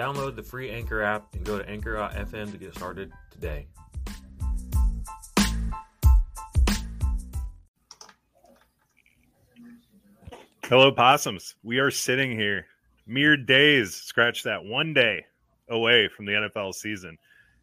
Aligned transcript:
Download 0.00 0.34
the 0.34 0.42
free 0.42 0.70
Anchor 0.70 1.02
app 1.02 1.34
and 1.34 1.44
go 1.44 1.58
to 1.58 1.68
anchor.fm 1.68 2.50
to 2.50 2.56
get 2.56 2.74
started 2.74 3.12
today. 3.30 3.66
Hello, 10.64 10.90
possums. 10.90 11.54
We 11.62 11.80
are 11.80 11.90
sitting 11.90 12.30
here 12.30 12.64
mere 13.06 13.36
days, 13.36 13.94
scratch 13.94 14.42
that 14.44 14.64
one 14.64 14.94
day 14.94 15.26
away 15.68 16.08
from 16.08 16.24
the 16.24 16.32
NFL 16.32 16.72
season. 16.72 17.18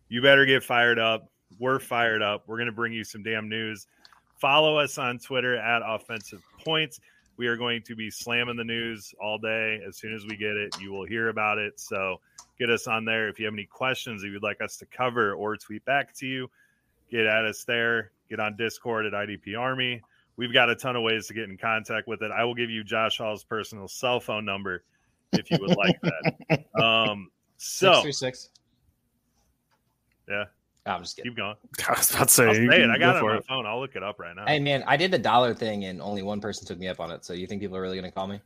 You 0.08 0.22
better 0.22 0.46
get 0.46 0.64
fired 0.64 1.00
up. 1.00 1.32
We're 1.58 1.80
fired 1.80 2.22
up. 2.22 2.44
We're 2.46 2.58
going 2.58 2.68
to 2.68 2.72
bring 2.72 2.94
you 2.94 3.04
some 3.04 3.24
damn 3.24 3.50
news. 3.50 3.88
Follow 4.36 4.78
us 4.78 5.00
on 5.00 5.18
Twitter 5.18 5.56
at 5.58 5.82
Offensive 5.84 6.44
Points. 6.64 7.00
We 7.38 7.48
are 7.48 7.56
going 7.56 7.84
to 7.84 7.96
be 7.96 8.10
slamming 8.10 8.58
the 8.58 8.64
news 8.64 9.14
all 9.22 9.38
day. 9.38 9.80
As 9.88 9.98
soon 9.98 10.14
as 10.16 10.26
we 10.26 10.36
get 10.36 10.58
it, 10.58 10.76
you 10.82 10.92
will 10.92 11.06
hear 11.06 11.30
about 11.30 11.58
it. 11.60 11.80
So 11.80 12.20
get 12.60 12.70
us 12.70 12.88
on 12.88 13.06
there. 13.06 13.30
If 13.30 13.40
you 13.40 13.46
have 13.46 13.54
any 13.54 13.66
questions 13.66 14.22
that 14.22 14.30
you'd 14.30 14.44
like 14.44 14.62
us 14.62 14.78
to 14.78 14.86
cover 14.88 15.34
or 15.34 15.56
tweet 15.56 15.86
back 15.86 16.16
to 16.16 16.26
you, 16.28 16.50
get 17.12 17.26
at 17.26 17.46
us 17.46 17.64
there. 17.64 18.12
Get 18.30 18.40
on 18.40 18.58
Discord 18.58 19.06
at 19.06 19.14
IDP 19.14 19.58
Army. 19.58 20.02
We've 20.36 20.54
got 20.54 20.70
a 20.70 20.76
ton 20.76 20.96
of 20.96 21.04
ways 21.04 21.28
to 21.28 21.34
get 21.34 21.50
in 21.50 21.58
contact 21.58 22.08
with 22.08 22.22
it. 22.22 22.32
I 22.32 22.44
will 22.44 22.56
give 22.56 22.70
you 22.70 22.84
Josh 22.84 23.18
Hall's 23.18 23.44
personal 23.44 23.88
cell 23.88 24.20
phone 24.20 24.46
number 24.46 24.84
if 25.34 25.50
you 25.50 25.58
would 25.62 25.76
like 25.78 26.00
that. 26.02 26.66
Um, 26.82 27.32
so 27.58 27.94
Six 27.94 28.02
three 28.04 28.12
six. 28.12 28.50
yeah, 30.30 30.46
Oh, 30.88 30.92
I'm 30.92 31.02
just 31.02 31.18
kidding. 31.18 31.32
keep 31.32 31.38
going. 31.38 31.56
I 31.88 31.92
was 31.92 32.12
about 32.12 32.30
to 32.30 32.34
say, 32.34 32.48
I'll 32.48 32.54
say 32.54 32.64
it. 32.64 32.90
I 32.90 32.98
got 32.98 33.14
go 33.14 33.18
it 33.18 33.20
for 33.20 33.30
on 33.32 33.36
my 33.36 33.42
phone. 33.42 33.66
I'll 33.66 33.80
look 33.80 33.96
it 33.96 34.04
up 34.04 34.20
right 34.20 34.36
now. 34.36 34.46
Hey 34.48 34.60
man, 34.60 34.84
I 34.88 34.96
did 34.96 35.12
the 35.12 35.20
dollar 35.20 35.54
thing 35.54 35.86
and 35.86 36.02
only 36.02 36.24
one 36.24 36.40
person 36.40 36.66
took 36.66 36.80
me 36.80 36.88
up 36.88 37.00
on 37.00 37.12
it. 37.12 37.26
So 37.26 37.34
you 37.34 37.46
think 37.46 37.62
people 37.62 37.76
are 37.78 37.82
really 37.82 37.98
gonna 37.98 38.12
call 38.12 38.28
me? 38.28 38.40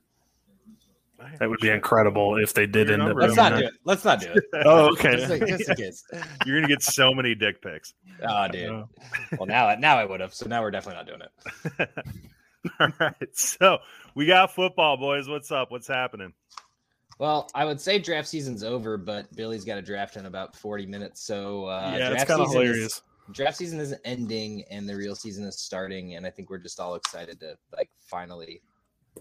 That 1.40 1.50
would 1.52 1.60
be 1.60 1.70
incredible 1.70 2.38
if 2.38 2.56
they 2.56 2.66
did 2.66 2.88
Your 2.88 2.94
end 2.94 3.02
up 3.04 3.08
number. 3.10 3.22
Let's 3.22 3.36
not 3.36 3.52
that. 3.52 3.60
do 3.60 3.66
it. 3.68 3.74
Let's 3.84 4.04
not 4.04 4.22
do 4.22 4.32
it. 4.34 4.44
Oh, 4.66 4.92
okay. 4.94 5.18
Just, 5.18 5.30
like, 5.30 5.46
just 5.46 5.70
in 5.70 5.76
case. 5.76 6.04
You're 6.48 6.58
gonna 6.58 6.68
get 6.68 6.82
so 6.82 7.14
many 7.14 7.36
dick 7.36 7.62
pics. 7.62 7.94
Oh, 8.28 8.48
dude. 8.48 8.70
Oh. 8.70 8.90
Well, 9.38 9.46
now 9.46 9.76
now 9.76 10.00
I 10.00 10.06
would 10.06 10.20
have. 10.20 10.34
So 10.34 10.48
now 10.48 10.62
we're 10.62 10.72
definitely 10.72 11.04
not 11.04 11.08
doing 11.08 11.22
it. 11.80 11.90
All 12.80 12.90
right, 13.00 13.38
so 13.38 13.80
we 14.16 14.26
got 14.26 14.54
football, 14.54 14.98
boys. 14.98 15.28
What's 15.28 15.52
up? 15.52 15.72
What's 15.72 15.88
happening? 15.88 16.34
Well, 17.22 17.52
I 17.54 17.66
would 17.66 17.80
say 17.80 18.00
draft 18.00 18.28
season's 18.28 18.64
over, 18.64 18.98
but 18.98 19.32
Billy's 19.36 19.64
got 19.64 19.78
a 19.78 19.82
draft 19.84 20.16
in 20.16 20.26
about 20.26 20.56
40 20.56 20.88
minutes. 20.88 21.22
So 21.22 21.66
uh, 21.66 21.94
yeah, 21.96 22.10
it's 22.10 22.26
draft 22.26 22.28
kind 22.30 22.42
of 22.42 22.48
season 22.48 22.84
is- 22.84 23.02
draft 23.32 23.58
season 23.58 23.80
isn't 23.80 24.02
ending 24.06 24.64
and 24.72 24.90
the 24.90 24.96
real 24.96 25.14
season 25.14 25.46
is 25.46 25.58
starting 25.58 26.16
and 26.16 26.26
i 26.26 26.30
think 26.30 26.50
we're 26.50 26.58
just 26.58 26.82
all 26.82 26.96
excited 26.96 27.40
to 27.40 27.56
like 27.72 27.90
finally 28.02 28.62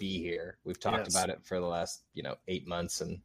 be 0.00 0.18
here 0.18 0.56
we've 0.64 0.80
talked 0.80 0.98
Yes. 1.04 1.14
about 1.14 1.28
it 1.28 1.38
for 1.44 1.60
the 1.60 1.66
last 1.66 2.02
you 2.14 2.22
know 2.24 2.34
eight 2.48 2.66
months 2.66 3.02
and 3.02 3.20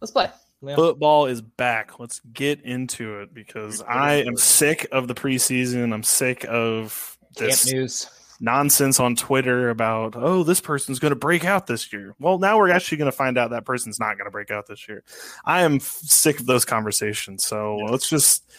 let's 0.00 0.12
play 0.12 0.28
Yeah. 0.62 0.76
Football 0.76 1.26
is 1.26 1.40
back. 1.40 1.98
Let's 1.98 2.20
get 2.32 2.60
into 2.62 3.20
it 3.20 3.32
because 3.34 3.82
I 3.82 4.16
am 4.16 4.36
sick 4.36 4.86
of 4.92 5.08
the 5.08 5.14
preseason. 5.14 5.92
I'm 5.92 6.02
sick 6.04 6.44
of 6.48 7.16
camp 7.36 7.50
this 7.50 7.72
news 7.72 8.10
nonsense 8.40 9.00
on 9.00 9.16
Twitter 9.16 9.70
about, 9.70 10.14
oh, 10.16 10.42
this 10.44 10.60
person's 10.60 10.98
going 10.98 11.10
to 11.10 11.16
break 11.16 11.44
out 11.44 11.66
this 11.66 11.92
year. 11.92 12.14
Well, 12.20 12.38
now 12.38 12.56
we're 12.58 12.70
actually 12.70 12.98
going 12.98 13.10
to 13.10 13.16
find 13.16 13.36
out 13.36 13.50
that 13.50 13.64
person's 13.64 13.98
not 13.98 14.16
going 14.16 14.26
to 14.26 14.30
break 14.30 14.50
out 14.50 14.66
this 14.66 14.88
year. 14.88 15.02
I 15.44 15.62
am 15.62 15.76
f- 15.76 15.82
sick 15.82 16.38
of 16.40 16.46
those 16.46 16.64
conversations. 16.64 17.44
So 17.44 17.78
Yeah. 17.78 17.86
let's 17.90 18.08
just 18.08 18.50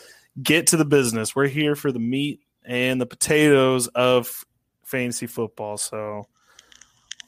get 0.44 0.67
to 0.67 0.78
the 0.78 0.85
business. 0.85 1.35
We're 1.35 1.47
here 1.47 1.75
for 1.75 1.91
the 1.91 2.00
meat 2.00 2.41
and 2.66 3.00
the 3.00 3.06
potatoes 3.06 3.88
of 3.88 4.44
fantasy 4.84 5.28
football. 5.28 5.78
So 5.78 6.28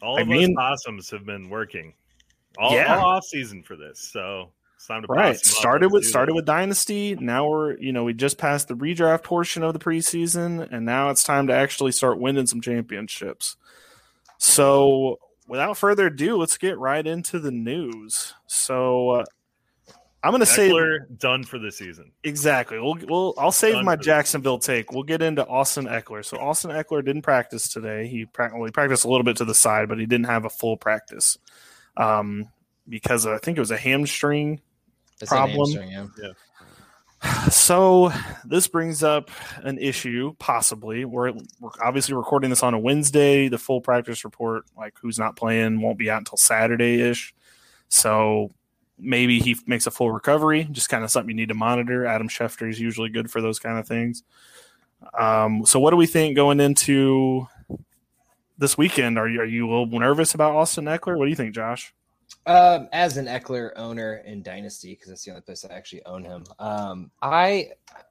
All 0.01 0.17
I 0.17 0.21
of 0.21 0.27
mean- 0.27 0.57
us 0.57 0.83
possums 0.83 1.09
have 1.11 1.25
been 1.25 1.49
working 1.49 1.93
all, 2.57 2.73
Yeah. 2.73 2.97
all 2.97 3.05
off 3.05 3.23
season 3.23 3.63
for 3.63 3.75
this, 3.77 3.99
so 4.11 4.51
it's 4.81 4.87
time 4.87 5.03
to 5.03 5.07
right. 5.09 5.37
started 5.37 5.91
with 5.91 6.05
started 6.05 6.33
with 6.33 6.45
dynasty. 6.45 7.15
Now 7.15 7.47
we're 7.47 7.77
you 7.77 7.93
know 7.93 8.03
we 8.03 8.15
just 8.15 8.39
passed 8.39 8.67
the 8.67 8.73
redraft 8.73 9.21
portion 9.21 9.61
of 9.61 9.73
the 9.73 9.79
preseason 9.79 10.67
and 10.71 10.87
now 10.87 11.11
it's 11.11 11.23
time 11.23 11.45
to 11.47 11.53
actually 11.53 11.91
start 11.91 12.19
winning 12.19 12.47
some 12.47 12.61
championships. 12.61 13.57
So 14.39 15.19
without 15.47 15.77
further 15.77 16.07
ado 16.07 16.35
let's 16.37 16.57
get 16.57 16.79
right 16.79 17.05
into 17.05 17.37
the 17.37 17.51
news. 17.51 18.33
So 18.47 19.09
uh, 19.11 19.25
i'm 20.23 20.31
gonna 20.31 20.47
say 20.47 20.69
Ekeler 20.71 21.15
done 21.15 21.43
for 21.43 21.59
the 21.59 21.71
season. 21.71 22.11
exactly. 22.23 22.79
We'll, 22.79 22.97
we'll 23.07 23.35
i'll 23.37 23.51
save 23.51 23.75
Done 23.75 23.85
my 23.85 23.97
jacksonville 23.97 24.57
take. 24.57 24.91
We'll 24.91 25.03
get 25.03 25.21
into 25.21 25.45
austin 25.45 25.85
ekeler. 25.85 26.25
So 26.25 26.37
austin 26.37 26.71
ekeler 26.71 27.05
didn't 27.05 27.21
practice 27.21 27.71
today. 27.71 28.07
He, 28.07 28.25
prac- 28.25 28.55
well, 28.55 28.65
he 28.65 28.71
practiced 28.71 29.05
a 29.05 29.09
little 29.09 29.25
bit 29.25 29.37
to 29.37 29.45
the 29.45 29.53
side 29.53 29.89
but 29.89 29.99
he 29.99 30.07
didn't 30.07 30.25
have 30.25 30.45
a 30.45 30.49
full 30.49 30.75
practice 30.75 31.37
um, 31.97 32.47
because 32.89 33.27
i 33.27 33.37
think 33.37 33.57
it 33.57 33.61
was 33.61 33.69
a 33.69 33.77
hamstring 33.77 34.59
That's 35.21 35.31
Problem. 35.31 35.71
yeah. 36.21 36.31
So 37.51 38.11
this 38.45 38.67
brings 38.67 39.03
up 39.03 39.29
an 39.57 39.77
issue, 39.77 40.33
possibly. 40.39 41.05
We're, 41.05 41.33
we're 41.59 41.69
obviously 41.81 42.15
recording 42.15 42.49
this 42.49 42.63
on 42.63 42.73
a 42.73 42.79
Wednesday. 42.79 43.47
The 43.47 43.59
full 43.59 43.79
practice 43.79 44.23
report, 44.23 44.63
like 44.75 44.95
who's 44.99 45.19
not 45.19 45.35
playing, 45.35 45.81
won't 45.81 45.99
be 45.99 46.09
out 46.09 46.17
until 46.17 46.37
Saturday 46.37 47.01
ish. 47.01 47.33
So 47.89 48.49
maybe 48.97 49.39
he 49.39 49.55
makes 49.67 49.85
a 49.85 49.91
full 49.91 50.11
recovery. 50.11 50.67
Just 50.71 50.89
kind 50.89 51.03
of 51.03 51.11
something 51.11 51.29
you 51.29 51.35
need 51.35 51.49
to 51.49 51.55
monitor. 51.55 52.05
Adam 52.05 52.27
Schefter 52.27 52.69
is 52.69 52.79
usually 52.79 53.09
good 53.09 53.29
for 53.29 53.39
those 53.39 53.59
kind 53.59 53.77
of 53.77 53.87
things. 53.87 54.23
Um, 55.17 55.65
so 55.65 55.79
what 55.79 55.91
do 55.91 55.97
we 55.97 56.07
think 56.07 56.35
going 56.35 56.59
into 56.59 57.47
this 58.57 58.77
weekend? 58.77 59.17
Are 59.17 59.27
you 59.27 59.41
are 59.41 59.45
you 59.45 59.67
a 59.67 59.69
little 59.69 59.99
nervous 59.99 60.33
about 60.33 60.55
Austin 60.55 60.85
Ekeler? 60.85 61.17
What 61.17 61.25
do 61.25 61.29
you 61.29 61.35
think, 61.35 61.53
Josh? 61.53 61.93
Um, 62.47 62.89
as 62.91 63.17
an 63.17 63.27
Ekeler 63.27 63.71
owner 63.75 64.23
in 64.25 64.41
Dynasty, 64.41 64.93
because 64.93 65.09
that's 65.09 65.23
the 65.23 65.31
only 65.31 65.41
place 65.41 65.63
I 65.63 65.73
actually 65.73 66.03
own 66.05 66.23
him. 66.23 66.43
Um, 66.57 67.11
I, 67.21 67.69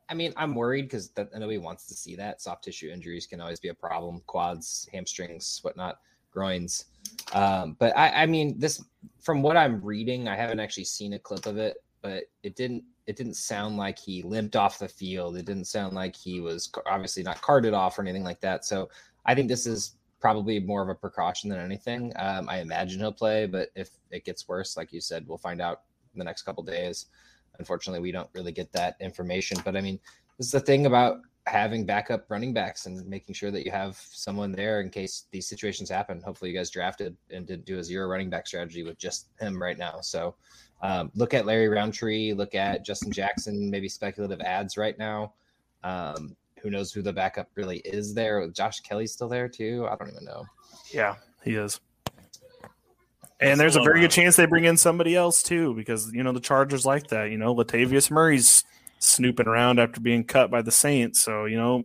I 0.09 0.15
mean, 0.15 0.33
I'm 0.37 0.55
worried 0.55 0.83
because 0.83 1.11
nobody 1.17 1.59
wants 1.59 1.87
to 1.87 1.95
see 1.95 2.15
that. 2.15 2.41
Soft 2.41 2.63
tissue 2.63 2.91
injuries 2.91 3.27
can 3.27 3.41
always 3.41 3.59
be 3.59 3.69
a 3.69 3.75
problem: 3.75 4.23
quads, 4.27 4.89
hamstrings, 4.93 5.59
whatnot, 5.63 5.99
groins. 6.31 6.85
Um, 7.33 7.77
but 7.81 7.97
I, 7.97 8.23
I 8.23 8.27
mean, 8.27 8.57
this 8.59 8.85
from 9.21 9.43
what 9.43 9.57
I'm 9.57 9.85
reading, 9.85 10.29
I 10.29 10.37
haven't 10.37 10.61
actually 10.61 10.85
seen 10.85 11.15
a 11.15 11.19
clip 11.19 11.47
of 11.47 11.59
it, 11.59 11.79
but 12.01 12.25
it 12.45 12.55
didn't. 12.55 12.85
It 13.07 13.17
didn't 13.17 13.35
sound 13.35 13.77
like 13.77 13.99
he 13.99 14.23
limped 14.23 14.55
off 14.55 14.79
the 14.79 14.87
field. 14.87 15.37
It 15.37 15.45
didn't 15.45 15.65
sound 15.65 15.95
like 15.95 16.15
he 16.15 16.41
was 16.41 16.71
obviously 16.87 17.25
not 17.25 17.43
carted 17.43 17.75
off 17.75 17.99
or 17.99 18.03
anything 18.03 18.23
like 18.23 18.41
that. 18.43 18.65
So 18.65 18.89
I 19.27 19.35
think 19.35 19.49
this 19.49 19.67
is 19.67 19.97
probably 20.21 20.61
more 20.61 20.83
of 20.83 20.89
a 20.89 20.95
precaution 20.95 21.51
than 21.51 21.59
anything. 21.59 22.13
Um, 22.17 22.49
I 22.49 22.61
imagine 22.61 23.01
he'll 23.01 23.13
play, 23.13 23.47
but 23.47 23.71
if 23.75 23.91
it 24.11 24.25
gets 24.25 24.47
worse, 24.47 24.77
like 24.77 24.93
you 24.93 25.01
said, 25.01 25.27
we'll 25.27 25.39
find 25.39 25.61
out 25.61 25.83
in 26.15 26.19
the 26.19 26.25
next 26.25 26.43
couple 26.43 26.63
days. 26.63 27.07
Unfortunately, 27.59 28.01
we 28.01 28.13
don't 28.13 28.31
really 28.35 28.53
get 28.53 28.73
that 28.73 28.97
information. 29.01 29.59
But 29.65 29.77
I 29.77 29.81
mean, 29.81 29.99
this 30.39 30.47
is 30.47 30.53
the 30.53 30.61
thing 30.61 30.87
about 30.87 31.19
having 31.47 31.85
backup 31.85 32.31
running 32.31 32.53
backs 32.53 32.87
and 32.87 33.07
making 33.09 33.35
sure 33.35 33.51
that 33.51 33.65
you 33.65 33.71
have 33.71 33.97
someone 33.97 34.53
there 34.53 34.81
in 34.81 34.91
case 34.91 35.25
these 35.31 35.49
situations 35.49 35.91
happen. 35.91 36.23
Hopefully, 36.23 36.51
you 36.51 36.57
guys 36.57 36.71
drafted 36.71 37.17
and 37.31 37.47
didn't 37.47 37.65
do 37.65 37.79
a 37.79 37.85
zero 37.85 38.07
running 38.07 38.31
back 38.31 38.47
strategy 38.47 38.83
with 38.83 38.99
just 38.99 39.29
him 39.41 39.61
right 39.61 39.79
now. 39.79 40.01
So 40.01 40.35
um, 40.83 41.11
look 41.15 41.35
at 41.35 41.47
Larry 41.47 41.69
Rountree, 41.69 42.33
look 42.33 42.55
at 42.55 42.85
Justin 42.85 43.13
Jackson, 43.13 43.71
maybe 43.71 43.89
speculative 43.89 44.41
ads 44.41 44.77
right 44.77 44.99
now. 44.99 45.35
Um, 45.83 46.37
who 46.63 46.71
knows 46.71 46.93
who 46.93 47.03
the 47.03 47.13
backup 47.13 47.49
really 47.55 47.79
is 47.79 48.15
there? 48.15 48.47
Josh 48.49 48.81
Kelley's 48.81 49.13
still 49.13 49.29
there 49.29 49.49
too. 49.49 49.87
I 49.91 49.97
don't 49.97 50.11
even 50.11 50.25
know. 50.25 50.45
Yeah, 50.93 51.17
he 51.45 51.55
is. 51.55 51.81
And 53.41 53.59
there's 53.59 53.77
a 53.77 53.83
very 53.83 54.01
good 54.01 54.11
chance 54.11 54.37
they 54.37 54.45
bring 54.45 54.65
in 54.65 54.77
somebody 54.77 55.17
else 55.17 55.43
too, 55.43 55.75
because 55.75 56.13
you 56.13 56.23
know 56.23 56.33
the 56.33 56.41
Chargers 56.41 56.85
like 56.85 57.07
that. 57.09 57.31
You 57.31 57.39
know, 57.39 57.55
Latavius 57.55 58.11
Murray's 58.11 58.65
snooping 58.99 59.49
around 59.49 59.79
after 59.81 60.01
being 60.01 60.25
cut 60.25 60.51
by 60.51 60.61
the 60.61 60.71
Saints, 60.71 61.23
so 61.23 61.47
you 61.47 61.57
know 61.57 61.85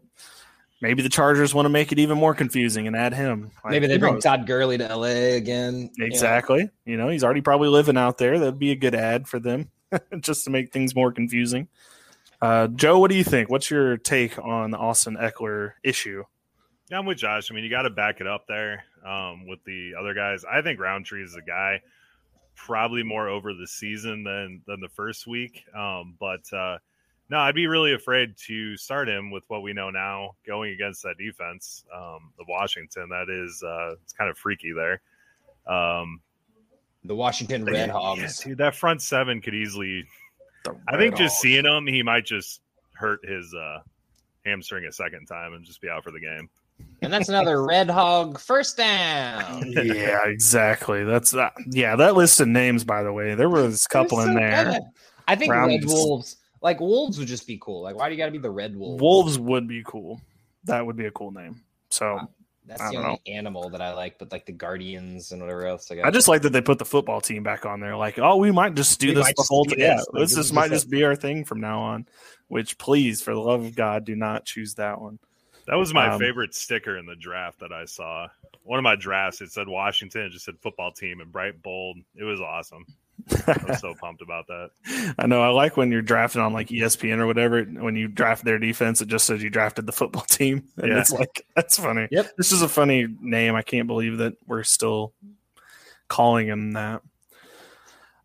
maybe 0.81 1.01
the 1.01 1.09
Chargers 1.09 1.53
want 1.53 1.65
to 1.65 1.69
make 1.69 1.91
it 1.91 1.99
even 1.99 2.17
more 2.17 2.35
confusing 2.35 2.87
and 2.87 2.95
add 2.95 3.13
him. 3.13 3.51
Like, 3.63 3.71
Maybe 3.71 3.87
they 3.87 3.97
bring 3.97 4.15
knows? 4.15 4.23
Todd 4.23 4.45
Gurley 4.45 4.77
to 4.77 4.95
LA 4.95 5.35
again. 5.35 5.89
you 5.95 6.03
know. 6.03 6.05
exactly. 6.05 6.69
You 6.85 6.97
know, 6.97 7.09
he's 7.09 7.23
already 7.23 7.41
probably 7.41 7.69
living 7.69 7.97
out 7.97 8.17
there. 8.17 8.37
That'd 8.37 8.59
be 8.59 8.71
a 8.71 8.75
good 8.75 8.93
ad 8.93 9.27
for 9.27 9.39
them, 9.39 9.71
just 10.19 10.43
to 10.43 10.49
make 10.49 10.71
things 10.71 10.93
more 10.93 11.11
confusing. 11.11 11.67
Uh, 12.45 12.67
Joe, 12.67 12.99
what 12.99 13.09
do 13.09 13.17
you 13.17 13.23
think? 13.23 13.49
What's 13.49 13.71
your 13.71 13.97
take 13.97 14.37
on 14.37 14.69
the 14.69 14.77
Austin 14.77 15.17
Ekeler 15.17 15.71
issue? 15.83 16.23
Yeah, 16.91 16.99
I'm 16.99 17.07
with 17.07 17.17
Josh. 17.17 17.49
I 17.49 17.55
mean, 17.55 17.63
you 17.63 17.71
got 17.71 17.81
to 17.83 17.89
back 17.89 18.21
it 18.21 18.27
up 18.27 18.45
there 18.47 18.83
um, 19.03 19.47
with 19.47 19.63
the 19.63 19.93
other 19.99 20.13
guys. 20.13 20.45
I 20.45 20.61
think 20.61 20.79
Rountree 20.79 21.23
is 21.23 21.35
a 21.35 21.41
guy 21.41 21.81
probably 22.55 23.01
more 23.01 23.27
over 23.29 23.55
the 23.55 23.65
season 23.65 24.23
than 24.23 24.61
than 24.67 24.79
the 24.79 24.89
first 24.89 25.25
week. 25.25 25.63
Um, 25.75 26.15
but 26.19 26.41
uh, 26.53 26.77
No, 27.29 27.39
I'd 27.39 27.55
be 27.55 27.65
really 27.65 27.93
afraid 27.93 28.37
to 28.45 28.77
start 28.77 29.09
him 29.09 29.31
with 29.31 29.43
what 29.47 29.63
we 29.63 29.73
know 29.73 29.89
now 29.89 30.35
going 30.45 30.73
against 30.73 31.01
that 31.03 31.17
defense 31.17 31.83
um, 31.93 32.31
of 32.39 32.45
Washington. 32.47 33.09
That 33.09 33.29
is, 33.29 33.63
uh, 33.63 33.95
it's 34.03 34.13
kind 34.13 34.29
of 34.29 34.37
freaky 34.37 34.71
there. 34.73 35.01
Um, 35.67 36.21
The 37.03 37.15
Washington 37.15 37.65
Red 37.65 37.89
Hogs. 37.89 38.41
Yeah, 38.41 38.49
dude, 38.49 38.57
that 38.59 38.75
front 38.75 39.01
seven 39.01 39.41
could 39.41 39.55
easily. 39.55 40.05
The 40.65 40.75
I 40.87 40.97
think 40.97 41.15
just 41.15 41.35
Hogs. 41.35 41.41
seeing 41.41 41.65
him, 41.65 41.87
he 41.87 42.03
might 42.03 42.25
just 42.25 42.61
hurt 42.93 43.25
his 43.27 43.53
uh, 43.53 43.79
hamstring 44.45 44.85
a 44.85 44.91
second 44.91 45.25
time 45.25 45.53
and 45.53 45.63
just 45.65 45.81
be 45.81 45.89
out 45.89 46.03
for 46.03 46.11
the 46.11 46.19
game. 46.19 46.49
And 47.01 47.11
that's 47.11 47.29
another 47.29 47.63
Red 47.65 47.89
Hog 47.89 48.39
first 48.39 48.77
down. 48.77 49.63
yeah, 49.71 50.25
exactly. 50.27 51.03
That's 51.03 51.33
uh, 51.33 51.49
yeah. 51.67 51.95
That 51.95 52.15
list 52.15 52.39
of 52.41 52.47
names, 52.47 52.83
by 52.83 53.03
the 53.03 53.13
way, 53.13 53.35
there 53.35 53.49
was 53.49 53.85
a 53.85 53.89
couple 53.89 54.17
They're 54.17 54.27
in 54.29 54.35
there. 54.35 54.65
good. 54.65 54.81
I 55.27 55.35
think 55.35 55.49
Browns. 55.49 55.69
Red 55.69 55.85
Wolves, 55.85 56.37
like 56.61 56.79
Wolves, 56.79 57.17
would 57.17 57.27
just 57.27 57.47
be 57.47 57.57
cool. 57.61 57.81
Like, 57.81 57.95
why 57.95 58.09
do 58.09 58.15
you 58.15 58.17
got 58.17 58.25
to 58.25 58.31
be 58.31 58.37
the 58.37 58.51
Red 58.51 58.75
Wolves? 58.75 59.01
Wolves 59.01 59.39
would 59.39 59.67
be 59.67 59.83
cool. 59.85 60.19
That 60.65 60.85
would 60.85 60.95
be 60.97 61.05
a 61.05 61.11
cool 61.11 61.31
name. 61.31 61.61
So 61.89 62.19
That's 62.67 62.81
the 62.89 62.93
don't 62.93 63.05
only 63.05 63.21
animal 63.27 63.69
that 63.69 63.81
I 63.81 63.93
like, 63.93 64.17
but 64.17 64.31
like 64.31 64.45
the 64.45 64.51
Guardians 64.51 65.31
and 65.31 65.41
whatever 65.41 65.67
else. 65.67 65.91
I 65.91 65.95
got. 65.95 66.05
I 66.05 66.11
just 66.11 66.27
like 66.27 66.41
that 66.41 66.51
they 66.51 66.61
put 66.61 66.79
the 66.79 66.85
football 66.85 67.21
team 67.21 67.43
back 67.43 67.65
on 67.65 67.79
there. 67.79 67.95
Like, 67.95 68.17
oh, 68.17 68.37
we 68.37 68.51
might 68.51 68.73
just 68.73 68.99
do 68.99 69.09
We 69.09 69.13
this 69.13 69.33
the 69.35 69.45
whole 69.47 69.65
do 69.65 69.75
time. 69.75 69.79
Yeah, 69.79 69.95
this. 69.97 70.07
Like, 70.11 70.21
this 70.21 70.29
this 70.31 70.37
just 70.45 70.53
might 70.53 70.69
just 70.69 70.85
just 70.85 70.89
be 70.89 71.03
our 71.03 71.15
thing 71.15 71.45
from 71.45 71.61
now 71.61 71.81
on. 71.81 72.07
Which, 72.47 72.77
please, 72.77 73.21
for 73.21 73.33
the 73.33 73.39
love 73.39 73.63
of 73.65 73.75
God, 73.75 74.05
do 74.05 74.15
not 74.15 74.45
choose 74.45 74.75
that 74.75 74.99
one. 74.99 75.19
That 75.67 75.75
was 75.75 75.93
my 75.93 76.09
Um, 76.09 76.19
favorite 76.19 76.53
sticker 76.53 76.97
in 76.97 77.05
the 77.05 77.15
draft 77.15 77.59
that 77.59 77.71
I 77.71 77.85
saw. 77.85 78.27
One 78.63 78.79
of 78.79 78.83
my 78.83 78.95
drafts, 78.95 79.41
it 79.41 79.51
said 79.51 79.67
Washington, 79.67 80.23
it 80.23 80.29
just 80.29 80.45
said 80.45 80.55
football 80.61 80.91
team 80.91 81.21
in 81.21 81.29
bright 81.29 81.61
bold. 81.61 81.97
It 82.15 82.23
was 82.23 82.41
awesome. 82.41 82.85
I 83.47 83.63
was 83.67 83.79
so 83.79 83.93
pumped 84.01 84.21
about 84.21 84.45
that. 84.47 85.13
I 85.17 85.27
know. 85.27 85.41
I 85.41 85.49
like 85.49 85.77
when 85.77 85.91
you're 85.91 86.01
drafting 86.01 86.41
on 86.41 86.53
like 86.53 86.67
ESPN 86.67 87.17
or 87.19 87.25
whatever. 87.27 87.63
When 87.63 87.95
you 87.95 88.07
draft 88.07 88.43
their 88.45 88.59
defense, 88.59 89.01
it 89.01 89.07
just 89.07 89.25
says 89.25 89.41
you 89.41 89.49
drafted 89.49 89.85
the 89.85 89.91
football 89.91 90.21
team, 90.29 90.63
and 90.77 90.91
Yeah. 90.91 90.99
it's 90.99 91.11
like 91.11 91.45
that's 91.55 91.77
funny. 91.79 92.07
Yep. 92.11 92.35
this 92.37 92.51
is 92.51 92.61
a 92.61 92.67
funny 92.69 93.07
name. 93.21 93.55
I 93.55 93.61
can't 93.61 93.87
believe 93.87 94.17
that 94.19 94.33
we're 94.47 94.63
still 94.63 95.13
calling 96.07 96.47
him 96.47 96.71
that. 96.73 97.01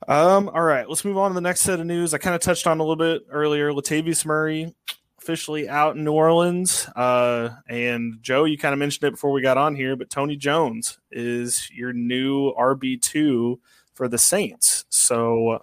Um. 0.08 0.48
All 0.48 0.62
right, 0.62 0.88
let's 0.88 1.04
move 1.04 1.18
on 1.18 1.30
to 1.30 1.34
the 1.34 1.40
next 1.40 1.60
set 1.60 1.78
of 1.80 1.86
news. 1.86 2.14
I 2.14 2.18
kind 2.18 2.34
of 2.34 2.40
touched 2.40 2.66
on 2.66 2.80
a 2.80 2.82
little 2.82 2.96
bit 2.96 3.22
earlier. 3.30 3.70
Latavius 3.72 4.24
Murray 4.24 4.74
officially 5.20 5.68
out 5.68 5.96
in 5.96 6.02
New 6.04 6.12
Orleans. 6.14 6.88
Uh, 6.96 7.50
and 7.68 8.14
Joe, 8.22 8.44
you 8.44 8.56
kind 8.56 8.72
of 8.72 8.78
mentioned 8.78 9.06
it 9.06 9.10
before 9.10 9.30
we 9.32 9.42
got 9.42 9.58
on 9.58 9.74
here, 9.74 9.94
but 9.94 10.08
Tony 10.08 10.34
Jones 10.34 10.98
is 11.12 11.70
your 11.70 11.92
new 11.92 12.52
RB 12.54 13.00
two 13.00 13.60
for 14.00 14.08
the 14.08 14.16
Saints. 14.16 14.86
So 14.88 15.62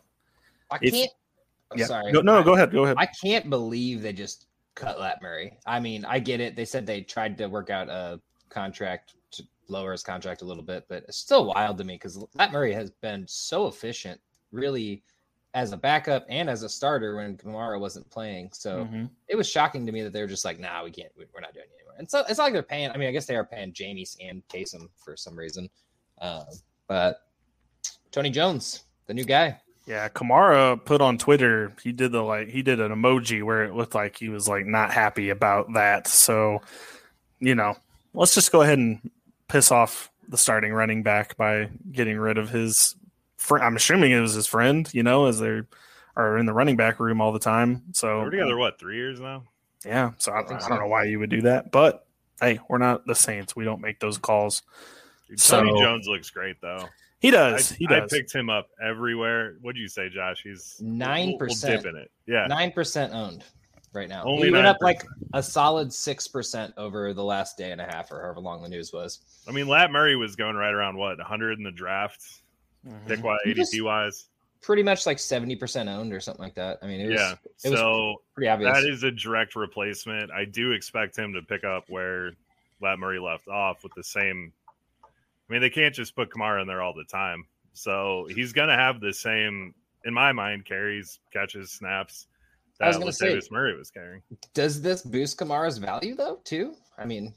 I 0.70 0.78
can't. 0.78 1.10
I'm 1.72 1.80
yeah, 1.80 1.86
sorry. 1.88 2.12
no, 2.12 2.22
no, 2.22 2.38
I- 2.38 2.44
go 2.44 2.54
ahead, 2.54 2.72
go 2.72 2.84
ahead. 2.84 2.98
I 3.00 3.08
can't 3.08 3.50
believe 3.50 4.04
they 4.04 4.14
just 4.14 4.46
cut 4.76 5.00
Lat 5.00 5.24
Murray. 5.24 5.58
I 5.66 5.80
mean, 5.80 6.06
I 6.06 6.20
get 6.20 6.40
it. 6.40 6.56
They 6.56 6.64
said 6.66 6.86
they 6.86 7.02
tried 7.02 7.36
to 7.40 7.48
work 7.48 7.72
out 7.72 7.90
a 7.90 8.22
contract 8.50 9.16
to 9.32 9.44
lower 9.70 9.92
his 9.92 10.04
contract 10.04 10.44
a 10.44 10.46
little 10.46 10.62
bit, 10.62 10.86
but 10.88 11.04
it's 11.08 11.18
still 11.18 11.48
wild 11.48 11.80
to 11.80 11.84
me 11.84 11.96
because 11.96 12.24
Lat 12.36 12.52
Murray 12.52 12.74
has 12.74 12.92
been 12.92 13.26
so 13.28 13.66
efficient, 13.66 14.22
really, 14.52 15.02
as 15.56 15.72
a 15.72 15.78
backup 15.78 16.24
and 16.30 16.48
as 16.48 16.62
a 16.62 16.70
starter 16.70 17.16
when 17.16 17.36
Kamara 17.38 17.80
wasn't 17.80 18.08
playing. 18.12 18.52
So 18.54 18.86
Mhm. 18.86 19.10
it 19.28 19.36
was 19.36 19.50
shocking 19.50 19.84
to 19.88 19.92
me 19.92 20.04
that 20.04 20.14
they 20.14 20.22
were 20.22 20.28
just 20.28 20.46
like, 20.46 20.60
"Nah, 20.60 20.84
we 20.84 20.92
can't. 20.92 21.12
we- 21.18 21.26
We're 21.34 21.42
not 21.42 21.56
doing 21.56 21.66
it 21.72 21.74
anymore." 21.80 21.96
And 21.98 22.08
so 22.10 22.20
it's 22.30 22.38
not 22.38 22.44
like 22.44 22.54
they're 22.54 22.62
paying. 22.62 22.92
I 22.92 22.98
mean, 22.98 23.08
I 23.10 23.12
guess 23.12 23.26
they 23.26 23.36
are 23.36 23.44
paying 23.46 23.74
Jameis 23.74 24.16
and 24.22 24.48
Taysom 24.48 24.90
for 24.96 25.18
some 25.18 25.36
reason, 25.36 25.68
um, 26.22 26.46
but 26.88 27.27
Tony 28.12 28.30
Jones, 28.30 28.84
the 29.08 29.14
new 29.14 29.26
guy. 29.26 29.60
Yeah, 29.86 30.10
Kamara 30.10 30.84
put 30.84 31.00
on 31.00 31.18
Twitter. 31.18 31.72
He 31.82 31.92
did 31.94 32.12
the 32.12 32.22
like 32.22 32.50
he 32.50 32.62
did 32.62 32.80
an 32.82 32.92
emoji 32.92 33.42
where 33.44 33.64
it 33.64 33.74
looked 33.74 33.96
like 33.96 34.18
he 34.18 34.28
was 34.30 34.48
like 34.48 34.66
not 34.66 34.92
happy 34.92 35.30
about 35.30 35.74
that. 35.74 36.08
So, 36.08 36.62
you 37.40 37.56
know, 37.56 37.76
let's 38.14 38.36
just 38.36 38.52
go 38.52 38.62
ahead 38.62 38.78
and 38.78 39.10
piss 39.48 39.72
off 39.72 40.12
the 40.28 40.38
starting 40.38 40.74
running 40.74 41.04
back 41.04 41.38
by 41.38 41.70
getting 41.92 42.18
rid 42.18 42.38
of 42.38 42.50
his. 42.50 42.96
Fr- 43.38 43.60
I'm 43.60 43.78
assuming 43.78 44.12
it 44.12 44.20
was 44.20 44.34
his 44.34 44.46
friend. 44.48 44.90
You 44.94 45.04
know, 45.04 45.28
as 45.28 45.40
they 45.40 45.62
are 46.18 46.38
in 46.38 46.46
the 46.48 46.54
running 46.54 46.76
back 46.76 47.00
room 47.00 47.22
all 47.22 47.32
the 47.32 47.40
time. 47.40 47.84
So 47.94 48.24
We're 48.24 48.32
together, 48.32 48.54
um, 48.54 48.60
what, 48.60 48.80
three 48.80 48.98
years 48.98 49.22
now? 49.22 49.44
Yeah, 49.86 50.12
so 50.18 50.34
I, 50.34 50.42
I 50.42 50.48
think 50.48 50.64
I 50.64 50.68
don't 50.68 50.80
know 50.80 50.88
why 50.88 51.04
you 51.04 51.20
would 51.20 51.30
do 51.30 51.44
that, 51.44 51.72
but 51.72 52.08
hey, 52.42 52.60
we're 52.68 52.80
not 52.80 53.06
the 53.06 53.14
Saints. 53.16 53.56
We 53.56 53.64
don't 53.64 53.80
make 53.80 54.00
those 54.00 54.18
calls. 54.18 54.64
Dude, 55.30 55.40
So- 55.40 55.60
Tony 55.64 55.80
Jones 55.80 56.08
looks 56.08 56.30
great, 56.30 56.60
though. 56.60 56.90
He 57.20 57.30
I, 57.30 57.32
does. 57.32 57.72
he 57.72 57.88
I 57.88 58.02
picked 58.10 58.34
him 58.34 58.50
up 58.50 58.70
everywhere. 58.82 59.56
What 59.62 59.74
do 59.76 59.82
you 59.82 59.88
say, 59.88 60.10
Josh? 60.10 60.42
He's 60.44 60.78
Nine 60.80 61.30
we'll- 61.30 61.32
we'll 61.32 61.40
percent. 61.40 61.84
dip 61.84 61.94
in 61.94 62.00
it. 62.00 62.12
Yeah. 62.28 62.46
nine 62.48 62.72
percent 62.72 63.14
owned 63.14 63.44
right 63.94 64.08
now. 64.10 64.24
Only 64.26 64.48
he 64.48 64.54
went 64.54 64.68
up 64.68 64.78
9%. 64.78 64.82
like 64.84 65.04
a 65.34 65.42
solid 65.42 65.92
six 65.92 66.28
percent 66.28 66.74
over 66.78 67.14
the 67.14 67.24
last 67.24 67.58
day 67.58 67.72
and 67.72 67.82
a 67.82 67.86
half, 67.86 68.12
or 68.12 68.22
however 68.22 68.40
long 68.40 68.62
the 68.62 68.70
news 68.70 68.94
was. 68.94 69.20
I 69.48 69.52
mean, 69.52 69.68
Lat 69.68 69.92
Murray 69.92 70.16
was 70.16 70.36
going 70.36 70.56
right 70.56 70.74
around 70.74 70.98
what 70.98 71.18
100 71.18 71.58
in 71.58 71.64
the 71.64 71.72
draft, 71.72 72.24
Mhm. 72.86 73.08
pick 73.08 73.24
wise, 73.24 73.40
He 73.46 73.54
just- 73.54 73.74
ADP 73.74 73.82
wise. 73.84 74.30
Pretty 74.62 74.84
much 74.84 75.06
like 75.06 75.20
seventy 75.20 75.56
percent 75.56 75.88
owned 75.88 76.12
or 76.14 76.20
something 76.20 76.44
like 76.44 76.56
that. 76.56 76.80
I 76.82 76.88
mean, 76.88 77.00
it 77.00 77.08
was, 77.12 77.20
Yeah. 77.20 77.32
it 77.64 77.70
was 77.72 77.80
So 77.80 78.22
pretty 78.34 78.50
obvious. 78.50 78.74
that 78.76 78.84
is 78.90 79.04
a 79.04 79.12
direct 79.12 79.56
replacement. 79.56 80.32
I 80.32 80.46
do 80.46 80.72
expect 80.72 81.16
him 81.18 81.32
to 81.34 81.42
pick 81.44 81.64
up 81.64 81.86
where 81.90 82.32
Lat 82.82 82.98
Murray 83.00 83.20
left 83.20 83.48
off 83.48 83.84
with 83.84 83.94
the 83.96 84.04
same. 84.04 84.52
I 85.50 85.54
mean, 85.54 85.62
they 85.62 85.70
can't 85.70 85.94
just 85.96 86.16
put 86.16 86.30
Kamara 86.30 86.62
in 86.62 86.68
there 86.68 86.82
all 86.82 86.94
the 86.94 87.06
time. 87.06 87.46
So 87.74 88.28
he's 88.34 88.54
going 88.54 88.70
to 88.70 88.76
have 88.76 89.00
the 89.00 89.14
same, 89.14 89.74
in 90.06 90.14
my 90.14 90.32
mind, 90.32 90.66
carries, 90.66 91.20
catches, 91.32 91.72
snaps 91.72 92.28
I 92.80 92.88
was 92.88 92.96
that 92.98 93.00
gonna 93.02 93.14
say- 93.14 93.36
Latavius 93.36 93.52
Murray 93.52 93.76
was 93.78 93.90
carrying. 93.90 94.22
Does 94.54 94.82
this 94.82 95.02
boost 95.02 95.40
Kamara's 95.40 95.78
value 95.80 96.16
though? 96.16 96.40
Too? 96.44 96.76
I 96.98 97.06
mean, 97.06 97.34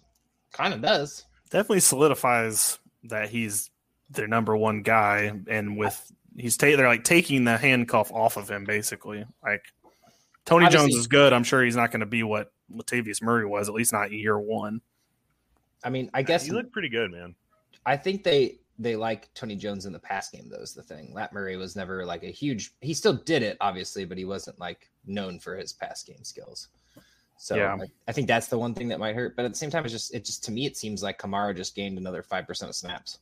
kind 0.53 0.75
of 0.75 0.83
does. 0.83 1.25
definitely 1.51 1.81
solidifies 1.81 2.79
that 3.05 3.31
he's 3.31 3.71
their 4.11 4.27
number 4.29 4.55
one 4.56 4.83
guy, 4.83 5.33
and 5.49 5.79
with 5.79 6.13
he's 6.37 6.56
ta- 6.59 6.77
they're 6.77 6.87
like 6.89 7.05
taking 7.05 7.45
the 7.45 7.56
handcuff 7.56 8.13
off 8.13 8.37
of 8.37 8.51
him 8.51 8.65
basically. 8.65 9.25
Like 9.43 9.63
Tony 10.45 10.67
Obviously- 10.67 10.91
Jones 10.91 11.01
is 11.01 11.06
good. 11.06 11.33
I'm 11.33 11.45
sure 11.45 11.65
he's 11.65 11.77
not 11.77 11.91
going 11.91 12.01
to 12.01 12.06
be 12.06 12.23
what 12.23 12.53
Latavius 12.71 13.23
Murray 13.23 13.47
was, 13.47 13.69
at 13.69 13.75
least 13.75 13.95
not 13.95 14.13
year 14.13 14.39
one. 14.39 14.83
I 15.83 15.89
mean, 15.89 16.11
I 16.13 16.23
guess 16.23 16.45
he 16.45 16.53
looked 16.53 16.73
pretty 16.73 16.91
good, 16.91 17.11
man. 17.13 17.35
I 17.87 17.97
think 17.97 18.25
they 18.25 18.59
they 18.79 18.97
like 18.97 19.32
Tony 19.35 19.56
Jones 19.56 19.87
in 19.87 19.93
the 19.93 19.99
pass 19.99 20.31
game. 20.31 20.49
Though 20.49 20.62
is 20.62 20.75
the 20.75 20.82
thing. 20.82 21.12
Lat 21.12 21.32
Murray 21.32 21.56
was 21.56 21.77
never 21.77 22.05
like 22.05 22.23
a 22.23 22.31
huge. 22.31 22.72
He 22.81 22.94
still 22.94 23.13
did 23.13 23.43
it, 23.43 23.56
obviously, 23.60 24.05
but 24.05 24.19
he 24.19 24.25
wasn't 24.25 24.58
like 24.58 24.91
known 25.06 25.39
for 25.39 25.56
his 25.56 25.72
pass 25.72 26.03
game 26.03 26.25
skills. 26.25 26.69
So 27.37 27.56
Yeah. 27.56 27.75
I, 27.81 27.87
I 28.06 28.13
think 28.13 28.27
that's 28.27 28.49
the 28.49 28.58
one 28.58 28.75
thing 28.75 28.89
that 28.89 28.99
might 28.99 29.15
hurt. 29.15 29.34
But 29.34 29.46
at 29.46 29.53
the 29.53 29.58
same 29.58 29.70
time, 29.70 29.84
it's 29.84 29.93
just 29.93 30.15
it 30.15 30.25
just 30.25 30.44
to 30.44 30.53
me 30.53 30.67
it 30.67 30.77
seems 30.77 31.03
like 31.03 31.19
Kamara 31.19 31.56
just 31.56 31.75
gained 31.75 31.99
another 31.99 32.22
five 32.22 32.46
percent 32.46 32.69
of 32.69 32.75
snaps. 32.75 33.19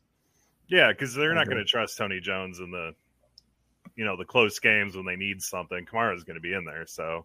Yeah, 0.69 0.93
because 0.93 1.15
they're 1.15 1.35
not 1.35 1.47
going 1.47 1.57
to 1.57 1.63
uh, 1.63 1.67
trust 1.67 1.97
Tony 1.97 2.21
Jones 2.21 2.59
in 2.59 2.71
the, 2.71 2.95
you 3.97 4.05
know, 4.05 4.17
the 4.17 4.25
close 4.25 4.59
games 4.59 4.97
when 4.97 5.07
they 5.07 5.17
need 5.17 5.41
something. 5.41 5.87
Kamara's 5.87 6.25
going 6.25 6.35
to 6.35 6.43
be 6.43 6.53
in 6.53 6.65
there, 6.65 6.85
so 6.87 7.25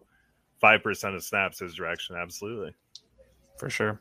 five 0.60 0.82
percent 0.82 1.14
of 1.14 1.22
snaps 1.22 1.58
his 1.58 1.74
direction, 1.74 2.16
absolutely. 2.16 2.74
for 3.58 3.68
sure. 3.68 4.00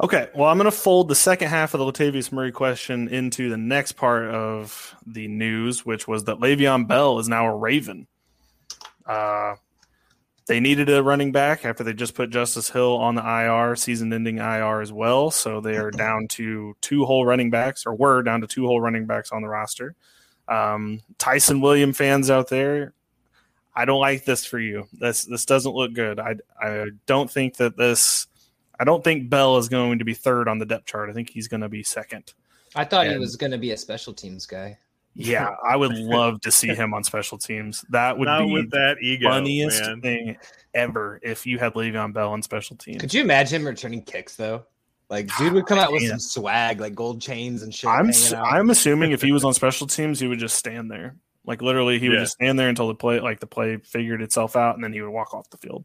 Okay, 0.00 0.28
well, 0.34 0.48
I'm 0.48 0.58
going 0.58 0.70
to 0.70 0.76
fold 0.76 1.08
the 1.08 1.14
second 1.14 1.48
half 1.48 1.74
of 1.74 1.80
the 1.80 1.84
Latavius 1.84 2.30
Murray 2.30 2.52
question 2.52 3.08
into 3.08 3.50
the 3.50 3.56
next 3.56 3.92
part 3.92 4.26
of 4.26 4.94
the 5.06 5.26
news, 5.26 5.84
which 5.84 6.06
was 6.06 6.24
that 6.24 6.38
Le'Veon 6.38 6.86
Bell 6.86 7.18
is 7.18 7.28
now 7.28 7.46
a 7.46 7.56
Raven. 7.56 8.06
Uh, 9.04 9.56
they 10.46 10.60
needed 10.60 10.88
a 10.88 11.02
running 11.02 11.32
back 11.32 11.64
after 11.64 11.82
they 11.82 11.92
just 11.92 12.14
put 12.14 12.30
Justice 12.30 12.70
Hill 12.70 12.96
on 12.96 13.16
the 13.16 13.22
IR, 13.22 13.74
season-ending 13.74 14.38
IR 14.38 14.80
as 14.80 14.92
well. 14.92 15.32
So 15.32 15.60
they 15.60 15.76
are 15.76 15.90
down 15.90 16.28
to 16.28 16.76
two 16.80 17.04
whole 17.04 17.26
running 17.26 17.50
backs, 17.50 17.84
or 17.84 17.94
were 17.94 18.22
down 18.22 18.40
to 18.42 18.46
two 18.46 18.66
whole 18.66 18.80
running 18.80 19.06
backs 19.06 19.32
on 19.32 19.42
the 19.42 19.48
roster. 19.48 19.96
Um, 20.46 21.00
Ty'Son 21.18 21.60
William 21.60 21.92
fans 21.92 22.30
out 22.30 22.48
there, 22.48 22.94
I 23.78 23.84
don't 23.84 24.00
like 24.00 24.24
this 24.24 24.44
for 24.44 24.58
you. 24.58 24.88
This 24.92 25.24
this 25.24 25.44
doesn't 25.44 25.72
look 25.72 25.92
good. 25.92 26.18
I 26.18 26.34
I 26.60 26.86
don't 27.06 27.30
think 27.30 27.58
that 27.58 27.76
this. 27.76 28.26
I 28.80 28.84
don't 28.84 29.02
think 29.02 29.28
Bell 29.28 29.56
is 29.58 29.68
going 29.68 29.98
to 29.98 30.04
be 30.04 30.14
third 30.14 30.48
on 30.48 30.58
the 30.58 30.66
depth 30.66 30.86
chart. 30.86 31.10
I 31.10 31.12
think 31.12 31.30
he's 31.30 31.48
going 31.48 31.62
to 31.62 31.68
be 31.68 31.82
second. 31.82 32.32
I 32.74 32.84
thought 32.84 33.06
he 33.06 33.18
was 33.18 33.36
going 33.36 33.50
to 33.52 33.58
be 33.58 33.72
a 33.72 33.76
special 33.76 34.12
teams 34.12 34.46
guy. 34.46 34.78
Yeah, 35.14 35.48
I 35.66 35.74
would 35.74 35.92
love 35.96 36.40
to 36.42 36.50
see 36.52 36.68
him 36.68 36.94
on 36.94 37.02
special 37.02 37.38
teams. 37.38 37.84
That 37.90 38.16
would 38.18 38.26
Not 38.26 38.44
be 38.46 38.52
with 38.52 38.70
the 38.70 38.76
that 38.78 38.96
ego, 39.02 39.28
funniest 39.30 39.80
man. 39.82 40.00
thing 40.00 40.36
ever 40.74 41.18
if 41.22 41.44
you 41.46 41.58
had 41.58 41.74
Le'Veon 41.74 42.12
Bell 42.12 42.30
on 42.30 42.42
special 42.42 42.76
teams. 42.76 43.00
Could 43.00 43.12
you 43.12 43.22
imagine 43.22 43.62
him 43.62 43.66
returning 43.66 44.02
kicks 44.02 44.36
though? 44.36 44.64
Like, 45.10 45.28
dude 45.38 45.54
would 45.54 45.66
come 45.66 45.78
out 45.78 45.90
with 45.90 46.02
Yeah. 46.02 46.10
some 46.10 46.18
swag, 46.20 46.80
like 46.80 46.94
gold 46.94 47.20
chains 47.20 47.62
and 47.62 47.74
shit. 47.74 47.88
I'm 47.88 48.10
out. 48.10 48.52
I'm 48.52 48.70
assuming 48.70 49.10
if 49.12 49.22
he 49.22 49.32
was 49.32 49.42
on 49.42 49.54
special 49.54 49.86
teams, 49.86 50.20
he 50.20 50.28
would 50.28 50.38
just 50.38 50.54
stand 50.56 50.90
there. 50.90 51.16
Like 51.46 51.62
literally, 51.62 51.98
he 51.98 52.10
would 52.10 52.18
just 52.18 52.34
stand 52.34 52.58
there 52.58 52.68
until 52.68 52.86
the 52.88 52.94
play 52.94 53.18
like 53.18 53.40
the 53.40 53.46
play 53.46 53.78
figured 53.78 54.20
itself 54.20 54.54
out, 54.54 54.74
and 54.74 54.84
then 54.84 54.92
he 54.92 55.00
would 55.00 55.10
walk 55.10 55.32
off 55.32 55.48
the 55.48 55.56
field. 55.56 55.84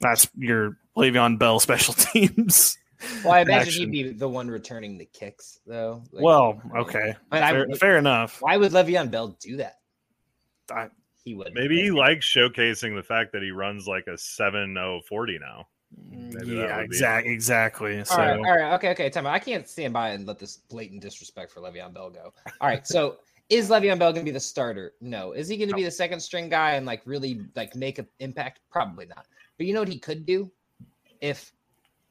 That's 0.00 0.28
your 0.38 0.78
Le'Veon 0.96 1.38
Bell 1.38 1.60
special 1.60 1.94
teams. 2.12 2.76
well, 3.24 3.34
I 3.34 3.40
imagine 3.40 3.68
action. 3.68 3.80
he'd 3.92 4.04
be 4.04 4.12
the 4.12 4.28
one 4.28 4.48
returning 4.48 4.98
the 4.98 5.06
kicks 5.06 5.60
though. 5.66 6.02
Like, 6.12 6.22
well, 6.24 6.60
okay, 6.76 7.14
But 7.30 7.42
I, 7.42 7.50
fair, 7.52 7.66
fair 7.78 7.98
enough. 7.98 8.40
why 8.40 8.56
would 8.56 8.72
Le'Veon 8.72 9.10
Bell 9.10 9.36
do 9.40 9.56
that? 9.56 9.76
I, 10.70 10.88
he 11.24 11.34
would. 11.34 11.52
Maybe 11.54 11.80
he 11.82 11.90
likes 11.90 12.26
showcasing 12.26 12.94
the 12.96 13.02
fact 13.02 13.32
that 13.32 13.42
he 13.42 13.50
runs 13.50 13.86
like 13.86 14.06
a 14.06 14.12
7-0-40 14.12 15.40
now. 15.40 15.68
Maybe 16.10 16.56
yeah, 16.56 16.76
would 16.78 16.88
be- 16.88 16.96
exactly, 16.96 17.32
exactly. 17.32 18.04
So 18.04 18.14
All 18.14 18.20
right, 18.20 18.36
all 18.38 18.42
right, 18.42 18.74
okay, 18.74 18.90
okay. 18.92 19.10
Time 19.10 19.26
out. 19.26 19.34
I 19.34 19.38
can't 19.38 19.68
stand 19.68 19.92
by 19.92 20.10
and 20.10 20.26
let 20.26 20.38
this 20.38 20.56
blatant 20.56 21.02
disrespect 21.02 21.52
for 21.52 21.60
Le'Veon 21.60 21.92
Bell 21.92 22.10
go. 22.10 22.32
All 22.60 22.68
right, 22.68 22.86
so 22.86 23.18
is 23.50 23.68
Le'Veon 23.68 23.98
Bell 23.98 24.12
going 24.12 24.24
to 24.24 24.30
be 24.30 24.32
the 24.32 24.40
starter? 24.40 24.94
No. 25.00 25.32
Is 25.32 25.48
he 25.48 25.56
going 25.56 25.68
to 25.68 25.74
be 25.74 25.84
the 25.84 25.90
second 25.90 26.20
string 26.20 26.48
guy 26.48 26.72
and 26.72 26.86
like 26.86 27.02
really 27.04 27.42
like 27.56 27.76
make 27.76 27.98
an 27.98 28.06
impact? 28.20 28.60
Probably 28.70 29.06
not. 29.06 29.26
But 29.58 29.66
you 29.66 29.74
know 29.74 29.80
what 29.80 29.88
he 29.88 29.98
could 29.98 30.24
do 30.24 30.50
if 31.22 31.52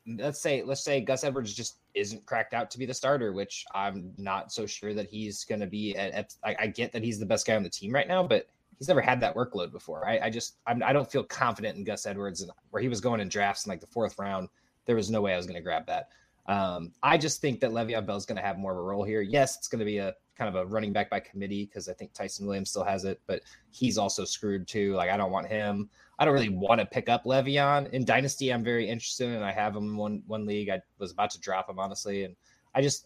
let's 0.08 0.42
say 0.42 0.64
let's 0.64 0.84
say 0.84 1.02
Gus 1.02 1.24
Edwards 1.24 1.54
just 1.54 1.78
isn't 1.94 2.26
cracked 2.26 2.56
out 2.56 2.72
to 2.72 2.80
be 2.80 2.88
the 2.88 2.94
starter, 2.94 3.34
which 3.34 3.66
I'm 3.76 4.14
not 4.18 4.52
so 4.52 4.66
sure 4.66 4.96
that 4.96 5.08
he's 5.08 5.44
going 5.44 5.62
to 5.62 5.68
be. 5.68 5.96
At, 5.96 6.12
at 6.14 6.34
I, 6.44 6.56
I 6.62 6.68
get 6.68 6.92
that 6.94 7.04
he's 7.04 7.20
the 7.20 7.26
best 7.26 7.46
guy 7.46 7.56
on 7.56 7.64
the 7.64 7.70
team 7.70 7.94
right 7.94 8.08
now, 8.08 8.24
but 8.24 8.48
he's 8.80 8.88
never 8.88 9.02
had 9.02 9.20
that 9.20 9.36
workload 9.36 9.72
before. 9.72 10.08
I, 10.08 10.20
I 10.20 10.30
just 10.32 10.56
I'm, 10.66 10.82
I 10.82 10.94
don't 10.94 11.12
feel 11.12 11.24
confident 11.24 11.78
in 11.78 11.84
Gus 11.84 12.08
Edwards 12.08 12.42
and 12.42 12.52
where 12.72 12.82
he 12.82 12.90
was 12.90 13.02
going 13.02 13.20
in 13.20 13.30
drafts 13.30 13.66
in 13.66 13.70
like 13.70 13.82
the 13.82 13.88
fourth 13.88 14.18
round. 14.18 14.50
There 14.86 14.96
was 14.96 15.12
no 15.12 15.22
way 15.22 15.34
I 15.34 15.38
was 15.38 15.46
going 15.46 15.58
to 15.58 15.62
grab 15.62 15.86
that. 15.86 16.10
Um, 16.48 16.92
I 17.04 17.20
just 17.20 17.40
think 17.40 17.60
that 17.60 17.72
Le'Veon 17.72 18.06
Bell 18.06 18.18
is 18.18 18.26
going 18.26 18.38
to 18.38 18.42
have 18.42 18.58
more 18.58 18.72
of 18.72 18.78
a 18.80 18.82
role 18.82 19.04
here. 19.04 19.22
Yes, 19.22 19.58
it's 19.58 19.68
going 19.68 19.80
to 19.80 19.86
be 19.86 20.00
a 20.00 20.16
kind 20.42 20.56
of 20.56 20.56
a 20.56 20.66
running 20.66 20.92
back 20.92 21.08
by 21.08 21.20
committee 21.20 21.66
because 21.68 21.88
I 21.88 21.94
think 21.94 22.14
Ty'Son 22.14 22.48
Williams 22.48 22.72
still 22.72 22.84
has 22.84 23.06
it, 23.06 23.22
but 23.28 23.42
he's 23.70 24.00
also 24.00 24.26
screwed 24.26 24.68
too. 24.68 24.96
Like 24.96 25.12
I 25.12 25.16
don't 25.18 25.32
want 25.32 25.46
him. 25.46 25.88
I 26.18 26.26
don't 26.26 26.34
really 26.34 26.50
want 26.50 26.80
to 26.80 26.86
pick 26.88 27.10
up 27.10 27.26
Le'Veon 27.26 27.92
in 27.92 28.06
Dynasty. 28.06 28.52
I'm 28.52 28.64
very 28.64 28.90
interested 28.90 29.28
in. 29.28 29.44
I 29.44 29.52
have 29.52 29.76
him 29.76 29.84
in 29.84 29.98
one 29.98 30.24
one 30.26 30.48
league. 30.48 30.70
I 30.70 30.82
was 30.98 31.12
about 31.12 31.30
to 31.32 31.40
drop 31.40 31.70
him 31.70 31.78
honestly, 31.78 32.24
and 32.24 32.36
I 32.74 32.82
just 32.82 33.06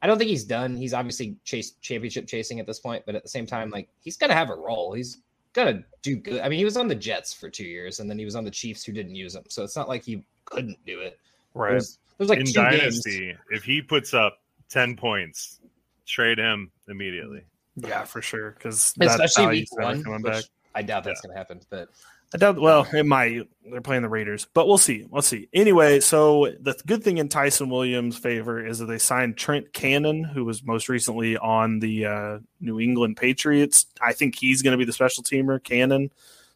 I 0.00 0.06
don't 0.06 0.16
think 0.16 0.30
he's 0.30 0.44
done. 0.44 0.76
He's 0.76 0.94
obviously 0.94 1.36
chase 1.42 1.72
championship 1.80 2.28
chasing 2.28 2.60
at 2.60 2.66
this 2.68 2.78
point, 2.78 3.02
but 3.04 3.16
at 3.16 3.24
the 3.24 3.28
same 3.28 3.46
time, 3.46 3.68
like 3.70 3.88
he's 3.98 4.16
gonna 4.16 4.34
have 4.34 4.50
a 4.50 4.54
role. 4.54 4.92
He's 4.92 5.18
gonna 5.54 5.82
do 6.02 6.14
good. 6.14 6.40
I 6.40 6.48
mean, 6.48 6.60
he 6.60 6.64
was 6.64 6.76
on 6.76 6.86
the 6.86 6.94
Jets 6.94 7.34
for 7.34 7.50
two 7.50 7.64
years, 7.66 7.98
and 7.98 8.08
then 8.08 8.16
he 8.16 8.24
was 8.24 8.36
on 8.36 8.44
the 8.44 8.50
Chiefs 8.52 8.84
who 8.84 8.92
didn't 8.92 9.16
use 9.16 9.34
him. 9.34 9.42
So 9.48 9.64
it's 9.64 9.74
not 9.74 9.88
like 9.88 10.04
he 10.04 10.22
couldn't 10.44 10.78
do 10.86 11.00
it. 11.00 11.18
right. 11.54 11.82
There's, 12.18 12.30
like 12.30 12.38
In 12.38 12.52
Dynasty, 12.52 13.26
games. 13.26 13.38
if 13.50 13.64
he 13.64 13.82
puts 13.82 14.14
up 14.14 14.38
10 14.68 14.96
points, 14.96 15.60
trade 16.06 16.38
him 16.38 16.70
immediately. 16.88 17.44
Yeah, 17.76 18.04
for 18.04 18.22
sure. 18.22 18.52
Because 18.52 18.94
especially 19.00 19.46
week 19.48 19.68
one. 19.72 20.02
coming 20.02 20.22
back. 20.22 20.44
I 20.74 20.82
doubt 20.82 21.04
that's 21.04 21.20
gonna 21.20 21.36
happen, 21.36 21.60
but 21.70 21.88
I 22.34 22.38
doubt. 22.38 22.60
Well, 22.60 22.86
it 22.92 23.06
might. 23.06 23.42
They're 23.70 23.80
playing 23.80 24.02
the 24.02 24.08
Raiders, 24.08 24.46
but 24.52 24.66
we'll 24.66 24.78
see. 24.78 25.06
We'll 25.10 25.22
see. 25.22 25.48
Anyway, 25.54 26.00
so 26.00 26.52
the 26.60 26.74
good 26.86 27.02
thing 27.04 27.18
in 27.18 27.28
Ty'Son 27.28 27.70
Williams' 27.70 28.18
favor 28.18 28.64
is 28.64 28.78
that 28.78 28.86
they 28.86 28.98
signed 28.98 29.36
Trent 29.36 29.72
Cannon, 29.72 30.24
who 30.24 30.44
was 30.44 30.62
most 30.62 30.88
recently 30.88 31.36
on 31.36 31.78
the 31.80 32.06
uh, 32.06 32.38
New 32.60 32.80
England 32.80 33.16
Patriots. 33.16 33.86
I 34.00 34.12
think 34.12 34.36
he's 34.36 34.62
going 34.62 34.72
to 34.72 34.78
be 34.78 34.84
the 34.84 34.92
special 34.92 35.22
teamer, 35.22 35.62
Cannon. 35.62 36.10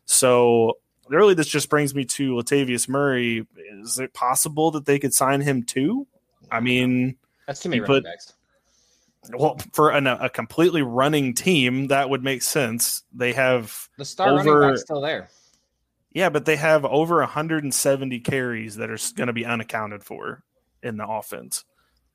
So 0.07 0.79
really, 1.09 1.35
this 1.35 1.49
just 1.49 1.71
brings 1.71 1.95
me 1.95 2.05
to 2.05 2.33
Latavius 2.35 2.89
Murray. 2.89 3.47
Is 3.83 3.99
it 3.99 4.13
possible 4.13 4.71
that 4.73 4.87
they 4.87 4.99
could 4.99 5.15
sign 5.15 5.41
him 5.41 5.63
too? 5.63 6.07
I 6.51 6.61
mean, 6.61 7.17
that's 7.47 7.61
too 7.61 7.69
many 7.69 7.79
You 7.79 7.83
running 7.85 8.03
put- 8.03 8.05
backs. 8.05 8.33
Well, 9.35 9.59
for 9.73 9.91
an, 9.91 10.07
a 10.07 10.29
completely 10.31 10.83
running 10.83 11.35
team, 11.35 11.89
that 11.89 12.09
would 12.11 12.23
make 12.25 12.43
sense. 12.43 13.03
They 13.13 13.33
have 13.35 13.89
The 13.99 14.05
star 14.05 14.29
over- 14.39 14.59
running 14.59 14.71
back's 14.71 14.83
still 14.83 15.01
there. 15.01 15.29
Yeah, 16.13 16.29
but 16.29 16.45
they 16.45 16.57
have 16.57 16.85
over 16.85 17.19
170 17.19 18.21
carries 18.21 18.77
that 18.77 18.91
are 18.91 18.99
going 19.15 19.29
to 19.29 19.33
be 19.33 19.45
unaccounted 19.47 20.03
for 20.03 20.43
in 20.83 20.97
the 20.97 21.07
offense. 21.07 21.65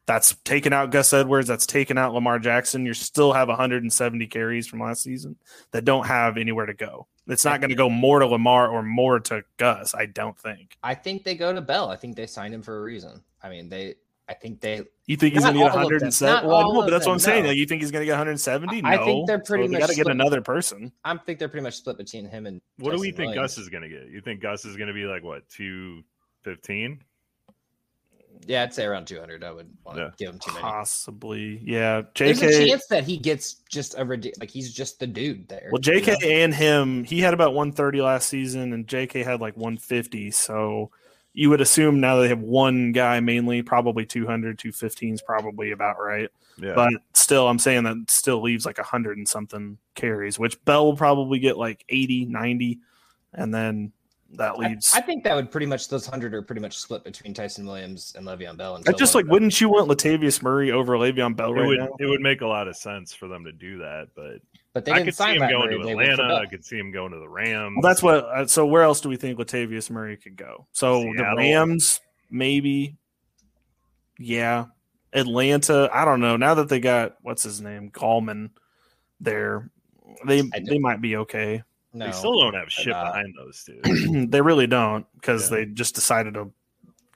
That's 0.06 0.36
taken 0.44 0.74
out 0.74 0.92
Gus 0.92 1.14
Edwards. 1.14 1.48
That's 1.48 1.66
taken 1.66 1.98
out 1.98 2.14
Lamar 2.14 2.38
Jackson. 2.38 2.86
You 2.86 2.94
still 2.94 3.34
have 3.34 3.48
170 3.48 4.28
carries 4.28 4.68
from 4.68 4.82
last 4.82 5.02
season 5.02 5.38
that 5.72 5.86
don't 5.86 6.06
have 6.06 6.38
anywhere 6.38 6.66
to 6.66 6.74
go. 6.74 7.08
It's 7.28 7.46
not 7.46 7.60
going 7.60 7.70
to 7.72 7.76
go 7.76 7.90
more 7.90 8.20
to 8.20 8.28
Lamar 8.28 8.70
or 8.70 8.84
more 8.84 9.20
to 9.22 9.44
Gus. 9.58 9.96
I 9.96 10.06
don't 10.06 10.38
think. 10.38 10.78
I 10.84 10.94
think 10.94 11.24
they 11.24 11.34
go 11.34 11.54
to 11.54 11.62
Bell. 11.62 11.90
I 11.90 11.96
think 11.96 12.16
they 12.16 12.28
signed 12.28 12.54
him 12.54 12.62
for 12.62 12.78
a 12.78 12.82
reason. 12.82 13.24
I 13.42 13.50
mean, 13.50 13.70
they. 13.70 13.96
I 14.28 14.34
think 14.34 14.60
they. 14.60 14.82
You 15.06 15.18
think 15.18 15.36
he's 15.36 15.44
going 15.44 15.54
to 15.54 15.60
get 15.60 15.72
all 15.72 15.84
of 15.84 15.90
them. 15.90 16.00
170? 16.00 16.48
Well, 16.48 16.74
no, 16.74 16.82
but 16.82 16.90
that's 16.90 17.06
what 17.06 17.14
I'm 17.14 17.18
them, 17.18 17.20
saying. 17.20 17.44
no. 17.44 17.50
Like, 17.50 17.58
you 17.58 17.66
think 17.68 17.82
he's 17.82 17.92
going 17.92 18.02
to 18.02 18.06
get 18.06 18.14
170? 18.14 18.82
No. 18.82 18.90
I 18.90 18.98
think 18.98 19.28
they're 19.28 19.40
pretty 19.40 19.68
so 19.68 19.72
much 19.72 19.82
got 19.82 19.90
to 19.90 19.96
get 19.96 20.08
another 20.08 20.42
person. 20.42 20.92
I 21.04 21.16
think 21.18 21.38
they're 21.38 21.50
pretty 21.50 21.64
much 21.64 21.76
split 21.76 21.98
between 21.98 22.28
him 22.28 22.48
and. 22.48 22.60
What 22.78 22.92
do 22.92 23.00
we 23.00 23.12
think 23.12 23.30
Williams. 23.30 23.56
Gus 23.56 23.58
is 23.60 23.70
going 23.70 23.84
to 23.84 23.90
get? 23.90 24.10
You 24.10 24.22
think 24.22 24.42
Gus 24.42 24.66
is 24.66 24.78
going 24.78 24.88
to 24.88 24.94
be 24.94 25.06
like, 25.06 25.24
what, 25.24 25.48
215? 25.50 27.04
Yeah, 28.48 28.64
I'd 28.64 28.74
say 28.74 28.86
around 28.86 29.06
200. 29.08 29.44
I 29.44 29.52
would 29.52 29.70
want 29.84 29.98
to 29.98 30.14
give 30.18 30.30
him 30.30 30.40
too 30.40 30.52
many. 30.52 30.62
Possibly. 30.62 31.62
Yeah. 31.64 32.02
JK, 32.02 32.16
There's 32.16 32.42
a 32.42 32.68
chance 32.68 32.88
that 32.88 33.04
he 33.04 33.18
gets 33.18 33.62
just 33.70 33.96
a 33.98 34.06
ridiculous. 34.06 34.40
Like 34.40 34.52
he's 34.52 34.74
just 34.74 35.00
the 35.00 35.08
dude 35.08 35.48
there. 35.48 35.70
Well, 35.72 35.82
you 35.84 36.02
JK 36.02 36.08
know? 36.08 36.28
and 36.28 36.54
him, 36.54 37.04
he 37.04 37.22
had 37.22 37.34
about 37.34 37.54
130 37.54 38.02
last 38.02 38.28
season, 38.28 38.74
and 38.74 38.88
JK 38.88 39.24
had 39.24 39.42
like 39.42 39.56
150. 39.56 40.32
So 40.32 40.92
you 41.36 41.50
would 41.50 41.60
assume 41.60 42.00
now 42.00 42.16
they 42.16 42.30
have 42.30 42.40
one 42.40 42.94
guy 42.94 43.20
mainly, 43.20 43.62
probably 43.62 44.06
200, 44.06 44.58
215 44.58 45.14
is 45.14 45.22
probably 45.22 45.72
about 45.72 46.00
right. 46.02 46.30
Yeah. 46.58 46.74
But 46.74 46.94
still, 47.14 47.48
I'm 47.50 47.60
saying 47.60 47.84
that 47.84 48.10
still 48.10 48.42
leaves 48.42 48.66
like 48.66 48.78
100 48.78 49.18
and 49.18 49.28
something 49.28 49.78
carries, 49.96 50.40
which 50.40 50.64
Bell 50.64 50.86
will 50.86 50.96
probably 50.96 51.40
get 51.40 51.58
like 51.58 51.84
80, 51.90 52.26
90. 52.26 52.80
And 53.34 53.54
then 53.54 53.92
that 54.36 54.58
leaves. 54.58 54.94
I 54.96 55.02
think 55.02 55.26
that 55.26 55.36
would 55.36 55.52
pretty 55.52 55.66
much 55.66 55.90
those 55.90 56.06
hundred 56.06 56.34
are 56.34 56.42
pretty 56.42 56.62
much 56.62 56.78
split 56.78 57.04
between 57.04 57.34
Ty'Son 57.34 57.66
Williams 57.66 58.14
and 58.18 58.26
Le'Veon 58.26 58.56
Bell. 58.56 58.82
I 58.88 58.94
just 58.94 59.14
like, 59.14 59.26
wouldn't 59.26 59.60
you 59.60 59.68
want 59.68 59.90
Latavius 59.90 60.42
Murray 60.42 60.72
over 60.72 60.94
Le'Veon 60.94 61.36
Bell 61.36 61.50
it 61.50 61.60
right 61.60 61.68
would 61.68 61.80
now? 61.80 61.90
it 62.00 62.06
would 62.06 62.22
make 62.22 62.40
a 62.40 62.48
lot 62.48 62.70
of 62.70 62.78
sense 62.78 63.14
for 63.14 63.28
them 63.28 63.44
to 63.44 63.52
do 63.52 63.80
that, 63.80 64.08
but 64.16 64.38
But 64.76 64.84
they 64.84 64.92
I 64.92 64.96
didn't 64.96 65.06
could 65.08 65.16
see 65.16 65.24
him 65.36 65.40
going 65.40 65.52
Murray, 65.54 65.78
to 65.80 65.86
they 65.86 65.96
went 65.96 66.08
for 66.16 66.22
Atlanta. 66.24 66.36
I 66.36 66.46
could 66.48 66.66
see 66.66 66.78
him 66.78 66.92
going 66.92 67.14
to 67.14 67.18
the 67.20 67.30
Rams. 67.30 67.78
Well, 67.82 67.90
that's 67.90 68.04
what. 68.04 68.26
Uh, 68.26 68.46
so 68.46 68.66
where 68.66 68.84
else 68.84 69.00
do 69.00 69.08
we 69.08 69.16
think 69.16 69.40
Latavius 69.40 69.90
Murray 69.90 70.18
could 70.18 70.36
go? 70.36 70.68
So 70.74 71.02
the 71.02 71.34
Rams, 71.38 72.02
maybe. 72.30 72.98
Yeah, 74.20 74.66
Atlanta. 75.14 75.90
I 75.94 76.04
don't 76.04 76.20
know. 76.20 76.36
Now 76.36 76.56
that 76.56 76.68
they 76.68 76.82
got 76.82 77.16
what's 77.22 77.42
his 77.44 77.62
name, 77.62 77.90
Gallman, 77.90 78.50
there, 79.22 79.72
they 80.28 80.42
they 80.42 80.78
might 80.78 81.02
be 81.02 81.16
okay. 81.18 81.64
no, 81.94 82.08
they 82.08 82.12
still 82.12 82.38
don't 82.38 82.54
have 82.54 82.70
shit 82.70 82.94
behind 82.94 83.34
those 83.38 83.64
two. 83.64 84.26
they 84.30 84.42
really 84.42 84.68
don't 84.68 85.06
because 85.16 85.50
Yeah. 85.50 85.58
they 85.60 85.66
just 85.68 85.96
decided 85.96 86.34
to 86.34 86.52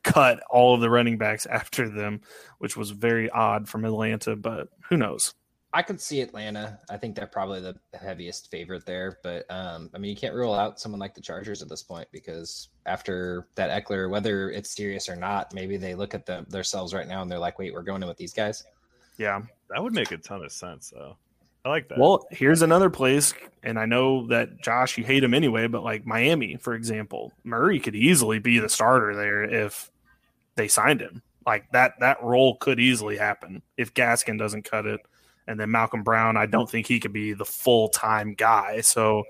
cut 0.04 0.40
all 0.50 0.76
of 0.76 0.80
the 0.82 0.90
running 0.90 1.18
backs 1.18 1.46
after 1.46 1.90
them, 1.90 2.22
which 2.60 2.78
was 2.78 2.92
very 2.92 3.30
odd 3.30 3.68
from 3.68 3.84
Atlanta. 3.84 4.38
But 4.38 4.70
who 4.88 4.96
knows? 4.96 5.34
I 5.72 5.84
could 5.84 6.02
see 6.02 6.22
Atlanta. 6.22 6.80
I 6.90 6.98
think 6.98 7.16
they're 7.16 7.28
probably 7.28 7.62
the 7.62 7.76
heaviest 7.94 8.50
favorite 8.50 8.86
there. 8.86 9.20
But 9.22 9.46
um, 9.52 9.90
I 9.94 10.00
mean, 10.00 10.10
you 10.10 10.18
can't 10.18 10.34
rule 10.34 10.54
out 10.54 10.80
someone 10.80 11.00
like 11.00 11.14
the 11.14 11.22
Chargers 11.22 11.62
at 11.62 11.70
this 11.70 11.84
point 11.84 12.08
because 12.12 12.70
after 12.86 13.48
that 13.56 13.86
Ekeler, 13.86 14.10
whether 14.10 14.50
it's 14.50 14.76
serious 14.76 15.08
or 15.08 15.16
not, 15.16 15.54
maybe 15.54 15.78
they 15.78 15.94
look 15.94 16.16
at 16.16 16.26
them 16.26 16.46
themselves 16.50 16.94
right 16.94 17.08
now 17.08 17.22
and 17.22 17.32
they're 17.32 17.38
like, 17.40 17.60
"Wait, 17.60 17.74
we're 17.74 17.84
going 17.84 18.02
in 18.02 18.10
with 18.10 18.18
these 18.18 18.34
guys." 18.34 18.64
Yeah. 19.18 19.42
that 19.70 19.84
would 19.84 19.94
make 19.94 20.12
a 20.12 20.18
ton 20.18 20.44
of 20.44 20.52
sense, 20.52 20.92
though. 20.92 21.18
I 21.66 21.70
like 21.70 21.90
that. 21.90 22.00
Well, 22.00 22.26
here's 22.32 22.62
another 22.62 22.90
place, 22.90 23.34
and 23.64 23.78
I 23.78 23.86
know 23.86 24.26
that 24.28 24.62
Josh, 24.62 24.98
you 24.98 25.04
hate 25.04 25.24
him 25.24 25.34
anyway, 25.34 25.68
but 25.68 25.84
like 25.84 26.06
Miami, 26.06 26.56
for 26.56 26.74
example, 26.74 27.34
Murray 27.44 27.80
could 27.80 27.96
easily 27.96 28.40
be 28.40 28.60
the 28.60 28.70
starter 28.70 29.14
there 29.14 29.44
if 29.44 29.92
they 30.56 30.70
signed 30.70 31.02
him. 31.02 31.22
Like 31.46 31.70
that, 31.74 31.94
that 32.00 32.24
role 32.24 32.56
could 32.56 32.80
easily 32.80 33.18
happen 33.18 33.62
if 33.76 33.94
Gaskin 33.94 34.40
doesn't 34.40 34.64
cut 34.64 34.86
it, 34.86 35.02
and 35.50 35.60
then 35.60 35.72
Malcolm 35.72 36.04
Brown. 36.04 36.38
I 36.38 36.46
don't 36.46 36.70
think 36.70 36.88
he 36.88 37.00
could 37.00 37.12
be 37.12 37.34
the 37.34 37.46
full 37.46 37.90
time 37.90 38.36
guy. 38.36 38.82
So 38.82 39.24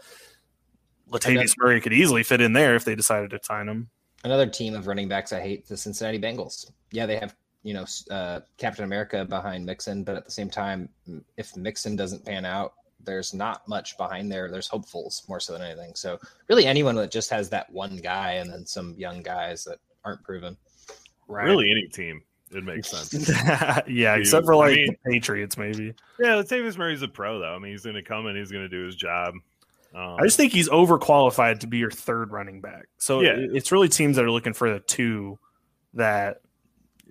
Latavius 1.09 1.55
Murray 1.57 1.81
could 1.81 1.93
easily 1.93 2.23
fit 2.23 2.41
in 2.41 2.53
there 2.53 2.75
if 2.75 2.85
they 2.85 2.93
decided 2.93 3.31
to 3.31 3.39
sign 3.41 3.67
him. 3.67 3.89
Another 4.23 4.45
team 4.45 4.75
of 4.75 4.85
running 4.85 5.07
backs 5.07 5.31
I 5.31 5.39
hate 5.39 5.65
the 5.65 5.77
Cincinnati 5.77 6.19
Bengals. 6.19 6.69
Yeah, 6.91 7.05
they 7.05 7.17
have 7.17 7.35
you 7.63 7.73
know 7.73 7.85
uh, 8.11 8.41
Captain 8.57 8.83
America 8.83 9.25
behind 9.25 9.65
Mixon, 9.65 10.03
but 10.03 10.15
at 10.15 10.25
the 10.25 10.31
same 10.31 10.49
time, 10.49 10.89
if 11.37 11.55
Mixon 11.55 11.95
doesn't 11.95 12.25
pan 12.25 12.43
out, 12.43 12.73
there's 13.03 13.33
not 13.33 13.65
much 13.67 13.97
behind 13.97 14.29
there. 14.29 14.51
There's 14.51 14.67
hopefuls 14.67 15.23
more 15.29 15.39
so 15.39 15.53
than 15.53 15.61
anything. 15.61 15.95
So 15.95 16.19
really, 16.49 16.65
anyone 16.65 16.95
that 16.95 17.11
just 17.11 17.29
has 17.29 17.49
that 17.49 17.71
one 17.71 17.95
guy 17.95 18.33
and 18.33 18.51
then 18.51 18.65
some 18.65 18.93
young 18.97 19.21
guys 19.21 19.63
that 19.63 19.77
aren't 20.03 20.23
proven. 20.23 20.57
Right. 21.29 21.45
really, 21.45 21.71
any 21.71 21.87
team 21.87 22.23
it 22.51 22.63
makes 22.63 22.89
sense. 22.89 23.29
yeah, 23.87 24.15
Dude, 24.15 24.21
except 24.21 24.45
for 24.45 24.53
I 24.55 24.57
like 24.57 24.75
mean- 24.75 24.95
the 25.03 25.11
Patriots, 25.11 25.57
maybe. 25.57 25.93
yeah, 26.19 26.35
Latavius 26.35 26.77
Murray's 26.77 27.01
a 27.01 27.07
pro, 27.07 27.39
though. 27.39 27.53
I 27.55 27.59
mean, 27.59 27.71
he's 27.71 27.83
going 27.83 27.95
to 27.95 28.03
come 28.03 28.25
and 28.27 28.37
he's 28.37 28.51
going 28.51 28.63
to 28.63 28.69
do 28.69 28.85
his 28.85 28.95
job. 28.95 29.33
Um, 29.95 30.17
I 30.19 30.23
just 30.23 30.37
think 30.37 30.53
he's 30.53 30.69
overqualified 30.69 31.61
to 31.61 31.67
be 31.67 31.77
your 31.79 31.89
third 31.91 32.31
running 32.31 32.61
back. 32.61 32.85
So 32.97 33.21
Yeah. 33.21 33.35
it's 33.37 33.71
really 33.71 33.89
teams 33.89 34.17
that 34.17 34.25
are 34.25 34.31
looking 34.31 34.53
for 34.53 34.71
the 34.71 34.79
two 34.79 35.39
that 35.95 36.41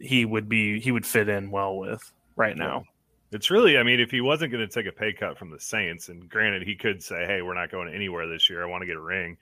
he 0.00 0.24
would 0.24 0.48
be 0.48 0.78
he 0.78 0.92
would 0.92 1.04
fit 1.04 1.28
in 1.28 1.50
well 1.50 1.76
with 1.76 2.00
right 2.36 2.56
now. 2.56 2.84
It's 3.32 3.50
really, 3.50 3.76
I 3.76 3.82
mean, 3.82 3.98
if 4.00 4.10
he 4.12 4.20
wasn't 4.20 4.52
going 4.52 4.66
to 4.66 4.72
take 4.72 4.86
a 4.86 4.92
pay 4.96 5.12
cut 5.12 5.36
from 5.36 5.50
the 5.50 5.58
Saints, 5.60 6.08
and 6.08 6.28
granted, 6.30 6.62
he 6.62 6.76
could 6.76 7.02
say, 7.02 7.26
"Hey, 7.26 7.42
we're 7.42 7.52
not 7.54 7.70
going 7.70 7.92
anywhere 7.92 8.26
this 8.28 8.48
year. 8.48 8.62
I 8.62 8.66
want 8.66 8.82
to 8.82 8.86
get 8.86 8.96
a 8.96 9.00
ring," 9.00 9.36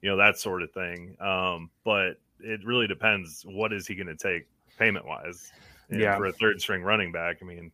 you 0.00 0.08
know, 0.08 0.16
that 0.18 0.38
sort 0.38 0.62
of 0.62 0.70
thing. 0.72 1.16
Um, 1.20 1.70
but 1.84 2.20
it 2.38 2.64
really 2.64 2.86
depends. 2.86 3.42
What 3.46 3.72
is 3.72 3.86
he 3.86 3.94
going 3.96 4.06
to 4.06 4.16
take 4.16 4.46
payment 4.80 5.06
wise? 5.06 5.52
Yeah. 5.90 6.16
for 6.16 6.26
a 6.26 6.32
third 6.32 6.60
string 6.60 6.82
running 6.82 7.12
back. 7.12 7.38
I 7.42 7.44
mean, 7.44 7.70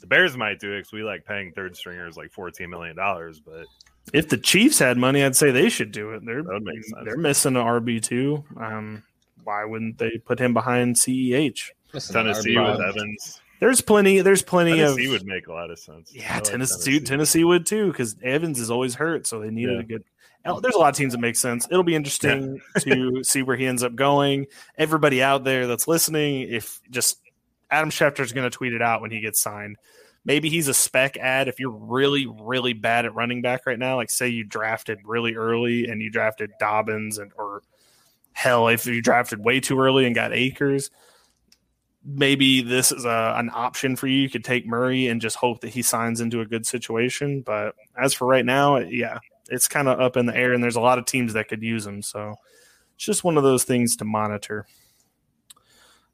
The 0.00 0.06
Bears 0.06 0.36
might 0.36 0.60
do 0.60 0.72
it 0.72 0.78
because 0.80 0.92
we 0.92 1.02
like 1.02 1.24
paying 1.24 1.52
third 1.52 1.74
stringers 1.76 2.16
like 2.16 2.30
fourteen 2.32 2.70
million 2.70 2.94
dollars, 2.96 3.40
but 3.40 3.66
If 4.12 4.28
the 4.28 4.36
Chiefs 4.38 4.78
had 4.78 4.96
money, 4.98 5.24
I'd 5.24 5.34
say 5.36 5.50
they 5.50 5.68
should 5.70 5.90
do 5.92 6.10
it. 6.12 6.24
They're 6.24 6.42
That 6.42 6.52
would 6.52 6.62
make 6.64 6.84
sense. 6.84 7.04
they're 7.04 7.16
missing 7.16 7.56
an 7.56 7.62
RB 7.64 8.02
two. 8.02 8.44
Um, 8.58 9.02
why 9.44 9.64
wouldn't 9.64 9.96
they 9.98 10.18
put 10.24 10.38
him 10.38 10.52
behind 10.54 10.96
Ceh? 10.96 11.52
Tennessee 11.92 12.54
RB1. 12.54 12.76
with 12.78 12.86
Evans, 12.86 13.40
There's 13.60 13.80
plenty. 13.80 14.20
There's 14.20 14.42
plenty 14.42 14.76
Tennessee 14.76 15.06
of 15.06 15.12
would 15.12 15.24
make 15.26 15.46
a 15.46 15.52
lot 15.52 15.70
of 15.70 15.78
sense. 15.78 16.12
I 16.14 16.18
yeah. 16.18 16.34
like 16.34 16.44
Tennessee, 16.44 17.00
Tennessee 17.00 17.44
would 17.44 17.64
too 17.64 17.86
because 17.86 18.16
Evans 18.22 18.60
is 18.60 18.70
always 18.70 18.94
hurt, 18.96 19.26
so 19.26 19.40
they 19.40 19.50
needed 19.50 19.74
Yeah. 19.76 19.80
a 19.80 19.84
good. 19.84 20.04
Oh, 20.46 20.60
There's 20.60 20.74
a 20.74 20.78
lot 20.78 20.90
of 20.90 20.96
teams 20.96 21.12
that 21.12 21.18
make 21.18 21.36
sense. 21.36 21.66
It'll 21.70 21.82
be 21.82 21.94
interesting 21.94 22.60
to 22.80 23.24
see 23.24 23.42
where 23.42 23.56
he 23.56 23.66
ends 23.66 23.82
up 23.82 23.94
going. 23.94 24.46
Everybody 24.78 25.22
out 25.22 25.44
there 25.44 25.66
that's 25.66 25.88
listening, 25.88 26.48
if 26.48 26.80
just 26.90 27.18
Adam 27.70 27.90
Schefter's 27.90 28.32
going 28.32 28.48
to 28.48 28.56
tweet 28.56 28.72
it 28.72 28.82
out 28.82 29.00
when 29.00 29.10
he 29.10 29.20
gets 29.20 29.40
signed. 29.40 29.76
Maybe 30.24 30.48
he's 30.48 30.68
a 30.68 30.74
spec 30.74 31.16
ad 31.16 31.46
if 31.46 31.60
you're 31.60 31.70
really, 31.70 32.26
really 32.26 32.72
bad 32.72 33.04
at 33.04 33.14
running 33.14 33.42
back 33.42 33.66
right 33.66 33.78
now. 33.78 33.96
Like, 33.96 34.10
say 34.10 34.28
you 34.28 34.44
drafted 34.44 34.98
really 35.04 35.34
early 35.34 35.86
and 35.86 36.02
you 36.02 36.10
drafted 36.10 36.50
Dobbins, 36.58 37.18
and 37.18 37.32
or 37.38 37.62
hell, 38.32 38.68
if 38.68 38.86
you 38.86 39.00
drafted 39.00 39.38
way 39.44 39.60
too 39.60 39.78
early 39.78 40.04
and 40.04 40.14
got 40.14 40.32
Akers, 40.32 40.90
maybe 42.04 42.60
this 42.60 42.90
is 42.90 43.04
a, 43.04 43.34
an 43.36 43.50
option 43.52 43.94
for 43.94 44.06
you. 44.08 44.20
You 44.20 44.30
could 44.30 44.44
take 44.44 44.66
Murray 44.66 45.06
and 45.06 45.20
just 45.20 45.36
hope 45.36 45.60
that 45.60 45.70
he 45.70 45.82
signs 45.82 46.20
into 46.20 46.40
a 46.40 46.46
good 46.46 46.66
situation. 46.66 47.42
But 47.42 47.74
as 47.96 48.12
for 48.12 48.26
right 48.26 48.44
now, 48.44 48.78
yeah, 48.78 49.18
it's 49.50 49.68
kind 49.68 49.88
of 49.88 50.00
up 50.00 50.16
in 50.16 50.26
the 50.26 50.36
air, 50.36 50.52
and 50.52 50.62
there's 50.62 50.76
a 50.76 50.80
lot 50.80 50.98
of 50.98 51.06
teams 51.06 51.32
that 51.34 51.48
could 51.48 51.62
use 51.62 51.86
him. 51.86 52.02
So 52.02 52.34
it's 52.94 53.04
just 53.04 53.24
one 53.24 53.36
of 53.36 53.42
those 53.42 53.64
things 53.64 53.96
to 53.96 54.04
monitor. 54.04 54.66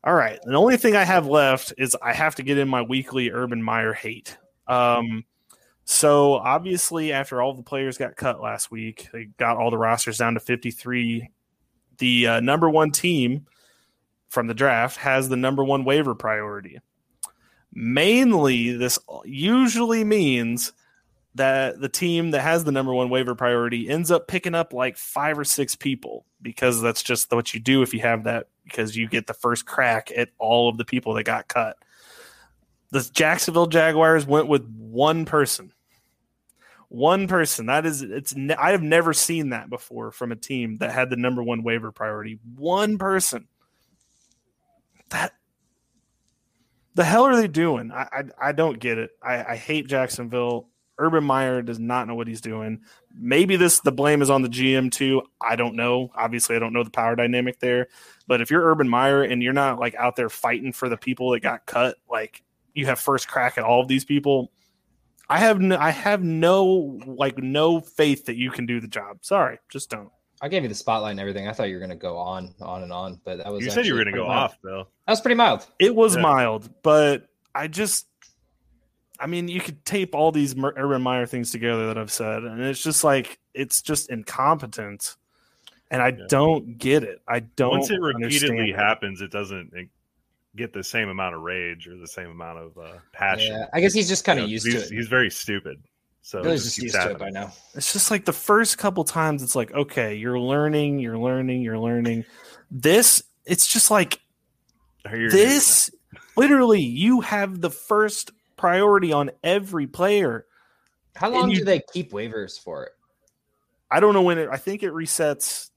All 0.05 0.15
right. 0.15 0.41
The 0.45 0.57
only 0.57 0.77
thing 0.77 0.97
I 0.97 1.05
have 1.05 1.27
left 1.27 1.75
is 1.79 1.97
I 2.03 2.12
have 2.12 2.35
to 2.37 2.43
get 2.43 2.59
in 2.59 2.69
my 2.69 2.83
weekly 2.83 3.31
Urban 3.31 3.62
Meyer 3.62 3.93
hate. 3.93 4.37
Um, 4.67 5.25
so 5.85 6.35
obviously, 6.35 7.12
after 7.12 7.41
all 7.41 7.55
the 7.55 7.62
players 7.62 7.99
got 7.99 8.17
cut 8.17 8.41
last 8.41 8.71
week, 8.71 9.09
they 9.12 9.27
got 9.37 9.57
all 9.57 9.71
the 9.71 9.79
rosters 9.79 10.19
down 10.19 10.35
to 10.35 10.41
53. 10.41 11.29
The 11.99 12.27
uh, 12.27 12.41
number 12.41 12.69
one 12.69 12.91
team 12.91 13.47
from 14.29 14.47
the 14.47 14.55
draft 14.55 14.97
has 14.97 15.29
the 15.29 15.37
number 15.37 15.62
one 15.62 15.85
waiver 15.85 16.15
priority. 16.15 16.81
Mainly, 17.73 18.73
this 18.77 18.99
usually 19.25 20.05
means 20.05 20.73
that 21.35 21.81
the 21.81 21.89
team 21.89 22.33
that 22.33 22.43
has 22.43 22.65
the 22.65 22.73
number 22.73 22.93
one 22.93 23.09
waiver 23.09 23.35
priority 23.35 23.89
ends 23.89 24.11
up 24.11 24.29
picking 24.29 24.55
up 24.55 24.73
like 24.73 24.97
five 24.97 25.39
or 25.39 25.45
six 25.45 25.75
people 25.75 26.27
because 26.43 26.83
that's 26.83 27.03
just 27.03 27.33
what 27.33 27.55
you 27.55 27.61
do 27.61 27.83
if 27.83 27.95
you 27.95 28.01
have 28.01 28.25
that 28.25 28.49
because 28.65 28.97
you 28.97 29.09
get 29.09 29.27
the 29.27 29.35
first 29.35 29.65
crack 29.65 30.11
at 30.17 30.31
all 30.39 30.69
of 30.69 30.77
the 30.77 30.85
people 30.85 31.15
that 31.15 31.25
got 31.25 31.49
cut. 31.49 31.77
The 32.91 33.09
Jacksonville 33.12 33.67
Jaguars 33.67 34.27
went 34.27 34.49
with 34.49 34.67
one 34.69 35.25
person. 35.25 35.73
One 36.89 37.27
person. 37.27 37.67
That 37.67 37.87
is, 37.87 38.03
it's. 38.03 38.35
I 38.59 38.73
have 38.73 38.83
never 38.83 39.15
seen 39.15 39.49
that 39.49 39.71
before 39.71 40.11
from 40.11 40.31
a 40.31 40.37
team 40.37 40.77
that 40.79 40.93
had 40.93 41.09
the 41.09 41.17
number 41.17 41.43
one 41.43 41.62
waiver 41.62 41.91
priority. 41.91 42.39
One 42.55 42.99
person. 42.99 43.49
That. 45.09 45.33
The 46.95 47.05
hell 47.05 47.25
are 47.25 47.35
they 47.35 47.49
doing? 47.49 47.91
I 47.91 48.03
I, 48.12 48.49
I 48.49 48.53
don't 48.53 48.79
get 48.79 48.99
it. 48.99 49.12
I, 49.23 49.53
I 49.53 49.57
hate 49.57 49.87
Jacksonville. 49.89 50.69
Urban 50.99 51.25
Meyer 51.25 51.62
does 51.62 51.78
not 51.78 52.06
know 52.06 52.14
what 52.14 52.28
he's 52.28 52.40
doing. 52.40 52.80
Maybe 53.14 53.56
this 53.56 53.80
the 53.80 53.92
blame 53.92 54.22
is 54.22 54.30
on 54.30 54.42
the 54.42 54.49
GM 54.49 54.90
too. 54.92 55.22
I 55.40 55.56
don't 55.56 55.75
know. 55.75 56.11
Obviously, 56.14 56.56
I 56.56 56.58
don't 56.58 56.72
know 56.72 56.84
the 56.84 56.90
power 56.90 57.16
dynamic 57.16 57.58
there. 57.61 57.88
But 58.26 58.40
if 58.40 58.50
you're 58.50 58.62
Urban 58.64 58.88
Meyer 58.88 59.22
and 59.22 59.42
you're 59.42 59.52
not 59.52 59.78
like 59.80 59.94
out 59.94 60.16
there 60.16 60.28
fighting 60.28 60.72
for 60.72 60.88
the 60.88 60.96
people 60.96 61.30
that 61.32 61.40
got 61.40 61.66
cut, 61.66 61.96
like 62.11 62.42
you 62.75 62.87
have 62.87 63.00
first 63.00 63.28
crack 63.28 63.58
at 63.58 63.64
all 63.64 63.80
of 63.80 63.88
these 63.88 64.04
people. 64.04 64.50
I 65.28 65.38
have 65.38 65.61
no, 65.61 65.78
I 65.78 65.90
have 65.90 66.22
no 66.22 66.99
like 67.06 67.38
no 67.38 67.80
faith 67.80 68.26
that 68.26 68.37
you 68.37 68.50
can 68.50 68.66
do 68.66 68.80
the 68.80 68.88
job. 68.88 69.18
Sorry, 69.22 69.58
just 69.70 69.88
don't. 69.88 70.11
I 70.42 70.48
gave 70.48 70.62
you 70.64 70.68
the 70.68 70.74
spotlight 70.74 71.12
and 71.12 71.20
everything. 71.20 71.46
I 71.48 71.52
thought 71.52 71.68
you 71.68 71.74
were 71.74 71.81
going 71.81 71.90
to 71.90 71.96
go 71.96 72.18
on, 72.18 72.52
on 72.61 72.83
and 72.83 72.92
on, 72.92 73.20
but 73.24 73.38
that 73.38 73.50
was 73.52 73.64
You 73.64 73.70
said 73.70 73.87
you 73.87 73.94
were 73.94 74.02
going 74.02 74.12
to 74.12 74.20
go 74.20 74.26
mild. 74.26 74.50
off, 74.50 74.59
though. 74.62 74.88
That 75.07 75.12
was 75.12 75.20
pretty 75.20 75.37
mild. 75.37 75.64
It 75.78 75.94
was 75.94 76.16
Yeah. 76.16 76.22
mild, 76.22 76.68
but 76.83 77.28
I 77.55 77.68
just, 77.68 78.09
I 79.22 79.26
mean, 79.26 79.46
you 79.46 79.61
could 79.61 79.85
tape 79.85 80.14
all 80.16 80.32
these 80.32 80.56
Mer- 80.56 80.74
Urban 80.76 81.00
Meyer 81.00 81.26
things 81.26 81.52
together 81.52 81.87
that 81.87 81.96
I've 81.98 82.11
said, 82.11 82.42
and 82.42 82.61
it's 82.61 82.82
just 82.82 83.04
like 83.04 83.38
it's 83.54 83.80
just 83.80 84.11
incompetence, 84.11 85.16
and 85.92 86.02
I 86.02 86.08
Yeah. 86.08 86.24
don't 86.28 86.76
get 86.76 87.04
it. 87.04 87.22
I 87.28 87.40
don't. 87.40 87.70
Once 87.78 87.90
it 87.90 88.00
repeatedly 88.00 88.70
it. 88.70 88.76
happens, 88.76 89.20
it 89.20 89.30
doesn't 89.30 89.72
get 90.56 90.72
the 90.72 90.82
same 90.82 91.08
amount 91.08 91.35
of 91.37 91.42
rage 91.42 91.87
or 91.87 91.96
the 91.96 92.06
same 92.08 92.30
amount 92.30 92.58
of 92.58 92.76
uh, 92.78 92.98
passion. 93.12 93.54
Yeah, 93.54 93.66
I 93.72 93.80
guess 93.80 93.92
he's 93.94 94.08
just 94.08 94.24
kind 94.24 94.38
You 94.38 94.44
of 94.44 94.48
know, 94.48 94.52
used 94.52 94.66
to 94.66 94.78
it. 94.78 94.90
He's 94.90 95.08
very 95.08 95.30
stupid. 95.30 95.80
So 96.24 96.38
it 96.38 96.42
Billy's 96.42 96.64
just 96.64 96.76
just 96.76 96.80
keeps 96.82 96.94
used 96.94 97.06
to 97.06 97.12
it 97.12 97.18
by 97.18 97.30
now. 97.30 97.52
It's 97.74 97.92
just 97.92 98.11
like 98.11 98.24
the 98.24 98.32
first 98.32 98.76
couple 98.78 99.04
times, 99.04 99.42
it's 99.42 99.54
like 99.56 99.72
okay, 99.72 100.14
you're 100.14 100.38
learning, 100.40 100.98
you're 100.98 101.18
learning, 101.18 101.62
you're 101.62 101.78
learning. 101.78 102.24
This, 102.70 103.22
it's 103.46 103.66
just 103.66 103.90
like 103.90 104.20
I 105.04 105.11
hear 105.11 105.18
you. 105.22 105.30
this. 105.30 105.90
Literally, 106.37 106.80
you 106.80 107.20
have 107.20 107.61
the 107.61 107.70
first 107.70 108.30
priority 108.62 109.12
on 109.12 109.31
every 109.42 109.88
player. 109.88 110.46
How 111.16 111.29
long 111.31 111.51
you- 111.51 111.59
do 111.59 111.64
they 111.64 111.83
keep 111.92 112.12
waivers 112.12 112.59
for 112.59 112.85
it? 112.85 112.92
I 113.90 114.01
don't 114.01 114.14
know 114.14 114.22
when 114.22 114.38
it. 114.38 114.48
I 114.51 114.57
think 114.57 114.83
it 114.83 114.92
resets. 114.92 115.70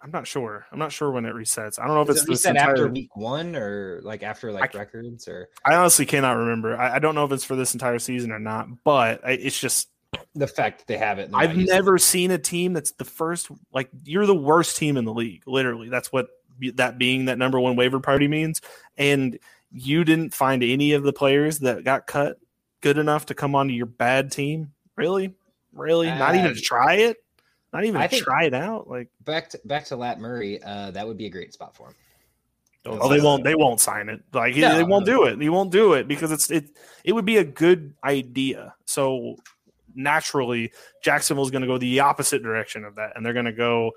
I'm 0.00 0.10
not 0.10 0.26
sure. 0.26 0.64
I'm 0.70 0.78
not 0.78 0.92
sure 0.92 1.10
when 1.10 1.24
it 1.24 1.34
resets. 1.34 1.78
I 1.78 1.86
don't 1.86 1.96
know 1.96 2.02
if 2.02 2.10
it's 2.10 2.22
it 2.22 2.28
this 2.28 2.46
reset 2.46 2.56
after 2.56 2.72
entire. 2.86 2.88
week 2.88 3.16
one 3.16 3.56
or 3.56 4.00
like 4.02 4.22
after 4.22 4.52
like 4.52 4.74
I- 4.74 4.78
records 4.78 5.26
or 5.26 5.48
I 5.64 5.74
honestly 5.74 6.06
cannot 6.06 6.36
remember. 6.36 6.76
I, 6.76 6.96
I 6.96 6.98
don't 7.00 7.14
know 7.14 7.24
if 7.24 7.32
it's 7.32 7.44
for 7.44 7.56
this 7.56 7.74
entire 7.74 7.98
season 7.98 8.30
or 8.30 8.38
not. 8.38 8.68
But 8.84 9.26
I, 9.26 9.32
it's 9.32 9.58
just 9.58 9.88
the 10.34 10.46
fact 10.46 10.78
that 10.78 10.86
they 10.86 10.98
have 10.98 11.18
it? 11.18 11.30
I've 11.34 11.56
never 11.56 11.98
seen 11.98 12.30
a 12.30 12.38
team 12.38 12.74
that's 12.74 12.92
the 12.92 13.04
first. 13.04 13.48
Like 13.72 13.88
you're 14.04 14.26
the 14.26 14.34
worst 14.34 14.76
team 14.76 14.96
in 14.96 15.04
the 15.04 15.12
league. 15.12 15.42
Literally, 15.46 15.88
that's 15.88 16.12
what 16.12 16.28
that 16.74 16.98
being 16.98 17.24
that 17.24 17.38
number 17.38 17.58
one 17.58 17.74
waiver 17.76 17.98
party 17.98 18.28
means. 18.28 18.60
And 18.96 19.38
you 19.74 20.04
didn't 20.04 20.32
find 20.32 20.62
any 20.62 20.92
of 20.92 21.02
the 21.02 21.12
players 21.12 21.58
that 21.58 21.84
got 21.84 22.06
cut 22.06 22.38
good 22.80 22.96
enough 22.96 23.26
to 23.26 23.34
come 23.34 23.54
onto 23.54 23.74
your 23.74 23.86
bad 23.86 24.30
team. 24.30 24.72
Really, 24.96 25.34
really, 25.72 26.06
not 26.06 26.34
even 26.36 26.52
Uh, 26.52 26.54
to 26.54 26.60
try 26.60 26.94
it. 26.94 27.16
Not 27.72 27.84
even 27.84 28.00
I 28.00 28.06
to 28.06 28.20
try 28.20 28.44
it 28.44 28.54
out. 28.54 28.88
Like 28.88 29.08
back 29.24 29.50
to 29.50 29.60
back 29.64 29.84
to 29.86 29.96
Lat 29.96 30.20
Murray. 30.20 30.62
Uh, 30.62 30.92
that 30.92 31.04
would 31.06 31.16
be 31.18 31.26
a 31.26 31.30
great 31.30 31.52
spot 31.52 31.74
for 31.74 31.88
him. 31.88 31.94
Oh, 32.86 33.08
they 33.08 33.20
won't. 33.20 33.42
They 33.42 33.54
won't 33.56 33.80
sign 33.80 34.08
it. 34.08 34.22
Like 34.32 34.54
No, 34.56 34.76
they 34.76 34.84
won't 34.84 35.06
no. 35.06 35.12
do 35.12 35.24
it. 35.24 35.40
He 35.40 35.48
won't 35.48 35.72
do 35.72 35.94
it 35.94 36.06
because 36.06 36.30
it's 36.30 36.50
it. 36.50 36.66
It 37.02 37.12
would 37.12 37.24
be 37.24 37.38
a 37.38 37.44
good 37.44 37.94
idea. 38.04 38.74
So 38.84 39.36
naturally, 39.96 40.70
Jacksonville's 41.02 41.50
going 41.50 41.62
to 41.62 41.68
go 41.68 41.78
the 41.78 42.00
opposite 42.00 42.42
direction 42.42 42.84
of 42.84 42.94
that, 42.96 43.12
and 43.16 43.24
they're 43.26 43.32
going 43.32 43.46
to 43.46 43.52
go 43.52 43.92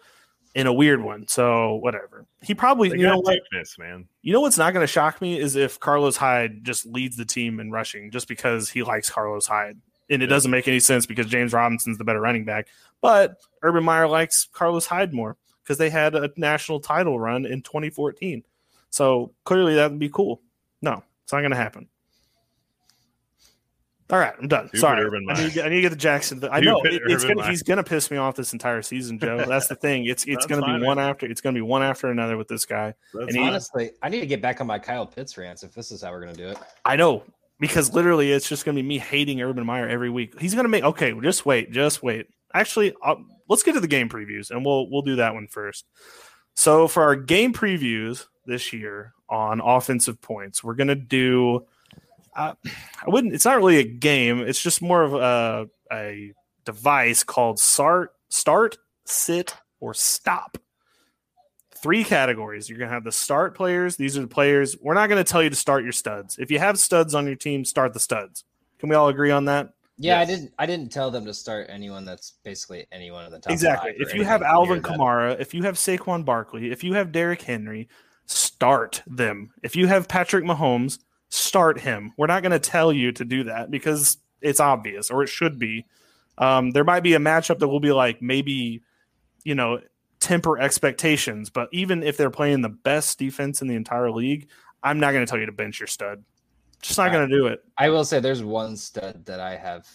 in 0.58 0.66
a 0.66 0.74
weird 0.74 1.02
one. 1.02 1.28
So 1.28 1.76
whatever. 1.76 2.26
He 2.42 2.56
probably. 2.56 2.90
They 2.90 2.98
You 2.98 3.04
know 3.04 3.20
what? 3.20 3.34
weakness, 3.34 3.78
man. 3.78 4.08
You 4.24 4.34
know 4.34 4.42
what's 4.42 4.58
not 4.58 4.74
going 4.74 4.84
to 4.84 4.92
shock 4.92 5.22
me 5.22 5.40
is 5.40 5.56
if 5.56 5.80
Carlos 5.80 6.18
Hyde 6.18 6.64
just 6.64 6.86
leads 6.86 7.16
the 7.16 7.26
team 7.26 7.60
in 7.60 7.72
rushing, 7.72 8.10
just 8.10 8.28
because 8.28 8.68
he 8.70 8.82
likes 8.84 9.10
Carlos 9.10 9.46
Hyde, 9.46 9.78
and 10.10 10.24
it 10.24 10.26
Yeah. 10.26 10.30
doesn't 10.30 10.50
make 10.52 10.68
any 10.68 10.80
sense 10.80 11.06
because 11.06 11.28
James 11.28 11.54
Robinson's 11.54 11.98
the 12.00 12.04
better 12.04 12.20
running 12.20 12.44
back. 12.44 12.68
But 13.02 13.38
Urban 13.62 13.84
Meyer 13.84 14.08
likes 14.08 14.48
Carlos 14.52 14.88
Hyde 14.88 15.14
more 15.14 15.38
because 15.64 15.78
they 15.78 15.92
had 15.92 16.16
a 16.16 16.32
national 16.38 16.80
title 16.80 17.20
run 17.20 17.46
in 17.46 17.62
2014. 17.62 18.44
So 18.90 19.34
clearly 19.44 19.76
that 19.76 19.92
would 19.92 20.00
be 20.00 20.10
cool. 20.10 20.42
No, 20.82 21.04
it's 21.24 21.34
not 21.34 21.42
going 21.42 21.52
to 21.52 21.58
happen. 21.58 21.88
All 24.10 24.18
right, 24.20 24.34
I'm 24.40 24.48
done. 24.48 24.68
Stupid 24.70 24.80
Sorry, 24.80 25.04
Urban 25.04 25.26
I 25.30 25.34
Meyer. 25.34 25.48
need, 25.48 25.60
I 25.60 25.68
need 25.70 25.76
to 25.76 25.82
get 25.82 25.90
the 25.90 25.98
Jackson. 25.98 26.42
I 26.50 26.62
know 26.62 26.80
it- 26.86 27.02
it's 27.08 27.26
gonna, 27.26 27.50
he's 27.50 27.62
going 27.62 27.76
to 27.78 27.84
piss 27.84 28.10
me 28.10 28.16
off 28.16 28.36
this 28.38 28.54
entire 28.54 28.82
season, 28.82 29.20
Joe. 29.20 29.44
That's 29.48 29.68
the 29.68 29.76
thing. 29.76 30.06
It's 30.06 30.24
it's 30.26 30.46
going 30.46 30.62
to 30.64 30.80
be 30.80 30.86
one 30.86 30.98
after. 30.98 31.26
It's 31.26 31.42
going 31.42 31.54
to 31.54 31.58
be 31.58 31.64
one 31.64 31.84
after 31.84 32.08
another 32.08 32.38
with 32.38 32.48
this 32.48 32.64
guy. 32.64 32.94
That's 33.14 33.28
And 33.28 33.36
he- 33.36 33.44
Honestly, 33.44 33.92
I 34.02 34.08
need 34.08 34.22
to 34.22 34.26
get 34.26 34.42
back 34.42 34.62
on 34.62 34.68
my 34.68 34.80
Kyle 34.80 35.06
Pitts 35.06 35.38
rants 35.38 35.64
if 35.64 35.74
this 35.74 35.92
is 35.92 36.02
how 36.02 36.12
we're 36.12 36.22
gonna 36.22 36.34
do 36.34 36.48
it. 36.48 36.58
I 36.86 36.96
know 36.96 37.24
because 37.60 37.94
literally 37.94 38.32
it's 38.32 38.48
just 38.48 38.64
going 38.64 38.78
to 38.78 38.82
be 38.82 38.88
me 38.88 38.98
hating 38.98 39.42
Urban 39.42 39.66
Meyer 39.66 39.90
every 39.90 40.10
week. 40.10 40.40
He's 40.40 40.54
going 40.54 40.66
to 40.66 40.70
make 40.70 40.84
okay. 40.86 41.14
Just 41.22 41.46
wait, 41.46 41.72
just 41.72 42.02
wait. 42.02 42.28
Actually, 42.54 42.96
i 43.04 43.16
let's 43.50 43.64
get 43.64 43.74
to 43.74 43.82
the 43.82 43.88
game 43.88 44.08
previews 44.08 44.52
and 44.52 44.66
we'll 44.66 44.90
we'll 44.90 45.02
do 45.02 45.18
that 45.18 45.34
one 45.34 45.48
first. 45.48 45.86
So 46.54 46.88
for 46.88 47.04
our 47.04 47.16
game 47.18 47.54
previews 47.54 48.26
this 48.46 48.72
year 48.72 49.14
on 49.30 49.60
offensive 49.60 50.22
points, 50.22 50.64
we're 50.64 50.76
going 50.76 50.88
to 50.88 50.96
do. 50.96 51.66
Uh, 52.38 52.54
I 52.64 53.10
wouldn't. 53.10 53.34
It's 53.34 53.46
not 53.46 53.58
really 53.58 53.80
a 53.80 53.84
game. 53.84 54.42
It's 54.42 54.62
just 54.62 54.82
more 54.82 55.04
of 55.04 55.14
a 55.14 55.68
a 55.92 56.34
device 56.66 57.24
called 57.24 57.60
start, 57.60 58.14
start, 58.30 58.78
sit, 59.06 59.56
or 59.80 59.94
stop 59.94 60.58
three 61.82 62.04
categories. 62.04 62.70
You're 62.70 62.78
going 62.78 62.90
to 62.90 62.94
have 62.94 63.04
the 63.04 63.12
start 63.12 63.56
players. 63.56 63.96
These 63.96 64.18
are 64.18 64.22
the 64.22 64.28
players. 64.28 64.76
We're 64.82 64.94
not 64.94 65.08
going 65.08 65.24
to 65.24 65.30
tell 65.30 65.44
you 65.44 65.50
to 65.50 65.56
start 65.56 65.84
your 65.84 65.92
studs. 65.92 66.38
If 66.40 66.52
you 66.52 66.60
have 66.60 66.80
studs 66.80 67.16
on 67.16 67.26
your 67.26 67.36
team, 67.36 67.66
start 67.66 67.94
the 67.94 68.00
studs. 68.00 68.44
Can 68.80 68.90
we 68.90 68.96
all 68.96 69.10
agree 69.10 69.32
on 69.32 69.46
that? 69.46 69.74
Yeah, 69.98 70.20
Yes. 70.20 70.28
I 70.30 70.32
didn't. 70.32 70.54
I 70.60 70.66
didn't 70.66 70.92
tell 70.92 71.10
them 71.10 71.26
to 71.26 71.34
start 71.34 71.68
anyone 71.70 72.06
that's 72.06 72.34
basically 72.44 72.86
anyone 72.92 73.26
in 73.26 73.32
the 73.32 73.40
top. 73.40 73.52
exactly. 73.52 73.94
five 73.94 74.02
If 74.02 74.14
you 74.14 74.24
have 74.24 74.44
Alvin 74.44 74.76
near 74.76 74.82
that. 74.82 74.92
Kamara, 74.92 75.40
if 75.40 75.54
you 75.54 75.64
have 75.64 75.76
Saquon 75.76 76.24
Barkley, 76.24 76.72
if 76.72 76.84
you 76.84 76.94
have 76.94 77.12
Derrick 77.12 77.42
Henry, 77.42 77.90
start 78.26 79.02
them. 79.08 79.52
If 79.64 79.76
you 79.76 79.88
have 79.88 80.08
Patrick 80.08 80.46
Mahomes, 80.46 81.00
start 81.30 81.80
him. 81.80 82.14
We're 82.18 82.28
not 82.28 82.42
going 82.42 82.52
to 82.52 82.60
tell 82.60 82.92
you 82.92 83.12
to 83.14 83.26
do 83.26 83.46
that 83.46 83.72
because 83.72 84.18
it's 84.42 84.60
obvious 84.60 85.10
or 85.10 85.24
it 85.24 85.28
should 85.28 85.60
be. 85.60 85.86
Um, 86.38 86.72
there 86.72 86.84
might 86.84 87.02
be 87.02 87.16
a 87.16 87.20
matchup 87.20 87.60
that 87.60 87.68
will 87.68 87.80
be 87.80 87.92
like 87.92 88.22
maybe, 88.22 88.84
you 89.44 89.56
know, 89.56 89.80
temper 90.20 90.60
expectations. 90.60 91.50
But 91.50 91.70
even 91.72 92.04
if 92.04 92.18
they're 92.18 92.30
playing 92.30 92.62
the 92.62 92.70
best 92.70 93.18
defense 93.18 93.62
in 93.62 93.68
the 93.68 93.76
entire 93.76 94.12
league, 94.12 94.50
I'm 94.84 95.00
not 95.00 95.12
going 95.12 95.26
to 95.26 95.30
tell 95.30 95.40
you 95.40 95.48
to 95.48 95.52
bench 95.52 95.80
your 95.80 95.88
stud. 95.88 96.24
Just 96.82 96.98
not 97.00 97.12
going 97.12 97.28
to 97.28 97.36
do 97.36 97.48
it. 97.48 97.64
I 97.78 97.90
will 97.90 98.06
say 98.06 98.20
there's 98.20 98.44
one 98.44 98.78
stud 98.78 99.26
that 99.26 99.40
I 99.40 99.56
have. 99.56 99.88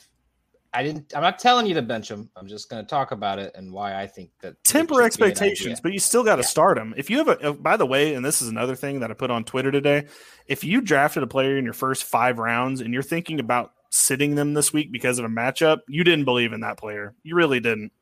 I 0.75 0.83
didn't. 0.83 1.13
I'm 1.15 1.23
not 1.23 1.39
telling 1.39 1.67
you 1.67 1.75
to 1.75 1.83
bench 1.83 2.11
him. 2.11 2.31
I'm 2.35 2.49
just 2.49 2.71
going 2.71 2.83
to 2.83 2.89
talk 2.89 3.13
about 3.13 3.39
it 3.39 3.53
and 3.55 3.71
why 3.73 4.01
I 4.01 4.07
think 4.07 4.31
that 4.41 4.63
temper 4.65 5.03
expectations. 5.03 5.81
But 5.81 5.93
you 5.93 5.99
still 5.99 6.25
got 6.25 6.37
to 6.37 6.43
yeah. 6.43 6.49
start 6.49 6.79
him. 6.79 6.95
If 6.97 7.11
you 7.11 7.19
have 7.19 7.29
a, 7.29 7.53
by 7.53 7.77
the 7.77 7.85
way, 7.85 8.15
and 8.15 8.25
this 8.25 8.41
is 8.41 8.49
another 8.49 8.75
thing 8.75 9.01
that 9.01 9.11
I 9.11 9.15
put 9.15 9.31
on 9.31 9.45
Twitter 9.45 9.71
today. 9.71 10.07
If 10.47 10.65
you 10.65 10.81
drafted 10.81 11.23
a 11.23 11.27
player 11.27 11.59
in 11.59 11.65
your 11.65 11.75
first 11.75 12.05
five 12.05 12.39
rounds 12.39 12.81
and 12.81 12.95
you're 12.95 13.03
thinking 13.03 13.39
about 13.39 13.73
sitting 13.91 14.35
them 14.35 14.55
this 14.55 14.73
week 14.73 14.91
because 14.91 15.19
of 15.19 15.27
a 15.27 15.29
matchup, 15.29 15.81
you 15.89 16.05
didn't 16.05 16.25
believe 16.25 16.55
in 16.55 16.61
that 16.61 16.79
player. 16.79 17.15
You 17.23 17.35
really 17.35 17.61
didn't. 17.61 17.93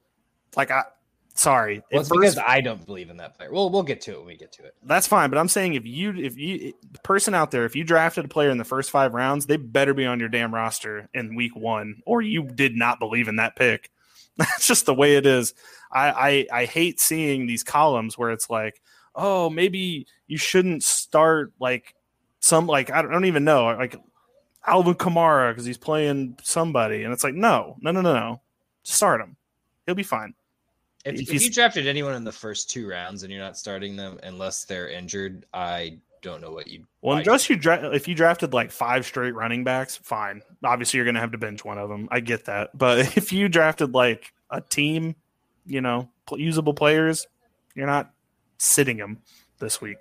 Like 0.56 0.70
I, 0.70 0.84
Sorry, 1.34 1.82
well, 1.90 2.00
it's 2.00 2.08
first, 2.08 2.20
because 2.20 2.38
I 2.38 2.60
don't 2.60 2.84
believe 2.84 3.08
in 3.08 3.16
that 3.18 3.36
player. 3.36 3.50
We'll 3.52 3.70
we'll 3.70 3.82
get 3.82 4.00
to 4.02 4.12
it 4.12 4.18
when 4.18 4.26
we 4.26 4.36
get 4.36 4.52
to 4.52 4.64
it. 4.64 4.74
That's 4.82 5.06
fine, 5.06 5.30
but 5.30 5.38
I'm 5.38 5.48
saying 5.48 5.74
if 5.74 5.86
you 5.86 6.12
if 6.16 6.36
you 6.36 6.74
the 6.92 6.98
person 7.00 7.34
out 7.34 7.50
there, 7.50 7.64
if 7.64 7.76
you 7.76 7.84
drafted 7.84 8.24
a 8.24 8.28
player 8.28 8.50
in 8.50 8.58
the 8.58 8.64
first 8.64 8.90
five 8.90 9.14
rounds, 9.14 9.46
they 9.46 9.56
better 9.56 9.94
be 9.94 10.04
on 10.04 10.20
your 10.20 10.28
damn 10.28 10.54
roster 10.54 11.08
in 11.14 11.34
week 11.34 11.54
one, 11.56 12.02
or 12.04 12.20
you 12.20 12.42
did 12.42 12.76
not 12.76 12.98
believe 12.98 13.28
in 13.28 13.36
that 13.36 13.56
pick. 13.56 13.90
That's 14.36 14.66
just 14.66 14.86
the 14.86 14.94
way 14.94 15.16
it 15.16 15.24
is. 15.24 15.54
I, 15.92 16.46
I 16.52 16.60
I 16.60 16.64
hate 16.66 17.00
seeing 17.00 17.46
these 17.46 17.62
columns 17.62 18.18
where 18.18 18.30
it's 18.30 18.50
like, 18.50 18.82
oh, 19.14 19.50
maybe 19.50 20.06
you 20.26 20.36
shouldn't 20.36 20.82
start 20.82 21.52
like 21.60 21.94
some 22.40 22.66
like 22.66 22.90
I 22.90 23.02
don't, 23.02 23.10
I 23.10 23.14
don't 23.14 23.24
even 23.26 23.44
know 23.44 23.64
like 23.64 23.96
Alvin 24.66 24.94
Kamara 24.94 25.52
because 25.52 25.64
he's 25.64 25.78
playing 25.78 26.38
somebody, 26.42 27.04
and 27.04 27.12
it's 27.12 27.24
like, 27.24 27.34
no, 27.34 27.76
no, 27.80 27.92
no, 27.92 28.00
no, 28.00 28.14
no, 28.14 28.40
start 28.82 29.20
him. 29.20 29.36
He'll 29.86 29.94
be 29.94 30.02
fine. 30.02 30.34
If, 31.04 31.14
if, 31.14 31.34
if 31.34 31.42
you 31.42 31.50
drafted 31.50 31.86
anyone 31.86 32.14
in 32.14 32.24
the 32.24 32.32
first 32.32 32.70
two 32.70 32.88
rounds 32.88 33.22
and 33.22 33.32
you're 33.32 33.42
not 33.42 33.56
starting 33.56 33.96
them 33.96 34.18
unless 34.22 34.64
they're 34.64 34.88
injured, 34.88 35.46
I 35.54 35.98
don't 36.22 36.40
know 36.40 36.50
what 36.50 36.68
you. 36.68 36.84
Well, 37.00 37.18
unless 37.18 37.48
you 37.48 37.56
dra- 37.56 37.90
if 37.94 38.06
you 38.06 38.14
drafted 38.14 38.52
like 38.52 38.70
five 38.70 39.06
straight 39.06 39.34
running 39.34 39.64
backs, 39.64 39.96
fine. 39.96 40.42
Obviously, 40.62 40.98
you're 40.98 41.04
going 41.04 41.14
to 41.14 41.20
have 41.20 41.32
to 41.32 41.38
bench 41.38 41.64
one 41.64 41.78
of 41.78 41.88
them. 41.88 42.08
I 42.10 42.20
get 42.20 42.44
that, 42.46 42.76
but 42.76 42.98
if 43.16 43.32
you 43.32 43.48
drafted 43.48 43.94
like 43.94 44.32
a 44.50 44.60
team, 44.60 45.14
you 45.66 45.80
know, 45.80 46.08
usable 46.32 46.74
players, 46.74 47.26
you're 47.74 47.86
not 47.86 48.12
sitting 48.58 48.98
them 48.98 49.22
this 49.58 49.80
week. 49.80 49.96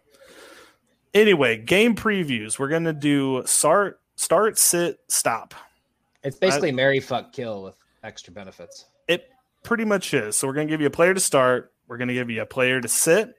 Anyway, 1.13 1.57
game 1.57 1.95
previews. 1.95 2.59
We're 2.59 2.67
going 2.67 2.83
to 2.83 2.93
do 2.93 3.43
start, 3.45 3.99
start, 4.15 4.57
sit, 4.57 4.99
stop. 5.07 5.55
It's 6.23 6.37
basically 6.37 6.69
I, 6.69 6.73
Mary 6.73 6.99
fuck 6.99 7.31
kill 7.33 7.63
with 7.63 7.75
extra 8.03 8.33
benefits. 8.33 8.85
Pretty 9.69 9.85
much 9.85 10.15
is. 10.15 10.35
So 10.35 10.47
we're 10.47 10.55
going 10.55 10.65
to 10.65 10.71
give 10.71 10.81
you 10.81 10.87
a 10.87 10.89
player 10.89 11.13
to 11.13 11.19
start, 11.19 11.71
we're 11.87 11.97
going 11.97 12.07
to 12.07 12.15
give 12.15 12.31
you 12.31 12.41
a 12.41 12.45
player 12.47 12.81
to 12.81 12.87
sit, 12.87 13.35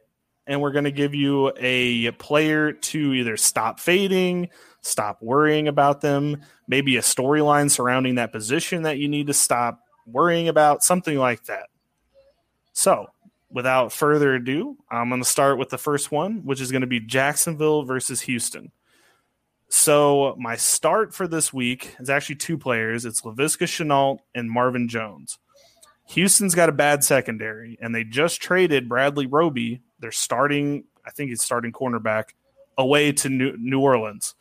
and 0.47 0.62
we're 0.62 0.71
going 0.71 0.85
to 0.85 0.93
give 0.93 1.12
you 1.12 1.53
a 1.57 2.12
player 2.12 2.71
to 2.71 3.14
either 3.14 3.37
stop 3.37 3.81
fading, 3.81 4.49
stop 4.81 5.21
worrying 5.21 5.66
about 5.66 6.03
them, 6.03 6.40
maybe 6.69 6.97
a 6.97 7.01
storyline 7.01 7.69
surrounding 7.69 8.14
that 8.14 8.31
position 8.31 8.83
that 8.83 8.99
you 8.99 9.09
need 9.09 9.27
to 9.27 9.35
stop 9.35 9.81
worrying 10.07 10.47
about, 10.47 10.85
something 10.85 11.19
like 11.19 11.43
that. 11.47 11.66
So, 12.75 13.09
without 13.51 13.93
further 13.93 14.37
ado, 14.37 14.77
I'm 14.88 15.09
going 15.09 15.21
to 15.21 15.29
start 15.29 15.59
with 15.59 15.71
the 15.71 15.79
first 15.79 16.12
one, 16.12 16.45
which 16.45 16.61
is 16.61 16.71
going 16.71 16.83
to 16.83 16.87
be 16.87 17.01
Jacksonville 17.01 17.83
versus 17.83 18.21
Houston. 18.21 18.71
So, 19.69 20.37
my 20.38 20.55
start 20.55 21.12
for 21.12 21.27
this 21.27 21.53
week 21.53 21.97
is 21.99 22.09
actually 22.09 22.37
two 22.37 22.57
players. 22.57 23.05
It's 23.05 23.23
Laviska 23.23 23.66
Shenault 23.66 24.21
and 24.33 24.49
Marvin 24.49 24.87
Jones. 24.87 25.37
Houston's 26.11 26.57
got 26.57 26.68
a 26.68 26.73
bad 26.73 27.05
secondary, 27.05 27.79
and 27.81 27.94
they 27.94 28.03
just 28.03 28.42
traded 28.42 28.88
Bradley 28.88 29.27
Roby. 29.27 29.81
They're 30.01 30.11
starting, 30.11 30.85
I 31.07 31.11
think 31.11 31.31
he's 31.31 31.42
starting 31.42 31.70
cornerback, 31.70 32.31
away 32.77 33.12
to 33.12 33.29
New, 33.29 33.81
Orleans. 33.81 34.35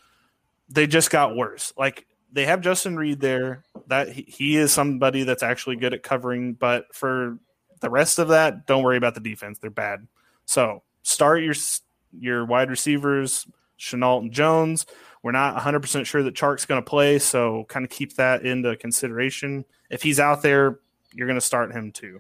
They 0.68 0.88
just 0.88 1.12
got 1.12 1.36
worse. 1.36 1.72
Like 1.78 2.08
they 2.34 2.46
have 2.46 2.62
Justin 2.62 2.98
Reid 2.98 3.20
there. 3.20 3.64
That 3.86 4.10
he, 4.10 4.58
is 4.58 4.72
somebody 4.74 5.24
that's 5.24 5.44
actually 5.44 5.76
good 5.76 5.94
at 5.94 6.02
covering, 6.02 6.54
but 6.54 6.94
for 6.94 7.38
the 7.82 7.90
rest 7.90 8.18
of 8.18 8.30
that, 8.30 8.66
don't 8.66 8.84
worry 8.84 8.98
about 8.98 9.14
the 9.14 9.20
defense. 9.20 9.60
They're 9.60 9.70
bad. 9.70 10.08
So 10.46 10.82
start 11.04 11.44
your 11.44 11.56
your 12.20 12.46
wide 12.46 12.72
receivers, 12.72 13.46
Shenault 13.80 14.22
and 14.22 14.32
Jones. 14.32 14.88
We're 15.22 15.34
not 15.34 15.56
100% 15.56 16.06
sure 16.06 16.24
that 16.24 16.34
Chark's 16.34 16.66
going 16.66 16.82
to 16.82 16.90
play, 16.90 17.20
so 17.20 17.66
kind 17.68 17.86
of 17.86 17.92
keep 17.92 18.16
that 18.16 18.44
into 18.44 18.76
consideration. 18.76 19.66
If 19.92 20.02
he's 20.02 20.20
out 20.20 20.42
there, 20.42 20.80
you're 21.14 21.28
going 21.28 21.40
to 21.40 21.46
start 21.46 21.72
him 21.72 21.92
too. 21.92 22.20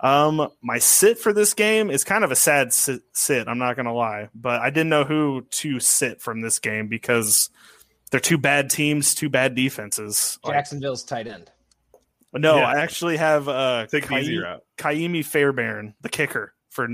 Um, 0.00 0.48
my 0.62 0.78
sit 0.78 1.18
for 1.18 1.32
this 1.32 1.54
game 1.54 1.90
is 1.90 2.04
kind 2.04 2.22
of 2.22 2.30
a 2.30 2.36
sad 2.36 2.72
sit. 2.72 3.02
sit 3.12 3.48
I'm 3.48 3.58
not 3.58 3.74
going 3.74 3.86
to 3.86 3.92
lie, 3.92 4.28
but 4.34 4.60
I 4.60 4.70
didn't 4.70 4.90
know 4.90 5.04
who 5.04 5.46
to 5.50 5.80
sit 5.80 6.20
from 6.20 6.40
this 6.40 6.60
game 6.60 6.86
because 6.86 7.50
they're 8.10 8.20
two 8.20 8.38
bad 8.38 8.70
teams, 8.70 9.14
two 9.14 9.28
bad 9.28 9.54
defenses. 9.54 10.38
Jacksonville's 10.46 11.02
tight 11.02 11.26
end. 11.26 11.50
No, 12.32 12.58
yeah. 12.58 12.66
I 12.66 12.80
actually 12.80 13.16
have 13.16 13.48
uh, 13.48 13.86
Take 13.86 14.04
Kai- 14.04 14.20
easy 14.20 14.38
route. 14.38 14.62
Ka'imi 14.76 15.24
Fairbairn, 15.24 15.94
the 16.02 16.08
kicker 16.08 16.54
for 16.68 16.86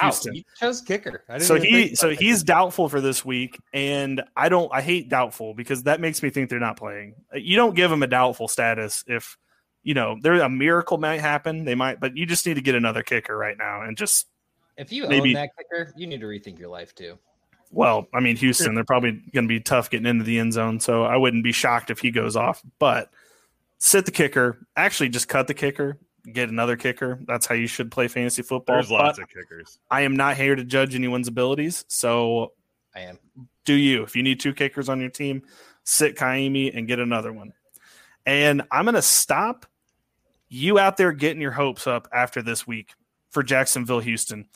Houston. 0.00 0.32
Wow, 0.32 0.34
he 0.34 0.46
chose 0.58 0.80
kicker. 0.80 1.22
so 1.40 1.56
he 1.56 1.94
so 1.94 2.10
he's 2.10 2.42
doubtful 2.42 2.88
for 2.88 3.00
this 3.00 3.24
week, 3.24 3.58
and 3.72 4.22
I 4.36 4.48
don't. 4.48 4.72
I 4.72 4.80
hate 4.80 5.08
doubtful 5.08 5.54
because 5.54 5.82
that 5.82 6.00
makes 6.00 6.22
me 6.22 6.30
think 6.30 6.48
they're 6.50 6.60
not 6.60 6.76
playing. 6.76 7.16
You 7.34 7.56
don't 7.56 7.74
give 7.74 7.90
them 7.90 8.02
a 8.02 8.06
doubtful 8.06 8.48
status 8.48 9.04
if 9.06 9.36
you 9.86 9.94
know, 9.94 10.18
there 10.20 10.34
a 10.40 10.48
miracle 10.48 10.98
might 10.98 11.20
happen. 11.20 11.64
They 11.64 11.76
might, 11.76 12.00
but 12.00 12.16
you 12.16 12.26
just 12.26 12.44
need 12.44 12.54
to 12.54 12.60
get 12.60 12.74
another 12.74 13.04
kicker 13.04 13.36
right 13.36 13.56
now 13.56 13.82
and 13.82 13.96
just 13.96 14.26
if 14.76 14.90
you 14.92 15.06
maybe, 15.06 15.30
own 15.30 15.34
that 15.34 15.50
kicker, 15.56 15.92
you 15.96 16.08
need 16.08 16.20
to 16.20 16.26
rethink 16.26 16.58
your 16.58 16.70
life 16.70 16.92
too. 16.92 17.16
Well, 17.70 18.08
I 18.12 18.18
mean, 18.18 18.34
Houston, 18.36 18.74
they're 18.74 18.84
probably 18.84 19.12
going 19.32 19.44
to 19.44 19.48
be 19.48 19.60
tough 19.60 19.88
getting 19.88 20.06
into 20.06 20.24
the 20.24 20.40
end 20.40 20.52
zone, 20.52 20.80
so 20.80 21.04
I 21.04 21.16
wouldn't 21.16 21.44
be 21.44 21.52
shocked 21.52 21.90
if 21.90 22.00
he 22.00 22.10
goes 22.10 22.34
off. 22.34 22.62
But 22.80 23.10
sit 23.78 24.06
the 24.06 24.10
kicker. 24.10 24.66
Actually, 24.76 25.10
just 25.10 25.28
cut 25.28 25.46
the 25.46 25.54
kicker. 25.54 25.98
Get 26.32 26.48
another 26.48 26.76
kicker. 26.76 27.20
That's 27.24 27.46
how 27.46 27.54
you 27.54 27.68
should 27.68 27.92
play 27.92 28.08
fantasy 28.08 28.42
football. 28.42 28.74
There's 28.74 28.90
lots 28.90 29.20
of 29.20 29.28
kickers. 29.28 29.78
I 29.88 30.02
am 30.02 30.16
not 30.16 30.36
here 30.36 30.56
to 30.56 30.64
judge 30.64 30.96
anyone's 30.96 31.28
abilities, 31.28 31.84
so 31.86 32.52
I 32.94 33.00
am. 33.02 33.18
Do 33.64 33.74
you? 33.74 34.02
If 34.02 34.16
you 34.16 34.24
need 34.24 34.40
two 34.40 34.52
kickers 34.52 34.88
on 34.88 35.00
your 35.00 35.10
team, 35.10 35.42
sit 35.84 36.16
Ka'imi 36.16 36.76
and 36.76 36.88
get 36.88 36.98
another 36.98 37.32
one. 37.32 37.52
And 38.24 38.62
I'm 38.72 38.84
going 38.84 38.96
to 38.96 39.02
stop 39.02 39.66
you 40.56 40.78
out 40.78 40.96
there 40.96 41.12
getting 41.12 41.40
your 41.40 41.52
hopes 41.52 41.86
up 41.86 42.08
after 42.12 42.42
this 42.42 42.66
week 42.66 42.94
for 43.30 43.42
Jacksonville 43.42 44.00
Houston 44.00 44.48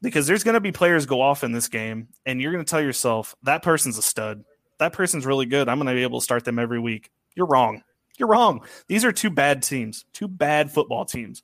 because 0.00 0.26
there's 0.26 0.44
going 0.44 0.54
to 0.54 0.60
be 0.60 0.72
players 0.72 1.06
go 1.06 1.20
off 1.20 1.42
in 1.42 1.52
this 1.52 1.68
game 1.68 2.08
and 2.24 2.40
you're 2.40 2.52
going 2.52 2.64
to 2.64 2.70
tell 2.70 2.80
yourself 2.80 3.34
that 3.42 3.62
person's 3.62 3.98
a 3.98 4.02
stud. 4.02 4.44
That 4.78 4.92
person's 4.92 5.26
really 5.26 5.46
good. 5.46 5.68
I'm 5.68 5.78
going 5.78 5.88
to 5.88 5.94
be 5.94 6.04
able 6.04 6.20
to 6.20 6.24
start 6.24 6.44
them 6.44 6.58
every 6.58 6.78
week. 6.78 7.10
You're 7.34 7.46
wrong. 7.46 7.82
You're 8.16 8.28
wrong. 8.28 8.64
These 8.86 9.04
are 9.04 9.12
two 9.12 9.30
bad 9.30 9.62
teams, 9.62 10.04
two 10.12 10.28
bad 10.28 10.70
football 10.70 11.04
teams. 11.04 11.42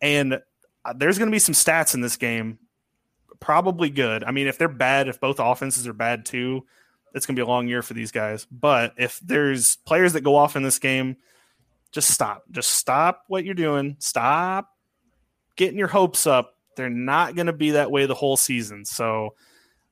And 0.00 0.40
uh, 0.84 0.92
there's 0.96 1.18
going 1.18 1.30
to 1.30 1.34
be 1.34 1.40
some 1.40 1.54
stats 1.54 1.94
in 1.94 2.00
this 2.00 2.16
game 2.16 2.58
probably 3.40 3.90
good. 3.90 4.24
I 4.24 4.30
mean, 4.30 4.46
if 4.46 4.58
they're 4.58 4.68
bad, 4.68 5.08
if 5.08 5.20
both 5.20 5.40
offenses 5.40 5.86
are 5.88 5.92
bad 5.92 6.24
too, 6.24 6.64
it's 7.14 7.26
going 7.26 7.34
to 7.34 7.40
be 7.40 7.44
a 7.44 7.48
long 7.48 7.66
year 7.66 7.82
for 7.82 7.94
these 7.94 8.12
guys. 8.12 8.46
But 8.50 8.94
if 8.96 9.18
there's 9.20 9.76
players 9.76 10.12
that 10.12 10.22
go 10.22 10.36
off 10.36 10.54
in 10.54 10.62
this 10.62 10.78
game 10.78 11.16
just 11.92 12.10
stop. 12.10 12.44
Just 12.50 12.70
stop 12.70 13.24
what 13.28 13.44
you're 13.44 13.54
doing. 13.54 13.96
Stop 13.98 14.70
getting 15.56 15.78
your 15.78 15.88
hopes 15.88 16.26
up. 16.26 16.54
They're 16.76 16.90
not 16.90 17.34
going 17.34 17.46
to 17.46 17.52
be 17.52 17.72
that 17.72 17.90
way 17.90 18.06
the 18.06 18.14
whole 18.14 18.36
season. 18.36 18.84
So, 18.84 19.34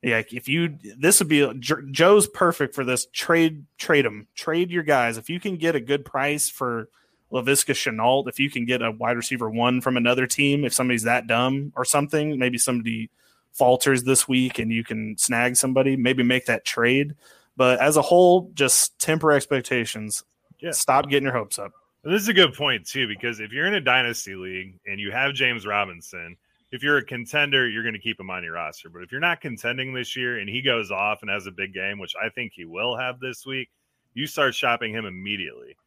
yeah, 0.01 0.21
if 0.31 0.47
you 0.47 0.77
this 0.97 1.19
would 1.19 1.27
be 1.27 1.51
Joe's 1.59 2.27
perfect 2.27 2.75
for 2.75 2.83
this. 2.83 3.07
Trade 3.07 3.65
trade 3.77 4.05
them. 4.05 4.27
Trade 4.35 4.69
your 4.69 4.83
guys. 4.83 5.17
If 5.17 5.29
you 5.29 5.39
can 5.39 5.57
get 5.57 5.75
a 5.75 5.79
good 5.79 6.05
price 6.05 6.47
for 6.47 6.89
Laviska 7.31 7.73
Shenault, 7.73 8.27
if 8.27 8.39
you 8.39 8.51
can 8.51 8.65
get 8.65 8.83
a 8.83 8.91
wide 8.91 9.17
receiver 9.17 9.49
one 9.49 9.81
from 9.81 9.97
another 9.97 10.27
team, 10.27 10.63
if 10.63 10.73
somebody's 10.73 11.03
that 11.03 11.25
dumb 11.25 11.73
or 11.75 11.83
something, 11.83 12.37
maybe 12.37 12.59
somebody 12.59 13.09
falters 13.51 14.03
this 14.03 14.27
week 14.27 14.59
and 14.59 14.71
you 14.71 14.83
can 14.83 15.17
snag 15.17 15.55
somebody, 15.55 15.95
maybe 15.95 16.21
make 16.21 16.45
that 16.45 16.65
trade. 16.65 17.15
But 17.57 17.79
as 17.79 17.97
a 17.97 18.01
whole, 18.01 18.51
just 18.53 18.99
temper 18.99 19.31
expectations. 19.31 20.23
Yeah. 20.59 20.71
Stop 20.71 21.09
getting 21.09 21.23
your 21.23 21.33
hopes 21.33 21.57
up. 21.57 21.71
This 22.05 22.21
is 22.21 22.27
a 22.27 22.33
good 22.33 22.53
point 22.53 22.85
too, 22.85 23.07
because 23.07 23.39
if 23.39 23.51
you're 23.51 23.65
in 23.65 23.73
a 23.73 23.81
dynasty 23.81 24.35
league 24.35 24.79
and 24.85 24.99
you 24.99 25.11
have 25.11 25.33
James 25.33 25.65
Robinson, 25.65 26.37
if 26.71 26.83
you're 26.83 26.97
a 26.97 27.03
contender, 27.03 27.67
you're 27.67 27.81
going 27.81 27.95
to 27.95 27.99
keep 27.99 28.19
him 28.19 28.29
on 28.29 28.43
your 28.43 28.53
roster. 28.53 28.89
But 28.89 29.01
if 29.01 29.11
you're 29.11 29.21
not 29.21 29.41
contending 29.41 29.91
this 29.91 30.15
year 30.15 30.37
and 30.37 30.47
he 30.47 30.61
goes 30.61 30.91
off 30.91 31.23
and 31.23 31.31
has 31.31 31.47
a 31.47 31.51
big 31.51 31.73
game, 31.73 31.97
which 31.97 32.13
I 32.21 32.29
think 32.29 32.53
he 32.53 32.65
will 32.65 32.95
have 32.95 33.19
this 33.19 33.43
week, 33.43 33.69
you 34.13 34.27
start 34.27 34.53
shopping 34.53 34.93
him 34.93 35.05
immediately. 35.05 35.77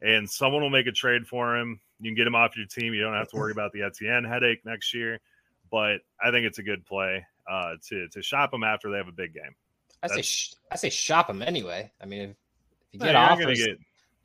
And 0.00 0.30
someone 0.30 0.62
will 0.62 0.70
make 0.70 0.86
a 0.86 0.92
trade 0.92 1.26
for 1.26 1.56
him. 1.56 1.80
You 1.98 2.10
can 2.10 2.14
get 2.14 2.26
him 2.26 2.36
off 2.36 2.56
your 2.56 2.66
team. 2.66 2.94
You 2.94 3.00
don't 3.00 3.14
have 3.14 3.28
to 3.30 3.36
worry 3.36 3.52
about 3.52 3.72
the 3.72 3.82
Etienne 3.82 4.24
headache 4.24 4.64
next 4.64 4.94
year. 4.94 5.18
But 5.72 6.02
I 6.22 6.30
think 6.30 6.46
it's 6.46 6.58
a 6.58 6.62
good 6.62 6.84
play 6.84 7.26
uh, 7.50 7.74
to 7.88 8.08
to 8.08 8.22
shop 8.22 8.54
him 8.54 8.62
after 8.62 8.90
they 8.90 8.98
have 8.98 9.08
a 9.08 9.12
big 9.12 9.34
game. 9.34 9.56
I 10.02 10.08
say 10.08 10.22
sh- 10.22 10.54
I 10.70 10.76
say 10.76 10.90
shop 10.90 11.30
him 11.30 11.42
anyway. 11.42 11.90
I 12.00 12.06
mean, 12.06 12.20
if, 12.20 12.36
you 12.92 13.00
get 13.00 13.08
you're 13.08 13.16
offers, 13.16 13.64
get 13.64 13.78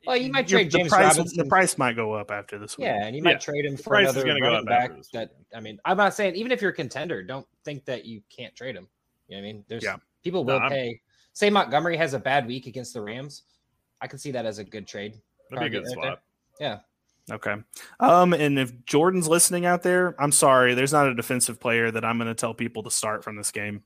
well, 0.06 0.16
you 0.16 0.30
might 0.32 0.50
Your- 0.50 0.60
trade 0.60 0.72
the 0.72 0.78
James 0.78 0.88
price, 0.90 1.16
Robinson. 1.16 1.38
the 1.38 1.44
price 1.48 1.78
might 1.78 1.96
go 1.96 2.12
up 2.14 2.30
after 2.30 2.58
this 2.58 2.76
week. 2.78 2.86
Yeah, 2.86 3.04
and 3.06 3.14
you 3.16 3.22
might 3.22 3.32
Yeah. 3.32 3.38
trade 3.38 3.64
him 3.64 3.76
for 3.76 3.90
price 3.90 4.08
is 4.08 4.14
another 4.16 4.28
gonna 4.28 4.40
go 4.40 4.46
running 4.46 4.60
up 4.60 4.66
back. 4.66 4.96
this 4.96 5.08
That. 5.12 5.30
I 5.54 5.60
mean, 5.60 5.78
I'm 5.84 5.96
not 5.96 6.14
saying 6.14 6.36
even 6.36 6.52
if 6.52 6.60
you're 6.62 6.70
a 6.70 6.74
contender, 6.74 7.22
don't 7.22 7.46
think 7.64 7.84
that 7.86 8.04
you 8.04 8.22
can't 8.34 8.54
trade 8.56 8.76
him. 8.76 8.88
You 9.28 9.36
know 9.36 9.42
what 9.42 9.48
I 9.48 9.52
mean? 9.52 9.64
There's 9.68 9.82
Yeah. 9.84 9.96
people 10.22 10.44
No, 10.44 10.54
will 10.54 10.60
I'm- 10.60 10.70
pay. 10.70 11.00
Say 11.32 11.48
Montgomery 11.50 11.96
has 11.96 12.14
a 12.14 12.18
bad 12.18 12.46
week 12.46 12.66
against 12.66 12.92
the 12.94 13.00
Rams, 13.00 13.44
I 14.00 14.06
can 14.08 14.18
see 14.18 14.30
that 14.32 14.46
as 14.46 14.58
a 14.58 14.64
good 14.64 14.86
trade. 14.86 15.14
that'd 15.50 15.60
be 15.72 15.76
a 15.76 15.80
good 15.80 15.86
target 15.86 15.98
right 15.98 16.18
swap. 16.18 16.22
Yeah, 16.60 16.80
Okay. 17.32 17.54
Um, 18.00 18.32
and 18.32 18.58
if 18.58 18.84
Jordan's 18.86 19.28
listening 19.28 19.64
out 19.66 19.82
there, 19.82 20.14
I'm 20.20 20.32
sorry. 20.32 20.74
There's 20.74 20.92
not 20.92 21.06
a 21.06 21.14
defensive 21.14 21.60
player 21.60 21.90
that 21.92 22.04
I'm 22.04 22.18
going 22.18 22.26
to 22.28 22.34
tell 22.34 22.54
people 22.54 22.82
to 22.84 22.90
start 22.90 23.22
from 23.22 23.36
this 23.36 23.50
game. 23.52 23.82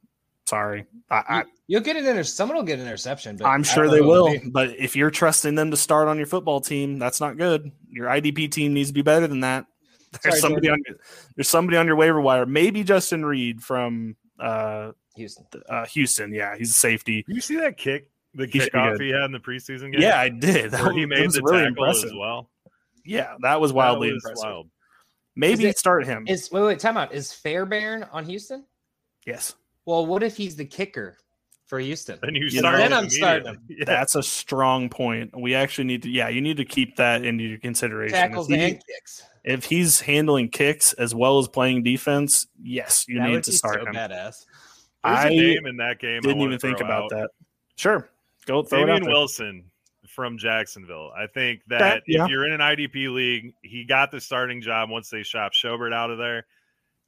Sorry. 0.47 0.85
I, 1.11 1.15
I, 1.29 1.39
you, 1.41 1.45
you'll 1.69 1.81
get 1.83 1.97
an 1.97 2.07
inter- 2.07 2.23
someone 2.23 2.57
will 2.57 2.65
get 2.65 2.79
an 2.79 2.87
interception. 2.87 3.37
But 3.37 3.47
I 3.47 3.55
I'm 3.55 3.63
sure 3.63 3.89
they 3.89 3.99
it'll 3.99 4.35
But 4.51 4.71
if 4.79 4.95
you're 4.95 5.11
trusting 5.11 5.55
them 5.55 5.71
to 5.71 5.77
start 5.77 6.07
on 6.09 6.19
your 6.19 6.27
football 6.27 6.61
team, 6.61 6.99
that's 6.99 7.21
not 7.21 7.37
good. 7.39 7.73
Your 7.89 8.09
IDP 8.09 8.51
team 8.51 8.75
needs 8.75 8.91
to 8.91 8.95
be 8.95 9.03
better 9.03 9.27
than 9.27 9.41
that. 9.41 9.65
There's 10.23 10.35
Sorry, 10.35 10.41
somebody 10.41 10.69
on 10.69 10.79
your, 10.87 10.97
there's 11.35 11.49
somebody 11.49 11.77
on 11.77 11.87
your 11.87 11.97
waiver 11.97 12.21
wire. 12.21 12.47
Maybe 12.47 12.85
Justin 12.85 13.25
Reid 13.25 13.63
from 13.63 14.15
uh, 14.39 14.93
Houston. 15.17 15.45
uh, 15.69 15.87
Houston. 15.87 16.33
Yeah, 16.33 16.57
he's 16.57 16.71
a 16.71 16.75
safety. 16.75 17.25
You 17.27 17.41
see 17.41 17.57
that 17.57 17.77
kick, 17.79 18.11
the 18.33 18.47
He 18.47 18.61
should 18.61 18.73
kickoff 18.73 18.93
good. 18.99 19.01
he 19.07 19.11
had 19.11 19.23
in 19.25 19.33
the 19.33 19.41
preseason 19.41 19.91
game? 19.93 20.03
Yeah, 20.03 20.21
I 20.21 20.29
did. 20.29 20.71
where 20.73 20.93
he 20.93 21.01
That 21.01 21.07
made 21.09 21.25
was 21.27 21.35
the 21.35 21.43
really 21.43 21.65
tackle 21.65 21.69
impressive. 21.85 22.11
as 22.11 22.15
well. 22.17 22.49
Yeah, 23.05 23.35
that 23.43 23.61
was 23.61 23.73
wildly 23.73 24.11
That 24.11 24.15
was 24.15 24.25
impressive. 24.25 24.45
wild. 24.45 24.71
Maybe 25.35 25.67
it- 25.67 25.79
start 25.79 26.05
him. 26.07 26.27
Is 26.29 26.49
wait 26.53 26.63
wait 26.63 26.79
time 26.79 26.97
out. 26.97 27.13
Is 27.13 27.33
Fairbairn 27.33 28.05
on 28.13 28.25
Houston? 28.25 28.65
yes. 29.27 29.55
Well, 29.87 30.07
what 30.07 30.23
if 30.23 30.37
he's 30.37 30.57
the 30.57 30.65
kicker 30.65 31.17
for 31.67 31.79
Houston? 31.79 32.19
Then 32.23 32.35
you 32.35 32.45
You 32.45 32.51
start 32.59 32.79
know- 32.79 32.85
him 32.85 32.91
Then 32.91 32.99
I'm 33.05 33.11
starting. 33.11 33.59
Yeah. 33.69 33.85
That's 33.87 34.15
a 34.15 34.23
strong 34.23 34.89
point. 34.89 35.39
We 35.39 35.55
actually 35.55 35.85
need 35.85 36.03
to, 36.03 36.11
yeah, 36.11 36.29
you 36.29 36.41
need 36.41 36.57
to 36.59 36.65
keep 36.65 36.97
that 36.97 37.25
into 37.25 37.45
your 37.45 37.59
consideration. 37.59 38.15
Tackles 38.17 38.51
if, 38.51 38.57
he- 38.57 38.65
and 38.65 38.83
kicks. 38.87 39.23
if 39.45 39.65
he's 39.65 40.01
handling 40.01 40.49
kicks 40.49 40.93
as 40.95 41.15
well 41.15 41.39
as 41.39 41.49
playing 41.49 41.83
defense, 41.83 42.47
yes, 42.63 43.05
you 43.09 43.19
That 43.19 43.27
need 43.27 43.33
would 43.33 43.45
to 43.45 43.51
be 43.51 43.57
start 43.57 43.81
so 43.81 43.87
him. 43.87 43.95
badass. 43.95 44.47
There's 45.05 45.19
I 45.19 45.29
a 45.29 45.31
name 45.31 45.67
in 45.67 45.77
that 45.79 45.99
game. 45.99 46.17
I 46.19 46.21
Didn't 46.21 46.39
wanna 46.39 46.51
even 46.55 46.61
think 46.61 46.81
about 46.81 47.05
out. 47.05 47.11
that. 47.11 47.31
Sure, 47.77 48.09
go 48.47 48.63
throw 48.63 48.81
it 48.85 48.91
out 48.91 49.01
Damien. 49.01 49.11
Wilson 49.13 49.65
from 50.09 50.39
Jacksonville. 50.39 51.13
I 51.15 51.27
think 51.27 51.61
that 51.67 52.03
yeah. 52.07 52.25
if 52.25 52.31
you're 52.31 52.47
in 52.47 52.53
an 52.53 52.61
IDP 52.61 53.09
league, 53.13 53.53
he 53.63 53.85
got 53.85 54.11
the 54.11 54.21
starting 54.21 54.63
job 54.63 54.89
once 54.89 55.11
they 55.11 55.23
shop 55.23 55.53
Schobert 55.53 55.93
out 55.93 56.11
of 56.11 56.17
there. 56.17 56.47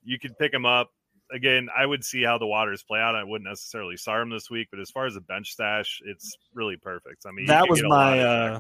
You 0.05 0.19
could 0.19 0.37
pick 0.39 0.53
him 0.53 0.67
up. 0.67 0.93
Again, 1.33 1.69
I 1.77 1.85
would 1.85 2.05
see 2.05 2.23
how 2.23 2.39
the 2.39 2.47
waters 2.47 2.83
play 2.85 3.01
out. 3.01 3.15
I 3.17 3.25
wouldn't 3.25 3.49
necessarily 3.49 3.97
start 3.97 4.23
him 4.23 4.31
this 4.31 4.49
week, 4.49 4.69
but 4.71 4.79
as 4.79 4.91
far 4.91 5.07
as 5.07 5.17
a 5.17 5.21
bench 5.21 5.51
stash, 5.53 6.01
it's 6.05 6.37
really 6.55 6.77
perfect. 6.77 7.25
I 7.27 7.33
mean, 7.33 7.47
That 7.47 7.69
was 7.69 7.81
get 7.81 7.87
a 7.87 7.89
lot 7.89 8.17
my, 8.17 8.21
uh. 8.21 8.59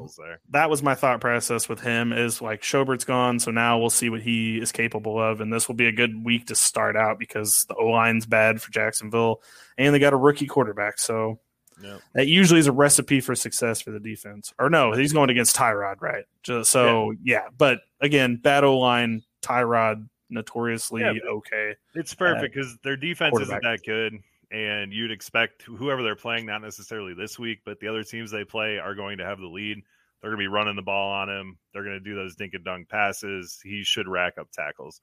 That 0.50 0.68
was 0.68 0.82
my 0.82 0.94
thought 0.94 1.20
process 1.20 1.68
with 1.68 1.80
him. 1.80 2.12
Is 2.12 2.42
like 2.42 2.64
Schobert's 2.64 3.04
gone, 3.04 3.38
so 3.38 3.50
now 3.50 3.78
we'll 3.78 3.90
see 3.90 4.10
what 4.10 4.20
he 4.22 4.58
is 4.58 4.72
capable 4.72 5.20
of, 5.20 5.40
and 5.40 5.52
this 5.52 5.68
will 5.68 5.74
be 5.76 5.86
a 5.86 5.92
good 5.92 6.24
week 6.24 6.46
to 6.46 6.54
start 6.56 6.96
out 6.96 7.18
because 7.18 7.64
the 7.68 7.74
O 7.76 7.86
line's 7.86 8.26
bad 8.26 8.60
for 8.60 8.70
Jacksonville, 8.72 9.42
and 9.78 9.94
they 9.94 9.98
got 9.98 10.12
a 10.12 10.16
rookie 10.16 10.46
quarterback. 10.46 10.98
So 10.98 11.38
Yep. 11.82 12.00
that 12.14 12.26
usually 12.26 12.58
is 12.58 12.66
a 12.66 12.72
recipe 12.72 13.20
for 13.20 13.34
success 13.34 13.82
for 13.82 13.90
the 13.90 14.00
defense. 14.00 14.52
Or 14.58 14.70
no, 14.70 14.92
he's 14.92 15.12
going 15.12 15.28
against 15.30 15.54
Tyrod, 15.56 16.00
right? 16.00 16.24
Just 16.42 16.70
so 16.70 17.12
yeah, 17.22 17.48
but 17.56 17.80
again, 18.00 18.36
bad 18.36 18.64
O 18.64 18.78
line, 18.78 19.22
Tyrod 19.42 20.08
notoriously 20.30 21.02
Yeah, 21.02 21.12
okay. 21.28 21.74
It's 21.94 22.14
perfect 22.14 22.54
because 22.54 22.76
their 22.82 22.96
defense 22.96 23.38
isn't 23.40 23.62
that 23.62 23.80
good, 23.84 24.18
and 24.50 24.92
you'd 24.92 25.10
expect 25.10 25.62
whoever 25.62 26.02
they're 26.02 26.16
playing, 26.16 26.46
not 26.46 26.62
necessarily 26.62 27.14
this 27.14 27.38
week, 27.38 27.60
but 27.64 27.80
the 27.80 27.88
other 27.88 28.04
teams 28.04 28.30
they 28.30 28.44
play 28.44 28.78
are 28.78 28.94
going 28.94 29.18
to 29.18 29.24
have 29.24 29.38
the 29.38 29.46
lead. 29.46 29.82
They're 30.20 30.30
going 30.30 30.42
to 30.42 30.44
be 30.44 30.52
running 30.52 30.76
the 30.76 30.82
ball 30.82 31.12
on 31.12 31.28
him. 31.28 31.58
They're 31.72 31.84
going 31.84 31.98
to 31.98 32.00
do 32.00 32.14
those 32.14 32.34
dink 32.36 32.54
and 32.54 32.64
dunk 32.64 32.88
passes. 32.88 33.60
He 33.62 33.82
should 33.84 34.08
rack 34.08 34.38
up 34.38 34.50
tackles. 34.50 35.00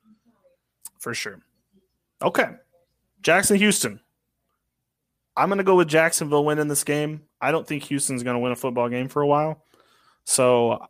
for 1.00 1.14
sure. 1.14 1.40
Okay. 2.22 2.50
Jackson 3.22 3.58
Houston. 3.58 4.00
I'm 5.36 5.50
going 5.50 5.58
to 5.58 5.64
go 5.64 5.76
with 5.76 5.88
Jacksonville 5.88 6.46
winning 6.46 6.68
this 6.68 6.84
game. 6.84 7.24
I 7.42 7.52
don't 7.52 7.68
think 7.68 7.84
Houston's 7.84 8.24
going 8.24 8.36
to 8.36 8.40
win 8.40 8.52
a 8.52 8.56
football 8.56 8.88
game 8.88 9.08
for 9.10 9.22
a 9.22 9.28
while. 9.28 9.64
So 10.26 10.86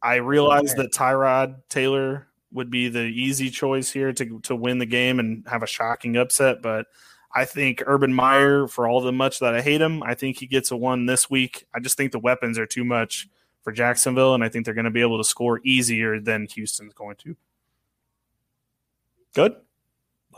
I 0.00 0.16
realize 0.16 0.74
that 0.74 0.92
Tyrod 0.92 1.56
Taylor 1.68 2.27
would 2.52 2.70
be 2.70 2.88
the 2.88 3.02
easy 3.02 3.50
choice 3.50 3.90
here 3.90 4.12
to 4.12 4.40
to 4.40 4.56
win 4.56 4.78
the 4.78 4.86
game 4.86 5.18
and 5.20 5.46
have 5.48 5.62
a 5.62 5.66
shocking 5.66 6.16
upset, 6.16 6.62
but 6.62 6.86
I 7.34 7.44
think 7.44 7.82
Urban 7.86 8.12
Meyer, 8.14 8.66
for 8.68 8.88
all 8.88 9.00
the 9.02 9.12
much 9.12 9.40
that 9.40 9.54
I 9.54 9.60
hate 9.60 9.80
him, 9.82 10.02
I 10.02 10.14
think 10.14 10.38
he 10.38 10.46
gets 10.46 10.70
a 10.70 10.76
one 10.76 11.04
this 11.06 11.28
week. 11.28 11.66
I 11.74 11.80
just 11.80 11.96
think 11.96 12.12
the 12.12 12.18
weapons 12.18 12.58
are 12.58 12.66
too 12.66 12.84
much 12.84 13.28
for 13.62 13.70
Jacksonville, 13.70 14.34
and 14.34 14.42
I 14.42 14.48
think 14.48 14.64
they're 14.64 14.72
going 14.74 14.86
to 14.86 14.90
be 14.90 15.02
able 15.02 15.18
to 15.18 15.24
score 15.24 15.60
easier 15.62 16.20
than 16.20 16.46
Houston's 16.46 16.94
going 16.94 17.16
to. 17.16 17.36
Good. 19.34 19.56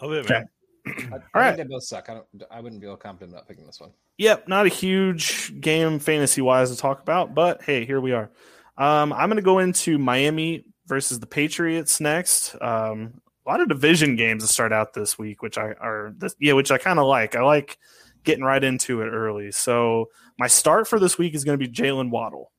Love 0.03 0.12
it, 0.12 0.25
Okay. 0.25 0.35
man. 0.35 0.49
I, 0.87 0.90
I 0.90 0.94
All 1.12 1.18
think 1.20 1.35
right. 1.35 1.57
they 1.57 1.62
both 1.64 1.85
suck. 1.85 2.09
I 2.11 2.14
don't. 2.14 2.27
I 2.51 2.61
wouldn't 2.61 2.81
feel 2.83 2.96
confident 2.96 3.33
about 3.33 3.46
picking 3.46 3.66
this 3.66 3.81
one. 3.81 3.90
Yep, 4.18 4.49
not 4.49 4.66
a 4.66 4.68
huge 4.68 5.61
game 5.61 5.99
fantasy 5.99 6.40
wise 6.40 6.70
to 6.70 6.77
talk 6.77 7.01
about, 7.01 7.35
but 7.35 7.62
hey, 7.62 7.85
here 7.85 8.01
we 8.01 8.12
are. 8.12 8.31
Um, 8.77 9.12
I'm 9.12 9.29
going 9.29 9.37
to 9.37 9.42
go 9.42 9.59
into 9.61 9.99
Miami 9.99 10.64
versus 10.90 11.20
the 11.20 11.26
Patriots 11.26 12.00
next. 12.00 12.55
Um, 12.61 13.22
a 13.46 13.48
lot 13.48 13.61
of 13.61 13.68
division 13.68 14.16
games 14.16 14.42
to 14.42 14.53
start 14.53 14.72
out 14.72 14.92
this 14.92 15.18
week, 15.18 15.40
which 15.40 15.57
I 15.57 15.72
are 15.81 16.12
this, 16.18 16.35
yeah, 16.38 16.53
which 16.53 16.70
I 16.70 16.79
kind 16.79 16.98
of 16.98 17.07
like. 17.07 17.37
I 17.37 17.42
like 17.42 17.79
getting 18.24 18.44
right 18.44 18.62
into 18.62 19.00
it 19.00 19.09
early. 19.09 19.53
So 19.53 20.11
my 20.37 20.48
start 20.48 20.88
for 20.88 20.98
this 20.98 21.16
week 21.16 21.35
is 21.35 21.44
going 21.44 21.59
to 21.59 21.64
be 21.66 21.72
Jaylen 21.72 22.11
Waddle. 22.11 22.50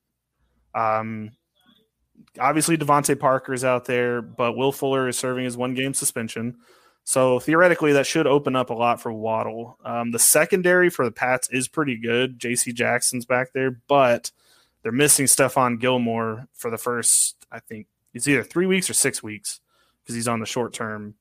Um, 0.74 1.32
obviously 2.40 2.78
DeVante 2.78 3.20
Parker 3.20 3.54
is 3.54 3.66
out 3.66 3.86
there, 3.86 4.22
but 4.22 4.56
Will 4.56 4.72
Fuller 4.72 5.10
is 5.10 5.20
serving 5.20 5.44
his 5.44 5.58
one 5.58 5.74
game 5.74 5.94
suspension. 5.94 6.56
So 7.04 7.40
theoretically, 7.40 7.94
that 7.94 8.08
should 8.08 8.28
open 8.28 8.56
up 8.56 8.70
a 8.70 8.74
lot 8.76 9.02
for 9.02 9.12
Waddle. 9.12 9.78
Um, 9.84 10.12
the 10.12 10.20
secondary 10.20 10.90
for 10.90 11.04
the 11.04 11.12
Pats 11.12 11.50
is 11.50 11.68
pretty 11.68 11.98
good. 11.98 12.40
J.C. 12.40 12.72
Jackson's 12.72 13.26
back 13.26 13.52
there, 13.54 13.82
but 13.90 14.32
they're 14.84 14.92
missing 14.94 15.26
Stephon 15.26 15.80
Gilmore 15.80 16.48
for 16.54 16.72
the 16.72 16.78
first, 16.78 17.36
I 17.52 17.60
think, 17.60 17.88
it's 18.14 18.28
either 18.28 18.44
three 18.44 18.66
weeks 18.66 18.90
or 18.90 18.94
six 18.94 19.22
weeks 19.22 19.60
because 20.02 20.16
he's 20.16 20.28
on 20.28 20.40
the 20.40 20.46
short 20.46 20.74
term 20.74 21.16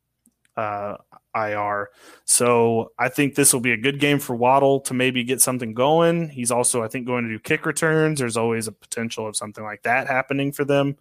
uh, 0.57 0.96
IR. 1.35 1.90
So 2.24 2.92
I 2.98 3.09
think 3.09 3.35
this 3.35 3.53
will 3.53 3.61
be 3.61 3.72
a 3.72 3.76
good 3.76 4.00
game 4.00 4.18
for 4.18 4.35
Waddle 4.35 4.81
to 4.81 4.94
maybe 4.94 5.24
get 5.24 5.40
something 5.40 5.74
going. 5.74 6.29
He's 6.29 6.50
also, 6.50 6.83
I 6.83 6.88
think, 6.88 7.07
going 7.07 7.24
to 7.24 7.31
do 7.31 7.38
kick 7.38 7.66
returns. 7.66 8.18
There's 8.18 8.37
always 8.37 8.66
a 8.66 8.72
potential 8.72 9.26
of 9.26 9.37
something 9.37 9.64
like 9.64 9.83
that 9.83 10.07
happening 10.07 10.53
for 10.53 10.64
them. 10.64 10.96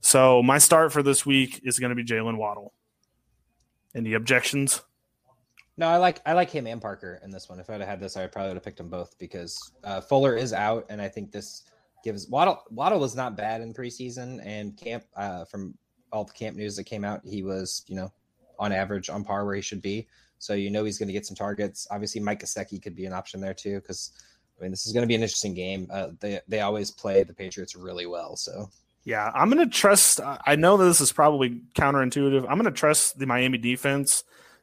So 0.00 0.42
my 0.42 0.58
start 0.58 0.92
for 0.92 1.02
this 1.02 1.26
week 1.26 1.60
is 1.64 1.78
going 1.78 1.90
to 1.90 1.96
be 1.96 2.04
Jaylen 2.04 2.36
Waddle. 2.36 2.72
Any 3.94 4.14
objections? 4.14 4.82
No, 5.78 5.88
I 5.88 5.98
like 5.98 6.20
I 6.24 6.32
like 6.32 6.50
him 6.50 6.66
and 6.66 6.80
Parker 6.80 7.20
in 7.22 7.30
this 7.30 7.48
one. 7.48 7.60
If 7.60 7.68
I'd 7.68 7.80
have 7.80 7.88
had 7.88 8.00
this, 8.00 8.16
I 8.16 8.26
probably 8.26 8.50
would 8.50 8.56
have 8.56 8.64
picked 8.64 8.78
them 8.78 8.88
both 8.88 9.18
because 9.18 9.72
uh, 9.84 10.00
Fuller 10.00 10.34
is 10.34 10.54
out, 10.54 10.86
and 10.88 11.02
I 11.02 11.08
think 11.08 11.32
this 11.32 11.64
gives 12.06 12.28
Waddle 12.28 12.62
Waddle 12.70 13.00
was 13.00 13.16
not 13.16 13.36
bad 13.36 13.60
in 13.60 13.74
preseason 13.74 14.40
and 14.46 14.76
camp. 14.76 15.04
Uh, 15.16 15.44
from 15.44 15.76
all 16.12 16.24
the 16.24 16.32
camp 16.32 16.56
news 16.56 16.76
that 16.76 16.84
came 16.84 17.04
out, 17.04 17.20
he 17.24 17.42
was 17.42 17.84
you 17.88 17.96
know 17.96 18.12
on 18.60 18.70
average 18.72 19.10
on 19.10 19.24
par 19.24 19.44
where 19.44 19.56
he 19.56 19.60
should 19.60 19.82
be. 19.82 20.06
So 20.38 20.54
you 20.54 20.70
know 20.70 20.84
he's 20.84 20.98
going 20.98 21.08
to 21.08 21.12
get 21.12 21.26
some 21.26 21.34
targets. 21.34 21.88
Obviously, 21.90 22.20
Mike 22.20 22.40
Gesicki 22.40 22.80
could 22.80 22.94
be 22.94 23.06
an 23.06 23.12
option 23.12 23.40
there 23.40 23.54
too 23.54 23.80
because 23.80 24.12
I 24.56 24.62
mean 24.62 24.70
this 24.70 24.86
is 24.86 24.92
going 24.92 25.02
to 25.02 25.08
be 25.08 25.16
an 25.16 25.22
interesting 25.22 25.52
game. 25.52 25.88
Uh, 25.90 26.10
they 26.20 26.40
they 26.46 26.60
always 26.60 26.92
play 26.92 27.24
the 27.24 27.34
Patriots 27.34 27.74
really 27.74 28.06
well. 28.06 28.36
So 28.36 28.70
Yeah, 29.02 29.32
I'm 29.34 29.50
going 29.50 29.68
to 29.68 29.76
trust. 29.76 30.20
I 30.22 30.54
know 30.54 30.76
that 30.76 30.84
this 30.84 31.00
is 31.00 31.12
probably 31.12 31.62
counterintuitive. 31.74 32.42
I'm 32.48 32.56
going 32.56 32.64
to 32.64 32.70
trust 32.70 33.18
the 33.18 33.26
Miami 33.26 33.58
defense 33.58 34.22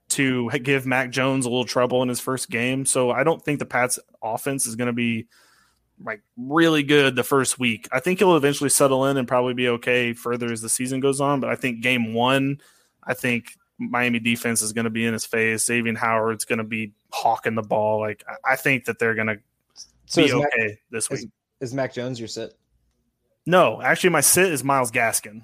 to 0.09 0.49
give 0.63 0.85
Mac 0.85 1.09
Jones 1.09 1.45
a 1.45 1.49
little 1.49 1.65
trouble 1.65 2.03
in 2.03 2.09
his 2.09 2.21
first 2.21 2.49
game. 2.49 2.85
So 2.85 3.11
I 3.11 3.23
don't 3.23 3.43
think 3.43 3.59
the 3.59 3.65
Pats 3.65 3.99
offense 4.21 4.65
is 4.65 4.75
going 4.75 4.87
to 4.87 4.93
be 4.93 5.27
like 6.03 6.21
really 6.37 6.83
good 6.83 7.15
the 7.15 7.23
first 7.23 7.59
week. 7.59 7.87
I 7.91 7.99
think 7.99 8.19
he'll 8.19 8.35
eventually 8.37 8.69
settle 8.69 9.05
in 9.07 9.17
and 9.17 9.27
probably 9.27 9.53
be 9.53 9.69
okay 9.69 10.13
further 10.13 10.51
as 10.51 10.61
the 10.61 10.69
season 10.69 10.99
goes 10.99 11.21
on. 11.21 11.39
But 11.39 11.49
I 11.49 11.55
think 11.55 11.81
game 11.81 12.13
one, 12.13 12.59
I 13.03 13.13
think 13.13 13.57
Miami 13.77 14.19
defense 14.19 14.61
is 14.61 14.73
going 14.73 14.85
to 14.85 14.89
be 14.91 15.05
in 15.05 15.13
his 15.13 15.25
face. 15.25 15.65
Xavier 15.65 15.95
Howard's 15.95 16.45
going 16.45 16.57
to 16.57 16.63
be 16.63 16.93
hawking 17.11 17.55
the 17.55 17.61
ball. 17.61 17.99
Like 17.99 18.23
I- 18.45 18.55
think 18.55 18.85
that 18.85 18.99
they're 18.99 19.15
going 19.15 19.27
to 19.27 19.39
so 20.05 20.21
be 20.21 20.27
is, 20.29 20.33
Mac, 20.35 20.47
okay 20.53 20.77
this 20.91 21.09
week. 21.09 21.19
is, 21.19 21.27
is 21.59 21.73
Mac 21.73 21.93
Jones 21.93 22.19
your 22.19 22.27
sit? 22.27 22.53
No, 23.45 23.81
actually, 23.81 24.11
my 24.11 24.21
sit 24.21 24.51
is 24.51 24.63
Myles 24.63 24.91
Gaskin 24.91 25.43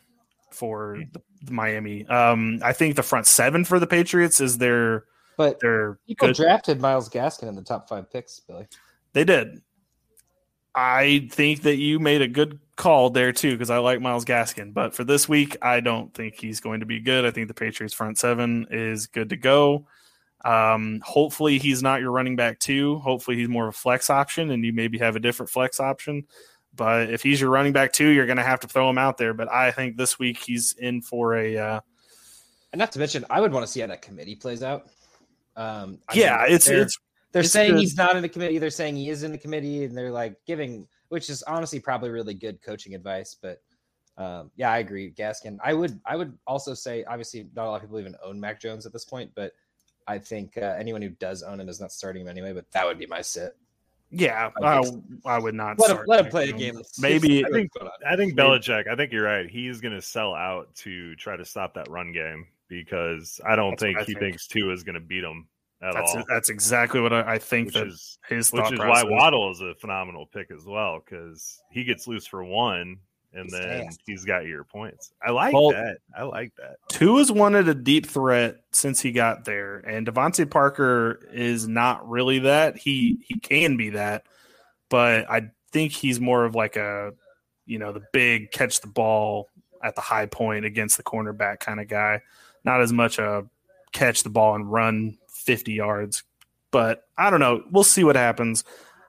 for 0.52 1.00
the, 1.12 1.22
the 1.44 1.52
Miami. 1.52 2.06
Um, 2.08 2.60
I 2.64 2.74
think 2.74 2.96
the 2.96 3.04
front 3.04 3.28
seven 3.28 3.66
for 3.66 3.80
the 3.80 3.88
Patriots 3.88 4.40
is 4.40 4.58
their 4.58 5.06
But 5.38 5.60
their 5.60 6.00
people 6.08 6.28
good. 6.28 6.36
drafted 6.38 6.80
Myles 6.80 7.10
Gaskin 7.10 7.48
in 7.50 7.56
the 7.56 7.62
top 7.64 7.90
five 7.90 8.10
picks, 8.12 8.40
Billy. 8.40 8.68
They 9.14 9.24
did. 9.24 9.62
I 10.76 11.28
think 11.32 11.64
that 11.64 11.78
you 11.78 12.00
made 12.00 12.22
a 12.22 12.28
good 12.28 12.60
call 12.76 13.10
there 13.10 13.32
too 13.34 13.52
because 13.52 13.70
I 13.70 13.80
like 13.80 14.02
Myles 14.02 14.26
Gaskin. 14.26 14.74
But 14.74 14.96
for 14.96 15.04
this 15.04 15.28
week, 15.28 15.58
I 15.62 15.80
don't 15.80 16.14
think 16.14 16.36
he's 16.36 16.60
going 16.60 16.80
to 16.80 16.86
be 16.86 17.00
good. 17.00 17.26
I 17.26 17.32
think 17.32 17.48
the 17.48 17.54
Patriots 17.54 17.94
front 17.94 18.18
seven 18.18 18.68
is 18.72 19.08
good 19.08 19.30
to 19.30 19.38
go. 19.38 19.86
Um, 20.46 21.02
hopefully 21.04 21.58
he's 21.58 21.84
not 21.84 22.00
your 22.00 22.12
running 22.12 22.36
back 22.36 22.60
too. 22.60 23.00
Hopefully 23.00 23.38
he's 23.38 23.50
more 23.50 23.68
of 23.68 23.76
a 23.76 23.78
flex 23.78 24.10
option, 24.10 24.52
and 24.52 24.64
you 24.64 24.72
maybe 24.72 24.98
have 25.00 25.16
a 25.16 25.20
different 25.20 25.50
flex 25.50 25.80
option. 25.80 26.26
But 26.74 27.10
if 27.10 27.22
he's 27.24 27.42
your 27.42 27.50
running 27.50 27.74
back 27.74 27.92
too, 27.92 28.08
you're 28.08 28.26
going 28.26 28.38
to 28.38 28.44
have 28.44 28.62
to 28.62 28.68
throw 28.68 28.90
him 28.90 28.98
out 28.98 29.18
there. 29.18 29.34
But 29.34 29.52
I 29.52 29.72
think 29.72 29.98
this 29.98 30.18
week 30.18 30.38
he's 30.38 30.74
in 30.74 31.02
for 31.02 31.36
a. 31.36 31.58
Uh, 31.58 31.80
and 32.72 32.80
not 32.80 32.92
to 32.94 33.00
mention, 33.00 33.26
I 33.30 33.42
would 33.42 33.52
want 33.52 33.66
to 33.66 33.72
see 33.72 33.82
how 33.82 33.88
that 33.88 34.02
committee 34.02 34.36
plays 34.36 34.64
out. 34.64 34.88
Um, 35.58 36.00
I 36.08 36.14
yeah, 36.14 36.44
mean, 36.44 36.56
it's 36.56 36.70
it's 36.70 36.98
they're 37.32 37.42
it's 37.42 37.52
saying 37.52 37.72
good. 37.74 37.80
he's 37.80 37.96
not 37.98 38.16
in 38.16 38.22
the 38.22 38.30
committee. 38.30 38.58
They're 38.58 38.70
saying 38.70 38.96
he 38.96 39.10
is 39.10 39.24
in 39.24 39.32
the 39.32 39.38
committee, 39.38 39.84
and 39.86 39.98
they're 39.98 40.12
like 40.12 40.36
giving, 40.46 40.88
which 41.10 41.30
is 41.30 41.44
honestly 41.44 41.80
probably 41.80 42.10
really 42.10 42.34
good 42.34 42.62
coaching 42.62 42.96
advice. 42.96 43.36
But 43.42 43.62
um, 44.18 44.52
yeah, 44.56 44.72
I 44.72 44.80
agree, 44.80 45.12
Gaskin. 45.12 45.58
I 45.64 45.74
would 45.74 46.00
I 46.06 46.16
would 46.16 46.38
also 46.48 46.74
say, 46.74 47.04
obviously, 47.06 47.48
not 47.56 47.66
a 47.66 47.70
lot 47.70 47.76
of 47.76 47.82
people 47.84 48.00
even 48.00 48.16
own 48.24 48.40
Mac 48.40 48.60
Jones 48.60 48.86
at 48.86 48.94
this 48.94 49.06
point, 49.06 49.32
but 49.36 49.54
I 50.08 50.18
think 50.18 50.58
uh, 50.58 50.76
anyone 50.80 51.02
who 51.02 51.10
does 51.10 51.44
own 51.44 51.60
him 51.60 51.70
is 51.70 51.80
not 51.80 51.92
starting 51.92 52.24
him 52.24 52.28
anyway. 52.28 52.52
But 52.54 52.70
that 52.72 52.86
would 52.86 52.98
be 52.98 53.06
my 53.06 53.22
sit. 53.22 53.56
yeah. 54.10 54.50
I 54.62 54.80
I, 54.80 54.82
I 55.26 55.38
would 55.40 55.54
not 55.54 55.78
Let 55.78 55.92
him, 55.92 56.00
let 56.08 56.26
him 56.26 56.32
play 56.32 56.50
a 56.50 56.52
game. 56.54 56.82
Maybe 56.98 57.46
I 57.46 57.50
think 57.50 57.70
I 58.08 58.16
think 58.16 58.34
Belichick. 58.36 58.88
I 58.88 58.96
think 58.96 59.12
you're 59.12 59.24
right. 59.26 59.48
He's 59.50 59.80
going 59.82 59.94
to 59.94 60.02
sell 60.02 60.34
out 60.34 60.74
to 60.78 61.16
try 61.16 61.38
to 61.38 61.46
stop 61.46 61.76
that 61.76 61.88
run 61.90 62.12
game 62.12 62.48
because 62.68 63.40
I 63.46 63.56
don't 63.56 63.72
That's 63.80 63.82
think 63.84 63.98
I 64.00 64.02
he 64.02 64.06
think. 64.14 64.20
thinks 64.20 64.48
Tua 64.48 64.74
is 64.74 64.84
going 64.84 64.96
to 64.96 65.00
beat 65.00 65.24
him 65.24 65.48
at 65.48 65.59
that's 65.82 66.16
all. 66.16 66.24
that's 66.28 66.50
exactly 66.50 67.00
what 67.02 67.14
I, 67.14 67.34
I 67.34 67.38
think 67.40 67.68
which 67.68 67.76
that 67.76 67.88
is 67.88 68.18
his 68.28 68.52
which 68.52 68.64
thought 68.64 68.74
is 68.74 68.80
why 68.80 68.86
process. 68.86 69.06
Waddle 69.10 69.52
is 69.52 69.62
a 69.62 69.74
phenomenal 69.76 70.26
pick 70.26 70.52
as 70.52 70.66
well 70.66 71.00
because 71.04 71.62
he 71.72 71.84
gets 71.84 72.08
loose 72.08 72.26
for 72.28 72.44
one 72.44 72.98
and 73.32 73.44
He's 73.44 73.52
then 73.52 73.86
fast. 73.86 74.02
he's 74.08 74.26
got 74.26 74.46
your 74.46 74.64
points. 74.64 75.12
I 75.26 75.30
like 75.32 75.54
Well- 75.54 75.70
that. 75.72 76.00
I 76.18 76.24
like 76.24 76.52
that. 76.56 76.78
Tua's 76.90 77.32
wanted 77.32 77.70
a 77.70 77.76
deep 77.76 78.08
threat 78.08 78.58
since 78.72 79.00
he 79.02 79.12
got 79.12 79.46
there, 79.46 79.78
and 79.78 80.08
DeVante 80.08 80.50
Parker 80.50 81.20
is 81.32 81.68
not 81.68 82.10
really 82.10 82.40
that. 82.40 82.76
He 82.78 83.20
he 83.28 83.40
can 83.40 83.78
be 83.78 83.92
that, 83.92 84.26
but 84.90 85.30
I 85.30 85.52
think 85.72 85.92
he's 85.92 86.20
more 86.20 86.44
of 86.44 86.56
like 86.56 86.76
a, 86.76 87.12
you 87.68 87.78
know, 87.78 87.92
the 87.94 88.02
big 88.12 88.52
catch 88.52 88.82
the 88.82 88.88
ball 88.88 89.48
at 89.84 89.94
the 89.96 90.02
high 90.02 90.26
point 90.26 90.66
against 90.66 90.98
the 90.98 91.04
cornerback 91.04 91.60
kind 91.60 91.80
of 91.80 91.88
guy. 91.88 92.22
Not 92.66 92.82
as 92.82 92.92
much 92.92 93.20
a 93.20 93.46
catch 93.94 94.24
the 94.24 94.30
ball 94.32 94.56
and 94.56 94.70
run 94.72 95.18
fifty 95.40 95.74
yards. 95.74 96.24
But 96.72 97.04
I 97.18 97.30
don't 97.30 97.40
know. 97.40 97.64
We'll 97.72 97.84
see 97.84 98.04
what 98.04 98.16
happens. 98.16 98.64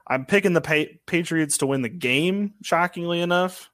I'm 0.06 0.24
picking 0.24 0.54
the 0.54 0.60
pa- 0.60 0.92
Patriots 1.06 1.58
to 1.58 1.66
win 1.66 1.82
the 1.82 1.88
game. 1.88 2.54
Shockingly 2.62 3.20
enough, 3.20 3.70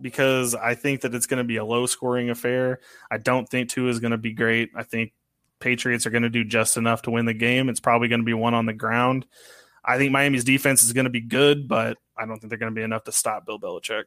because 0.00 0.54
I 0.54 0.74
think 0.74 1.02
that 1.02 1.14
it's 1.14 1.26
going 1.26 1.38
to 1.38 1.44
be 1.44 1.56
a 1.56 1.64
low 1.64 1.86
scoring 1.86 2.30
affair. 2.30 2.80
I 3.10 3.18
don't 3.18 3.48
think 3.48 3.70
Tua 3.70 3.90
is 3.90 4.00
going 4.00 4.10
to 4.10 4.18
be 4.18 4.32
great. 4.32 4.70
I 4.74 4.82
think 4.82 5.12
Patriots 5.60 6.06
are 6.06 6.10
going 6.10 6.24
to 6.24 6.30
do 6.30 6.44
just 6.44 6.76
enough 6.76 7.02
to 7.02 7.10
win 7.10 7.26
the 7.26 7.34
game. 7.34 7.68
It's 7.68 7.80
probably 7.80 8.08
going 8.08 8.20
to 8.20 8.26
be 8.26 8.34
one 8.34 8.54
on 8.54 8.66
the 8.66 8.72
ground. 8.72 9.26
I 9.84 9.96
think 9.96 10.12
Miami's 10.12 10.44
defense 10.44 10.82
is 10.82 10.92
going 10.92 11.04
to 11.04 11.10
be 11.10 11.20
good, 11.20 11.68
but 11.68 11.96
I 12.16 12.26
don't 12.26 12.38
think 12.38 12.50
they're 12.50 12.58
going 12.58 12.74
to 12.74 12.78
be 12.78 12.84
enough 12.84 13.04
to 13.04 13.12
stop 13.12 13.46
Bill 13.46 13.58
Belichick. 13.58 14.04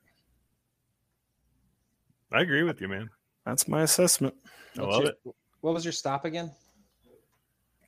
I 2.32 2.42
agree 2.42 2.64
with 2.64 2.80
you, 2.82 2.88
man. 2.88 3.10
That's 3.46 3.68
my 3.68 3.82
assessment. 3.82 4.36
I 4.78 4.84
love 4.84 5.06
it. 5.06 5.20
What 5.62 5.74
was 5.74 5.84
your 5.84 5.92
stop 5.92 6.26
again? 6.26 6.52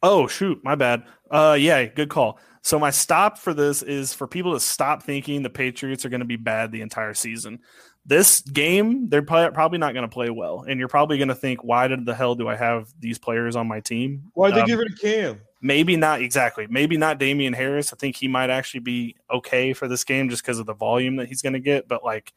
Oh 0.04 0.28
shoot, 0.28 0.64
my 0.64 0.76
bad. 0.76 1.04
Uh 1.32 1.58
yeah, 1.60 1.86
good 1.86 2.10
call. 2.10 2.38
So 2.62 2.78
my 2.78 2.92
stop 2.92 3.40
for 3.40 3.54
this 3.54 3.82
is 3.82 4.14
for 4.14 4.28
people 4.28 4.54
to 4.54 4.60
stop 4.60 5.04
thinking 5.04 5.42
the 5.42 5.50
Patriots 5.50 6.06
are 6.06 6.10
going 6.10 6.22
to 6.22 6.26
be 6.26 6.38
bad 6.38 6.72
the 6.72 6.82
entire 6.82 7.14
season. 7.14 7.60
This 8.06 8.40
game, 8.40 9.10
they're 9.10 9.22
probably 9.22 9.80
not 9.80 9.94
going 9.94 10.08
to 10.08 10.14
play 10.14 10.30
well, 10.30 10.66
and 10.68 10.80
you're 10.80 10.88
probably 10.88 11.18
going 11.18 11.28
to 11.30 11.36
think, 11.36 11.64
why 11.64 11.88
did 11.88 12.06
the 12.06 12.14
hell 12.14 12.36
do 12.36 12.48
I 12.48 12.56
have 12.56 12.88
these 13.00 13.18
players 13.18 13.58
on 13.58 13.68
my 13.68 13.82
team? 13.82 14.32
Why 14.34 14.52
did 14.52 14.60
um, 14.60 14.62
they 14.62 14.68
give 14.68 14.80
it 14.80 14.90
to 14.90 14.96
Cam? 14.96 15.42
maybe 15.64 15.96
not 15.96 16.22
exactly. 16.22 16.68
Maybe 16.70 16.98
not 16.98 17.18
Damien 17.18 17.54
Harris. 17.54 17.92
I 17.92 17.96
think 17.96 18.18
he 18.18 18.28
might 18.28 18.52
actually 18.52 18.82
be 18.82 19.16
okay 19.32 19.74
for 19.74 19.88
this 19.88 20.04
game 20.04 20.30
just 20.30 20.44
because 20.44 20.60
of 20.60 20.68
the 20.68 20.76
volume 20.76 21.16
that 21.16 21.30
he's 21.30 21.42
going 21.42 21.54
to 21.54 21.60
get. 21.60 21.88
But 21.88 22.04
like 22.04 22.34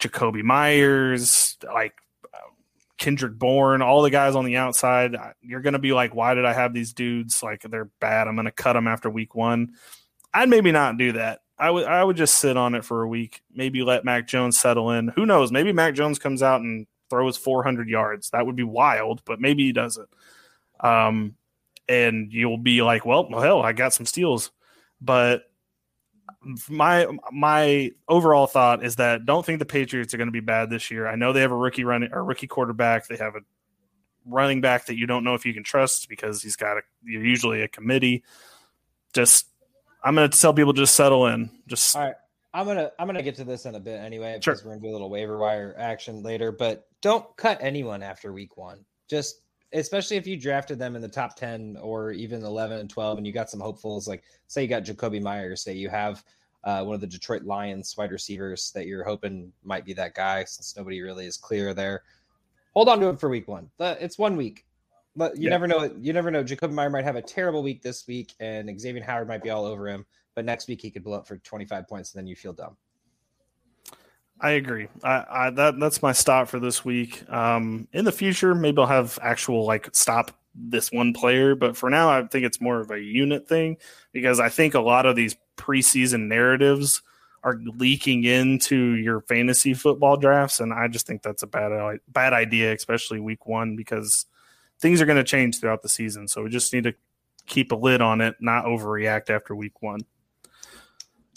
Jakobi 0.00 0.42
Meyers, 0.42 1.56
like 1.62 1.94
Kendrick 3.00 3.38
Bourne, 3.38 3.80
all 3.80 4.02
the 4.02 4.10
guys 4.10 4.36
on 4.36 4.44
the 4.44 4.56
outside, 4.56 5.16
you're 5.40 5.62
going 5.62 5.72
to 5.72 5.78
be 5.78 5.92
like, 5.92 6.14
why 6.14 6.34
did 6.34 6.44
I 6.44 6.52
have 6.52 6.74
these 6.74 6.92
dudes? 6.92 7.42
Like 7.42 7.62
they're 7.62 7.90
bad. 7.98 8.28
I'm 8.28 8.36
going 8.36 8.44
to 8.44 8.52
cut 8.52 8.74
them 8.74 8.86
after 8.86 9.08
week 9.08 9.34
one. 9.34 9.72
I'd 10.32 10.50
maybe 10.50 10.70
not 10.70 10.98
do 10.98 11.12
that. 11.12 11.40
I 11.58 11.70
would 11.70 11.86
I 11.86 12.04
would 12.04 12.16
just 12.16 12.36
sit 12.36 12.56
on 12.56 12.74
it 12.74 12.84
for 12.84 13.02
a 13.02 13.08
week. 13.08 13.42
Maybe 13.52 13.82
let 13.82 14.04
Mac 14.04 14.28
Jones 14.28 14.60
settle 14.60 14.90
in. 14.90 15.08
Who 15.08 15.26
knows? 15.26 15.50
Maybe 15.50 15.72
Mac 15.72 15.94
Jones 15.94 16.18
comes 16.18 16.42
out 16.42 16.60
and 16.60 16.86
throws 17.08 17.36
400 17.36 17.88
yards. 17.88 18.30
That 18.30 18.46
would 18.46 18.56
be 18.56 18.62
wild, 18.62 19.22
but 19.24 19.40
maybe 19.40 19.64
he 19.64 19.72
doesn't. 19.72 20.08
Um, 20.78 21.36
and 21.88 22.32
you'll 22.32 22.58
be 22.58 22.82
like, 22.82 23.04
well, 23.04 23.28
hell, 23.40 23.62
I 23.62 23.72
got 23.72 23.94
some 23.94 24.06
steals. 24.06 24.50
But 25.00 25.49
my 26.68 27.06
my 27.32 27.90
overall 28.08 28.46
thought 28.46 28.84
is 28.84 28.96
that 28.96 29.26
don't 29.26 29.44
think 29.44 29.58
the 29.58 29.66
Patriots 29.66 30.14
are 30.14 30.16
going 30.16 30.28
to 30.28 30.32
be 30.32 30.40
bad 30.40 30.70
this 30.70 30.90
year. 30.90 31.06
I 31.06 31.16
know 31.16 31.32
they 31.32 31.42
have 31.42 31.52
a 31.52 31.56
rookie 31.56 31.84
running 31.84 32.12
or 32.12 32.24
rookie 32.24 32.46
quarterback. 32.46 33.06
They 33.08 33.16
have 33.16 33.34
a 33.36 33.40
running 34.26 34.60
back 34.60 34.86
that 34.86 34.96
you 34.96 35.06
don't 35.06 35.24
know 35.24 35.34
if 35.34 35.44
you 35.44 35.52
can 35.54 35.64
trust 35.64 36.08
because 36.08 36.42
he's 36.42 36.56
got 36.56 36.78
a 36.78 36.80
you're 37.04 37.24
usually 37.24 37.62
a 37.62 37.68
committee. 37.68 38.22
Just 39.12 39.48
I'm 40.02 40.14
going 40.14 40.30
to 40.30 40.38
tell 40.38 40.54
people 40.54 40.72
just 40.72 40.96
settle 40.96 41.26
in. 41.26 41.50
Just 41.66 41.94
All 41.94 42.02
right. 42.04 42.14
I'm 42.52 42.66
gonna 42.66 42.90
I'm 42.98 43.06
gonna 43.06 43.22
get 43.22 43.36
to 43.36 43.44
this 43.44 43.64
in 43.64 43.76
a 43.76 43.80
bit 43.80 44.00
anyway 44.00 44.38
Sure. 44.42 44.54
because 44.54 44.64
we're 44.64 44.72
gonna 44.72 44.82
do 44.82 44.90
a 44.90 44.92
little 44.92 45.10
waiver 45.10 45.38
wire 45.38 45.74
action 45.78 46.22
later. 46.22 46.50
But 46.50 46.88
don't 47.00 47.24
cut 47.36 47.58
anyone 47.60 48.02
after 48.02 48.32
week 48.32 48.56
one. 48.56 48.84
Just 49.08 49.42
especially 49.72 50.16
if 50.16 50.26
you 50.26 50.36
drafted 50.36 50.78
them 50.78 50.96
in 50.96 51.02
the 51.02 51.08
top 51.08 51.36
ten 51.36 51.76
or 51.80 52.12
even 52.12 52.44
eleven 52.44 52.78
and 52.78 52.90
twelve, 52.90 53.18
and 53.18 53.26
you 53.26 53.32
got 53.32 53.50
some 53.50 53.60
hopefuls 53.60 54.08
like 54.08 54.22
say 54.46 54.62
you 54.62 54.68
got 54.68 54.84
Jakobi 54.84 55.20
Meyers, 55.22 55.62
say 55.62 55.72
you 55.72 55.88
have 55.88 56.24
uh, 56.64 56.84
one 56.84 56.94
of 56.94 57.00
the 57.00 57.06
Detroit 57.06 57.44
Lions 57.44 57.96
wide 57.96 58.12
receivers 58.12 58.70
that 58.72 58.86
you're 58.86 59.04
hoping 59.04 59.52
might 59.64 59.84
be 59.84 59.92
that 59.94 60.14
guy 60.14 60.44
since 60.44 60.76
nobody 60.76 61.00
really 61.00 61.26
is 61.26 61.36
clear 61.36 61.72
there. 61.72 62.02
Hold 62.74 62.88
on 62.88 63.00
to 63.00 63.06
him 63.06 63.16
for 63.16 63.28
week 63.28 63.48
one. 63.48 63.70
It's 63.78 64.18
one 64.18 64.36
week. 64.36 64.66
But 65.16 65.36
you 65.36 65.44
Yeah. 65.44 65.50
never 65.50 65.66
know. 65.66 65.92
You 65.98 66.12
never 66.12 66.30
know. 66.30 66.44
Jakobi 66.44 66.72
Meyer 66.72 66.90
might 66.90 67.04
have 67.04 67.16
a 67.16 67.22
terrible 67.22 67.62
week 67.62 67.82
this 67.82 68.06
week, 68.06 68.34
and 68.40 68.68
Xavien 68.68 69.02
Howard 69.02 69.26
might 69.26 69.42
be 69.42 69.50
all 69.50 69.64
over 69.64 69.88
him. 69.88 70.06
But 70.36 70.44
next 70.44 70.68
week 70.68 70.80
he 70.80 70.90
could 70.90 71.02
blow 71.02 71.18
up 71.18 71.26
for 71.26 71.38
25 71.38 71.88
points, 71.88 72.14
and 72.14 72.20
then 72.20 72.26
you 72.28 72.36
feel 72.36 72.52
dumb. 72.52 72.76
I 74.40 74.52
agree. 74.52 74.88
I, 75.04 75.24
I 75.30 75.50
that 75.50 75.78
that's 75.78 76.02
my 76.02 76.12
stop 76.12 76.48
for 76.48 76.58
this 76.58 76.84
week. 76.84 77.30
Um, 77.30 77.88
in 77.92 78.04
the 78.04 78.12
future, 78.12 78.54
maybe 78.54 78.80
I'll 78.80 78.86
have 78.86 79.18
actual 79.22 79.66
like 79.66 79.88
stop 79.92 80.32
this 80.54 80.90
one 80.90 81.12
player, 81.12 81.54
but 81.54 81.76
for 81.76 81.90
now, 81.90 82.10
I 82.10 82.26
think 82.26 82.44
it's 82.44 82.60
more 82.60 82.80
of 82.80 82.90
a 82.90 83.00
unit 83.00 83.46
thing 83.46 83.76
because 84.12 84.40
I 84.40 84.48
think 84.48 84.74
a 84.74 84.80
lot 84.80 85.06
of 85.06 85.14
these 85.14 85.36
preseason 85.56 86.28
narratives 86.28 87.02
are 87.42 87.58
leaking 87.76 88.24
into 88.24 88.94
your 88.94 89.20
fantasy 89.22 89.74
football 89.74 90.16
drafts, 90.16 90.60
and 90.60 90.72
I 90.72 90.88
just 90.88 91.06
think 91.06 91.22
that's 91.22 91.42
a 91.42 91.46
bad 91.46 91.98
bad 92.08 92.32
idea, 92.32 92.72
especially 92.72 93.20
week 93.20 93.46
one 93.46 93.76
because 93.76 94.24
things 94.78 95.02
are 95.02 95.06
going 95.06 95.18
to 95.18 95.24
change 95.24 95.60
throughout 95.60 95.82
the 95.82 95.88
season. 95.88 96.28
So 96.28 96.42
we 96.42 96.48
just 96.48 96.72
need 96.72 96.84
to 96.84 96.94
keep 97.46 97.72
a 97.72 97.76
lid 97.76 98.00
on 98.00 98.22
it, 98.22 98.36
not 98.40 98.64
overreact 98.64 99.28
after 99.28 99.54
week 99.54 99.82
one. 99.82 100.00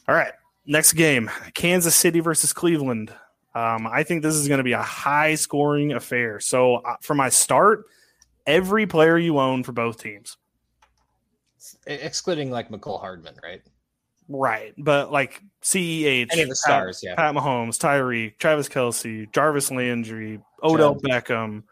All 0.08 0.16
right. 0.16 0.34
Next 0.65 0.93
game, 0.93 1.30
Kansas 1.54 1.95
City 1.95 2.19
versus 2.21 2.54
Cleveland. 2.54 3.13
Um, 3.56 3.86
I 3.86 4.04
think 4.04 4.23
this 4.23 4.36
is 4.36 4.47
going 4.47 4.60
to 4.60 4.63
be 4.63 4.71
a 4.71 4.82
high 4.82 5.36
scoring 5.36 5.91
affair. 5.93 6.39
So 6.39 6.76
uh, 6.76 6.95
for 7.02 7.13
my 7.13 7.30
start, 7.30 7.86
every 8.47 8.88
player 8.88 9.17
you 9.17 9.39
own 9.39 9.63
for 9.63 9.73
both 9.73 10.02
teams. 10.02 10.38
Excluding 11.86 12.49
like 12.49 12.69
Mecole 12.69 12.99
Hardman, 12.99 13.36
right? 13.43 13.62
Right. 14.30 14.73
But 14.78 15.12
like 15.12 15.41
CEH, 15.62 16.28
Any 16.32 16.41
of 16.43 16.49
the 16.49 16.56
stars, 16.56 17.02
yeah. 17.04 17.15
Pat 17.15 17.36
Mahomes, 17.36 17.78
Tyreek, 17.78 18.38
Travis 18.39 18.69
Kelce, 18.69 19.32
Jarvis 19.34 19.69
Landry, 19.69 20.39
Odell 20.63 20.95
Chubb. 20.95 21.04
Beckham, 21.04 21.63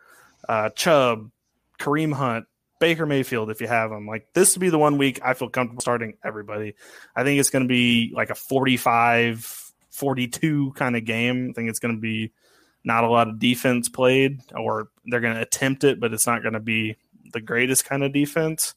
uh, 0.47 0.69
Chubb, 0.71 1.31
Kareem 1.79 2.13
Hunt, 2.13 2.45
Baker 2.81 3.05
Mayfield, 3.05 3.49
if 3.51 3.61
you 3.61 3.67
have 3.67 3.91
them. 3.91 4.07
Like 4.07 4.27
this 4.33 4.55
would 4.55 4.59
be 4.61 4.69
the 4.69 4.79
one 4.79 4.97
week 4.97 5.21
I 5.23 5.35
feel 5.35 5.47
comfortable 5.47 5.81
starting 5.81 6.17
everybody. 6.25 6.73
I 7.15 7.23
think 7.23 7.39
it's 7.39 7.51
going 7.51 7.63
to 7.63 7.69
be 7.69 8.11
like 8.13 8.31
a 8.31 8.35
45 8.35 9.71
42 9.91 10.73
kind 10.75 10.97
of 10.97 11.05
game. 11.05 11.49
I 11.49 11.53
think 11.53 11.69
it's 11.69 11.79
going 11.79 11.95
to 11.95 12.01
be 12.01 12.31
not 12.83 13.03
a 13.03 13.09
lot 13.09 13.27
of 13.27 13.39
defense 13.39 13.87
played, 13.87 14.41
or 14.55 14.89
they're 15.05 15.21
going 15.21 15.35
to 15.35 15.41
attempt 15.41 15.83
it, 15.83 15.99
but 15.99 16.11
it's 16.11 16.25
not 16.25 16.41
going 16.41 16.55
to 16.55 16.59
be 16.59 16.97
the 17.31 17.39
greatest 17.39 17.85
kind 17.85 18.03
of 18.03 18.11
defense. 18.11 18.73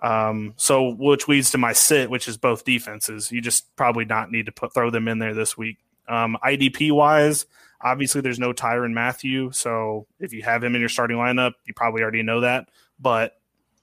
Um, 0.00 0.54
so 0.56 0.94
which 0.94 1.28
leads 1.28 1.52
to 1.52 1.58
my 1.58 1.72
sit, 1.72 2.10
which 2.10 2.26
is 2.26 2.36
both 2.36 2.64
defenses. 2.64 3.30
You 3.30 3.40
just 3.40 3.74
probably 3.76 4.04
not 4.04 4.32
need 4.32 4.46
to 4.46 4.52
put 4.52 4.74
throw 4.74 4.90
them 4.90 5.06
in 5.06 5.20
there 5.20 5.34
this 5.34 5.56
week. 5.56 5.78
Um, 6.08 6.36
IDP 6.44 6.90
wise, 6.90 7.46
obviously 7.80 8.20
there's 8.20 8.38
no 8.38 8.52
Tyrann 8.52 8.94
Mathieu, 8.94 9.52
so 9.52 10.06
if 10.18 10.32
you 10.32 10.42
have 10.42 10.64
him 10.64 10.74
in 10.74 10.80
your 10.80 10.88
starting 10.88 11.18
lineup, 11.18 11.52
you 11.66 11.74
probably 11.74 12.02
already 12.02 12.22
know 12.22 12.40
that. 12.40 12.68
But 13.00 13.34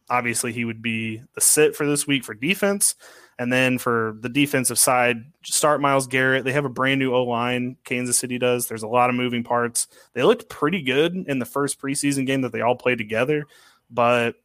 obviously 0.10 0.52
he 0.54 0.66
would 0.66 0.82
be 0.82 1.22
the 1.34 1.42
sit 1.42 1.76
for 1.76 1.86
this 1.88 2.06
week 2.06 2.24
for 2.24 2.34
defense. 2.34 2.96
And 3.38 3.52
then 3.52 3.78
for 3.78 4.16
the 4.22 4.30
defensive 4.30 4.80
side, 4.80 5.26
start 5.44 5.82
Myles 5.82 6.08
Garrett. 6.08 6.46
They 6.46 6.54
have 6.54 6.64
a 6.64 6.70
brand 6.70 7.00
new 7.00 7.14
O 7.14 7.24
line. 7.24 7.76
Kansas 7.84 8.18
City 8.18 8.38
does. 8.38 8.68
There's 8.68 8.84
a 8.84 8.88
lot 8.88 9.10
of 9.10 9.16
moving 9.16 9.44
parts. 9.44 9.88
They 10.14 10.24
looked 10.24 10.48
pretty 10.48 10.82
good 10.82 11.14
in 11.16 11.40
the 11.40 11.46
first 11.46 11.82
preseason 11.82 12.26
game 12.26 12.42
that 12.42 12.54
they 12.54 12.62
all 12.62 12.76
played 12.78 12.98
together, 12.98 13.46
but 13.90 14.36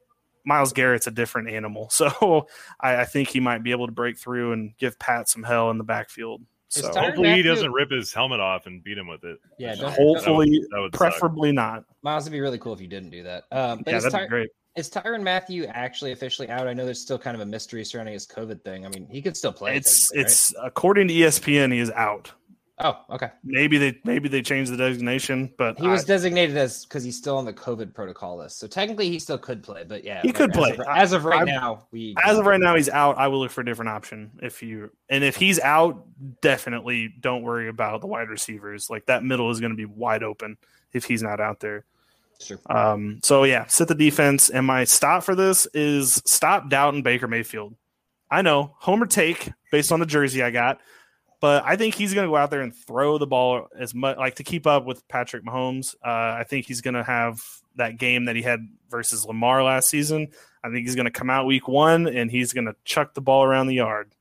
Myles 0.45 0.73
Garrett's 0.73 1.07
a 1.07 1.13
different 1.13 1.51
animal. 1.51 1.89
So 2.01 2.49
I, 2.81 3.03
I 3.03 3.05
think 3.05 3.29
he 3.29 3.39
might 3.39 3.63
be 3.63 3.71
able 3.71 3.87
to 3.87 3.93
break 3.93 4.19
through 4.19 4.53
and 4.53 4.77
give 4.77 4.99
Pat 4.99 5.29
some 5.29 5.45
hell 5.45 5.71
in 5.71 5.79
the 5.79 5.85
backfield. 5.85 6.43
So 6.69 6.89
Tyrann 6.89 7.05
Hopefully 7.05 7.33
he 7.35 7.43
doesn't 7.43 7.73
rip 7.73 7.91
his 7.91 8.13
helmet 8.13 8.41
off 8.41 8.67
and 8.67 8.83
beat 8.83 8.97
him 8.99 9.07
with 9.07 9.23
it. 9.25 9.39
Yeah, 9.59 9.75
hopefully, 9.77 10.19
That 10.21 10.33
would, 10.35 10.69
that 10.71 10.81
would 10.81 10.95
suck. 10.95 10.99
preferably 10.99 11.53
not. 11.53 11.85
Myles, 12.03 12.25
it'd 12.25 12.33
be 12.33 12.41
really 12.41 12.59
cool 12.59 12.73
if 12.73 12.81
you 12.81 12.87
didn't 12.89 13.11
do 13.11 13.23
that. 13.25 13.45
Um, 13.53 13.83
but 13.85 13.93
Yeah, 13.93 13.99
that'd 13.99 14.13
Ty- 14.13 14.23
be 14.23 14.29
great. 14.29 14.51
Is 14.77 14.89
Tyrann 14.89 15.23
Mathieu 15.23 15.67
actually 15.67 16.13
officially 16.13 16.49
out? 16.49 16.69
I 16.69 16.73
know 16.73 16.85
there's 16.85 17.01
still 17.01 17.19
kind 17.19 17.35
of 17.35 17.41
a 17.41 17.47
mystery 17.47 17.85
surrounding 17.85 18.15
his 18.15 18.27
COVID 18.27 18.63
thing. 18.63 18.87
I 18.87 18.89
mean, 18.91 19.07
he 19.11 19.21
could 19.21 19.37
still 19.37 19.53
play. 19.53 19.77
It's 19.77 20.09
right? 20.15 20.23
it's 20.23 20.55
according 20.63 21.09
to 21.09 21.15
ESPN, 21.15 21.73
he 21.73 21.81
is 21.81 21.91
out. 21.91 22.31
oh 22.79 22.97
okay. 23.11 23.31
Maybe 23.43 23.79
they 23.79 23.99
maybe 24.05 24.29
they 24.29 24.43
changed 24.43 24.73
the 24.73 24.77
designation, 24.77 25.53
but 25.59 25.77
He 25.79 25.89
was 25.89 26.05
designated 26.05 26.57
as 26.57 26.85
because 26.85 27.03
he's 27.03 27.17
still 27.17 27.37
on 27.37 27.45
the 27.45 27.53
COVID 27.53 27.93
protocol 27.95 28.39
list, 28.39 28.61
so 28.61 28.69
technically 28.69 29.09
he 29.11 29.19
still 29.19 29.39
could 29.39 29.63
play. 29.65 29.83
But 29.83 30.05
yeah, 30.05 30.23
He 30.23 30.33
could 30.33 30.51
as 30.51 30.57
play. 30.57 30.71
of- 30.71 30.87
As 30.89 31.13
of, 31.13 31.25
right 31.25 31.39
I'm- 31.39 31.47
now, 31.49 31.87
we 31.91 32.15
as 32.25 32.39
of 32.39 32.47
right 32.47 32.61
now 32.61 32.77
he's 32.77 32.89
out. 32.89 33.19
I 33.19 33.27
will 33.27 33.41
look 33.41 33.51
for 33.51 33.63
a 33.63 33.65
different 33.65 33.89
option. 33.89 34.31
If 34.41 34.63
you 34.63 34.93
and 35.09 35.25
if 35.25 35.35
he's 35.35 35.59
out, 35.59 36.07
definitely 36.43 37.13
don't 37.21 37.43
worry 37.43 37.69
about 37.69 38.03
the 38.03 38.07
wide 38.07 38.29
receivers. 38.29 38.89
Like 38.89 39.07
that 39.07 39.25
middle 39.25 39.51
is 39.51 39.59
going 39.59 39.73
to 39.73 39.77
be 39.77 39.85
wide 39.85 40.23
open 40.23 40.59
if 40.93 41.05
he's 41.07 41.23
not 41.25 41.41
out 41.41 41.59
there. 41.59 41.85
Sure. 42.41 42.59
Um, 42.69 43.21
so 43.23 43.45
yeah, 43.45 43.67
sit 43.67 43.89
the 43.89 43.95
defense. 43.95 44.51
And 44.51 44.67
my 44.67 44.85
stop 44.85 45.25
for 45.25 45.35
this 45.35 45.67
is 45.75 46.23
stop 46.25 46.71
doubting 46.71 47.03
Baker 47.03 47.29
Mayfield. 47.29 47.75
I 48.31 48.43
know 48.43 48.75
homer 48.79 49.07
take 49.07 49.51
based 49.71 49.93
on 49.93 50.01
the 50.01 50.07
jersey 50.07 50.43
I 50.43 50.51
got, 50.51 50.81
but 51.41 51.65
I 51.67 51.77
think 51.77 51.95
he's 51.95 52.15
going 52.15 52.27
to 52.27 52.31
go 52.31 52.37
out 52.37 52.51
there 52.51 52.63
and 52.63 52.75
throw 52.75 53.19
the 53.19 53.27
ball 53.27 53.67
as 53.77 53.95
much 53.95 54.17
like 54.17 54.37
to 54.37 54.45
keep 54.45 54.67
up 54.67 54.85
with 54.85 55.07
Patrick 55.09 55.45
Mahomes. 55.45 55.95
Uh, 56.05 56.39
I 56.39 56.45
think 56.49 56.67
he's 56.67 56.81
going 56.81 56.95
to 56.95 57.03
have 57.03 57.43
that 57.77 57.99
game 57.99 58.27
that 58.27 58.37
he 58.37 58.43
had 58.43 58.61
versus 58.89 59.25
Lamar 59.25 59.63
last 59.63 59.89
season. 59.89 60.29
I 60.63 60.69
think 60.69 60.87
he's 60.87 60.95
going 60.95 61.07
to 61.07 61.11
come 61.11 61.31
out 61.31 61.47
week 61.47 61.67
one 61.67 62.07
and 62.07 62.31
he's 62.31 62.53
going 62.53 62.67
to 62.67 62.77
chuck 62.85 63.15
the 63.15 63.21
ball 63.21 63.43
around 63.43 63.67
the 63.67 63.75
yard. 63.75 64.15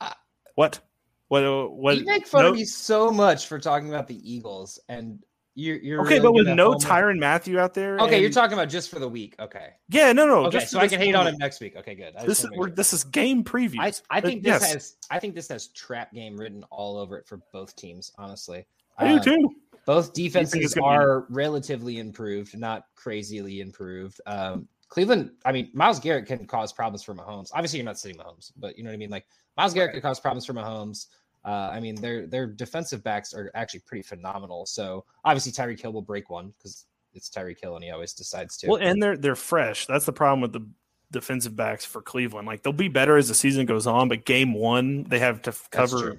Uh, 0.00 0.12
what? 0.54 0.80
What? 1.28 1.72
What? 1.72 1.98
you 1.98 2.06
make 2.06 2.26
fun 2.26 2.42
no- 2.42 2.50
of 2.50 2.54
me 2.54 2.64
so 2.64 3.10
much 3.10 3.46
for 3.46 3.58
talking 3.58 3.88
about 3.88 4.06
the 4.06 4.32
Eagles, 4.32 4.80
and 4.88 5.22
you're, 5.58 5.76
you're 5.78 6.00
okay, 6.02 6.20
really 6.20 6.22
but 6.22 6.32
with 6.32 6.46
no 6.48 6.74
Tyrann 6.74 7.18
Mathieu 7.18 7.58
out 7.58 7.74
there. 7.74 7.98
Okay, 7.98 8.20
you're 8.20 8.30
talking 8.30 8.54
about 8.54 8.68
just 8.68 8.90
for 8.90 8.98
the 9.00 9.08
week. 9.08 9.34
Okay, 9.40 9.70
Yeah, 9.88 10.12
no, 10.12 10.24
no. 10.26 10.46
okay, 10.46 10.58
just 10.60 10.70
so 10.70 10.78
I 10.78 10.86
can 10.86 11.00
hate 11.00 11.14
on 11.16 11.26
him 11.26 11.36
next 11.38 11.60
week. 11.60 11.74
Okay, 11.76 11.94
good. 11.96 12.14
This 12.24 12.44
is 12.44 12.50
sure. 12.54 12.70
this 12.70 12.92
is 12.92 13.02
game 13.04 13.42
preview. 13.42 13.80
I, 13.80 13.92
I 14.08 14.20
But 14.20 14.28
think 14.28 14.42
this 14.44 14.62
yes, 14.62 14.72
has 14.72 14.96
I 15.10 15.18
think 15.18 15.34
this 15.34 15.48
has 15.48 15.68
trap 15.68 16.12
game 16.12 16.36
written 16.36 16.64
all 16.70 16.96
over 16.96 17.18
it 17.18 17.26
for 17.26 17.40
both 17.52 17.74
teams. 17.74 18.12
Honestly, 18.18 18.64
I 18.98 19.08
do 19.08 19.14
Um, 19.14 19.20
too. 19.22 19.50
Both 19.84 20.12
defenses 20.12 20.74
gonna 20.74 20.86
be- 20.86 20.96
are 20.96 21.26
relatively 21.30 21.98
improved, 21.98 22.56
not 22.56 22.84
crazily 22.94 23.60
improved. 23.60 24.20
Um, 24.26 24.68
Cleveland, 24.90 25.32
I 25.44 25.52
mean, 25.52 25.70
Myles 25.74 25.98
Garrett 25.98 26.26
can 26.26 26.46
cause 26.46 26.72
problems 26.72 27.02
for 27.02 27.14
Mahomes. 27.14 27.50
Obviously, 27.52 27.78
you're 27.78 27.84
not 27.86 27.98
sitting 27.98 28.16
Mahomes, 28.18 28.52
but 28.56 28.78
you 28.78 28.84
know 28.84 28.90
what 28.90 28.94
I 28.94 28.98
mean. 28.98 29.10
Like 29.10 29.26
Myles 29.56 29.74
Garrett 29.74 29.92
could 29.92 30.02
cause 30.02 30.20
problems 30.20 30.46
for 30.46 30.52
Mahomes. 30.54 31.06
Uh, 31.48 31.70
I 31.72 31.80
mean, 31.80 31.94
their 31.94 32.26
their 32.26 32.46
defensive 32.46 33.02
backs 33.02 33.32
are 33.32 33.50
actually 33.54 33.80
pretty 33.80 34.02
phenomenal. 34.02 34.66
So 34.66 35.06
obviously, 35.24 35.50
Tyreek 35.50 35.80
Hill 35.80 35.94
will 35.94 36.02
break 36.02 36.28
one 36.28 36.52
because 36.58 36.84
it's 37.14 37.30
Tyreek 37.30 37.58
Hill, 37.58 37.74
and 37.74 37.82
he 37.82 37.90
always 37.90 38.12
decides 38.12 38.58
to. 38.58 38.68
Well, 38.68 38.82
and 38.82 39.02
they're 39.02 39.16
they're 39.16 39.34
fresh. 39.34 39.86
That's 39.86 40.04
the 40.04 40.12
problem 40.12 40.42
with 40.42 40.52
the 40.52 40.68
defensive 41.10 41.56
backs 41.56 41.86
for 41.86 42.02
Cleveland. 42.02 42.46
Like 42.46 42.62
they'll 42.62 42.74
be 42.74 42.88
better 42.88 43.16
as 43.16 43.28
the 43.28 43.34
season 43.34 43.64
goes 43.64 43.86
on, 43.86 44.10
but 44.10 44.26
game 44.26 44.52
one 44.52 45.04
they 45.04 45.20
have 45.20 45.40
to 45.42 45.50
f- 45.50 45.70
cover 45.70 45.98
true. 45.98 46.18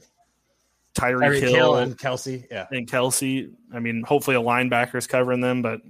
Tyreek 0.95 1.19
Tyreek 1.19 1.39
Hill, 1.41 1.53
Hill 1.53 1.75
and, 1.75 1.91
and 1.91 1.99
Kelce. 1.99 2.47
Yeah. 2.49 2.65
And 2.71 2.89
Kelce. 2.89 3.51
I 3.71 3.79
mean, 3.79 4.01
hopefully 4.01 4.35
a 4.35 4.41
linebacker 4.41 4.95
is 4.95 5.05
covering 5.05 5.41
them, 5.41 5.61
but 5.61 5.81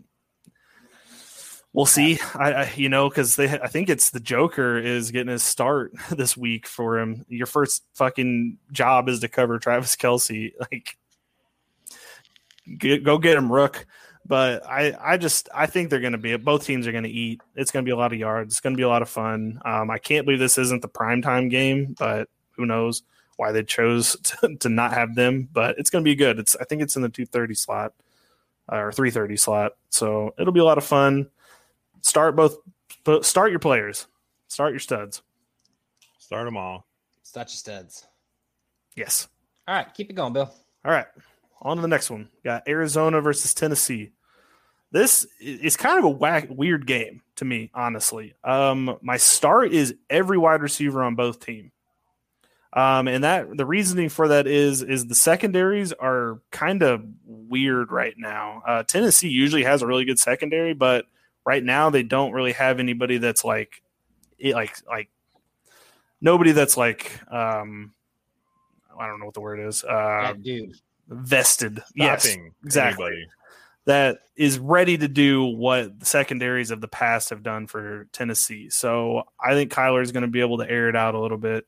we'll 1.74 1.86
see. 1.86 2.20
I, 2.36 2.53
I 2.53 2.74
you 2.76 2.89
know 2.89 3.09
because 3.09 3.36
they 3.36 3.49
I 3.49 3.67
think 3.67 3.89
it's 3.89 4.09
the 4.09 4.20
Joker 4.20 4.78
is 4.78 5.11
getting 5.11 5.32
his 5.32 5.43
start 5.43 5.93
this 6.11 6.36
week 6.36 6.67
for 6.67 6.99
him. 6.99 7.26
Your 7.30 7.47
first 7.47 7.84
fucking 7.95 8.57
job 8.72 9.09
is 9.09 9.20
to 9.22 9.28
cover 9.28 9.59
Travis 9.59 9.95
Kelce. 9.95 10.53
Like, 10.72 10.97
get, 12.78 13.03
go 13.03 13.17
get 13.17 13.38
him, 13.38 13.51
Rook. 13.51 13.88
But 14.26 14.63
I, 14.67 14.93
I 15.01 15.17
just, 15.17 15.49
I 15.55 15.65
think 15.65 15.89
they're 15.89 15.99
going 15.99 16.11
to 16.11 16.20
be. 16.20 16.36
Both 16.38 16.65
teams 16.65 16.86
are 16.86 16.91
going 16.91 17.05
to 17.05 17.09
eat. 17.09 17.41
It's 17.55 17.72
going 17.72 17.84
to 17.84 17.88
be 17.88 17.93
a 17.93 17.97
lot 17.97 18.13
of 18.13 18.20
yards. 18.20 18.53
It's 18.53 18.59
going 18.59 18.74
to 18.74 18.78
be 18.78 18.84
a 18.84 18.88
lot 18.88 19.01
of 19.01 19.09
fun. 19.09 19.59
Um, 19.65 19.89
I 19.89 19.97
can't 19.97 20.26
believe 20.26 20.39
this 20.39 20.59
isn't 20.59 20.84
the 20.84 20.88
primetime 20.88 21.49
game, 21.49 21.95
but 21.97 22.30
who 22.51 22.67
knows 22.67 23.01
why 23.38 23.51
they 23.51 23.63
chose 23.63 24.15
to, 24.24 24.55
to 24.57 24.70
not 24.70 24.93
have 24.93 25.15
them? 25.15 25.49
But 25.51 25.80
it's 25.80 25.89
going 25.89 26.03
to 26.03 26.09
be 26.09 26.15
good. 26.15 26.38
It's, 26.38 26.55
I 26.57 26.65
think 26.65 26.84
it's 26.84 26.95
in 26.95 27.01
the 27.01 27.09
two 27.09 27.26
thirty 27.26 27.55
slot 27.55 27.93
uh, 28.72 28.76
or 28.76 28.91
three 28.91 29.09
thirty 29.09 29.36
slot, 29.36 29.72
so 29.89 30.36
it'll 30.38 30.53
be 30.53 30.59
a 30.59 30.65
lot 30.65 30.78
of 30.78 30.84
fun. 30.84 31.30
Start 32.01 32.35
both, 32.35 32.57
start 33.25 33.51
your 33.51 33.59
players, 33.59 34.07
start 34.47 34.71
your 34.71 34.79
studs. 34.79 35.21
Start 36.17 36.45
them 36.45 36.57
all. 36.57 36.85
It's 37.21 37.35
not 37.35 37.49
your 37.49 37.55
studs. 37.55 38.07
Yes. 38.95 39.27
All 39.67 39.75
right, 39.75 39.91
keep 39.93 40.09
it 40.09 40.13
going, 40.13 40.33
Bill. 40.33 40.53
All 40.85 40.91
right. 40.91 41.07
On 41.61 41.75
to 41.75 41.81
the 41.81 41.87
next 41.87 42.09
one. 42.09 42.29
We 42.35 42.41
Got 42.43 42.67
Arizona 42.67 43.21
versus 43.21 43.53
Tennessee. 43.53 44.11
This 44.91 45.27
is 45.39 45.77
kind 45.77 45.99
of 45.99 46.05
a 46.05 46.09
whack, 46.09 46.47
weird 46.49 46.87
game 46.87 47.21
to 47.35 47.45
me, 47.45 47.69
honestly. 47.73 48.33
Um, 48.43 48.97
my 49.01 49.17
start 49.17 49.71
is 49.71 49.95
every 50.09 50.37
wide 50.37 50.61
receiver 50.61 51.03
on 51.03 51.15
both 51.15 51.39
team. 51.39 51.71
Um, 52.73 53.07
and 53.07 53.23
that 53.23 53.57
the 53.57 53.65
reasoning 53.65 54.09
for 54.09 54.27
that 54.27 54.45
is 54.45 54.83
is 54.83 55.07
the 55.07 55.15
secondaries 55.15 55.91
are 55.93 56.41
kind 56.51 56.83
of 56.83 57.03
weird 57.25 57.91
right 57.91 58.13
now. 58.17 58.61
Uh, 58.67 58.83
Tennessee 58.83 59.29
usually 59.29 59.63
has 59.63 59.81
a 59.81 59.87
really 59.87 60.05
good 60.05 60.19
secondary, 60.19 60.73
but 60.73 61.05
right 61.49 61.63
now 61.63 61.89
they 61.89 62.03
don't 62.03 62.31
really 62.31 62.51
have 62.53 62.79
anybody 62.79 63.17
that's 63.17 63.43
like, 63.43 63.81
like 64.53 64.75
like 64.87 65.09
nobody 66.21 66.51
that's 66.51 66.77
like 66.77 67.11
um, 67.31 67.91
I 68.99 69.07
don't 69.07 69.19
know 69.19 69.25
what 69.25 69.33
the 69.33 69.41
word 69.41 69.59
is. 69.67 69.83
Uh, 69.83 70.35
vested. 71.07 71.81
Yes, 71.95 72.37
exactly. 72.63 73.05
anybody. 73.07 73.27
that 73.85 74.19
is 74.35 74.59
ready 74.59 74.95
to 74.97 75.07
do 75.07 75.43
what 75.43 75.99
the 75.99 76.05
secondaries 76.05 76.69
of 76.69 76.81
the 76.81 76.87
past 76.87 77.31
have 77.31 77.41
done 77.41 77.65
for 77.65 78.07
Tennessee. 78.11 78.69
So 78.69 79.23
I 79.43 79.53
think 79.53 79.71
Kyler 79.71 80.03
is 80.03 80.11
going 80.11 80.21
to 80.21 80.27
be 80.29 80.41
able 80.41 80.59
to 80.59 80.69
air 80.69 80.87
it 80.87 80.95
out 80.95 81.15
a 81.15 81.19
little 81.19 81.39
bit. 81.39 81.65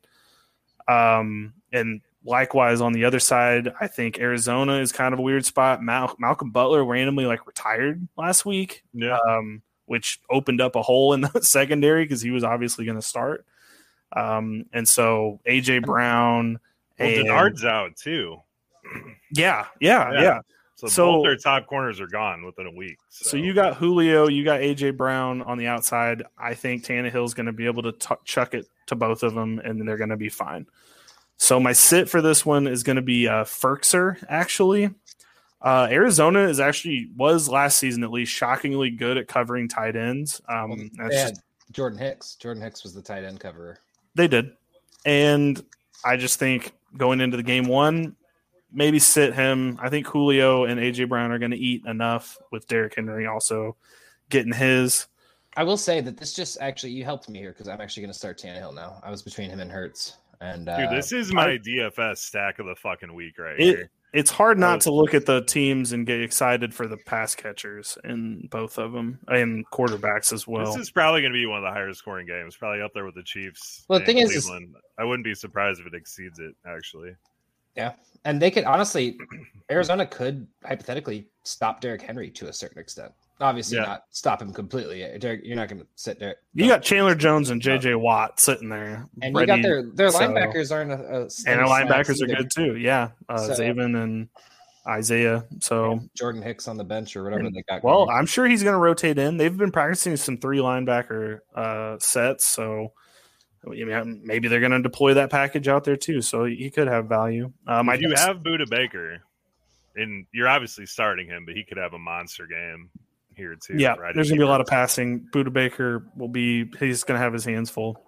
Um, 0.86 1.54
and 1.72 2.02
likewise 2.24 2.80
on 2.80 2.92
the 2.92 3.04
other 3.04 3.18
side, 3.18 3.72
I 3.80 3.88
think 3.88 4.18
Arizona 4.20 4.74
is 4.78 4.92
kind 4.92 5.12
of 5.12 5.18
a 5.18 5.22
weird 5.22 5.44
spot. 5.44 5.82
Mal- 5.82 6.14
Malcolm 6.20 6.50
Butler 6.52 6.84
randomly 6.84 7.26
like 7.26 7.46
retired 7.46 8.06
last 8.16 8.44
week, 8.46 8.84
Yeah. 8.94 9.18
um, 9.28 9.62
which 9.86 10.20
opened 10.30 10.60
up 10.60 10.76
a 10.76 10.82
hole 10.82 11.12
in 11.12 11.22
the 11.22 11.28
secondary 11.42 12.04
because 12.04 12.22
he 12.22 12.30
was 12.30 12.44
obviously 12.44 12.84
going 12.84 12.98
to 12.98 13.02
start. 13.06 13.44
Um, 14.14 14.66
and 14.72 14.86
so 14.88 15.40
AJ 15.48 15.84
Brown. 15.84 16.58
Well, 16.98 17.08
and- 17.08 17.26
Denard's 17.26 17.64
out 17.64 17.96
too. 17.96 18.36
yeah, 19.32 19.66
yeah, 19.80 20.12
Yeah. 20.12 20.20
yeah. 20.22 20.38
So, 20.76 20.86
So- 20.88 21.06
both 21.12 21.24
their 21.24 21.36
top 21.36 21.66
corners 21.66 22.00
are 22.00 22.06
gone 22.06 22.44
within 22.44 22.66
a 22.66 22.70
week. 22.72 22.98
So, 23.08 23.30
So 23.30 23.36
you 23.36 23.54
got 23.54 23.76
Julio, 23.76 24.28
you 24.28 24.44
got 24.44 24.60
AJ 24.60 24.96
Brown 24.96 25.42
on 25.42 25.56
the 25.58 25.66
outside. 25.66 26.24
I 26.38 26.54
think 26.54 26.84
Tannehill's 26.84 27.34
going 27.34 27.46
to 27.46 27.52
be 27.52 27.66
able 27.66 27.82
to 27.84 27.92
t- 27.92 28.14
chuck 28.24 28.54
it 28.54 28.66
to 28.86 28.94
both 28.96 29.22
of 29.22 29.34
them, 29.34 29.60
and 29.64 29.86
they're 29.86 29.96
going 29.96 30.10
to 30.10 30.16
be 30.16 30.28
fine. 30.28 30.66
So 31.36 31.58
my 31.58 31.72
sit 31.72 32.08
for 32.08 32.20
this 32.20 32.44
one 32.46 32.66
is 32.66 32.82
going 32.82 32.96
to 32.96 33.02
be 33.02 33.26
uh, 33.28 33.44
Firkser. 33.44 34.22
Actually, 34.28 34.90
uh, 35.62 35.88
Arizona 35.90 36.40
is 36.48 36.60
actually 36.60 37.08
was 37.16 37.48
last 37.48 37.78
season 37.78 38.02
at 38.04 38.10
least 38.10 38.32
shockingly 38.32 38.90
good 38.90 39.16
at 39.16 39.28
covering 39.28 39.68
tight 39.68 39.96
ends. 39.96 40.40
Um, 40.48 40.90
that's 40.98 41.14
just- 41.14 41.42
Jordan 41.70 41.98
Hicks. 41.98 42.34
Jordan 42.34 42.62
Hicks 42.62 42.82
was 42.82 42.92
the 42.92 43.00
tight 43.02 43.24
end 43.24 43.40
coverer. 43.40 43.78
they 44.14 44.28
did, 44.28 44.50
and 45.06 45.64
I 46.04 46.16
just 46.18 46.38
think 46.38 46.72
going 46.98 47.20
into 47.22 47.36
the 47.38 47.42
game 47.42 47.66
one, 47.66 48.14
maybe 48.70 48.98
sit 48.98 49.34
him. 49.34 49.78
I 49.80 49.88
think 49.88 50.06
Julio 50.06 50.64
and 50.64 50.78
AJ 50.78 51.08
Brown 51.08 51.30
are 51.30 51.38
going 51.38 51.50
to 51.52 51.56
eat 51.56 51.86
enough 51.86 52.36
with 52.50 52.66
Derrick 52.68 52.94
Henry 52.96 53.26
also 53.26 53.76
getting 54.28 54.52
his. 54.52 55.06
I 55.56 55.64
will 55.64 55.76
say 55.78 56.00
that 56.02 56.16
this 56.18 56.34
just 56.34 56.60
actually 56.60 56.92
you 56.92 57.04
helped 57.04 57.28
me 57.30 57.38
here 57.38 57.52
because 57.52 57.68
I'm 57.68 57.80
actually 57.80 58.02
going 58.02 58.12
to 58.12 58.18
start 58.18 58.38
Tannehill 58.38 58.74
now. 58.74 59.00
I 59.02 59.10
was 59.10 59.22
between 59.22 59.48
him 59.48 59.60
and 59.60 59.70
Hurts, 59.70 60.16
and 60.42 60.68
uh, 60.68 60.76
dude, 60.76 60.90
this 60.90 61.12
is 61.12 61.32
my 61.32 61.56
DFS 61.58 62.18
stack 62.18 62.58
of 62.58 62.66
the 62.66 62.74
fucking 62.76 63.14
week 63.14 63.38
right 63.38 63.58
It- 63.58 63.64
here. 63.76 63.90
It's 64.12 64.30
hard 64.30 64.58
not 64.58 64.82
to 64.82 64.92
look 64.92 65.14
at 65.14 65.24
the 65.24 65.40
teams 65.42 65.92
and 65.92 66.06
get 66.06 66.20
excited 66.20 66.74
for 66.74 66.86
the 66.86 66.98
pass 66.98 67.34
catchers 67.34 67.96
in 68.04 68.46
both 68.50 68.76
of 68.78 68.92
them 68.92 69.18
and 69.28 69.64
quarterbacks 69.70 70.32
as 70.34 70.46
well. 70.46 70.66
this 70.66 70.76
is 70.82 70.90
probably 70.90 71.22
going 71.22 71.32
to 71.32 71.38
be 71.38 71.46
one 71.46 71.58
of 71.58 71.64
the 71.64 71.70
higher 71.70 71.92
scoring 71.94 72.26
games, 72.26 72.54
probably 72.54 72.82
up 72.82 72.92
there 72.92 73.06
with 73.06 73.14
the 73.14 73.22
Chiefs. 73.22 73.84
Well, 73.88 73.98
the 73.98 74.04
and 74.04 74.06
thing 74.06 74.18
is- 74.18 74.36
is- 74.36 74.50
I 74.98 75.04
wouldn't 75.04 75.24
be 75.24 75.34
surprised 75.34 75.80
if 75.80 75.86
it 75.86 75.94
exceeds 75.94 76.38
it. 76.38 76.54
Actually, 76.66 77.14
Yeah, 77.74 77.92
and 78.26 78.40
they 78.40 78.50
could 78.50 78.64
honestly, 78.64 79.16
Arizona 79.70 80.06
could 80.06 80.46
hypothetically 80.62 81.26
stop 81.44 81.80
Derrick 81.80 82.02
Henry 82.02 82.30
to 82.32 82.48
a 82.48 82.52
certain 82.52 82.78
extent. 82.78 83.12
Obviously, 83.40 83.76
Yeah. 83.78 83.84
not 83.84 84.04
stop 84.10 84.40
him 84.40 84.52
completely. 84.52 85.00
Derrick, 85.18 85.40
you're 85.42 85.56
not 85.56 85.68
going 85.68 85.80
to 85.80 85.86
sit 85.96 86.20
there. 86.20 86.36
you 86.54 86.68
got 86.68 86.82
Chandler 86.82 87.14
Jones 87.16 87.50
and 87.50 87.60
JJ 87.60 87.98
Watt 87.98 88.38
sitting 88.38 88.68
there, 88.68 89.08
and 89.20 89.34
you 89.36 89.46
got 89.46 89.52
ready- 89.54 89.62
their 89.62 89.82
their 89.82 90.10
so- 90.10 90.20
linebackers 90.20 90.70
aren't 90.72 90.92
a, 90.92 90.94
a 90.94 91.20
and 91.22 91.32
steady 91.32 91.60
our 91.60 91.66
slants 91.66 91.90
linebackers 91.92 92.22
are 92.22 92.24
either. 92.26 92.36
good 92.36 92.50
too. 92.50 92.76
Yeah, 92.76 93.08
uh, 93.28 93.38
So- 93.38 93.54
Zaven 93.62 94.00
and 94.00 94.28
Isaiah. 94.86 95.44
So 95.60 96.00
Jordan 96.16 96.42
Hicks 96.42 96.68
on 96.68 96.76
the 96.76 96.84
bench 96.84 97.16
or 97.16 97.24
whatever 97.24 97.44
And- 97.46 97.54
they 97.54 97.62
got. 97.62 97.82
Well, 97.82 98.06
going. 98.06 98.16
I'm 98.16 98.26
sure 98.26 98.46
he's 98.46 98.62
going 98.62 98.74
to 98.74 98.78
rotate 98.80 99.18
in. 99.18 99.36
They've 99.38 99.56
been 99.56 99.72
practicing 99.72 100.16
some 100.16 100.38
three 100.38 100.58
linebacker 100.58 101.40
uh, 101.54 101.98
sets, 101.98 102.46
so 102.46 102.92
I 103.66 103.70
mean, 103.70 104.22
maybe 104.24 104.46
they're 104.48 104.60
going 104.60 104.72
to 104.72 104.82
deploy 104.82 105.14
that 105.14 105.30
package 105.30 105.66
out 105.68 105.84
there 105.84 105.96
too. 105.96 106.20
So 106.20 106.44
he 106.44 106.70
could 106.70 106.86
have 106.88 107.06
value. 107.06 107.52
Um, 107.66 107.88
I 107.88 107.94
you 107.94 108.08
do 108.08 108.14
have 108.16 108.38
Budda 108.38 108.68
Baker, 108.68 109.22
and 109.96 110.26
you're 110.32 110.48
obviously 110.48 110.86
starting 110.86 111.26
him, 111.28 111.44
but 111.44 111.54
he 111.54 111.64
could 111.64 111.76
have 111.78 111.92
a 111.92 111.98
monster 111.98 112.46
game 112.46 112.90
here 113.36 113.56
too. 113.56 113.74
yeah. 113.76 113.94
right? 113.94 114.14
There's 114.14 114.28
going 114.28 114.38
to 114.38 114.44
be 114.44 114.48
a 114.48 114.50
lot 114.50 114.60
of 114.60 114.66
passing. 114.66 115.26
Budda 115.32 115.52
Baker 115.52 116.06
will 116.16 116.28
be. 116.28 116.70
He's 116.78 117.04
going 117.04 117.18
to 117.18 117.22
have 117.22 117.32
his 117.32 117.44
hands 117.44 117.70
full. 117.70 118.02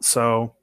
So. 0.00 0.54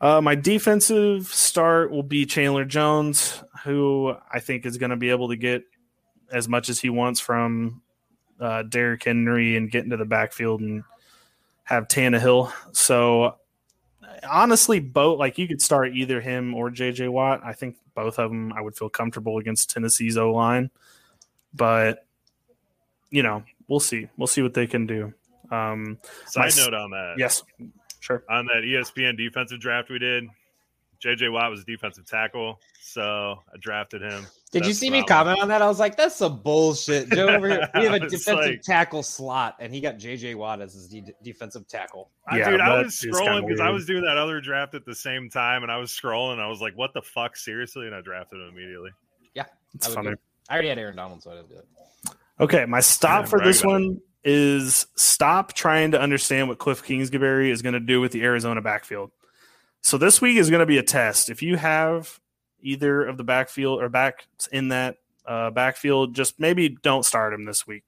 Uh, 0.00 0.20
my 0.20 0.34
defensive 0.34 1.28
start 1.28 1.92
will 1.92 2.02
be 2.02 2.26
Chandler 2.26 2.64
Jones, 2.64 3.40
who 3.62 4.12
I 4.32 4.40
think 4.40 4.66
is 4.66 4.76
going 4.76 4.90
to 4.90 4.96
be 4.96 5.10
able 5.10 5.28
to 5.28 5.36
get 5.36 5.62
as 6.32 6.48
much 6.48 6.68
as 6.68 6.80
he 6.80 6.90
wants 6.90 7.20
from 7.20 7.82
uh, 8.40 8.64
Derrick 8.64 9.04
Henry 9.04 9.56
and 9.56 9.70
get 9.70 9.84
into 9.84 9.96
the 9.96 10.04
backfield 10.04 10.60
and 10.60 10.82
have 11.62 11.86
Tannehill. 11.86 12.52
So 12.72 13.36
honestly, 14.28 14.80
both 14.80 15.18
like 15.18 15.38
you 15.38 15.46
could 15.46 15.62
start 15.62 15.92
either 15.94 16.20
him 16.20 16.54
or 16.54 16.70
JJ 16.70 17.10
Watt. 17.10 17.40
I 17.44 17.52
think 17.52 17.76
both 17.94 18.18
of 18.18 18.30
them 18.30 18.52
I 18.52 18.60
would 18.60 18.76
feel 18.76 18.88
comfortable 18.88 19.38
against 19.38 19.70
Tennessee's 19.70 20.16
O 20.16 20.32
line, 20.32 20.70
but 21.54 22.06
you 23.12 23.22
know 23.22 23.44
we'll 23.68 23.78
see. 23.80 24.08
We'll 24.16 24.26
see 24.26 24.42
what 24.42 24.54
they 24.54 24.66
can 24.66 24.86
do. 24.86 25.12
Um, 25.52 25.98
Side 26.26 26.50
my- 26.56 26.64
note 26.64 26.74
on 26.74 26.90
that. 26.90 27.14
yes, 27.18 27.42
sure. 28.00 28.24
On 28.28 28.46
that 28.46 28.62
ESPN 28.64 29.16
defensive 29.16 29.60
draft 29.60 29.90
we 29.90 29.98
did, 29.98 30.24
JJ 31.04 31.30
Watt 31.32 31.50
was 31.50 31.60
a 31.60 31.64
defensive 31.64 32.06
tackle, 32.06 32.58
so 32.80 33.38
I 33.52 33.56
drafted 33.60 34.02
him. 34.02 34.26
Did 34.52 34.66
you 34.66 34.72
see 34.72 34.88
me 34.90 35.02
comment 35.04 35.40
on 35.40 35.48
that? 35.48 35.60
I 35.62 35.66
was 35.66 35.78
like, 35.80 35.96
"That's 35.96 36.14
some 36.16 36.40
bullshit." 36.42 37.10
Joe 37.10 37.26
over 37.28 37.48
here, 37.48 37.68
we 37.74 37.84
have 37.84 37.94
a 37.94 37.98
defensive 38.08 38.34
like- 38.36 38.62
tackle 38.62 39.02
slot, 39.02 39.56
and 39.60 39.74
he 39.74 39.80
got 39.80 39.98
J.J. 39.98 40.34
Watt 40.36 40.60
as 40.60 40.74
his 40.74 40.88
de- 40.88 41.12
defensive 41.22 41.66
tackle. 41.68 42.10
Yeah, 42.32 42.50
dude, 42.50 42.60
I 42.60 42.82
was 42.82 42.94
scrolling 42.94 43.46
because 43.46 43.60
I 43.60 43.70
was 43.70 43.84
doing 43.86 44.04
that 44.04 44.16
other 44.16 44.40
draft 44.40 44.74
at 44.74 44.84
the 44.84 44.94
same 44.94 45.28
time, 45.28 45.62
and 45.64 45.72
I 45.72 45.76
was 45.78 45.90
scrolling. 45.90 46.34
And 46.34 46.40
I 46.42 46.46
was 46.48 46.60
like, 46.60 46.76
"What 46.76 46.94
the 46.94 47.02
fuck, 47.02 47.36
seriously?" 47.36 47.86
And 47.86 47.94
I 47.94 48.00
drafted 48.00 48.40
him 48.40 48.48
immediately. 48.48 48.90
It's 49.74 49.88
I 49.88 49.94
funny. 49.94 50.10
do. 50.10 50.16
I 50.50 50.52
already 50.52 50.68
had 50.68 50.78
Aaron 50.78 50.96
Donald, 50.96 51.22
so 51.22 51.30
I 51.30 51.36
didn't 51.36 51.48
do 51.48 51.56
it. 51.56 51.66
Okay, 52.42 52.66
my 52.66 52.80
stop 52.80 53.22
Yeah, 53.24 53.28
for 53.30 53.40
this 53.40 53.64
one 53.64 54.00
is 54.24 54.86
stop 54.96 55.52
trying 55.52 55.92
to 55.92 56.00
understand 56.00 56.48
what 56.48 56.58
Cliff 56.58 56.82
Kingsbury 56.84 57.50
is 57.50 57.62
going 57.62 57.74
to 57.74 57.80
do 57.80 58.00
with 58.00 58.12
the 58.12 58.22
Arizona 58.24 58.60
backfield. 58.60 59.10
So 59.80 59.96
this 59.96 60.20
week 60.20 60.36
is 60.36 60.50
going 60.50 60.60
to 60.60 60.66
be 60.66 60.78
a 60.78 60.82
test. 60.82 61.30
If 61.30 61.40
you 61.42 61.56
have 61.56 62.20
either 62.60 63.04
of 63.04 63.16
the 63.16 63.24
backfield 63.24 63.80
or 63.82 63.88
back 63.88 64.26
in 64.50 64.68
that 64.68 64.96
uh, 65.26 65.50
backfield, 65.50 66.14
just 66.14 66.38
maybe 66.40 66.68
don't 66.68 67.04
start 67.04 67.32
him 67.32 67.44
this 67.44 67.66
week. 67.66 67.84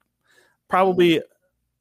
Probably, 0.69 1.21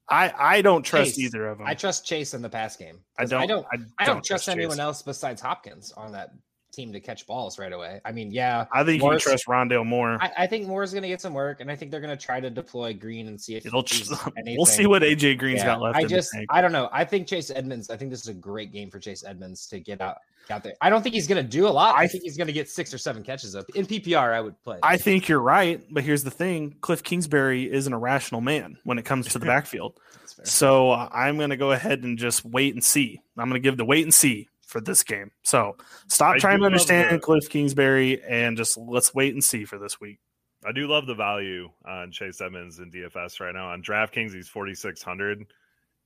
I 0.09 0.33
I 0.37 0.63
don't 0.63 0.83
trust 0.83 1.17
Chase. 1.17 1.19
either 1.27 1.47
of 1.49 1.59
them. 1.59 1.67
I 1.67 1.75
trust 1.75 2.05
Chase 2.07 2.35
in 2.35 2.43
the 2.43 2.51
pass 2.51 2.77
game. 2.77 2.99
I 3.17 3.23
'Cause 3.23 3.31
don't. 3.31 3.43
I 3.43 3.47
don't. 3.47 3.67
I 3.73 3.77
I 3.99 4.05
don't 4.07 4.25
trust 4.25 4.47
Chase. 4.47 4.53
anyone 4.55 4.79
else 4.81 5.01
besides 5.01 5.41
Hopkins 5.41 5.93
on 5.93 6.13
that 6.13 6.31
team 6.75 6.93
to 6.93 7.01
catch 7.01 7.27
balls 7.27 7.59
right 7.59 7.73
away. 7.73 8.01
I 8.05 8.13
mean, 8.13 8.31
yeah, 8.31 8.67
I 8.73 8.85
think 8.85 8.99
you 9.01 9.07
Morris- 9.07 9.25
can 9.25 9.33
trust 9.33 9.47
Rondale 9.47 9.87
more. 9.87 10.19
I, 10.21 10.31
I 10.39 10.47
think 10.47 10.67
Moore's 10.67 10.93
going 10.93 11.03
to 11.03 11.09
get 11.09 11.21
some 11.21 11.33
work, 11.35 11.61
and 11.61 11.71
I 11.71 11.77
think 11.77 11.91
they're 11.91 12.01
going 12.01 12.17
to 12.17 12.23
try 12.23 12.41
to 12.41 12.51
deploy 12.51 12.93
Green 12.95 13.29
and 13.29 13.41
see 13.41 13.57
if 13.57 13.65
It'll, 13.67 13.85
we'll 14.47 14.67
see 14.67 14.87
what 14.87 15.03
AJ 15.03 15.39
Green's 15.39 15.61
Yeah, 15.61 15.67
got 15.67 15.81
left. 15.81 15.97
I 15.97 16.05
just. 16.05 16.37
I 16.51 16.61
don't 16.61 16.73
know. 16.73 16.89
I 16.93 17.05
think 17.05 17.27
Chase 17.27 17.51
Edmonds. 17.51 17.91
I 17.91 17.97
think 17.97 18.11
this 18.11 18.21
is 18.21 18.29
a 18.29 18.35
great 18.35 18.73
game 18.73 18.91
for 18.91 18.99
Chase 18.99 19.25
Edmonds 19.25 19.67
to 19.69 19.81
get 19.81 20.01
out, 20.01 20.19
out 20.51 20.63
there. 20.63 20.75
I 20.81 20.91
don't 20.91 21.03
think 21.03 21.15
he's 21.15 21.27
going 21.27 21.43
to 21.43 21.49
do 21.49 21.67
a 21.67 21.71
lot. 21.71 21.95
I, 21.97 22.03
I- 22.03 22.07
think 22.07 22.25
he's 22.25 22.37
going 22.37 22.47
to 22.49 22.53
get 22.53 22.69
six 22.69 22.93
or 22.93 22.99
seven 22.99 23.23
catches 23.23 23.55
up 23.57 23.67
in 23.75 23.87
PPR. 23.87 24.33
I 24.33 24.41
would 24.41 24.61
play. 24.63 24.79
I 24.83 24.97
think 24.97 25.29
you're 25.29 25.41
right, 25.41 25.81
but 25.91 26.03
here's 26.05 26.25
the 26.25 26.31
thing: 26.31 26.77
Cliff 26.81 27.03
Kingsbury 27.03 27.71
is 27.73 27.87
an 27.87 27.93
irrational 27.93 28.41
man 28.41 28.79
when 28.85 28.99
it 28.99 29.05
comes 29.05 29.29
to 29.29 29.39
the 29.39 29.47
backfield. 29.55 29.99
So 30.43 30.91
uh, 30.91 31.09
I'm 31.13 31.37
going 31.39 31.51
to 31.51 31.57
go 31.57 31.73
ahead 31.73 32.03
and 32.03 32.19
just 32.19 32.45
wait 32.45 32.75
and 32.75 32.83
see. 32.83 33.21
I'm 33.39 33.49
going 33.49 33.61
to 33.61 33.65
give 33.65 33.77
the 33.77 33.85
wait 33.85 34.03
and 34.03 34.13
see 34.13 34.49
for 34.75 34.81
this 34.81 35.05
game. 35.05 35.31
So 35.45 35.77
stop 36.09 36.35
I 36.35 36.39
trying 36.39 36.59
to 36.59 36.67
understand 36.67 37.15
the- 37.15 37.21
Cliff 37.21 37.49
Kingsbury 37.49 38.21
and 38.25 38.57
just 38.57 38.77
let's 38.77 39.15
wait 39.15 39.33
and 39.33 39.43
see 39.43 39.65
for 39.65 39.79
this 39.79 40.01
week. 40.01 40.19
I 40.67 40.73
do 40.73 40.89
love 40.89 41.07
the 41.07 41.15
value 41.15 41.71
on 41.87 42.11
Chase 42.11 42.41
Edmonds 42.41 42.81
in 42.81 42.91
DFS 42.91 43.39
right 43.39 43.55
now. 43.55 43.69
On 43.69 43.85
DraftKings, 43.85 44.35
he's 44.35 44.49
4,600. 44.49 45.47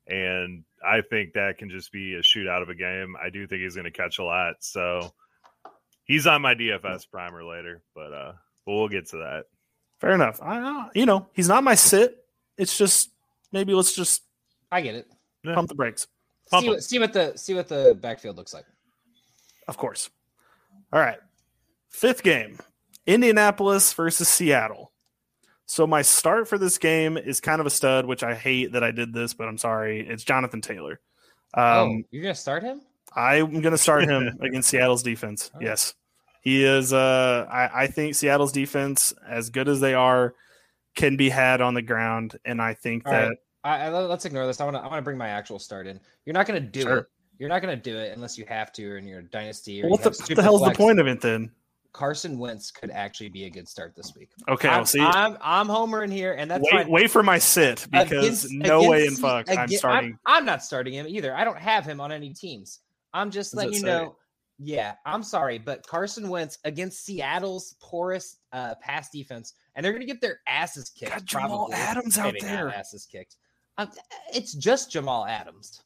And 0.09 0.65
I 0.85 1.01
think 1.01 1.33
that 1.33 1.57
can 1.57 1.71
just 1.71 1.91
be 1.93 2.13
a 2.15 2.19
shootout 2.21 2.61
of 2.61 2.69
a 2.69 2.75
game. 2.75 3.17
I 3.23 3.31
do 3.31 3.47
think 3.47 3.63
he's 3.63 3.75
going 3.75 3.87
to 3.87 3.91
catch 3.91 4.19
a 4.19 4.25
lot. 4.25 4.57
So 4.61 5.15
he's 6.05 6.27
on 6.27 6.43
my 6.43 6.55
DFS 6.55 7.11
primer 7.11 7.45
later, 7.45 7.83
but 7.95 8.13
uh, 8.13 8.33
but 8.67 8.73
we'll 8.75 8.89
get 8.89 9.07
to 9.11 9.19
that. 9.19 9.45
Fair 9.99 10.13
enough. 10.13 10.41
I, 10.43 10.59
uh, 10.59 10.89
you 10.95 11.07
know, 11.07 11.27
he's 11.33 11.49
not 11.49 11.65
my 11.65 11.75
sit. 11.75 12.19
It's 12.59 12.77
just 12.77 13.11
maybe 13.51 13.73
let's 13.73 13.95
just 13.95 14.25
I 14.71 14.83
get 14.83 14.95
it. 14.95 15.07
Yeah. 15.43 15.55
pump 15.55 15.69
the 15.71 15.75
brakes. 15.75 16.07
Pump 16.51 16.65
See 16.65 16.69
what, 16.71 16.85
see 16.85 16.99
what 16.99 17.13
the 17.13 17.37
see 17.37 17.55
what 17.55 17.69
the 17.69 17.97
backfield 18.01 18.37
looks 18.37 18.55
like. 18.55 18.65
Of 19.67 19.77
course. 19.77 20.11
All 20.93 21.01
right. 21.01 21.19
Fifth 21.91 22.23
game 22.23 22.59
Indianapolis 23.07 23.93
versus 23.93 24.29
Seattle. 24.29 24.93
So 25.67 25.87
my 25.87 26.01
start 26.01 26.49
for 26.49 26.57
this 26.57 26.79
game 26.79 27.19
is 27.19 27.41
kind 27.41 27.61
of 27.61 27.67
a 27.67 27.71
stud, 27.71 28.07
which 28.07 28.23
I 28.23 28.35
hate 28.35 28.73
that 28.73 28.83
I 28.83 28.91
did 28.91 29.13
this, 29.13 29.35
but 29.35 29.49
I'm 29.49 29.59
sorry. 29.59 30.07
It's 30.07 30.25
Jonathan 30.25 30.63
Taylor. 30.63 31.01
Um, 31.53 31.63
oh, 31.65 32.03
you're 32.11 32.23
to 32.25 32.35
start 32.35 32.63
him? 32.63 32.81
I'm 33.15 33.61
going 33.61 33.73
to 33.73 33.79
start 33.79 34.05
him 34.05 34.39
against 34.41 34.71
Seattle's 34.71 35.03
defense. 35.03 35.51
Oh. 35.55 35.59
Yes. 35.61 35.95
He 36.41 36.65
is. 36.65 36.93
Uh, 36.93 37.47
I, 37.51 37.83
I 37.83 37.87
think 37.89 38.15
Seattle's 38.15 38.53
defense, 38.53 39.13
as 39.29 39.51
good 39.51 39.69
as 39.69 39.81
they 39.81 39.93
are, 39.93 40.35
can 40.95 41.17
be 41.17 41.29
had 41.29 41.61
on 41.61 41.75
the 41.75 41.83
ground. 41.83 42.39
And 42.45 42.63
I 42.63 42.73
think 42.73 43.07
All 43.07 43.13
that 43.13 43.29
right. 43.29 43.39
I, 43.65 43.87
I, 43.87 43.89
let's 43.91 44.25
ignore 44.25 44.47
this. 44.47 44.61
I 44.61 44.65
want 44.65 44.77
to 44.77 44.81
I 44.81 44.87
want 44.87 44.97
to 44.97 45.03
bring 45.03 45.19
my 45.19 45.29
actual 45.29 45.59
start 45.59 45.87
in. 45.87 45.99
You're 46.25 46.35
not 46.35 46.47
going 46.47 46.63
to 46.63 46.69
do 46.69 46.83
Sure. 46.83 46.97
it. 46.99 47.07
You're 47.39 47.49
not 47.49 47.63
going 47.63 47.77
to 47.77 47.83
do 47.83 47.97
it 47.97 48.13
unless 48.17 48.37
you 48.37 48.45
have 48.49 48.73
to, 48.73 48.85
or 48.93 48.97
in 48.99 49.07
your 49.07 49.23
dynasty. 49.23 49.81
Or 49.81 49.85
Well, 49.85 49.89
you 49.89 49.93
what 49.93 49.99
the, 50.03 50.05
have 50.11 50.17
what 50.19 50.27
super 50.27 50.35
the 50.37 50.43
hell's 50.43 50.63
the 50.63 50.73
point 50.73 50.99
of 51.01 51.07
it 51.07 51.21
then? 51.21 51.51
Carson 51.93 52.39
Wentz 52.39 52.71
could 52.71 52.91
actually 52.91 53.29
be 53.31 53.45
a 53.47 53.51
good 53.51 53.67
start 53.69 53.95
this 53.97 54.15
week. 54.17 54.31
Okay, 54.49 54.69
I'm, 54.69 54.75
I'll 54.81 54.87
see. 54.87 55.01
I'm 55.01 55.37
I'm 55.41 55.67
homering 55.69 56.13
here, 56.13 56.35
and 56.35 56.51
that's 56.51 56.63
wait, 56.63 56.83
fine. 56.85 56.91
wait 56.91 57.11
for 57.11 57.23
my 57.23 57.39
sit 57.39 57.87
because 57.91 58.45
Against- 58.45 58.53
no 58.53 58.89
way 58.89 58.99
in 58.99 59.03
against- 59.05 59.21
fuck 59.23 59.47
I'm 59.51 59.69
starting. 59.69 60.19
I'm, 60.27 60.45
not 60.45 60.63
starting 60.63 60.95
him 60.95 61.07
either. 61.09 61.35
I 61.35 61.45
don't 61.45 61.59
have 61.59 61.85
him 61.85 62.01
on 62.01 62.13
any 62.13 62.33
teams. 62.35 62.81
I'm 63.15 63.31
just 63.31 63.55
What 63.55 63.67
letting 63.67 63.75
you 63.75 63.81
say? 63.81 63.87
know. 63.87 64.17
Yeah, 64.61 64.95
I'm 65.07 65.23
sorry, 65.23 65.59
but 65.59 65.87
Carson 65.87 66.29
Wentz 66.29 66.59
against 66.65 67.05
Seattle's 67.05 67.77
porous 67.81 68.39
uh, 68.53 68.75
pass 68.83 69.09
defense, 69.11 69.55
and 69.77 69.85
they're 69.85 69.93
going 69.93 70.05
to 70.05 70.13
get 70.13 70.21
their 70.21 70.41
asses 70.49 70.91
kicked. 70.91 71.13
Got 71.13 71.25
Jamal 71.25 71.49
probably. 71.69 71.75
Adams 71.77 72.19
out 72.19 72.35
Maybe 72.35 72.41
not 72.45 72.49
there. 72.53 72.69
asses 72.71 73.07
kicked. 73.07 73.37
Um, 73.79 73.91
it's 74.35 74.53
just 74.53 74.91
Jamal 74.91 75.25
Adams. 75.25 75.83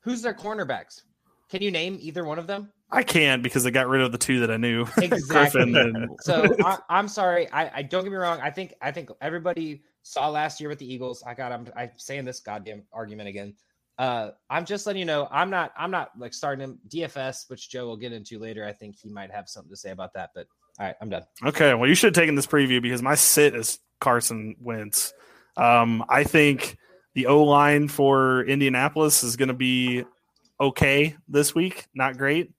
Who's 0.00 0.20
their 0.20 0.34
cornerbacks? 0.34 1.02
Can 1.48 1.62
you 1.62 1.70
name 1.70 1.98
either 2.00 2.24
one 2.24 2.38
of 2.38 2.46
them? 2.46 2.72
I 2.90 3.02
can 3.02 3.40
because 3.40 3.62
they 3.64 3.70
got 3.70 3.88
rid 3.88 4.02
of 4.02 4.12
the 4.12 4.18
two 4.18 4.40
that 4.40 4.50
I 4.50 4.56
knew. 4.56 4.86
Exactly. 4.98 5.62
And 5.62 6.10
So 6.20 6.44
I, 6.64 6.78
I'm 6.90 7.08
sorry. 7.08 7.50
I, 7.52 7.78
I 7.78 7.82
don't 7.82 8.02
get 8.02 8.10
me 8.10 8.18
wrong. 8.18 8.40
I 8.42 8.50
think 8.50 8.74
I 8.82 8.90
think 8.90 9.10
everybody 9.20 9.82
saw 10.02 10.28
last 10.28 10.60
year 10.60 10.68
with 10.68 10.78
the 10.78 10.92
Eagles. 10.92 11.22
I 11.26 11.34
got 11.34 11.52
I'm 11.52 11.66
I'm 11.76 11.90
saying 11.96 12.24
this 12.24 12.40
goddamn 12.40 12.82
argument 12.92 13.28
again. 13.28 13.54
Uh, 13.98 14.30
I'm 14.50 14.64
just 14.64 14.86
letting 14.86 15.00
you 15.00 15.06
know. 15.06 15.28
I'm 15.30 15.48
not 15.48 15.72
I'm 15.76 15.90
not 15.90 16.10
like 16.18 16.34
starting 16.34 16.64
him 16.64 16.78
DFS, 16.88 17.48
which 17.48 17.70
Joe 17.70 17.86
will 17.86 17.96
get 17.96 18.12
into 18.12 18.38
later. 18.38 18.66
I 18.66 18.72
think 18.72 18.96
he 18.98 19.08
might 19.08 19.30
have 19.30 19.48
something 19.48 19.70
to 19.70 19.76
say 19.76 19.90
about 19.90 20.12
that. 20.14 20.30
But 20.34 20.48
all 20.78 20.86
right, 20.86 20.96
I'm 21.00 21.08
done. 21.08 21.24
Okay, 21.44 21.74
well, 21.74 21.88
you 21.88 21.94
should 21.94 22.14
have 22.14 22.20
taken 22.20 22.34
this 22.34 22.46
preview 22.46 22.82
because 22.82 23.02
my 23.02 23.14
sit 23.14 23.54
is 23.54 23.78
Carson 24.00 24.56
Wentz. 24.60 25.14
Um, 25.56 26.04
I 26.08 26.24
think 26.24 26.76
the 27.14 27.26
O 27.26 27.44
line 27.44 27.88
for 27.88 28.44
Indianapolis 28.44 29.22
is 29.22 29.36
going 29.36 29.48
to 29.48 29.54
be 29.54 30.04
okay 30.60 31.16
this 31.28 31.54
week, 31.54 31.86
not 31.94 32.16
great. 32.16 32.52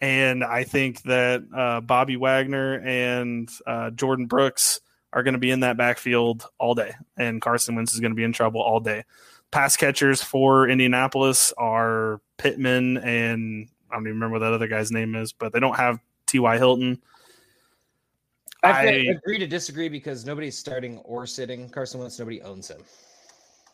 And 0.00 0.44
I 0.44 0.64
think 0.64 1.02
that 1.02 1.42
uh, 1.54 1.80
Bobby 1.80 2.16
Wagner 2.16 2.80
and 2.84 3.48
uh, 3.66 3.90
Jordyn 3.90 4.28
Brooks 4.28 4.80
are 5.12 5.22
going 5.22 5.34
to 5.34 5.40
be 5.40 5.50
in 5.50 5.60
that 5.60 5.76
backfield 5.76 6.46
all 6.58 6.74
day, 6.74 6.92
and 7.16 7.40
Carson 7.40 7.74
Wentz 7.76 7.94
is 7.94 8.00
going 8.00 8.10
to 8.10 8.16
be 8.16 8.24
in 8.24 8.32
trouble 8.32 8.60
all 8.60 8.80
day. 8.80 9.04
Pass 9.50 9.76
catchers 9.76 10.22
for 10.22 10.68
Indianapolis 10.68 11.52
are 11.56 12.20
Pittman 12.36 12.98
and 12.98 13.68
I 13.90 13.94
don't 13.94 14.08
even 14.08 14.14
remember 14.14 14.34
what 14.34 14.38
that 14.40 14.52
other 14.52 14.66
guy's 14.66 14.90
name 14.90 15.14
is, 15.14 15.32
but 15.32 15.52
they 15.52 15.60
don't 15.60 15.76
have 15.76 16.00
T.Y. 16.26 16.58
Hilton. 16.58 17.00
I, 18.64 18.86
I- 18.86 18.90
agree 19.16 19.38
to 19.38 19.46
disagree 19.46 19.88
because 19.88 20.24
nobody's 20.24 20.56
starting 20.56 20.98
or 20.98 21.26
sitting 21.26 21.68
Carson 21.68 22.00
Wentz. 22.00 22.18
Nobody 22.18 22.42
owns 22.42 22.68
him. 22.68 22.80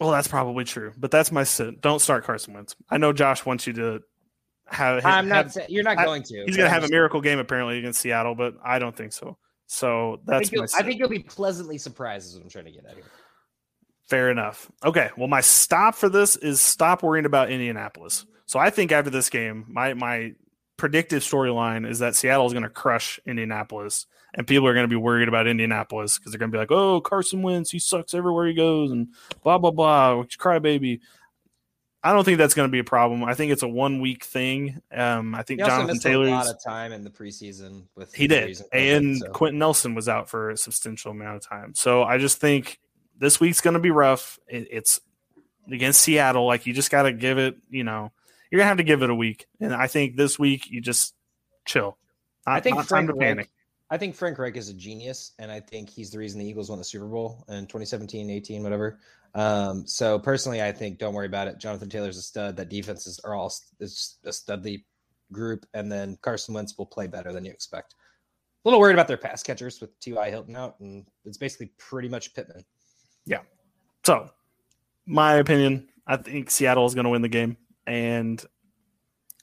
Well, 0.00 0.10
that's 0.10 0.28
probably 0.28 0.64
true, 0.64 0.92
but 0.96 1.10
that's 1.10 1.30
my 1.30 1.44
sit. 1.44 1.80
Don't 1.82 1.98
start 2.00 2.24
Carson 2.24 2.54
Wentz. 2.54 2.74
I 2.88 2.96
know 2.96 3.12
Josh 3.12 3.44
wants 3.44 3.66
you 3.66 3.74
to 3.74 4.00
have. 4.66 5.04
I'm 5.04 5.28
not. 5.28 5.52
have- 5.54 5.68
you're 5.68 5.84
not 5.84 5.98
I- 5.98 6.04
going 6.04 6.22
to. 6.24 6.44
he's 6.46 6.56
going 6.56 6.68
to 6.68 6.72
have 6.74 6.84
a 6.84 6.88
miracle 6.88 7.20
game 7.20 7.38
apparently 7.38 7.78
against 7.78 8.00
Seattle, 8.00 8.34
but 8.34 8.54
I 8.64 8.78
don't 8.78 8.96
think 8.96 9.12
so. 9.12 9.36
So 9.66 10.14
I 10.14 10.16
that's 10.38 10.48
think, 10.48 10.52
you'll, 10.52 10.62
my 10.62 10.68
I 10.78 10.82
think 10.82 10.98
you'll 10.98 11.08
be 11.08 11.18
pleasantly 11.20 11.78
surprised. 11.78 12.28
Is 12.28 12.34
what 12.36 12.44
I'm 12.44 12.50
trying 12.50 12.64
to 12.64 12.72
get 12.72 12.86
at 12.86 12.94
here. 12.94 13.04
Fair 14.08 14.30
enough. 14.30 14.68
Okay. 14.84 15.10
Well, 15.16 15.28
my 15.28 15.40
stop 15.40 15.94
for 15.94 16.08
this 16.08 16.34
is 16.34 16.60
stop 16.60 17.02
worrying 17.04 17.26
about 17.26 17.50
Indianapolis. 17.50 18.26
So 18.46 18.58
I 18.58 18.70
think 18.70 18.90
after 18.90 19.10
this 19.10 19.30
game, 19.30 19.66
my 19.68 19.94
my 19.94 20.32
predictive 20.76 21.22
storyline 21.22 21.88
is 21.88 22.00
that 22.00 22.16
Seattle 22.16 22.46
is 22.46 22.52
going 22.52 22.64
to 22.64 22.70
crush 22.70 23.20
Indianapolis, 23.26 24.06
and 24.34 24.46
people 24.46 24.66
are 24.66 24.74
going 24.74 24.84
to 24.84 24.88
be 24.88 24.96
worried 24.96 25.28
about 25.28 25.46
Indianapolis 25.46 26.18
because 26.18 26.32
they're 26.32 26.38
going 26.38 26.50
to 26.50 26.54
be 26.54 26.60
like, 26.60 26.70
"Oh, 26.70 27.00
Carson 27.00 27.42
Wentz, 27.42 27.70
he 27.70 27.78
sucks 27.78 28.14
everywhere 28.14 28.46
he 28.46 28.54
goes," 28.54 28.90
and 28.90 29.08
blah 29.42 29.58
blah 29.58 29.70
blah, 29.70 30.22
crybaby. 30.38 31.00
I 32.02 32.14
don't 32.14 32.24
think 32.24 32.38
that's 32.38 32.54
going 32.54 32.68
to 32.68 32.72
be 32.72 32.78
a 32.78 32.84
problem. 32.84 33.24
I 33.24 33.34
think 33.34 33.52
it's 33.52 33.62
a 33.62 33.68
one 33.68 34.00
week 34.00 34.24
thing. 34.24 34.80
Um, 34.90 35.34
I 35.34 35.42
think 35.42 35.60
He 35.60 35.64
also 35.64 35.76
Jonathan 35.76 35.98
Taylor 35.98 36.28
a 36.28 36.30
lot 36.30 36.48
of 36.48 36.62
time 36.62 36.92
in 36.92 37.04
the 37.04 37.10
preseason 37.10 37.84
with 37.94 38.14
he 38.14 38.26
did, 38.26 38.48
COVID, 38.48 38.62
and 38.72 39.18
so. 39.18 39.30
Quenton 39.32 39.58
Nelson 39.58 39.94
was 39.94 40.08
out 40.08 40.30
for 40.30 40.50
a 40.50 40.56
substantial 40.56 41.10
amount 41.10 41.36
of 41.36 41.46
time. 41.46 41.74
So 41.74 42.02
I 42.02 42.16
just 42.16 42.40
think 42.40 42.80
this 43.18 43.38
week's 43.38 43.60
going 43.60 43.74
to 43.74 43.80
be 43.80 43.90
rough. 43.90 44.38
It, 44.48 44.68
it's 44.70 45.00
against 45.70 46.00
Seattle. 46.00 46.46
Like 46.46 46.66
you 46.66 46.72
just 46.72 46.90
got 46.90 47.02
to 47.02 47.12
give 47.12 47.36
it. 47.36 47.58
You 47.68 47.84
know, 47.84 48.12
you're 48.50 48.58
gonna 48.60 48.68
have 48.68 48.78
to 48.78 48.82
give 48.82 49.02
it 49.02 49.10
a 49.10 49.14
week. 49.14 49.46
And 49.60 49.74
I 49.74 49.86
think 49.86 50.16
this 50.16 50.38
week 50.38 50.70
you 50.70 50.80
just 50.80 51.14
chill. 51.66 51.98
Not, 52.46 52.56
I 52.56 52.60
think 52.60 52.76
Frank 52.76 52.88
time 52.88 53.06
to 53.08 53.14
panic. 53.14 53.50
I 53.90 53.98
think 53.98 54.14
Frank 54.14 54.38
Reich 54.38 54.56
is 54.56 54.68
a 54.68 54.74
genius, 54.74 55.32
and 55.38 55.50
I 55.50 55.58
think 55.58 55.90
he's 55.90 56.10
the 56.10 56.18
reason 56.18 56.38
the 56.38 56.46
Eagles 56.46 56.70
won 56.70 56.78
the 56.78 56.84
Super 56.84 57.06
Bowl 57.06 57.44
in 57.48 57.66
2017, 57.66 58.30
18, 58.30 58.62
whatever. 58.62 59.00
Um, 59.34 59.84
so 59.86 60.18
personally, 60.18 60.62
I 60.62 60.70
think 60.70 60.98
don't 60.98 61.14
worry 61.14 61.26
about 61.26 61.48
it. 61.48 61.58
Jonathan 61.58 61.88
Taylor's 61.88 62.16
a 62.16 62.22
stud. 62.22 62.56
That 62.56 62.68
defenses 62.68 63.20
are 63.24 63.34
all 63.34 63.52
it's 63.80 64.18
a 64.24 64.28
studly 64.28 64.84
group, 65.32 65.66
and 65.74 65.90
then 65.90 66.18
Carson 66.22 66.54
Wentz 66.54 66.78
will 66.78 66.86
play 66.86 67.08
better 67.08 67.32
than 67.32 67.44
you 67.44 67.50
expect. 67.50 67.94
A 68.64 68.68
little 68.68 68.78
worried 68.78 68.94
about 68.94 69.08
their 69.08 69.16
pass 69.16 69.42
catchers 69.42 69.80
with 69.80 69.98
T.Y. 70.00 70.30
Hilton 70.30 70.54
out, 70.54 70.78
and 70.80 71.06
it's 71.24 71.38
basically 71.38 71.72
pretty 71.78 72.08
much 72.08 72.34
Pittman. 72.34 72.64
Yeah. 73.24 73.40
So, 74.04 74.30
my 75.06 75.34
opinion, 75.36 75.88
I 76.06 76.16
think 76.16 76.50
Seattle 76.50 76.86
is 76.86 76.94
going 76.94 77.04
to 77.04 77.10
win 77.10 77.22
the 77.22 77.28
game, 77.28 77.56
and 77.86 78.44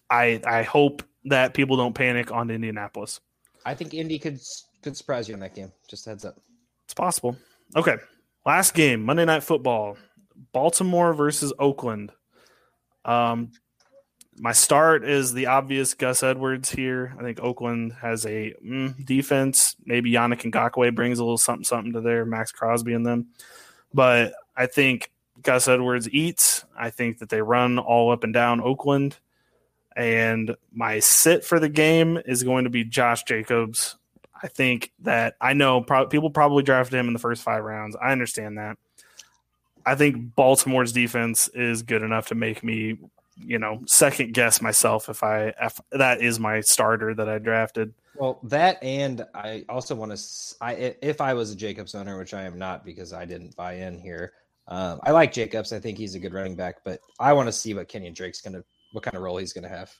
I 0.09 0.39
I 0.45 0.63
hope 0.63 1.03
that 1.25 1.53
people 1.53 1.75
don't 1.75 1.93
panic 1.93 2.31
on 2.31 2.49
Indianapolis. 2.49 3.19
I 3.67 3.73
think 3.73 3.93
Indy 3.93 4.17
could 4.17 4.39
could 4.81 4.95
surprise 4.95 5.27
you 5.27 5.33
in 5.33 5.41
that 5.41 5.53
game. 5.53 5.73
Just 5.89 6.05
heads 6.05 6.23
up. 6.23 6.37
It's 6.85 6.93
possible. 6.93 7.35
Okay, 7.75 7.97
last 8.45 8.73
game, 8.73 9.03
Monday 9.03 9.25
Night 9.25 9.43
Football, 9.43 9.97
Baltimore 10.53 11.13
versus 11.13 11.51
Oakland. 11.59 12.13
Um, 13.03 13.51
my 14.37 14.53
start 14.53 15.03
is 15.03 15.33
the 15.33 15.47
obvious 15.47 15.93
Gus 15.95 16.23
Edwards 16.23 16.69
here. 16.69 17.13
I 17.19 17.23
think 17.23 17.41
Oakland 17.41 17.91
has 18.01 18.25
a 18.25 18.53
mm, 18.65 19.05
defense. 19.05 19.75
Maybe 19.83 20.13
Yannick 20.13 20.49
Ngakoue 20.49 20.95
brings 20.95 21.19
a 21.19 21.23
little 21.23 21.37
something 21.37 21.65
something 21.65 21.91
to 21.91 21.99
their 21.99 22.25
Maxx 22.25 22.53
Crosby 22.53 22.93
and 22.93 23.05
them, 23.05 23.27
but 23.93 24.33
I 24.55 24.67
think 24.67 25.11
Gus 25.41 25.67
Edwards 25.67 26.09
eats. 26.11 26.63
I 26.77 26.89
think 26.89 27.19
that 27.19 27.27
they 27.27 27.41
run 27.41 27.79
all 27.79 28.11
up 28.11 28.23
and 28.23 28.33
down 28.33 28.61
Oakland. 28.61 29.17
And 29.97 30.55
my 30.71 30.99
sit 30.99 31.43
for 31.43 31.59
the 31.59 31.69
game 31.69 32.19
is 32.25 32.43
going 32.43 32.65
to 32.65 32.69
be 32.69 32.83
Josh 32.83 33.23
Jacobs. 33.23 33.97
I 34.41 34.47
think 34.47 34.91
that 34.99 35.35
I 35.41 35.53
know 35.53 35.81
pro- 35.81 36.05
people 36.05 36.29
probably 36.29 36.61
drafted 36.61 36.99
him 36.99 37.07
in 37.07 37.13
the 37.13 37.19
first 37.19 37.41
five 37.41 37.63
rounds. 37.63 37.95
I 37.95 38.11
understand 38.11 38.59
that. 38.59 38.77
I 39.87 39.95
think 39.95 40.35
Baltimore's 40.35 40.91
defense 40.91 41.47
is 41.47 41.81
good 41.81 42.03
enough 42.03 42.27
to 42.27 42.35
make 42.35 42.63
me, 42.63 42.97
you 43.37 43.57
know, 43.57 43.81
second 43.87 44.33
guess 44.33 44.61
myself 44.61 45.09
if 45.09 45.23
I 45.23 45.53
if 45.61 45.79
that 45.91 46.21
is 46.21 46.39
my 46.39 46.61
starter 46.61 47.15
that 47.15 47.27
I 47.27 47.39
drafted. 47.39 47.93
Well, 48.17 48.39
that 48.43 48.83
and 48.83 49.25
I 49.33 49.63
also 49.69 49.95
want 49.95 50.15
to. 50.15 50.55
I 50.61 50.95
if 51.01 51.21
I 51.21 51.33
was 51.33 51.51
a 51.51 51.55
Jacobs 51.55 51.95
owner, 51.95 52.17
which 52.19 52.33
I 52.33 52.43
am 52.43 52.59
not 52.59 52.85
because 52.85 53.13
I 53.13 53.25
didn't 53.25 53.55
buy 53.55 53.73
in 53.73 53.97
here. 53.97 54.33
Um, 54.67 54.99
I 55.03 55.11
like 55.11 55.31
Jacobs. 55.31 55.71
I 55.71 55.79
think 55.79 55.97
he's 55.97 56.15
a 56.15 56.19
good 56.19 56.33
running 56.33 56.55
back, 56.55 56.77
but 56.83 56.99
I 57.19 57.33
want 57.33 57.47
to 57.47 57.53
see 57.53 57.73
what 57.73 57.87
Kenyon 57.87 58.13
Drake's 58.13 58.41
gonna, 58.41 58.63
what 58.91 59.03
kind 59.03 59.15
of 59.15 59.23
role 59.23 59.37
he's 59.37 59.53
gonna 59.53 59.69
have. 59.69 59.93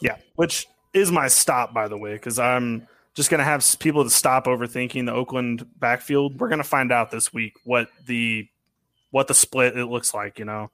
Yeah, 0.00 0.16
which 0.36 0.66
is 0.94 1.10
my 1.10 1.28
stop, 1.28 1.72
by 1.72 1.88
the 1.88 1.96
way, 1.96 2.14
because 2.14 2.38
I'm 2.38 2.86
just 3.14 3.30
going 3.30 3.38
to 3.38 3.44
have 3.44 3.64
people 3.78 4.04
to 4.04 4.10
stop 4.10 4.46
overthinking 4.46 5.06
the 5.06 5.12
Oakland 5.12 5.66
backfield. 5.78 6.40
We're 6.40 6.48
going 6.48 6.62
to 6.62 6.64
find 6.68 6.92
out 6.92 7.10
this 7.10 7.32
week 7.32 7.54
what 7.64 7.88
the 8.06 8.48
what 9.10 9.28
the 9.28 9.34
split 9.34 9.76
it 9.76 9.86
looks 9.86 10.14
like. 10.14 10.38
You 10.38 10.46
know, 10.46 10.70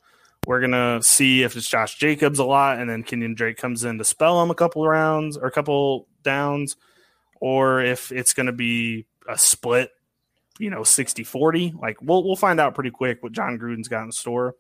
we're 0.47 0.61
going 0.61 0.73
to 0.73 1.03
see 1.03 1.43
if 1.43 1.57
it's 1.57 1.69
Josh 1.69 1.97
Jacobs 1.99 2.39
a 2.39 2.45
lot, 2.45 2.79
and 2.79 2.89
then 2.89 3.03
Kenyon 3.03 3.35
Drake 3.35 3.57
comes 3.57 3.85
in 3.85 3.99
to 3.99 4.05
spell 4.05 4.43
him 4.43 4.51
a 4.51 4.55
couple 4.55 4.87
rounds 4.87 5.37
or 5.37 5.47
a 5.47 5.53
couple 5.53 6.07
downs, 6.23 6.77
or 7.41 7.81
if 7.81 8.13
it's 8.13 8.33
going 8.33 8.47
to 8.47 8.53
be 8.53 9.07
a 9.29 9.39
split. 9.39 9.91
You 10.61 10.71
know, 10.71 10.83
60 10.83 11.23
40. 11.23 11.75
Like, 11.81 12.03
we'll, 12.03 12.25
we'll 12.25 12.35
find 12.35 12.59
out 12.59 12.75
pretty 12.75 12.91
quick 12.91 13.23
what 13.23 13.31
Jon 13.31 13.61
Gruden's 13.61 13.87
got 13.87 14.03
in 14.03 14.11
store. 14.11 14.57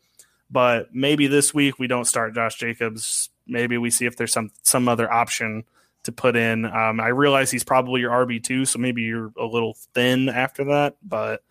But 0.50 0.94
maybe 0.94 1.26
this 1.26 1.52
week 1.52 1.78
we 1.78 1.86
don't 1.86 2.06
start 2.06 2.34
Josh 2.34 2.56
Jacobs. 2.56 3.30
Maybe 3.46 3.78
we 3.78 3.90
see 3.90 4.06
if 4.06 4.16
there's 4.16 4.32
some 4.32 4.50
some 4.62 4.88
other 4.88 5.12
option 5.12 5.64
to 6.04 6.12
put 6.12 6.36
in. 6.36 6.64
Um, 6.64 7.00
I 7.00 7.08
realize 7.08 7.50
he's 7.50 7.64
probably 7.64 8.00
your 8.00 8.10
RB 8.10 8.42
two, 8.42 8.64
so 8.64 8.78
maybe 8.78 9.02
you're 9.02 9.32
a 9.38 9.44
little 9.44 9.76
thin 9.94 10.28
after 10.28 10.64
that, 10.64 10.96
but 11.02 11.42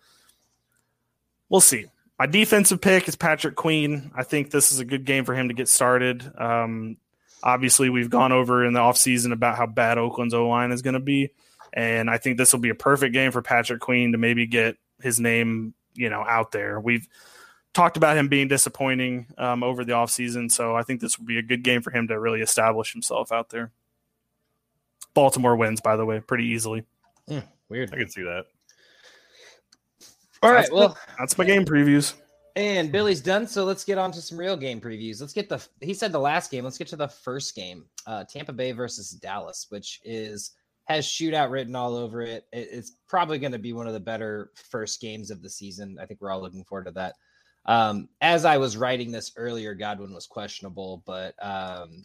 we'll 1.48 1.60
see. 1.60 1.86
My 2.18 2.26
defensive 2.26 2.80
pick 2.80 3.06
is 3.06 3.14
Patrick 3.14 3.54
Queen. 3.54 4.10
I 4.16 4.24
think 4.24 4.50
this 4.50 4.72
is 4.72 4.80
a 4.80 4.84
good 4.84 5.04
game 5.04 5.24
for 5.24 5.34
him 5.34 5.48
to 5.48 5.54
get 5.54 5.68
started. 5.68 6.28
Um, 6.36 6.96
obviously, 7.42 7.90
we've 7.90 8.10
gone 8.10 8.32
over 8.32 8.64
in 8.64 8.72
the 8.72 8.80
offseason 8.80 9.32
about 9.32 9.56
how 9.56 9.66
bad 9.66 9.98
Oakland's 9.98 10.34
O 10.34 10.48
line 10.48 10.72
is 10.72 10.82
going 10.82 10.94
to 10.94 11.00
be, 11.00 11.30
and 11.72 12.10
I 12.10 12.18
think 12.18 12.36
this 12.36 12.52
will 12.52 12.60
be 12.60 12.70
a 12.70 12.74
perfect 12.74 13.12
game 13.12 13.30
for 13.30 13.42
Patrick 13.42 13.80
Queen 13.80 14.12
to 14.12 14.18
maybe 14.18 14.46
get 14.46 14.76
his 15.00 15.20
name, 15.20 15.74
you 15.94 16.10
know, 16.10 16.24
out 16.26 16.50
there. 16.50 16.80
We've 16.80 17.06
talked 17.78 17.96
about 17.96 18.16
him 18.16 18.26
being 18.26 18.48
disappointing 18.48 19.24
um, 19.38 19.62
over 19.62 19.84
the 19.84 19.92
offseason, 19.92 20.50
so 20.50 20.74
I 20.74 20.82
think 20.82 21.00
this 21.00 21.16
would 21.16 21.28
be 21.28 21.38
a 21.38 21.42
good 21.42 21.62
game 21.62 21.80
for 21.80 21.92
him 21.92 22.08
to 22.08 22.18
really 22.18 22.40
establish 22.40 22.92
himself 22.92 23.30
out 23.30 23.50
there. 23.50 23.70
Baltimore 25.14 25.54
wins, 25.54 25.80
by 25.80 25.94
the 25.94 26.04
way, 26.04 26.18
pretty 26.18 26.46
easily. 26.46 26.82
Weird. 27.68 27.94
I 27.94 27.98
can 27.98 28.08
see 28.08 28.22
that. 28.22 28.46
All 30.42 30.50
right. 30.50 30.62
That's 30.62 30.72
Well, 30.72 30.98
That's 31.20 31.38
my 31.38 31.44
game 31.44 31.64
previews. 31.64 32.14
and 32.56 32.90
Billy's 32.90 33.20
done. 33.20 33.46
So 33.46 33.64
let's 33.64 33.84
get 33.84 33.96
on 33.96 34.10
to 34.10 34.20
some 34.20 34.38
real 34.38 34.56
game 34.56 34.80
previews. 34.80 35.20
Let's 35.20 35.32
get 35.32 35.48
the. 35.48 35.64
He 35.80 35.94
said 35.94 36.10
the 36.10 36.18
last 36.18 36.50
game. 36.50 36.64
Let's 36.64 36.78
get 36.78 36.88
to 36.88 36.96
the 36.96 37.06
first 37.06 37.54
game. 37.54 37.84
Uh, 38.08 38.24
Tampa 38.24 38.52
Bay 38.52 38.72
versus 38.72 39.10
Dallas, 39.10 39.66
which 39.68 40.00
is 40.02 40.52
has 40.86 41.06
shootout 41.06 41.50
written 41.50 41.76
all 41.76 41.94
over 41.94 42.22
it. 42.22 42.46
it 42.52 42.68
it's 42.72 42.92
probably 43.06 43.38
going 43.38 43.52
to 43.52 43.58
be 43.58 43.72
one 43.72 43.86
of 43.86 43.92
the 43.92 44.00
better 44.00 44.50
first 44.56 45.00
games 45.00 45.30
of 45.30 45.42
the 45.42 45.50
season. 45.50 45.96
I 46.00 46.06
think 46.06 46.20
we're 46.20 46.32
all 46.32 46.40
looking 46.40 46.64
forward 46.64 46.86
to 46.86 46.92
that. 46.92 47.14
Um, 47.66 48.08
as 48.20 48.44
I 48.44 48.56
was 48.56 48.76
writing 48.76 49.10
this 49.10 49.32
earlier, 49.36 49.74
Godwin 49.74 50.14
was 50.14 50.26
questionable, 50.26 51.02
but 51.06 51.34
um, 51.44 52.04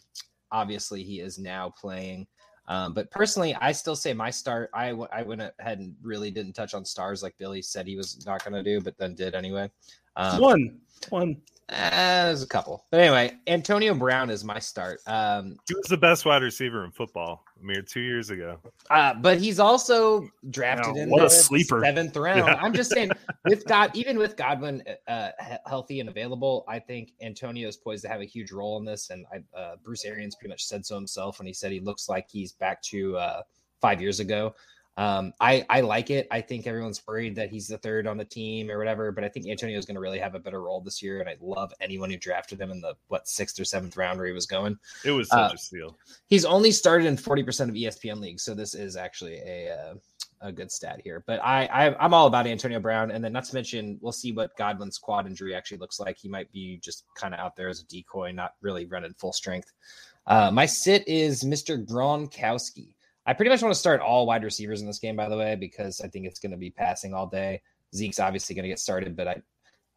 obviously 0.52 1.02
he 1.02 1.20
is 1.20 1.38
now 1.38 1.72
playing. 1.80 2.26
Um, 2.66 2.94
but 2.94 3.10
personally, 3.10 3.54
I 3.60 3.72
still 3.72 3.96
say 3.96 4.14
my 4.14 4.30
start. 4.30 4.70
I, 4.72 4.90
w- 4.90 5.08
I 5.12 5.22
went 5.22 5.42
ahead 5.58 5.80
and 5.80 5.94
really 6.02 6.30
didn't 6.30 6.54
touch 6.54 6.74
on 6.74 6.84
stars 6.84 7.22
like 7.22 7.36
Billy 7.38 7.60
said 7.60 7.86
he 7.86 7.96
was 7.96 8.24
not 8.24 8.42
going 8.42 8.54
to 8.54 8.62
do, 8.62 8.80
but 8.80 8.96
then 8.96 9.14
did 9.14 9.34
anyway. 9.34 9.70
Um, 10.16 10.40
one, 10.40 10.80
one. 11.10 11.36
Uh, 11.70 12.24
there's 12.26 12.42
a 12.42 12.46
couple, 12.46 12.84
but 12.90 13.00
anyway, 13.00 13.32
Antonio 13.46 13.94
Brown 13.94 14.28
is 14.30 14.44
my 14.44 14.58
start. 14.58 15.00
Um, 15.06 15.56
He 15.66 15.74
was 15.74 15.86
the 15.86 15.96
best 15.96 16.24
wide 16.26 16.42
receiver 16.42 16.84
in 16.84 16.90
football 16.90 17.44
a 17.60 17.64
mere 17.64 17.80
two 17.82 18.00
years 18.00 18.30
ago. 18.30 18.58
uh, 18.90 19.14
but 19.14 19.38
he's 19.38 19.58
also 19.58 20.28
drafted 20.50 20.94
Wow, 20.96 21.00
in 21.02 21.08
what 21.10 21.20
a 21.22 21.24
the 21.24 21.30
sleeper. 21.30 21.80
seventh 21.82 22.16
round. 22.16 22.38
Yeah. 22.38 22.56
I'm 22.60 22.74
just 22.74 22.90
saying, 22.90 23.12
with 23.46 23.64
God, 23.68 23.90
even 23.94 24.18
with 24.18 24.36
Godwin 24.36 24.82
uh, 25.08 25.30
healthy 25.66 26.00
and 26.00 26.08
available, 26.08 26.64
I 26.68 26.78
think 26.78 27.12
Antonio 27.22 27.66
is 27.68 27.76
poised 27.76 28.02
to 28.02 28.08
have 28.08 28.20
a 28.20 28.26
huge 28.26 28.52
role 28.52 28.76
in 28.78 28.84
this. 28.84 29.10
And 29.10 29.24
I, 29.32 29.58
uh, 29.58 29.76
Bruce 29.82 30.04
Arians 30.04 30.34
pretty 30.34 30.50
much 30.50 30.64
said 30.66 30.84
so 30.84 30.94
himself 30.94 31.38
when 31.38 31.46
he 31.46 31.52
said 31.54 31.72
he 31.72 31.80
looks 31.80 32.08
like 32.08 32.26
he's 32.30 32.52
back 32.52 32.82
to 32.82 33.16
uh, 33.16 33.42
five 33.80 34.00
years 34.02 34.20
ago. 34.20 34.54
Um, 34.96 35.32
I 35.40 35.66
I 35.68 35.80
like 35.80 36.10
it. 36.10 36.28
I 36.30 36.40
think 36.40 36.66
everyone's 36.66 37.02
worried 37.06 37.34
that 37.36 37.50
he's 37.50 37.66
the 37.66 37.78
third 37.78 38.06
on 38.06 38.16
the 38.16 38.24
team 38.24 38.70
or 38.70 38.78
whatever, 38.78 39.10
but 39.10 39.24
I 39.24 39.28
think 39.28 39.48
Antonio 39.48 39.76
is 39.76 39.86
going 39.86 39.96
to 39.96 40.00
really 40.00 40.20
have 40.20 40.36
a 40.36 40.38
better 40.38 40.62
role 40.62 40.80
this 40.80 41.02
year. 41.02 41.20
And 41.20 41.28
I 41.28 41.36
love 41.40 41.72
anyone 41.80 42.10
who 42.10 42.16
drafted 42.16 42.60
him 42.60 42.70
in 42.70 42.80
the 42.80 42.94
what 43.08 43.26
sixth 43.26 43.58
or 43.58 43.64
seventh 43.64 43.96
round 43.96 44.18
where 44.18 44.28
he 44.28 44.32
was 44.32 44.46
going. 44.46 44.78
It 45.04 45.10
was 45.10 45.28
such 45.28 45.50
Uh, 45.50 45.54
a 45.54 45.58
steal. 45.58 45.96
He's 46.28 46.44
only 46.44 46.70
started 46.70 47.06
in 47.06 47.16
40% 47.16 47.68
of 47.68 47.76
E 47.76 47.84
ESPN 47.86 48.20
leagues, 48.20 48.44
so 48.44 48.54
this 48.54 48.74
is 48.74 48.96
actually 48.96 49.38
a 49.38 49.70
uh, 49.72 49.94
a 50.40 50.52
good 50.52 50.70
stat 50.70 51.00
here. 51.02 51.24
But 51.26 51.40
I, 51.42 51.64
I 51.66 52.04
I'm 52.04 52.14
all 52.14 52.28
about 52.28 52.46
Antonio 52.46 52.78
Brown, 52.78 53.10
and 53.10 53.24
then 53.24 53.32
not 53.32 53.44
to 53.46 53.54
mention 53.54 53.98
we'll 54.00 54.12
see 54.12 54.30
what 54.30 54.56
Godwin's 54.56 54.98
quad 54.98 55.26
injury 55.26 55.54
actually 55.56 55.78
looks 55.78 55.98
like. 55.98 56.18
He 56.18 56.28
might 56.28 56.52
be 56.52 56.78
just 56.82 57.04
kind 57.16 57.34
of 57.34 57.40
out 57.40 57.56
there 57.56 57.68
as 57.68 57.80
a 57.80 57.86
decoy, 57.86 58.30
not 58.30 58.54
really 58.60 58.84
running 58.84 59.14
full 59.14 59.32
strength. 59.32 59.72
Uh, 60.26 60.50
my 60.52 60.66
sit 60.66 61.06
is 61.08 61.42
Mr. 61.44 61.84
Gronkowski. 61.84 62.93
I 63.26 63.32
pretty 63.32 63.50
much 63.50 63.62
want 63.62 63.72
to 63.72 63.78
start 63.78 64.00
all 64.00 64.26
wide 64.26 64.44
receivers 64.44 64.80
in 64.80 64.86
this 64.86 64.98
game, 64.98 65.16
by 65.16 65.28
the 65.28 65.36
way, 65.36 65.54
because 65.54 66.00
I 66.00 66.08
think 66.08 66.26
it's 66.26 66.38
going 66.38 66.52
to 66.52 66.58
be 66.58 66.70
passing 66.70 67.14
all 67.14 67.26
day. 67.26 67.62
Zeke's 67.94 68.20
obviously 68.20 68.54
going 68.54 68.64
to 68.64 68.68
get 68.68 68.78
started, 68.78 69.16
but 69.16 69.28
I 69.28 69.42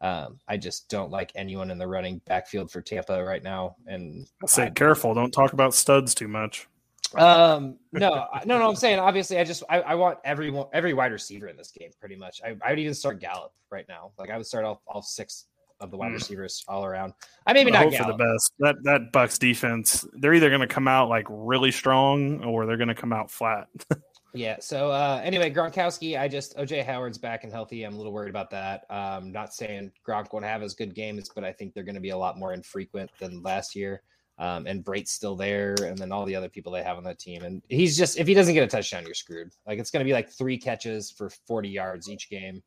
um, 0.00 0.38
I 0.46 0.56
just 0.56 0.88
don't 0.88 1.10
like 1.10 1.32
anyone 1.34 1.70
in 1.70 1.78
the 1.78 1.86
running 1.86 2.20
backfield 2.26 2.70
for 2.70 2.80
Tampa 2.80 3.24
right 3.24 3.42
now. 3.42 3.76
And 3.86 4.28
I 4.42 4.46
say 4.46 4.66
I- 4.66 4.70
careful. 4.70 5.12
Don't 5.14 5.32
talk 5.32 5.52
about 5.52 5.74
studs 5.74 6.14
too 6.14 6.28
much. 6.28 6.68
um, 7.16 7.76
no, 7.92 8.26
no, 8.44 8.58
no. 8.58 8.68
I'm 8.68 8.76
saying 8.76 8.98
obviously, 8.98 9.38
I 9.38 9.44
just 9.44 9.64
I, 9.68 9.80
I 9.80 9.94
want 9.94 10.18
everyone, 10.24 10.66
every 10.72 10.94
wide 10.94 11.12
receiver 11.12 11.48
in 11.48 11.56
this 11.56 11.70
game, 11.72 11.90
pretty 12.00 12.16
much. 12.16 12.40
I, 12.44 12.56
I 12.64 12.70
would 12.70 12.78
even 12.78 12.94
start 12.94 13.18
Gallup 13.20 13.52
right 13.70 13.86
now. 13.88 14.12
Like 14.18 14.30
I 14.30 14.36
would 14.36 14.46
start 14.46 14.64
all, 14.64 14.82
all 14.86 15.02
six 15.02 15.46
of 15.80 15.90
the 15.90 15.96
wide 15.96 16.10
Mm. 16.10 16.14
receivers 16.14 16.64
all 16.68 16.84
around. 16.84 17.12
I 17.46 17.52
maybe 17.52 17.72
I 17.72 17.84
not 17.84 17.94
for 17.94 18.12
the 18.12 18.18
best. 18.18 18.52
That 18.58 18.76
that 18.84 19.12
Bucks 19.12 19.38
defense, 19.38 20.06
they're 20.14 20.34
either 20.34 20.48
going 20.48 20.60
to 20.60 20.66
come 20.66 20.88
out 20.88 21.08
like 21.08 21.26
really 21.28 21.70
strong 21.70 22.42
or 22.44 22.66
they're 22.66 22.76
going 22.76 22.88
to 22.88 22.94
come 22.94 23.12
out 23.12 23.30
flat. 23.30 23.68
Yeah. 24.34 24.56
So 24.60 24.90
uh, 24.90 25.22
anyway, 25.24 25.50
Gronkowski, 25.50 26.20
I 26.20 26.28
just 26.28 26.54
OJ 26.58 26.84
Howard's 26.84 27.16
back 27.16 27.44
and 27.44 27.52
healthy. 27.52 27.82
I'm 27.84 27.94
a 27.94 27.96
little 27.96 28.12
worried 28.12 28.28
about 28.28 28.50
that. 28.50 28.84
Um, 28.90 29.32
not 29.32 29.54
saying 29.54 29.90
Gronk 30.06 30.34
won't 30.34 30.44
have 30.44 30.62
as 30.62 30.74
good 30.74 30.94
games, 30.94 31.30
but 31.34 31.44
I 31.44 31.52
think 31.52 31.72
they're 31.72 31.82
going 31.82 31.94
to 31.94 32.00
be 32.00 32.10
a 32.10 32.16
lot 32.16 32.38
more 32.38 32.52
infrequent 32.52 33.10
than 33.18 33.42
last 33.42 33.74
year. 33.74 34.02
Um, 34.38 34.66
and 34.66 34.84
Brate's 34.84 35.12
still 35.12 35.34
there, 35.34 35.74
and 35.82 35.96
then 35.98 36.12
all 36.12 36.26
the 36.26 36.36
other 36.36 36.50
people 36.50 36.70
they 36.70 36.82
have 36.82 36.98
on 36.98 37.04
that 37.04 37.18
team. 37.18 37.42
And 37.42 37.62
he's 37.68 37.96
just 37.96 38.18
if 38.18 38.26
he 38.26 38.34
doesn't 38.34 38.52
get 38.54 38.62
a 38.62 38.68
touchdown, 38.68 39.04
you're 39.04 39.14
screwed. 39.14 39.50
Like 39.66 39.78
it's 39.78 39.90
going 39.90 40.04
to 40.04 40.08
be 40.08 40.12
like 40.12 40.28
three 40.30 40.58
catches 40.58 41.10
for 41.10 41.30
40 41.30 41.70
yards 41.70 42.08
each 42.10 42.28
game, 42.28 42.62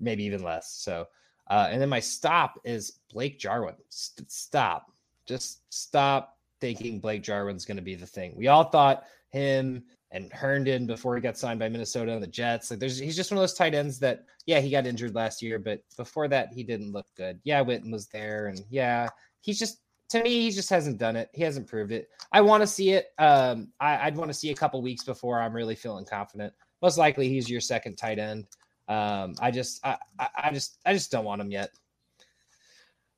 maybe 0.00 0.24
even 0.24 0.42
less. 0.42 0.72
So, 0.72 1.04
uh, 1.48 1.68
and 1.70 1.80
then 1.80 1.88
my 1.88 2.00
stop 2.00 2.58
is 2.64 3.00
Blake 3.12 3.38
Jarwin. 3.38 3.74
St- 3.88 4.30
stop, 4.30 4.92
just 5.26 5.60
stop 5.72 6.36
thinking 6.60 7.00
Blake 7.00 7.22
Jarwin's 7.22 7.64
going 7.64 7.76
to 7.76 7.82
be 7.82 7.94
the 7.94 8.06
thing. 8.06 8.34
We 8.36 8.48
all 8.48 8.64
thought 8.64 9.04
him 9.30 9.84
and 10.10 10.32
Herndon 10.32 10.86
before 10.86 11.14
he 11.14 11.20
got 11.20 11.36
signed 11.36 11.60
by 11.60 11.68
Minnesota 11.68 12.12
and 12.12 12.22
the 12.22 12.26
Jets. 12.26 12.70
Like 12.70 12.80
there's 12.80 12.98
he's 12.98 13.16
just 13.16 13.30
one 13.30 13.38
of 13.38 13.42
those 13.42 13.54
tight 13.54 13.74
ends 13.74 13.98
that 14.00 14.24
yeah, 14.46 14.60
he 14.60 14.70
got 14.70 14.86
injured 14.86 15.14
last 15.14 15.42
year, 15.42 15.58
but 15.58 15.82
before 15.96 16.28
that 16.28 16.52
he 16.52 16.62
didn't 16.62 16.92
look 16.92 17.06
good. 17.16 17.40
Yeah, 17.44 17.62
Witten 17.62 17.92
was 17.92 18.06
there 18.08 18.46
and 18.46 18.60
yeah, 18.70 19.08
he's 19.40 19.58
just 19.58 19.80
to 20.10 20.22
me, 20.22 20.44
he 20.44 20.50
just 20.50 20.70
hasn't 20.70 20.98
done 20.98 21.16
it. 21.16 21.28
He 21.34 21.42
hasn't 21.42 21.66
proved 21.66 21.92
it. 21.92 22.08
I 22.32 22.40
want 22.40 22.62
to 22.62 22.66
see 22.66 22.92
it. 22.92 23.08
Um, 23.18 23.72
I, 23.78 24.06
I'd 24.06 24.16
want 24.16 24.30
to 24.30 24.34
see 24.34 24.50
a 24.50 24.54
couple 24.54 24.80
weeks 24.80 25.04
before 25.04 25.38
I'm 25.38 25.52
really 25.52 25.74
feeling 25.74 26.06
confident. 26.06 26.54
Most 26.80 26.96
likely 26.96 27.28
he's 27.28 27.50
your 27.50 27.60
second 27.60 27.96
tight 27.96 28.18
end. 28.18 28.46
Um, 28.88 29.34
I 29.40 29.50
just 29.50 29.84
I, 29.84 29.98
I, 30.18 30.50
just 30.52 30.78
I 30.86 30.94
just 30.94 31.10
don't 31.10 31.24
want 31.24 31.40
him 31.40 31.50
yet. 31.50 31.70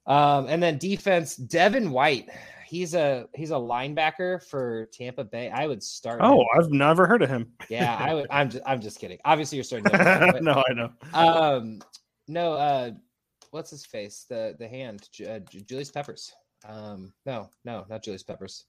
Um, 0.07 0.47
and 0.49 0.63
then 0.63 0.79
defense, 0.79 1.37
Devin 1.37 1.91
White. 1.91 2.29
He's 2.67 2.95
a 2.95 3.29
he's 3.35 3.51
a 3.51 3.55
linebacker 3.55 4.45
for 4.49 4.87
Tampa 4.93 5.25
Bay. 5.25 5.51
I 5.51 5.67
would 5.67 5.83
start. 5.83 6.21
him. 6.21 6.27
Oh, 6.27 6.45
I've 6.57 6.71
never 6.71 7.07
heard 7.07 7.23
of 7.23 7.29
him. 7.29 7.53
Yeah, 7.69 7.97
I 7.99 8.15
would. 8.15 8.27
I'm 8.31 8.51
just, 8.51 8.65
I'm 8.65 8.81
just 8.81 9.01
kidding. 9.01 9.19
Obviously, 9.25 9.57
you're 9.57 9.65
starting. 9.65 9.91
But, 9.91 10.43
no, 10.43 10.63
I 10.69 10.73
know. 10.73 10.91
Um, 11.13 11.81
no. 12.29 12.55
Uh, 12.55 12.91
what's 13.51 13.71
his 13.71 13.85
face? 13.85 14.25
The 14.29 14.55
the 14.59 14.69
hand. 14.69 15.09
Uh, 15.29 15.41
Julius 15.67 15.91
Peppers. 15.91 16.33
Um, 16.69 17.13
no, 17.27 17.51
no, 17.65 17.87
not 17.89 18.05
Julius 18.05 18.23
Peppers. 18.23 18.67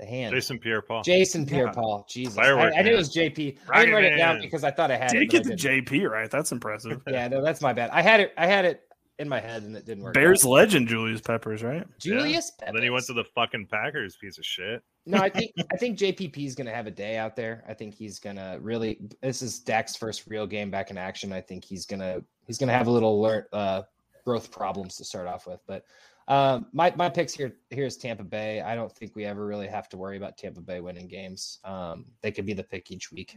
The 0.00 0.06
hand. 0.06 0.34
Jason 0.34 0.58
Pierre-Paul. 0.58 1.02
Jason 1.02 1.42
Yeah. 1.42 1.48
Pierre-Paul. 1.50 2.06
Jesus, 2.08 2.38
I, 2.38 2.42
Firework 2.44 2.72
I 2.76 2.82
knew 2.82 2.92
it 2.94 2.96
was 2.96 3.14
JP. 3.14 3.28
I 3.28 3.34
didn't 3.34 3.58
Rocket 3.68 3.92
write 3.92 4.04
it 4.04 4.16
down 4.16 4.40
because 4.40 4.64
I 4.64 4.70
thought 4.70 4.90
I 4.90 4.96
had 4.96 5.10
Did 5.10 5.22
it. 5.22 5.26
get 5.30 5.42
but 5.44 5.52
I 5.52 5.54
the 5.54 5.56
didn't. 5.56 5.84
JP 5.88 6.10
right? 6.10 6.30
That's 6.30 6.52
impressive. 6.52 7.02
Yeah, 7.06 7.28
no, 7.28 7.42
that's 7.44 7.60
my 7.60 7.72
bad. 7.74 7.90
I 7.90 8.00
had 8.00 8.20
it. 8.20 8.32
I 8.38 8.46
had 8.46 8.64
it 8.64 8.82
in 9.18 9.28
my 9.28 9.38
head 9.38 9.62
and 9.62 9.76
it 9.76 9.84
didn't 9.84 10.02
work. 10.02 10.14
Bears 10.14 10.42
out. 10.46 10.50
legend 10.52 10.88
Julius 10.88 11.20
Peppers, 11.20 11.62
right? 11.62 11.86
Julius. 11.98 12.52
Peppers. 12.52 12.72
Then 12.74 12.82
he 12.82 12.88
went 12.88 13.04
to 13.06 13.12
the 13.12 13.24
fucking 13.24 13.66
Packers, 13.70 14.16
piece 14.16 14.38
of 14.38 14.46
shit. 14.46 14.82
No, 15.04 15.18
I 15.18 15.28
think 15.28 15.52
I 15.72 15.76
think 15.76 15.98
JPP 15.98 16.46
is 16.46 16.54
going 16.54 16.66
to 16.66 16.74
have 16.74 16.86
a 16.86 16.90
day 16.90 17.18
out 17.18 17.36
there. 17.36 17.62
I 17.68 17.74
think 17.74 17.94
he's 17.94 18.18
going 18.18 18.36
to 18.36 18.58
really. 18.62 18.98
This 19.20 19.42
is 19.42 19.58
Dak's 19.58 19.96
first 19.96 20.26
real 20.28 20.46
game 20.46 20.70
back 20.70 20.90
in 20.90 20.96
action. 20.96 21.30
I 21.30 21.42
think 21.42 21.62
he's 21.62 21.84
gonna 21.84 22.22
he's 22.46 22.56
gonna 22.56 22.72
have 22.72 22.86
a 22.86 22.90
little 22.90 23.20
learn, 23.20 23.44
uh, 23.52 23.82
growth 24.24 24.50
problems 24.50 24.96
to 24.96 25.04
start 25.04 25.28
off 25.28 25.46
with. 25.46 25.60
But 25.66 25.84
um, 26.30 26.66
my 26.72 26.94
my 26.96 27.08
picks 27.08 27.34
here 27.34 27.56
here's 27.70 27.96
Tampa 27.96 28.22
Bay. 28.22 28.60
I 28.60 28.76
don't 28.76 28.92
think 28.92 29.16
we 29.16 29.24
ever 29.24 29.44
really 29.44 29.66
have 29.66 29.88
to 29.88 29.96
worry 29.96 30.16
about 30.16 30.38
Tampa 30.38 30.60
Bay 30.60 30.80
winning 30.80 31.08
games. 31.08 31.58
Um, 31.64 32.06
they 32.22 32.30
could 32.30 32.46
be 32.46 32.52
the 32.52 32.62
pick 32.62 32.92
each 32.92 33.10
week, 33.10 33.36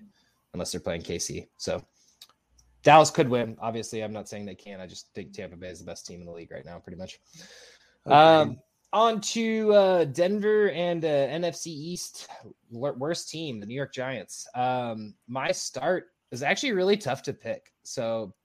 unless 0.53 0.71
they're 0.71 0.79
playing 0.79 1.01
KC. 1.01 1.47
So 1.57 1.83
Dallas 2.83 3.09
could 3.09 3.27
win. 3.27 3.57
Obviously, 3.59 4.03
I'm 4.03 4.13
not 4.13 4.29
saying 4.29 4.45
they 4.45 4.53
can. 4.53 4.79
I 4.79 4.85
just 4.85 5.11
think 5.15 5.33
Tampa 5.33 5.55
Bay 5.55 5.69
is 5.69 5.79
the 5.79 5.85
best 5.85 6.05
team 6.05 6.19
in 6.19 6.27
the 6.27 6.31
league 6.31 6.51
right 6.51 6.65
now, 6.65 6.77
pretty 6.77 6.99
much. 6.99 7.19
Um, 8.05 8.59
on 8.91 9.21
to 9.21 9.73
uh, 9.73 10.03
Denver 10.03 10.69
and 10.69 11.03
uh, 11.03 11.07
NFC 11.07 11.67
East 11.67 12.27
worst 12.69 13.27
team, 13.27 13.59
the 13.59 13.65
New 13.65 13.73
York 13.73 13.91
Giants. 13.91 14.47
Um, 14.53 15.15
my 15.27 15.51
start 15.51 16.11
is 16.31 16.43
actually 16.43 16.73
really 16.73 16.97
tough 16.97 17.23
to 17.23 17.33
pick, 17.33 17.73
so 17.81 18.35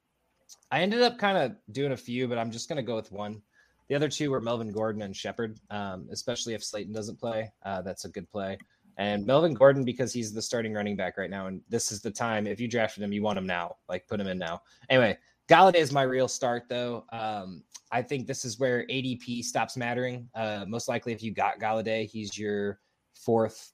I 0.71 0.81
ended 0.81 1.03
up 1.03 1.19
kind 1.19 1.37
of 1.37 1.57
doing 1.73 1.93
a 1.93 1.97
few, 1.99 2.29
but 2.29 2.39
I'm 2.39 2.51
just 2.51 2.71
going 2.71 2.79
to 2.79 2.83
go 2.83 2.97
with 2.97 3.13
one. 3.13 3.43
The 3.89 3.95
other 3.95 4.09
two 4.09 4.31
were 4.31 4.41
Melvin 4.41 4.71
Gordon 4.71 5.03
and 5.03 5.17
Shepard, 5.17 5.59
um, 5.71 6.09
especially 6.11 6.55
if 6.55 6.63
Slayton 6.63 6.93
doesn't 6.93 7.19
play. 7.19 7.51
Uh, 7.65 7.83
that's 7.83 8.05
a 8.05 8.11
good 8.11 8.31
play. 8.31 8.59
And 8.99 9.25
Melvin 9.25 9.55
Gordon, 9.55 9.85
because 9.85 10.13
he's 10.13 10.33
the 10.33 10.43
starting 10.43 10.75
running 10.75 10.97
back 10.97 11.17
right 11.17 11.31
now, 11.31 11.47
and 11.47 11.63
this 11.69 11.93
is 11.93 12.03
the 12.03 12.11
time. 12.11 12.47
If 12.47 12.61
you 12.61 12.69
drafted 12.69 13.03
him, 13.03 13.13
you 13.13 13.23
want 13.23 13.39
him 13.39 13.47
now. 13.47 13.77
Like 13.89 14.07
put 14.09 14.21
him 14.21 14.27
in 14.27 14.39
now. 14.39 14.63
Anyway, 14.91 15.17
Golladay 15.49 15.77
is 15.77 15.93
my 15.93 16.03
real 16.03 16.29
start, 16.29 16.65
though. 16.69 17.05
Um, 17.11 17.63
I 17.91 18.03
think 18.03 18.27
this 18.27 18.45
is 18.45 18.59
where 18.59 18.87
ADP 18.89 19.45
stops 19.45 19.77
mattering. 19.77 20.29
Uh, 20.35 20.65
most 20.69 20.89
likely, 20.89 21.13
if 21.13 21.23
you 21.23 21.33
got 21.33 21.61
Golladay, 21.61 22.07
he's 22.07 22.37
your 22.37 22.81
fourth, 23.15 23.73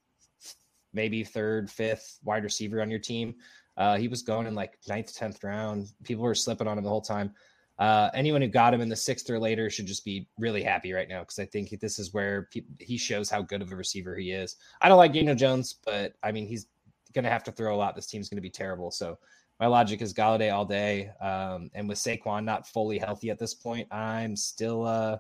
maybe 0.93 1.25
third, 1.25 1.71
fifth 1.71 2.19
wide 2.23 2.45
receiver 2.45 2.81
on 2.81 2.91
your 2.91 3.01
team. 3.01 3.35
Uh, 3.77 3.97
he 3.97 4.07
was 4.07 4.23
going 4.23 4.47
in 4.47 4.55
like 4.55 4.79
ninth, 4.87 5.13
tenth 5.15 5.43
round. 5.43 5.89
People 6.05 6.23
were 6.23 6.35
slipping 6.35 6.69
on 6.69 6.79
him 6.79 6.85
the 6.85 6.91
whole 6.91 7.01
time. 7.01 7.35
Uh, 7.79 8.09
anyone 8.15 8.41
who 8.41 8.47
got 8.47 8.73
him 8.73 8.81
in 8.81 8.89
the 8.89 8.97
sixth 8.97 9.29
or 9.29 9.39
later 9.39 9.69
should 9.69 9.87
just 9.87 10.05
be 10.05 10.29
really 10.39 10.63
happy 10.63 10.93
right 10.93 11.09
now 11.09 11.21
because 11.21 11.41
I 11.41 11.45
think 11.45 11.71
this 11.81 11.99
is 11.99 12.15
where 12.15 12.49
pe- 12.53 12.63
he 12.79 12.97
shows 12.97 13.29
how 13.29 13.43
good 13.43 13.63
of 13.63 13.73
a 13.73 13.77
receiver 13.77 14.17
he 14.17 14.31
is. 14.31 14.57
I 14.81 14.89
don't 14.89 14.99
like 14.99 15.13
Daniel 15.13 15.35
Jones, 15.35 15.75
but 15.85 16.15
I 16.23 16.31
mean 16.31 16.47
he's 16.47 16.67
going 17.15 17.25
to 17.25 17.31
have 17.31 17.45
to 17.45 17.53
throw 17.53 17.75
a 17.75 17.77
lot. 17.77 17.97
This 17.97 18.07
team's 18.07 18.29
going 18.29 18.37
to 18.37 18.43
be 18.43 18.51
terrible. 18.51 18.91
So 18.91 19.19
my 19.59 19.67
logic 19.67 20.03
is 20.03 20.15
Golladay 20.15 20.53
all 20.53 20.65
day. 20.65 21.11
Um, 21.21 21.71
and 21.75 21.89
with 21.89 21.99
Saquon 21.99 22.45
not 22.45 22.67
fully 22.67 22.99
healthy 22.99 23.31
at 23.31 23.39
this 23.39 23.55
point, 23.55 23.93
I'm 23.93 24.37
still. 24.37 24.85
Uh, 24.85 25.19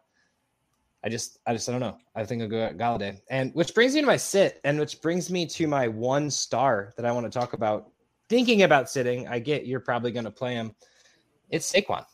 I 1.05 1.11
just, 1.11 1.39
I 1.47 1.53
just, 1.53 1.69
I 1.69 1.73
don't 1.73 1.83
know. 1.83 1.99
I 2.15 2.25
think 2.25 2.41
I'll 2.41 2.49
go 2.49 2.71
Golladay, 2.75 3.21
and 3.29 3.53
which 3.55 3.75
brings 3.75 3.95
me 3.95 4.01
to 4.01 4.07
my 4.07 4.17
sit, 4.17 4.61
and 4.65 4.81
which 4.81 5.03
brings 5.03 5.29
me 5.31 5.45
to 5.47 5.67
my 5.67 5.87
one 5.87 6.31
star 6.31 6.95
that 6.97 7.05
I 7.05 7.13
want 7.13 7.31
to 7.31 7.39
talk 7.39 7.53
about. 7.53 7.91
Thinking 8.31 8.63
about 8.63 8.89
sitting, 8.89 9.29
I 9.29 9.39
get 9.39 9.67
you're 9.67 9.81
probably 9.81 10.13
going 10.13 10.25
to 10.25 10.31
play 10.31 10.55
him. 10.55 10.75
It's 11.51 11.71
Saquon. 11.71 12.07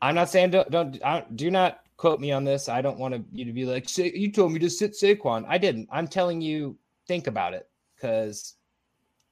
I'm 0.00 0.14
not 0.14 0.30
saying 0.30 0.50
don't, 0.50 0.70
don't 0.70 1.36
do 1.36 1.50
not 1.50 1.80
quote 1.96 2.20
me 2.20 2.32
on 2.32 2.44
this. 2.44 2.68
I 2.68 2.82
don't 2.82 2.98
want 2.98 3.14
to, 3.14 3.24
you 3.32 3.44
to 3.46 3.52
be 3.52 3.64
like, 3.64 3.96
you 3.96 4.30
told 4.30 4.52
me 4.52 4.58
to 4.60 4.70
sit 4.70 4.92
Saquon. 4.92 5.44
I 5.48 5.58
didn't. 5.58 5.88
I'm 5.90 6.08
telling 6.08 6.40
you, 6.40 6.76
think 7.08 7.26
about 7.26 7.54
it 7.54 7.68
because 7.96 8.54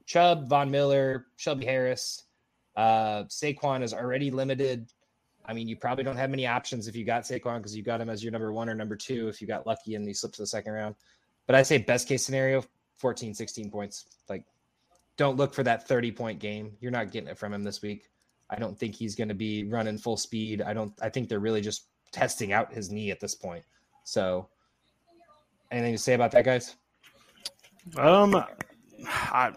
Chubb, 0.07 0.49
Von 0.49 0.71
Miller, 0.71 1.27
Shelby 1.37 1.67
Harris, 1.67 2.25
uh, 2.77 3.25
Saquon 3.25 3.83
is 3.83 3.93
already 3.93 4.31
limited. 4.31 4.91
I 5.47 5.53
mean, 5.53 5.69
you 5.69 5.77
probably 5.77 6.05
don't 6.05 6.17
have 6.17 6.31
many 6.31 6.47
options 6.47 6.89
if 6.89 6.97
you 6.97 7.05
got 7.05 7.25
Saquon 7.25 7.59
because 7.59 7.77
you 7.77 7.83
got 7.83 8.01
him 8.01 8.09
as 8.09 8.23
your 8.23 8.33
number 8.33 8.53
one 8.53 8.69
or 8.69 8.75
number 8.75 8.97
two 8.97 9.29
if 9.29 9.41
you 9.41 9.47
got 9.47 9.67
lucky 9.67 9.95
and 9.95 10.07
you 10.07 10.15
slipped 10.15 10.37
to 10.37 10.43
the 10.43 10.47
second 10.47 10.73
round. 10.73 10.95
But 11.47 11.57
I 11.57 11.62
say 11.62 11.79
best 11.79 12.09
case 12.09 12.25
scenario, 12.25 12.65
14, 12.97 13.35
16 13.35 13.71
points. 13.71 14.07
Like, 14.29 14.47
don't 15.19 15.37
look 15.37 15.53
for 15.53 15.62
that 15.62 15.87
30 15.87 16.12
point 16.12 16.39
game. 16.41 16.77
You're 16.81 16.91
not 16.91 17.12
getting 17.12 17.29
it 17.29 17.39
from 17.39 17.53
him 17.53 17.62
this 17.62 17.83
week. 17.83 18.09
I 18.51 18.59
don't 18.59 18.78
think 18.78 18.95
he's 18.95 19.14
going 19.14 19.28
to 19.28 19.34
be 19.34 19.64
running 19.64 19.99
full 19.99 20.16
speed. 20.16 20.62
I 20.62 20.74
don't. 20.74 20.92
I 21.01 21.09
think 21.09 21.28
they're 21.28 21.40
really 21.40 21.61
just 21.61 21.88
testing 22.12 22.53
out 22.53 22.72
his 22.72 22.90
knee 22.90 23.11
at 23.11 23.20
this 23.20 23.34
point. 23.34 23.64
So, 24.05 24.49
anything 25.70 25.92
to 25.92 25.99
say 25.99 26.14
about 26.14 26.30
that, 26.32 26.45
guys? 26.45 26.76
Um, 27.97 28.45
I, 29.09 29.53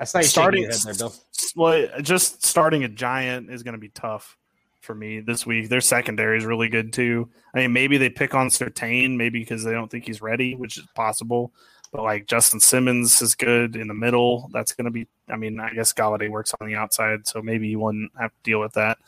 I 0.00 0.04
starting 0.04 0.68
there, 0.68 0.94
Bill. 0.94 1.14
well, 1.56 1.88
just 2.02 2.44
starting 2.44 2.84
a 2.84 2.88
giant 2.88 3.50
is 3.50 3.62
going 3.62 3.74
to 3.74 3.78
be 3.78 3.88
tough 3.90 4.36
for 4.80 4.94
me 4.94 5.20
this 5.20 5.46
week. 5.46 5.68
Their 5.68 5.80
secondary 5.80 6.38
is 6.38 6.44
really 6.44 6.68
good 6.68 6.92
too. 6.92 7.28
I 7.54 7.60
mean, 7.60 7.72
maybe 7.72 7.96
they 7.96 8.10
pick 8.10 8.34
on 8.34 8.48
Surtain, 8.48 9.16
maybe 9.16 9.40
because 9.40 9.64
they 9.64 9.72
don't 9.72 9.90
think 9.90 10.06
he's 10.06 10.22
ready, 10.22 10.54
which 10.54 10.76
is 10.78 10.86
possible. 10.94 11.52
But 11.94 12.02
like 12.02 12.26
Justin 12.26 12.58
Simmons 12.58 13.22
is 13.22 13.36
good 13.36 13.76
in 13.76 13.86
the 13.86 13.94
middle. 13.94 14.50
That's 14.52 14.72
going 14.72 14.86
to 14.86 14.90
be. 14.90 15.06
I 15.28 15.36
mean, 15.36 15.60
I 15.60 15.70
guess 15.72 15.92
Golladay 15.92 16.28
works 16.28 16.52
on 16.60 16.66
the 16.66 16.74
outside, 16.74 17.24
so 17.28 17.40
maybe 17.40 17.68
you 17.68 17.78
wouldn't 17.78 18.10
have 18.18 18.32
to 18.32 18.36
deal 18.42 18.58
with 18.58 18.72
that. 18.72 18.98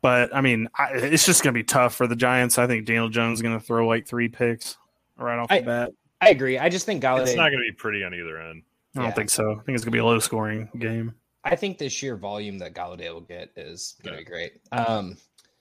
But 0.00 0.34
I 0.34 0.40
mean, 0.40 0.66
I, 0.74 0.92
it's 0.94 1.26
just 1.26 1.42
going 1.42 1.52
to 1.52 1.58
be 1.58 1.62
tough 1.62 1.94
for 1.94 2.06
the 2.06 2.16
Giants. 2.16 2.56
I 2.56 2.66
think 2.66 2.86
Daniel 2.86 3.10
Jones 3.10 3.38
is 3.38 3.42
going 3.42 3.58
to 3.58 3.62
throw 3.62 3.86
like 3.86 4.06
three 4.06 4.28
picks 4.28 4.78
right 5.18 5.38
off 5.38 5.48
I- 5.52 5.60
the 5.60 5.66
bat. 5.66 5.90
I 6.22 6.30
agree. 6.30 6.58
I 6.58 6.70
just 6.70 6.86
think 6.86 7.02
Golladay. 7.02 7.24
It's 7.24 7.34
not 7.34 7.50
going 7.50 7.62
to 7.62 7.70
be 7.70 7.76
pretty 7.76 8.02
on 8.02 8.14
either 8.14 8.40
end. 8.40 8.62
I 8.94 9.00
don't 9.00 9.08
Yeah. 9.08 9.12
think 9.14 9.28
so. 9.28 9.52
I 9.52 9.54
think 9.64 9.74
it's 9.76 9.84
going 9.84 9.90
to 9.92 9.96
be 9.96 9.98
a 9.98 10.04
low 10.06 10.18
scoring 10.18 10.70
game. 10.78 11.14
I 11.44 11.54
think 11.54 11.76
the 11.76 11.90
sheer 11.90 12.16
volume 12.16 12.56
that 12.60 12.72
Golladay 12.72 13.12
will 13.12 13.20
get 13.20 13.50
is 13.56 13.96
going 14.02 14.14
to 14.16 14.24
be 14.24 14.24
great. 14.24 14.54
Um, 14.72 15.18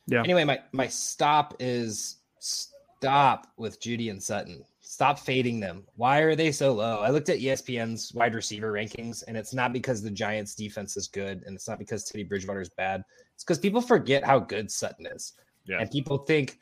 Yeah. 0.07 0.21
Anyway, 0.21 0.45
my 0.45 0.61
my 0.71 0.87
stop 0.87 1.53
is 1.59 2.19
stop 2.39 3.47
with 3.57 3.81
Jeudy 3.81 4.09
and 4.09 4.23
Sutton. 4.23 4.63
Stop 4.87 5.17
fading 5.17 5.59
them. 5.59 5.83
Why 5.95 6.19
are 6.19 6.35
they 6.35 6.51
so 6.51 6.71
low? 6.73 6.99
I 6.99 7.09
looked 7.09 7.29
at 7.29 7.39
ESPN's 7.39 8.13
wide 8.13 8.35
receiver 8.35 8.71
rankings, 8.71 9.23
and 9.27 9.35
it's 9.35 9.53
not 9.53 9.73
because 9.73 10.01
the 10.03 10.11
Giants' 10.11 10.53
defense 10.53 10.95
is 10.95 11.07
good, 11.07 11.41
and 11.45 11.55
it's 11.55 11.67
not 11.67 11.79
because 11.79 12.03
Teddy 12.03 12.23
Bridgewater 12.23 12.61
is 12.61 12.69
bad. 12.69 13.03
It's 13.33 13.43
because 13.43 13.57
people 13.57 13.81
forget 13.81 14.23
how 14.23 14.37
good 14.39 14.69
Sutton 14.71 15.07
is, 15.07 15.33
Yeah. 15.65 15.79
and 15.79 15.89
people 15.89 16.19
think, 16.19 16.59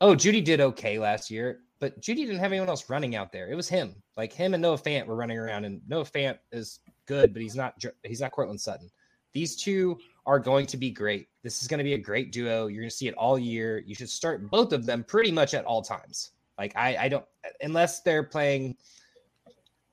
"Oh, 0.00 0.16
Jeudy 0.16 0.44
did 0.44 0.60
okay 0.60 0.98
last 0.98 1.30
year." 1.30 1.60
But 1.78 2.00
Jeudy 2.00 2.26
didn't 2.26 2.40
have 2.40 2.50
anyone 2.52 2.68
else 2.68 2.90
running 2.90 3.14
out 3.14 3.30
there. 3.32 3.48
It 3.50 3.54
was 3.54 3.68
him. 3.68 4.02
Like 4.16 4.32
him 4.32 4.52
and 4.52 4.60
Noah 4.60 4.76
Fant 4.76 5.06
were 5.06 5.16
running 5.16 5.38
around, 5.38 5.64
and 5.64 5.80
Noah 5.88 6.04
Fant 6.04 6.38
is 6.52 6.80
good, 7.06 7.32
but 7.32 7.40
he's 7.40 7.54
not. 7.54 7.82
He's 8.04 8.20
not 8.20 8.32
Courtland 8.32 8.60
Sutton. 8.60 8.90
These 9.32 9.56
two 9.56 9.96
are 10.26 10.40
going 10.40 10.66
to 10.66 10.76
be 10.76 10.90
great. 10.90 11.28
This 11.44 11.62
is 11.62 11.68
going 11.68 11.78
to 11.78 11.84
be 11.84 11.94
a 11.94 11.98
great 11.98 12.32
duo. 12.32 12.66
You're 12.66 12.82
going 12.82 12.90
to 12.90 12.94
see 12.96 13.06
it 13.06 13.14
all 13.14 13.38
year. 13.38 13.78
You 13.86 13.94
should 13.94 14.10
start 14.10 14.50
both 14.50 14.72
of 14.72 14.84
them 14.86 15.04
pretty 15.04 15.30
much 15.30 15.54
at 15.54 15.64
all 15.64 15.82
times. 15.82 16.32
Like 16.60 16.76
I, 16.76 16.94
I 16.96 17.08
don't 17.08 17.24
unless 17.62 18.02
they're 18.02 18.22
playing 18.22 18.76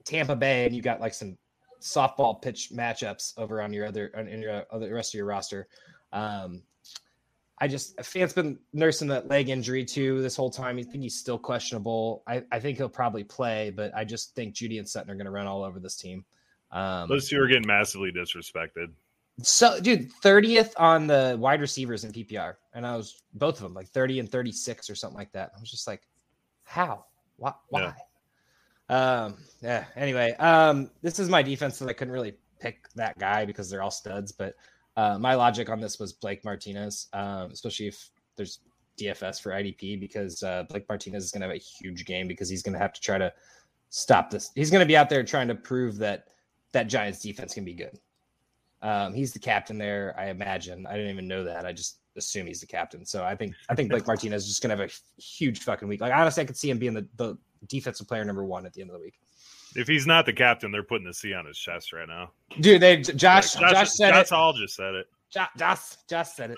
Tampa 0.04 0.36
Bay 0.36 0.66
and 0.66 0.76
you 0.76 0.82
got 0.82 1.00
like 1.00 1.14
some 1.14 1.38
softball 1.82 2.42
pitch 2.42 2.72
matchups 2.74 3.34
over 3.38 3.62
on 3.62 3.72
your 3.72 3.86
other 3.86 4.08
in 4.08 4.42
your 4.42 4.66
other 4.70 4.94
rest 4.94 5.14
of 5.14 5.18
your 5.18 5.28
roster. 5.28 5.70
Um, 6.12 6.62
I 7.60 7.70
just 7.70 8.04
Fant's 8.04 8.34
been 8.34 8.60
nursing 8.74 9.08
that 9.08 9.30
leg 9.30 9.48
injury 9.48 9.86
too 9.86 10.22
this 10.22 10.36
whole 10.36 10.52
time. 10.52 10.78
I 10.78 10.84
think 10.84 11.04
he's 11.04 11.18
still 11.18 11.40
questionable. 11.40 12.22
I, 12.28 12.44
I 12.52 12.60
think 12.60 12.78
he'll 12.78 12.90
probably 12.90 13.24
play, 13.24 13.72
but 13.74 13.96
I 13.96 14.04
just 14.04 14.36
think 14.36 14.54
Jeudy 14.54 14.78
and 14.78 14.88
Sutton 14.88 15.10
are 15.10 15.16
going 15.16 15.26
to 15.26 15.32
run 15.32 15.48
all 15.48 15.64
over 15.64 15.80
this 15.80 15.96
team. 15.96 16.26
Um, 16.72 17.08
Those 17.08 17.30
two 17.30 17.42
are 17.42 17.48
getting 17.48 17.66
massively 17.66 18.12
disrespected. 18.12 18.92
So, 19.42 19.80
dude, 19.80 20.12
thirtieth 20.22 20.74
on 20.78 21.08
the 21.08 21.38
wide 21.40 21.62
receivers 21.62 22.04
in 22.04 22.12
PPR, 22.12 22.56
and 22.74 22.86
I 22.86 22.98
was 22.98 23.24
both 23.34 23.56
of 23.56 23.64
them 23.64 23.74
like 23.74 23.88
thirty 23.88 24.20
and 24.20 24.30
thirty 24.30 24.52
six 24.52 24.90
or 24.90 24.96
something 24.96 25.18
like 25.18 25.32
that. 25.32 25.52
I 25.56 25.60
was 25.62 25.72
just 25.72 25.88
like, 25.88 26.02
how? 26.68 27.06
Why? 27.38 27.54
Why? 27.70 27.94
Yeah. 28.90 29.24
Um. 29.24 29.38
Yeah. 29.62 29.86
Anyway, 29.96 30.34
um, 30.34 30.92
this 31.02 31.18
is 31.18 31.30
my 31.30 31.42
defense 31.42 31.80
that 31.80 31.90
I 31.90 31.94
couldn't 31.94 32.14
really 32.14 32.36
pick 32.60 32.88
that 32.96 33.18
guy 33.18 33.46
because 33.46 33.70
they're 33.70 33.82
all 33.82 33.92
studs, 33.92 34.32
but 34.32 34.56
uh, 34.98 35.18
my 35.18 35.36
logic 35.36 35.70
on 35.70 35.80
this 35.80 36.00
was 36.00 36.14
Blake 36.14 36.44
Martinez, 36.44 37.08
um, 37.14 37.52
especially 37.52 37.88
if 37.88 38.10
there's 38.36 38.60
DFS 39.00 39.42
for 39.42 39.52
IDP 39.52 40.00
because 40.00 40.44
uh, 40.44 40.64
Blake 40.70 40.90
Martinez 40.90 41.24
is 41.24 41.32
going 41.32 41.42
to 41.42 41.48
have 41.48 41.56
a 41.56 41.60
huge 41.60 42.06
game 42.06 42.28
because 42.28 42.50
he's 42.50 42.64
going 42.64 42.74
to 42.74 42.80
have 42.80 42.94
to 42.94 43.02
try 43.02 43.18
to 43.18 43.32
stop 43.90 44.30
this. 44.30 44.52
He's 44.56 44.72
going 44.72 44.82
to 44.82 44.88
be 44.88 44.98
out 44.98 45.10
there 45.10 45.24
trying 45.24 45.48
to 45.48 45.56
prove 45.56 45.98
that 45.98 46.26
that 46.74 46.88
Giants 46.88 47.22
defense 47.22 47.54
can 47.54 47.64
be 47.64 47.74
good. 47.74 47.98
Um, 48.82 49.14
he's 49.14 49.34
the 49.34 49.40
captain 49.40 49.78
there, 49.78 50.14
I 50.18 50.30
imagine. 50.30 50.86
I 50.86 50.96
didn't 50.96 51.12
even 51.12 51.28
know 51.28 51.44
that. 51.46 51.66
I 51.66 51.72
just 51.72 52.00
assume 52.18 52.48
he's 52.48 52.60
the 52.60 52.68
captain. 52.68 53.06
So 53.06 53.24
I 53.24 53.36
think 53.36 53.54
I 53.70 53.76
think 53.76 53.90
Blake 53.90 54.08
Martinez 54.08 54.44
is 54.44 54.50
just 54.50 54.62
going 54.62 54.76
to 54.76 54.82
have 54.82 54.92
a 54.92 55.22
huge 55.22 55.60
fucking 55.60 55.88
week. 55.88 56.02
Like 56.02 56.14
honestly, 56.14 56.44
I 56.44 56.46
could 56.46 56.58
see 56.58 56.70
him 56.70 56.78
being 56.78 56.94
the, 56.94 57.08
the 57.16 57.38
defensive 57.68 58.08
player 58.08 58.26
number 58.26 58.46
one 58.46 58.66
at 58.66 58.74
the 58.74 58.82
end 58.82 58.90
of 58.90 58.96
the 58.96 59.02
week. 59.02 59.20
If 59.76 59.88
he's 59.88 60.08
not 60.08 60.26
the 60.26 60.34
captain, 60.34 60.72
they're 60.72 60.84
putting 60.84 61.06
the 61.06 61.14
C 61.14 61.34
on 61.34 61.46
his 61.46 61.58
chest 61.58 61.94
right 61.94 62.08
now. 62.08 62.32
Dude, 62.60 62.82
they 62.82 62.98
Josh 62.98 63.54
Josh, 63.54 63.72
Josh 63.72 63.92
said 63.92 64.12
that's 64.12 64.32
it. 64.32 64.36
all 64.36 64.54
just 64.54 64.76
said 64.76 64.96
it. 64.96 65.08
Josh, 65.30 65.50
Josh 65.58 65.82
Josh 66.10 66.30
said 66.30 66.52
it. 66.52 66.58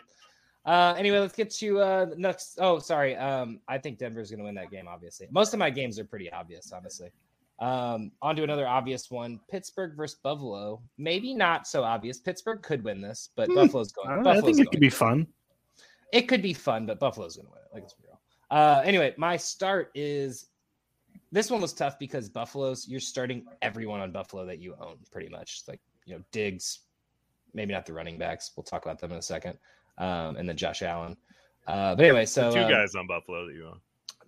Uh, 0.65 0.93
anyway, 0.97 1.19
let's 1.19 1.35
get 1.35 1.49
to 1.49 1.79
uh, 1.79 2.05
next. 2.17 2.59
Oh, 2.61 2.79
sorry. 2.79 3.15
Um, 3.15 3.59
I 3.67 3.77
think 3.77 3.97
Denver's 3.97 4.29
going 4.29 4.39
to 4.39 4.45
win 4.45 4.55
that 4.55 4.69
game. 4.69 4.87
Obviously, 4.87 5.27
most 5.31 5.53
of 5.53 5.59
my 5.59 5.69
games 5.69 5.97
are 5.97 6.05
pretty 6.05 6.31
obvious. 6.31 6.71
Honestly, 6.71 7.11
um, 7.59 8.11
on 8.21 8.35
to 8.35 8.43
another 8.43 8.67
obvious 8.67 9.09
one: 9.09 9.39
Pittsburgh 9.49 9.95
versus 9.95 10.19
Buffalo. 10.21 10.81
Maybe 10.97 11.33
not 11.33 11.65
so 11.65 11.83
obvious. 11.83 12.19
Pittsburgh 12.19 12.61
could 12.61 12.83
win 12.83 13.01
this, 13.01 13.29
but 13.35 13.47
hmm. 13.47 13.55
Buffalo's 13.55 13.91
going. 13.91 14.09
I, 14.09 14.17
Buffalo's 14.17 14.43
I 14.43 14.45
think 14.45 14.59
it 14.59 14.71
could 14.71 14.79
be 14.79 14.89
fun. 14.89 15.27
It 16.11 16.23
could 16.23 16.41
be 16.41 16.53
fun, 16.53 16.85
but 16.85 16.99
Buffalo's 16.99 17.35
going 17.35 17.47
to 17.47 17.51
win 17.51 17.59
it. 17.59 17.73
Like 17.73 17.83
it's 17.83 17.95
real. 18.01 18.19
Uh, 18.49 18.81
anyway, 18.83 19.13
my 19.17 19.37
start 19.37 19.91
is 19.93 20.47
this 21.31 21.51
one 21.51 21.61
was 21.61 21.73
tough 21.73 21.99
because 21.99 22.29
Buffalo's 22.29 22.87
you're 22.87 22.99
starting 22.99 23.45
everyone 23.61 23.99
on 23.99 24.11
Buffalo 24.11 24.45
that 24.45 24.59
you 24.59 24.75
own 24.79 24.97
pretty 25.11 25.29
much. 25.29 25.63
Like 25.67 25.79
you 26.05 26.15
know 26.15 26.23
Diggs, 26.31 26.79
maybe 27.53 27.73
not 27.73 27.85
the 27.85 27.93
running 27.93 28.17
backs. 28.17 28.51
We'll 28.55 28.63
talk 28.63 28.85
about 28.85 28.99
them 28.99 29.11
in 29.11 29.17
a 29.17 29.21
second, 29.21 29.57
um, 29.97 30.35
and 30.37 30.49
then 30.49 30.57
Josh 30.57 30.81
Allen. 30.81 31.15
Uh, 31.67 31.95
but 31.95 32.05
anyway, 32.05 32.25
so 32.25 32.49
the 32.49 32.55
two 32.55 32.63
um, 32.63 32.71
guys 32.71 32.95
on 32.95 33.05
Buffalo 33.07 33.45
that 33.45 33.53
you 33.53 33.67
own. 33.67 33.79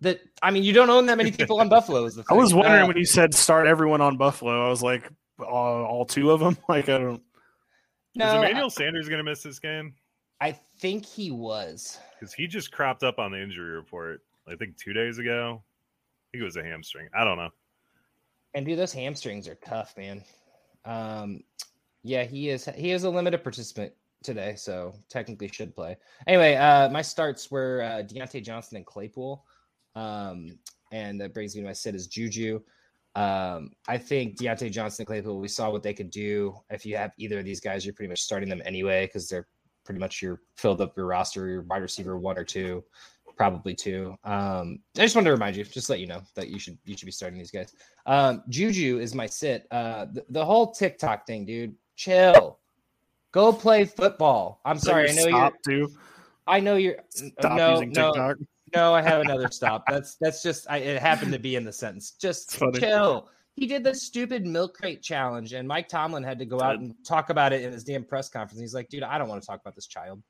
That 0.01 0.19
I 0.43 0.51
mean, 0.51 0.63
you 0.63 0.73
don't 0.73 0.89
own 0.89 1.07
that 1.07 1.17
many 1.17 1.31
people 1.31 1.59
on 1.59 1.69
Buffalo. 1.69 2.05
Is 2.05 2.15
the 2.15 2.23
thing. 2.23 2.37
I 2.37 2.39
was 2.39 2.53
wondering 2.53 2.83
uh, 2.83 2.87
when 2.87 2.97
you 2.97 3.05
said 3.05 3.33
start 3.33 3.67
everyone 3.67 4.01
on 4.01 4.17
Buffalo. 4.17 4.65
I 4.65 4.69
was 4.69 4.83
like, 4.83 5.09
all, 5.39 5.83
all 5.85 6.05
two 6.05 6.31
of 6.31 6.39
them. 6.39 6.57
Like 6.69 6.89
I 6.89 6.99
don't. 6.99 7.21
No, 8.13 8.27
is 8.27 8.33
Emmanuel 8.33 8.65
I, 8.65 8.69
Sanders 8.69 9.07
going 9.07 9.19
to 9.19 9.23
miss 9.23 9.41
this 9.41 9.59
game? 9.59 9.93
I 10.41 10.51
think 10.79 11.05
he 11.05 11.29
was 11.29 11.99
because 12.19 12.33
he 12.33 12.47
just 12.47 12.71
cropped 12.71 13.03
up 13.03 13.19
on 13.19 13.31
the 13.31 13.41
injury 13.41 13.75
report. 13.75 14.21
I 14.47 14.55
think 14.55 14.75
two 14.75 14.91
days 14.91 15.19
ago 15.19 15.61
I 15.61 16.27
think 16.31 16.41
it 16.41 16.45
was 16.45 16.57
a 16.57 16.63
hamstring. 16.63 17.07
I 17.13 17.23
don't 17.23 17.37
know. 17.37 17.51
And 18.53 18.65
dude, 18.65 18.79
those 18.79 18.91
hamstrings 18.91 19.47
are 19.47 19.55
tough, 19.55 19.95
man. 19.95 20.23
Um, 20.83 21.43
yeah, 22.03 22.23
he 22.23 22.49
is. 22.49 22.67
He 22.75 22.91
is 22.91 23.03
a 23.03 23.09
limited 23.09 23.43
participant 23.43 23.93
today, 24.23 24.55
so 24.55 24.93
technically 25.09 25.47
should 25.47 25.75
play. 25.75 25.95
Anyway, 26.27 26.55
uh, 26.55 26.89
my 26.89 27.01
starts 27.01 27.51
were 27.51 27.83
uh, 27.83 28.03
Diontae 28.03 28.43
Johnson 28.43 28.77
and 28.77 28.85
Claypool, 28.85 29.45
um, 29.95 30.57
and 30.91 31.21
that 31.21 31.33
brings 31.33 31.55
me 31.55 31.61
to 31.61 31.67
my 31.67 31.73
sit 31.73 31.95
is 31.95 32.07
Juju. 32.07 32.61
Um, 33.13 33.71
I 33.87 33.97
think 33.97 34.37
Diontae 34.37 34.71
Johnson 34.71 35.03
and 35.03 35.07
Claypool. 35.07 35.39
We 35.39 35.47
saw 35.47 35.69
what 35.69 35.83
they 35.83 35.93
could 35.93 36.09
do. 36.09 36.55
If 36.69 36.85
you 36.85 36.97
have 36.97 37.11
either 37.17 37.39
of 37.39 37.45
these 37.45 37.59
guys, 37.59 37.85
you're 37.85 37.93
pretty 37.93 38.09
much 38.09 38.21
starting 38.21 38.49
them 38.49 38.61
anyway 38.65 39.05
because 39.05 39.29
they're 39.29 39.47
pretty 39.83 39.99
much 39.99 40.21
your 40.21 40.41
filled 40.55 40.81
up 40.81 40.95
your 40.95 41.07
roster, 41.07 41.47
your 41.47 41.61
wide 41.61 41.81
receiver 41.81 42.17
one 42.17 42.37
or 42.37 42.43
two 42.43 42.83
probably 43.41 43.73
two. 43.73 44.15
Um, 44.23 44.79
I 44.95 45.01
just 45.01 45.15
wanted 45.15 45.25
to 45.25 45.31
remind 45.31 45.55
you, 45.55 45.63
just 45.63 45.89
let 45.89 45.99
you 45.99 46.05
know 46.05 46.21
that 46.35 46.49
you 46.49 46.59
should 46.59 46.77
you 46.85 46.95
should 46.95 47.07
be 47.07 47.11
starting 47.11 47.39
these 47.39 47.49
guys. 47.49 47.73
Um, 48.05 48.43
Juju 48.49 48.99
is 48.99 49.15
my 49.15 49.25
sit. 49.25 49.65
Uh, 49.71 50.05
the, 50.13 50.23
the 50.29 50.45
whole 50.45 50.71
TikTok 50.71 51.25
thing, 51.25 51.45
dude. 51.45 51.73
Chill. 51.95 52.59
Go 53.31 53.51
play 53.51 53.85
football. 53.85 54.61
I'm 54.63 54.77
sorry. 54.77 55.09
I 55.09 55.13
know 55.13 55.27
you're. 55.27 55.51
Too. 55.65 55.91
I 56.45 56.59
know 56.59 56.75
you're. 56.75 56.97
Stop 57.09 57.57
no, 57.57 57.71
using 57.71 57.93
no, 57.93 58.11
TikTok. 58.11 58.37
No, 58.75 58.93
I 58.93 59.01
have 59.01 59.21
another 59.21 59.49
stop. 59.49 59.85
That's 59.87 60.17
that's 60.21 60.43
just. 60.43 60.67
I, 60.69 60.77
it 60.77 61.01
happened 61.01 61.33
to 61.33 61.39
be 61.39 61.55
in 61.55 61.63
the 61.63 61.73
sentence. 61.73 62.11
Just 62.11 62.61
chill. 62.75 63.27
He 63.55 63.67
did 63.67 63.83
the 63.83 63.93
stupid 63.93 64.45
milk 64.45 64.77
crate 64.77 65.01
challenge, 65.01 65.53
and 65.53 65.67
Mike 65.67 65.89
Tomlin 65.89 66.23
had 66.23 66.39
to 66.39 66.45
go 66.45 66.61
out 66.61 66.79
and 66.79 66.95
talk 67.05 67.29
about 67.29 67.53
it 67.53 67.61
in 67.61 67.71
his 67.71 67.83
damn 67.83 68.03
press 68.03 68.29
conference. 68.29 68.61
He's 68.61 68.73
like, 68.73 68.89
"Dude, 68.89 69.03
I 69.03 69.17
don't 69.17 69.27
want 69.27 69.41
to 69.41 69.47
talk 69.47 69.59
about 69.59 69.75
this 69.75 69.87
child." 69.87 70.21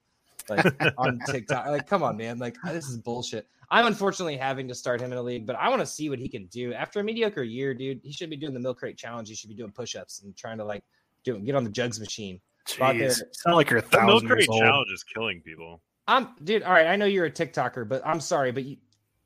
like 0.50 0.66
on 0.98 1.20
TikTok. 1.28 1.68
Like, 1.68 1.88
come 1.88 2.04
on, 2.04 2.18
man. 2.18 2.40
Like, 2.40 2.58
this 2.66 2.88
is 2.88 2.98
bullshit. 2.98 3.48
I'm 3.70 3.86
unfortunately 3.86 4.38
having 4.38 4.68
to 4.68 4.76
start 4.76 5.00
him 5.00 5.12
in 5.12 5.18
a 5.18 5.22
league, 5.22 5.46
but 5.46 5.56
I 5.56 5.70
want 5.70 5.82
to 5.82 5.86
see 5.86 6.10
what 6.10 6.20
he 6.20 6.28
can 6.28 6.46
do 6.48 6.74
after 6.74 7.00
a 7.00 7.04
mediocre 7.04 7.44
year, 7.44 7.74
dude. 7.74 8.02
He 8.04 8.12
should 8.12 8.30
be 8.30 8.36
doing 8.36 8.54
the 8.54 8.60
milk 8.60 8.80
crate 8.80 8.98
challenge. 8.98 9.30
He 9.30 9.36
should 9.36 9.50
be 9.50 9.56
doing 9.56 9.72
push-ups 9.72 10.24
and 10.24 10.36
trying 10.36 10.58
to 10.58 10.66
like 10.66 10.84
do 11.24 11.40
get 11.40 11.56
on 11.56 11.64
the 11.64 11.70
jugs 11.70 12.00
machine. 12.00 12.42
Jeez. 12.68 13.22
Sound 13.32 13.56
like 13.56 13.70
you're 13.70 13.80
a 13.80 13.82
thousand. 13.82 14.08
The 14.08 14.14
milk 14.14 14.26
crate 14.26 14.50
challenge 14.60 14.92
is 14.94 15.04
killing 15.04 15.42
people. 15.42 15.82
I'm 16.08 16.30
dude. 16.44 16.64
All 16.64 16.74
right, 16.74 16.88
I 16.88 16.96
know 16.96 17.06
you're 17.06 17.26
a 17.26 17.32
TikToker, 17.32 17.88
but 17.88 18.06
I'm 18.06 18.20
sorry, 18.20 18.52
but 18.52 18.66
you, 18.66 18.78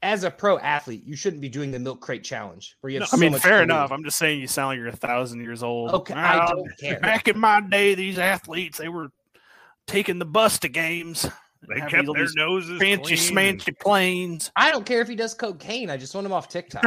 as 0.06 0.24
a 0.24 0.30
pro 0.30 0.60
athlete, 0.60 1.04
you 1.04 1.16
shouldn't 1.16 1.42
be 1.42 1.50
doing 1.50 1.72
the 1.72 1.80
milk 1.80 2.00
crate 2.00 2.24
challenge 2.24 2.78
where 2.82 2.92
you 2.92 3.00
have. 3.00 3.12
No, 3.12 3.18
so 3.18 3.26
I 3.26 3.30
mean, 3.30 3.40
fair 3.40 3.64
enough. 3.64 3.92
I'm 3.92 4.04
just 4.04 4.18
saying 4.18 4.40
you 4.40 4.48
sound 4.48 4.68
like 4.68 4.78
you're 4.78 4.88
a 4.88 4.96
thousand 4.96 5.42
years 5.42 5.64
old. 5.64 5.92
Okay, 5.92 6.14
I 6.14 6.48
don't 6.48 6.70
care. 6.80 7.00
Back 7.00 7.28
in 7.28 7.40
my 7.40 7.60
day, 7.60 7.96
these 7.96 8.20
athletes 8.20 8.78
they 8.78 8.88
were 8.88 9.10
taking 9.88 10.20
the 10.20 10.26
bus 10.26 10.60
to 10.60 10.70
games. 10.70 11.28
They 11.68 11.82
kept 11.82 12.08
their 12.14 12.28
noses 12.36 12.80
fancy 12.80 13.16
smancy 13.16 13.78
planes. 13.80 14.52
I 14.56 14.70
don't 14.70 14.86
care 14.86 15.02
if 15.02 15.08
he 15.08 15.16
does 15.16 15.34
cocaine. 15.34 15.90
I 15.90 15.98
just 15.98 16.14
want 16.14 16.26
him 16.26 16.34
off 16.34 16.48
TikTok. 16.48 16.84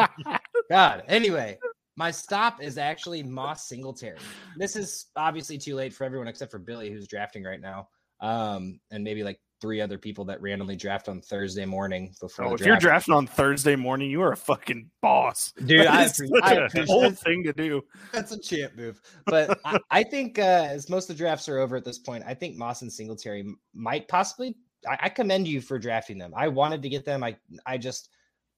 God. 0.70 1.02
Anyway, 1.06 1.58
my 1.96 2.10
stop 2.10 2.62
is 2.62 2.78
actually 2.78 3.22
Moss 3.22 3.68
Singletary. 3.68 4.18
This 4.56 4.74
is 4.74 5.08
obviously 5.16 5.58
too 5.58 5.74
late 5.74 5.92
for 5.92 6.04
everyone 6.04 6.26
except 6.26 6.50
for 6.50 6.58
Billy, 6.58 6.90
who's 6.90 7.06
drafting 7.06 7.44
right 7.44 7.60
now, 7.60 7.88
um, 8.20 8.80
and 8.90 9.04
maybe 9.04 9.22
like 9.22 9.38
three 9.60 9.80
other 9.80 9.98
people 9.98 10.24
that 10.26 10.40
randomly 10.40 10.76
draft 10.76 11.08
on 11.08 11.20
Thursday 11.20 11.64
morning 11.64 12.14
before. 12.20 12.46
Oh, 12.46 12.54
if 12.54 12.60
you're 12.60 12.76
drafting 12.76 13.14
on 13.14 13.26
Thursday 13.26 13.76
morning, 13.76 14.10
you 14.10 14.22
are 14.22 14.32
a 14.32 14.36
fucking 14.36 14.90
boss, 15.00 15.52
dude. 15.66 15.86
I, 15.86 16.08
I 16.42 16.52
appreciate 16.54 16.88
whole 16.88 17.10
thing 17.10 17.42
to 17.44 17.52
do. 17.52 17.82
That's 18.12 18.32
a 18.32 18.38
champ 18.38 18.76
move, 18.76 19.00
but 19.26 19.58
I, 19.64 19.78
I, 19.90 20.02
think 20.02 20.38
uh, 20.38 20.66
as 20.70 20.88
most 20.88 21.10
of 21.10 21.16
the 21.16 21.22
drafts 21.22 21.48
are 21.48 21.58
over 21.58 21.76
at 21.76 21.84
this 21.84 21.98
point, 21.98 22.24
I 22.26 22.34
think 22.34 22.56
Moss 22.56 22.82
and 22.82 22.92
Singletary 22.92 23.54
might 23.74 24.08
possibly. 24.08 24.56
I, 24.88 24.98
I 25.02 25.08
commend 25.08 25.48
you 25.48 25.60
for 25.60 25.78
drafting 25.78 26.18
them. 26.18 26.32
I 26.36 26.48
wanted 26.48 26.82
to 26.82 26.88
get 26.88 27.04
them. 27.04 27.22
I 27.24 27.36
I 27.66 27.78
just. 27.78 28.10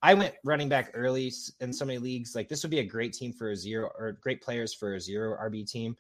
I 0.03 0.15
went 0.15 0.35
running 0.45 0.71
back 0.71 0.93
early 0.95 1.31
in 1.61 1.75
so 1.75 1.85
many 1.85 1.99
leagues. 1.99 2.35
Like 2.35 2.49
this 2.49 2.63
would 2.63 2.71
be 2.71 2.79
a 2.79 2.85
great 2.85 3.13
team 3.13 3.35
for 3.35 3.51
a 3.51 3.57
zero 3.57 3.91
or 3.99 4.13
great 4.13 4.41
players 4.41 4.73
for 4.73 4.95
a 4.95 5.01
zero 5.01 5.37
RB 5.37 5.71
team. 5.71 5.95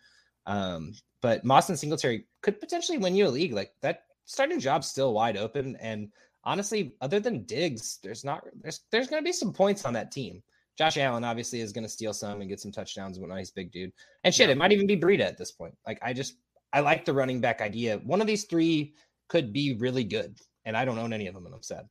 Um, 0.47 0.95
but 1.21 1.45
Moss 1.45 1.69
and 1.69 1.79
Singletary 1.79 2.25
could 2.43 2.61
potentially 2.61 2.99
win 2.99 3.15
you 3.15 3.27
a 3.27 3.29
league. 3.29 3.53
Like 3.53 3.73
that 3.83 4.05
starting 4.25 4.61
job's 4.61 4.89
still 4.89 5.13
wide 5.13 5.37
open. 5.37 5.77
And 5.81 6.11
honestly, 6.45 6.95
other 7.01 7.21
than 7.21 7.45
Diggs, 7.45 7.99
there's 8.03 8.25
not 8.25 8.45
there's 8.63 8.81
there's 8.91 9.09
going 9.09 9.23
to 9.23 9.27
be 9.27 9.33
some 9.33 9.53
points 9.53 9.85
on 9.85 9.93
that 9.95 10.13
team. 10.13 10.43
Josh 10.79 10.97
Allen 10.97 11.25
obviously 11.25 11.61
is 11.61 11.73
going 11.73 11.85
to 11.85 11.91
steal 11.91 12.15
some 12.15 12.41
and 12.41 12.49
get 12.49 12.61
some 12.61 12.73
touchdowns 12.73 13.17
and 13.17 13.23
whatnot. 13.23 13.39
He's 13.39 13.51
big 13.51 13.71
dude. 13.71 13.93
And 14.25 14.35
shit, 14.35 14.49
yeah. 14.49 14.53
it 14.53 14.59
might 14.59 14.73
even 14.73 14.87
be 14.87 14.97
Breida 14.97 15.27
at 15.27 15.37
this 15.37 15.53
point. 15.53 15.77
Like 15.87 15.99
I 16.03 16.13
just 16.13 16.37
I 16.73 16.81
like 16.81 17.05
the 17.05 17.13
running 17.13 17.41
back 17.41 17.61
idea. 17.61 17.99
One 17.99 18.21
of 18.21 18.27
these 18.27 18.45
three 18.45 18.95
could 19.29 19.53
be 19.53 19.75
really 19.75 20.05
good, 20.05 20.39
and 20.65 20.77
I 20.77 20.85
don't 20.85 20.99
own 20.99 21.13
any 21.13 21.27
of 21.27 21.35
them, 21.35 21.47
and 21.47 21.55
I'm 21.55 21.63
sad. 21.63 21.89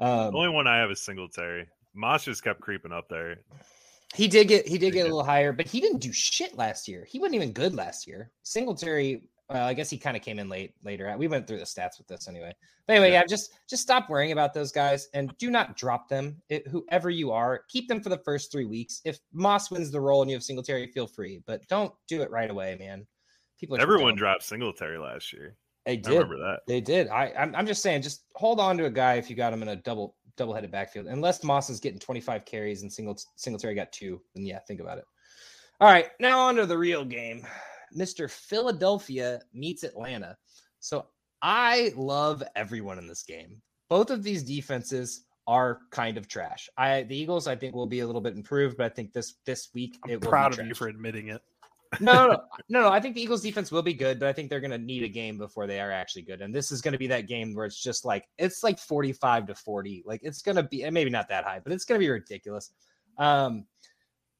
Um, 0.00 0.32
the 0.32 0.38
only 0.38 0.48
one 0.50 0.66
I 0.66 0.78
have 0.78 0.90
is 0.90 1.00
Singletary. 1.00 1.66
Moss 1.94 2.24
just 2.24 2.44
kept 2.44 2.60
creeping 2.60 2.92
up 2.92 3.08
there. 3.08 3.38
He 4.14 4.28
did 4.28 4.48
get 4.48 4.66
he 4.66 4.78
did 4.78 4.92
get 4.92 5.02
a 5.02 5.04
little 5.04 5.24
higher, 5.24 5.52
but 5.52 5.66
he 5.66 5.80
didn't 5.80 5.98
do 5.98 6.12
shit 6.12 6.56
last 6.56 6.88
year. 6.88 7.04
He 7.04 7.18
wasn't 7.18 7.36
even 7.36 7.52
good 7.52 7.74
last 7.74 8.06
year. 8.06 8.30
Singletary 8.42 9.22
well, 9.50 9.66
I 9.66 9.72
guess 9.72 9.88
he 9.88 9.96
kind 9.96 10.16
of 10.16 10.22
came 10.22 10.38
in 10.38 10.48
late 10.48 10.74
later. 10.84 11.14
We 11.16 11.26
went 11.26 11.46
through 11.46 11.58
the 11.58 11.64
stats 11.64 11.96
with 11.96 12.06
this 12.06 12.28
anyway. 12.28 12.54
But 12.86 12.96
anyway, 12.96 13.12
yeah, 13.12 13.24
just 13.24 13.52
just 13.68 13.82
stop 13.82 14.10
worrying 14.10 14.32
about 14.32 14.52
those 14.52 14.70
guys 14.72 15.08
and 15.14 15.36
do 15.38 15.50
not 15.50 15.76
drop 15.76 16.08
them. 16.08 16.36
It, 16.50 16.66
whoever 16.68 17.08
you 17.08 17.32
are, 17.32 17.62
keep 17.68 17.88
them 17.88 18.02
for 18.02 18.10
the 18.10 18.18
first 18.18 18.52
three 18.52 18.66
weeks. 18.66 19.00
If 19.04 19.18
Moss 19.32 19.70
wins 19.70 19.90
the 19.90 20.00
role 20.00 20.20
and 20.20 20.30
you 20.30 20.36
have 20.36 20.42
Singletary, 20.42 20.86
feel 20.88 21.06
free, 21.06 21.40
but 21.46 21.66
don't 21.68 21.92
do 22.08 22.20
it 22.20 22.30
right 22.30 22.50
away, 22.50 22.76
man. 22.78 23.06
People 23.58 23.80
Everyone 23.80 24.14
dropped 24.14 24.42
Singletary 24.42 24.98
last 24.98 25.32
year. 25.32 25.56
They 25.86 25.92
I 25.92 25.96
did. 25.96 26.12
remember 26.12 26.38
that. 26.38 26.60
They 26.66 26.82
did. 26.82 27.08
I 27.08 27.32
I'm, 27.38 27.54
I'm 27.56 27.66
just 27.66 27.82
saying, 27.82 28.02
just 28.02 28.24
hold 28.34 28.60
on 28.60 28.76
to 28.76 28.84
a 28.84 28.90
guy 28.90 29.14
if 29.14 29.30
you 29.30 29.36
got 29.36 29.52
him 29.52 29.62
in 29.62 29.68
a 29.68 29.76
double 29.76 30.16
double 30.36 30.52
headed 30.52 30.70
backfield. 30.70 31.06
Unless 31.06 31.42
Moss 31.42 31.70
is 31.70 31.80
getting 31.80 31.98
25 31.98 32.44
carries 32.44 32.82
and 32.82 32.92
single 32.92 33.18
Singletary 33.36 33.74
got 33.74 33.92
two, 33.92 34.20
then 34.34 34.44
yeah, 34.44 34.58
think 34.60 34.80
about 34.80 34.98
it. 34.98 35.04
All 35.80 35.88
right, 35.88 36.08
now 36.20 36.40
on 36.40 36.56
to 36.56 36.66
the 36.66 36.76
real 36.76 37.04
game. 37.04 37.46
Mr. 37.96 38.30
Philadelphia 38.30 39.40
meets 39.52 39.82
Atlanta. 39.82 40.36
So 40.80 41.06
I 41.42 41.92
love 41.96 42.42
everyone 42.56 42.98
in 42.98 43.06
this 43.06 43.22
game. 43.22 43.60
Both 43.88 44.10
of 44.10 44.22
these 44.22 44.42
defenses 44.42 45.24
are 45.46 45.80
kind 45.90 46.18
of 46.18 46.28
trash. 46.28 46.68
I 46.76 47.04
the 47.04 47.16
Eagles 47.16 47.46
I 47.46 47.56
think 47.56 47.74
will 47.74 47.86
be 47.86 48.00
a 48.00 48.06
little 48.06 48.20
bit 48.20 48.36
improved, 48.36 48.76
but 48.76 48.86
I 48.86 48.94
think 48.94 49.12
this 49.12 49.36
this 49.46 49.70
week 49.74 49.98
I'm 50.04 50.10
it 50.10 50.20
will 50.22 50.28
proud 50.28 50.58
of 50.58 50.66
you 50.66 50.74
for 50.74 50.88
admitting 50.88 51.28
it. 51.28 51.40
no, 52.00 52.12
no, 52.12 52.26
no, 52.26 52.40
no, 52.68 52.80
no. 52.82 52.88
I 52.90 53.00
think 53.00 53.14
the 53.14 53.22
Eagles 53.22 53.40
defense 53.40 53.72
will 53.72 53.82
be 53.82 53.94
good, 53.94 54.20
but 54.20 54.28
I 54.28 54.32
think 54.34 54.50
they're 54.50 54.60
going 54.60 54.72
to 54.72 54.78
need 54.78 55.04
a 55.04 55.08
game 55.08 55.38
before 55.38 55.66
they 55.66 55.80
are 55.80 55.90
actually 55.90 56.22
good. 56.22 56.42
And 56.42 56.54
this 56.54 56.70
is 56.70 56.82
going 56.82 56.92
to 56.92 56.98
be 56.98 57.06
that 57.06 57.26
game 57.26 57.54
where 57.54 57.64
it's 57.64 57.82
just 57.82 58.04
like 58.04 58.26
it's 58.36 58.62
like 58.62 58.78
forty-five 58.78 59.46
to 59.46 59.54
forty. 59.54 60.02
Like 60.04 60.20
it's 60.22 60.42
going 60.42 60.56
to 60.56 60.64
be 60.64 60.88
maybe 60.90 61.08
not 61.08 61.30
that 61.30 61.44
high, 61.44 61.60
but 61.64 61.72
it's 61.72 61.86
going 61.86 61.98
to 61.98 62.04
be 62.04 62.10
ridiculous. 62.10 62.72
Um, 63.16 63.64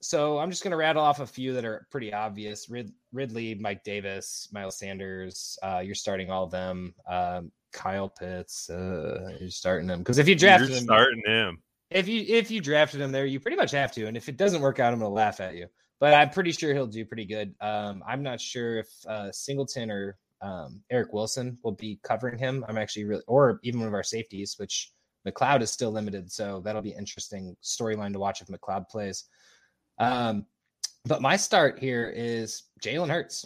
so 0.00 0.38
I'm 0.38 0.50
just 0.50 0.62
going 0.62 0.70
to 0.72 0.76
rattle 0.76 1.02
off 1.02 1.20
a 1.20 1.26
few 1.26 1.52
that 1.54 1.64
are 1.64 1.86
pretty 1.90 2.12
obvious. 2.12 2.68
Rid- 2.68 2.92
Ridley, 3.12 3.54
Mike 3.56 3.82
Davis, 3.84 4.48
Miles 4.52 4.78
Sanders. 4.78 5.58
Uh, 5.62 5.82
you're 5.84 5.94
starting 5.94 6.30
all 6.30 6.44
of 6.44 6.50
them. 6.50 6.94
Um, 7.08 7.50
Kyle 7.72 8.08
Pitts, 8.08 8.70
uh, 8.70 9.36
you're 9.40 9.50
starting 9.50 9.86
them 9.86 9.98
because 9.98 10.18
if 10.18 10.26
you 10.28 10.34
drafted 10.34 10.70
You're 10.70 10.78
him, 10.78 10.84
starting 10.84 11.22
him. 11.26 11.62
if 11.90 12.08
you 12.08 12.24
if 12.26 12.50
you 12.50 12.60
drafted 12.60 13.00
him 13.00 13.12
there, 13.12 13.26
you 13.26 13.40
pretty 13.40 13.56
much 13.58 13.72
have 13.72 13.92
to. 13.92 14.06
And 14.06 14.16
if 14.16 14.28
it 14.28 14.36
doesn't 14.38 14.62
work 14.62 14.80
out, 14.80 14.92
I'm 14.92 15.00
gonna 15.00 15.10
laugh 15.12 15.40
at 15.40 15.54
you. 15.54 15.66
But 16.00 16.14
I'm 16.14 16.30
pretty 16.30 16.52
sure 16.52 16.72
he'll 16.72 16.86
do 16.86 17.04
pretty 17.04 17.26
good. 17.26 17.54
Um, 17.60 18.02
I'm 18.06 18.22
not 18.22 18.40
sure 18.40 18.78
if 18.78 18.88
uh, 19.06 19.30
Singleton 19.32 19.90
or 19.90 20.16
um, 20.40 20.82
Eric 20.90 21.12
Wilson 21.12 21.58
will 21.62 21.72
be 21.72 21.98
covering 22.04 22.38
him. 22.38 22.64
I'm 22.68 22.78
actually 22.78 23.04
really, 23.04 23.22
or 23.26 23.58
even 23.64 23.80
one 23.80 23.88
of 23.88 23.94
our 23.94 24.04
safeties, 24.04 24.54
which 24.58 24.92
McLeod 25.26 25.60
is 25.60 25.70
still 25.70 25.90
limited, 25.90 26.30
so 26.30 26.62
that'll 26.64 26.80
be 26.82 26.94
interesting 26.96 27.56
storyline 27.62 28.12
to 28.12 28.18
watch 28.18 28.40
if 28.40 28.48
McLeod 28.48 28.88
plays. 28.88 29.24
Um, 29.98 30.46
but 31.04 31.22
my 31.22 31.36
start 31.36 31.78
here 31.78 32.12
is 32.14 32.64
Jalen 32.82 33.08
Hurts. 33.08 33.44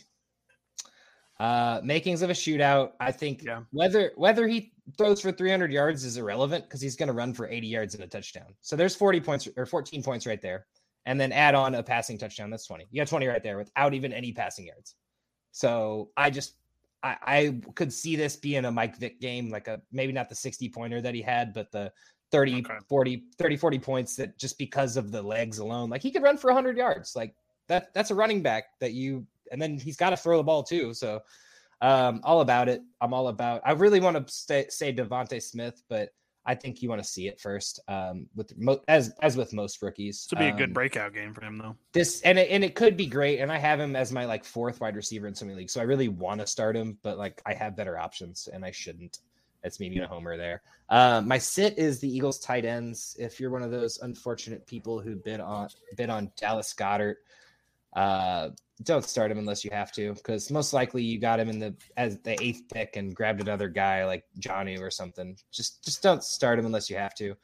Uh, 1.40 1.80
makings 1.82 2.22
of 2.22 2.30
a 2.30 2.34
shootout. 2.34 2.92
I 3.00 3.10
think 3.10 3.42
Yeah. 3.42 3.62
whether 3.72 4.12
whether 4.16 4.46
he 4.46 4.72
throws 4.96 5.20
for 5.20 5.32
300 5.32 5.72
yards 5.72 6.04
is 6.04 6.16
irrelevant 6.16 6.64
because 6.64 6.80
he's 6.80 6.96
going 6.96 7.08
to 7.08 7.12
run 7.12 7.32
for 7.34 7.48
80 7.48 7.66
yards 7.66 7.94
and 7.94 8.04
a 8.04 8.06
touchdown. 8.06 8.54
So 8.60 8.76
there's 8.76 8.94
40 8.94 9.20
points 9.20 9.48
or 9.56 9.66
14 9.66 10.02
points 10.02 10.26
right 10.26 10.40
there, 10.40 10.66
and 11.06 11.20
then 11.20 11.32
add 11.32 11.54
on 11.54 11.74
a 11.74 11.82
passing 11.82 12.18
touchdown. 12.18 12.50
That's 12.50 12.66
20. 12.66 12.86
You 12.90 13.00
got 13.00 13.08
20 13.08 13.26
right 13.26 13.42
there 13.42 13.58
without 13.58 13.94
even 13.94 14.12
any 14.12 14.32
passing 14.32 14.66
yards. 14.66 14.94
So 15.52 16.10
I 16.16 16.30
just 16.30 16.54
I, 17.02 17.16
I 17.22 17.60
could 17.74 17.92
see 17.92 18.14
this 18.14 18.36
being 18.36 18.64
a 18.64 18.70
Mike 18.70 18.96
Vick 18.96 19.20
game, 19.20 19.50
like 19.50 19.66
a 19.66 19.80
maybe 19.90 20.12
not 20.12 20.28
the 20.28 20.36
60 20.36 20.68
pointer 20.68 21.00
that 21.00 21.14
he 21.14 21.22
had, 21.22 21.52
but 21.52 21.72
the 21.72 21.92
30, 22.32 22.60
Okay. 22.60 22.78
40, 22.88 23.22
30, 23.38 23.56
40 23.56 23.78
points 23.78 24.16
that 24.16 24.36
just 24.38 24.58
because 24.58 24.96
of 24.96 25.12
the 25.12 25.22
legs 25.22 25.58
alone, 25.58 25.90
like 25.90 26.02
he 26.02 26.10
could 26.10 26.22
run 26.22 26.36
for 26.36 26.48
100 26.48 26.76
yards. 26.76 27.14
Like 27.14 27.34
that, 27.68 27.92
that's 27.94 28.10
a 28.10 28.14
running 28.14 28.42
back 28.42 28.64
that 28.80 28.92
you, 28.92 29.26
and 29.52 29.60
then 29.60 29.78
he's 29.78 29.96
got 29.96 30.10
to 30.10 30.16
throw 30.16 30.38
the 30.38 30.42
ball 30.42 30.62
too. 30.62 30.94
So, 30.94 31.20
um, 31.82 32.20
all 32.24 32.40
about 32.40 32.68
it. 32.68 32.80
I'm 33.00 33.12
all 33.12 33.28
about. 33.28 33.60
I 33.64 33.72
really 33.72 34.00
want 34.00 34.16
to 34.26 34.32
stay, 34.32 34.66
say 34.68 34.92
DeVonta 34.92 35.42
Smith, 35.42 35.82
but 35.88 36.10
I 36.46 36.54
think 36.54 36.80
you 36.80 36.88
want 36.88 37.02
to 37.02 37.08
see 37.08 37.26
it 37.28 37.40
first. 37.40 37.80
Um, 37.88 38.26
with 38.34 38.56
mo- 38.56 38.80
as 38.88 39.12
as 39.20 39.36
with 39.36 39.52
most 39.52 39.82
rookies, 39.82 40.26
to 40.28 40.36
be 40.36 40.46
a 40.46 40.52
good 40.52 40.70
Um, 40.70 40.72
breakout 40.74 41.12
game 41.12 41.34
for 41.34 41.44
him, 41.44 41.58
though. 41.58 41.76
this 41.92 42.22
and 42.22 42.38
it, 42.38 42.50
and 42.50 42.64
it 42.64 42.74
could 42.76 42.96
be 42.96 43.06
great 43.06 43.40
and 43.40 43.50
i 43.52 43.58
have 43.58 43.78
him 43.78 43.94
as 43.96 44.10
my 44.12 44.24
like 44.24 44.44
fourth 44.44 44.80
wide 44.80 44.96
receiver 44.96 45.26
in 45.26 45.34
so 45.34 45.44
many 45.44 45.56
leagues 45.58 45.72
so 45.72 45.80
i 45.80 45.84
really 45.84 46.08
want 46.08 46.40
to 46.40 46.46
start 46.46 46.74
him 46.76 46.96
but 47.02 47.16
like 47.18 47.40
i 47.46 47.52
have 47.52 47.76
better 47.76 47.96
options 47.98 48.48
and 48.52 48.64
i 48.64 48.70
shouldn't 48.70 49.18
that's 49.62 49.80
me 49.80 49.88
being 49.88 50.02
a 50.02 50.06
homer 50.06 50.36
there. 50.36 50.62
Um 50.88 51.28
my 51.28 51.38
sit 51.38 51.78
is 51.78 52.00
the 52.00 52.08
eagles 52.08 52.38
tight 52.38 52.64
ends 52.64 53.16
if 53.18 53.40
you're 53.40 53.50
one 53.50 53.62
of 53.62 53.70
those 53.70 53.98
unfortunate 53.98 54.66
people 54.66 55.00
who 55.00 55.16
bid 55.16 55.40
on 55.40 55.68
bid 55.96 56.10
on 56.10 56.30
dallas 56.36 56.74
goedert 56.74 57.16
uh 57.94 58.50
don't 58.82 59.04
start 59.04 59.30
him 59.30 59.38
unless 59.38 59.64
you 59.64 59.70
have 59.72 59.92
to 59.92 60.14
because 60.14 60.50
most 60.50 60.72
likely 60.72 61.02
you 61.02 61.20
got 61.20 61.38
him 61.38 61.48
in 61.48 61.58
the 61.58 61.74
as 61.96 62.18
the 62.18 62.40
eighth 62.42 62.62
pick 62.72 62.96
and 62.96 63.14
grabbed 63.14 63.40
another 63.40 63.68
guy 63.68 64.04
like 64.04 64.24
johnny 64.38 64.78
or 64.78 64.90
something. 64.90 65.36
Just 65.50 65.84
just 65.84 66.02
don't 66.02 66.24
start 66.24 66.58
him 66.58 66.66
unless 66.66 66.90
you 66.90 66.96
have 66.96 67.14
to. 67.16 67.36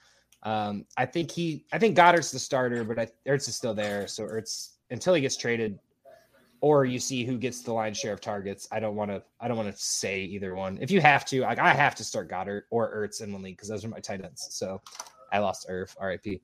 Um, 0.42 0.84
I 0.96 1.06
think 1.06 1.30
he, 1.30 1.64
I 1.72 1.78
think 1.78 1.96
Goedert's 1.96 2.30
the 2.30 2.38
starter, 2.38 2.84
but 2.84 2.98
I, 2.98 3.08
Ertz 3.26 3.48
is 3.48 3.56
still 3.56 3.74
there. 3.74 4.06
So 4.06 4.24
Ertz, 4.24 4.74
until 4.90 5.14
he 5.14 5.20
gets 5.20 5.36
traded, 5.36 5.78
or 6.60 6.84
you 6.84 6.98
see 6.98 7.24
who 7.24 7.38
gets 7.38 7.62
the 7.62 7.72
lion's 7.72 7.98
share 7.98 8.12
of 8.12 8.20
targets, 8.20 8.68
I 8.72 8.80
don't 8.80 8.96
want 8.96 9.10
to, 9.10 9.22
I 9.40 9.48
don't 9.48 9.56
want 9.56 9.74
to 9.74 9.80
say 9.80 10.22
either 10.22 10.54
one. 10.54 10.78
If 10.80 10.90
you 10.90 11.00
have 11.00 11.24
to, 11.26 11.42
like 11.42 11.58
I 11.58 11.72
have 11.72 11.94
to 11.96 12.04
start 12.04 12.30
Goedert 12.30 12.62
or 12.70 12.94
Ertz 12.94 13.22
in 13.22 13.32
one 13.32 13.42
league 13.42 13.56
because 13.56 13.68
those 13.68 13.84
are 13.84 13.88
my 13.88 14.00
tight 14.00 14.24
ends. 14.24 14.48
So 14.50 14.80
I 15.32 15.38
lost 15.38 15.66
Irv, 15.68 15.94
RIP. 16.00 16.40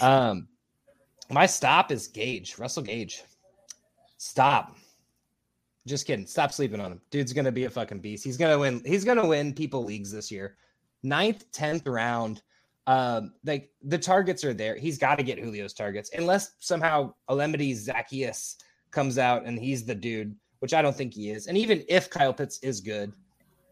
Um, 0.00 0.48
my 1.30 1.46
stop 1.46 1.92
is 1.92 2.08
Gage, 2.08 2.58
Russell 2.58 2.82
Gage. 2.82 3.22
Stop. 4.18 4.76
Just 5.86 6.06
kidding. 6.06 6.26
Stop 6.26 6.52
sleeping 6.52 6.80
on 6.80 6.92
him. 6.92 7.00
Dude's 7.10 7.32
gonna 7.32 7.52
be 7.52 7.64
a 7.64 7.70
fucking 7.70 8.00
beast. 8.00 8.24
He's 8.24 8.36
gonna 8.36 8.58
win. 8.58 8.82
He's 8.84 9.04
gonna 9.04 9.26
win 9.26 9.52
people 9.52 9.84
leagues 9.84 10.12
this 10.12 10.30
year. 10.30 10.56
Ninth, 11.02 11.50
tenth 11.50 11.86
round 11.86 12.42
um 12.88 13.32
like 13.44 13.70
the 13.84 13.98
targets 13.98 14.42
are 14.42 14.52
there 14.52 14.76
he's 14.76 14.98
got 14.98 15.16
to 15.16 15.22
get 15.22 15.38
julio's 15.38 15.72
targets 15.72 16.10
unless 16.14 16.52
somehow 16.58 17.14
olamide 17.30 17.72
zaccheaus 17.76 18.56
comes 18.92 19.18
out 19.18 19.44
and 19.44 19.58
he's 19.58 19.84
the 19.84 19.94
dude 19.94 20.34
which 20.60 20.72
i 20.74 20.80
don't 20.80 20.96
think 20.96 21.12
he 21.12 21.30
is. 21.30 21.48
And 21.48 21.58
even 21.58 21.82
if 21.88 22.08
kyle 22.08 22.32
pitts 22.32 22.58
is 22.62 22.80
good 22.80 23.12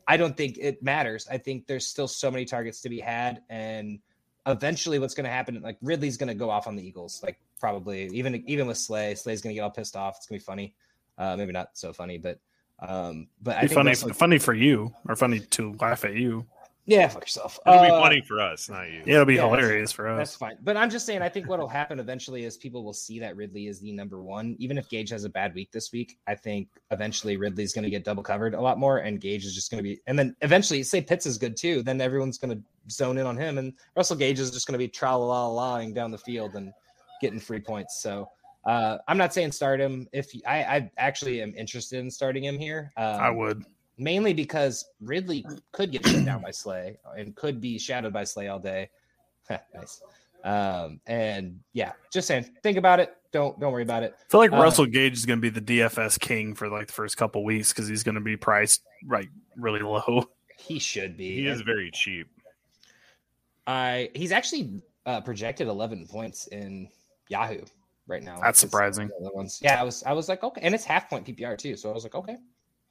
i 0.09 0.17
don't 0.17 0.37
think 0.37 0.59
it 0.59 0.83
matters. 0.83 1.29
I 1.31 1.39
think 1.39 1.69
there's 1.69 1.87
still 1.87 2.09
so 2.09 2.31
many 2.31 2.45
targets 2.45 2.81
to 2.81 2.89
be 2.89 2.99
had. 2.99 3.43
And 3.49 4.01
eventually 4.47 4.99
what's 4.99 5.15
going 5.15 5.25
to 5.25 5.31
happen 5.31 5.61
like 5.63 5.77
ridley's 5.83 6.17
going 6.17 6.29
to 6.29 6.35
go 6.35 6.51
off 6.51 6.67
on 6.67 6.75
the 6.75 6.85
eagles 6.85 7.21
like 7.23 7.39
probably 7.61 8.07
even 8.07 8.43
even 8.49 8.67
with 8.67 8.79
slay 8.79 9.15
slay's 9.15 9.43
going 9.43 9.55
to 9.55 9.55
get 9.55 9.63
all 9.63 9.71
pissed 9.71 9.95
off. 9.95 10.17
It's 10.17 10.27
going 10.27 10.41
to 10.41 10.45
be 10.45 10.47
funny. 10.47 10.75
Uh 11.17 11.37
maybe 11.37 11.53
not 11.53 11.69
so 11.75 11.93
funny 11.93 12.19
but 12.19 12.41
um 12.81 13.29
but 13.43 13.57
i 13.57 13.61
think 13.61 13.73
funny, 13.73 13.95
funny 13.95 14.39
for 14.39 14.55
you, 14.55 14.93
or 15.07 15.15
funny 15.15 15.41
to 15.41 15.75
laugh 15.81 16.05
at 16.05 16.15
you. 16.15 16.45
Yeah 16.91 17.09
fuck 17.09 17.23
yourself 17.23 17.59
It'll 17.67 17.81
be 17.81 17.89
Uh, 17.89 18.01
funny 18.01 18.21
for 18.21 18.41
us, 18.41 18.69
not 18.69 18.89
you. 18.91 19.03
Yeah, 19.07 19.15
it'll 19.15 19.25
be 19.27 19.35
Yeah, 19.35 19.43
hilarious 19.43 19.93
for 19.93 20.09
us. 20.09 20.19
That's 20.19 20.35
fine. 20.37 20.59
But 20.63 20.77
I'm 20.77 20.91
just 20.91 21.07
saying, 21.07 21.23
I 21.23 21.29
think 21.29 21.49
what'll 21.49 21.69
happen 21.69 21.99
eventually 22.01 22.45
is 22.45 22.57
people 22.57 22.85
will 22.85 22.93
see 22.93 23.19
that 23.21 23.37
Ridley 23.37 23.67
is 23.69 23.81
the 23.81 23.93
number 23.93 24.23
one. 24.23 24.57
Even 24.59 24.77
if 24.77 24.89
Gage 24.89 25.11
has 25.11 25.25
a 25.25 25.29
bad 25.29 25.55
week 25.55 25.71
this 25.73 25.93
week, 25.93 26.19
I 26.27 26.35
think 26.35 26.69
eventually 26.91 27.37
Ridley's 27.37 27.73
going 27.73 27.85
to 27.85 27.91
get 27.91 28.05
double 28.05 28.23
covered 28.23 28.55
a 28.55 28.61
lot 28.61 28.79
more, 28.79 28.99
and 28.99 29.21
Gage 29.21 29.45
is 29.45 29.55
just 29.55 29.71
going 29.71 29.79
to 29.79 29.83
be. 29.83 30.01
And 30.07 30.19
then 30.19 30.35
eventually, 30.43 30.83
say 30.83 31.01
Pitts 31.01 31.27
is 31.27 31.39
good 31.39 31.57
too, 31.57 31.83
then 31.83 32.01
everyone's 32.01 32.39
going 32.39 32.57
to 32.57 32.63
zone 32.91 33.19
in 33.19 33.27
on 33.27 33.37
him, 33.37 33.59
and 33.59 33.73
Russell 33.97 34.17
Gage 34.17 34.41
is 34.41 34.51
just 34.51 34.67
going 34.67 34.75
to 34.75 34.79
be 34.79 34.89
tra 34.89 35.17
la 35.17 35.47
la 35.47 35.77
laing 35.77 35.95
down 35.95 36.11
the 36.11 36.19
field 36.19 36.55
and 36.57 36.73
getting 37.21 37.39
free 37.39 37.61
points. 37.61 38.03
So 38.03 38.29
uh, 38.65 38.99
I'm 39.09 39.17
not 39.19 39.33
saying 39.33 39.53
start 39.53 39.81
him. 39.81 40.09
If 40.13 40.31
I, 40.47 40.63
I 40.63 40.91
actually 40.99 41.41
am 41.43 41.55
interested 41.57 42.01
in 42.01 42.11
starting 42.11 42.45
him 42.45 42.59
here, 42.59 42.93
um, 42.97 43.21
I 43.21 43.31
would. 43.31 43.65
Mainly 44.01 44.33
because 44.33 44.87
Ridley 45.01 45.45
could 45.73 45.93
get 45.93 46.07
shut 46.07 46.25
down 46.25 46.43
by 46.43 46.51
Slay 46.51 46.99
and 47.17 47.37
could 47.37 47.61
be 47.61 47.79
shadowed 47.79 48.13
by 48.13 48.25
Slay 48.25 48.49
all 48.49 48.59
day. 48.59 48.91
nice. 49.75 50.03
Um, 50.43 51.01
and 51.07 51.61
yeah, 51.75 51.93
just 52.11 52.27
saying, 52.27 52.47
think 52.63 52.79
about 52.79 52.99
it. 52.99 53.15
Don't 53.31 53.61
don't 53.61 53.73
worry 53.73 53.83
about 53.83 54.03
it. 54.03 54.15
I 54.19 54.25
feel 54.31 54.41
like 54.41 54.53
Uh, 54.53 54.57
Russell 54.57 54.87
Gage 54.87 55.13
is 55.13 55.27
going 55.27 55.41
to 55.41 55.51
be 55.51 55.61
the 55.61 55.61
DFS 55.61 56.19
king 56.19 56.55
for 56.55 56.69
like 56.69 56.89
the 56.89 56.93
first 56.93 57.17
couple 57.17 57.45
weeks 57.45 57.73
because 57.73 57.87
he's 57.87 58.03
going 58.03 58.17
to 58.17 58.21
be 58.21 58.37
priced 58.37 58.83
like 59.07 59.29
really 59.57 59.81
low. 59.81 60.25
He 60.63 60.79
should 60.79 61.17
be. 61.17 61.37
He 61.37 61.47
is 61.47 61.63
very 61.63 61.91
cheap. 61.91 62.29
I 63.67 64.11
he's 64.15 64.31
actually 64.31 64.83
uh, 65.07 65.23
projected 65.23 65.69
11 65.69 66.07
points 66.07 66.49
in 66.49 66.87
Yahoo 67.29 67.63
right 68.07 68.23
now. 68.23 68.39
That's 68.43 68.59
surprising. 68.59 69.09
the 69.23 69.31
ones. 69.33 69.59
Yeah, 69.63 69.81
I 69.81 69.85
was 69.85 70.03
I 70.03 70.13
was 70.13 70.29
like 70.29 70.45
okay, 70.45 70.61
and 70.63 70.75
it's 70.75 70.85
half 70.85 71.09
point 71.09 71.25
PPR 71.27 71.57
too. 71.57 71.77
So 71.77 71.91
I 71.91 71.95
was 71.95 72.05
like 72.05 72.15
okay. 72.15 72.37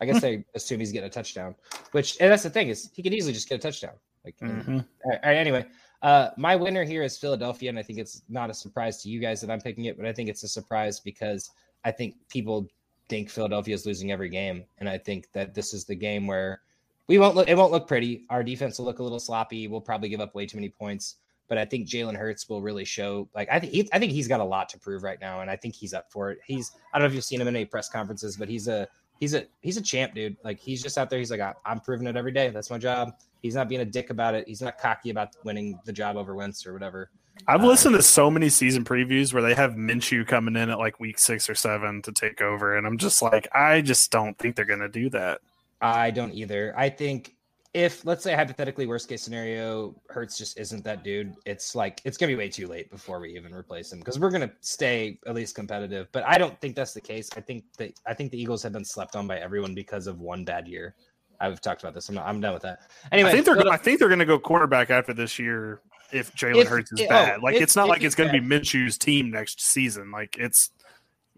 I 0.02 0.06
guess 0.06 0.22
they 0.22 0.44
assume 0.56 0.80
he's 0.80 0.92
getting 0.92 1.08
a 1.08 1.12
touchdown, 1.12 1.56
which 1.92 2.18
and 2.20 2.32
that's 2.32 2.44
the 2.44 2.50
thing 2.50 2.70
is 2.70 2.90
he 2.94 3.04
could 3.04 3.14
easily 3.14 3.34
just 3.34 3.50
get 3.50 3.56
a 3.56 3.60
touchdown. 3.60 3.94
Like 4.26 4.38
Mhm. 4.40 4.86
All 5.06 5.12
right, 5.12 5.20
all 5.24 5.30
right, 5.30 5.38
anyway, 5.38 5.66
uh, 6.02 6.30
my 6.38 6.56
winner 6.56 6.84
here 6.84 7.04
is 7.04 7.18
Philadelphia, 7.18 7.70
and 7.70 7.80
I 7.80 7.84
think 7.84 8.00
it's 8.00 8.24
not 8.30 8.50
a 8.50 8.54
surprise 8.54 9.02
to 9.04 9.10
you 9.10 9.20
guys 9.20 9.42
that 9.42 9.50
I'm 9.50 9.62
picking 9.62 9.86
it, 9.86 9.98
but 9.98 10.06
I 10.06 10.14
think 10.14 10.30
it's 10.30 10.44
a 10.44 10.48
surprise 10.48 11.00
because 11.00 11.52
I 11.84 11.92
think 11.92 12.16
people 12.30 12.68
think 13.10 13.30
Philadelphia 13.30 13.74
is 13.74 13.86
losing 13.86 14.12
every 14.12 14.30
game, 14.30 14.64
and 14.78 14.88
I 14.88 14.98
think 14.98 15.32
that 15.34 15.54
this 15.54 15.74
is 15.74 15.86
the 15.86 15.96
game 15.96 16.28
where 16.28 16.62
we 17.08 17.18
won't 17.18 17.36
look. 17.36 17.48
It 17.50 17.58
won't 17.58 17.72
look 17.72 17.88
pretty. 17.88 18.26
Our 18.30 18.44
defense 18.44 18.78
will 18.78 18.86
look 18.86 19.00
a 19.00 19.04
little 19.04 19.20
sloppy. 19.20 19.68
We'll 19.68 19.82
probably 19.82 20.10
give 20.10 20.22
up 20.22 20.36
way 20.36 20.46
too 20.46 20.58
many 20.58 20.70
points, 20.70 21.16
but 21.48 21.58
I 21.58 21.66
think 21.66 21.88
Jalen 21.88 22.16
Hurts 22.16 22.48
will 22.48 22.62
really 22.62 22.86
show. 22.86 23.28
Like 23.34 23.50
I 23.52 23.60
think 23.60 23.74
he, 23.74 23.90
I 23.92 24.00
think 24.00 24.12
he's 24.12 24.28
got 24.28 24.40
a 24.42 24.44
lot 24.46 24.70
to 24.70 24.80
prove 24.80 25.02
right 25.04 25.20
now, 25.20 25.42
and 25.42 25.50
I 25.50 25.56
think 25.56 25.76
he's 25.76 25.94
up 25.94 26.12
for 26.12 26.32
it. 26.32 26.40
He's 26.46 26.72
I 26.94 27.00
don't 27.00 27.06
know 27.06 27.10
if 27.10 27.16
you've 27.16 27.24
seen 27.24 27.42
him 27.42 27.48
in 27.48 27.56
any 27.56 27.66
press 27.66 27.90
conferences, 27.90 28.38
but 28.38 28.48
he's 28.48 28.68
a 28.68 28.88
he's 29.20 29.34
a 29.34 29.46
he's 29.62 29.78
a 29.78 29.82
champ, 29.82 30.16
dude. 30.16 30.38
Like 30.44 30.60
he's 30.60 30.82
just 30.82 30.98
out 30.98 31.10
there. 31.10 31.20
He's 31.20 31.32
like 31.32 31.42
I'm 31.66 31.80
proving 31.80 32.08
it 32.08 32.16
every 32.16 32.32
day. 32.32 32.50
That's 32.50 32.70
my 32.70 32.78
job. 32.78 33.14
He's 33.42 33.56
not 33.56 33.70
being 33.70 33.82
a 33.82 33.86
dick 33.86 34.10
about 34.10 34.34
it. 34.36 34.48
He's 34.48 34.62
not 34.62 34.78
cocky 34.78 35.10
about 35.12 35.36
winning 35.44 35.80
the 35.86 35.94
job 35.94 36.18
over 36.18 36.36
Wentz 36.36 36.66
or 36.66 36.74
whatever. 36.74 37.10
I've 37.48 37.64
uh, 37.64 37.68
listened 37.68 37.96
to 37.96 38.02
so 38.02 38.30
many 38.30 38.50
season 38.50 38.84
previews 38.84 39.34
where 39.34 39.42
they 39.42 39.54
have 39.54 39.74
Minshew 39.74 40.28
coming 40.28 40.56
in 40.56 40.70
at 40.70 40.80
like 40.80 41.00
week 41.00 41.20
six 41.20 41.50
or 41.50 41.56
seven 41.56 42.02
to 42.04 42.12
take 42.12 42.42
over, 42.42 42.78
and 42.78 42.86
I'm 42.86 42.98
just 42.98 43.22
like, 43.22 43.48
I 43.54 43.82
just 43.82 44.12
don't 44.12 44.38
think 44.38 44.56
they're 44.56 44.66
going 44.66 44.80
to 44.80 44.90
do 44.90 45.10
that. 45.12 45.42
I 45.82 46.12
don't 46.12 46.34
either. 46.34 46.74
I 46.78 46.90
think 46.90 47.36
if 47.74 48.04
let's 48.04 48.24
say 48.24 48.34
hypothetically 48.34 48.88
worst 48.88 49.08
case 49.08 49.22
scenario, 49.22 49.96
Hurts 50.10 50.38
just 50.38 50.58
isn't 50.60 50.84
that 50.86 51.04
dude. 51.04 51.36
It's 51.46 51.76
like 51.76 52.02
it's 52.04 52.18
gonna 52.18 52.32
be 52.32 52.36
way 52.36 52.50
too 52.50 52.68
late 52.68 52.90
before 52.90 53.20
we 53.20 53.36
even 53.36 53.54
replace 53.54 53.92
him 53.92 54.00
because 54.00 54.18
we're 54.18 54.32
gonna 54.32 54.52
stay 54.62 55.20
at 55.28 55.36
least 55.36 55.56
competitive. 55.56 56.08
But 56.12 56.24
I 56.26 56.38
don't 56.38 56.60
think 56.62 56.76
that's 56.76 56.94
the 56.94 57.02
case. 57.02 57.30
I 57.38 57.42
think 57.42 57.64
that 57.78 57.94
I 58.08 58.14
think 58.14 58.32
the 58.32 58.42
Eagles 58.42 58.64
have 58.64 58.74
been 58.74 58.86
slept 58.86 59.16
on 59.16 59.28
by 59.28 59.38
everyone 59.38 59.76
because 59.76 60.08
of 60.08 60.20
one 60.20 60.44
bad 60.44 60.68
year. 60.68 60.96
I've 61.40 61.62
talked 61.62 61.84
about 61.84 61.94
this. 61.94 62.10
I'm 62.10 62.16
not, 62.16 62.28
I'm 62.28 62.42
done 62.42 62.54
with 62.54 62.64
that. 62.64 62.82
Anyway, 63.12 63.30
I 63.30 63.34
think 63.34 63.46
they're 63.46 63.60
so- 63.60 63.72
I 63.72 63.78
think 63.78 64.00
they're 64.00 64.10
to 64.14 64.26
go 64.26 64.40
quarterback 64.40 64.90
after 64.90 65.14
this 65.14 65.40
year 65.40 65.82
if 66.12 66.34
Jalen 66.36 66.66
Hurts 66.66 66.92
is 66.92 67.02
oh, 67.02 67.08
bad. 67.08 67.42
like 67.42 67.56
if- 67.56 67.62
it's 67.62 67.76
not 67.76 67.88
like 67.88 68.04
it's 68.04 68.16
going 68.16 68.32
to 68.32 68.42
be 68.42 68.46
Minshew's 68.46 68.98
team 68.98 69.32
next 69.32 69.62
season. 69.62 70.12
Like 70.12 70.38
it's 70.38 70.72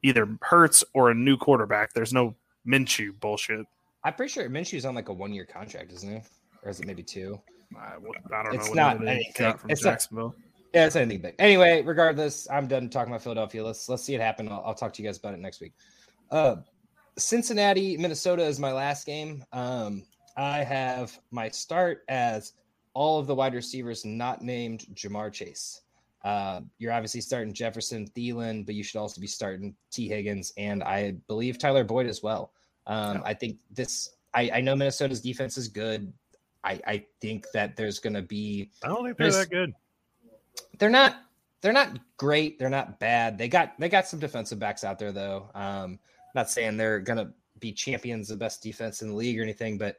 either 0.01 0.27
Hurts 0.41 0.83
or 0.93 1.11
a 1.11 1.13
new 1.13 1.37
quarterback. 1.37 1.93
There's 1.93 2.13
no 2.13 2.35
Minshew 2.65 3.19
bullshit. 3.19 3.65
I'm 4.03 4.13
pretty 4.13 4.31
sure 4.31 4.49
Minshew's 4.49 4.85
on 4.85 4.95
like 4.95 5.09
a 5.09 5.13
one 5.13 5.33
year 5.33 5.45
contract, 5.45 5.91
isn't 5.93 6.09
he? 6.09 6.21
Or 6.63 6.69
is 6.69 6.79
it 6.79 6.87
maybe 6.87 7.03
two? 7.03 7.39
I, 7.79 7.95
I 8.35 8.43
don't 8.43 8.55
It's 8.55 8.69
know. 8.69 8.73
not 8.97 9.07
anything. 9.07 9.57
from 9.57 9.69
It's 9.69 9.83
not- 9.83 9.91
Jacksonville. 9.91 10.35
Yeah, 10.73 10.85
it's 10.85 10.95
anything 10.95 11.21
big. 11.21 11.35
Anyway, 11.37 11.81
regardless, 11.81 12.49
I'm 12.49 12.65
done 12.67 12.89
talking 12.89 13.11
about 13.11 13.21
Philadelphia. 13.23 13.61
Let's 13.63 13.89
let's 13.89 14.03
see 14.03 14.15
it 14.15 14.21
happen. 14.21 14.47
I'll, 14.47 14.63
I'll 14.67 14.73
talk 14.73 14.93
to 14.93 15.01
you 15.03 15.07
guys 15.09 15.17
about 15.17 15.33
it 15.33 15.39
next 15.41 15.59
week. 15.59 15.73
Uh, 16.29 16.57
Cincinnati, 17.17 17.97
Minnesota 17.97 18.43
is 18.45 18.57
my 18.59 18.71
last 18.71 19.05
game. 19.05 19.43
Um, 19.51 20.03
I 20.37 20.63
have 20.63 21.19
my 21.31 21.49
start 21.49 22.03
as 22.07 22.53
all 22.93 23.19
of 23.19 23.27
the 23.27 23.35
wide 23.35 23.53
receivers 23.53 24.05
not 24.05 24.41
named 24.41 24.85
Ja'Marr 24.93 25.31
Chase. 25.33 25.81
Uh, 26.23 26.61
you're 26.77 26.93
obviously 26.93 27.19
starting 27.19 27.53
Jefferson, 27.53 28.07
Thielen, 28.15 28.65
but 28.65 28.75
you 28.75 28.83
should 28.83 28.99
also 28.99 29.19
be 29.19 29.27
starting 29.27 29.75
T. 29.91 30.07
Higgins 30.07 30.53
and 30.57 30.83
I 30.83 31.11
believe 31.27 31.57
Tyler 31.57 31.83
Boyd 31.83 32.07
as 32.07 32.23
well. 32.23 32.53
Um, 32.87 33.21
I 33.25 33.33
think 33.33 33.57
this. 33.71 34.09
I, 34.33 34.49
I 34.55 34.61
know 34.61 34.75
Minnesota's 34.75 35.21
defense 35.21 35.57
is 35.57 35.67
good. 35.67 36.13
I, 36.63 36.79
I 36.87 37.05
think 37.19 37.47
that 37.53 37.75
there's 37.75 37.99
going 37.99 38.13
to 38.13 38.21
be 38.21 38.71
I 38.83 38.87
don't 38.87 39.03
think 39.03 39.17
they're 39.17 39.31
that 39.31 39.49
good. 39.49 39.73
they're 40.77 40.89
not 40.89 41.17
they're 41.61 41.73
not 41.73 41.99
great. 42.17 42.59
They're 42.59 42.69
not 42.69 42.99
bad. 42.99 43.37
They 43.37 43.47
got 43.47 43.79
they 43.79 43.89
got 43.89 44.07
some 44.07 44.19
defensive 44.19 44.59
backs 44.59 44.83
out 44.83 44.99
there 44.99 45.11
though. 45.11 45.49
Um, 45.53 45.99
not 46.35 46.49
saying 46.49 46.77
they're 46.77 46.99
gonna 46.99 47.33
be 47.59 47.71
champions, 47.71 48.27
the 48.27 48.35
best 48.35 48.63
defense 48.63 49.01
in 49.01 49.09
the 49.09 49.15
league 49.15 49.39
or 49.39 49.43
anything, 49.43 49.77
but 49.77 49.97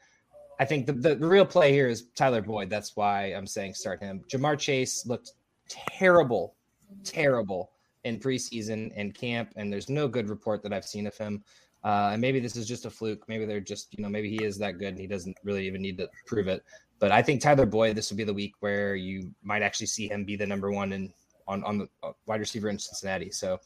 I 0.59 0.65
think 0.65 0.87
the, 0.87 0.93
the, 0.93 1.15
the 1.15 1.27
real 1.27 1.47
play 1.47 1.73
here 1.73 1.89
is 1.89 2.07
Tyler 2.15 2.43
Boyd. 2.43 2.71
That's 2.71 2.97
why 2.97 3.27
I'm 3.27 3.47
saying 3.47 3.75
start 3.75 4.01
him. 4.01 4.23
Ja'Marr 4.29 4.59
Chase 4.59 5.07
looked 5.07 5.33
terrible, 5.69 6.57
terrible 7.05 7.73
in 8.05 8.19
preseason 8.19 8.93
and 8.97 9.15
camp, 9.15 9.53
and 9.57 9.73
there's 9.73 9.89
no 9.89 10.09
good 10.09 10.29
report 10.29 10.63
that 10.63 10.73
I've 10.73 10.85
seen 10.85 11.07
of 11.07 11.17
him. 11.17 11.43
Uh, 11.85 12.11
and 12.13 12.21
maybe 12.21 12.39
this 12.41 12.55
is 12.57 12.67
just 12.69 12.87
a 12.87 12.91
fluke. 12.91 13.29
Maybe 13.29 13.45
they're 13.45 13.61
just, 13.61 13.89
you 13.97 14.03
know, 14.03 14.09
maybe 14.09 14.31
he 14.31 14.45
is 14.45 14.57
that 14.59 14.79
good 14.79 14.89
and 14.89 14.99
he 14.99 15.07
doesn't 15.09 15.37
really 15.43 15.67
even 15.67 15.83
need 15.83 15.99
to 15.99 16.09
prove 16.27 16.47
it. 16.49 16.63
But 17.01 17.11
I 17.11 17.23
think 17.23 17.41
Tyler 17.41 17.67
Boyd, 17.67 17.97
this 17.97 18.11
would 18.11 18.17
be 18.17 18.23
the 18.25 18.33
week 18.35 18.55
where 18.61 18.95
you 18.95 19.35
might 19.43 19.63
actually 19.63 19.87
see 19.89 20.09
him 20.09 20.25
be 20.25 20.37
the 20.37 20.47
number 20.47 20.71
one 20.71 20.93
in 20.93 21.13
on 21.49 21.65
on 21.65 21.79
the 21.79 21.89
uh, 22.05 22.13
wide 22.27 22.39
receiver 22.39 22.69
in 22.69 22.79
Cincinnati. 22.79 23.33
So 23.33 23.59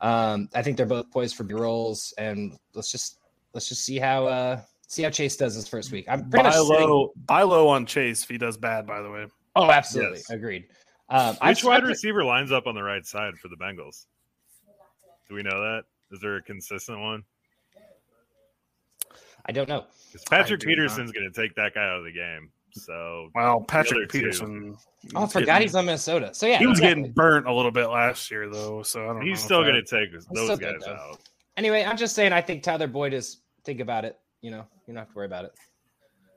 um, 0.00 0.48
I 0.54 0.62
think 0.62 0.76
they're 0.76 0.84
both 0.86 1.08
poised 1.12 1.36
for 1.36 1.44
B 1.44 1.54
rolls, 1.54 2.12
and 2.18 2.58
let's 2.74 2.90
just 2.90 3.18
let's 3.52 3.68
just 3.68 3.84
see 3.84 3.98
how 4.00 4.26
uh, 4.26 4.60
see 4.88 5.04
how 5.04 5.10
Chase 5.10 5.36
does 5.36 5.54
this 5.54 5.68
first 5.68 5.92
week. 5.92 6.06
I'm 6.08 6.28
pretty 6.28 6.42
Buy 6.42 6.48
much 6.48 6.54
sitting- 6.54 6.88
low, 6.88 7.12
buy 7.26 7.42
low 7.42 7.68
on 7.68 7.86
Chase 7.86 8.24
if 8.24 8.28
he 8.28 8.36
does 8.38 8.56
bad. 8.56 8.84
By 8.88 9.00
the 9.00 9.10
way, 9.10 9.26
Oh, 9.54 9.70
absolutely, 9.70 10.18
Yes. 10.18 10.30
agreed. 10.30 10.64
Um, 11.10 11.36
Which 11.46 11.64
I 11.64 11.68
wide 11.68 11.84
receiver 11.84 12.24
lines 12.24 12.50
up 12.50 12.66
on 12.66 12.74
the 12.74 12.82
right 12.82 13.06
side 13.06 13.34
for 13.38 13.46
the 13.46 13.56
Bengals? 13.56 14.06
Do 15.28 15.36
we 15.36 15.42
know 15.44 15.60
that? 15.60 15.84
Is 16.10 16.20
there 16.20 16.36
a 16.36 16.42
consistent 16.42 16.98
one? 16.98 17.22
I 19.46 19.52
don't 19.52 19.68
know. 19.68 19.84
Patrick 20.30 20.60
do 20.60 20.66
Peterson's 20.66 21.12
going 21.12 21.30
to 21.30 21.40
take 21.40 21.54
that 21.56 21.74
guy 21.74 21.82
out 21.88 21.98
of 21.98 22.04
the 22.04 22.12
game. 22.12 22.50
So 22.72 23.30
well, 23.34 23.56
other 23.56 23.64
Patrick 23.66 24.08
two. 24.10 24.18
Peterson. 24.18 24.76
Oh, 25.14 25.24
I 25.24 25.28
forgot 25.28 25.62
he's 25.62 25.74
on 25.74 25.86
Minnesota. 25.86 26.30
So 26.32 26.46
yeah, 26.46 26.58
he 26.58 26.66
was 26.66 26.78
exactly. 26.78 27.02
getting 27.02 27.12
burnt 27.12 27.46
a 27.46 27.52
little 27.52 27.70
bit 27.70 27.86
last 27.86 28.30
year 28.30 28.50
though, 28.50 28.82
so 28.82 29.02
I 29.02 29.06
don't 29.06 29.20
know. 29.20 29.26
he's 29.26 29.40
still 29.40 29.62
going 29.62 29.74
to 29.74 29.82
take 29.82 30.12
those 30.12 30.24
still 30.24 30.56
good, 30.56 30.80
guys 30.80 30.88
out. 30.88 31.20
Anyway, 31.56 31.84
I'm 31.84 31.96
just 31.96 32.16
saying. 32.16 32.32
I 32.32 32.40
think 32.40 32.62
Tyler 32.62 32.86
Boyd 32.88 33.12
is. 33.12 33.38
Think 33.64 33.80
about 33.80 34.04
it. 34.04 34.18
You 34.40 34.50
know, 34.50 34.66
you 34.86 34.94
don't 34.94 34.96
have 34.96 35.08
to 35.08 35.14
worry 35.14 35.26
about 35.26 35.44
it. 35.46 35.52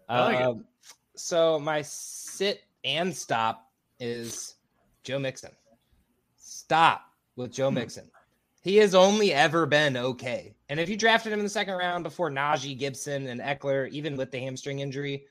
I 0.07 0.21
like 0.21 0.39
it. 0.39 0.43
Um, 0.43 0.65
So 1.15 1.59
my 1.59 1.81
sit 1.81 2.61
and 2.83 3.15
stop 3.15 3.71
is 3.99 4.55
Joe 5.03 5.19
Mixon. 5.19 5.51
Stop 6.37 7.01
with 7.35 7.51
Joe 7.51 7.71
Mixon. 7.71 8.09
He 8.61 8.77
has 8.77 8.95
only 8.95 9.33
ever 9.33 9.65
been 9.65 9.95
okay. 9.95 10.55
And 10.69 10.79
if 10.79 10.89
you 10.89 10.97
drafted 10.97 11.31
him 11.31 11.39
in 11.39 11.45
the 11.45 11.49
second 11.49 11.75
round 11.75 12.03
before 12.03 12.29
Najee 12.29 12.77
Gibson 12.77 13.27
and 13.27 13.39
Ekeler, 13.39 13.89
even 13.91 14.17
with 14.17 14.31
the 14.31 14.39
hamstring 14.39 14.79
injury, 14.79 15.25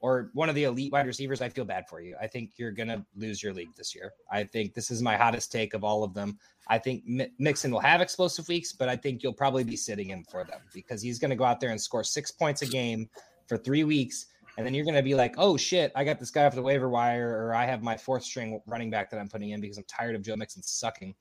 or 0.00 0.30
one 0.34 0.48
of 0.48 0.56
the 0.56 0.64
elite 0.64 0.90
wide 0.92 1.06
receivers, 1.06 1.40
I 1.40 1.48
feel 1.48 1.64
bad 1.64 1.88
for 1.88 2.00
you. 2.00 2.16
I 2.20 2.26
think 2.26 2.50
you're 2.56 2.72
going 2.72 2.88
to 2.88 3.06
lose 3.14 3.40
your 3.40 3.54
league 3.54 3.72
this 3.76 3.94
year. 3.94 4.12
I 4.30 4.42
think 4.42 4.74
this 4.74 4.90
is 4.90 5.00
my 5.00 5.16
hottest 5.16 5.52
take 5.52 5.74
of 5.74 5.84
all 5.84 6.02
of 6.02 6.12
them. 6.12 6.38
I 6.66 6.78
think 6.78 7.04
Mixon 7.38 7.70
will 7.70 7.80
have 7.80 8.00
explosive 8.00 8.48
weeks, 8.48 8.72
but 8.72 8.88
I 8.88 8.96
think 8.96 9.22
you'll 9.22 9.32
probably 9.32 9.62
be 9.62 9.76
sitting 9.76 10.10
him 10.10 10.24
for 10.28 10.42
them 10.42 10.60
because 10.74 11.00
he's 11.00 11.20
going 11.20 11.30
to 11.30 11.36
go 11.36 11.44
out 11.44 11.60
there 11.60 11.70
and 11.70 11.80
score 11.80 12.02
six 12.02 12.32
points 12.32 12.62
a 12.62 12.66
game 12.66 13.08
for 13.46 13.56
three 13.56 13.84
weeks. 13.84 14.26
And 14.58 14.66
then 14.66 14.74
you're 14.74 14.84
going 14.84 14.96
to 14.96 15.02
be 15.02 15.14
like, 15.14 15.36
oh 15.38 15.56
shit, 15.56 15.92
I 15.94 16.02
got 16.02 16.18
this 16.18 16.32
guy 16.32 16.44
off 16.46 16.54
the 16.54 16.62
waiver 16.62 16.88
wire, 16.88 17.46
or 17.46 17.54
I 17.54 17.64
have 17.64 17.82
my 17.82 17.96
fourth 17.96 18.24
string 18.24 18.60
running 18.66 18.90
back 18.90 19.08
that 19.10 19.20
I'm 19.20 19.28
putting 19.28 19.50
in 19.50 19.60
because 19.60 19.78
I'm 19.78 19.84
tired 19.84 20.16
of 20.16 20.22
Joe 20.22 20.36
Mixon 20.36 20.62
sucking. 20.62 21.14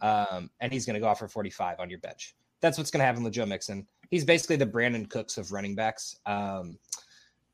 Um, 0.00 0.50
and 0.60 0.72
he's 0.72 0.86
going 0.86 0.94
to 0.94 1.00
go 1.00 1.06
off 1.06 1.18
for 1.18 1.28
45 1.28 1.80
on 1.80 1.90
your 1.90 1.98
bench. 2.00 2.34
That's 2.60 2.78
what's 2.78 2.90
going 2.90 3.00
to 3.00 3.04
happen 3.04 3.22
with 3.22 3.32
Joe 3.32 3.46
Mixon. 3.46 3.86
He's 4.10 4.24
basically 4.24 4.56
the 4.56 4.66
Brandin 4.66 5.08
Cooks 5.08 5.38
of 5.38 5.52
running 5.52 5.74
backs. 5.74 6.16
Um, 6.26 6.78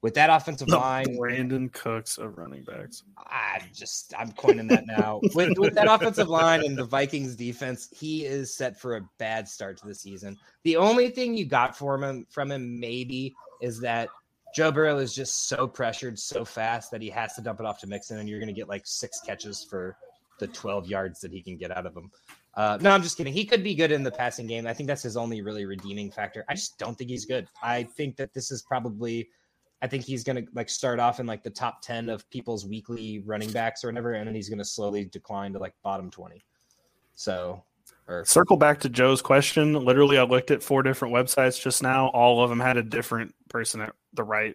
with 0.02 0.14
that 0.14 0.30
offensive 0.30 0.68
The 0.68 0.78
line, 0.78 1.06
Brandin 1.18 1.70
Cooks 1.72 2.16
of 2.16 2.38
running 2.38 2.64
backs. 2.64 3.02
I 3.18 3.60
just 3.74 4.14
I'm 4.18 4.32
coining 4.32 4.66
that 4.68 4.86
now. 4.86 5.20
with 5.34 5.58
with 5.58 5.74
that 5.74 5.90
offensive 5.90 6.28
line 6.28 6.64
and 6.64 6.76
the 6.76 6.84
Vikings 6.84 7.36
defense, 7.36 7.88
he 7.92 8.24
is 8.24 8.54
set 8.54 8.80
for 8.80 8.96
a 8.96 9.02
bad 9.18 9.46
start 9.46 9.76
to 9.78 9.86
the 9.86 9.94
season. 9.94 10.38
The 10.64 10.76
only 10.76 11.10
thing 11.10 11.36
you 11.36 11.44
got 11.44 11.76
for 11.76 12.02
him 12.02 12.26
from 12.30 12.50
him 12.50 12.80
maybe 12.80 13.34
is 13.60 13.78
that 13.80 14.08
Joe 14.54 14.72
Burrow 14.72 14.98
is 14.98 15.14
just 15.14 15.48
so 15.48 15.68
pressured 15.68 16.18
so 16.18 16.44
fast 16.44 16.90
that 16.90 17.02
he 17.02 17.10
has 17.10 17.34
to 17.34 17.42
dump 17.42 17.60
it 17.60 17.66
off 17.66 17.78
to 17.80 17.86
Mixon, 17.86 18.18
and 18.18 18.28
you're 18.28 18.40
going 18.40 18.52
to 18.52 18.58
get 18.58 18.68
like 18.68 18.86
six 18.86 19.20
catches 19.20 19.64
for 19.64 19.96
the 20.40 20.48
12 20.48 20.88
yards 20.88 21.20
that 21.20 21.32
he 21.32 21.40
can 21.40 21.56
get 21.56 21.74
out 21.76 21.86
of 21.86 21.96
him. 21.96 22.10
Uh, 22.54 22.76
no, 22.80 22.90
I'm 22.90 23.02
just 23.02 23.16
kidding. 23.16 23.32
He 23.32 23.44
could 23.44 23.62
be 23.62 23.74
good 23.74 23.92
in 23.92 24.02
the 24.02 24.10
passing 24.10 24.48
game. 24.48 24.66
I 24.66 24.74
think 24.74 24.88
that's 24.88 25.02
his 25.02 25.16
only 25.16 25.40
really 25.40 25.64
redeeming 25.64 26.10
factor. 26.10 26.44
I 26.48 26.54
just 26.54 26.78
don't 26.78 26.98
think 26.98 27.10
he's 27.10 27.24
good. 27.24 27.46
I 27.62 27.84
think 27.84 28.16
that 28.16 28.34
this 28.34 28.50
is 28.50 28.62
probably 28.62 29.28
I 29.82 29.86
think 29.86 30.04
he's 30.04 30.24
gonna 30.24 30.42
like 30.52 30.68
start 30.68 31.00
off 31.00 31.20
in 31.20 31.26
like 31.26 31.42
the 31.42 31.50
top 31.50 31.80
ten 31.80 32.08
of 32.08 32.28
people's 32.30 32.66
weekly 32.66 33.20
running 33.20 33.50
backs 33.50 33.82
or 33.82 33.88
whatever, 33.88 34.12
and 34.12 34.26
then 34.26 34.34
he's 34.34 34.48
gonna 34.48 34.64
slowly 34.64 35.06
decline 35.06 35.52
to 35.54 35.58
like 35.58 35.74
bottom 35.82 36.10
twenty. 36.10 36.44
So, 37.14 37.62
or 38.06 38.24
Circle 38.24 38.56
back 38.58 38.80
to 38.80 38.88
Joe's 38.88 39.22
question. 39.22 39.72
Literally, 39.72 40.18
I 40.18 40.24
looked 40.24 40.50
at 40.50 40.62
four 40.62 40.82
different 40.82 41.14
websites 41.14 41.60
just 41.60 41.82
now. 41.82 42.08
All 42.08 42.42
of 42.42 42.50
them 42.50 42.60
had 42.60 42.76
a 42.76 42.82
different 42.82 43.34
person 43.48 43.80
at 43.80 43.94
the 44.12 44.24
right, 44.24 44.54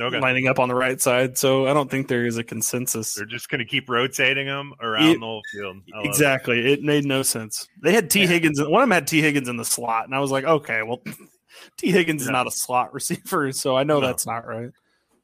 Okay. 0.00 0.20
lining 0.20 0.46
up 0.48 0.58
on 0.58 0.68
the 0.68 0.74
right 0.74 1.00
side. 1.00 1.36
So 1.36 1.66
I 1.66 1.74
don't 1.74 1.90
think 1.90 2.08
there 2.08 2.24
is 2.26 2.36
a 2.38 2.44
consensus. 2.44 3.14
They're 3.14 3.26
just 3.26 3.48
going 3.48 3.58
to 3.58 3.64
keep 3.64 3.88
rotating 3.88 4.46
them 4.46 4.72
around 4.80 5.06
It- 5.10 5.14
the 5.20 5.26
whole 5.26 5.42
field. 5.52 5.76
I 5.92 5.96
love 5.96 6.04
it. 6.06 6.08
Exactly. 6.08 6.72
It 6.72 6.82
made 6.82 7.04
no 7.04 7.22
sense. 7.22 7.66
They 7.82 7.92
had 7.92 8.08
T. 8.10 8.20
Yeah. 8.22 8.26
Higgins. 8.28 8.60
One 8.62 8.82
of 8.82 8.88
them 8.88 8.92
had 8.92 9.06
T. 9.06 9.20
Higgins 9.20 9.48
in 9.48 9.56
the 9.56 9.64
slot, 9.64 10.04
and 10.06 10.14
I 10.14 10.20
was 10.20 10.30
like, 10.30 10.44
okay, 10.44 10.82
well, 10.82 11.02
T. 11.78 11.90
Higgins 11.90 12.22
is 12.22 12.28
not 12.30 12.46
a 12.46 12.50
slot 12.50 12.94
receiver, 12.94 13.50
so 13.52 13.76
I 13.76 13.82
know 13.84 14.00
No. 14.00 14.06
that's 14.06 14.26
not 14.26 14.46
right. 14.46 14.70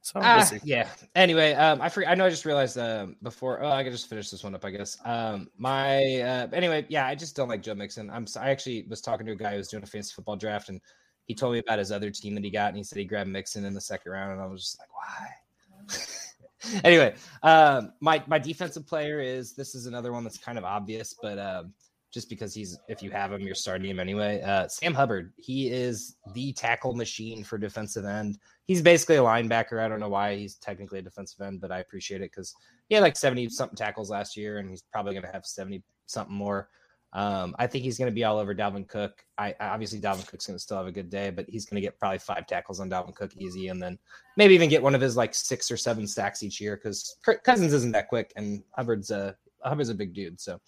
So 0.04 0.18
we'll 0.18 0.42
see. 0.42 0.58
yeah. 0.64 0.88
Anyway, 1.14 1.52
um, 1.52 1.80
I 1.80 1.88
forget. 1.88 2.10
I 2.10 2.16
know 2.16 2.26
I 2.26 2.30
just 2.30 2.44
realized 2.44 2.76
um 2.76 3.14
before. 3.22 3.62
Oh, 3.62 3.70
I 3.70 3.84
can 3.84 3.92
just 3.92 4.08
finish 4.08 4.30
this 4.30 4.42
one 4.42 4.52
up, 4.52 4.64
I 4.64 4.70
guess. 4.70 4.98
Um, 5.04 5.46
my 5.58 6.02
uh, 6.20 6.48
anyway, 6.52 6.84
yeah, 6.88 7.06
I 7.06 7.14
just 7.14 7.36
don't 7.36 7.48
like 7.48 7.62
Joe 7.62 7.76
Mixon. 7.76 8.10
I'm. 8.10 8.26
I 8.36 8.50
actually 8.50 8.84
was 8.90 9.00
talking 9.00 9.24
to 9.26 9.32
a 9.32 9.36
guy 9.36 9.52
who 9.52 9.58
was 9.58 9.68
doing 9.68 9.84
a 9.84 9.86
fantasy 9.86 10.12
football 10.12 10.34
draft, 10.34 10.70
and 10.70 10.80
he 11.26 11.34
told 11.34 11.52
me 11.52 11.58
about 11.60 11.78
his 11.78 11.92
other 11.92 12.10
team 12.10 12.34
that 12.34 12.44
he 12.44 12.50
got, 12.50 12.68
and 12.68 12.76
he 12.76 12.82
said 12.82 12.98
he 12.98 13.04
grabbed 13.04 13.30
Mixon 13.30 13.64
in 13.64 13.74
the 13.74 13.80
second 13.80 14.12
round, 14.12 14.32
and 14.32 14.40
I 14.40 14.46
was 14.46 14.62
just 14.62 14.78
like, 14.78 14.88
why? 14.92 16.80
anyway, 16.84 17.14
um, 17.42 17.92
my 18.00 18.22
my 18.26 18.38
defensive 18.38 18.86
player 18.86 19.20
is 19.20 19.54
this 19.54 19.74
is 19.74 19.86
another 19.86 20.12
one 20.12 20.24
that's 20.24 20.38
kind 20.38 20.58
of 20.58 20.64
obvious, 20.64 21.14
but 21.20 21.38
um, 21.38 21.72
just 22.12 22.28
because 22.28 22.54
he's 22.54 22.78
if 22.88 23.02
you 23.02 23.10
have 23.10 23.32
him, 23.32 23.40
you're 23.40 23.54
starting 23.54 23.90
him 23.90 23.98
anyway. 23.98 24.42
Uh, 24.42 24.68
Sam 24.68 24.94
Hubbard, 24.94 25.32
he 25.36 25.68
is 25.68 26.16
the 26.34 26.52
tackle 26.52 26.94
machine 26.94 27.42
for 27.42 27.56
defensive 27.56 28.04
end. 28.04 28.38
He's 28.66 28.82
basically 28.82 29.16
a 29.16 29.22
linebacker. 29.22 29.80
I 29.80 29.88
don't 29.88 30.00
know 30.00 30.10
why 30.10 30.36
he's 30.36 30.56
technically 30.56 30.98
a 30.98 31.02
defensive 31.02 31.40
end, 31.40 31.60
but 31.60 31.72
I 31.72 31.80
appreciate 31.80 32.20
it 32.20 32.30
because 32.30 32.54
he 32.88 32.94
had 32.94 33.02
like 33.02 33.16
70 33.16 33.48
something 33.48 33.76
tackles 33.76 34.10
last 34.10 34.36
year, 34.36 34.58
and 34.58 34.68
he's 34.68 34.82
probably 34.92 35.14
going 35.14 35.24
to 35.24 35.32
have 35.32 35.46
70 35.46 35.82
something 36.06 36.34
more. 36.34 36.68
Um, 37.14 37.54
I 37.58 37.66
think 37.66 37.84
he's 37.84 37.98
going 37.98 38.10
to 38.10 38.14
be 38.14 38.24
all 38.24 38.38
over 38.38 38.54
Dalvin 38.54 38.88
Cook. 38.88 39.24
I 39.36 39.54
obviously 39.60 40.00
Dalvin 40.00 40.26
Cook's 40.26 40.46
going 40.46 40.56
to 40.56 40.62
still 40.62 40.78
have 40.78 40.86
a 40.86 40.92
good 40.92 41.10
day, 41.10 41.30
but 41.30 41.46
he's 41.48 41.66
going 41.66 41.74
to 41.74 41.86
get 41.86 41.98
probably 41.98 42.18
five 42.18 42.46
tackles 42.46 42.80
on 42.80 42.88
Dalvin 42.88 43.14
Cook 43.14 43.36
easy, 43.36 43.68
and 43.68 43.82
then 43.82 43.98
maybe 44.36 44.54
even 44.54 44.70
get 44.70 44.82
one 44.82 44.94
of 44.94 45.00
his 45.00 45.16
like 45.16 45.34
six 45.34 45.70
or 45.70 45.76
seven 45.76 46.06
sacks 46.06 46.42
each 46.42 46.60
year 46.60 46.76
because 46.76 47.16
Cousins 47.44 47.72
isn't 47.74 47.92
that 47.92 48.08
quick, 48.08 48.32
and 48.36 48.62
Hubbard's 48.70 49.10
a 49.10 49.36
Hubbard's 49.62 49.90
a 49.90 49.94
big 49.94 50.14
dude. 50.14 50.40
So 50.40 50.58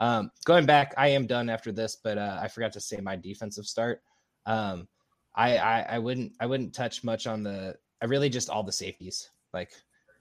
um, 0.00 0.30
going 0.44 0.66
back, 0.66 0.94
I 0.96 1.08
am 1.08 1.26
done 1.26 1.48
after 1.48 1.70
this, 1.70 1.96
but 2.02 2.18
uh, 2.18 2.40
I 2.42 2.48
forgot 2.48 2.72
to 2.72 2.80
say 2.80 2.96
my 3.00 3.14
defensive 3.14 3.66
start. 3.66 4.02
Um, 4.46 4.88
I, 5.36 5.56
I 5.58 5.80
I 5.90 5.98
wouldn't 5.98 6.32
I 6.40 6.46
wouldn't 6.46 6.74
touch 6.74 7.04
much 7.04 7.26
on 7.26 7.42
the. 7.44 7.76
I 8.02 8.06
really 8.06 8.28
just 8.28 8.50
all 8.50 8.64
the 8.64 8.72
safeties 8.72 9.30
like 9.54 9.70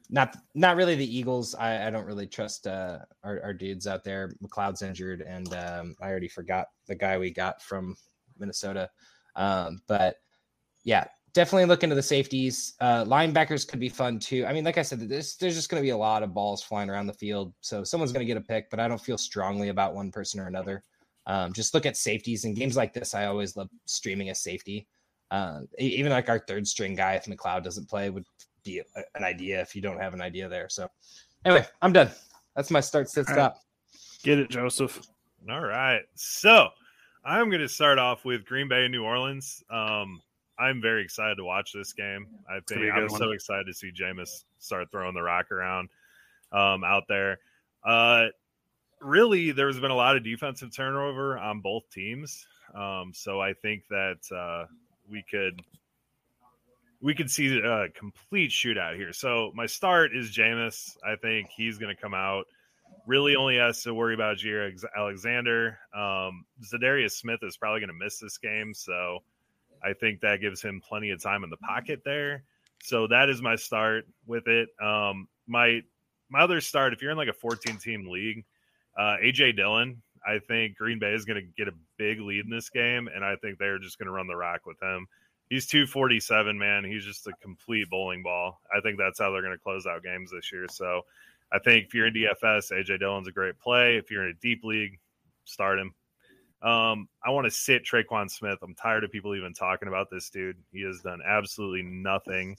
not 0.09 0.37
not 0.53 0.75
really 0.75 0.95
the 0.95 1.17
Eagles. 1.17 1.55
I, 1.55 1.87
I 1.87 1.89
don't 1.89 2.05
really 2.05 2.27
trust 2.27 2.67
uh, 2.67 2.99
our, 3.23 3.41
our, 3.43 3.53
dudes 3.53 3.87
out 3.87 4.03
there. 4.03 4.31
McLeod's 4.43 4.81
injured, 4.81 5.21
and 5.21 5.53
um, 5.55 5.95
I 6.01 6.09
already 6.09 6.27
forgot 6.27 6.67
the 6.87 6.95
guy 6.95 7.17
we 7.17 7.31
got 7.31 7.61
from 7.61 7.95
Minnesota. 8.37 8.89
Um, 9.35 9.81
but 9.87 10.17
yeah, 10.83 11.05
definitely 11.33 11.65
look 11.65 11.83
into 11.83 11.95
the 11.95 12.03
safeties. 12.03 12.73
Uh, 12.79 13.03
linebackers 13.05 13.67
could 13.67 13.79
be 13.79 13.89
fun 13.89 14.19
too. 14.19 14.45
I 14.45 14.53
mean, 14.53 14.63
like 14.63 14.77
I 14.77 14.83
said, 14.83 14.99
there's, 15.09 15.35
there's 15.37 15.55
just 15.55 15.69
going 15.69 15.81
to 15.81 15.85
be 15.85 15.91
a 15.91 15.97
lot 15.97 16.23
of 16.23 16.33
balls 16.33 16.61
flying 16.61 16.89
around 16.89 17.07
the 17.07 17.13
field, 17.13 17.53
so 17.61 17.83
someone's 17.83 18.11
going 18.11 18.25
to 18.25 18.31
get 18.31 18.37
a 18.37 18.45
pick. 18.45 18.69
But 18.69 18.79
I 18.79 18.87
don't 18.87 19.01
feel 19.01 19.17
strongly 19.17 19.69
about 19.69 19.95
one 19.95 20.11
person 20.11 20.39
or 20.39 20.47
another. 20.47 20.83
Um, 21.25 21.53
just 21.53 21.73
look 21.73 21.85
at 21.85 21.97
safeties 21.97 22.45
in 22.45 22.53
games 22.53 22.75
like 22.75 22.93
this. 22.93 23.13
I 23.13 23.25
always 23.25 23.55
love 23.55 23.69
streaming 23.85 24.29
a 24.29 24.35
safety. 24.35 24.87
Uh, 25.31 25.61
even 25.79 26.11
like 26.11 26.29
our 26.29 26.39
third 26.39 26.67
string 26.67 26.95
guy, 26.95 27.13
if 27.13 27.25
McLeod 27.25 27.63
doesn't 27.63 27.89
play, 27.89 28.09
would 28.09 28.25
be 28.63 28.81
an 29.15 29.23
idea 29.23 29.61
if 29.61 29.75
you 29.75 29.81
don't 29.81 29.99
have 29.99 30.13
an 30.13 30.21
idea 30.21 30.47
there. 30.47 30.69
So, 30.69 30.87
anyway, 31.45 31.65
I'm 31.81 31.93
done. 31.93 32.09
That's 32.55 32.71
my 32.71 32.79
start, 32.79 33.09
sit, 33.09 33.27
stop. 33.27 33.57
Get 34.23 34.39
it, 34.39 34.49
Joseph. 34.49 35.01
All 35.49 35.61
right. 35.61 36.01
So, 36.15 36.69
I'm 37.25 37.49
going 37.49 37.61
to 37.61 37.69
start 37.69 37.99
off 37.99 38.25
with 38.25 38.45
Green 38.45 38.67
Bay 38.67 38.83
and 38.83 38.91
New 38.91 39.03
Orleans. 39.03 39.63
Um, 39.69 40.21
I'm 40.59 40.81
very 40.81 41.03
excited 41.03 41.35
to 41.35 41.45
watch 41.45 41.71
this 41.73 41.93
game. 41.93 42.27
I 42.49 42.59
think 42.67 42.91
I'm 42.93 43.07
one. 43.07 43.19
so 43.19 43.31
excited 43.31 43.65
to 43.67 43.73
see 43.73 43.91
Jameis 43.91 44.43
start 44.59 44.91
throwing 44.91 45.13
the 45.13 45.21
rock 45.21 45.51
around 45.51 45.89
um, 46.51 46.83
out 46.83 47.03
there. 47.07 47.39
Uh, 47.83 48.25
really, 49.01 49.51
there's 49.51 49.79
been 49.79 49.91
a 49.91 49.95
lot 49.95 50.15
of 50.15 50.23
defensive 50.23 50.75
turnover 50.75 51.37
on 51.37 51.61
both 51.61 51.89
teams. 51.91 52.45
Um, 52.75 53.11
so 53.13 53.41
I 53.41 53.53
think 53.53 53.83
that 53.89 54.19
uh, 54.35 54.65
we 55.09 55.23
could 55.29 55.59
we 57.03 57.13
could 57.13 57.29
see 57.29 57.59
a 57.59 57.89
complete 57.89 58.49
shootout 58.49 58.95
here. 58.95 59.11
So 59.11 59.51
my 59.53 59.65
start 59.65 60.15
is 60.15 60.31
Jameis. 60.31 60.95
I 61.05 61.17
think 61.17 61.49
he's 61.53 61.77
going 61.77 61.93
to 61.93 62.01
come 62.01 62.13
out. 62.13 62.45
Really, 63.05 63.35
only 63.35 63.57
has 63.57 63.83
to 63.83 63.93
worry 63.93 64.13
about 64.13 64.37
Jaire 64.37 64.71
Alexander. 64.95 65.77
Um, 65.93 66.45
Za'Darius 66.63 67.11
Smith 67.11 67.41
is 67.43 67.57
probably 67.57 67.81
going 67.81 67.89
to 67.89 68.05
miss 68.05 68.19
this 68.19 68.37
game, 68.37 68.73
so 68.73 69.19
I 69.83 69.91
think 69.91 70.21
that 70.21 70.39
gives 70.39 70.61
him 70.61 70.79
plenty 70.79 71.09
of 71.09 71.21
time 71.21 71.43
in 71.43 71.49
the 71.49 71.57
pocket 71.57 72.03
there. 72.05 72.45
So 72.81 73.07
that 73.07 73.29
is 73.29 73.41
my 73.41 73.57
start 73.57 74.05
with 74.25 74.47
it. 74.47 74.69
Um, 74.81 75.27
my 75.45 75.81
my 76.29 76.39
other 76.39 76.61
start, 76.61 76.93
if 76.93 77.01
you're 77.01 77.11
in 77.11 77.17
like 77.17 77.27
a 77.27 77.33
14 77.33 77.77
team 77.77 78.07
league, 78.09 78.45
uh, 78.97 79.17
AJ 79.21 79.57
Dillon. 79.57 80.01
I 80.25 80.39
think 80.39 80.77
Green 80.77 80.99
Bay 80.99 81.11
is 81.11 81.25
going 81.25 81.41
to 81.41 81.47
get 81.57 81.67
a 81.67 81.75
big 81.97 82.21
lead 82.21 82.45
in 82.45 82.49
this 82.49 82.69
game, 82.69 83.09
and 83.13 83.25
I 83.25 83.35
think 83.35 83.59
they're 83.59 83.77
just 83.77 83.99
going 83.99 84.05
to 84.05 84.13
run 84.13 84.27
the 84.27 84.37
rock 84.37 84.61
with 84.65 84.81
him 84.81 85.05
he's 85.49 85.65
247, 85.67 86.57
man. 86.57 86.83
He's 86.83 87.05
just 87.05 87.27
a 87.27 87.33
complete 87.41 87.89
bowling 87.89 88.23
ball. 88.23 88.61
I 88.75 88.81
think 88.81 88.97
that's 88.97 89.19
how 89.19 89.31
they're 89.31 89.41
going 89.41 89.53
to 89.53 89.63
close 89.63 89.85
out 89.85 90.03
games 90.03 90.31
this 90.31 90.51
year. 90.51 90.67
So 90.69 91.01
I 91.51 91.59
think 91.59 91.85
if 91.85 91.93
you're 91.93 92.07
in 92.07 92.13
DFS, 92.13 92.71
AJ 92.71 92.99
Dillon's 92.99 93.27
a 93.27 93.31
great 93.31 93.59
play. 93.59 93.97
If 93.97 94.09
you're 94.09 94.23
in 94.23 94.31
a 94.31 94.41
deep 94.41 94.63
league, 94.63 94.99
start 95.45 95.79
him. 95.79 95.93
Um, 96.61 97.09
I 97.23 97.29
want 97.29 97.45
to 97.45 97.51
sit 97.51 97.85
Tre'Quan 97.85 98.31
Smith. 98.31 98.59
I'm 98.63 98.73
tired 98.73 99.03
of 99.03 99.11
people 99.11 99.35
even 99.35 99.53
talking 99.53 99.89
about 99.89 100.09
this 100.09 100.29
dude. 100.29 100.57
He 100.71 100.81
has 100.83 101.01
done 101.01 101.19
absolutely 101.25 101.83
nothing 101.83 102.55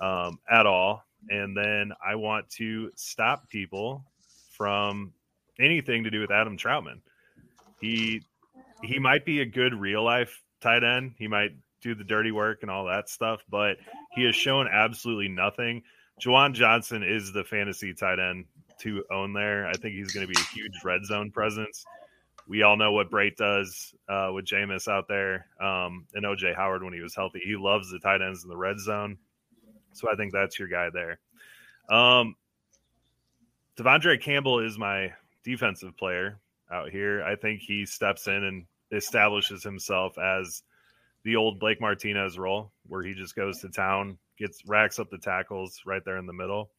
um, 0.00 0.38
at 0.50 0.66
all. 0.66 1.04
And 1.28 1.56
then 1.56 1.92
I 2.04 2.16
want 2.16 2.48
to 2.52 2.90
stop 2.96 3.48
people 3.50 4.04
from 4.50 5.12
anything 5.58 6.04
to 6.04 6.10
do 6.10 6.20
with 6.20 6.30
Adam 6.30 6.56
Trautman. 6.56 7.00
He 7.80 8.22
he 8.82 8.98
might 8.98 9.24
be 9.24 9.40
a 9.40 9.46
good 9.46 9.74
real 9.74 10.02
life 10.02 10.42
tight 10.60 10.84
end. 10.84 11.14
He 11.18 11.28
might 11.28 11.52
do 11.84 11.94
the 11.94 12.02
dirty 12.02 12.32
work 12.32 12.62
and 12.62 12.70
all 12.70 12.86
that 12.86 13.08
stuff, 13.08 13.44
but 13.48 13.76
he 14.12 14.24
has 14.24 14.34
shown 14.34 14.66
absolutely 14.66 15.28
nothing. 15.28 15.82
Juwan 16.20 16.54
Johnson 16.54 17.02
is 17.02 17.32
the 17.32 17.44
fantasy 17.44 17.92
tight 17.92 18.18
end 18.18 18.46
to 18.80 19.04
own 19.12 19.34
there. 19.34 19.66
I 19.66 19.74
think 19.74 19.94
he's 19.94 20.12
going 20.12 20.26
to 20.26 20.32
be 20.32 20.40
a 20.40 20.54
huge 20.54 20.82
red 20.82 21.04
zone 21.04 21.30
presence. 21.30 21.84
We 22.48 22.62
all 22.62 22.76
know 22.76 22.92
what 22.92 23.10
Brate 23.10 23.36
does 23.36 23.94
uh, 24.08 24.30
with 24.32 24.46
Jameis 24.46 24.88
out 24.88 25.08
there 25.08 25.46
um, 25.60 26.06
and 26.14 26.24
OJ 26.24 26.56
Howard 26.56 26.82
when 26.82 26.94
he 26.94 27.00
was 27.00 27.14
healthy. 27.14 27.40
He 27.44 27.56
loves 27.56 27.90
the 27.90 27.98
tight 27.98 28.22
ends 28.22 28.42
in 28.42 28.48
the 28.48 28.56
red 28.56 28.78
zone. 28.80 29.18
So 29.92 30.10
I 30.10 30.16
think 30.16 30.32
that's 30.32 30.58
your 30.58 30.68
guy 30.68 30.88
there. 30.92 31.18
Um, 31.90 32.34
De'Vondre 33.76 34.20
Campbell 34.20 34.60
is 34.60 34.78
my 34.78 35.12
defensive 35.44 35.96
player 35.96 36.38
out 36.72 36.90
here. 36.90 37.22
I 37.22 37.36
think 37.36 37.60
he 37.60 37.84
steps 37.84 38.26
in 38.26 38.42
and 38.42 38.64
establishes 38.90 39.62
himself 39.62 40.16
as– 40.16 40.62
the 41.24 41.36
old 41.36 41.58
Blake 41.58 41.80
Martinez 41.80 42.38
role 42.38 42.72
where 42.86 43.02
he 43.02 43.14
just 43.14 43.34
goes 43.34 43.60
to 43.60 43.68
town, 43.68 44.18
gets 44.38 44.62
racks 44.66 44.98
up 44.98 45.10
the 45.10 45.18
tackles 45.18 45.80
right 45.86 46.02
there 46.04 46.18
in 46.18 46.26
the 46.26 46.32
middle. 46.32 46.70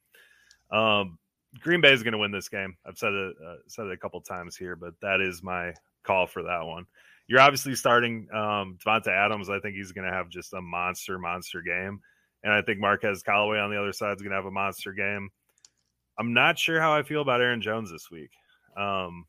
Um, 0.72 1.18
Green 1.60 1.82
Bay 1.82 1.94
is 1.94 2.04
going 2.04 2.14
to 2.14 2.18
win 2.18 2.32
this 2.32 2.50
game. 2.50 2.76
I've 2.86 2.98
said 2.98 3.14
it 3.14 3.36
uh, 3.46 3.56
said 3.68 3.88
it 3.88 3.94
a 3.94 3.98
couple 3.98 4.20
times 4.22 4.56
here, 4.56 4.76
but 4.76 4.94
that 5.02 5.22
is 5.22 5.42
my 5.42 5.74
call 6.04 6.28
for 6.28 6.44
that 6.44 6.66
one. 6.66 6.86
You're 7.28 7.40
obviously 7.40 7.76
starting 7.76 8.28
um, 8.32 8.78
Davante 8.86 9.08
Adams. 9.08 9.50
I 9.50 9.60
think 9.60 9.76
he's 9.76 9.92
going 9.92 10.08
to 10.08 10.14
have 10.14 10.30
just 10.30 10.54
a 10.54 10.62
monster, 10.62 11.18
monster 11.18 11.62
game, 11.62 12.02
and 12.44 12.54
I 12.54 12.62
think 12.62 12.80
Marquez 12.80 13.24
Callaway 13.24 13.60
on 13.60 13.72
the 13.72 13.80
other 13.80 13.94
side 13.94 14.16
is 14.16 14.22
going 14.22 14.32
to 14.32 14.36
have 14.36 14.46
a 14.46 14.52
monster 14.52 14.94
game. 14.94 15.30
I'm 16.20 16.34
not 16.34 16.60
sure 16.60 16.80
how 16.80 16.94
I 16.94 17.04
feel 17.04 17.22
about 17.22 17.42
Aaron 17.42 17.62
Jones 17.62 17.92
this 17.92 18.12
week. 18.12 18.32
Um, 18.78 19.26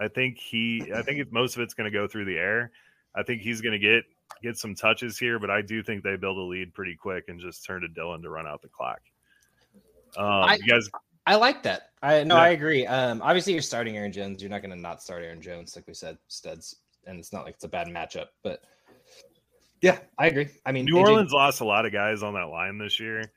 I 0.00 0.08
think 0.08 0.38
he, 0.38 0.92
I 0.94 1.02
think 1.02 1.32
most 1.32 1.56
of 1.56 1.62
it's 1.62 1.74
going 1.74 1.90
to 1.90 1.96
go 1.96 2.06
through 2.06 2.24
the 2.24 2.36
air. 2.36 2.72
I 3.14 3.22
think 3.22 3.42
he's 3.42 3.60
going 3.60 3.72
to 3.72 3.78
get 3.78 4.04
get 4.42 4.56
some 4.56 4.74
touches 4.74 5.18
here, 5.18 5.38
but 5.38 5.50
I 5.50 5.62
do 5.62 5.82
think 5.82 6.02
they 6.02 6.16
build 6.16 6.38
a 6.38 6.42
lead 6.42 6.74
pretty 6.74 6.96
quick 6.96 7.24
and 7.28 7.40
just 7.40 7.64
turn 7.64 7.82
to 7.82 7.88
Dillon 7.88 8.22
to 8.22 8.30
run 8.30 8.46
out 8.46 8.62
the 8.62 8.68
clock. 8.68 9.00
Um, 10.16 10.26
I, 10.26 10.58
you 10.62 10.72
guys, 10.72 10.90
I 11.26 11.36
like 11.36 11.62
that. 11.62 11.90
I 12.02 12.24
no, 12.24 12.36
yeah. 12.36 12.42
I 12.42 12.48
agree. 12.50 12.86
Um, 12.86 13.20
obviously, 13.22 13.52
you're 13.52 13.62
starting 13.62 13.96
Aaron 13.96 14.12
Jones. 14.12 14.42
You're 14.42 14.50
not 14.50 14.62
going 14.62 14.74
to 14.74 14.80
not 14.80 15.02
start 15.02 15.22
Aaron 15.22 15.40
Jones, 15.40 15.76
like 15.76 15.86
we 15.86 15.94
said, 15.94 16.18
studs, 16.28 16.76
and 17.06 17.18
it's 17.18 17.32
not 17.32 17.44
like 17.44 17.54
it's 17.54 17.64
a 17.64 17.68
bad 17.68 17.86
matchup. 17.88 18.26
But 18.42 18.62
yeah, 19.82 19.98
I 20.18 20.26
agree. 20.26 20.48
I 20.66 20.72
mean, 20.72 20.86
New 20.86 20.96
AJ, 20.96 21.00
Orleans 21.00 21.32
lost 21.32 21.60
a 21.60 21.64
lot 21.64 21.86
of 21.86 21.92
guys 21.92 22.22
on 22.22 22.34
that 22.34 22.48
line 22.48 22.78
this 22.78 22.98
year, 22.98 23.30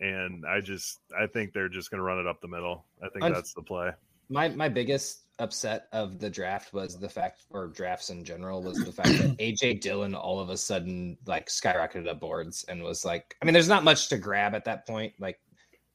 and 0.00 0.44
I 0.46 0.60
just 0.60 1.00
I 1.18 1.26
think 1.26 1.52
they're 1.52 1.68
just 1.68 1.90
going 1.90 1.98
to 1.98 2.04
run 2.04 2.18
it 2.18 2.26
up 2.26 2.40
the 2.40 2.48
middle. 2.48 2.84
I 3.02 3.08
think 3.08 3.34
that's 3.34 3.54
the 3.54 3.62
play. 3.62 3.90
My 4.28 4.48
my 4.48 4.68
biggest 4.68 5.21
upset 5.38 5.88
of 5.92 6.18
the 6.18 6.30
draft 6.30 6.72
was 6.72 6.98
the 6.98 7.08
fact, 7.08 7.42
or 7.50 7.68
drafts 7.68 8.10
in 8.10 8.24
general, 8.24 8.62
was 8.62 8.78
the 8.78 8.92
fact 8.92 9.08
that 9.08 9.36
AJ 9.38 9.80
Dillon 9.80 10.14
all 10.14 10.40
of 10.40 10.50
a 10.50 10.56
sudden 10.56 11.16
like 11.26 11.48
skyrocketed 11.48 12.08
up 12.08 12.20
boards 12.20 12.64
and 12.68 12.82
was 12.82 13.04
like, 13.04 13.36
I 13.40 13.44
mean, 13.44 13.52
there's 13.52 13.68
not 13.68 13.84
much 13.84 14.08
to 14.08 14.18
grab 14.18 14.54
at 14.54 14.64
that 14.66 14.86
point. 14.86 15.14
Like 15.18 15.40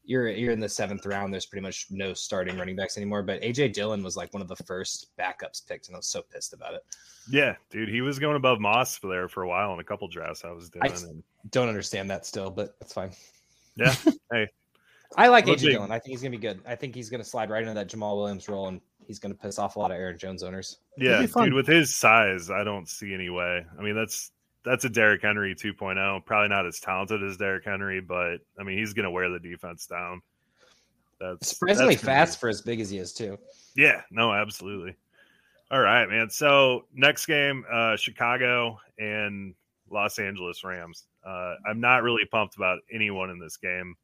you're 0.07 0.29
you're 0.29 0.53
in 0.53 0.59
the 0.59 0.69
seventh 0.69 1.05
round. 1.05 1.33
There's 1.33 1.45
pretty 1.45 1.61
much 1.63 1.87
no 1.89 2.13
starting 2.13 2.57
running 2.57 2.77
backs 2.77 2.97
anymore. 2.97 3.23
But 3.23 3.41
AJ 3.41 3.73
Dillon 3.73 4.01
was 4.01 4.15
like 4.15 4.33
one 4.33 4.41
of 4.41 4.47
the 4.47 4.55
first 4.55 5.11
backups 5.19 5.67
picked, 5.67 5.87
and 5.87 5.95
I 5.95 5.99
was 5.99 6.07
so 6.07 6.21
pissed 6.21 6.53
about 6.53 6.73
it. 6.73 6.81
Yeah, 7.29 7.55
dude, 7.69 7.89
he 7.89 8.01
was 8.01 8.17
going 8.17 8.37
above 8.37 8.61
Moss 8.61 8.97
for 8.97 9.09
there 9.09 9.27
for 9.27 9.43
a 9.43 9.47
while 9.47 9.73
in 9.73 9.79
a 9.79 9.83
couple 9.83 10.07
drafts 10.07 10.45
I 10.45 10.51
was 10.51 10.69
doing. 10.69 10.85
I 10.85 10.87
and... 10.87 11.23
don't 11.51 11.67
understand 11.67 12.09
that 12.09 12.25
still, 12.25 12.49
but 12.49 12.79
that's 12.79 12.93
fine. 12.93 13.11
Yeah, 13.75 13.93
hey. 14.31 14.47
I 15.15 15.27
like 15.27 15.45
AJ 15.45 15.71
Dillon. 15.71 15.91
I 15.91 15.99
think 15.99 16.11
he's 16.11 16.21
gonna 16.21 16.31
be 16.31 16.37
good. 16.37 16.61
I 16.65 16.75
think 16.75 16.95
he's 16.95 17.09
gonna 17.09 17.23
slide 17.23 17.49
right 17.49 17.61
into 17.61 17.73
that 17.73 17.89
Jamaal 17.89 18.15
Williams 18.15 18.47
role 18.47 18.67
and 18.69 18.81
he's 19.07 19.19
going 19.19 19.33
to 19.33 19.39
piss 19.39 19.57
off 19.57 19.75
a 19.75 19.79
lot 19.79 19.91
of 19.91 19.97
Aaron 19.97 20.17
Jones 20.17 20.43
owners. 20.43 20.77
Yeah, 20.97 21.25
dude, 21.25 21.53
with 21.53 21.67
his 21.67 21.95
size, 21.95 22.51
I 22.51 22.63
don't 22.63 22.87
see 22.87 23.13
any 23.13 23.29
way. 23.29 23.65
I 23.77 23.81
mean, 23.81 23.95
that's 23.95 24.31
that's 24.65 24.83
a 24.85 24.89
Derrick 24.89 25.21
Henry 25.21 25.55
2.0. 25.55 26.25
Probably 26.25 26.49
not 26.49 26.65
as 26.65 26.79
talented 26.79 27.23
as 27.23 27.37
Derrick 27.37 27.63
Henry, 27.65 28.01
but 28.01 28.37
I 28.59 28.63
mean, 28.63 28.77
he's 28.77 28.93
going 28.93 29.05
to 29.05 29.11
wear 29.11 29.29
the 29.29 29.39
defense 29.39 29.85
down. 29.85 30.21
That's 31.19 31.47
surprisingly 31.47 31.95
that's 31.95 32.05
fast 32.05 32.37
be... 32.37 32.39
for 32.41 32.49
as 32.49 32.61
big 32.61 32.79
as 32.79 32.89
he 32.89 32.97
is, 32.97 33.13
too. 33.13 33.39
Yeah, 33.75 34.01
no, 34.11 34.33
absolutely. 34.33 34.95
All 35.71 35.79
right, 35.79 36.07
man. 36.07 36.29
So 36.29 36.85
next 36.93 37.25
game, 37.25 37.65
uh, 37.71 37.95
Chicago 37.95 38.79
and 38.99 39.53
Los 39.89 40.19
Angeles 40.19 40.63
Rams. 40.63 41.03
Uh, 41.25 41.55
I'm 41.67 41.79
not 41.79 42.03
really 42.03 42.25
pumped 42.25 42.55
about 42.55 42.79
anyone 42.91 43.29
in 43.29 43.39
this 43.39 43.57
game 43.57 43.95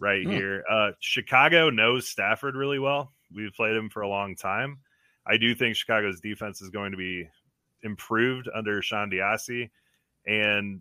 right 0.00 0.24
hmm. 0.24 0.30
here. 0.30 0.64
Uh, 0.68 0.90
Chicago 1.00 1.70
knows 1.70 2.08
Stafford 2.08 2.56
really 2.56 2.78
well. 2.78 3.12
We've 3.34 3.52
played 3.54 3.76
him 3.76 3.90
for 3.90 4.02
a 4.02 4.08
long 4.08 4.36
time. 4.36 4.78
I 5.26 5.36
do 5.36 5.54
think 5.54 5.76
Chicago's 5.76 6.20
defense 6.20 6.60
is 6.60 6.70
going 6.70 6.92
to 6.92 6.98
be 6.98 7.28
improved 7.82 8.48
under 8.54 8.82
Sean 8.82 9.10
Desai, 9.10 9.70
and 10.26 10.80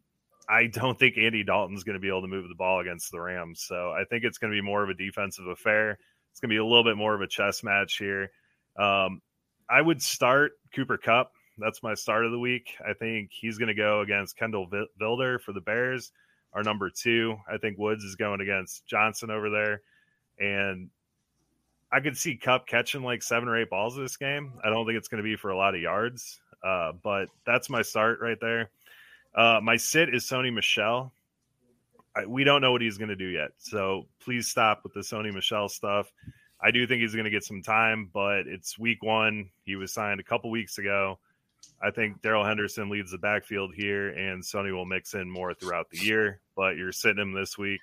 I 0.50 0.68
don't 0.68 0.98
think 0.98 1.18
Andy 1.18 1.44
Dalton's 1.44 1.84
going 1.84 1.94
to 1.94 2.00
be 2.00 2.10
able 2.10 2.22
to 2.22 2.28
move 2.28 2.50
the 2.50 2.56
ball 2.56 2.80
against 2.80 3.12
the 3.12 3.22
Rams. 3.22 3.64
So 3.66 3.92
I 3.92 4.04
think 4.10 4.24
it's 4.24 4.38
going 4.38 4.52
to 4.52 4.58
be 4.58 4.66
more 4.66 4.84
of 4.84 4.90
a 4.90 4.94
defensive 4.94 5.48
affair. 5.48 5.98
It's 6.32 6.40
going 6.40 6.50
to 6.50 6.54
be 6.54 6.58
a 6.58 6.66
little 6.66 6.84
bit 6.84 6.98
more 6.98 7.14
of 7.14 7.22
a 7.22 7.28
chess 7.28 7.64
match 7.64 7.98
here. 7.98 8.32
Um, 8.78 9.22
I 9.70 9.82
would 9.82 10.02
start 10.02 10.54
Cooper 10.76 10.98
Kupp. 10.98 11.32
That's 11.58 11.84
my 11.84 11.94
start 11.94 12.26
of 12.26 12.32
the 12.32 12.40
week. 12.40 12.74
I 12.86 12.94
think 12.94 13.30
he's 13.32 13.58
going 13.58 13.68
to 13.68 13.74
go 13.74 14.02
against 14.02 14.38
Kindle 14.38 14.68
Vildor 15.00 15.40
for 15.40 15.54
the 15.54 15.62
Bears, 15.62 16.12
our 16.54 16.64
number 16.64 16.90
two. 16.90 17.38
I 17.50 17.58
think 17.58 17.78
Woods 17.78 18.04
is 18.04 18.16
going 18.16 18.42
against 18.42 18.86
Johnson 18.88 19.30
over 19.30 19.50
there. 19.50 19.82
And 20.40 20.90
I 21.92 22.00
could 22.00 22.18
see 22.18 22.38
Kupp 22.38 22.68
catching 22.68 23.04
like 23.04 23.22
seven 23.22 23.50
or 23.50 23.60
eight 23.60 23.70
balls 23.70 23.96
this 23.96 24.18
game. 24.18 24.54
I 24.64 24.70
don't 24.70 24.86
think 24.86 24.98
it's 24.98 25.10
going 25.10 25.24
to 25.24 25.30
be 25.30 25.36
for 25.36 25.50
a 25.50 25.58
lot 25.58 25.76
of 25.76 25.82
yards, 25.82 26.40
uh, 26.64 26.94
but 27.04 27.28
that's 27.46 27.70
my 27.70 27.82
start 27.82 28.20
right 28.22 28.38
there. 28.40 28.70
Uh, 29.36 29.60
my 29.62 29.78
sit 29.78 30.14
is 30.14 30.24
Sony 30.24 30.54
Michel. 30.54 31.12
I, 32.16 32.26
we 32.26 32.44
don't 32.44 32.62
know 32.62 32.72
what 32.72 32.82
he's 32.82 32.98
going 32.98 33.10
to 33.10 33.16
do 33.16 33.28
yet, 33.28 33.52
so 33.58 34.08
please 34.24 34.48
stop 34.48 34.82
with 34.84 34.94
the 34.94 35.02
Sony 35.02 35.34
Michel 35.34 35.70
stuff. 35.70 36.12
I 36.62 36.72
do 36.72 36.86
think 36.86 37.02
he's 37.02 37.14
going 37.14 37.26
to 37.26 37.32
get 37.32 37.44
some 37.44 37.62
time, 37.62 38.10
but 38.14 38.48
it's 38.48 38.78
week 38.78 39.02
one. 39.02 39.50
He 39.64 39.76
was 39.76 39.92
signed 39.92 40.20
a 40.20 40.24
couple 40.24 40.52
weeks 40.52 40.78
ago. 40.78 41.20
I 41.82 41.90
think 41.90 42.22
Darrell 42.22 42.46
Henderson 42.46 42.90
leads 42.90 43.12
the 43.12 43.18
backfield 43.18 43.74
here, 43.74 44.10
and 44.10 44.44
Sony 44.44 44.72
will 44.72 44.86
mix 44.86 45.14
in 45.16 45.30
more 45.30 45.54
throughout 45.54 45.90
the 45.90 45.98
year. 45.98 46.40
But 46.56 46.78
you're 46.78 46.92
sitting 46.92 47.22
him 47.22 47.34
this 47.34 47.58
week, 47.58 47.82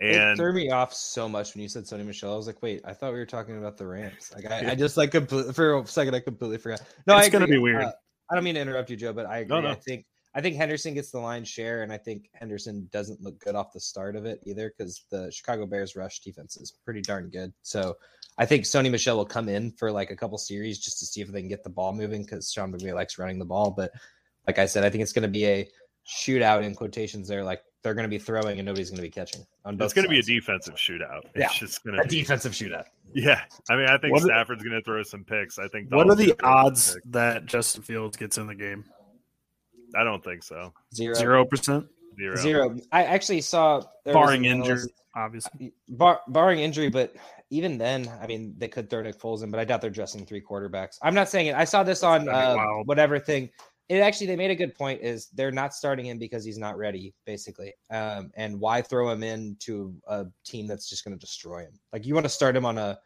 it 0.00 0.36
threw 0.36 0.52
me 0.52 0.70
off 0.70 0.92
so 0.92 1.28
much 1.28 1.54
when 1.54 1.62
you 1.62 1.68
said 1.68 1.84
Sony 1.84 2.04
Michel. 2.04 2.32
I 2.32 2.36
was 2.36 2.46
like, 2.46 2.62
wait, 2.62 2.82
I 2.84 2.92
thought 2.92 3.12
we 3.12 3.18
were 3.18 3.26
talking 3.26 3.58
about 3.58 3.76
the 3.76 3.86
Rams. 3.86 4.32
Like, 4.34 4.50
I, 4.50 4.72
I 4.72 4.74
just 4.74 4.96
like 4.96 5.12
for 5.28 5.78
a 5.78 5.86
second, 5.86 6.14
I 6.14 6.20
completely 6.20 6.58
forgot. 6.58 6.82
No, 7.06 7.16
It's 7.16 7.28
I 7.28 7.30
gonna 7.30 7.46
be 7.46 7.58
weird. 7.58 7.84
Uh, 7.84 7.92
I 8.30 8.34
don't 8.34 8.44
mean 8.44 8.54
to 8.54 8.60
interrupt 8.60 8.90
you, 8.90 8.96
Joe, 8.96 9.12
but 9.12 9.26
I 9.26 9.38
agree. 9.38 9.56
No, 9.56 9.60
no. 9.62 9.70
I 9.70 9.74
think 9.74 10.06
I 10.34 10.40
think 10.40 10.56
Henderson 10.56 10.94
gets 10.94 11.10
the 11.10 11.20
lion's 11.20 11.48
share, 11.48 11.82
and 11.82 11.92
I 11.92 11.98
think 11.98 12.28
Henderson 12.34 12.88
doesn't 12.92 13.20
look 13.22 13.38
good 13.38 13.54
off 13.54 13.72
the 13.72 13.80
start 13.80 14.16
of 14.16 14.24
it 14.24 14.40
either 14.44 14.72
because 14.76 15.04
the 15.10 15.30
Chicago 15.30 15.64
Bears 15.64 15.94
rush 15.94 16.20
defense 16.20 16.56
is 16.56 16.72
pretty 16.84 17.02
darn 17.02 17.30
good. 17.30 17.52
So 17.62 17.96
I 18.36 18.46
think 18.46 18.64
Sony 18.64 18.90
Michel 18.90 19.16
will 19.16 19.24
come 19.24 19.48
in 19.48 19.70
for 19.72 19.92
like 19.92 20.10
a 20.10 20.16
couple 20.16 20.36
series 20.38 20.78
just 20.80 20.98
to 20.98 21.06
see 21.06 21.20
if 21.20 21.28
they 21.28 21.40
can 21.40 21.48
get 21.48 21.62
the 21.62 21.70
ball 21.70 21.92
moving 21.92 22.22
because 22.22 22.50
Sean 22.50 22.72
McVay 22.72 22.94
likes 22.94 23.16
running 23.16 23.38
the 23.38 23.44
ball. 23.44 23.70
But 23.70 23.92
like 24.48 24.58
I 24.58 24.66
said, 24.66 24.82
I 24.82 24.90
think 24.90 25.02
it's 25.02 25.12
going 25.12 25.22
to 25.22 25.28
be 25.28 25.46
a 25.46 25.68
shootout 26.04 26.64
in 26.64 26.74
quotations 26.74 27.28
there. 27.28 27.44
Like 27.44 27.62
they're 27.84 27.94
going 27.94 28.02
to 28.04 28.08
be 28.08 28.18
throwing 28.18 28.58
and 28.58 28.66
nobody's 28.66 28.90
going 28.90 28.96
to 28.96 29.02
be 29.02 29.10
catching. 29.10 29.46
On 29.64 29.76
both 29.76 29.84
it's 29.84 29.94
going 29.94 30.06
to 30.06 30.08
be 30.10 30.18
a 30.18 30.22
defensive 30.22 30.74
shootout. 30.74 31.20
It's 31.26 31.36
Yeah, 31.36 31.48
just 31.52 31.84
going 31.84 31.96
a 31.98 32.02
to 32.02 32.08
be 32.08 32.20
defensive 32.20 32.52
shootout. 32.52 32.86
Yeah, 33.14 33.42
I 33.70 33.76
mean, 33.76 33.86
I 33.86 33.98
think 33.98 34.12
What 34.14 34.22
are- 34.22 34.26
Stafford's 34.26 34.64
going 34.64 34.74
to 34.74 34.82
throw 34.82 35.02
some 35.04 35.22
picks. 35.22 35.58
I 35.60 35.68
think. 35.68 35.92
What 35.94 36.08
are 36.10 36.16
the 36.16 36.24
gonna 36.28 36.34
throw 36.34 36.48
some 36.48 36.66
odds 36.66 36.98
that 37.10 37.46
Justin 37.46 37.82
Fields 37.82 38.16
gets 38.16 38.38
in 38.38 38.48
the 38.48 38.54
game? 38.56 38.84
I 39.94 40.02
don't 40.02 40.24
think 40.24 40.42
so. 40.42 40.72
Zero. 40.92 41.14
Zero 41.14 41.44
percent, 41.44 41.86
Zero. 42.18 42.34
Zero. 42.36 42.76
I 42.90 43.04
actually 43.04 43.42
saw 43.42 43.82
barring 44.04 44.44
injury, 44.46 44.72
analyst- 44.72 44.90
obviously. 45.14 45.72
bar, 45.88 46.20
barring 46.26 46.58
injury, 46.58 46.88
but 46.88 47.14
even 47.50 47.78
then, 47.78 48.10
I 48.20 48.26
mean, 48.26 48.54
they 48.58 48.66
could 48.66 48.90
throw 48.90 49.02
Nick 49.02 49.20
Foles 49.20 49.44
in, 49.44 49.50
but 49.52 49.60
I 49.60 49.64
doubt 49.64 49.80
they're 49.82 49.90
dressing 49.90 50.26
three 50.26 50.40
quarterbacks. 50.42 50.98
I'm 51.02 51.14
not 51.14 51.28
saying 51.28 51.46
it. 51.46 51.54
I 51.54 51.64
saw 51.64 51.84
this 51.84 52.02
on 52.02 52.28
uh, 52.28 52.56
whatever 52.84 53.20
thing. 53.20 53.50
It 53.88 54.00
actually 54.00 54.28
they 54.28 54.36
made 54.36 54.50
a 54.50 54.56
good 54.56 54.74
point. 54.74 55.02
Is 55.02 55.28
they're 55.34 55.50
not 55.50 55.74
starting 55.74 56.06
him 56.06 56.18
because 56.18 56.44
he's 56.44 56.58
not 56.58 56.78
ready, 56.78 57.14
basically. 57.26 57.74
Um, 57.90 58.30
and 58.34 58.58
why 58.58 58.80
throw 58.80 59.10
him 59.10 59.22
into 59.22 59.94
a 60.06 60.26
team 60.44 60.66
that's 60.66 60.88
just 60.88 61.04
going 61.04 61.16
to 61.16 61.20
destroy 61.20 61.60
him? 61.60 61.78
Like 61.92 62.06
you 62.06 62.14
want 62.14 62.24
to 62.24 62.30
start 62.30 62.56
him 62.56 62.64
on 62.64 62.78
a 62.78 62.98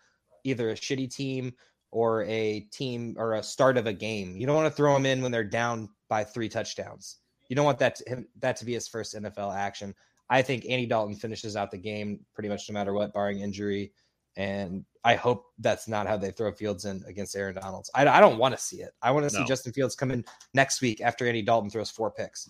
either 0.45 0.71
a 0.71 0.75
shitty 0.75 1.13
team 1.13 1.53
or 1.91 2.25
a 2.25 2.61
team 2.73 3.15
or 3.19 3.35
a 3.35 3.43
start 3.43 3.77
of 3.77 3.87
a 3.87 3.93
game. 3.93 4.37
You 4.37 4.47
don't 4.47 4.57
want 4.57 4.71
to 4.71 4.77
throw 4.77 4.95
him 4.95 5.07
in 5.07 5.23
when 5.23 5.33
they're 5.33 5.45
down 5.45 5.89
by 6.09 6.25
three 6.25 6.49
touchdowns. 6.49 7.17
You 7.49 7.57
don't 7.57 7.65
want 7.65 7.79
that 7.79 7.97
to, 7.97 8.09
him, 8.09 8.29
that 8.41 8.57
to 8.57 8.65
be 8.65 8.75
his 8.75 8.89
first 8.89 9.15
NFL 9.15 9.55
action. 9.57 9.95
I 10.31 10.43
think 10.43 10.67
Andy 10.69 10.87
Dalton 10.87 11.17
finishes 11.17 11.57
out 11.57 11.71
the 11.71 11.79
game 11.79 12.21
pretty 12.35 12.51
much 12.51 12.69
no 12.69 12.75
matter 12.75 12.93
what, 12.93 13.15
barring 13.15 13.41
injury. 13.41 13.93
And 14.39 14.85
I 15.03 15.17
hope 15.17 15.47
that's 15.59 15.89
not 15.89 16.07
how 16.07 16.17
they 16.17 16.31
throw 16.31 16.53
Fields 16.53 16.85
in 16.85 17.03
against 17.09 17.35
Aaron 17.35 17.57
Donalds. 17.57 17.91
I, 17.93 18.07
I 18.07 18.21
don't 18.21 18.39
want 18.39 18.55
to 18.55 18.61
see 18.61 18.77
it. 18.77 18.93
I 19.03 19.11
want 19.11 19.25
to 19.25 19.31
see 19.31 19.45
Justin 19.45 19.73
Fields 19.73 19.97
come 19.97 20.13
in 20.13 20.25
next 20.55 20.81
week 20.81 21.01
after 21.01 21.27
Andy 21.27 21.43
Dalton 21.43 21.71
throws 21.71 21.91
four 21.91 22.13
picks. 22.13 22.49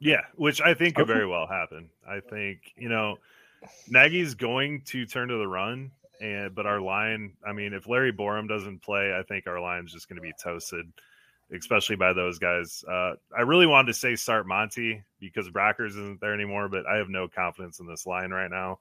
Yeah, 0.00 0.22
which 0.36 0.62
I 0.62 0.72
think 0.72 0.96
could 0.96 1.06
very 1.06 1.26
well 1.26 1.46
happen. 1.46 1.90
I 2.08 2.20
think 2.20 2.72
you 2.78 2.88
know, 2.88 3.18
Nagy's 3.86 4.34
going 4.34 4.80
to 4.86 5.04
turn 5.04 5.28
to 5.28 5.36
the 5.36 5.46
run, 5.46 5.90
and 6.22 6.54
but 6.54 6.64
our 6.64 6.80
line. 6.80 7.34
I 7.46 7.52
mean, 7.52 7.74
if 7.74 7.86
Larry 7.86 8.14
Borom 8.14 8.48
doesn't 8.48 8.80
play, 8.80 9.14
I 9.14 9.22
think 9.22 9.46
our 9.46 9.60
line's 9.60 9.92
just 9.92 10.08
going 10.08 10.16
to 10.16 10.22
be 10.22 10.32
toasted, 10.42 10.90
especially 11.54 11.96
by 11.96 12.14
those 12.14 12.38
guys. 12.38 12.82
Uh, 12.90 13.12
I 13.36 13.42
really 13.42 13.66
wanted 13.66 13.88
to 13.88 13.98
say 13.98 14.16
start 14.16 14.46
Monty 14.46 15.04
because 15.20 15.50
Brackers 15.50 15.90
isn't 15.90 16.22
there 16.22 16.32
anymore, 16.32 16.70
but 16.70 16.86
I 16.86 16.96
have 16.96 17.10
no 17.10 17.28
confidence 17.28 17.78
in 17.78 17.86
this 17.86 18.06
line 18.06 18.30
right 18.30 18.50
now. 18.50 18.78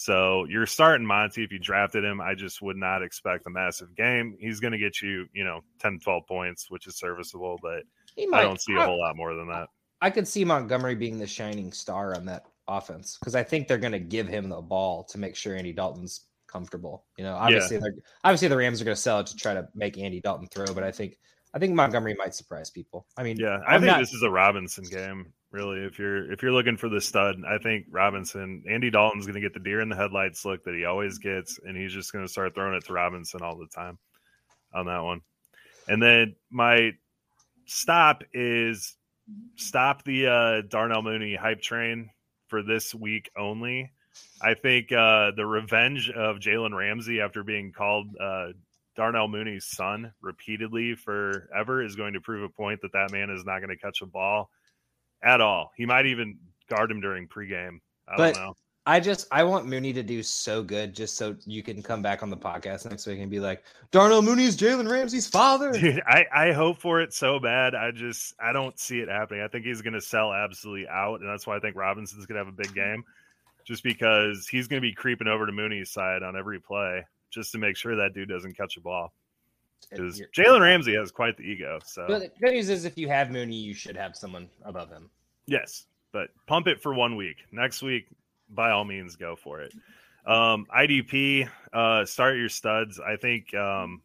So 0.00 0.46
you're 0.48 0.64
starting 0.64 1.06
Monty 1.06 1.44
if 1.44 1.52
you 1.52 1.58
drafted 1.58 2.04
him. 2.04 2.22
I 2.22 2.34
just 2.34 2.62
would 2.62 2.78
not 2.78 3.02
expect 3.02 3.46
a 3.46 3.50
massive 3.50 3.94
game. 3.94 4.34
He's 4.40 4.58
going 4.58 4.72
to 4.72 4.78
get 4.78 5.02
you, 5.02 5.26
you 5.34 5.44
know, 5.44 5.60
10, 5.78 5.98
12 6.02 6.26
points, 6.26 6.70
which 6.70 6.86
is 6.86 6.96
serviceable, 6.96 7.58
but 7.60 7.82
He 8.16 8.26
I 8.32 8.40
don't 8.40 8.58
see 8.58 8.74
a 8.74 8.80
whole 8.80 8.98
lot 8.98 9.14
more 9.14 9.34
than 9.34 9.48
that. 9.48 9.68
I 10.00 10.08
could 10.08 10.26
see 10.26 10.42
Montgomery 10.42 10.94
being 10.94 11.18
the 11.18 11.26
shining 11.26 11.70
star 11.70 12.16
on 12.16 12.24
that 12.24 12.46
offense 12.66 13.18
because 13.20 13.34
I 13.34 13.42
think 13.42 13.68
they're 13.68 13.76
going 13.76 13.92
to 13.92 13.98
give 13.98 14.26
him 14.26 14.48
the 14.48 14.62
ball 14.62 15.04
to 15.10 15.18
make 15.18 15.36
sure 15.36 15.54
Andy 15.54 15.74
Dalton's 15.74 16.24
comfortable. 16.46 17.04
You 17.18 17.24
know, 17.24 17.34
obviously, 17.34 17.76
they're 17.76 17.92
obviously 18.24 18.48
the 18.48 18.56
Rams 18.56 18.80
are 18.80 18.86
going 18.86 18.96
to 18.96 19.02
sell 19.02 19.20
it 19.20 19.26
to 19.26 19.36
try 19.36 19.52
to 19.52 19.68
make 19.74 19.98
Andy 19.98 20.22
Dalton 20.22 20.48
throw, 20.50 20.72
but 20.72 20.82
I 20.82 20.92
think 20.92 21.18
I 21.52 21.58
think 21.58 21.74
Montgomery 21.74 22.14
might 22.14 22.34
surprise 22.34 22.70
people. 22.70 23.06
I 23.16 23.22
mean, 23.24 23.36
Yeah, 23.38 23.58
I 23.66 23.74
I'm 23.74 23.80
think 23.80 23.92
not- 23.92 23.98
this 24.00 24.12
is 24.12 24.22
a 24.22 24.30
Robinson 24.30 24.84
game. 24.84 25.32
Really, 25.52 25.80
if 25.80 25.98
you're 25.98 26.30
if 26.32 26.42
you're 26.42 26.52
looking 26.52 26.76
for 26.76 26.88
the 26.88 27.00
stud, 27.00 27.34
I 27.44 27.58
think 27.58 27.86
Robinson, 27.90 28.62
Andy 28.70 28.88
Dalton's 28.88 29.26
going 29.26 29.34
to 29.34 29.40
get 29.40 29.52
the 29.52 29.58
deer 29.58 29.80
in 29.80 29.88
the 29.88 29.96
headlights 29.96 30.44
look 30.44 30.62
that 30.62 30.76
he 30.76 30.84
always 30.84 31.18
gets, 31.18 31.58
and 31.66 31.76
he's 31.76 31.92
just 31.92 32.12
going 32.12 32.24
to 32.24 32.30
start 32.30 32.54
throwing 32.54 32.76
it 32.76 32.84
to 32.84 32.92
Robinson 32.92 33.42
all 33.42 33.56
the 33.58 33.66
time 33.66 33.98
on 34.72 34.86
that 34.86 35.00
one. 35.02 35.22
And 35.88 36.00
then 36.00 36.36
my 36.50 36.92
stop 37.66 38.22
is 38.32 38.94
stop 39.56 40.04
the 40.04 40.28
uh, 40.28 40.62
Darnell 40.68 41.02
Mooney 41.02 41.34
hype 41.34 41.60
train 41.62 42.10
for 42.46 42.62
this 42.62 42.94
week 42.94 43.28
only. 43.36 43.90
I 44.40 44.54
think 44.54 44.92
uh, 44.92 45.32
the 45.36 45.46
revenge 45.46 46.10
of 46.10 46.36
Jalen 46.36 46.76
Ramsey 46.76 47.20
after 47.20 47.42
being 47.42 47.72
called 47.72 48.06
uh, 48.20 48.48
Darnell 49.00 49.28
Mooney's 49.28 49.64
son 49.64 50.12
repeatedly 50.20 50.94
forever 50.94 51.82
is 51.82 51.96
going 51.96 52.12
to 52.12 52.20
prove 52.20 52.42
a 52.42 52.50
point 52.50 52.82
that 52.82 52.92
that 52.92 53.10
man 53.12 53.30
is 53.30 53.46
not 53.46 53.60
going 53.60 53.70
to 53.70 53.76
catch 53.78 54.02
a 54.02 54.06
ball 54.06 54.50
at 55.22 55.40
all. 55.40 55.72
He 55.74 55.86
might 55.86 56.04
even 56.04 56.36
guard 56.68 56.90
him 56.90 57.00
during 57.00 57.26
pregame. 57.26 57.78
I 58.06 58.16
But- 58.18 58.34
don't 58.34 58.44
know. 58.44 58.56
I 58.84 59.00
just 59.00 59.26
I 59.32 59.44
want 59.44 59.64
Mooney 59.66 59.94
to 59.94 60.02
do 60.02 60.22
so 60.22 60.62
good 60.62 60.94
just 60.94 61.16
so 61.16 61.34
you 61.46 61.62
can 61.62 61.82
come 61.82 62.02
back 62.02 62.22
on 62.22 62.28
the 62.28 62.36
podcast 62.36 62.88
next 62.88 63.06
week 63.06 63.20
and 63.20 63.30
be 63.30 63.40
like, 63.40 63.62
Darnell 63.90 64.20
Mooney's 64.20 64.54
Jalen 64.56 64.90
Ramsey's 64.90 65.26
father. 65.28 65.72
Dude, 65.78 66.02
I, 66.06 66.26
I 66.34 66.52
hope 66.52 66.78
for 66.78 67.00
it 67.00 67.14
so 67.14 67.38
bad. 67.40 67.74
I 67.74 67.90
just 67.92 68.34
I 68.38 68.52
don't 68.52 68.78
see 68.78 68.98
it 69.00 69.08
happening. 69.08 69.42
I 69.42 69.48
think 69.48 69.64
he's 69.64 69.80
going 69.80 69.94
to 69.94 70.00
sell 70.00 70.32
absolutely 70.32 70.88
out, 70.88 71.20
and 71.20 71.28
that's 71.28 71.46
why 71.46 71.56
I 71.56 71.60
think 71.60 71.76
Robinson's 71.76 72.26
going 72.26 72.38
to 72.38 72.44
have 72.44 72.52
a 72.52 72.56
big 72.56 72.74
game, 72.74 73.04
just 73.64 73.82
because 73.82 74.46
he's 74.46 74.66
going 74.68 74.82
to 74.82 74.86
be 74.86 74.94
creeping 74.94 75.28
over 75.28 75.46
to 75.46 75.52
Mooney's 75.52 75.90
side 75.90 76.22
on 76.22 76.36
every 76.36 76.58
play, 76.60 77.04
just 77.30 77.52
to 77.52 77.58
make 77.58 77.76
sure 77.76 77.96
that 77.96 78.14
dude 78.14 78.28
doesn't 78.28 78.56
catch 78.56 78.76
a 78.76 78.80
ball. 78.80 79.12
Because 79.90 80.22
Jalen 80.36 80.60
Ramsey 80.60 80.94
has 80.94 81.10
quite 81.10 81.36
the 81.36 81.42
ego. 81.42 81.78
So 81.84 82.04
But 82.06 82.20
the 82.20 82.28
good 82.40 82.54
news 82.54 82.68
is 82.68 82.84
if 82.84 82.98
you 82.98 83.08
have 83.08 83.30
Mooney, 83.30 83.56
you 83.56 83.74
should 83.74 83.96
have 83.96 84.14
someone 84.14 84.48
above 84.64 84.90
him. 84.90 85.10
Yes, 85.46 85.86
but 86.12 86.28
pump 86.46 86.66
it 86.66 86.80
for 86.80 86.94
one 86.94 87.16
week. 87.16 87.38
Next 87.50 87.82
week, 87.82 88.06
by 88.50 88.70
all 88.70 88.84
means, 88.84 89.16
go 89.16 89.36
for 89.36 89.60
it. 89.60 89.72
Um, 90.26 90.66
IDP, 90.76 91.48
uh, 91.72 92.04
start 92.04 92.36
your 92.36 92.48
studs. 92.48 93.00
I 93.00 93.16
think, 93.16 93.54
um, 93.54 94.02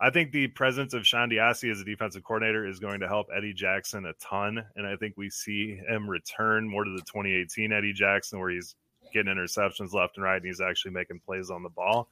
I 0.00 0.10
think 0.10 0.32
the 0.32 0.48
presence 0.48 0.92
of 0.92 1.06
Sean 1.06 1.30
Desai 1.30 1.70
as 1.70 1.80
a 1.80 1.84
defensive 1.84 2.24
coordinator 2.24 2.66
is 2.66 2.80
going 2.80 3.00
to 3.00 3.08
help 3.08 3.28
Eddie 3.34 3.52
Jackson 3.52 4.06
a 4.06 4.12
ton, 4.14 4.64
and 4.76 4.86
I 4.86 4.96
think 4.96 5.16
we 5.16 5.30
see 5.30 5.76
him 5.76 6.08
return 6.08 6.68
more 6.68 6.84
to 6.84 6.90
the 6.90 7.02
2018 7.02 7.72
Eddie 7.72 7.92
Jackson, 7.92 8.40
where 8.40 8.50
he's 8.50 8.74
getting 9.12 9.32
interceptions 9.32 9.92
left 9.92 10.16
and 10.16 10.24
right, 10.24 10.36
and 10.36 10.46
he's 10.46 10.60
actually 10.60 10.92
making 10.92 11.20
plays 11.20 11.50
on 11.50 11.62
the 11.62 11.68
ball. 11.68 12.08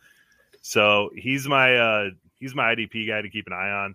So 0.62 1.10
he's 1.14 1.46
my 1.46 1.76
uh, 1.76 2.10
he's 2.38 2.54
my 2.54 2.74
IDP 2.74 3.08
guy 3.08 3.22
to 3.22 3.30
keep 3.30 3.46
an 3.46 3.52
eye 3.52 3.70
on. 3.70 3.94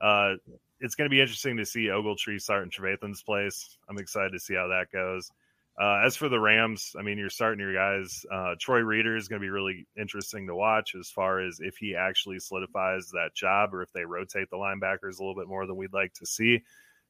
Uh, 0.00 0.34
it's 0.80 0.94
going 0.96 1.08
to 1.08 1.14
be 1.14 1.20
interesting 1.20 1.56
to 1.58 1.64
see 1.64 1.86
Ogletree 1.86 2.40
start 2.40 2.64
in 2.64 2.70
Trevathan's 2.70 3.22
place. 3.22 3.78
I'm 3.88 3.98
excited 3.98 4.32
to 4.32 4.40
see 4.40 4.54
how 4.54 4.68
that 4.68 4.86
goes. 4.92 5.30
Uh, 5.80 6.02
as 6.04 6.16
for 6.16 6.28
the 6.28 6.38
Rams, 6.38 6.94
I 6.98 7.02
mean, 7.02 7.16
you're 7.16 7.30
starting 7.30 7.60
your 7.60 7.72
guys. 7.72 8.26
Uh, 8.30 8.54
Troy 8.58 8.80
Reeder 8.80 9.16
is 9.16 9.28
going 9.28 9.40
to 9.40 9.44
be 9.44 9.50
really 9.50 9.86
interesting 9.96 10.46
to 10.48 10.54
watch 10.54 10.94
as 10.98 11.08
far 11.08 11.40
as 11.40 11.60
if 11.60 11.76
he 11.76 11.96
actually 11.96 12.40
solidifies 12.40 13.08
that 13.12 13.34
job 13.34 13.72
or 13.72 13.82
if 13.82 13.92
they 13.92 14.04
rotate 14.04 14.50
the 14.50 14.56
linebackers 14.56 15.18
a 15.18 15.22
little 15.22 15.34
bit 15.34 15.48
more 15.48 15.66
than 15.66 15.76
we'd 15.76 15.94
like 15.94 16.12
to 16.14 16.26
see, 16.26 16.62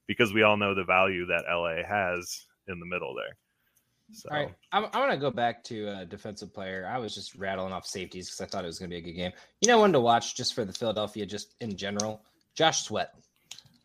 because 0.06 0.32
we 0.32 0.42
all 0.42 0.56
know 0.56 0.74
the 0.74 0.84
value 0.84 1.26
that 1.26 1.44
LA 1.50 1.82
has 1.82 2.46
in 2.68 2.78
the 2.78 2.86
middle 2.86 3.14
there. 3.16 3.36
So, 4.12 4.28
All 4.30 4.36
right, 4.36 4.54
I'm, 4.72 4.86
I 4.92 5.00
want 5.00 5.12
to 5.12 5.16
go 5.16 5.30
back 5.30 5.64
to 5.64 5.88
a 6.00 6.04
defensive 6.04 6.52
player. 6.52 6.88
I 6.90 6.98
was 6.98 7.14
just 7.14 7.34
rattling 7.34 7.72
off 7.72 7.86
safeties 7.86 8.28
because 8.28 8.40
I 8.40 8.46
thought 8.46 8.64
it 8.64 8.68
was 8.68 8.78
going 8.78 8.90
to 8.90 8.94
be 8.94 8.98
a 8.98 9.02
good 9.02 9.16
game. 9.16 9.32
You 9.60 9.68
know, 9.68 9.78
one 9.78 9.92
to 9.92 10.00
watch 10.00 10.36
just 10.36 10.54
for 10.54 10.64
the 10.64 10.72
Philadelphia, 10.72 11.24
just 11.26 11.54
in 11.60 11.76
general. 11.76 12.22
Josh 12.54 12.82
Sweat. 12.84 13.14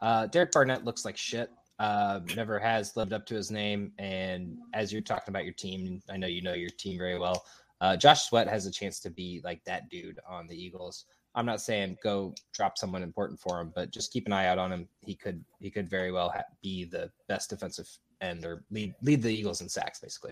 Uh, 0.02 0.28
Derek 0.28 0.52
Barnett 0.52 0.86
looks 0.86 1.06
like 1.06 1.18
shit. 1.18 1.50
Uh, 1.80 2.20
never 2.36 2.60
has 2.60 2.98
lived 2.98 3.14
up 3.14 3.26
to 3.28 3.36
his 3.36 3.52
name. 3.52 3.92
And 4.00 4.58
as 4.74 4.92
you're 4.92 5.02
talking 5.02 5.32
about 5.32 5.46
your 5.46 5.54
team, 5.54 6.02
I 6.10 6.18
know 6.18 6.28
you 6.28 6.42
know 6.42 6.54
your 6.54 6.70
team 6.72 6.98
very 6.98 7.18
well. 7.18 7.46
Uh, 7.80 7.96
Josh 7.96 8.24
Sweat 8.28 8.48
has 8.48 8.66
a 8.66 8.72
chance 8.72 9.00
to 9.02 9.10
be 9.10 9.42
like 9.44 9.64
that 9.66 9.90
dude 9.90 10.20
on 10.28 10.48
the 10.48 10.56
Eagles. 10.56 11.06
I'm 11.36 11.46
not 11.46 11.62
saying 11.62 11.98
go 12.04 12.34
drop 12.54 12.80
someone 12.80 13.04
important 13.04 13.40
for 13.40 13.62
him, 13.62 13.72
but 13.76 13.92
just 13.92 14.12
keep 14.12 14.26
an 14.26 14.34
eye 14.34 14.48
out 14.48 14.58
on 14.58 14.72
him. 14.72 14.88
He 15.02 15.14
could 15.14 15.44
he 15.60 15.70
could 15.70 15.88
very 15.88 16.12
well 16.12 16.30
ha- 16.30 16.42
be 16.64 16.86
the 16.86 17.12
best 17.28 17.52
defensive 17.52 17.88
end 18.22 18.46
or 18.46 18.64
lead 18.72 18.94
lead 19.02 19.22
the 19.22 19.30
Eagles 19.30 19.62
in 19.62 19.70
sacks, 19.70 20.00
basically. 20.00 20.32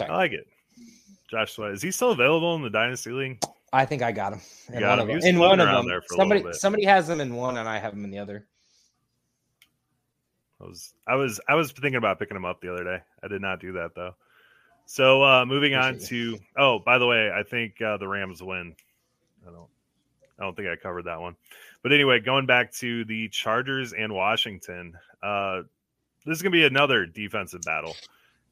I 0.00 0.12
like 0.12 0.32
it. 0.32 0.46
Josh 1.30 1.52
Sweat. 1.52 1.72
Is 1.72 1.82
he 1.82 1.90
still 1.90 2.12
available 2.12 2.54
in 2.54 2.62
the 2.62 2.70
Dynasty 2.70 3.10
League? 3.10 3.42
I 3.72 3.84
think 3.84 4.02
I 4.02 4.12
got 4.12 4.32
him 4.32 4.40
in 4.72 4.80
got 4.80 4.98
one 4.98 5.10
him. 5.10 5.16
of 5.16 5.22
them. 5.22 5.28
In 5.34 5.38
one 5.38 5.60
of 5.60 5.68
them, 5.68 5.86
there 5.88 6.00
for 6.02 6.14
a 6.14 6.16
somebody 6.16 6.44
somebody 6.52 6.84
has 6.84 7.08
him 7.08 7.20
in 7.20 7.34
one, 7.34 7.58
and 7.58 7.68
I 7.68 7.78
have 7.78 7.92
him 7.92 8.04
in 8.04 8.10
the 8.10 8.18
other. 8.18 8.46
I 10.60 10.64
was 10.64 10.94
I 11.06 11.14
was 11.16 11.40
I 11.48 11.54
was 11.54 11.72
thinking 11.72 11.96
about 11.96 12.18
picking 12.18 12.36
him 12.36 12.44
up 12.44 12.60
the 12.60 12.72
other 12.72 12.84
day. 12.84 12.98
I 13.22 13.28
did 13.28 13.42
not 13.42 13.60
do 13.60 13.72
that 13.72 13.94
though. 13.94 14.14
So 14.86 15.22
uh 15.22 15.44
moving 15.44 15.74
on 15.74 15.98
to 16.06 16.38
oh, 16.56 16.78
by 16.78 16.98
the 16.98 17.06
way, 17.06 17.30
I 17.30 17.42
think 17.42 17.80
uh, 17.82 17.96
the 17.96 18.08
Rams 18.08 18.42
win. 18.42 18.74
I 19.46 19.50
don't 19.50 19.68
I 20.38 20.44
don't 20.44 20.56
think 20.56 20.68
I 20.68 20.76
covered 20.76 21.04
that 21.04 21.20
one. 21.20 21.36
But 21.82 21.92
anyway, 21.92 22.20
going 22.20 22.46
back 22.46 22.72
to 22.74 23.04
the 23.04 23.28
Chargers 23.28 23.92
and 23.92 24.12
Washington, 24.14 24.94
uh 25.22 25.62
this 26.26 26.36
is 26.36 26.42
going 26.42 26.52
to 26.52 26.58
be 26.58 26.64
another 26.64 27.06
defensive 27.06 27.62
battle. 27.62 27.94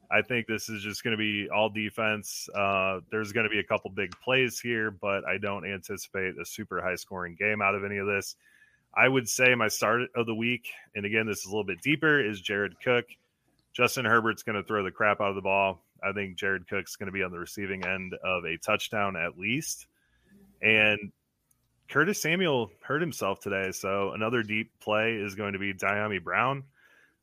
I 0.09 0.21
think 0.21 0.47
this 0.47 0.69
is 0.69 0.83
just 0.83 1.03
going 1.03 1.11
to 1.11 1.17
be 1.17 1.49
all 1.49 1.69
defense. 1.69 2.47
Uh, 2.55 2.99
there's 3.11 3.31
going 3.31 3.45
to 3.45 3.49
be 3.49 3.59
a 3.59 3.63
couple 3.63 3.89
big 3.91 4.11
plays 4.23 4.59
here, 4.59 4.91
but 4.91 5.25
I 5.25 5.37
don't 5.37 5.65
anticipate 5.65 6.39
a 6.39 6.45
super 6.45 6.81
high 6.81 6.95
scoring 6.95 7.35
game 7.37 7.61
out 7.61 7.75
of 7.75 7.83
any 7.83 7.97
of 7.97 8.07
this. 8.07 8.35
I 8.93 9.09
would 9.09 9.27
say 9.27 9.55
my 9.55 9.67
start 9.67 10.03
of 10.15 10.25
the 10.25 10.35
week, 10.35 10.69
and 10.95 11.05
again, 11.05 11.25
this 11.25 11.39
is 11.39 11.45
a 11.45 11.49
little 11.49 11.65
bit 11.65 11.81
deeper, 11.81 12.23
is 12.23 12.39
Jared 12.39 12.79
Cook. 12.81 13.05
Justin 13.73 14.05
Herbert's 14.05 14.43
going 14.43 14.55
to 14.55 14.63
throw 14.63 14.83
the 14.83 14.91
crap 14.91 15.19
out 15.19 15.29
of 15.29 15.35
the 15.35 15.41
ball. 15.41 15.83
I 16.01 16.13
think 16.13 16.37
Jared 16.37 16.67
Cook's 16.69 16.95
going 16.95 17.07
to 17.07 17.11
be 17.11 17.23
on 17.23 17.31
the 17.31 17.39
receiving 17.39 17.85
end 17.85 18.13
of 18.13 18.45
a 18.45 18.57
touchdown 18.57 19.17
at 19.17 19.37
least. 19.37 19.87
And 20.61 21.11
Curtis 21.89 22.21
Samuel 22.21 22.71
hurt 22.81 23.01
himself 23.01 23.41
today, 23.41 23.71
so 23.71 24.11
another 24.13 24.43
deep 24.43 24.71
play 24.79 25.15
is 25.15 25.35
going 25.35 25.53
to 25.53 25.59
be 25.59 25.73
Dyami 25.73 26.23
Brown. 26.23 26.63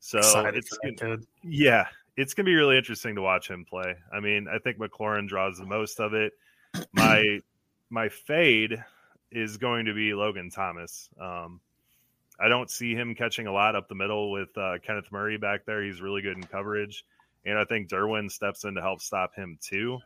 So 0.03 0.17
Excited 0.17 0.55
it's 0.57 0.77
kid. 0.79 1.25
yeah, 1.43 1.87
it's 2.17 2.33
gonna 2.33 2.47
be 2.47 2.55
really 2.55 2.77
interesting 2.77 3.15
to 3.15 3.21
watch 3.21 3.49
him 3.49 3.63
play. 3.63 3.95
I 4.11 4.19
mean, 4.19 4.47
I 4.53 4.59
think 4.59 4.77
McLaurin 4.77 5.29
draws 5.29 5.57
the 5.57 5.65
most 5.65 6.01
of 6.01 6.13
it. 6.13 6.33
My 6.91 7.39
my 7.89 8.09
fade 8.09 8.83
is 9.31 9.55
going 9.55 9.85
to 9.85 9.93
be 9.93 10.13
Logan 10.13 10.49
Thomas. 10.49 11.07
Um, 11.17 11.61
I 12.37 12.49
don't 12.49 12.69
see 12.69 12.93
him 12.93 13.15
catching 13.15 13.47
a 13.47 13.53
lot 13.53 13.77
up 13.77 13.87
the 13.87 13.95
middle 13.95 14.29
with 14.29 14.49
uh, 14.57 14.73
Kenneth 14.85 15.09
Murray 15.09 15.37
back 15.37 15.65
there. 15.65 15.81
He's 15.81 16.01
really 16.01 16.21
good 16.21 16.35
in 16.35 16.43
coverage, 16.43 17.05
and 17.45 17.57
I 17.57 17.63
think 17.63 17.87
Derwin 17.87 18.29
steps 18.29 18.65
in 18.65 18.75
to 18.75 18.81
help 18.81 18.99
stop 18.99 19.33
him 19.33 19.57
too. 19.61 19.99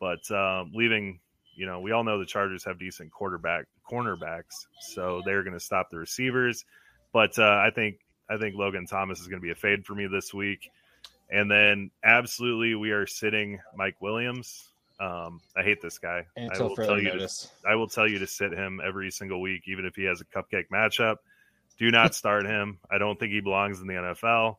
But 0.00 0.28
um, 0.30 0.72
leaving, 0.74 1.20
you 1.54 1.66
know, 1.66 1.80
we 1.80 1.92
all 1.92 2.02
know 2.02 2.18
the 2.18 2.24
Chargers 2.24 2.64
have 2.64 2.78
decent 2.78 3.12
quarterback 3.12 3.66
cornerbacks, 3.86 4.68
so 4.80 5.20
they're 5.26 5.42
going 5.42 5.52
to 5.52 5.60
stop 5.60 5.90
the 5.90 5.98
receivers. 5.98 6.64
But 7.12 7.38
uh, 7.38 7.62
I 7.62 7.70
think 7.74 7.98
I 8.28 8.36
think 8.38 8.56
Logan 8.56 8.86
Thomas 8.86 9.20
is 9.20 9.28
going 9.28 9.40
to 9.40 9.44
be 9.44 9.50
a 9.50 9.54
fade 9.54 9.84
for 9.84 9.94
me 9.94 10.06
this 10.06 10.32
week. 10.32 10.70
And 11.30 11.50
then 11.50 11.90
absolutely, 12.04 12.74
we 12.74 12.90
are 12.90 13.06
sitting 13.06 13.58
Mike 13.76 14.00
Williams. 14.00 14.68
Um, 15.00 15.40
I 15.56 15.62
hate 15.62 15.82
this 15.82 15.98
guy. 15.98 16.24
I 16.36 16.40
Until 16.40 16.68
will 16.68 16.76
tell 16.76 16.86
further 16.86 16.98
you 16.98 17.10
to 17.10 17.16
notice. 17.16 17.50
I 17.68 17.74
will 17.74 17.88
tell 17.88 18.08
you 18.08 18.18
to 18.20 18.26
sit 18.26 18.52
him 18.52 18.80
every 18.84 19.10
single 19.10 19.40
week, 19.40 19.62
even 19.66 19.84
if 19.84 19.96
he 19.96 20.04
has 20.04 20.20
a 20.20 20.24
cupcake 20.24 20.68
matchup. 20.72 21.16
Do 21.78 21.90
not 21.90 22.14
start 22.14 22.46
him. 22.46 22.78
I 22.90 22.98
don't 22.98 23.18
think 23.18 23.32
he 23.32 23.40
belongs 23.40 23.80
in 23.80 23.86
the 23.86 23.94
NFL, 23.94 24.56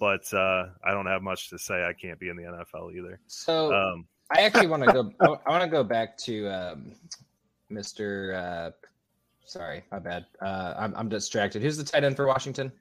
but 0.00 0.32
uh, 0.34 0.66
I 0.84 0.90
don't 0.90 1.06
have 1.06 1.22
much 1.22 1.50
to 1.50 1.58
say. 1.58 1.84
I 1.84 1.92
can't 1.92 2.18
be 2.18 2.28
in 2.28 2.36
the 2.36 2.42
NFL 2.42 2.94
either. 2.96 3.20
So 3.26 3.72
Um, 3.72 4.06
I 4.34 4.40
actually 4.40 4.66
want 4.66 4.84
to 4.84 4.92
go. 4.92 5.12
I 5.46 5.50
want 5.50 5.62
to 5.62 5.70
go 5.70 5.84
back 5.84 6.16
to 6.18 6.48
um, 6.48 6.92
Mr. 7.70 8.34
Uh, 8.34 8.70
sorry, 9.44 9.84
my 9.90 9.98
bad. 9.98 10.26
Uh, 10.40 10.74
I'm, 10.76 10.94
I'm 10.96 11.08
distracted. 11.08 11.62
Who's 11.62 11.76
the 11.76 11.84
tight 11.84 12.04
end 12.04 12.16
for 12.16 12.26
Washington? 12.26 12.72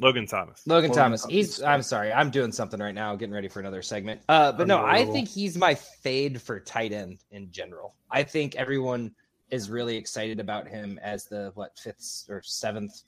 Logan 0.00 0.26
Thomas. 0.26 0.66
Logan 0.66 0.90
Logan 0.90 1.02
Thomas. 1.02 1.22
Thomas. 1.22 1.34
He's. 1.34 1.62
I'm 1.62 1.82
sorry. 1.82 2.12
I'm 2.12 2.30
doing 2.30 2.52
something 2.52 2.80
right 2.80 2.94
now, 2.94 3.14
getting 3.16 3.34
ready 3.34 3.48
for 3.48 3.60
another 3.60 3.82
segment. 3.82 4.22
Uh, 4.28 4.50
but 4.50 4.66
no, 4.66 4.82
I 4.82 5.04
think 5.04 5.28
he's 5.28 5.58
my 5.58 5.74
fade 5.74 6.40
for 6.40 6.58
tight 6.58 6.92
end 6.92 7.22
in 7.30 7.50
general. 7.52 7.94
I 8.10 8.22
think 8.22 8.56
everyone 8.56 9.12
is 9.50 9.68
really 9.68 9.96
excited 9.96 10.40
about 10.40 10.66
him 10.66 10.98
as 11.02 11.26
the 11.26 11.52
what 11.54 11.78
fifth 11.78 12.26
or 12.30 12.40
seventh 12.42 13.02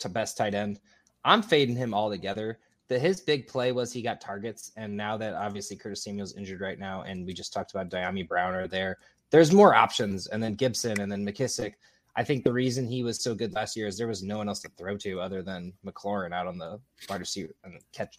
to 0.00 0.08
best 0.08 0.36
tight 0.36 0.54
end. 0.54 0.80
I'm 1.24 1.42
fading 1.42 1.76
him 1.76 1.94
altogether. 1.94 2.58
The 2.88 2.98
his 2.98 3.20
big 3.20 3.46
play 3.46 3.70
was 3.70 3.92
he 3.92 4.02
got 4.02 4.20
targets, 4.20 4.72
and 4.76 4.96
now 4.96 5.16
that 5.18 5.34
obviously 5.34 5.76
Curtis 5.76 6.02
Samuel's 6.02 6.36
injured 6.36 6.60
right 6.60 6.78
now, 6.78 7.02
and 7.02 7.24
we 7.24 7.32
just 7.32 7.52
talked 7.52 7.70
about 7.70 7.88
Dyami 7.88 8.26
Brown 8.26 8.54
are 8.54 8.66
there. 8.66 8.98
There's 9.30 9.52
more 9.52 9.74
options, 9.74 10.26
and 10.26 10.42
then 10.42 10.54
Gibson, 10.54 11.00
and 11.00 11.10
then 11.10 11.24
McKissic. 11.24 11.74
I 12.16 12.22
think 12.24 12.44
the 12.44 12.52
reason 12.52 12.86
he 12.86 13.02
was 13.02 13.22
so 13.22 13.34
good 13.34 13.54
last 13.54 13.74
year 13.76 13.86
is 13.86 13.96
there 13.96 14.06
was 14.08 14.22
no 14.22 14.38
one 14.38 14.48
else 14.48 14.60
to 14.60 14.68
throw 14.76 14.96
to 14.98 15.20
other 15.20 15.42
than 15.42 15.72
McLaurin 15.84 16.32
out 16.34 16.46
on 16.46 16.58
the 16.58 16.78
wide 17.08 17.20
receiver 17.20 17.54
and 17.64 17.78
catch 17.92 18.18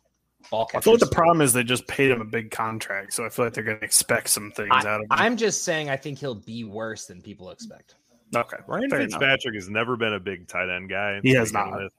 ball 0.50 0.68
I 0.70 0.72
catcher. 0.74 0.84
feel 0.84 0.94
like 0.94 1.00
the 1.02 1.08
problem 1.08 1.42
is 1.42 1.54
they 1.54 1.64
just 1.64 1.88
paid 1.88 2.10
him 2.12 2.20
a 2.20 2.26
big 2.26 2.50
contract, 2.50 3.14
so 3.14 3.24
I 3.26 3.30
feel 3.30 3.46
like 3.46 3.54
they're 3.54 3.64
going 3.64 3.78
to 3.80 3.86
expect 3.86 4.30
some 4.30 4.52
things 4.52 4.72
out 4.72 4.88
of 4.96 5.02
him. 5.02 5.08
I'm 5.12 5.38
just 5.38 5.64
saying 5.64 5.90
I 5.92 5.96
think 5.98 6.18
he'll 6.18 6.34
be 6.36 6.64
worse 6.64 7.06
than 7.06 7.22
people 7.22 7.52
expect. 7.52 7.96
okay, 8.36 8.58
Ryan 8.68 8.90
fair 8.90 9.00
enough. 9.02 9.12
Fitzpatrick 9.22 9.56
has 9.56 9.70
never 9.70 9.96
been 9.96 10.14
a 10.14 10.20
big 10.20 10.48
tight 10.48 10.70
end 10.76 10.90
guy. 10.90 11.20
He 11.22 11.32
has 11.36 11.54
not. 11.54 11.72
with. 11.72 11.94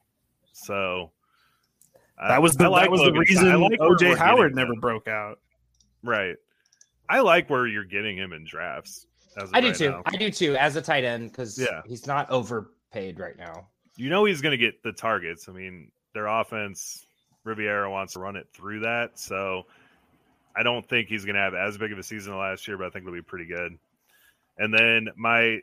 So 0.51 1.11
I- 2.19 2.27
That 2.27 2.41
was 2.41 2.55
the 2.55 2.65
I 2.65 2.67
like 2.67 2.83
that 2.83 2.91
was 2.91 3.01
the 3.03 3.13
reason 3.13 3.47
I 3.47 3.55
like 3.55 3.79
OJ 3.79 4.17
Howard 4.17 4.53
never 4.53 4.73
him. 4.73 4.79
broke 4.81 5.07
out. 5.07 5.39
Right. 6.03 6.35
I 7.07 7.21
like 7.21 7.49
where 7.49 7.67
you're 7.67 7.83
getting 7.85 8.17
him 8.17 8.33
in 8.33 8.43
drafts. 8.45 9.05
I 9.53 9.61
do 9.61 9.67
right 9.67 9.75
too. 9.75 9.89
now. 9.91 10.01
I 10.05 10.15
do 10.17 10.29
too 10.31 10.55
as 10.55 10.75
a 10.75 10.81
tight 10.81 11.03
end 11.03 11.31
because 11.31 11.57
Yeah. 11.59 11.81
he's 11.85 12.07
not 12.07 12.29
overpaid 12.29 13.19
right 13.19 13.37
now. 13.37 13.67
You 13.97 14.09
know 14.09 14.25
he's 14.25 14.41
going 14.41 14.51
to 14.51 14.57
get 14.57 14.81
the 14.83 14.91
targets. 14.91 15.47
I 15.49 15.51
mean, 15.53 15.91
their 16.13 16.27
offense, 16.27 17.05
Rivera 17.43 17.89
wants 17.89 18.13
to 18.13 18.19
run 18.19 18.35
it 18.35 18.47
through 18.53 18.81
that. 18.81 19.19
So 19.19 19.65
I 20.55 20.63
don't 20.63 20.87
think 20.87 21.07
he's 21.09 21.25
going 21.25 21.35
to 21.35 21.41
have 21.41 21.53
as 21.53 21.77
big 21.77 21.91
of 21.91 21.99
a 21.99 22.03
season 22.03 22.37
last 22.37 22.67
year, 22.67 22.77
but 22.77 22.87
I 22.87 22.89
think 22.89 23.03
it'll 23.03 23.15
be 23.15 23.21
pretty 23.21 23.45
good. 23.45 23.77
And 24.57 24.73
then 24.73 25.09
my 25.15 25.59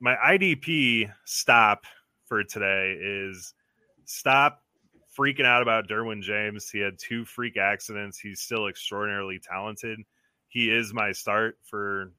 my 0.00 0.14
IDP 0.16 1.12
stop 1.24 1.84
for 2.26 2.42
today 2.42 2.96
is 3.00 3.54
stop 4.04 4.62
freaking 5.18 5.44
out 5.44 5.62
about 5.62 5.88
Derwin 5.88 6.22
James. 6.22 6.68
He 6.70 6.78
had 6.80 6.98
two 6.98 7.24
freak 7.24 7.56
accidents. 7.56 8.18
He's 8.18 8.40
still 8.40 8.66
extraordinarily 8.68 9.38
talented. 9.40 10.00
He 10.48 10.70
is 10.70 10.92
my 10.92 11.12
start 11.12 11.56
for 11.64 12.12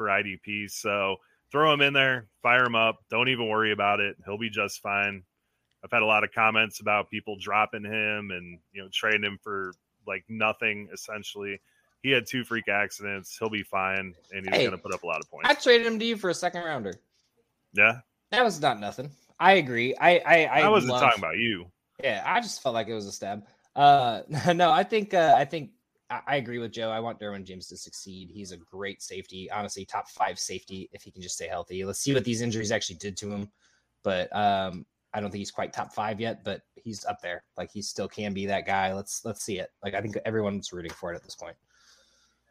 for 0.00 0.06
IDP. 0.06 0.70
So 0.70 1.16
throw 1.52 1.70
him 1.74 1.82
in 1.82 1.92
there, 1.92 2.26
fire 2.42 2.64
him 2.64 2.74
up. 2.74 3.00
Don't 3.10 3.28
even 3.28 3.50
worry 3.50 3.70
about 3.70 4.00
it. 4.00 4.16
He'll 4.24 4.38
be 4.38 4.48
just 4.48 4.80
fine. 4.80 5.24
I've 5.84 5.90
had 5.90 6.00
a 6.00 6.06
lot 6.06 6.24
of 6.24 6.32
comments 6.32 6.80
about 6.80 7.10
people 7.10 7.36
dropping 7.38 7.84
him 7.84 8.30
and 8.30 8.58
you 8.72 8.82
know 8.82 8.88
trading 8.92 9.22
him 9.24 9.38
for 9.42 9.72
like 10.06 10.24
nothing 10.30 10.88
essentially. 10.90 11.60
He 12.02 12.10
had 12.10 12.24
two 12.26 12.44
freak 12.44 12.68
accidents. 12.68 13.36
He'll 13.38 13.50
be 13.50 13.62
fine, 13.62 14.14
and 14.32 14.46
he's 14.46 14.54
Hey, 14.54 14.64
going 14.64 14.70
to 14.76 14.82
put 14.82 14.94
up 14.94 15.02
a 15.02 15.06
lot 15.06 15.20
of 15.20 15.30
points. 15.30 15.50
I 15.50 15.52
traded 15.54 15.86
him 15.86 15.98
to 15.98 16.04
you 16.06 16.16
for 16.16 16.30
a 16.30 16.34
second 16.34 16.62
rounder. 16.64 16.94
Yeah, 17.74 17.98
That 18.30 18.42
was 18.42 18.58
not 18.58 18.80
nothing. 18.80 19.10
I 19.38 19.52
agree. 19.54 19.94
I 19.94 20.16
I, 20.18 20.44
I, 20.46 20.60
I, 20.62 20.68
wasn't 20.70 20.92
love- 20.94 21.02
talking 21.02 21.20
about 21.20 21.36
you. 21.36 21.66
Yeah, 22.02 22.22
I 22.24 22.40
just 22.40 22.62
felt 22.62 22.74
like 22.74 22.88
it 22.88 22.94
was 22.94 23.04
a 23.06 23.12
stab. 23.12 23.44
Uh, 23.76 24.22
no, 24.54 24.70
I 24.70 24.82
think 24.82 25.12
uh, 25.12 25.34
I 25.36 25.44
think 25.44 25.72
I, 26.10 26.36
agree 26.36 26.58
with 26.58 26.72
Joe. 26.72 26.90
I 26.90 27.00
want 27.00 27.20
Derwin 27.20 27.44
James 27.44 27.68
to 27.68 27.76
succeed. 27.76 28.30
He's 28.32 28.52
a 28.52 28.56
great 28.56 29.00
safety, 29.00 29.50
honestly, 29.50 29.84
top 29.84 30.08
five 30.08 30.38
safety 30.38 30.90
if 30.92 31.02
he 31.02 31.10
can 31.10 31.22
just 31.22 31.36
stay 31.36 31.46
healthy. 31.46 31.84
Let's 31.84 32.00
see 32.00 32.12
what 32.12 32.24
these 32.24 32.42
injuries 32.42 32.72
actually 32.72 32.96
did 32.96 33.16
to 33.18 33.30
him. 33.30 33.50
But 34.02 34.34
um, 34.34 34.86
I 35.14 35.20
don't 35.20 35.30
think 35.30 35.40
he's 35.40 35.50
quite 35.50 35.72
top 35.72 35.92
five 35.92 36.20
yet, 36.20 36.42
but 36.44 36.62
he's 36.74 37.04
up 37.04 37.20
there. 37.20 37.44
Like 37.56 37.70
he 37.70 37.82
still 37.82 38.08
can 38.08 38.32
be 38.32 38.46
that 38.46 38.66
guy. 38.66 38.92
Let's 38.92 39.24
let's 39.24 39.42
see 39.42 39.58
it. 39.58 39.70
Like 39.84 39.94
I 39.94 40.00
think 40.00 40.16
everyone's 40.24 40.72
rooting 40.72 40.92
for 40.92 41.12
it 41.12 41.16
at 41.16 41.22
this 41.22 41.36
point. 41.36 41.56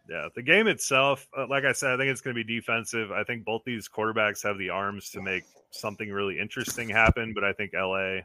Yeah, 0.10 0.28
the 0.36 0.42
game 0.42 0.68
itself, 0.68 1.28
uh, 1.38 1.46
like 1.48 1.66
I 1.66 1.72
said, 1.72 1.92
I 1.92 1.98
think 1.98 2.10
it's 2.10 2.22
going 2.22 2.36
to 2.36 2.44
be 2.44 2.56
defensive. 2.56 3.12
I 3.12 3.24
think 3.24 3.46
both 3.46 3.62
these 3.64 3.88
quarterbacks 3.88 4.42
have 4.42 4.58
the 4.58 4.70
arms 4.70 5.12
to 5.12 5.22
make 5.22 5.44
something 5.70 6.10
really 6.10 6.40
interesting 6.40 6.90
happen, 6.90 7.34
but 7.34 7.44
I 7.44 7.54
think 7.54 7.74
LA 7.74 8.22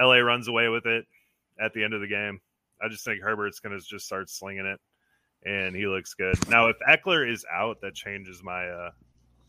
LA 0.00 0.16
runs 0.16 0.48
away 0.48 0.68
with 0.68 0.86
it 0.86 1.04
at 1.60 1.72
the 1.74 1.84
end 1.84 1.94
of 1.94 2.00
the 2.00 2.08
game. 2.08 2.40
I 2.84 2.88
just 2.88 3.04
think 3.04 3.22
Herbert's 3.22 3.60
going 3.60 3.78
to 3.78 3.84
just 3.84 4.06
start 4.06 4.28
slinging 4.28 4.66
it 4.66 4.80
and 5.44 5.74
he 5.74 5.86
looks 5.86 6.14
good. 6.14 6.36
Now 6.48 6.68
if 6.68 6.76
Ekeler 6.88 7.30
is 7.30 7.44
out, 7.52 7.80
that 7.82 7.94
changes 7.94 8.42
my 8.42 8.66
uh 8.66 8.90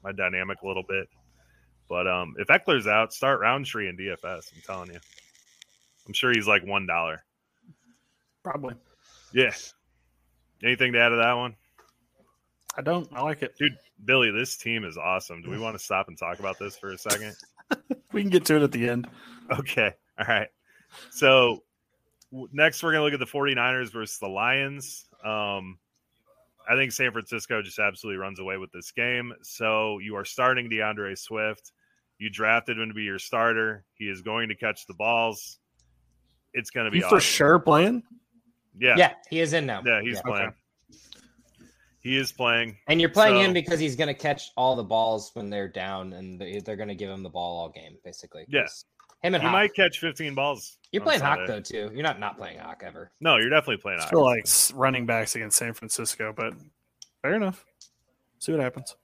my 0.03 0.11
dynamic 0.11 0.61
a 0.61 0.67
little 0.67 0.83
bit. 0.87 1.07
But 1.89 2.07
um 2.07 2.35
if 2.37 2.47
Ekeler's 2.47 2.87
out, 2.87 3.13
start 3.13 3.39
Rountree 3.39 3.89
in 3.89 3.97
DFS, 3.97 4.51
I'm 4.53 4.61
telling 4.65 4.91
you. 4.91 4.99
I'm 6.07 6.13
sure 6.13 6.31
he's 6.31 6.47
like 6.47 6.63
$1. 6.63 7.17
Probably. 8.43 8.75
Yeah. 9.33 9.53
Anything 10.63 10.93
to 10.93 10.99
add 10.99 11.09
to 11.09 11.15
that 11.15 11.33
one? 11.33 11.55
I 12.77 12.81
don't. 12.81 13.07
I 13.13 13.21
like 13.21 13.41
it. 13.41 13.55
Dude, 13.57 13.75
Billy, 14.03 14.31
this 14.31 14.57
team 14.57 14.83
is 14.83 14.97
awesome. 14.97 15.41
Do 15.41 15.49
we 15.49 15.57
want 15.57 15.77
to 15.77 15.83
stop 15.83 16.09
and 16.09 16.17
talk 16.17 16.39
about 16.39 16.59
this 16.59 16.77
for 16.77 16.91
a 16.91 16.97
second? 16.97 17.35
We 18.11 18.21
can 18.21 18.29
get 18.29 18.45
to 18.45 18.55
it 18.55 18.61
at 18.61 18.71
the 18.71 18.87
end. 18.87 19.09
Okay. 19.59 19.91
All 20.17 20.25
right. 20.25 20.47
So 21.09 21.64
next 22.51 22.81
we're 22.83 22.91
going 22.91 23.01
to 23.01 23.05
look 23.05 23.13
at 23.13 23.19
the 23.19 23.31
49ers 23.39 23.91
versus 23.91 24.17
the 24.19 24.27
Lions. 24.27 25.05
Um 25.23 25.77
I 26.67 26.75
think 26.75 26.91
San 26.91 27.11
Francisco 27.11 27.61
just 27.61 27.77
absolutely 27.77 28.17
runs 28.17 28.39
away 28.39 28.57
with 28.57 28.71
this 28.71 28.91
game. 28.91 29.31
So 29.43 29.99
you 29.99 30.15
are 30.15 30.25
starting 30.25 30.67
D'Andre 30.67 31.13
Swift. 31.13 31.71
You 32.17 32.29
drafted 32.31 32.79
him 32.79 32.87
to 32.87 32.93
be 32.95 33.03
your 33.03 33.19
starter. 33.19 33.85
He 33.93 34.05
is 34.05 34.21
going 34.23 34.49
to 34.49 34.55
catch 34.55 34.87
the 34.87 34.95
balls. 34.95 35.59
It's 36.53 36.71
going 36.71 36.85
to 36.85 36.91
be 36.91 36.99
He's 37.01 37.07
for 37.07 37.19
sure 37.19 37.59
playing. 37.59 38.01
Yeah. 38.79 38.95
Yeah, 38.97 39.13
he 39.29 39.41
is 39.41 39.53
in 39.53 39.65
now. 39.67 39.83
Yeah, 39.85 40.01
he's 40.01 40.15
Yeah. 40.15 40.21
playing. 40.23 40.47
Okay. 40.47 40.99
He 41.99 42.17
is 42.17 42.31
playing. 42.31 42.77
And 42.87 42.99
you're 43.01 43.09
playing 43.09 43.35
So- 43.35 43.41
him 43.45 43.53
because 43.53 43.79
he's 43.79 43.95
going 43.95 44.07
to 44.07 44.13
catch 44.13 44.51
all 44.55 44.75
the 44.75 44.83
balls 44.83 45.31
when 45.33 45.49
they're 45.49 45.67
down, 45.67 46.13
and 46.13 46.39
they- 46.39 46.59
they're 46.59 46.75
going 46.75 46.89
to 46.89 46.95
give 46.95 47.09
him 47.09 47.23
the 47.23 47.29
ball 47.29 47.59
all 47.59 47.69
game, 47.69 47.97
basically. 48.03 48.45
Yeah. 48.47 48.65
'Cause 49.25 49.27
Him 49.27 49.35
and 49.35 49.43
He 49.43 49.47
Hawk. 49.47 49.53
might 49.53 49.73
catch 49.73 49.99
15 49.99 50.35
balls. 50.35 50.77
You're 50.91 51.03
playing 51.03 51.21
Hawk 51.21 51.37
Sunday. 51.39 51.53
though 51.53 51.61
too. 51.61 51.91
You're 51.93 52.03
not 52.03 52.19
not 52.19 52.37
playing 52.37 52.59
Hawk 52.59 52.83
ever. 52.85 53.11
No, 53.19 53.37
you're 53.37 53.49
definitely 53.49 53.77
playing 53.77 53.99
Hawk. 53.99 54.07
Still 54.07 54.23
like 54.23 54.45
running 54.73 55.05
backs 55.05 55.35
against 55.35 55.57
San 55.57 55.73
Francisco, 55.73 56.33
but 56.35 56.53
fair 57.21 57.33
enough. 57.35 57.65
See 58.39 58.51
what 58.51 58.61
happens. 58.61 58.95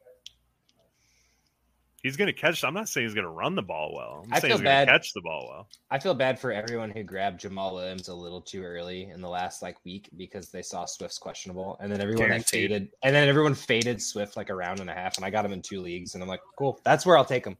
He's 2.03 2.17
going 2.17 2.27
to 2.27 2.33
catch. 2.33 2.63
I'm 2.63 2.73
not 2.73 2.89
saying 2.89 3.05
he's 3.05 3.13
going 3.13 3.25
to 3.27 3.31
run 3.31 3.53
the 3.53 3.61
ball 3.61 3.93
well. 3.95 4.21
I'm 4.25 4.33
I 4.33 4.39
saying 4.39 4.49
feel 4.53 4.57
he's 4.57 4.63
going 4.63 4.63
bad. 4.63 4.85
to 4.85 4.91
catch 4.91 5.13
the 5.13 5.21
ball 5.21 5.47
well. 5.47 5.67
I 5.91 5.99
feel 5.99 6.15
bad 6.15 6.39
for 6.39 6.51
everyone 6.51 6.89
who 6.89 7.03
grabbed 7.03 7.41
Jamaal 7.41 7.73
Williams 7.73 8.07
a 8.07 8.13
little 8.15 8.41
too 8.41 8.63
early 8.63 9.03
in 9.11 9.21
the 9.21 9.29
last 9.29 9.61
like 9.61 9.77
week 9.85 10.09
because 10.17 10.49
they 10.49 10.63
saw 10.63 10.85
Swift's 10.85 11.19
questionable, 11.19 11.77
and 11.79 11.91
then 11.91 12.01
everyone 12.01 12.31
had 12.31 12.45
faded, 12.47 12.89
and 13.03 13.13
then 13.15 13.27
everyone 13.27 13.53
faded 13.53 14.01
Swift 14.01 14.35
like 14.35 14.49
a 14.49 14.55
round 14.55 14.79
and 14.79 14.89
a 14.89 14.93
half, 14.93 15.17
and 15.17 15.25
I 15.25 15.29
got 15.29 15.45
him 15.45 15.53
in 15.53 15.61
two 15.61 15.79
leagues, 15.79 16.15
and 16.15 16.23
I'm 16.23 16.29
like, 16.29 16.41
cool, 16.57 16.79
that's 16.83 17.05
where 17.05 17.17
I'll 17.19 17.25
take 17.25 17.45
him. 17.45 17.55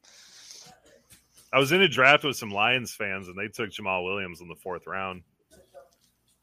I 1.53 1.59
was 1.59 1.71
in 1.71 1.81
a 1.81 1.87
draft 1.87 2.23
with 2.23 2.37
some 2.37 2.51
Lions 2.51 2.93
fans, 2.93 3.27
and 3.27 3.37
they 3.37 3.47
took 3.47 3.71
Jamaal 3.71 4.03
Williams 4.05 4.41
in 4.41 4.47
the 4.47 4.55
fourth 4.55 4.87
round. 4.87 5.23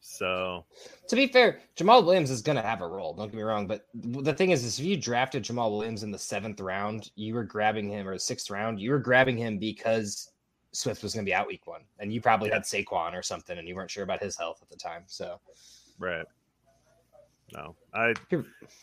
So 0.01 0.65
To 1.07 1.15
be 1.15 1.27
fair, 1.27 1.59
Jamaal 1.75 2.05
Williams 2.05 2.31
is 2.31 2.41
going 2.41 2.55
to 2.55 2.61
have 2.61 2.81
a 2.81 2.87
role. 2.87 3.13
Don't 3.13 3.27
get 3.27 3.35
me 3.35 3.43
wrong, 3.43 3.67
but 3.67 3.87
the 3.93 4.33
thing 4.33 4.51
is, 4.51 4.63
is 4.63 4.79
if 4.79 4.85
you 4.85 4.97
drafted 4.97 5.43
Jamaal 5.43 5.71
Williams 5.71 6.03
in 6.03 6.11
the 6.11 6.19
seventh 6.19 6.59
round, 6.59 7.11
you 7.15 7.33
were 7.33 7.43
grabbing 7.43 7.89
him, 7.89 8.07
or 8.07 8.13
the 8.13 8.19
sixth 8.19 8.49
round, 8.49 8.79
you 8.79 8.91
were 8.91 8.99
grabbing 8.99 9.37
him 9.37 9.57
because 9.57 10.31
Swift 10.71 11.03
was 11.03 11.13
going 11.13 11.25
to 11.25 11.29
be 11.29 11.33
out 11.33 11.47
week 11.47 11.67
one, 11.67 11.81
and 11.99 12.13
you 12.13 12.21
probably 12.21 12.49
had 12.49 12.63
Saquon 12.63 13.13
or 13.13 13.23
something, 13.23 13.57
and 13.57 13.67
you 13.67 13.75
weren't 13.75 13.91
sure 13.91 14.03
about 14.03 14.21
his 14.21 14.37
health 14.37 14.59
at 14.61 14.69
the 14.69 14.77
time. 14.77 15.03
So 15.07 15.39
right. 15.97 16.25
No, 17.51 17.75
I 17.93 18.13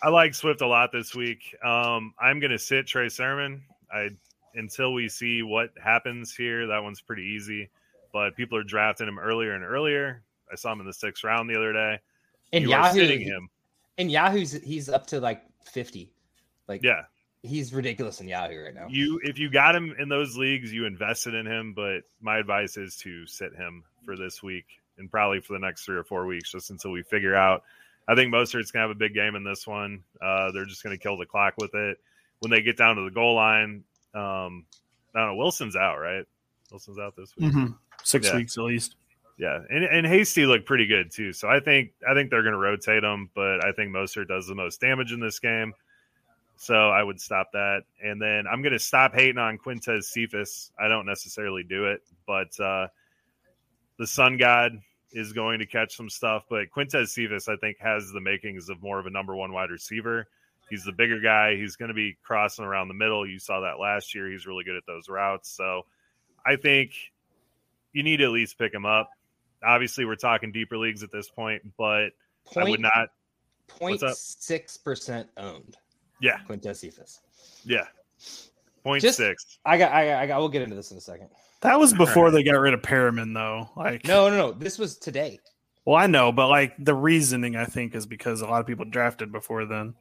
I 0.02 0.08
like 0.08 0.34
Swift 0.34 0.60
a 0.60 0.66
lot 0.66 0.90
this 0.92 1.14
week. 1.14 1.56
Um, 1.64 2.12
I'm 2.20 2.40
going 2.40 2.50
to 2.50 2.58
sit 2.58 2.86
Trey 2.86 3.08
Sermon. 3.08 3.62
I 3.92 4.10
until 4.56 4.92
we 4.92 5.08
see 5.08 5.42
what 5.42 5.70
happens 5.82 6.34
here. 6.34 6.66
That 6.66 6.82
one's 6.82 7.00
pretty 7.00 7.22
easy, 7.22 7.68
but 8.12 8.36
people 8.36 8.58
are 8.58 8.64
drafting 8.64 9.08
him 9.08 9.18
earlier 9.18 9.52
and 9.54 9.64
earlier. 9.64 10.22
I 10.50 10.56
saw 10.56 10.72
him 10.72 10.80
in 10.80 10.86
the 10.86 10.92
sixth 10.92 11.24
round 11.24 11.48
the 11.48 11.56
other 11.56 11.72
day. 11.72 11.98
you 12.52 12.70
Yahoo, 12.70 12.98
sitting 12.98 13.20
him. 13.20 13.48
in 13.98 14.08
Yahoo's 14.08 14.52
he's 14.52 14.88
up 14.88 15.06
to 15.08 15.20
like 15.20 15.42
fifty. 15.64 16.10
Like 16.68 16.82
Yeah, 16.82 17.02
he's 17.42 17.72
ridiculous 17.72 18.20
in 18.20 18.28
Yahoo 18.28 18.64
right 18.64 18.74
now. 18.74 18.86
you 18.88 19.20
if 19.22 19.38
you 19.38 19.50
got 19.50 19.74
him 19.74 19.94
in 19.98 20.08
those 20.08 20.36
leagues, 20.36 20.72
you 20.72 20.84
invested 20.84 21.34
in 21.34 21.46
him. 21.46 21.72
But 21.74 22.02
my 22.20 22.38
advice 22.38 22.76
is 22.76 22.96
to 22.98 23.26
sit 23.26 23.54
him 23.54 23.84
for 24.04 24.16
this 24.16 24.42
week 24.42 24.66
and 24.98 25.10
probably 25.10 25.40
for 25.40 25.52
the 25.52 25.58
next 25.58 25.84
three 25.84 25.96
or 25.96 26.04
four 26.04 26.26
weeks, 26.26 26.52
just 26.52 26.70
until 26.70 26.90
we 26.90 27.02
figure 27.02 27.34
out. 27.34 27.62
I 28.08 28.14
think 28.14 28.32
Mostert's 28.32 28.70
gonna 28.70 28.84
have 28.84 28.90
a 28.90 28.98
big 28.98 29.14
game 29.14 29.34
in 29.34 29.42
this 29.42 29.66
one. 29.66 30.04
Uh, 30.22 30.52
they're 30.52 30.64
just 30.64 30.82
gonna 30.82 30.98
kill 30.98 31.16
the 31.16 31.26
clock 31.26 31.54
with 31.58 31.74
it. 31.74 31.98
When 32.40 32.50
they 32.50 32.62
get 32.62 32.76
down 32.76 32.96
to 32.96 33.02
the 33.02 33.10
goal 33.10 33.34
line, 33.34 33.82
um, 34.16 34.64
I 35.14 35.20
don't 35.20 35.28
know. 35.28 35.34
Wilson's 35.36 35.76
out, 35.76 35.98
right? 35.98 36.24
Wilson's 36.70 36.98
out 36.98 37.14
this 37.16 37.34
week. 37.36 37.52
Mm-hmm. 37.52 37.72
Six 38.02 38.26
Yeah. 38.28 38.36
weeks 38.36 38.58
at 38.58 38.64
least. 38.64 38.96
Yeah, 39.38 39.60
and, 39.68 39.84
and 39.84 40.06
Hasty 40.06 40.46
looked 40.46 40.64
pretty 40.64 40.86
good 40.86 41.10
too. 41.12 41.32
So 41.34 41.46
I 41.48 41.60
think 41.60 41.90
I 42.08 42.14
think 42.14 42.30
they're 42.30 42.42
going 42.42 42.54
to 42.54 42.58
rotate 42.58 43.04
him, 43.04 43.28
but 43.34 43.62
I 43.64 43.72
think 43.72 43.90
Mostert 43.90 44.28
does 44.28 44.46
the 44.46 44.54
most 44.54 44.80
damage 44.80 45.12
in 45.12 45.20
this 45.20 45.38
game. 45.38 45.74
So 46.56 46.88
I 46.88 47.02
would 47.02 47.20
stop 47.20 47.52
that, 47.52 47.82
and 48.02 48.20
then 48.20 48.44
I'm 48.50 48.62
going 48.62 48.72
to 48.72 48.78
stop 48.78 49.14
hating 49.14 49.36
on 49.36 49.58
Quintez 49.58 50.04
Cephus. 50.04 50.72
I 50.80 50.88
don't 50.88 51.04
necessarily 51.04 51.62
do 51.62 51.84
it, 51.84 52.00
but 52.26 52.58
uh, 52.58 52.86
the 53.98 54.06
Sun 54.06 54.38
God 54.38 54.80
is 55.12 55.34
going 55.34 55.58
to 55.58 55.66
catch 55.66 55.94
some 55.94 56.08
stuff. 56.08 56.44
But 56.48 56.70
Quintez 56.74 57.08
Cephus, 57.08 57.46
I 57.48 57.56
think, 57.56 57.76
has 57.78 58.10
the 58.10 58.22
makings 58.22 58.70
of 58.70 58.82
more 58.82 58.98
of 58.98 59.04
a 59.04 59.10
number 59.10 59.36
one 59.36 59.52
wide 59.52 59.70
receiver. 59.70 60.28
He's 60.68 60.84
the 60.84 60.92
bigger 60.92 61.20
guy. 61.20 61.56
He's 61.56 61.76
going 61.76 61.88
to 61.88 61.94
be 61.94 62.16
crossing 62.22 62.64
around 62.64 62.88
the 62.88 62.94
middle. 62.94 63.26
You 63.28 63.38
saw 63.38 63.60
that 63.60 63.78
last 63.78 64.14
year. 64.14 64.30
He's 64.30 64.46
really 64.46 64.64
good 64.64 64.76
at 64.76 64.84
those 64.86 65.08
routes. 65.08 65.48
So 65.50 65.86
I 66.44 66.56
think 66.56 66.92
you 67.92 68.02
need 68.02 68.16
to 68.18 68.24
at 68.24 68.30
least 68.30 68.58
pick 68.58 68.74
him 68.74 68.84
up. 68.84 69.10
Obviously, 69.64 70.04
we're 70.04 70.16
talking 70.16 70.52
deeper 70.52 70.76
leagues 70.76 71.02
at 71.02 71.10
this 71.12 71.28
point, 71.28 71.62
but 71.78 72.08
I 72.56 72.64
would 72.64 72.80
not. 72.80 73.08
point 73.68 74.02
what's 74.02 74.02
up? 74.02 74.14
six 74.14 74.76
percent 74.76 75.28
owned. 75.36 75.76
Yeah, 76.20 76.38
Quintez 76.48 76.76
Cephus. 76.76 77.20
yeah. 77.64 77.84
Point 78.84 79.02
Just- 79.02 79.16
six. 79.18 79.58
I 79.64 79.78
got, 79.78 79.92
I 79.92 80.06
got, 80.06 80.14
I 80.22 80.26
got. 80.26 80.38
We'll 80.38 80.48
get 80.48 80.62
into 80.62 80.76
this 80.76 80.90
in 80.90 80.96
a 80.96 81.00
second. 81.00 81.28
That 81.62 81.78
was 81.80 81.92
before 81.94 82.30
they 82.30 82.42
got 82.42 82.52
rid 82.60 82.74
of 82.74 82.82
Perriman, 82.82 83.34
though. 83.34 83.68
Like, 83.76 84.04
No, 84.06 84.28
no, 84.28 84.36
no. 84.36 84.52
This 84.52 84.78
was 84.78 84.96
today. 84.98 85.40
well, 85.84 85.96
I 85.96 86.06
know, 86.06 86.30
but 86.32 86.48
like 86.48 86.74
the 86.78 86.94
reasoning, 86.94 87.56
I 87.56 87.64
think, 87.64 87.94
is 87.94 88.06
because 88.06 88.42
a 88.42 88.46
lot 88.46 88.60
of 88.60 88.66
people 88.66 88.84
drafted 88.84 89.32
before 89.32 89.64
then. 89.64 89.94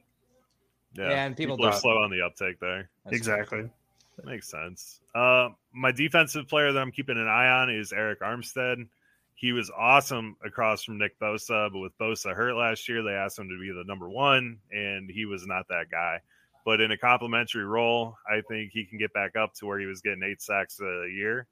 Yeah, 0.96 1.10
Yeah, 1.10 1.24
and 1.26 1.36
people 1.36 1.64
are 1.64 1.72
thought- 1.72 1.80
slow 1.80 1.98
on 2.02 2.10
the 2.10 2.22
uptake 2.22 2.58
there. 2.60 2.88
That's 3.04 3.16
exactly. 3.16 3.68
That 4.16 4.24
makes 4.26 4.48
sense. 4.48 5.00
Uh, 5.14 5.50
my 5.72 5.92
defensive 5.92 6.48
player 6.48 6.72
that 6.72 6.80
I'm 6.80 6.92
keeping 6.92 7.18
an 7.18 7.28
eye 7.28 7.48
on 7.48 7.70
is 7.70 7.92
Arik 7.92 8.18
Armstead. 8.18 8.88
He 9.34 9.52
was 9.52 9.70
awesome 9.70 10.36
across 10.42 10.82
from 10.84 10.96
Nick 10.96 11.18
Bosa, 11.18 11.70
but 11.70 11.78
with 11.78 11.96
Bosa 11.98 12.34
hurt 12.34 12.54
last 12.54 12.88
year, 12.88 13.02
they 13.02 13.12
asked 13.12 13.38
him 13.38 13.48
to 13.50 13.60
be 13.60 13.70
the 13.70 13.84
number 13.84 14.08
one, 14.08 14.58
and 14.72 15.10
he 15.10 15.26
was 15.26 15.46
not 15.46 15.68
that 15.68 15.90
guy. 15.90 16.20
But 16.64 16.80
in 16.80 16.90
a 16.90 16.96
complimentary 16.96 17.66
role, 17.66 18.16
I 18.26 18.40
think 18.40 18.72
he 18.72 18.86
can 18.86 18.98
get 18.98 19.12
back 19.12 19.36
up 19.36 19.52
to 19.56 19.66
where 19.66 19.78
he 19.78 19.84
was 19.86 20.00
getting 20.00 20.22
eight 20.22 20.40
sacks 20.40 20.80
a 20.80 21.06
year. 21.12 21.46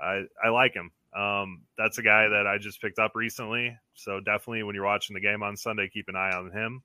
I, 0.00 0.24
I 0.44 0.50
like 0.50 0.74
him. 0.74 0.90
Um, 1.16 1.62
that's 1.78 1.96
a 1.98 2.02
guy 2.02 2.28
that 2.28 2.46
I 2.46 2.58
just 2.58 2.82
picked 2.82 2.98
up 2.98 3.12
recently. 3.14 3.76
So 3.94 4.20
definitely 4.20 4.62
when 4.64 4.74
you're 4.74 4.84
watching 4.84 5.14
the 5.14 5.20
game 5.20 5.42
on 5.42 5.56
Sunday, 5.56 5.88
keep 5.88 6.08
an 6.08 6.16
eye 6.16 6.32
on 6.36 6.50
him. 6.50 6.82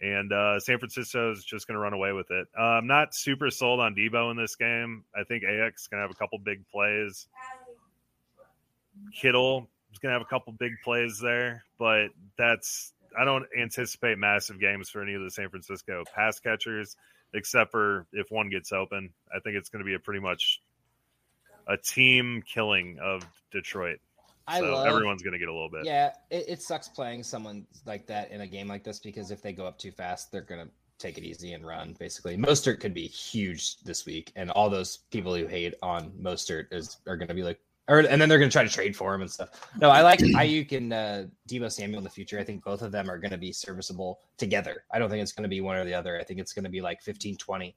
And 0.00 0.32
uh, 0.32 0.60
San 0.60 0.78
Francisco 0.78 1.32
is 1.32 1.44
just 1.44 1.66
going 1.66 1.74
to 1.74 1.80
run 1.80 1.92
away 1.92 2.12
with 2.12 2.30
it. 2.30 2.48
Uh, 2.58 2.62
I'm 2.62 2.86
not 2.86 3.14
super 3.14 3.50
sold 3.50 3.80
on 3.80 3.94
Debo 3.94 4.30
in 4.30 4.36
this 4.36 4.56
game. 4.56 5.04
I 5.14 5.24
think 5.24 5.44
AX 5.44 5.82
is 5.82 5.88
going 5.88 5.98
to 5.98 6.02
have 6.02 6.10
a 6.10 6.18
couple 6.18 6.38
big 6.38 6.66
plays. 6.68 7.26
Kittle 9.14 9.68
is 9.92 9.98
going 9.98 10.12
to 10.12 10.18
have 10.18 10.22
a 10.22 10.30
couple 10.30 10.52
big 10.54 10.72
plays 10.82 11.18
there, 11.20 11.64
but 11.78 12.08
that's 12.38 12.92
I 13.18 13.24
don't 13.24 13.44
anticipate 13.58 14.18
massive 14.18 14.60
games 14.60 14.88
for 14.88 15.02
any 15.02 15.14
of 15.14 15.22
the 15.22 15.30
San 15.30 15.50
Francisco 15.50 16.04
pass 16.14 16.38
catchers, 16.40 16.96
except 17.34 17.70
for 17.70 18.06
if 18.12 18.30
one 18.30 18.48
gets 18.48 18.72
open. 18.72 19.10
I 19.34 19.40
think 19.40 19.56
it's 19.56 19.68
going 19.68 19.80
to 19.80 19.86
be 19.86 19.94
a 19.94 19.98
pretty 19.98 20.20
much 20.20 20.62
a 21.66 21.76
team 21.76 22.42
killing 22.46 22.98
of 23.02 23.22
Detroit. 23.52 24.00
I 24.50 24.60
so 24.60 24.72
love. 24.72 24.86
everyone's 24.86 25.22
going 25.22 25.32
to 25.32 25.38
get 25.38 25.48
a 25.48 25.52
little 25.52 25.70
bit. 25.70 25.84
Yeah, 25.84 26.12
it, 26.30 26.44
it 26.48 26.62
sucks 26.62 26.88
playing 26.88 27.22
someone 27.22 27.66
like 27.86 28.06
that 28.08 28.30
in 28.30 28.40
a 28.40 28.46
game 28.46 28.68
like 28.68 28.84
this 28.84 28.98
because 28.98 29.30
if 29.30 29.42
they 29.42 29.52
go 29.52 29.66
up 29.66 29.78
too 29.78 29.92
fast, 29.92 30.32
they're 30.32 30.40
gonna 30.42 30.68
take 30.98 31.18
it 31.18 31.24
easy 31.24 31.52
and 31.54 31.66
run. 31.66 31.96
Basically, 31.98 32.36
Mostert 32.36 32.80
could 32.80 32.94
be 32.94 33.06
huge 33.06 33.78
this 33.80 34.06
week, 34.06 34.32
and 34.36 34.50
all 34.50 34.70
those 34.70 34.98
people 35.10 35.34
who 35.34 35.46
hate 35.46 35.74
on 35.82 36.10
Mostert 36.10 36.66
is 36.72 36.98
are 37.06 37.16
gonna 37.16 37.34
be 37.34 37.42
like, 37.42 37.58
or 37.88 38.00
and 38.00 38.20
then 38.20 38.28
they're 38.28 38.38
gonna 38.38 38.50
try 38.50 38.62
to 38.62 38.68
trade 38.68 38.94
for 38.94 39.14
him 39.14 39.22
and 39.22 39.30
stuff. 39.30 39.68
No, 39.80 39.90
I 39.90 40.02
like 40.02 40.18
Aiyuk 40.20 40.72
and 40.72 40.92
uh, 40.92 41.22
Debo 41.48 41.70
Samuel 41.72 41.98
in 41.98 42.04
the 42.04 42.10
future. 42.10 42.38
I 42.38 42.44
think 42.44 42.62
both 42.62 42.82
of 42.82 42.92
them 42.92 43.10
are 43.10 43.18
gonna 43.18 43.38
be 43.38 43.52
serviceable 43.52 44.20
together. 44.36 44.84
I 44.90 44.98
don't 44.98 45.10
think 45.10 45.22
it's 45.22 45.32
gonna 45.32 45.48
be 45.48 45.60
one 45.60 45.76
or 45.76 45.84
the 45.84 45.94
other. 45.94 46.18
I 46.20 46.24
think 46.24 46.38
it's 46.38 46.52
gonna 46.52 46.68
be 46.68 46.80
like 46.80 47.02
15-20. 47.02 47.74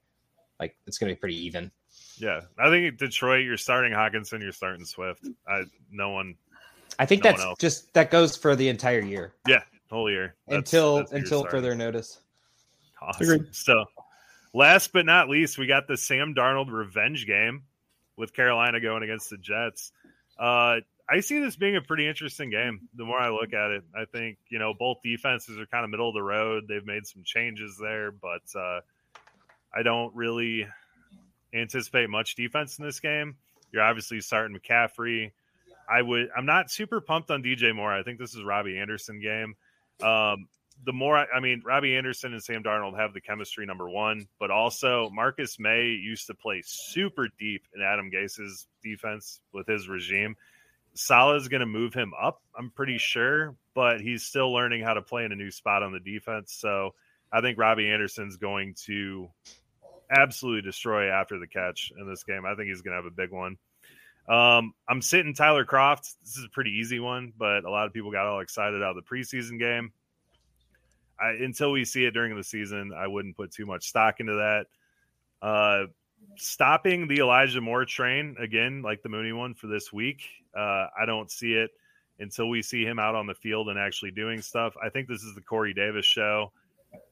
Like 0.60 0.76
it's 0.86 0.98
gonna 0.98 1.12
be 1.12 1.16
pretty 1.16 1.44
even. 1.46 1.70
Yeah, 2.16 2.42
I 2.58 2.68
think 2.70 2.96
Detroit. 2.98 3.44
You're 3.44 3.56
starting 3.56 3.92
Hockenson. 3.92 4.40
You're 4.40 4.52
starting 4.52 4.84
Swift. 4.84 5.26
I 5.48 5.62
no 5.90 6.10
one 6.10 6.36
I 6.98 7.06
think 7.06 7.24
No 7.24 7.30
that's 7.32 7.60
just 7.60 7.92
that 7.94 8.10
goes 8.10 8.36
for 8.36 8.54
the 8.56 8.68
entire 8.68 9.00
year 9.00 9.34
Yeah, 9.46 9.62
whole 9.90 10.10
year 10.10 10.34
That's- 10.46 10.58
until 10.58 10.96
that's 10.98 11.12
until 11.12 11.40
starting. 11.40 11.50
further 11.50 11.74
notice. 11.74 12.20
Awesome. 13.02 13.22
Agreed. 13.30 13.54
So, 13.54 13.84
last 14.52 14.92
but 14.92 15.04
not 15.04 15.28
least, 15.28 15.58
we 15.58 15.66
got 15.66 15.86
the 15.86 15.96
Sam 15.96 16.34
Darnold 16.34 16.70
revenge 16.72 17.26
game 17.26 17.64
with 18.16 18.32
Carolina 18.32 18.80
going 18.80 19.02
against 19.02 19.28
the 19.30 19.36
Jets. 19.36 19.92
Uh, 20.38 20.80
I 21.06 21.20
see 21.20 21.38
this 21.38 21.54
being 21.56 21.76
a 21.76 21.82
pretty 21.82 22.08
interesting 22.08 22.48
game. 22.48 22.88
The 22.94 23.04
more 23.04 23.18
I 23.18 23.28
look 23.28 23.52
at 23.52 23.72
it, 23.72 23.82
I 23.94 24.06
think 24.06 24.38
you 24.48 24.58
know 24.58 24.72
both 24.72 24.98
defenses 25.02 25.58
are 25.58 25.66
kind 25.66 25.84
of 25.84 25.90
middle 25.90 26.08
of 26.08 26.14
the 26.14 26.22
road. 26.22 26.64
They've 26.66 26.84
made 26.86 27.06
some 27.06 27.22
changes 27.24 27.76
there, 27.80 28.10
but 28.10 28.42
uh, 28.58 28.80
I 29.74 29.82
don't 29.82 30.14
really 30.14 30.66
anticipate 31.52 32.08
much 32.08 32.34
defense 32.36 32.78
in 32.78 32.84
this 32.84 33.00
game. 33.00 33.36
You're 33.70 33.82
obviously 33.82 34.20
starting 34.20 34.56
McCaffrey. 34.58 35.32
I 35.88 36.02
would. 36.02 36.28
I'm 36.36 36.46
not 36.46 36.70
super 36.70 37.00
pumped 37.00 37.30
on 37.30 37.42
DJ 37.42 37.74
Moore. 37.74 37.92
I 37.92 38.02
think 38.02 38.18
this 38.18 38.34
is 38.34 38.42
Robbie 38.42 38.78
Anderson 38.78 39.20
game. 39.20 39.54
Um, 40.02 40.48
the 40.84 40.92
more 40.92 41.16
I, 41.16 41.26
I 41.36 41.40
mean, 41.40 41.62
Robbie 41.64 41.96
Anderson 41.96 42.32
and 42.32 42.42
Sam 42.42 42.62
Darnold 42.62 42.98
have 42.98 43.14
the 43.14 43.20
chemistry 43.20 43.66
number 43.66 43.88
one, 43.88 44.26
but 44.38 44.50
also 44.50 45.10
Marcus 45.10 45.58
Maye 45.58 45.98
used 46.02 46.26
to 46.26 46.34
play 46.34 46.62
super 46.64 47.28
deep 47.38 47.66
in 47.74 47.82
Adam 47.82 48.10
Gase's 48.10 48.66
defense 48.82 49.40
with 49.52 49.66
his 49.66 49.88
regime. 49.88 50.36
Salah's 50.94 51.48
going 51.48 51.60
to 51.60 51.66
move 51.66 51.92
him 51.92 52.12
up, 52.20 52.40
I'm 52.56 52.70
pretty 52.70 52.98
sure, 52.98 53.56
but 53.74 54.00
he's 54.00 54.22
still 54.22 54.52
learning 54.52 54.84
how 54.84 54.94
to 54.94 55.02
play 55.02 55.24
in 55.24 55.32
a 55.32 55.36
new 55.36 55.50
spot 55.50 55.82
on 55.82 55.92
the 55.92 55.98
defense. 55.98 56.52
So 56.52 56.94
I 57.32 57.40
think 57.40 57.58
Robbie 57.58 57.90
Anderson's 57.90 58.36
going 58.36 58.74
to 58.86 59.28
absolutely 60.10 60.62
destroy 60.62 61.10
after 61.10 61.38
the 61.38 61.48
catch 61.48 61.92
in 61.98 62.08
this 62.08 62.22
game. 62.22 62.44
I 62.46 62.54
think 62.54 62.68
he's 62.68 62.82
going 62.82 62.92
to 62.92 63.02
have 63.02 63.12
a 63.12 63.14
big 63.14 63.30
one. 63.30 63.56
Um, 64.28 64.72
I'm 64.88 65.02
sitting 65.02 65.34
Tyler 65.34 65.64
Kroft. 65.64 66.14
This 66.22 66.36
is 66.36 66.44
a 66.44 66.50
pretty 66.50 66.70
easy 66.70 66.98
one, 66.98 67.32
but 67.36 67.64
a 67.64 67.70
lot 67.70 67.86
of 67.86 67.92
people 67.92 68.10
got 68.10 68.26
all 68.26 68.40
excited 68.40 68.82
out 68.82 68.96
of 68.96 69.02
the 69.02 69.02
preseason 69.02 69.58
game. 69.58 69.92
I, 71.20 71.30
until 71.30 71.70
we 71.70 71.84
see 71.84 72.04
it 72.04 72.12
during 72.12 72.34
the 72.36 72.44
season, 72.44 72.92
I 72.96 73.06
wouldn't 73.06 73.36
put 73.36 73.52
too 73.52 73.66
much 73.66 73.88
stock 73.88 74.20
into 74.20 74.34
that. 74.34 74.66
Uh, 75.46 75.86
stopping 76.36 77.06
the 77.06 77.18
Elijah 77.18 77.60
Moore 77.60 77.84
train 77.84 78.36
again, 78.38 78.82
like 78.82 79.02
the 79.02 79.08
Mooney 79.08 79.32
one 79.32 79.54
for 79.54 79.66
this 79.66 79.92
week, 79.92 80.22
uh, 80.56 80.86
I 80.98 81.04
don't 81.06 81.30
see 81.30 81.54
it 81.54 81.70
until 82.18 82.48
we 82.48 82.62
see 82.62 82.84
him 82.84 82.98
out 82.98 83.14
on 83.14 83.26
the 83.26 83.34
field 83.34 83.68
and 83.68 83.78
actually 83.78 84.10
doing 84.10 84.40
stuff. 84.40 84.74
I 84.82 84.88
think 84.88 85.08
this 85.08 85.22
is 85.22 85.34
the 85.34 85.40
Corey 85.40 85.74
Davis 85.74 86.06
show 86.06 86.52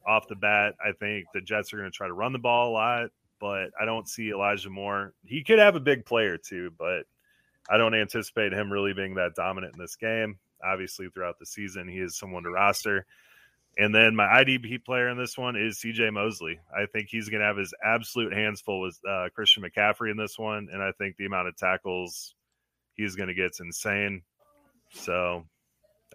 off 0.07 0.29
the 0.29 0.37
bat. 0.37 0.75
I 0.85 0.93
think 0.93 1.27
the 1.35 1.41
Jets 1.41 1.73
are 1.73 1.79
going 1.79 1.91
to 1.91 1.97
try 1.97 2.07
to 2.07 2.13
run 2.13 2.33
the 2.33 2.39
ball 2.39 2.71
a 2.71 2.73
lot, 2.73 3.11
but 3.43 3.71
I 3.79 3.85
don't 3.85 4.09
see 4.09 4.31
Elijah 4.31 4.71
Moore. 4.71 5.15
He 5.27 5.43
could 5.43 5.59
have 5.59 5.75
a 5.75 5.81
big 5.81 6.07
player 6.07 6.39
too, 6.39 6.71
but 6.79 7.03
I 7.69 7.77
don't 7.77 7.93
anticipate 7.93 8.53
him 8.53 8.73
really 8.73 8.93
being 8.93 9.17
that 9.17 9.35
dominant 9.35 9.75
in 9.75 9.81
this 9.81 9.97
game. 9.97 10.39
Obviously, 10.65 11.09
throughout 11.09 11.41
the 11.41 11.47
season, 11.47 11.89
he 11.89 11.99
is 11.99 12.17
someone 12.17 12.45
to 12.45 12.51
roster. 12.51 13.05
And 13.79 13.93
then 13.93 14.15
my 14.15 14.27
IDP 14.27 14.85
player 14.85 15.09
in 15.09 15.19
this 15.19 15.37
one 15.37 15.57
is 15.57 15.81
CJ 15.81 16.13
Mosley. 16.13 16.61
I 16.73 16.87
think 16.87 17.09
he's 17.11 17.29
going 17.29 17.41
to 17.41 17.47
have 17.47 17.57
his 17.57 17.75
absolute 17.85 18.33
hands 18.33 18.61
full 18.61 18.81
with 18.81 18.97
uh, 19.09 19.29
Christian 19.35 19.65
McCaffrey 19.65 20.13
in 20.13 20.17
this 20.17 20.39
one. 20.39 20.69
And 20.73 20.81
I 20.81 20.93
think 20.93 21.17
the 21.17 21.27
amount 21.27 21.49
of 21.49 21.57
tackles 21.57 22.37
he's 22.95 23.17
going 23.17 23.29
to 23.29 23.35
get 23.35 23.51
is 23.51 23.61
insane. 23.61 24.23
So 24.93 25.43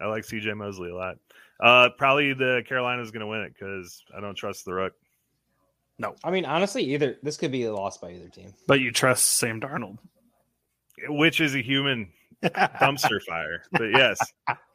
I 0.00 0.06
like 0.06 0.24
CJ 0.24 0.56
Mosley 0.56 0.88
a 0.88 0.96
lot. 0.96 1.16
Uh, 1.60 1.90
probably 1.98 2.32
the 2.32 2.62
Carolina 2.66 3.02
is 3.02 3.10
going 3.10 3.20
to 3.20 3.26
win 3.26 3.40
it 3.40 3.52
because 3.52 4.02
I 4.16 4.20
don't 4.20 4.36
trust 4.36 4.64
the 4.64 4.72
Rook. 4.72 4.94
No, 5.98 6.14
I 6.22 6.30
mean 6.30 6.44
honestly, 6.44 6.84
either 6.94 7.16
this 7.22 7.36
could 7.36 7.52
be 7.52 7.64
a 7.64 7.74
loss 7.74 7.98
by 7.98 8.12
either 8.12 8.28
team. 8.28 8.54
But 8.66 8.80
you 8.80 8.92
trust 8.92 9.24
Sam 9.36 9.60
Darnold, 9.60 9.98
which 11.08 11.40
is 11.40 11.54
a 11.54 11.60
human 11.60 12.10
dumpster 12.42 13.20
fire. 13.22 13.62
But 13.72 13.90
yes, 13.90 14.18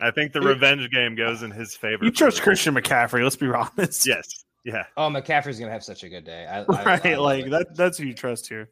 I 0.01 0.11
think 0.11 0.33
the 0.33 0.41
revenge 0.41 0.89
game 0.91 1.15
goes 1.15 1.43
in 1.43 1.51
his 1.51 1.75
favor. 1.75 2.03
You 2.03 2.11
trust 2.11 2.41
Christian 2.41 2.75
McCaffrey? 2.75 3.23
Let's 3.23 3.35
be 3.35 3.47
honest. 3.47 4.05
Yes. 4.13 4.43
Yeah. 4.65 4.85
Oh, 4.95 5.09
McCaffrey's 5.09 5.59
gonna 5.59 5.71
have 5.71 5.83
such 5.83 6.03
a 6.03 6.09
good 6.09 6.23
day. 6.23 6.45
I, 6.45 6.63
right, 6.63 7.05
I, 7.05 7.11
I 7.13 7.15
like 7.15 7.49
that. 7.49 7.75
That's 7.75 7.97
who 7.97 8.05
you 8.05 8.13
trust 8.13 8.47
here. 8.47 8.69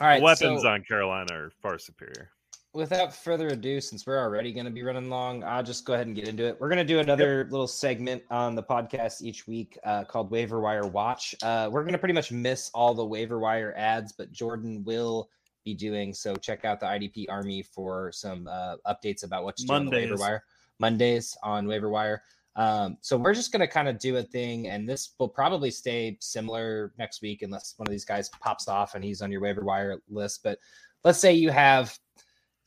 All 0.00 0.06
right, 0.06 0.22
weapons 0.22 0.62
so, 0.62 0.68
on 0.68 0.84
Carolina 0.84 1.34
are 1.34 1.52
far 1.60 1.78
superior. 1.78 2.30
Without 2.74 3.14
further 3.14 3.48
ado, 3.48 3.82
since 3.82 4.06
we're 4.06 4.18
already 4.18 4.50
going 4.50 4.64
to 4.64 4.70
be 4.70 4.82
running 4.82 5.10
long, 5.10 5.44
I'll 5.44 5.62
just 5.62 5.84
go 5.84 5.92
ahead 5.92 6.06
and 6.06 6.16
get 6.16 6.26
into 6.26 6.46
it. 6.46 6.58
We're 6.58 6.70
going 6.70 6.78
to 6.78 6.84
do 6.84 7.00
another 7.00 7.42
yep. 7.42 7.52
little 7.52 7.66
segment 7.66 8.22
on 8.30 8.54
the 8.54 8.62
podcast 8.62 9.20
each 9.20 9.46
week 9.46 9.78
uh, 9.84 10.04
called 10.04 10.30
Waiver 10.30 10.58
Wire 10.58 10.86
Watch. 10.86 11.34
Uh, 11.42 11.68
we're 11.70 11.82
going 11.82 11.92
to 11.92 11.98
pretty 11.98 12.14
much 12.14 12.32
miss 12.32 12.70
all 12.72 12.94
the 12.94 13.04
waiver 13.04 13.38
wire 13.38 13.74
ads, 13.76 14.12
but 14.12 14.32
Jordan 14.32 14.82
will 14.84 15.28
be 15.66 15.74
doing. 15.74 16.14
So 16.14 16.34
check 16.34 16.64
out 16.64 16.80
the 16.80 16.86
IDP 16.86 17.26
Army 17.28 17.62
for 17.62 18.10
some 18.10 18.48
uh, 18.50 18.76
updates 18.86 19.22
about 19.22 19.44
what 19.44 19.56
to 19.58 19.64
do 19.64 19.72
Mondays. 19.72 20.10
waiver 20.10 20.16
wire. 20.20 20.44
Mondays 20.80 21.36
on 21.42 21.66
waiver 21.66 21.90
wire. 21.90 22.22
Um, 22.56 22.98
so 23.00 23.16
we're 23.16 23.34
just 23.34 23.52
going 23.52 23.60
to 23.60 23.68
kind 23.68 23.88
of 23.88 23.98
do 23.98 24.16
a 24.16 24.22
thing, 24.22 24.68
and 24.68 24.88
this 24.88 25.14
will 25.18 25.28
probably 25.28 25.70
stay 25.70 26.16
similar 26.20 26.92
next 26.98 27.22
week 27.22 27.42
unless 27.42 27.74
one 27.76 27.86
of 27.86 27.92
these 27.92 28.04
guys 28.04 28.28
pops 28.40 28.68
off 28.68 28.94
and 28.94 29.04
he's 29.04 29.22
on 29.22 29.30
your 29.30 29.40
waiver 29.40 29.64
wire 29.64 29.98
list. 30.08 30.42
But 30.42 30.58
let's 31.04 31.18
say 31.18 31.32
you 31.32 31.50
have, 31.50 31.98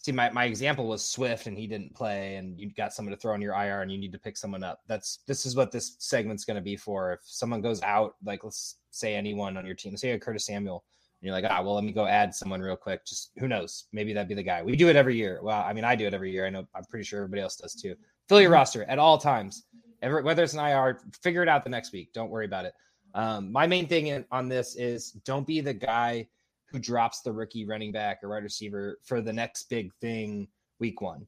see, 0.06 0.12
my, 0.12 0.30
my 0.30 0.46
example 0.46 0.88
was 0.88 1.04
Swift 1.04 1.48
and 1.48 1.58
he 1.58 1.66
didn't 1.66 1.96
play, 1.96 2.36
and 2.36 2.60
you 2.60 2.72
got 2.72 2.94
someone 2.94 3.14
to 3.14 3.20
throw 3.20 3.34
on 3.34 3.42
your 3.42 3.54
IR 3.54 3.82
and 3.82 3.92
you 3.92 3.98
need 3.98 4.12
to 4.12 4.20
pick 4.20 4.38
someone 4.38 4.64
up. 4.64 4.82
That's 4.88 5.20
this 5.28 5.46
is 5.48 5.56
what 5.56 5.72
this 5.72 5.96
segment's 5.98 6.46
going 6.46 6.56
to 6.56 6.62
be 6.62 6.78
for. 6.78 7.14
If 7.14 7.22
someone 7.24 7.62
goes 7.62 7.82
out, 7.82 8.16
like 8.24 8.44
let's 8.44 8.78
say 8.92 9.16
anyone 9.16 9.58
on 9.58 9.66
your 9.66 9.74
team, 9.74 9.98
say 9.98 10.12
a 10.12 10.20
Curtis 10.20 10.46
Samuel, 10.46 10.84
you're 11.22 11.34
like, 11.34 11.46
ah, 11.50 11.62
well, 11.64 11.74
let 11.74 11.84
me 11.84 11.92
go 11.92 12.06
add 12.06 12.36
someone 12.36 12.62
real 12.62 12.76
quick. 12.76 13.04
Just 13.04 13.32
who 13.40 13.48
knows? 13.48 13.86
Maybe 13.94 14.14
that'd 14.14 14.30
be 14.30 14.36
the 14.36 14.44
guy. 14.44 14.62
We 14.62 14.76
do 14.76 14.90
it 14.90 14.96
every 14.96 15.16
year. 15.16 15.40
Well, 15.42 15.60
I 15.60 15.74
mean, 15.74 15.84
I 15.84 15.96
do 15.96 16.06
it 16.06 16.14
every 16.14 16.32
year. 16.32 16.46
I 16.46 16.52
know 16.52 16.68
I'm 16.76 16.86
pretty 16.86 17.04
sure 17.04 17.22
everybody 17.22 17.42
else 17.42 17.56
does 17.56 17.74
too. 17.74 17.96
Fill 18.30 18.42
your 18.42 18.50
mm-hmm. 18.50 18.54
roster 18.54 18.84
at 18.84 19.00
all 19.00 19.18
times. 19.18 19.66
Ever, 20.04 20.22
whether 20.22 20.44
it's 20.44 20.54
an 20.54 20.60
IR, 20.60 21.00
figure 21.24 21.42
it 21.42 21.50
out 21.50 21.64
the 21.64 21.70
next 21.72 21.92
week. 21.94 22.14
Don't 22.14 22.30
worry 22.30 22.46
about 22.46 22.66
it. 22.66 22.74
Um, 23.16 23.52
my 23.52 23.66
main 23.66 23.88
thing 23.88 24.08
in, 24.08 24.26
on 24.32 24.50
this 24.50 24.76
is 24.76 25.12
don't 25.24 25.48
be 25.48 25.62
the 25.62 25.74
guy 25.74 26.28
who 26.66 26.80
drops 26.80 27.22
the 27.22 27.32
rookie 27.32 27.66
running 27.66 27.92
back 27.92 28.20
or 28.24 28.30
wide 28.30 28.44
receiver 28.44 29.00
for 29.04 29.22
the 29.22 29.34
next 29.34 29.70
big 29.70 29.94
thing 29.96 30.48
week 30.80 31.02
one. 31.02 31.28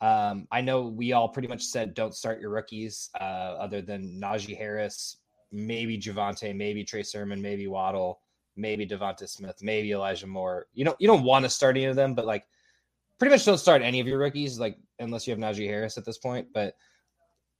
Um, 0.00 0.46
I 0.50 0.60
know 0.60 0.86
we 0.86 1.12
all 1.12 1.28
pretty 1.28 1.48
much 1.48 1.64
said 1.64 1.94
don't 1.94 2.14
start 2.14 2.40
your 2.40 2.50
rookies, 2.50 3.10
uh, 3.20 3.56
other 3.58 3.82
than 3.82 4.20
Najee 4.20 4.56
Harris, 4.56 5.18
maybe 5.50 5.98
Javonte, 5.98 6.54
maybe 6.54 6.84
Trey 6.84 7.02
Sermon, 7.02 7.42
maybe 7.42 7.66
Waddle 7.66 8.20
maybe 8.58 8.86
Devonta 8.86 9.28
Smith, 9.28 9.56
maybe 9.62 9.92
Elijah 9.92 10.26
Moore. 10.26 10.66
You 10.74 10.84
don't 10.84 11.00
you 11.00 11.06
don't 11.06 11.22
want 11.22 11.44
to 11.44 11.48
start 11.48 11.76
any 11.76 11.86
of 11.86 11.96
them, 11.96 12.14
but 12.14 12.26
like 12.26 12.44
pretty 13.18 13.32
much 13.32 13.44
don't 13.44 13.58
start 13.58 13.80
any 13.80 14.00
of 14.00 14.06
your 14.06 14.18
rookies, 14.18 14.58
like 14.58 14.76
unless 14.98 15.26
you 15.26 15.30
have 15.30 15.40
Najee 15.40 15.66
Harris 15.66 15.96
at 15.96 16.04
this 16.04 16.18
point. 16.18 16.48
But 16.52 16.74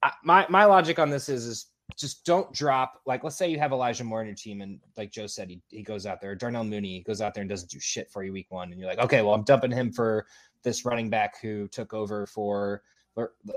I, 0.03 0.11
my 0.25 0.47
my 0.51 0.65
logic 0.65 0.99
on 0.99 1.09
this 1.09 1.29
is 1.29 1.47
is 1.47 1.67
just 1.97 2.25
don't 2.25 2.53
drop 2.53 3.01
like 3.07 3.25
let's 3.25 3.37
say 3.37 3.49
you 3.49 3.59
have 3.59 3.73
Elijah 3.73 4.05
Moore 4.05 4.21
in 4.21 4.27
your 4.27 4.37
team 4.37 4.61
and 4.61 4.79
like 4.97 5.11
Joe 5.11 5.27
said 5.27 5.49
he, 5.49 5.61
he 5.69 5.83
goes 5.83 6.07
out 6.07 6.21
there 6.21 6.35
Darnell 6.35 6.65
Mooney 6.65 7.03
goes 7.07 7.21
out 7.21 7.35
there 7.35 7.43
and 7.43 7.49
doesn't 7.49 7.71
do 7.71 7.81
shit 7.81 8.11
for 8.11 8.23
you 8.23 8.33
week 8.33 8.51
one 8.51 8.71
and 8.71 8.81
you're 8.81 8.89
like 8.89 8.99
okay 8.99 9.23
well 9.23 9.35
I'm 9.35 9.45
dumping 9.45 9.71
him 9.71 9.93
for 9.93 10.27
this 10.63 10.85
running 10.85 11.09
back 11.09 11.41
who 11.41 11.67
took 11.69 11.95
over 11.95 12.27
for 12.27 12.83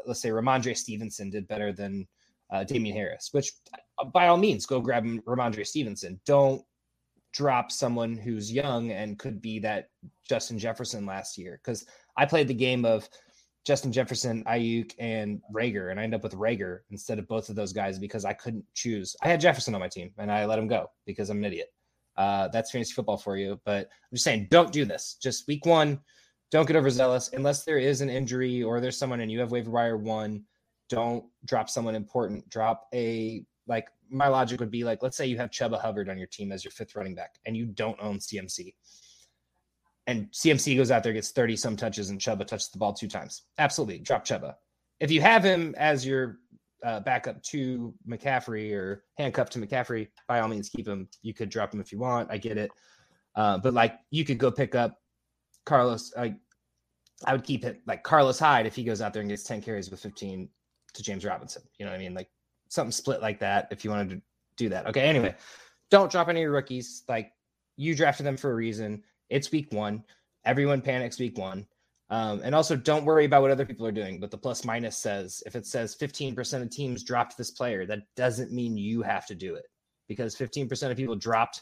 let's 0.05 0.21
say 0.21 0.29
Rhamondre 0.29 0.77
Stevenson 0.77 1.29
did 1.29 1.47
better 1.47 1.71
than 1.71 2.07
uh, 2.51 2.63
Damien 2.63 2.95
Harris 2.95 3.29
which 3.31 3.51
uh, 3.99 4.05
by 4.05 4.27
all 4.27 4.37
means 4.37 4.65
go 4.65 4.79
grab 4.79 5.05
Rhamondre 5.05 5.67
Stevenson 5.67 6.19
don't 6.25 6.63
drop 7.31 7.71
someone 7.71 8.15
who's 8.15 8.51
young 8.51 8.91
and 8.91 9.17
could 9.17 9.41
be 9.41 9.59
that 9.59 9.89
Justin 10.27 10.59
Jefferson 10.59 11.05
last 11.05 11.37
year. 11.37 11.59
Because 11.63 11.85
I 12.17 12.25
played 12.25 12.47
the 12.47 12.53
game 12.53 12.85
of 12.85 13.09
Justin 13.65 13.91
Jefferson, 13.91 14.43
Aiyuk, 14.45 14.93
and 14.97 15.41
Rager, 15.53 15.91
and 15.91 15.99
I 15.99 16.03
end 16.03 16.15
up 16.15 16.23
with 16.23 16.33
Rager 16.33 16.79
instead 16.89 17.19
of 17.19 17.27
both 17.27 17.49
of 17.49 17.55
those 17.55 17.73
guys 17.73 17.99
because 17.99 18.25
I 18.25 18.33
couldn't 18.33 18.65
choose. 18.73 19.15
I 19.21 19.27
had 19.27 19.39
Jefferson 19.39 19.75
on 19.75 19.81
my 19.81 19.87
team 19.87 20.11
and 20.17 20.31
I 20.31 20.45
let 20.45 20.57
him 20.57 20.67
go 20.67 20.89
because 21.05 21.29
I'm 21.29 21.37
an 21.37 21.45
idiot. 21.45 21.71
Uh, 22.17 22.47
that's 22.49 22.71
fantasy 22.71 22.93
football 22.93 23.17
for 23.17 23.37
you. 23.37 23.59
But 23.63 23.81
I'm 23.87 24.15
just 24.15 24.23
saying, 24.23 24.47
don't 24.49 24.71
do 24.71 24.83
this. 24.83 25.17
Just 25.21 25.47
week 25.47 25.65
one, 25.65 25.99
don't 26.49 26.65
get 26.65 26.75
overzealous 26.75 27.29
unless 27.33 27.63
there 27.63 27.77
is 27.77 28.01
an 28.01 28.09
injury 28.09 28.63
or 28.63 28.79
there's 28.79 28.97
someone 28.97 29.21
and 29.21 29.31
you 29.31 29.39
have 29.39 29.51
waiver 29.51 29.71
wire 29.71 29.97
one. 29.97 30.43
Don't 30.89 31.23
drop 31.45 31.69
someone 31.69 31.95
important. 31.95 32.49
Drop 32.49 32.87
a 32.93 33.45
like 33.67 33.87
my 34.09 34.27
logic 34.27 34.59
would 34.59 34.71
be 34.71 34.83
like, 34.83 35.01
let's 35.01 35.15
say 35.15 35.25
you 35.25 35.37
have 35.37 35.51
Chuba 35.51 35.79
Hubbard 35.79 36.09
on 36.09 36.17
your 36.17 36.27
team 36.27 36.51
as 36.51 36.65
your 36.65 36.71
fifth 36.71 36.95
running 36.95 37.15
back 37.15 37.35
and 37.45 37.55
you 37.55 37.65
don't 37.65 37.97
own 38.01 38.17
CMC. 38.17 38.73
And 40.07 40.29
CMC 40.31 40.75
goes 40.75 40.91
out 40.91 41.03
there, 41.03 41.13
gets 41.13 41.31
30 41.31 41.55
some 41.55 41.77
touches, 41.77 42.09
and 42.09 42.19
Chuba 42.19 42.45
touches 42.45 42.69
the 42.69 42.79
ball 42.79 42.93
two 42.93 43.07
times. 43.07 43.43
Absolutely. 43.57 43.99
Drop 43.99 44.25
Chuba. 44.25 44.55
If 44.99 45.11
you 45.11 45.21
have 45.21 45.43
him 45.43 45.75
as 45.77 46.05
your 46.05 46.39
uh, 46.83 46.99
backup 47.01 47.41
to 47.43 47.93
McCaffrey 48.07 48.73
or 48.73 49.03
handcuffed 49.17 49.53
to 49.53 49.59
McCaffrey, 49.59 50.07
by 50.27 50.39
all 50.39 50.47
means, 50.47 50.69
keep 50.69 50.87
him. 50.87 51.07
You 51.21 51.33
could 51.33 51.49
drop 51.49 51.73
him 51.73 51.79
if 51.81 51.91
you 51.91 51.99
want. 51.99 52.31
I 52.31 52.37
get 52.37 52.57
it. 52.57 52.71
Uh, 53.35 53.57
but 53.59 53.73
like 53.73 53.97
you 54.09 54.25
could 54.25 54.37
go 54.37 54.51
pick 54.51 54.75
up 54.75 54.97
Carlos. 55.65 56.11
I 57.25 57.33
would 57.33 57.43
keep 57.43 57.65
it 57.65 57.81
like 57.85 58.03
Carlos 58.03 58.39
Hyde 58.39 58.65
if 58.65 58.75
he 58.75 58.83
goes 58.83 59.01
out 59.01 59.13
there 59.13 59.21
and 59.21 59.29
gets 59.29 59.43
10 59.43 59.61
carries 59.61 59.91
with 59.91 59.99
15 60.01 60.49
to 60.93 61.03
James 61.03 61.23
Robinson. 61.25 61.61
You 61.77 61.85
know 61.85 61.91
what 61.91 61.99
I 61.99 62.03
mean? 62.03 62.13
Like 62.13 62.29
something 62.69 62.91
split 62.91 63.21
like 63.21 63.39
that 63.39 63.67
if 63.71 63.85
you 63.85 63.91
wanted 63.91 64.09
to 64.09 64.21
do 64.57 64.69
that. 64.69 64.87
Okay. 64.87 65.01
Anyway, 65.01 65.35
don't 65.89 66.11
drop 66.11 66.29
any 66.29 66.39
of 66.39 66.43
your 66.43 66.51
rookies. 66.51 67.03
Like 67.07 67.31
you 67.77 67.95
drafted 67.95 68.25
them 68.25 68.37
for 68.37 68.51
a 68.51 68.55
reason. 68.55 69.03
It's 69.31 69.51
week 69.51 69.71
one. 69.71 70.03
Everyone 70.45 70.81
panics 70.81 71.19
week 71.19 71.37
one. 71.37 71.65
Um, 72.09 72.41
and 72.43 72.53
also 72.53 72.75
don't 72.75 73.05
worry 73.05 73.23
about 73.23 73.41
what 73.41 73.51
other 73.51 73.65
people 73.65 73.87
are 73.87 73.91
doing. 73.91 74.19
But 74.19 74.29
the 74.29 74.37
plus 74.37 74.65
minus 74.65 74.97
says 74.97 75.41
if 75.45 75.55
it 75.55 75.65
says 75.65 75.95
15% 75.99 76.61
of 76.61 76.69
teams 76.69 77.03
dropped 77.03 77.37
this 77.37 77.51
player, 77.51 77.85
that 77.85 78.01
doesn't 78.17 78.51
mean 78.51 78.77
you 78.77 79.01
have 79.01 79.25
to 79.27 79.35
do 79.35 79.55
it 79.55 79.65
because 80.09 80.35
15% 80.35 80.91
of 80.91 80.97
people 80.97 81.15
dropped 81.15 81.61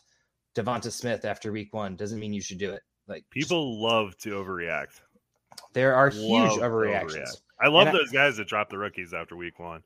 Devonta 0.56 0.92
Smith 0.92 1.24
after 1.24 1.52
week 1.52 1.72
one 1.72 1.96
doesn't 1.96 2.20
mean 2.20 2.34
you 2.34 2.42
should 2.42 2.58
do 2.58 2.72
it. 2.72 2.82
Like 3.08 3.24
people 3.30 3.72
just, 3.72 3.82
love 3.82 4.18
to 4.18 4.32
overreact. 4.32 5.02
There 5.74 5.96
are 5.96 6.10
huge 6.10 6.52
overreactions. 6.54 7.14
Overreact. 7.14 7.42
I 7.62 7.68
love 7.68 7.88
and 7.88 7.96
those 7.96 8.10
I, 8.10 8.14
guys 8.14 8.38
that 8.38 8.48
drop 8.48 8.72
the 8.72 8.78
rookies 8.80 9.14
after 9.14 9.36
week 9.36 9.60
one. 9.60 9.84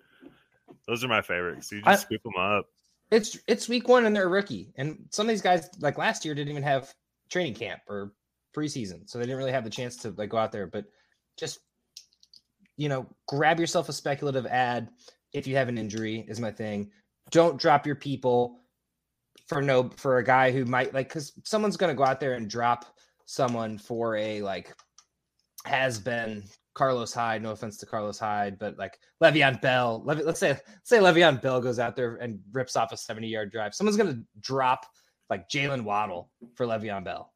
Those 0.88 1.04
are 1.04 1.10
my 1.10 1.22
favorites. 1.22 1.72
You 1.72 1.80
just 1.80 1.88
I, 1.88 1.96
scoop 1.96 2.24
them 2.24 2.38
up. 2.38 2.68
It's 3.12 3.38
it's 3.48 3.68
week 3.68 3.90
one 3.90 4.06
and 4.06 4.16
they're 4.16 4.26
a 4.26 4.30
rookie, 4.30 4.74
and 4.78 5.06
some 5.12 5.28
of 5.28 5.30
these 5.30 5.42
guys 5.42 5.70
like 5.80 5.98
last 5.98 6.24
year 6.24 6.34
didn't 6.34 6.52
even 6.52 6.64
have 6.64 6.94
training 7.34 7.56
camp 7.56 7.82
or 7.90 8.14
preseason, 8.56 9.10
so 9.10 9.18
they 9.18 9.26
didn't 9.26 9.40
really 9.40 9.52
have 9.52 9.66
the 9.66 9.70
chance 9.70 9.98
to 9.98 10.14
like 10.18 10.30
go 10.30 10.38
out 10.38 10.52
there. 10.54 10.68
But 10.68 10.86
just 11.38 11.60
you 12.78 12.90
know, 12.90 13.08
grab 13.28 13.60
yourself 13.60 13.90
a 13.90 13.94
speculative 13.94 14.46
ad 14.46 14.90
if 15.34 15.46
you 15.48 15.56
have 15.56 15.70
an 15.70 15.78
injury 15.78 16.26
is 16.28 16.40
my 16.40 16.52
thing. 16.52 16.90
Don't 17.32 17.60
drop 17.60 17.86
your 17.86 17.96
people 17.96 18.60
for 19.48 19.62
no 19.62 19.90
for 19.98 20.20
a 20.20 20.24
guy 20.24 20.52
who 20.52 20.66
might 20.66 20.94
like 20.94 21.10
because 21.10 21.34
someone's 21.44 21.78
gonna 21.78 21.94
go 21.94 22.06
out 22.06 22.20
there 22.20 22.34
and 22.34 22.50
drop 22.50 22.86
someone 23.26 23.78
for 23.78 24.16
a 24.16 24.42
like 24.42 24.74
has 25.66 26.00
been 26.00 26.44
Carlos 26.76 27.14
Hyde. 27.14 27.42
No 27.42 27.52
offense 27.52 27.78
to 27.78 27.86
Carlos 27.86 28.20
Hyde, 28.20 28.58
but 28.60 28.78
like 28.78 28.98
Le'Veon 29.22 29.62
Bell. 29.62 30.04
Le- 30.06 30.14
let's 30.14 30.40
say 30.40 30.50
let's 30.50 30.90
say 30.90 31.00
Le'Veon 31.00 31.42
Bell 31.42 31.62
goes 31.62 31.80
out 31.80 31.96
there 31.96 32.16
and 32.16 32.40
rips 32.52 32.76
off 32.76 32.92
a 32.92 32.98
70 32.98 33.28
yard 33.28 33.52
drive. 33.52 33.74
Someone's 33.74 33.98
gonna 33.98 34.22
drop 34.40 34.86
like 35.34 35.50
Jaylen 35.50 35.84
Waddle 35.84 36.30
for 36.56 36.66
Le'Veon 36.66 37.04
Bell, 37.04 37.34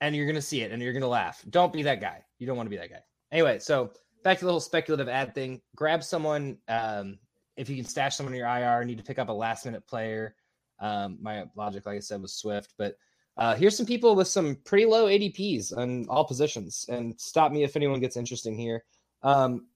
and 0.00 0.16
you're 0.16 0.26
gonna 0.26 0.40
see 0.40 0.62
it 0.62 0.72
and 0.72 0.82
you're 0.82 0.92
gonna 0.92 1.06
laugh. 1.08 1.44
Don't 1.50 1.72
be 1.72 1.82
that 1.82 2.00
guy. 2.00 2.24
You 2.38 2.46
don't 2.46 2.56
want 2.56 2.66
to 2.66 2.70
be 2.70 2.78
that 2.78 2.90
guy. 2.90 3.00
Anyway, 3.30 3.58
so 3.58 3.92
back 4.24 4.38
to 4.38 4.44
the 4.44 4.50
whole 4.50 4.60
speculative 4.60 5.08
ad 5.08 5.34
thing. 5.34 5.60
Grab 5.76 6.02
someone 6.02 6.58
um, 6.68 7.18
if 7.60 7.68
you 7.68 7.76
can 7.76 7.84
stash 7.84 8.16
someone 8.16 8.32
in 8.32 8.38
your 8.38 8.48
IR, 8.48 8.84
need 8.84 8.96
to 8.96 9.04
pick 9.04 9.18
up 9.18 9.28
a 9.28 9.32
last 9.32 9.66
minute 9.66 9.86
player. 9.86 10.34
Um, 10.78 11.18
my 11.20 11.44
logic, 11.56 11.84
like 11.84 11.96
I 11.96 12.00
said, 12.00 12.22
was 12.22 12.32
Swift, 12.32 12.72
but 12.78 12.94
uh, 13.36 13.54
here's 13.54 13.76
some 13.76 13.84
people 13.84 14.14
with 14.14 14.28
some 14.28 14.56
pretty 14.64 14.86
low 14.86 15.06
ADPs 15.06 15.76
on 15.76 16.06
all 16.08 16.24
positions. 16.24 16.86
And 16.88 17.20
stop 17.20 17.52
me 17.52 17.62
if 17.62 17.76
anyone 17.76 18.00
gets 18.00 18.16
interesting 18.16 18.56
here. 18.56 18.82
Um, 19.22 19.66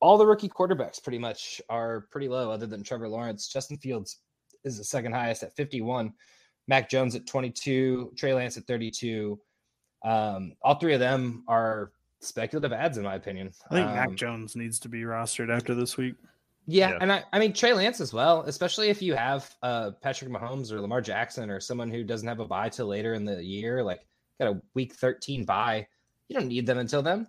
all 0.00 0.16
the 0.16 0.26
rookie 0.26 0.48
quarterbacks 0.48 1.02
pretty 1.02 1.18
much 1.18 1.60
are 1.68 2.06
pretty 2.10 2.28
low, 2.28 2.50
other 2.50 2.66
than 2.66 2.82
Trevor 2.82 3.08
Lawrence. 3.08 3.48
Justin 3.48 3.76
Fields 3.76 4.20
is 4.64 4.78
the 4.78 4.84
second 4.84 5.12
highest 5.12 5.42
at 5.42 5.54
51. 5.54 6.12
Mac 6.68 6.88
Jones 6.88 7.14
at 7.16 7.26
22. 7.26 8.12
Trey 8.16 8.34
Lance 8.34 8.56
at 8.56 8.64
32. 8.66 9.38
Um, 10.04 10.52
all 10.62 10.76
three 10.76 10.94
of 10.94 11.00
them 11.00 11.42
are 11.48 11.90
speculative 12.20 12.72
ads, 12.72 12.98
in 12.98 13.04
my 13.04 13.14
opinion. 13.16 13.50
I 13.70 13.74
think 13.74 13.88
um, 13.88 13.94
Mac 13.94 14.14
Jones 14.14 14.54
needs 14.54 14.78
to 14.80 14.88
be 14.88 15.00
rostered 15.02 15.54
after 15.54 15.74
this 15.74 15.96
week. 15.96 16.14
Yeah, 16.70 16.90
Yeah. 16.90 16.98
and 17.00 17.10
I, 17.12 17.24
I 17.32 17.38
mean 17.38 17.52
Trey 17.54 17.72
Lance 17.72 18.00
as 18.00 18.12
well, 18.12 18.42
especially 18.42 18.90
if 18.90 19.00
you 19.00 19.14
have 19.14 19.52
uh 19.62 19.92
Patrick 20.02 20.30
Mahomes 20.30 20.70
or 20.70 20.80
Lamar 20.82 21.00
Jackson 21.00 21.48
or 21.50 21.60
someone 21.60 21.90
who 21.90 22.04
doesn't 22.04 22.28
have 22.28 22.40
a 22.40 22.44
buy 22.44 22.68
till 22.68 22.86
later 22.86 23.14
in 23.14 23.24
the 23.24 23.42
year, 23.42 23.82
like 23.82 24.00
got 24.38 24.52
a 24.52 24.60
week 24.74 24.94
13 24.94 25.44
buy. 25.46 25.86
You 26.28 26.34
don't 26.38 26.48
need 26.48 26.66
them 26.66 26.76
until 26.76 27.00
then. 27.00 27.26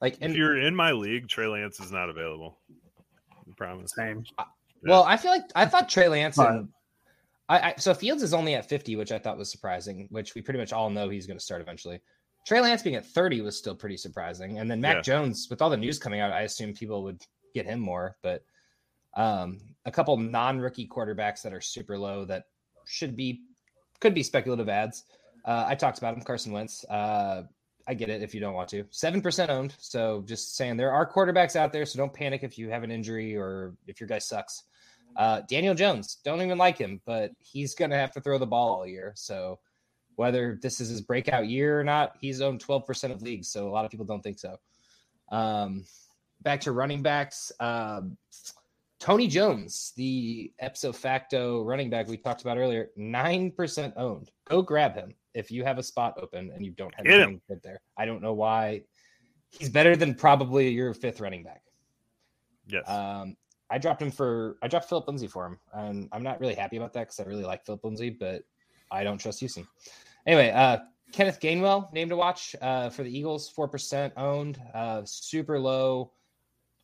Like 0.00 0.18
and 0.20 0.30
if 0.30 0.38
you're 0.38 0.58
in 0.60 0.74
my 0.76 0.92
league, 0.92 1.26
Trey 1.26 1.48
Lance 1.48 1.80
is 1.80 1.90
not 1.90 2.08
available. 2.10 2.58
I 2.70 3.52
promise. 3.56 3.92
Same. 3.96 4.24
well, 4.84 5.02
I 5.02 5.16
feel 5.16 5.32
like 5.32 5.50
I 5.56 5.66
thought 5.66 5.88
Trey 5.88 6.06
Lance 6.08 6.38
and 6.38 6.68
I, 7.48 7.60
I 7.60 7.74
so 7.78 7.94
Fields 7.94 8.22
is 8.22 8.34
only 8.34 8.54
at 8.54 8.68
50, 8.68 8.96
which 8.96 9.12
I 9.12 9.18
thought 9.18 9.38
was 9.38 9.50
surprising, 9.50 10.08
which 10.10 10.34
we 10.34 10.42
pretty 10.42 10.58
much 10.58 10.72
all 10.72 10.90
know 10.90 11.08
he's 11.08 11.26
going 11.26 11.38
to 11.38 11.44
start 11.44 11.60
eventually. 11.60 12.00
Trey 12.46 12.60
Lance 12.60 12.82
being 12.82 12.96
at 12.96 13.04
30 13.04 13.40
was 13.40 13.56
still 13.56 13.74
pretty 13.74 13.96
surprising. 13.96 14.58
And 14.58 14.70
then 14.70 14.80
Mac 14.80 14.96
Yeah. 14.96 15.02
Jones, 15.02 15.48
with 15.50 15.60
all 15.60 15.70
the 15.70 15.76
news 15.76 15.98
coming 15.98 16.20
out, 16.20 16.32
I 16.32 16.42
assume 16.42 16.74
people 16.74 17.02
would 17.02 17.20
get 17.54 17.66
him 17.66 17.80
more, 17.80 18.16
but 18.22 18.44
um, 19.16 19.58
a 19.84 19.90
couple 19.90 20.16
non-rookie 20.16 20.86
quarterbacks 20.88 21.42
that 21.42 21.52
are 21.52 21.60
super 21.60 21.98
low 21.98 22.24
that 22.26 22.44
should 22.84 23.16
be 23.16 23.40
could 23.98 24.14
be 24.14 24.22
speculative 24.22 24.68
ads. 24.68 25.04
Uh, 25.44 25.64
I 25.66 25.74
talked 25.74 25.98
about 25.98 26.14
him, 26.14 26.22
Carson 26.22 26.52
Wentz. 26.52 26.84
Uh, 26.84 27.44
I 27.88 27.94
get 27.94 28.10
it 28.10 28.22
if 28.22 28.34
you 28.34 28.40
don't 28.40 28.54
want 28.54 28.68
to. 28.70 28.84
Seven 28.90 29.20
percent 29.22 29.50
owned. 29.50 29.74
So 29.78 30.22
just 30.26 30.56
saying 30.56 30.76
there 30.76 30.92
are 30.92 31.10
quarterbacks 31.10 31.56
out 31.56 31.72
there. 31.72 31.86
So 31.86 31.96
don't 31.98 32.12
panic 32.12 32.42
if 32.42 32.58
you 32.58 32.68
have 32.68 32.82
an 32.82 32.90
injury 32.90 33.36
or 33.36 33.74
if 33.86 34.00
your 34.00 34.08
guy 34.08 34.18
sucks. 34.18 34.64
Uh, 35.16 35.40
Daniel 35.48 35.74
Jones, 35.74 36.18
don't 36.24 36.42
even 36.42 36.58
like 36.58 36.78
him, 36.78 37.00
but 37.06 37.32
he's 37.38 37.74
gonna 37.74 37.96
have 37.96 38.12
to 38.12 38.20
throw 38.20 38.38
the 38.38 38.46
ball 38.46 38.74
all 38.74 38.86
year. 38.86 39.12
So 39.16 39.58
whether 40.16 40.58
this 40.62 40.80
is 40.80 40.88
his 40.88 41.00
breakout 41.00 41.46
year 41.48 41.80
or 41.80 41.84
not, 41.84 42.16
he's 42.20 42.40
owned 42.40 42.60
twelve 42.60 42.86
percent 42.86 43.12
of 43.12 43.22
leagues. 43.22 43.48
So 43.48 43.68
a 43.68 43.70
lot 43.70 43.84
of 43.84 43.90
people 43.90 44.06
don't 44.06 44.22
think 44.22 44.38
so. 44.38 44.56
Um, 45.30 45.84
back 46.42 46.60
to 46.62 46.72
running 46.72 47.02
backs. 47.02 47.52
Um, 47.60 48.16
Tony 48.98 49.26
Jones, 49.26 49.92
the 49.96 50.52
ipso 50.62 50.92
facto 50.92 51.62
running 51.62 51.90
back 51.90 52.08
we 52.08 52.16
talked 52.16 52.42
about 52.42 52.56
earlier, 52.56 52.90
nine 52.96 53.50
percent 53.50 53.94
owned. 53.96 54.30
Go 54.46 54.62
grab 54.62 54.94
him 54.94 55.14
if 55.34 55.50
you 55.50 55.64
have 55.64 55.78
a 55.78 55.82
spot 55.82 56.14
open 56.20 56.50
and 56.54 56.64
you 56.64 56.72
don't 56.72 56.94
have 56.94 57.04
Get 57.04 57.20
anything 57.20 57.40
good 57.46 57.62
there. 57.62 57.80
I 57.96 58.06
don't 58.06 58.22
know 58.22 58.32
why. 58.32 58.82
He's 59.50 59.68
better 59.68 59.96
than 59.96 60.14
probably 60.14 60.68
your 60.70 60.94
fifth 60.94 61.20
running 61.20 61.42
back. 61.42 61.62
Yes. 62.66 62.88
Um, 62.88 63.36
I 63.70 63.78
dropped 63.78 64.00
him 64.00 64.10
for 64.10 64.56
I 64.62 64.68
dropped 64.68 64.88
Philip 64.88 65.08
Lindsay 65.08 65.26
for 65.26 65.46
him, 65.46 65.58
and 65.72 66.08
I'm 66.12 66.22
not 66.22 66.40
really 66.40 66.54
happy 66.54 66.76
about 66.76 66.92
that 66.94 67.08
because 67.08 67.20
I 67.20 67.24
really 67.24 67.44
like 67.44 67.64
Philip 67.64 67.84
Lindsay, 67.84 68.10
but 68.10 68.42
I 68.90 69.04
don't 69.04 69.18
trust 69.18 69.40
Houston. 69.40 69.66
Anyway, 70.26 70.50
uh, 70.50 70.78
Kenneth 71.12 71.40
Gainwell, 71.40 71.92
name 71.92 72.08
to 72.08 72.16
watch 72.16 72.54
uh, 72.62 72.90
for 72.90 73.02
the 73.02 73.18
Eagles, 73.18 73.48
four 73.48 73.68
percent 73.68 74.12
owned, 74.16 74.60
uh, 74.74 75.02
super 75.04 75.58
low. 75.58 76.12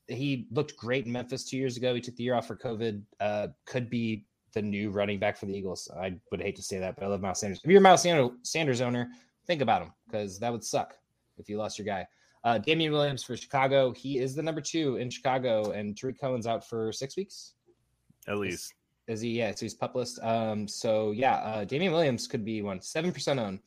He 0.08 0.48
looked 0.50 0.76
great 0.76 1.06
in 1.06 1.12
Memphis 1.12 1.44
two 1.44 1.56
years 1.56 1.76
ago. 1.76 1.94
He 1.94 2.00
took 2.00 2.16
the 2.16 2.24
year 2.24 2.34
off 2.34 2.46
for 2.46 2.56
COVID. 2.56 3.02
Uh, 3.20 3.48
could 3.66 3.88
be 3.88 4.26
the 4.52 4.62
new 4.62 4.90
running 4.90 5.18
back 5.18 5.36
for 5.36 5.46
the 5.46 5.56
Eagles. 5.56 5.90
I 5.96 6.14
would 6.30 6.42
hate 6.42 6.56
to 6.56 6.62
say 6.62 6.78
that, 6.78 6.96
but 6.96 7.04
I 7.04 7.08
love 7.08 7.20
Miles 7.20 7.40
Sanders. 7.40 7.60
If 7.62 7.70
you're 7.70 7.78
a 7.78 7.82
Miles 7.82 8.02
Sanders, 8.02 8.30
Sanders 8.42 8.80
owner, 8.80 9.08
think 9.46 9.62
about 9.62 9.82
him 9.82 9.92
because 10.06 10.38
that 10.40 10.52
would 10.52 10.64
suck 10.64 10.94
if 11.38 11.48
you 11.48 11.56
lost 11.56 11.78
your 11.78 11.86
guy. 11.86 12.06
Uh, 12.44 12.58
Damien 12.58 12.92
Williams 12.92 13.22
for 13.22 13.36
Chicago. 13.36 13.92
He 13.92 14.18
is 14.18 14.34
the 14.34 14.42
number 14.42 14.60
two 14.60 14.96
in 14.96 15.10
Chicago, 15.10 15.70
and 15.70 15.96
Tarik 15.96 16.20
Cohen's 16.20 16.46
out 16.46 16.66
for 16.68 16.92
six 16.92 17.16
weeks. 17.16 17.54
At 18.26 18.38
least. 18.38 18.74
Is 19.08 19.20
he? 19.20 19.30
Yeah, 19.30 19.52
so 19.52 19.64
he's 19.64 19.74
pup 19.74 19.94
list. 19.94 20.20
Um, 20.22 20.66
so 20.68 21.10
yeah, 21.10 21.36
uh, 21.36 21.64
Damien 21.64 21.92
Williams 21.92 22.26
could 22.26 22.44
be 22.44 22.62
one. 22.62 22.80
Seven 22.80 23.12
percent 23.12 23.40
owned. 23.40 23.60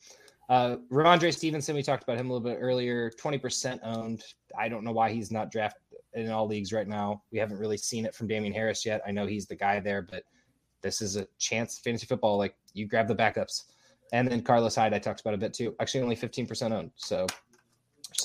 Uh, 0.48 0.76
Rhamondre 0.92 1.34
Stevenson, 1.34 1.74
we 1.74 1.82
talked 1.82 2.04
about 2.04 2.18
him 2.18 2.30
a 2.30 2.32
little 2.32 2.48
bit 2.48 2.58
earlier. 2.60 3.10
Twenty 3.10 3.38
percent 3.38 3.80
owned. 3.84 4.22
I 4.58 4.68
don't 4.68 4.84
know 4.84 4.92
why 4.92 5.10
he's 5.10 5.30
not 5.30 5.50
drafted 5.50 5.82
in 6.14 6.30
all 6.30 6.46
leagues 6.46 6.72
right 6.72 6.88
now. 6.88 7.22
We 7.32 7.38
haven't 7.38 7.58
really 7.58 7.76
seen 7.76 8.06
it 8.06 8.14
from 8.14 8.28
Damien 8.28 8.54
Harris 8.54 8.86
yet. 8.86 9.02
I 9.06 9.10
know 9.10 9.26
he's 9.26 9.46
the 9.46 9.56
guy 9.56 9.80
there, 9.80 10.02
but 10.02 10.22
this 10.82 11.02
is 11.02 11.16
a 11.16 11.26
chance. 11.38 11.78
Fantasy 11.78 12.06
football, 12.06 12.38
like 12.38 12.54
you 12.72 12.86
grab 12.86 13.08
the 13.08 13.14
backups. 13.14 13.64
And 14.12 14.28
then 14.28 14.40
Carlos 14.40 14.76
Hyde, 14.76 14.94
I 14.94 14.98
talked 14.98 15.20
about 15.20 15.34
a 15.34 15.38
bit 15.38 15.52
too. 15.52 15.74
Actually, 15.80 16.02
only 16.02 16.16
fifteen 16.16 16.46
percent 16.46 16.72
owned. 16.72 16.92
So 16.94 17.26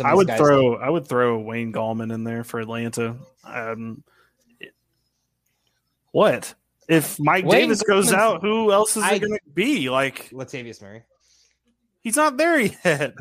I 0.04 0.14
would 0.14 0.28
guys- 0.28 0.38
throw 0.40 0.76
I 0.76 0.90
would 0.90 1.08
throw 1.08 1.38
Wayne 1.40 1.74
Gallman 1.74 2.14
in 2.14 2.24
there 2.24 2.44
for 2.44 2.60
Atlanta. 2.60 3.16
Um, 3.44 4.04
it- 4.60 4.74
what 6.12 6.54
if 6.88 7.20
Mike 7.20 7.46
Wayne 7.46 7.62
Davis 7.62 7.82
goes 7.84 8.08
Gallman's- 8.08 8.14
out? 8.14 8.42
Who 8.42 8.72
else 8.72 8.98
is 8.98 9.04
I- 9.04 9.14
it 9.16 9.20
going 9.20 9.34
to 9.34 9.40
be? 9.54 9.90
Like 9.90 10.30
Latavius 10.32 10.82
Murray. 10.82 11.04
he's 12.02 12.16
not 12.16 12.38
there 12.38 12.60
yet. 12.60 13.14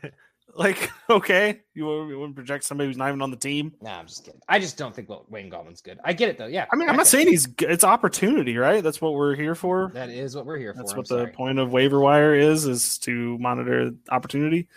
like 0.54 0.90
okay, 1.10 1.60
you 1.74 1.84
want 1.86 2.08
you 2.10 2.18
want 2.18 2.32
to 2.32 2.34
project 2.34 2.64
somebody 2.64 2.88
who's 2.88 2.96
not 2.96 3.08
even 3.08 3.22
on 3.22 3.30
the 3.30 3.36
team? 3.36 3.72
Nah, 3.80 3.98
I'm 3.98 4.06
just 4.06 4.24
kidding. 4.24 4.40
I 4.48 4.58
just 4.58 4.76
don't 4.76 4.94
think 4.94 5.08
Wayne 5.30 5.50
Gallman's 5.50 5.80
good. 5.80 5.98
I 6.04 6.12
get 6.12 6.28
it 6.28 6.38
though. 6.38 6.46
Yeah. 6.46 6.66
I 6.72 6.76
mean, 6.76 6.88
I'm 6.88 6.94
I 6.94 6.98
not 6.98 7.06
saying 7.06 7.28
he's. 7.28 7.46
g- 7.46 7.66
It's 7.66 7.84
opportunity, 7.84 8.56
right? 8.56 8.82
That's 8.82 9.00
what 9.00 9.14
we're 9.14 9.34
here 9.36 9.54
for. 9.54 9.90
that 9.94 10.08
is 10.10 10.34
what 10.34 10.44
we're 10.46 10.58
here 10.58 10.72
for. 10.74 10.78
That's 10.78 10.92
I'm 10.92 10.96
what 10.98 11.08
the 11.08 11.18
sorry. 11.20 11.32
point 11.32 11.58
of 11.58 11.72
waiver 11.72 12.00
wire 12.00 12.34
is: 12.34 12.66
is 12.66 12.98
to 12.98 13.38
monitor 13.38 13.92
opportunity. 14.10 14.68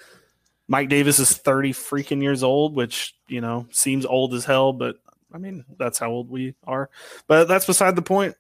Mike 0.69 0.87
Davis 0.87 1.19
is 1.19 1.35
30 1.35 1.73
freaking 1.73 2.21
years 2.21 2.43
old, 2.43 2.75
which 2.75 3.15
you 3.27 3.41
know 3.41 3.67
seems 3.71 4.05
old 4.05 4.33
as 4.33 4.45
hell, 4.45 4.71
but 4.71 4.97
I 5.33 5.39
mean 5.39 5.65
that's 5.77 5.97
how 5.99 6.11
old 6.11 6.29
we 6.29 6.55
are. 6.65 6.89
But 7.27 7.47
that's 7.49 7.65
beside 7.65 7.95
the 7.95 8.01
point. 8.01 8.35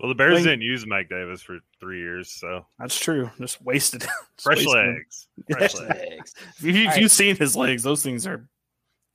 Well, 0.00 0.08
the 0.08 0.16
Bears 0.16 0.34
Wayne- 0.34 0.44
didn't 0.44 0.62
use 0.62 0.84
Mike 0.84 1.08
Davis 1.08 1.42
for 1.42 1.60
three 1.78 2.00
years, 2.00 2.30
so 2.30 2.66
That's 2.78 2.98
true. 2.98 3.30
Just 3.38 3.62
wasted. 3.62 4.00
Just 4.00 4.12
fresh 4.38 4.58
wasted 4.66 4.74
him. 4.74 4.94
legs. 4.94 5.28
Fresh 5.50 5.74
Yeah. 5.74 5.80
legs. 5.80 6.00
Legs. 6.10 6.34
If, 6.58 6.64
you, 6.64 6.72
have 6.74 6.94
All 6.96 7.02
right. 7.02 7.10
seen 7.10 7.36
his 7.36 7.56
legs, 7.56 7.82
those 7.84 8.02
things 8.02 8.26
are 8.26 8.48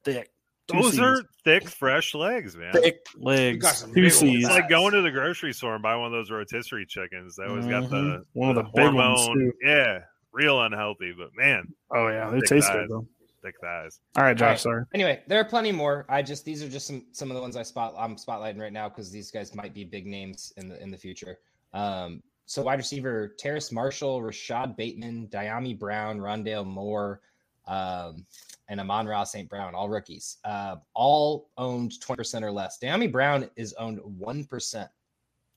thick. 0.05 0.31
Two 0.67 0.81
Those 0.81 0.91
Cs. 0.91 0.99
are 0.99 1.23
thick, 1.45 1.67
fresh 1.69 2.13
legs, 2.13 2.57
man. 2.57 2.73
thick 2.73 3.05
legs. 3.17 3.83
Two 3.83 3.93
big 3.93 4.11
Cs. 4.11 4.45
It's 4.45 4.49
like 4.49 4.69
going 4.69 4.93
to 4.93 5.01
the 5.01 5.11
grocery 5.11 5.53
store 5.53 5.73
and 5.75 5.83
buy 5.83 5.95
one 5.95 6.07
of 6.07 6.11
those 6.11 6.29
rotisserie 6.29 6.85
chickens. 6.85 7.35
That 7.37 7.47
always 7.47 7.65
got 7.65 7.83
mm-hmm. 7.83 8.09
the. 8.09 8.25
One 8.33 8.49
of 8.49 8.55
the 8.55 8.63
big 8.75 8.93
ones, 8.93 9.21
hormone. 9.21 9.37
too. 9.37 9.53
Yeah, 9.63 9.99
real 10.38 10.61
unhealthy, 10.61 11.14
but 11.18 11.30
man, 11.35 11.68
Oh 11.91 12.07
yeah, 12.07 12.30
they 12.30 12.39
taste 12.41 12.68
thighs. 12.68 12.76
good 12.76 12.89
though. 12.89 13.07
thick 13.41 13.55
thighs. 13.61 13.99
All 14.15 14.23
right, 14.23 14.35
Josh. 14.38 14.43
All 14.45 14.49
right. 14.49 14.59
Sorry. 14.59 14.84
Anyway, 14.93 15.22
there 15.27 15.39
are 15.39 15.45
plenty 15.45 15.72
more. 15.72 16.05
I 16.09 16.22
just 16.22 16.45
these 16.45 16.61
are 16.64 16.69
just 16.69 16.88
some 16.88 17.05
some 17.11 17.30
of 17.31 17.35
the 17.35 17.41
ones 17.41 17.55
I 17.57 17.64
spot 17.64 17.95
I'm 17.97 18.15
spotlighting 18.15 18.59
right 18.59 18.73
now 18.73 18.88
because 18.89 19.11
these 19.11 19.31
guys 19.31 19.55
might 19.55 19.73
be 19.73 19.84
big 19.84 20.05
names 20.05 20.53
in 20.57 20.69
the 20.69 20.81
in 20.81 20.91
the 20.91 20.97
future. 20.97 21.39
Um, 21.73 22.22
so 22.45 22.61
wide 22.61 22.80
receiver 22.80 23.35
Terrace 23.38 23.72
Marshall, 23.72 24.22
Rashod 24.22 24.77
Bateman, 24.77 25.27
Dyami 25.27 25.77
Brown, 25.77 26.19
Rondale 26.19 26.65
Moore, 26.65 27.19
um, 27.68 28.26
and 28.69 28.80
Amon-Ra 28.80 29.26
St. 29.26 29.49
Brown, 29.49 29.76
all 29.76 29.89
rookies, 29.89 30.38
uh, 30.45 30.77
all 30.93 31.49
owned 31.57 31.91
20% 31.99 32.41
or 32.43 32.51
less. 32.51 32.80
Dyami 32.80 33.11
Brown 33.11 33.49
is 33.57 33.73
owned 33.73 33.99
1%. 33.99 34.89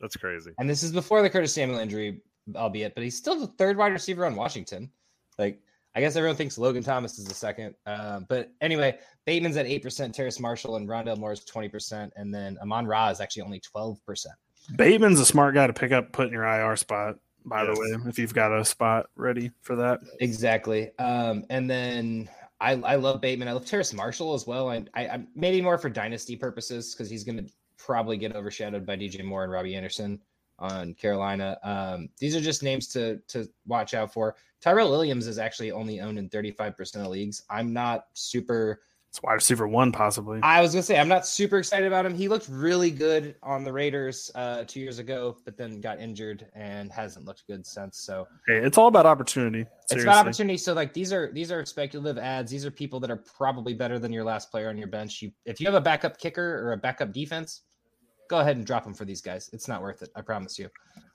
That's 0.00 0.16
crazy. 0.16 0.50
And 0.58 0.68
this 0.68 0.82
is 0.82 0.90
before 0.92 1.22
the 1.22 1.30
Curtis 1.30 1.54
Samuel 1.54 1.78
injury, 1.78 2.22
albeit, 2.56 2.94
but 2.94 3.04
he's 3.04 3.16
still 3.16 3.38
the 3.38 3.46
third 3.46 3.76
wide 3.76 3.92
receiver 3.92 4.24
on 4.26 4.34
Washington. 4.36 4.90
Like, 5.38 5.60
I 5.94 6.00
guess 6.00 6.14
everyone 6.16 6.36
thinks 6.36 6.56
Logan 6.58 6.82
Thomas 6.84 7.18
is 7.18 7.24
the 7.24 7.34
second. 7.34 7.74
Uh, 7.86 8.20
but 8.28 8.52
anyway, 8.60 8.98
Bateman's 9.26 9.56
at 9.56 9.66
8%, 9.66 10.12
Terrace 10.12 10.38
Marshall 10.38 10.76
and 10.76 10.88
Rondale 10.88 11.18
Moore 11.18 11.32
is 11.32 11.40
20%. 11.40 12.10
And 12.16 12.32
then 12.32 12.58
Amon 12.62 12.86
Ra 12.86 13.08
is 13.08 13.20
actually 13.20 13.42
only 13.42 13.60
12%. 13.60 13.98
Bateman's 14.76 15.18
a 15.18 15.26
smart 15.26 15.54
guy 15.54 15.66
to 15.66 15.72
pick 15.72 15.90
up, 15.90 16.12
put 16.12 16.26
in 16.28 16.32
your 16.32 16.44
IR 16.44 16.76
spot. 16.76 17.16
By 17.44 17.64
Yes. 17.64 17.74
the 17.74 17.80
way, 17.80 18.08
if 18.10 18.18
you've 18.18 18.34
got 18.34 18.52
a 18.56 18.62
spot 18.64 19.06
ready 19.16 19.50
for 19.62 19.74
that. 19.76 20.00
Exactly. 20.20 20.90
Um, 20.98 21.44
and 21.48 21.68
then 21.70 22.28
I, 22.60 22.72
I 22.72 22.96
love 22.96 23.22
Bateman. 23.22 23.48
I 23.48 23.52
love 23.52 23.64
Terrace 23.64 23.94
Marshall 23.94 24.34
as 24.34 24.46
well. 24.46 24.70
And 24.70 24.90
I, 24.94 25.06
I 25.08 25.24
maybe 25.34 25.62
more 25.62 25.78
for 25.78 25.88
dynasty 25.88 26.36
purposes 26.36 26.94
because 26.94 27.08
he's 27.08 27.24
going 27.24 27.38
to 27.38 27.50
probably 27.78 28.18
get 28.18 28.36
overshadowed 28.36 28.84
by 28.84 28.94
DJ 28.96 29.24
Moore 29.24 29.42
and 29.44 29.50
Robbie 29.52 29.74
Anderson 29.74 30.20
on 30.60 30.94
Carolina. 30.94 31.58
Um, 31.62 32.08
these 32.18 32.36
are 32.36 32.40
just 32.40 32.62
names 32.62 32.86
to 32.88 33.18
to 33.28 33.48
watch 33.66 33.94
out 33.94 34.12
for. 34.12 34.36
Tyrell 34.60 34.90
Williams 34.90 35.26
is 35.26 35.38
actually 35.38 35.72
only 35.72 36.00
owned 36.00 36.18
in 36.18 36.28
35% 36.28 36.96
of 36.96 37.06
leagues. 37.06 37.42
I'm 37.48 37.72
not 37.72 38.08
super 38.12 38.82
It's 39.08 39.22
wide 39.22 39.32
receiver 39.32 39.66
one, 39.66 39.90
possibly. 39.90 40.38
I 40.42 40.60
was 40.60 40.72
gonna 40.74 40.82
say 40.82 40.98
I'm 41.00 41.08
not 41.08 41.26
super 41.26 41.56
excited 41.58 41.86
about 41.86 42.04
him. 42.04 42.14
He 42.14 42.28
looked 42.28 42.46
really 42.50 42.90
good 42.90 43.34
on 43.42 43.64
the 43.64 43.72
Raiders 43.72 44.30
uh, 44.34 44.64
two 44.66 44.80
years 44.80 44.98
ago, 44.98 45.38
but 45.46 45.56
then 45.56 45.80
got 45.80 45.98
injured 45.98 46.46
and 46.54 46.92
hasn't 46.92 47.24
looked 47.24 47.46
good 47.46 47.66
since. 47.66 48.00
So 48.00 48.28
Hey, 48.46 48.58
it's 48.58 48.76
all 48.76 48.88
about 48.88 49.06
opportunity. 49.06 49.64
it's 49.90 50.02
about 50.02 50.18
opportunity. 50.26 50.58
So 50.58 50.74
like 50.74 50.92
these 50.92 51.10
are 51.10 51.32
these 51.32 51.50
are 51.50 51.64
speculative 51.64 52.18
ads. 52.22 52.50
These 52.52 52.66
are 52.66 52.70
people 52.70 53.00
that 53.00 53.10
are 53.10 53.16
probably 53.38 53.72
better 53.72 53.98
than 53.98 54.12
your 54.12 54.24
last 54.24 54.50
player 54.50 54.68
on 54.68 54.76
your 54.76 54.88
bench. 54.88 55.22
You 55.22 55.32
if 55.46 55.58
you 55.58 55.66
have 55.66 55.74
a 55.74 55.80
backup 55.80 56.18
kicker 56.18 56.58
or 56.64 56.72
a 56.72 56.76
backup 56.76 57.12
defense, 57.12 57.62
go 58.30 58.38
ahead 58.38 58.56
and 58.56 58.64
drop 58.64 58.86
him 58.86 58.94
for 58.94 59.04
these 59.04 59.20
guys. 59.20 59.50
It's 59.52 59.66
not 59.66 59.82
worth 59.82 60.02
it. 60.02 60.10
I 60.14 60.20
promise 60.22 60.56
you. 60.56 60.68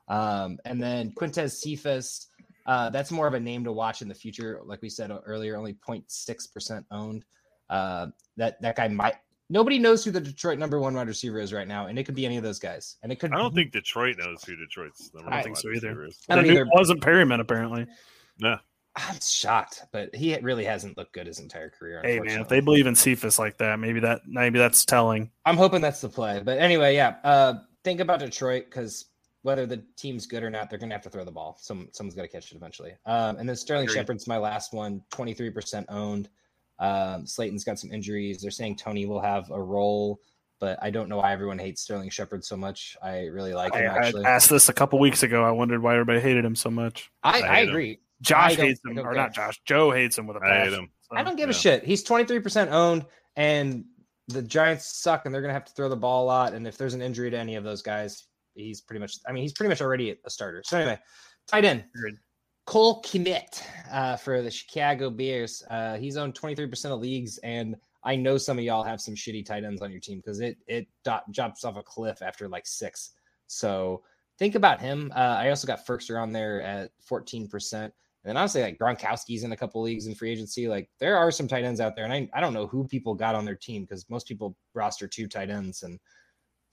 Um, 0.10 0.60
and 0.66 0.84
then 0.84 1.12
Quintez 1.14 1.52
Cephus, 1.54 2.28
uh, 2.68 2.90
that's 2.90 3.10
more 3.10 3.26
of 3.26 3.34
a 3.34 3.40
name 3.40 3.64
to 3.64 3.72
watch 3.72 4.02
in 4.02 4.10
the 4.10 4.14
future. 4.14 4.60
Like 4.66 4.82
we 4.82 4.90
said 4.90 5.12
earlier, 5.26 5.56
only 5.56 5.74
0.6% 5.88 6.84
owned. 6.92 7.24
Uh, 7.70 8.08
that 8.38 8.62
that 8.62 8.76
guy 8.76 8.90
might. 8.90 9.16
Nobody 9.50 9.80
knows 9.80 10.04
who 10.04 10.12
the 10.12 10.20
Detroit 10.20 10.60
number 10.60 10.80
one 10.80 10.94
wide 10.94 11.08
receiver 11.08 11.40
is 11.40 11.54
right 11.54 11.68
now, 11.68 11.88
and 11.88 11.98
it 11.98 12.04
could 12.04 12.16
be 12.16 12.26
any 12.26 12.36
of 12.38 12.44
those 12.44 12.60
guys. 12.60 12.98
And 13.02 13.12
it 13.12 13.20
could. 13.20 13.32
I 13.32 13.38
don't 13.38 13.56
think 13.56 13.72
Detroit 13.72 14.18
knows 14.20 14.44
who 14.44 14.56
Detroit's 14.56 15.12
number 15.14 15.32
I 15.32 15.36
one 15.36 15.44
think 15.44 15.58
so 15.58 15.70
either. 15.70 15.90
receiver 15.96 16.06
is. 16.08 16.20
I 16.30 16.36
don't 16.36 16.44
They 16.44 16.50
knew 16.50 16.60
either. 16.60 16.70
it 16.70 16.74
wasn't 16.76 17.02
Perriman 17.02 17.40
apparently. 17.40 17.88
No, 18.40 18.58
I'm 18.96 19.20
shocked, 19.22 19.84
but 19.92 20.16
he 20.16 20.38
really 20.38 20.64
hasn't 20.64 20.98
looked 20.98 21.14
good 21.14 21.28
his 21.28 21.40
entire 21.40 21.70
career. 21.70 22.02
Hey 22.04 22.20
man, 22.20 22.40
if 22.42 22.48
they 22.48 22.62
believe 22.62 22.88
in 22.88 22.96
Cephus 22.96 23.38
like 23.38 23.58
that, 23.58 23.80
maybe 23.80 24.00
that 24.00 24.22
maybe 24.26 24.58
that's 24.58 24.86
telling. 24.86 25.32
I'm 25.46 25.58
hoping 25.58 25.82
that's 25.82 26.02
the 26.02 26.10
play. 26.10 26.42
But 26.44 26.60
anyway, 26.60 26.96
yeah. 26.96 27.16
Uh, 27.24 27.56
think 27.84 28.00
about 28.00 28.20
Detroit 28.20 28.66
because 28.66 29.06
whether 29.46 29.66
the 29.66 29.84
team's 29.96 30.26
good 30.26 30.44
or 30.44 30.50
not, 30.50 30.70
they're 30.70 30.80
going 30.80 30.90
to 30.90 30.96
have 30.96 31.04
to 31.04 31.10
throw 31.10 31.24
the 31.24 31.32
ball. 31.32 31.58
Some 31.60 31.90
someone's 31.92 32.16
got 32.16 32.24
to 32.24 32.28
catch 32.28 32.52
it 32.52 32.56
eventually. 32.56 32.94
Um, 33.06 33.38
and 33.38 33.48
then 33.48 33.56
Sterling 33.56 33.84
Agreed. 33.84 33.96
Shepard's 33.96 34.28
my 34.28 34.38
last 34.38 34.74
one, 34.74 35.04
23% 35.12 35.86
owned. 35.90 36.30
Um, 36.80 37.28
Slayton's 37.28 37.64
got 37.64 37.78
some 37.78 37.92
injuries. 37.92 38.42
They're 38.42 38.50
saying 38.50 38.78
Toney 38.78 39.06
will 39.06 39.22
have 39.22 39.52
a 39.52 39.62
role, 39.62 40.20
but 40.60 40.80
I 40.82 40.90
don't 40.90 41.10
know 41.10 41.18
why 41.18 41.32
everyone 41.32 41.60
hates 41.60 41.82
Sterling 41.82 42.10
Shepard 42.10 42.44
so 42.44 42.58
much. 42.58 42.98
I 43.04 43.26
really 43.26 43.54
like 43.54 43.76
I, 43.76 43.82
him 43.82 43.92
I 43.92 43.98
actually. 43.98 44.26
asked 44.26 44.50
this 44.50 44.68
a 44.68 44.74
couple 44.74 45.00
weeks 45.00 45.22
ago. 45.22 45.44
I 45.44 45.52
wondered 45.52 45.82
why 45.84 45.94
everybody 45.94 46.22
hated 46.22 46.44
him 46.44 46.56
so 46.56 46.72
much. 46.72 47.12
I, 47.24 47.42
I 47.42 47.52
I, 47.52 47.56
hate 47.56 47.70
him. 47.70 47.98
Agree. 48.24 48.36
I 48.36 48.50
Josh 48.50 48.56
hates 48.56 48.82
I 48.86 48.92
him, 48.92 49.00
or 49.00 49.14
not 49.14 49.34
Josh. 49.34 49.60
Joe 49.66 49.92
hates 49.92 50.18
him 50.18 50.28
with 50.28 50.38
a 50.38 50.40
I 50.42 50.48
hate 50.48 50.54
passion. 50.66 50.74
him. 50.86 50.90
So, 51.02 51.18
I 51.18 51.24
don't 51.24 51.36
give 51.36 51.50
Yeah. 51.50 51.56
a 51.56 51.60
shit. 51.60 51.84
He's 51.84 52.04
23% 52.04 52.72
owned, 52.72 53.06
and 53.36 53.86
the 54.28 54.42
Giants 54.42 54.86
suck, 55.02 55.26
and 55.26 55.34
they're 55.34 55.42
going 55.42 55.50
to 55.50 55.54
have 55.54 55.66
to 55.66 55.74
throw 55.74 55.90
the 55.90 55.96
ball 55.96 56.24
a 56.24 56.28
lot. 56.28 56.54
And 56.54 56.68
if 56.68 56.78
there's 56.78 56.94
an 56.96 57.02
injury 57.02 57.30
to 57.30 57.38
any 57.38 57.56
of 57.56 57.64
those 57.64 57.82
guys, 57.82 58.26
he's 58.56 58.82
pretty 58.82 59.00
much, 59.00 59.18
I 59.28 59.32
mean, 59.32 59.44
he's 59.44 59.54
pretty 59.54 59.70
much 59.70 59.82
already 59.82 60.16
a 60.26 60.30
starter. 60.30 60.64
So 60.66 60.78
anyway, 60.80 61.00
tight 61.48 61.66
end. 61.66 61.86
Cole 62.66 63.04
Kmet 63.04 63.62
uh, 63.92 64.16
for 64.18 64.42
the 64.42 64.50
Chicago 64.50 65.12
Bears. 65.12 65.62
Uh, 65.70 65.98
he's 65.98 66.18
owned 66.18 66.34
23% 66.34 66.86
of 66.92 67.00
leagues, 67.00 67.38
and 67.40 67.76
I 68.04 68.16
know 68.16 68.38
some 68.40 68.58
of 68.58 68.64
y'all 68.64 68.84
have 68.84 69.00
some 69.00 69.14
shitty 69.14 69.46
tight 69.46 69.64
ends 69.64 69.84
on 69.84 69.92
your 69.92 70.00
team 70.00 70.18
because 70.18 70.40
it 70.40 70.58
it 70.68 70.88
do- 71.04 71.20
drops 71.32 71.64
off 71.64 71.76
a 71.78 71.84
cliff 71.84 72.24
after 72.24 72.48
like 72.50 72.66
six. 72.66 73.12
So 73.46 74.02
think 74.40 74.56
about 74.56 74.82
him. 74.82 75.12
Uh, 75.16 75.20
I 75.20 75.50
also 75.50 75.68
got 75.68 75.86
Firkser 75.86 76.20
on 76.20 76.32
there 76.32 76.62
at 76.64 76.90
14%. 77.08 77.92
And 78.26 78.38
honestly, 78.38 78.62
like 78.62 78.80
Gronkowski's 78.80 79.44
in 79.44 79.52
a 79.52 79.58
couple 79.58 79.82
leagues 79.82 80.08
in 80.08 80.16
free 80.16 80.32
agency. 80.32 80.68
Like 80.68 80.90
there 81.00 81.18
are 81.18 81.32
some 81.32 81.48
tight 81.48 81.64
ends 81.64 81.80
out 81.80 81.96
there, 81.96 82.06
and 82.06 82.14
I, 82.14 82.30
I 82.34 82.42
don't 82.42 82.54
know 82.54 82.68
who 82.68 82.88
people 82.88 83.14
got 83.14 83.36
on 83.36 83.46
their 83.46 83.56
team 83.56 83.84
because 83.84 84.10
most 84.10 84.28
people 84.28 84.58
roster 84.74 85.08
two 85.08 85.28
tight 85.28 85.50
ends, 85.50 85.84
and 85.84 86.00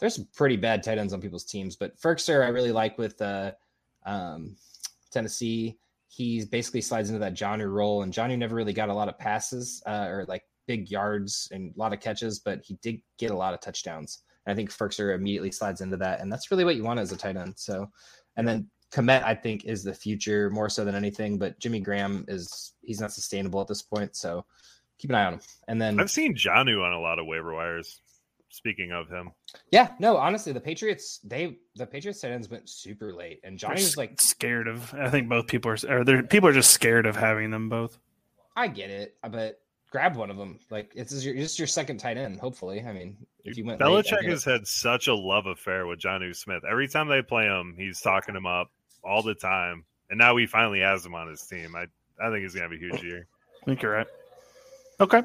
there's 0.01 0.17
some 0.17 0.29
pretty 0.35 0.57
bad 0.57 0.83
tight 0.83 0.99
ends 0.99 1.13
on 1.13 1.21
people's 1.21 1.45
teams. 1.45 1.77
But 1.77 1.99
Firkser, 2.01 2.45
I 2.45 2.49
really 2.49 2.73
like 2.73 2.97
with 2.99 3.21
uh, 3.21 3.53
um, 4.07 4.57
Tennessee. 5.11 5.79
He 6.09 6.45
basically 6.45 6.81
slides 6.81 7.09
into 7.09 7.21
that 7.21 7.35
Jonnu 7.35 7.71
role, 7.71 8.03
and 8.03 8.13
Jonnu 8.13 8.39
never 8.39 8.57
really 8.57 8.73
got 8.73 8.89
a 8.89 8.95
lot 8.95 9.09
of 9.09 9.19
passes 9.19 9.83
uh, 9.87 10.07
or 10.09 10.25
like 10.29 10.45
big 10.67 10.91
yards 10.91 11.49
and 11.53 11.75
a 11.75 11.79
lot 11.79 11.93
of 11.93 12.01
catches, 12.01 12.39
but 12.39 12.61
he 12.65 12.75
did 12.83 13.01
get 13.19 13.31
a 13.31 13.37
lot 13.37 13.55
of 13.55 13.61
touchdowns. 13.61 14.23
And 14.47 14.53
I 14.53 14.57
think 14.57 14.71
Firkser 14.71 15.15
immediately 15.15 15.53
slides 15.53 15.81
into 15.81 15.97
that, 15.99 16.21
and 16.21 16.33
that's 16.33 16.51
really 16.51 16.65
what 16.65 16.77
you 16.77 16.85
want 16.85 17.01
as 17.01 17.13
a 17.13 17.17
tight 17.17 17.37
end. 17.37 17.55
So, 17.57 17.91
and 18.37 18.49
then 18.49 18.69
Kmet, 18.93 19.25
I 19.25 19.35
think, 19.35 19.65
is 19.65 19.83
the 19.83 19.95
future 19.95 20.51
more 20.51 20.69
so 20.69 20.85
than 20.85 20.95
anything. 20.95 21.39
But 21.39 21.59
Jimmy 21.59 21.81
Graham 21.81 22.25
is 22.29 22.75
he's 22.83 23.01
not 23.01 23.13
sustainable 23.13 23.61
at 23.61 23.69
this 23.69 23.83
point, 23.83 24.15
so 24.15 24.45
keep 24.99 25.11
an 25.11 25.17
eye 25.17 25.25
on 25.25 25.35
him. 25.35 25.41
And 25.69 25.81
then 25.81 25.99
I've 25.99 26.11
seen 26.11 26.35
Jonnu 26.35 26.85
on 26.85 26.93
a 26.93 27.01
lot 27.01 27.19
of 27.19 27.27
waiver 27.27 27.55
wires. 27.55 28.01
Speaking 28.51 28.93
of 28.93 29.09
him, 29.09 29.31
yeah, 29.71 29.93
no, 29.99 30.19
honestly, 30.19 30.53
the 30.53 30.61
Patriots 30.61 31.21
they 31.25 31.57
the 31.75 31.87
Patriots 31.87 32.21
tight 32.21 32.33
ends 32.33 32.51
went 32.51 32.69
super 32.69 33.15
late, 33.15 33.41
and 33.45 33.59
They're 33.59 33.71
Johnny 33.71 33.81
was 33.81 33.97
like, 33.97 34.21
scared 34.21 34.69
of. 34.69 34.93
I 34.93 35.09
think 35.09 35.27
both 35.27 35.47
people 35.47 35.71
are, 35.71 35.79
or 35.89 36.05
they're, 36.05 36.23
people 36.23 36.51
are 36.51 36.53
just 36.53 36.71
scared 36.71 37.07
of 37.07 37.17
having 37.17 37.51
them 37.51 37.71
both. 37.71 37.99
I 38.55 38.69
get 38.69 38.91
it, 38.91 39.17
uh, 39.23 39.31
but 39.31 39.63
grab 39.91 40.17
one 40.17 40.29
of 40.29 40.37
them. 40.37 40.59
Like 40.71 40.93
it's 40.95 41.13
just 41.13 41.25
your, 41.25 41.35
it's 41.35 41.59
your 41.59 41.67
second 41.67 41.97
tight 41.97 42.19
end. 42.19 42.41
Hopefully, 42.41 42.85
I 42.87 42.93
mean, 42.93 43.17
if 43.43 43.57
you 43.57 43.65
went 43.65 43.81
Belichick 43.81 44.21
get 44.21 44.29
has 44.29 44.45
had 44.45 44.67
such 44.67 45.09
a 45.09 45.15
love 45.15 45.47
affair 45.47 45.87
with 45.87 45.99
Jonnu 45.99 46.37
Smith. 46.37 46.63
Every 46.71 46.89
time 46.89 47.09
they 47.09 47.23
play 47.23 47.47
him, 47.47 47.75
he's 47.79 48.03
talking 48.03 48.37
him 48.37 48.45
up 48.45 48.71
all 49.05 49.23
the 49.23 49.35
time. 49.35 49.85
And 50.11 50.19
now 50.19 50.37
he 50.37 50.47
finally 50.47 50.81
has 50.81 51.05
him 51.05 51.15
on 51.15 51.29
his 51.29 51.43
team. 51.43 51.75
I, 51.75 51.87
I 52.23 52.31
think 52.31 52.43
he's 52.43 52.55
gonna 52.55 52.65
have 52.65 52.73
a 52.73 52.77
huge 52.79 53.03
year. 53.03 53.27
I 53.63 53.65
think 53.65 53.83
you're 53.83 53.93
right. 53.93 54.07
Okay. 55.01 55.23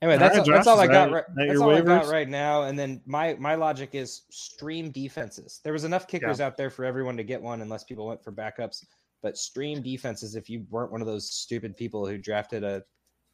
Anyway, 0.00 0.14
All 0.14 0.18
that's 0.20 0.38
right, 0.38 0.48
all, 0.48 0.54
that's 0.54 0.66
all 0.68 0.80
I 0.80 0.86
got. 0.86 1.06
that- 1.06 1.12
Right, 1.12 1.24
that's 1.34 1.52
your 1.52 1.62
all 1.64 1.70
I 1.70 1.80
got 1.80 2.06
right 2.06 2.28
now. 2.28 2.62
And 2.62 2.78
then 2.78 3.00
my 3.06 3.34
my 3.34 3.54
logic 3.56 3.90
is 3.94 4.22
stream 4.30 4.90
defenses. 4.90 5.60
There 5.64 5.72
was 5.72 5.84
enough 5.84 6.06
kickers 6.06 6.38
out 6.40 6.56
there 6.56 6.70
for 6.70 6.84
everyone 6.84 7.16
to 7.16 7.24
get 7.24 7.40
one, 7.42 7.62
unless 7.62 7.84
people 7.84 8.06
went 8.06 8.22
for 8.22 8.30
backups. 8.32 8.84
But 9.22 9.36
stream 9.36 9.82
defenses, 9.82 10.36
if 10.36 10.48
you 10.48 10.64
weren't 10.70 10.92
one 10.92 11.00
of 11.00 11.08
those 11.08 11.28
stupid 11.28 11.76
people 11.76 12.06
who 12.06 12.16
drafted 12.18 12.62
a, 12.62 12.84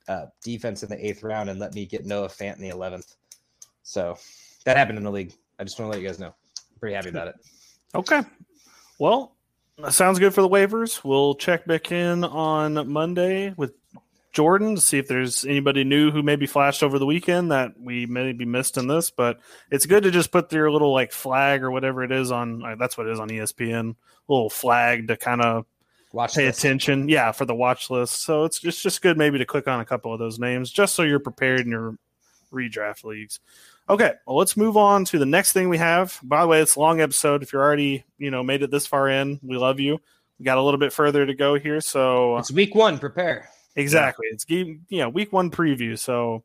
a 0.08 0.28
defense 0.42 0.82
in 0.82 0.88
the 0.88 1.06
eighth 1.06 1.22
round 1.22 1.50
and 1.50 1.60
let 1.60 1.74
me 1.74 1.84
get 1.84 2.06
Noah 2.06 2.28
Fant 2.28 2.56
in 2.56 2.62
the 2.62 2.70
eleventh, 2.70 3.16
so 3.82 4.16
that 4.64 4.78
happened 4.78 4.96
in 4.96 5.04
the 5.04 5.10
league. 5.10 5.34
I 5.58 5.64
just 5.64 5.78
want 5.78 5.92
to 5.92 5.96
let 5.98 6.02
you 6.02 6.08
guys 6.08 6.18
know. 6.18 6.28
I'm 6.28 6.78
pretty 6.80 6.94
happy 6.94 7.10
about 7.10 7.28
it. 7.28 7.34
Okay. 7.94 8.22
Well, 9.04 9.36
that 9.76 9.92
sounds 9.92 10.18
good 10.18 10.32
for 10.32 10.40
the 10.40 10.48
waivers. 10.48 11.04
We'll 11.04 11.34
check 11.34 11.66
back 11.66 11.92
in 11.92 12.24
on 12.24 12.90
Monday 12.90 13.52
with 13.54 13.74
Jordan 14.32 14.76
to 14.76 14.80
see 14.80 14.96
if 14.96 15.08
there's 15.08 15.44
anybody 15.44 15.84
new 15.84 16.10
who 16.10 16.22
maybe 16.22 16.46
flashed 16.46 16.82
over 16.82 16.98
the 16.98 17.04
weekend 17.04 17.50
that 17.50 17.78
we 17.78 18.06
maybe 18.06 18.46
missed 18.46 18.78
in 18.78 18.86
this. 18.88 19.10
But 19.10 19.40
it's 19.70 19.84
good 19.84 20.04
to 20.04 20.10
just 20.10 20.32
put 20.32 20.50
your 20.50 20.70
little 20.70 20.90
like 20.90 21.12
flag 21.12 21.62
or 21.62 21.70
whatever 21.70 22.02
it 22.02 22.12
is 22.12 22.32
on. 22.32 22.64
That's 22.78 22.96
what 22.96 23.06
it 23.06 23.12
is 23.12 23.20
on 23.20 23.28
ESPN. 23.28 23.94
Little 24.26 24.48
flag 24.48 25.08
to 25.08 25.18
kind 25.18 25.42
of 25.42 25.66
Watch 26.14 26.36
pay 26.36 26.46
attention. 26.46 27.10
Yeah, 27.10 27.32
for 27.32 27.44
the 27.44 27.54
watch 27.54 27.90
list. 27.90 28.22
So 28.22 28.44
it's 28.44 28.58
just 28.58 28.82
just 28.82 29.02
good 29.02 29.18
maybe 29.18 29.36
to 29.36 29.44
click 29.44 29.68
on 29.68 29.80
a 29.80 29.84
couple 29.84 30.14
of 30.14 30.18
those 30.18 30.38
names 30.38 30.70
just 30.70 30.94
so 30.94 31.02
you're 31.02 31.20
prepared 31.20 31.60
in 31.60 31.68
your 31.68 31.98
redraft 32.50 33.04
leagues. 33.04 33.38
Okay, 33.88 34.12
well 34.26 34.36
let's 34.36 34.56
move 34.56 34.76
on 34.76 35.04
to 35.06 35.18
the 35.18 35.26
next 35.26 35.52
thing 35.52 35.68
we 35.68 35.78
have. 35.78 36.18
By 36.22 36.40
the 36.42 36.48
way, 36.48 36.60
it's 36.60 36.76
a 36.76 36.80
long 36.80 37.00
episode. 37.00 37.42
If 37.42 37.52
you're 37.52 37.62
already 37.62 38.04
you 38.18 38.30
know 38.30 38.42
made 38.42 38.62
it 38.62 38.70
this 38.70 38.86
far 38.86 39.08
in, 39.08 39.38
we 39.42 39.56
love 39.56 39.78
you. 39.80 40.00
We 40.38 40.44
got 40.44 40.58
a 40.58 40.62
little 40.62 40.80
bit 40.80 40.92
further 40.92 41.24
to 41.26 41.34
go 41.34 41.54
here, 41.54 41.80
so 41.80 42.38
It's 42.38 42.50
week 42.50 42.74
one. 42.74 42.98
Prepare. 42.98 43.48
exactly 43.76 44.26
it's 44.30 44.44
game 44.44 44.86
you 44.88 44.98
know 44.98 45.08
week 45.08 45.32
one 45.32 45.50
preview. 45.50 45.98
So 45.98 46.44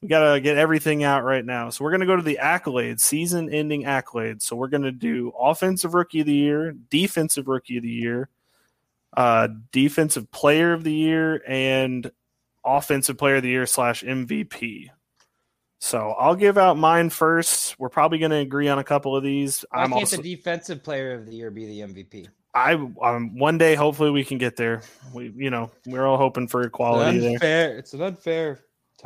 we 0.00 0.08
got 0.08 0.32
to 0.32 0.40
get 0.40 0.56
everything 0.56 1.02
out 1.02 1.24
right 1.24 1.44
now. 1.44 1.70
So 1.70 1.84
we're 1.84 1.90
going 1.90 2.00
to 2.00 2.06
go 2.06 2.16
to 2.16 2.22
the 2.22 2.38
accolades, 2.40 3.00
season 3.00 3.52
ending 3.52 3.82
accolades. 3.82 4.42
So 4.42 4.54
we're 4.54 4.68
going 4.68 4.84
to 4.84 4.92
do 4.92 5.32
offensive 5.38 5.92
rookie 5.92 6.20
of 6.20 6.26
the 6.26 6.34
year, 6.34 6.72
defensive 6.88 7.48
rookie 7.48 7.78
of 7.78 7.82
the 7.82 7.90
year, 7.90 8.28
uh, 9.16 9.48
defensive 9.72 10.30
player 10.30 10.72
of 10.72 10.84
the 10.84 10.92
year, 10.92 11.42
and 11.48 12.10
offensive 12.64 13.18
player 13.18 13.36
of 13.36 13.42
the 13.42 13.48
year 13.48 13.66
slash 13.66 14.04
MVP. 14.04 14.90
So 15.80 16.10
I'll 16.18 16.34
give 16.34 16.58
out 16.58 16.76
mine 16.76 17.08
first. 17.10 17.78
We're 17.78 17.88
probably 17.88 18.18
going 18.18 18.32
to 18.32 18.38
agree 18.38 18.68
on 18.68 18.78
a 18.78 18.84
couple 18.84 19.16
of 19.16 19.22
these. 19.22 19.64
Why 19.70 19.82
I'm 19.82 19.90
can't 19.90 20.00
also 20.02 20.16
the 20.16 20.34
defensive 20.34 20.82
player 20.82 21.12
of 21.14 21.26
the 21.26 21.34
year 21.34 21.50
be 21.50 21.66
the 21.66 21.80
MVP? 21.80 22.26
I 22.54 22.72
um, 23.02 23.36
one 23.38 23.58
day 23.58 23.74
hopefully 23.74 24.10
we 24.10 24.24
can 24.24 24.38
get 24.38 24.56
there. 24.56 24.82
We 25.12 25.32
you 25.36 25.50
know 25.50 25.70
we're 25.86 26.06
all 26.06 26.16
hoping 26.16 26.48
for 26.48 26.62
It's 26.62 26.68
equality 26.68 27.36
there. 27.36 27.78
It's 27.78 27.92
an 27.94 28.02
unfair. 28.02 28.60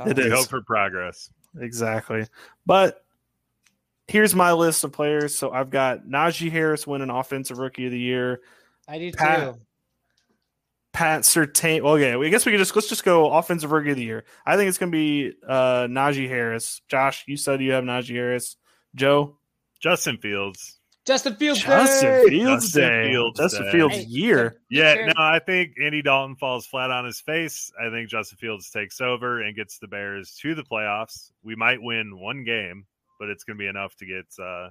It 0.07 0.17
We 0.17 0.25
is. 0.25 0.33
hope 0.33 0.49
for 0.49 0.63
progress. 0.63 1.29
Exactly. 1.61 2.27
But 2.65 3.05
here's 4.09 4.35
my 4.35 4.53
list 4.53 4.85
of 4.85 4.93
players. 4.93 5.35
So 5.35 5.51
I've 5.53 5.69
got 5.71 6.07
Najee 6.07 6.51
Harris 6.51 6.87
winning 6.87 7.11
Offensive 7.11 7.59
Rookie 7.59 7.87
of 7.87 7.93
the 7.93 7.99
Year. 7.99 8.41
I 8.89 8.99
do 8.99 9.13
Pat- 9.13 9.55
too. 9.55 9.61
Pat 10.93 11.23
Surtain. 11.23 11.83
Well, 11.83 11.95
okay, 11.95 12.15
I 12.15 12.29
guess 12.31 12.45
we 12.45 12.53
could 12.53 12.59
just 12.59 12.75
let's 12.77 12.89
just 12.89 13.05
go 13.05 13.33
Offensive 13.33 13.73
Rookie 13.73 13.91
of 13.91 13.97
the 13.97 14.05
Year. 14.05 14.25
I 14.45 14.57
think 14.57 14.69
it's 14.69 14.79
going 14.79 14.93
to 14.93 14.97
be 14.97 15.33
uh, 15.47 15.87
Najee 15.89 16.29
Harris. 16.29 16.83
Josh, 16.89 17.25
you 17.27 17.37
said 17.37 17.63
you 17.63 17.73
have 17.73 17.85
Najee 17.85 18.15
Harris. 18.15 18.57
Joe, 18.95 19.39
Justin 19.81 20.19
Fields. 20.19 20.79
Justin 21.05 21.35
Fields. 21.35 21.61
Justin 21.61 22.11
Day! 22.11 22.29
Fields 22.29 22.65
Justin 22.67 22.83
Day. 22.83 23.11
Fields 23.11 23.39
Justin 23.41 23.65
Day. 23.65 23.73
Fields 23.73 23.95
Hey, 23.97 24.03
year. 24.05 24.61
Yeah, 24.71 25.07
no, 25.07 25.13
I 25.19 25.41
think 25.41 25.73
Andy 25.83 26.01
Dalton 26.01 26.37
falls 26.37 26.65
flat 26.67 26.91
on 26.93 27.05
his 27.05 27.21
face. 27.21 27.73
I 27.81 27.91
think 27.91 28.09
Justin 28.09 28.39
Fields 28.39 28.71
takes 28.71 29.01
over 29.01 29.43
and 29.43 29.57
gets 29.57 29.79
the 29.79 29.89
Bears 29.89 30.37
to 30.43 30.55
the 30.55 30.63
playoffs. 30.63 31.33
We 31.43 31.57
might 31.57 31.83
win 31.83 32.17
one 32.21 32.45
game, 32.45 32.87
but 33.19 33.31
it's 33.31 33.43
going 33.43 33.57
to 33.57 33.61
be 33.61 33.67
enough 33.67 33.97
to 33.97 34.07
get 34.07 34.27
uh, 34.41 34.69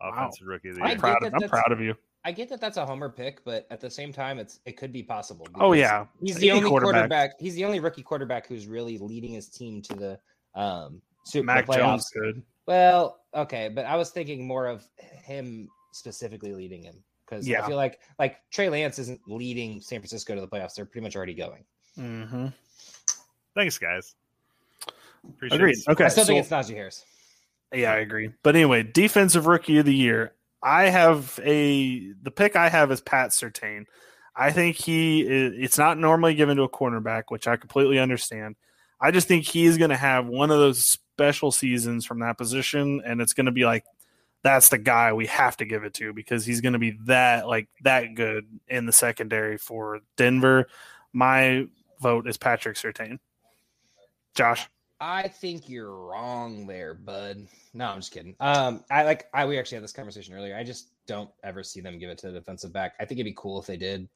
offensive 0.00 0.46
rookie 0.48 0.70
of 0.70 0.76
the 0.76 0.82
I 0.82 0.86
year. 0.86 0.94
get 0.96 1.00
Proud 1.00 1.18
that 1.22 1.34
of, 1.34 1.42
I'm 1.44 1.48
proud 1.48 1.70
of 1.70 1.80
you. 1.80 1.94
I 2.24 2.30
get 2.32 2.48
that 2.50 2.60
that's 2.60 2.76
a 2.76 2.86
homer 2.86 3.08
pick, 3.08 3.44
but 3.44 3.66
at 3.70 3.80
the 3.80 3.90
same 3.90 4.12
time, 4.12 4.38
it's 4.38 4.60
it 4.64 4.76
could 4.76 4.92
be 4.92 5.02
possible. 5.02 5.46
Oh 5.56 5.72
yeah, 5.72 6.06
he's 6.22 6.36
the 6.36 6.50
Any 6.50 6.58
only 6.58 6.70
quarterback. 6.70 6.92
quarterback. 6.94 7.30
He's 7.40 7.54
the 7.54 7.64
only 7.64 7.80
rookie 7.80 8.02
quarterback 8.02 8.46
who's 8.46 8.66
really 8.66 8.98
leading 8.98 9.32
his 9.32 9.48
team 9.48 9.82
to 9.82 9.94
the 9.94 10.60
um 10.60 11.02
Super 11.24 11.46
Mac 11.46 11.66
playoffs. 11.66 11.76
Jones 11.78 12.10
good. 12.10 12.42
Well, 12.66 13.18
okay, 13.34 13.68
but 13.68 13.86
I 13.86 13.96
was 13.96 14.10
thinking 14.10 14.46
more 14.46 14.66
of 14.66 14.86
him 14.98 15.68
specifically 15.92 16.54
leading 16.54 16.82
him 16.84 17.02
because 17.26 17.46
Yeah. 17.48 17.64
I 17.64 17.66
feel 17.66 17.76
like 17.76 17.98
like 18.20 18.36
Trey 18.50 18.68
Lance 18.68 18.98
isn't 19.00 19.20
leading 19.26 19.80
San 19.80 19.98
Francisco 19.98 20.34
to 20.36 20.40
the 20.40 20.48
playoffs; 20.48 20.74
they're 20.74 20.84
pretty 20.86 21.04
much 21.04 21.16
already 21.16 21.34
going. 21.34 21.64
Mm-hmm. 21.98 22.46
Thanks, 23.56 23.78
guys. 23.78 24.14
Appreciate 25.28 25.56
Agreed. 25.56 25.76
it. 25.78 25.88
Okay, 25.88 26.04
I 26.04 26.08
still 26.08 26.24
so 26.24 26.28
think 26.32 26.40
it's 26.40 26.50
Najee 26.50 26.74
Harris. 26.74 27.04
Yeah, 27.72 27.92
I 27.92 27.96
agree. 27.98 28.30
But 28.42 28.54
anyway, 28.54 28.82
defensive 28.82 29.46
rookie 29.46 29.78
of 29.78 29.86
the 29.86 29.94
year. 29.94 30.32
I 30.62 30.84
have 30.84 31.40
a 31.42 32.12
the 32.22 32.30
pick 32.30 32.56
I 32.56 32.68
have 32.68 32.90
is 32.92 33.00
Pat 33.00 33.30
Surtain. 33.30 33.86
I 34.34 34.52
think 34.52 34.76
he 34.76 35.22
it's 35.22 35.78
not 35.78 35.98
normally 35.98 36.34
given 36.34 36.56
to 36.56 36.62
a 36.62 36.68
cornerback, 36.68 37.24
which 37.28 37.46
I 37.46 37.56
completely 37.56 37.98
understand. 37.98 38.56
I 39.00 39.10
just 39.10 39.28
think 39.28 39.44
he's 39.44 39.78
going 39.78 39.90
to 39.90 39.96
have 39.96 40.26
one 40.26 40.50
of 40.50 40.58
those 40.58 40.84
special 40.84 41.50
seasons 41.50 42.06
from 42.06 42.20
that 42.20 42.38
position, 42.38 43.02
and 43.04 43.20
it's 43.20 43.32
going 43.32 43.46
to 43.46 43.52
be 43.52 43.64
like 43.64 43.84
that's 44.42 44.70
the 44.70 44.78
guy 44.78 45.12
we 45.12 45.26
have 45.26 45.56
to 45.56 45.64
give 45.64 45.84
it 45.84 45.94
to 45.94 46.12
because 46.12 46.44
he's 46.44 46.60
going 46.60 46.72
to 46.72 46.78
be 46.78 46.98
that 47.04 47.46
like 47.46 47.68
that 47.82 48.14
good 48.14 48.46
in 48.68 48.86
the 48.86 48.92
secondary 48.92 49.58
for 49.58 50.00
Denver. 50.16 50.68
My 51.12 51.66
vote 52.00 52.28
is 52.28 52.36
Patrick 52.36 52.76
Surtain. 52.76 53.18
Josh. 54.34 54.68
I 55.04 55.26
think 55.26 55.68
you're 55.68 55.92
wrong 55.92 56.64
there, 56.64 56.94
bud. 56.94 57.48
No, 57.74 57.86
I'm 57.86 57.98
just 57.98 58.12
kidding. 58.12 58.36
Um, 58.38 58.84
I 58.88 59.02
like 59.02 59.26
I 59.34 59.44
we 59.44 59.58
actually 59.58 59.74
had 59.76 59.82
this 59.82 59.92
conversation 59.92 60.32
earlier. 60.32 60.56
I 60.56 60.62
just 60.62 60.90
don't 61.08 61.28
ever 61.42 61.64
see 61.64 61.80
them 61.80 61.98
give 61.98 62.08
it 62.08 62.18
to 62.18 62.28
the 62.28 62.38
defensive 62.38 62.72
back. 62.72 62.94
I 63.00 63.04
think 63.04 63.18
it'd 63.18 63.24
be 63.24 63.34
cool 63.36 63.58
if 63.58 63.66
they 63.66 63.76
did. 63.76 64.08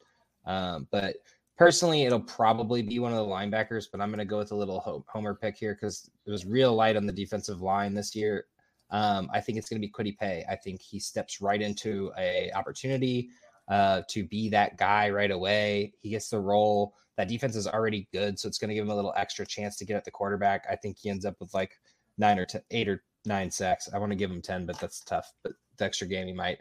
Um, 0.45 0.87
but 0.93 1.17
personally, 1.59 2.05
it'll 2.05 2.21
probably 2.21 2.83
be 2.83 3.01
one 3.01 3.13
of 3.13 3.19
the 3.19 3.25
linebackers, 3.25 3.87
but 3.91 4.01
I'm 4.01 4.11
going 4.11 4.21
to 4.21 4.25
go 4.25 4.39
with 4.39 4.53
a 4.53 4.57
little 4.57 5.05
homer 5.09 5.35
pick 5.35 5.57
here 5.57 5.75
because 5.75 6.09
it 6.25 6.31
was 6.31 6.47
real 6.47 6.73
light 6.73 6.97
on 6.97 7.05
the 7.05 7.13
defensive 7.13 7.63
line 7.63 7.93
this 7.93 8.15
year. 8.15 8.45
Um, 8.91 9.29
I 9.35 9.41
think 9.41 9.59
it's 9.59 9.69
going 9.69 9.83
to 9.83 9.87
be 9.87 9.93
Kwity 9.93 10.17
Paye. 10.17 10.45
I 10.49 10.55
think 10.55 10.81
he 10.81 11.01
steps 11.01 11.41
right 11.41 11.61
into 11.61 12.13
a 12.17 12.53
opportunity 12.53 13.31
uh, 13.69 14.03
to 14.09 14.25
be 14.25 14.51
that 14.51 14.77
guy 14.77 15.11
right 15.11 15.31
away. 15.31 15.93
He 16.01 16.11
gets 16.11 16.29
the 16.29 16.41
role. 16.41 16.95
That 17.17 17.29
defense 17.29 17.57
is 17.57 17.67
already 17.67 18.09
good, 18.13 18.39
so 18.39 18.47
it's 18.47 18.59
going 18.59 18.69
to 18.69 18.75
give 18.75 18.85
him 18.85 18.91
a 18.91 18.97
little 18.97 19.15
extra 19.17 19.47
chance 19.47 19.77
to 19.77 19.87
get 19.87 19.97
at 19.97 20.05
the 20.05 20.11
quarterback. 20.11 20.67
I 20.71 20.77
think 20.77 20.99
he 20.99 21.09
ends 21.09 21.25
up 21.25 21.37
with 21.41 21.55
like 21.55 21.73
nine 22.19 22.39
or 22.39 22.45
ten, 22.45 22.63
eight 22.71 22.89
or 22.89 23.03
nine 23.25 23.51
sacks. 23.51 23.89
I 23.93 23.99
want 23.99 24.13
to 24.13 24.17
give 24.17 24.31
him 24.31 24.43
ten, 24.43 24.67
but 24.67 24.79
that's 24.79 25.01
tough. 25.01 25.33
But 25.43 25.53
the 25.79 25.85
extra 25.85 26.07
game 26.07 26.27
he 26.27 26.33
might. 26.33 26.59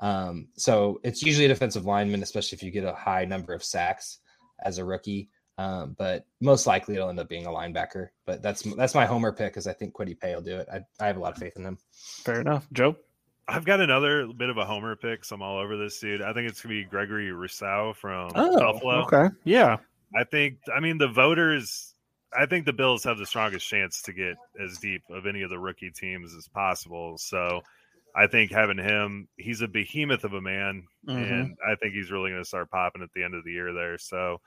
Um, 0.00 0.48
so 0.56 1.00
it's 1.04 1.22
usually 1.22 1.46
a 1.46 1.48
defensive 1.48 1.86
lineman, 1.86 2.22
especially 2.22 2.56
if 2.56 2.62
you 2.62 2.70
get 2.70 2.84
a 2.84 2.94
high 2.94 3.24
number 3.24 3.54
of 3.54 3.64
sacks 3.64 4.18
as 4.62 4.78
a 4.78 4.84
rookie. 4.84 5.30
Um, 5.56 5.94
but 5.96 6.26
most 6.40 6.66
likely 6.66 6.96
it'll 6.96 7.10
end 7.10 7.20
up 7.20 7.28
being 7.28 7.46
a 7.46 7.50
linebacker. 7.50 8.08
But 8.26 8.42
that's 8.42 8.62
that's 8.74 8.94
my 8.94 9.06
homer 9.06 9.32
pick 9.32 9.52
because 9.52 9.66
I 9.66 9.72
think 9.72 9.94
Kwity 9.94 10.18
Paye 10.18 10.34
will 10.34 10.42
do 10.42 10.56
it. 10.56 10.68
I, 10.72 10.80
I 11.00 11.06
have 11.06 11.16
a 11.16 11.20
lot 11.20 11.32
of 11.32 11.38
faith 11.38 11.56
in 11.56 11.64
him. 11.64 11.78
Fair 11.92 12.40
enough, 12.40 12.66
Joe. 12.72 12.96
I've 13.46 13.64
got 13.64 13.80
another 13.80 14.26
bit 14.26 14.48
of 14.48 14.56
a 14.56 14.64
homer 14.64 14.96
pick, 14.96 15.24
so 15.24 15.34
I'm 15.34 15.42
all 15.42 15.58
over 15.58 15.76
this 15.76 15.98
dude. 15.98 16.22
I 16.22 16.32
think 16.32 16.48
it's 16.48 16.62
gonna 16.62 16.74
be 16.74 16.84
Gregory 16.84 17.30
Rousseau 17.32 17.94
from 17.94 18.30
oh, 18.34 18.58
Buffalo. 18.58 19.02
Okay, 19.02 19.34
yeah. 19.44 19.76
I 20.16 20.24
think. 20.24 20.58
I 20.74 20.80
mean, 20.80 20.98
the 20.98 21.08
voters. 21.08 21.94
I 22.36 22.46
think 22.46 22.66
the 22.66 22.72
Bills 22.72 23.04
have 23.04 23.18
the 23.18 23.26
strongest 23.26 23.68
chance 23.68 24.02
to 24.02 24.12
get 24.12 24.36
as 24.60 24.78
deep 24.78 25.02
of 25.10 25.26
any 25.26 25.42
of 25.42 25.50
the 25.50 25.58
rookie 25.58 25.90
teams 25.90 26.34
as 26.34 26.48
possible. 26.48 27.16
So, 27.16 27.62
I 28.16 28.26
think 28.26 28.50
having 28.50 28.78
him, 28.78 29.28
he's 29.36 29.60
a 29.60 29.68
behemoth 29.68 30.24
of 30.24 30.34
a 30.34 30.40
man, 30.40 30.84
mm-hmm. 31.06 31.16
and 31.16 31.56
I 31.64 31.76
think 31.76 31.94
he's 31.94 32.10
really 32.10 32.30
going 32.30 32.42
to 32.42 32.48
start 32.48 32.70
popping 32.70 33.02
at 33.02 33.10
the 33.14 33.22
end 33.22 33.34
of 33.34 33.44
the 33.44 33.52
year 33.52 33.72
there. 33.72 33.98
So, 33.98 34.40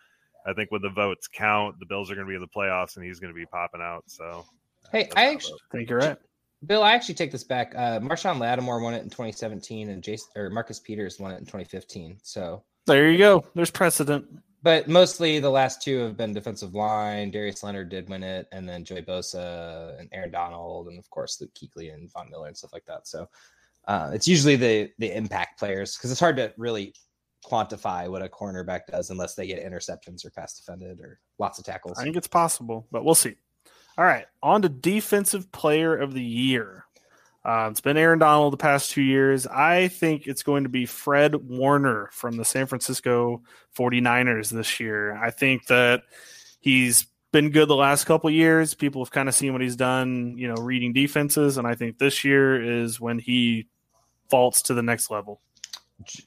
I 0.46 0.54
think 0.54 0.72
when 0.72 0.82
the 0.82 0.90
votes 0.90 1.28
count, 1.28 1.80
the 1.80 1.86
Bills 1.86 2.12
are 2.12 2.16
going 2.16 2.28
to 2.28 2.30
be 2.30 2.36
in 2.36 2.42
the 2.42 2.48
playoffs, 2.48 2.98
and 2.98 3.06
he's 3.06 3.20
going 3.20 3.34
to 3.34 3.40
be 3.40 3.46
popping 3.46 3.82
out. 3.82 4.04
So, 4.08 4.46
hey, 4.92 5.10
I 5.16 5.28
actually 5.28 5.60
think 5.72 5.90
you're 5.90 6.00
right. 6.00 6.18
Bill, 6.66 6.84
I 6.84 6.94
actually 6.94 7.16
take 7.16 7.32
this 7.32 7.44
back. 7.44 7.74
Uh, 7.76 8.00
Marshon 8.00 8.40
Lattimore 8.40 8.82
won 8.82 8.94
it 8.94 9.04
in 9.04 9.10
2017, 9.10 9.90
and 9.90 10.04
Jason 10.04 10.30
or 10.36 10.50
Marcus 10.50 10.80
Peters 10.80 11.20
won 11.20 11.32
it 11.32 11.38
in 11.38 11.46
2015. 11.46 12.18
So 12.24 12.64
there 12.88 13.12
you 13.12 13.18
go. 13.18 13.46
There's 13.54 13.70
precedent. 13.72 14.26
But 14.64 14.88
mostly 14.88 15.40
the 15.40 15.52
last 15.52 15.84
two 15.84 16.00
have 16.00 16.18
been 16.18 16.34
defensive 16.34 16.74
line. 16.74 17.30
Darius 17.30 17.64
Leonard 17.64 17.90
did 17.90 18.10
win 18.10 18.24
it, 18.24 18.48
and 18.52 18.68
then 18.68 18.84
Joey 18.84 19.04
Bosa 19.04 20.00
and 20.00 20.10
Aaron 20.12 20.32
Donald, 20.32 20.88
and 20.88 20.98
of 20.98 21.10
course 21.12 21.40
Luke 21.40 21.52
Kuechly 21.54 21.94
and 21.94 22.12
Von 22.12 22.30
Miller 22.30 22.48
and 22.48 22.58
stuff 22.58 22.74
like 22.74 22.86
that. 22.86 23.08
So 23.08 23.30
uh, 23.88 24.12
it's 24.14 24.28
usually 24.28 24.56
the 24.56 24.90
the 24.98 25.16
impact 25.16 25.60
players 25.60 25.96
because 25.96 26.12
it's 26.12 26.20
hard 26.20 26.38
to 26.38 26.52
really 26.58 26.94
quantify 27.46 28.10
what 28.10 28.22
a 28.22 28.28
cornerback 28.28 28.82
does 28.88 29.10
unless 29.10 29.36
they 29.36 29.48
get 29.48 29.64
interceptions 29.64 30.26
or 30.26 30.32
pass 30.32 30.58
defended 30.58 31.00
or 31.00 31.20
lots 31.40 31.60
of 31.60 31.66
tackles. 31.66 31.98
I 32.00 32.04
think 32.04 32.18
it's 32.18 32.28
possible, 32.28 32.88
but 32.92 33.06
we'll 33.06 33.16
see. 33.16 33.36
All 33.98 34.06
right, 34.06 34.26
on 34.44 34.62
to 34.62 34.70
defensive 34.70 35.52
player 35.52 35.96
of 35.96 36.14
the 36.14 36.24
year. 36.24 36.86
Uh, 37.44 37.70
it's 37.72 37.82
been 37.82 37.98
Aaron 37.98 38.20
Donald 38.20 38.54
the 38.54 38.58
past 38.58 38.92
two 38.92 39.02
years. 39.02 39.48
I 39.48 39.88
think 39.88 40.28
it's 40.28 40.44
going 40.44 40.64
to 40.64 40.70
be 40.70 40.86
Fred 40.86 41.34
Warner 41.36 42.10
from 42.12 42.38
the 42.38 42.46
San 42.46 42.68
Francisco 42.68 43.42
49ers 43.76 44.50
this 44.50 44.80
year. 44.80 45.16
I 45.16 45.32
think 45.32 45.66
that 45.68 46.04
he's 46.60 47.08
been 47.32 47.50
good 47.50 47.70
the 47.70 47.76
last 47.76 48.06
couple 48.06 48.30
years. 48.30 48.76
People 48.76 49.04
have 49.04 49.12
kind 49.12 49.30
of 49.30 49.36
seen 49.36 49.54
what 49.54 49.62
he's 49.62 49.76
done, 49.78 50.38
you 50.38 50.48
know, 50.48 50.62
reading 50.62 50.94
defenses, 50.94 51.58
and 51.58 51.66
I 51.66 51.74
think 51.74 51.98
this 51.98 52.24
year 52.24 52.84
is 52.84 53.00
when 53.00 53.18
he 53.18 53.68
faults 54.30 54.64
to 54.64 54.74
the 54.74 54.84
next 54.84 55.10
level. 55.10 55.42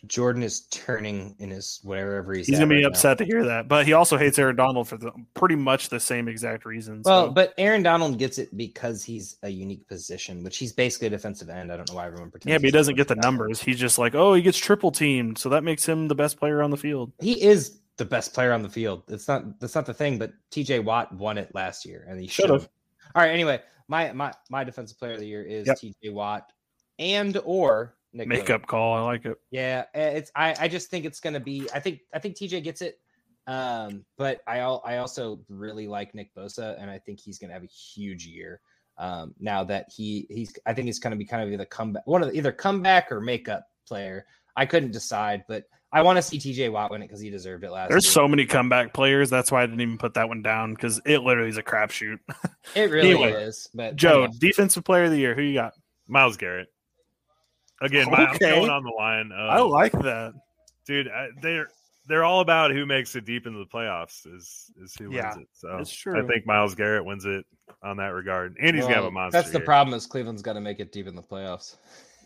Jordan 0.06 0.42
is 0.42 0.62
turning 0.66 1.36
in 1.38 1.50
his 1.50 1.78
wherever 1.84 2.34
he's. 2.34 2.48
He's 2.48 2.58
gonna 2.58 2.68
be 2.68 2.76
right 2.76 2.86
upset 2.86 3.20
now. 3.20 3.24
to 3.24 3.30
hear 3.30 3.44
that, 3.44 3.68
but 3.68 3.86
he 3.86 3.92
also 3.92 4.16
hates 4.16 4.36
Aaron 4.36 4.56
Donald 4.56 4.88
for 4.88 4.96
the 4.96 5.12
pretty 5.34 5.54
much 5.54 5.90
the 5.90 6.00
same 6.00 6.26
exact 6.26 6.64
reasons. 6.64 7.04
Well, 7.04 7.26
so. 7.26 7.32
but 7.32 7.54
Aaron 7.56 7.84
Donald 7.84 8.18
gets 8.18 8.38
it 8.38 8.56
because 8.56 9.04
he's 9.04 9.36
a 9.44 9.48
unique 9.48 9.86
position, 9.86 10.42
which 10.42 10.58
he's 10.58 10.72
basically 10.72 11.06
a 11.06 11.10
defensive 11.10 11.48
end. 11.48 11.72
I 11.72 11.76
don't 11.76 11.88
know 11.88 11.94
why 11.94 12.06
everyone 12.06 12.32
pretends. 12.32 12.50
Yeah, 12.50 12.58
but 12.58 12.64
he 12.64 12.70
doesn't 12.72 12.96
get 12.96 13.06
the 13.06 13.14
numbers. 13.14 13.62
He's 13.62 13.78
just 13.78 13.96
like, 13.96 14.16
oh, 14.16 14.34
he 14.34 14.42
gets 14.42 14.58
triple 14.58 14.90
teamed, 14.90 15.38
so 15.38 15.48
that 15.50 15.62
makes 15.62 15.88
him 15.88 16.08
the 16.08 16.16
best 16.16 16.38
player 16.38 16.62
on 16.62 16.70
the 16.70 16.76
field. 16.76 17.12
He 17.20 17.40
is 17.40 17.78
the 17.96 18.04
best 18.04 18.34
player 18.34 18.52
on 18.52 18.62
the 18.62 18.68
field. 18.68 19.04
It's 19.06 19.28
not 19.28 19.60
that's 19.60 19.76
not 19.76 19.86
the 19.86 19.94
thing, 19.94 20.18
but 20.18 20.32
T.J. 20.50 20.80
Watt 20.80 21.14
won 21.14 21.38
it 21.38 21.54
last 21.54 21.86
year, 21.86 22.06
and 22.08 22.20
he 22.20 22.26
should 22.26 22.50
have. 22.50 22.68
All 23.14 23.22
right. 23.22 23.30
Anyway, 23.30 23.60
my 23.86 24.12
my 24.12 24.32
my 24.50 24.64
defensive 24.64 24.98
player 24.98 25.12
of 25.12 25.20
the 25.20 25.26
year 25.26 25.44
is 25.44 25.68
yep. 25.68 25.78
T.J. 25.78 26.08
Watt, 26.08 26.52
and 26.98 27.40
or 27.44 27.94
Nick 28.12 28.28
makeup 28.28 28.66
call. 28.66 28.94
I 28.94 29.00
like 29.02 29.24
it. 29.24 29.36
Yeah, 29.50 29.84
eh, 29.94 30.10
it's. 30.10 30.30
I. 30.34 30.54
I 30.58 30.68
just 30.68 30.90
think 30.90 31.04
it's 31.04 31.20
going 31.20 31.34
to 31.34 31.40
be. 31.40 31.68
I 31.72 31.80
think. 31.80 32.00
I 32.14 32.18
think 32.18 32.36
TJ 32.36 32.64
gets 32.64 32.82
it. 32.82 32.98
Um, 33.46 34.04
but 34.16 34.40
I. 34.46 34.58
I 34.58 34.98
also 34.98 35.40
really 35.48 35.86
like 35.86 36.14
Nick 36.14 36.34
Bosa, 36.34 36.80
and 36.80 36.90
I 36.90 36.98
think 36.98 37.20
he's 37.20 37.38
going 37.38 37.48
to 37.48 37.54
have 37.54 37.62
a 37.62 37.66
huge 37.66 38.26
year. 38.26 38.60
Um, 38.98 39.34
now 39.38 39.64
that 39.64 39.86
he 39.94 40.26
he's. 40.28 40.52
I 40.66 40.74
think 40.74 40.86
he's 40.86 40.98
going 40.98 41.12
to 41.12 41.16
be 41.16 41.24
kind 41.24 41.42
of 41.42 41.52
either 41.52 41.64
comeback, 41.64 42.06
one 42.06 42.22
of 42.22 42.30
the, 42.30 42.36
either 42.36 42.52
comeback 42.52 43.12
or 43.12 43.20
makeup 43.20 43.66
player. 43.86 44.26
I 44.56 44.66
couldn't 44.66 44.90
decide, 44.90 45.44
but 45.48 45.64
I 45.92 46.02
want 46.02 46.16
to 46.16 46.22
see 46.22 46.38
TJ 46.38 46.70
Watt 46.70 46.90
win 46.90 47.02
it 47.02 47.06
because 47.06 47.20
he 47.20 47.30
deserved 47.30 47.64
it 47.64 47.70
last. 47.70 47.90
There's 47.90 48.04
year. 48.04 48.12
so 48.12 48.28
many 48.28 48.46
comeback 48.46 48.92
players. 48.92 49.30
That's 49.30 49.50
why 49.50 49.62
I 49.62 49.66
didn't 49.66 49.80
even 49.80 49.98
put 49.98 50.14
that 50.14 50.28
one 50.28 50.42
down 50.42 50.74
because 50.74 51.00
it 51.04 51.18
literally 51.18 51.48
is 51.48 51.56
a 51.56 51.62
crapshoot. 51.62 52.18
It 52.74 52.80
really 52.90 53.10
anyway, 53.10 53.32
is. 53.32 53.68
But 53.74 53.96
Joe, 53.96 54.28
defensive 54.38 54.84
player 54.84 55.04
of 55.04 55.10
the 55.10 55.18
year, 55.18 55.34
who 55.34 55.42
you 55.42 55.54
got? 55.54 55.74
Myles 56.06 56.36
Garrett. 56.36 56.68
Again, 57.80 58.10
my, 58.10 58.30
okay. 58.34 58.50
I'm 58.50 58.58
going 58.58 58.70
on 58.70 58.84
the 58.84 58.90
line. 58.90 59.32
Of, 59.32 59.50
I 59.50 59.60
like 59.60 59.92
that, 59.92 60.34
dude. 60.86 61.08
I, 61.08 61.28
they're 61.40 61.68
they're 62.06 62.24
all 62.24 62.40
about 62.40 62.72
who 62.72 62.84
makes 62.86 63.14
it 63.16 63.24
deep 63.24 63.46
into 63.46 63.58
the 63.58 63.66
playoffs. 63.66 64.26
Is 64.26 64.70
is 64.82 64.94
who 64.98 65.12
yeah, 65.12 65.34
wins 65.34 65.42
it? 65.42 65.48
So 65.52 65.76
it's 65.78 65.92
true. 65.92 66.22
I 66.22 66.26
think 66.26 66.46
Myles 66.46 66.74
Garrett 66.74 67.04
wins 67.04 67.24
it 67.24 67.46
on 67.82 67.96
that 67.98 68.08
regard, 68.08 68.56
and 68.60 68.74
he's 68.74 68.82
well, 68.82 68.90
gonna 68.90 69.02
have 69.02 69.04
a 69.04 69.10
monster. 69.10 69.38
That's 69.38 69.50
the 69.50 69.58
year. 69.58 69.64
problem. 69.64 69.94
Is 69.94 70.06
Cleveland's 70.06 70.42
got 70.42 70.54
to 70.54 70.60
make 70.60 70.80
it 70.80 70.92
deep 70.92 71.06
in 71.06 71.14
the 71.14 71.22
playoffs. 71.22 71.76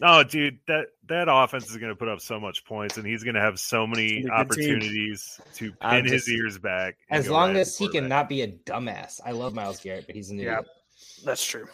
No, 0.01 0.24
dude, 0.24 0.59
that 0.66 0.86
that 1.09 1.28
offense 1.31 1.70
is 1.70 1.76
going 1.76 1.93
to 1.93 1.97
put 1.97 2.09
up 2.09 2.20
so 2.20 2.40
much 2.40 2.64
points, 2.64 2.97
and 2.97 3.06
he's 3.06 3.22
going 3.22 3.36
to 3.36 3.40
have 3.40 3.60
so 3.60 3.86
many 3.86 4.28
opportunities 4.28 5.40
team. 5.55 5.70
to 5.70 5.89
pin 5.89 6.05
just, 6.05 6.26
his 6.26 6.36
ears 6.36 6.59
back. 6.59 6.97
As 7.10 7.28
long 7.28 7.51
right 7.51 7.60
as 7.60 7.78
he 7.78 7.89
can 7.89 8.09
not 8.09 8.28
be 8.28 8.43
a 8.43 8.48
dumbass. 8.48 9.20
I 9.24 9.31
love 9.31 9.55
Myles 9.55 9.81
Garrett, 9.81 10.06
but 10.06 10.16
he's 10.16 10.31
an 10.31 10.40
idiot. 10.40 10.64
Yeah, 10.64 11.24
that's 11.24 11.44
true. 11.44 11.66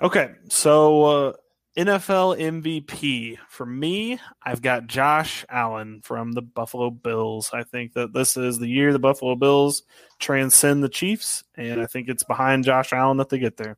Okay, 0.00 0.32
so 0.48 1.04
uh, 1.04 1.32
NFL 1.76 2.38
MVP 2.40 3.36
for 3.48 3.66
me, 3.66 4.18
I've 4.42 4.62
got 4.62 4.86
Josh 4.86 5.44
Allen 5.50 6.00
from 6.02 6.32
the 6.32 6.40
Buffalo 6.40 6.90
Bills. 6.90 7.50
I 7.52 7.64
think 7.64 7.92
that 7.92 8.14
this 8.14 8.36
is 8.36 8.58
the 8.58 8.68
year 8.68 8.92
the 8.92 8.98
Buffalo 8.98 9.34
Bills 9.34 9.82
transcend 10.18 10.82
the 10.82 10.88
Chiefs, 10.88 11.44
and 11.54 11.80
I 11.82 11.86
think 11.86 12.08
it's 12.08 12.24
behind 12.24 12.64
Josh 12.64 12.94
Allen 12.94 13.18
that 13.18 13.28
they 13.28 13.38
get 13.38 13.58
there. 13.58 13.76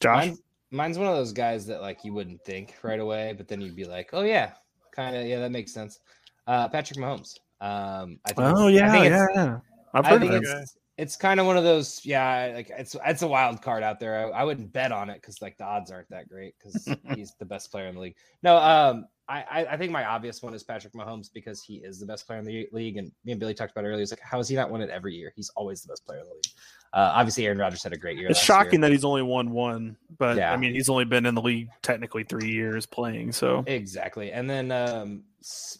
Josh, 0.00 0.26
Mine, 0.26 0.38
mine's 0.72 0.98
one 0.98 1.06
of 1.06 1.14
those 1.14 1.32
guys 1.32 1.64
that 1.66 1.80
like 1.80 2.04
you 2.04 2.12
wouldn't 2.12 2.44
think 2.44 2.74
right 2.82 2.98
away, 2.98 3.34
but 3.36 3.46
then 3.46 3.60
you'd 3.60 3.76
be 3.76 3.84
like, 3.84 4.10
oh 4.12 4.22
yeah, 4.22 4.52
kind 4.90 5.14
of 5.14 5.24
yeah, 5.24 5.38
that 5.38 5.52
makes 5.52 5.72
sense. 5.72 6.00
Uh, 6.48 6.68
Patrick 6.68 6.98
Mahomes. 6.98 7.38
Um, 7.60 8.18
I 8.24 8.32
think 8.32 8.38
oh 8.40 8.66
yeah, 8.66 9.02
yeah, 9.02 9.26
yeah. 9.34 9.58
I've 9.94 10.06
heard 10.06 10.24
I 10.24 10.28
think 10.28 10.44
it's, 10.44 10.76
it's 10.98 11.16
kind 11.16 11.40
of 11.40 11.46
one 11.46 11.56
of 11.56 11.64
those 11.64 12.04
yeah 12.04 12.52
like 12.54 12.70
it's 12.76 12.94
it's 13.06 13.22
a 13.22 13.28
wild 13.28 13.62
card 13.62 13.82
out 13.82 13.98
there 13.98 14.26
i, 14.26 14.40
I 14.40 14.44
wouldn't 14.44 14.72
bet 14.72 14.92
on 14.92 15.08
it 15.10 15.20
because 15.20 15.40
like 15.40 15.56
the 15.56 15.64
odds 15.64 15.90
aren't 15.90 16.10
that 16.10 16.28
great 16.28 16.54
because 16.58 16.88
he's 17.14 17.32
the 17.38 17.46
best 17.46 17.70
player 17.70 17.86
in 17.86 17.94
the 17.94 18.00
league 18.00 18.16
no 18.42 18.56
um 18.56 19.06
I, 19.28 19.66
I 19.70 19.76
think 19.76 19.92
my 19.92 20.04
obvious 20.04 20.42
one 20.42 20.52
is 20.52 20.62
Patrick 20.62 20.92
Mahomes 20.92 21.32
because 21.32 21.62
he 21.62 21.76
is 21.76 21.98
the 21.98 22.04
best 22.04 22.26
player 22.26 22.38
in 22.38 22.44
the 22.44 22.68
league, 22.72 22.98
and 22.98 23.10
me 23.24 23.32
and 23.32 23.40
Billy 23.40 23.54
talked 23.54 23.72
about 23.72 23.84
it 23.84 23.88
earlier. 23.88 24.02
It's 24.02 24.12
like, 24.12 24.20
how 24.20 24.36
has 24.36 24.48
he 24.48 24.56
not 24.56 24.70
won 24.70 24.82
it 24.82 24.90
every 24.90 25.14
year? 25.14 25.32
He's 25.34 25.48
always 25.50 25.80
the 25.80 25.88
best 25.88 26.04
player 26.04 26.18
in 26.18 26.26
the 26.26 26.34
league. 26.34 26.44
Uh, 26.92 27.12
obviously, 27.14 27.46
Aaron 27.46 27.56
Rodgers 27.56 27.82
had 27.82 27.94
a 27.94 27.96
great 27.96 28.18
year. 28.18 28.28
It's 28.28 28.42
shocking 28.42 28.80
year. 28.80 28.80
that 28.82 28.92
he's 28.92 29.04
only 29.04 29.22
won 29.22 29.50
one, 29.50 29.96
but 30.18 30.36
yeah. 30.36 30.52
I 30.52 30.56
mean, 30.56 30.74
he's 30.74 30.90
only 30.90 31.06
been 31.06 31.24
in 31.24 31.34
the 31.34 31.40
league 31.40 31.70
technically 31.80 32.24
three 32.24 32.50
years 32.50 32.84
playing. 32.84 33.32
So 33.32 33.64
exactly, 33.66 34.32
and 34.32 34.50
then 34.50 34.70
um, 34.70 35.22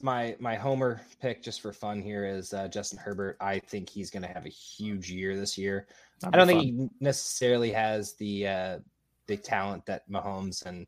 my 0.02 0.36
my 0.40 0.54
homer 0.54 1.00
pick 1.20 1.42
just 1.42 1.60
for 1.60 1.72
fun 1.72 2.00
here 2.02 2.24
is 2.24 2.52
uh, 2.52 2.68
Justin 2.68 2.98
Herbert. 2.98 3.36
I 3.40 3.58
think 3.58 3.88
he's 3.88 4.10
going 4.10 4.22
to 4.22 4.28
have 4.28 4.46
a 4.46 4.50
huge 4.50 5.10
year 5.10 5.36
this 5.36 5.56
year. 5.56 5.86
That'd 6.20 6.34
I 6.34 6.38
don't 6.38 6.46
think 6.46 6.62
he 6.62 6.88
necessarily 7.00 7.72
has 7.72 8.14
the 8.14 8.46
uh, 8.46 8.78
big 9.26 9.42
talent 9.42 9.86
that 9.86 10.08
Mahomes 10.10 10.64
and 10.66 10.86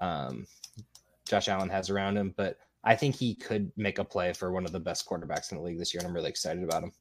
um, 0.00 0.46
Josh 1.28 1.48
Allen 1.48 1.68
has 1.68 1.90
around 1.90 2.16
him, 2.16 2.34
but 2.36 2.58
I 2.84 2.94
think 2.94 3.16
he 3.16 3.34
could 3.34 3.70
make 3.76 3.98
a 3.98 4.04
play 4.04 4.32
for 4.32 4.52
one 4.52 4.64
of 4.64 4.72
the 4.72 4.80
best 4.80 5.08
quarterbacks 5.08 5.50
in 5.50 5.58
the 5.58 5.64
league 5.64 5.78
this 5.78 5.92
year, 5.92 6.00
and 6.00 6.08
I'm 6.08 6.14
really 6.14 6.30
excited 6.30 6.62
about 6.62 6.84
him. 6.84 6.92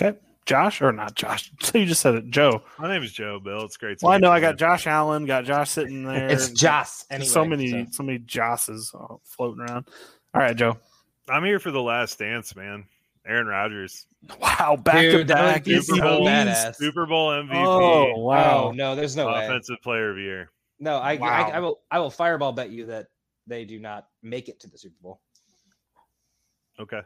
Okay. 0.00 0.18
Josh 0.44 0.80
or 0.80 0.92
not 0.92 1.14
Josh? 1.14 1.52
So 1.62 1.76
you 1.76 1.84
just 1.84 2.00
said 2.00 2.14
it, 2.14 2.30
Joe. 2.30 2.62
My 2.78 2.88
name 2.88 3.02
is 3.02 3.12
Joe 3.12 3.38
Bill. 3.38 3.64
It's 3.64 3.76
great. 3.76 3.98
to 3.98 4.06
Well, 4.06 4.14
I 4.14 4.18
know 4.18 4.28
you, 4.28 4.34
I 4.34 4.40
got. 4.40 4.56
Josh 4.56 4.86
Allen, 4.86 5.26
got 5.26 5.44
Josh 5.44 5.70
sitting 5.70 6.02
there. 6.06 6.28
It's 6.30 6.50
Joss. 6.50 7.04
Anyway, 7.10 7.28
so 7.28 7.44
many, 7.44 7.70
so- 7.70 7.86
so 7.90 8.02
many 8.02 8.18
Josses 8.20 8.90
uh, 8.98 9.16
floating 9.24 9.60
around. 9.60 9.86
All 10.34 10.40
right, 10.42 10.56
Joe. 10.56 10.78
I'm 11.28 11.44
here 11.44 11.58
for 11.58 11.70
the 11.70 11.82
last 11.82 12.18
dance, 12.18 12.54
man. 12.56 12.86
Aaron 13.26 13.46
Rodgers, 13.46 14.06
Wow, 14.40 14.76
back 14.82 15.02
to 15.02 15.10
Dude, 15.18 15.28
that 15.28 15.34
back. 15.34 15.66
would 15.66 15.84
Super 15.84 16.00
Bowl, 16.02 16.26
badass. 16.26 16.76
Super 16.76 17.04
Bowl 17.06 17.28
MVP, 17.30 17.54
Oh 17.54 18.18
wow! 18.20 18.64
Oh 18.68 18.70
no, 18.72 18.96
there's 18.96 19.14
no 19.16 19.26
way. 19.26 19.44
Offensive 19.44 19.76
Player 19.82 20.10
of 20.10 20.16
the 20.16 20.22
Year. 20.22 20.50
No, 20.80 20.96
I, 20.96 21.16
Wow. 21.16 21.26
I 21.28 21.40
I 21.50 21.60
will 21.60 21.80
I 21.90 21.98
will 21.98 22.10
fireball 22.10 22.52
bet 22.52 22.70
you 22.70 22.86
that 22.86 23.08
they 23.46 23.64
do 23.66 23.78
not 23.78 24.06
make 24.22 24.48
it 24.48 24.60
to 24.60 24.70
the 24.70 24.78
Super 24.78 24.96
Bowl. 25.02 25.20
Okay. 26.80 27.02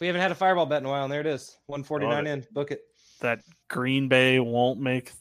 We 0.00 0.06
haven't 0.06 0.22
had 0.22 0.30
a 0.30 0.34
fireball 0.36 0.64
bet 0.66 0.80
in 0.80 0.86
a 0.86 0.90
while, 0.90 1.04
and 1.04 1.12
there 1.12 1.20
it 1.20 1.26
is. 1.26 1.56
149 1.66 2.24
Love 2.24 2.26
in. 2.26 2.46
Book 2.52 2.70
it. 2.70 2.82
That 3.20 3.40
Green 3.68 4.08
Bay 4.08 4.40
won't 4.40 4.80
make. 4.80 5.12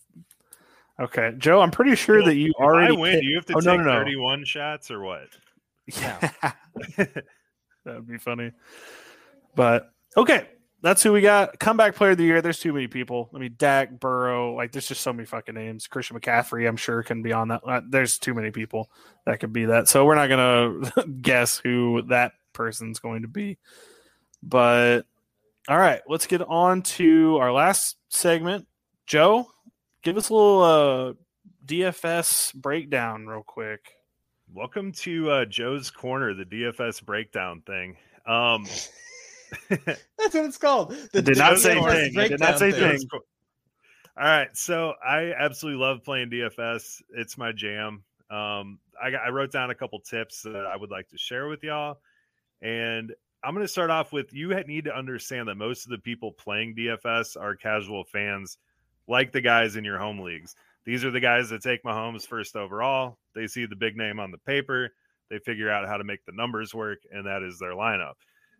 Okay, 1.02 1.34
Joe. 1.38 1.60
I'm 1.62 1.72
pretty 1.72 1.96
sure 1.96 2.18
Well, 2.18 2.26
that 2.28 2.36
you 2.36 2.52
If 2.58 2.64
already. 2.64 2.96
I 2.96 3.00
win, 3.00 3.12
picked- 3.14 3.24
you 3.26 3.36
have 3.36 3.46
to 3.48 3.54
Oh, 3.56 3.60
no, 3.60 3.72
take 3.78 3.86
no, 3.86 3.92
no. 3.94 4.00
31 4.00 4.46
shots 4.46 4.90
or 4.92 5.02
what? 5.02 5.28
Yeah. 5.88 6.18
that 6.98 7.24
would 7.86 8.08
be 8.08 8.18
funny. 8.18 8.52
But 9.56 9.92
okay, 10.18 10.48
that's 10.82 11.02
who 11.02 11.14
we 11.14 11.22
got. 11.22 11.60
Comeback 11.60 11.96
player 11.96 12.12
of 12.12 12.18
the 12.18 12.24
year. 12.24 12.42
There's 12.42 12.60
too 12.60 12.74
many 12.74 12.88
people. 12.88 13.30
I 13.34 13.40
mean, 13.40 13.56
Dak, 13.58 14.00
Burrow. 14.00 14.54
Like, 14.54 14.72
there's 14.72 14.88
just 14.88 15.02
so 15.02 15.14
many 15.14 15.26
fucking 15.26 15.56
names. 15.56 15.88
Christian 15.88 16.20
McCaffrey, 16.20 16.68
I'm 16.68 16.78
sure, 16.78 17.02
can 17.04 17.22
be 17.22 17.34
on 17.34 17.48
that. 17.48 17.62
Uh, 17.66 17.82
There's 17.90 18.20
too 18.20 18.34
many 18.34 18.52
people 18.52 18.90
that 19.26 19.40
could 19.40 19.54
be 19.54 19.66
that. 19.66 19.88
So 19.88 20.06
we're 20.06 20.16
not 20.16 20.30
gonna 20.30 21.08
guess 21.22 21.58
who 21.58 22.04
that 22.10 22.34
person's 22.54 23.00
going 23.00 23.24
to 23.24 23.28
be. 23.28 23.58
But 24.44 25.06
all 25.68 25.78
right, 25.78 26.02
let's 26.08 26.28
get 26.28 26.42
on 26.42 26.84
to 26.84 27.38
our 27.38 27.52
last 27.52 27.98
segment. 28.10 28.68
Joe, 29.08 29.48
give 30.04 30.18
us 30.18 30.30
a 30.30 30.34
little 30.34 30.62
uh, 30.62 31.14
DFS 31.66 32.54
breakdown, 32.54 33.26
real 33.26 33.44
quick. 33.44 33.92
Welcome 34.54 34.92
to 34.94 35.30
uh, 35.32 35.46
Joe's 35.46 35.90
Corner, 35.90 36.34
the 36.34 36.46
DFS 36.46 37.04
breakdown 37.04 37.62
thing. 37.66 37.98
Um, 38.26 38.66
That's 39.70 40.00
what 40.18 40.46
it's 40.46 40.58
called. 40.58 40.96
The 41.12 41.22
Did 41.22 41.38
not 41.38 41.58
say 41.60 41.82
thing. 41.82 42.14
Did 42.14 42.40
not 42.40 42.60
say 42.60 42.72
thing. 42.72 43.00
thing. 43.00 43.10
All 44.18 44.24
right, 44.24 44.56
so 44.56 44.94
I 45.06 45.34
absolutely 45.38 45.82
love 45.82 46.04
playing 46.04 46.30
DFS. 46.30 47.02
It's 47.16 47.38
my 47.38 47.52
jam. 47.52 48.04
Um, 48.30 48.80
I, 49.02 49.10
I 49.26 49.30
wrote 49.30 49.52
down 49.52 49.72
a 49.72 49.76
couple 49.76 50.00
tips 50.00 50.44
that 50.44 50.66
I 50.66 50.78
would 50.78 50.92
like 50.92 51.10
to 51.10 51.18
share 51.18 51.48
with 51.48 51.64
y'all, 51.64 52.00
and 52.62 53.14
I'm 53.44 53.54
going 53.54 53.66
to 53.66 53.72
start 53.72 53.90
off 53.90 54.14
with 54.14 54.34
you 54.34 54.56
need 54.64 54.86
to 54.86 54.96
understand 54.96 55.50
that 55.50 55.56
most 55.56 55.86
of 55.86 55.92
the 55.92 55.98
people 55.98 56.32
playing 56.32 56.76
DFS 56.76 57.40
are 57.40 57.56
casual 57.56 58.06
fans, 58.06 58.58
like 59.08 59.32
the 59.32 59.42
guys 59.42 59.76
in 59.76 59.84
your 59.84 60.00
home 60.00 60.20
leagues. 60.20 60.56
These 60.86 61.04
are 61.04 61.12
the 61.12 61.20
guys 61.20 61.50
that 61.50 61.64
take 61.64 61.84
Mahomes 61.84 62.28
first 62.28 62.56
overall. 62.56 63.18
They 63.34 63.48
see 63.48 63.66
the 63.66 63.76
big 63.76 63.98
name 63.98 64.20
on 64.20 64.32
the 64.32 64.38
paper, 64.38 64.92
they 65.30 65.40
figure 65.40 65.72
out 65.72 65.88
how 65.88 65.98
to 65.98 66.04
make 66.04 66.24
the 66.26 66.32
numbers 66.32 66.74
work, 66.74 67.00
and 67.12 67.26
that 67.26 67.42
is 67.44 67.58
their 67.60 67.74
lineup. 67.74 68.14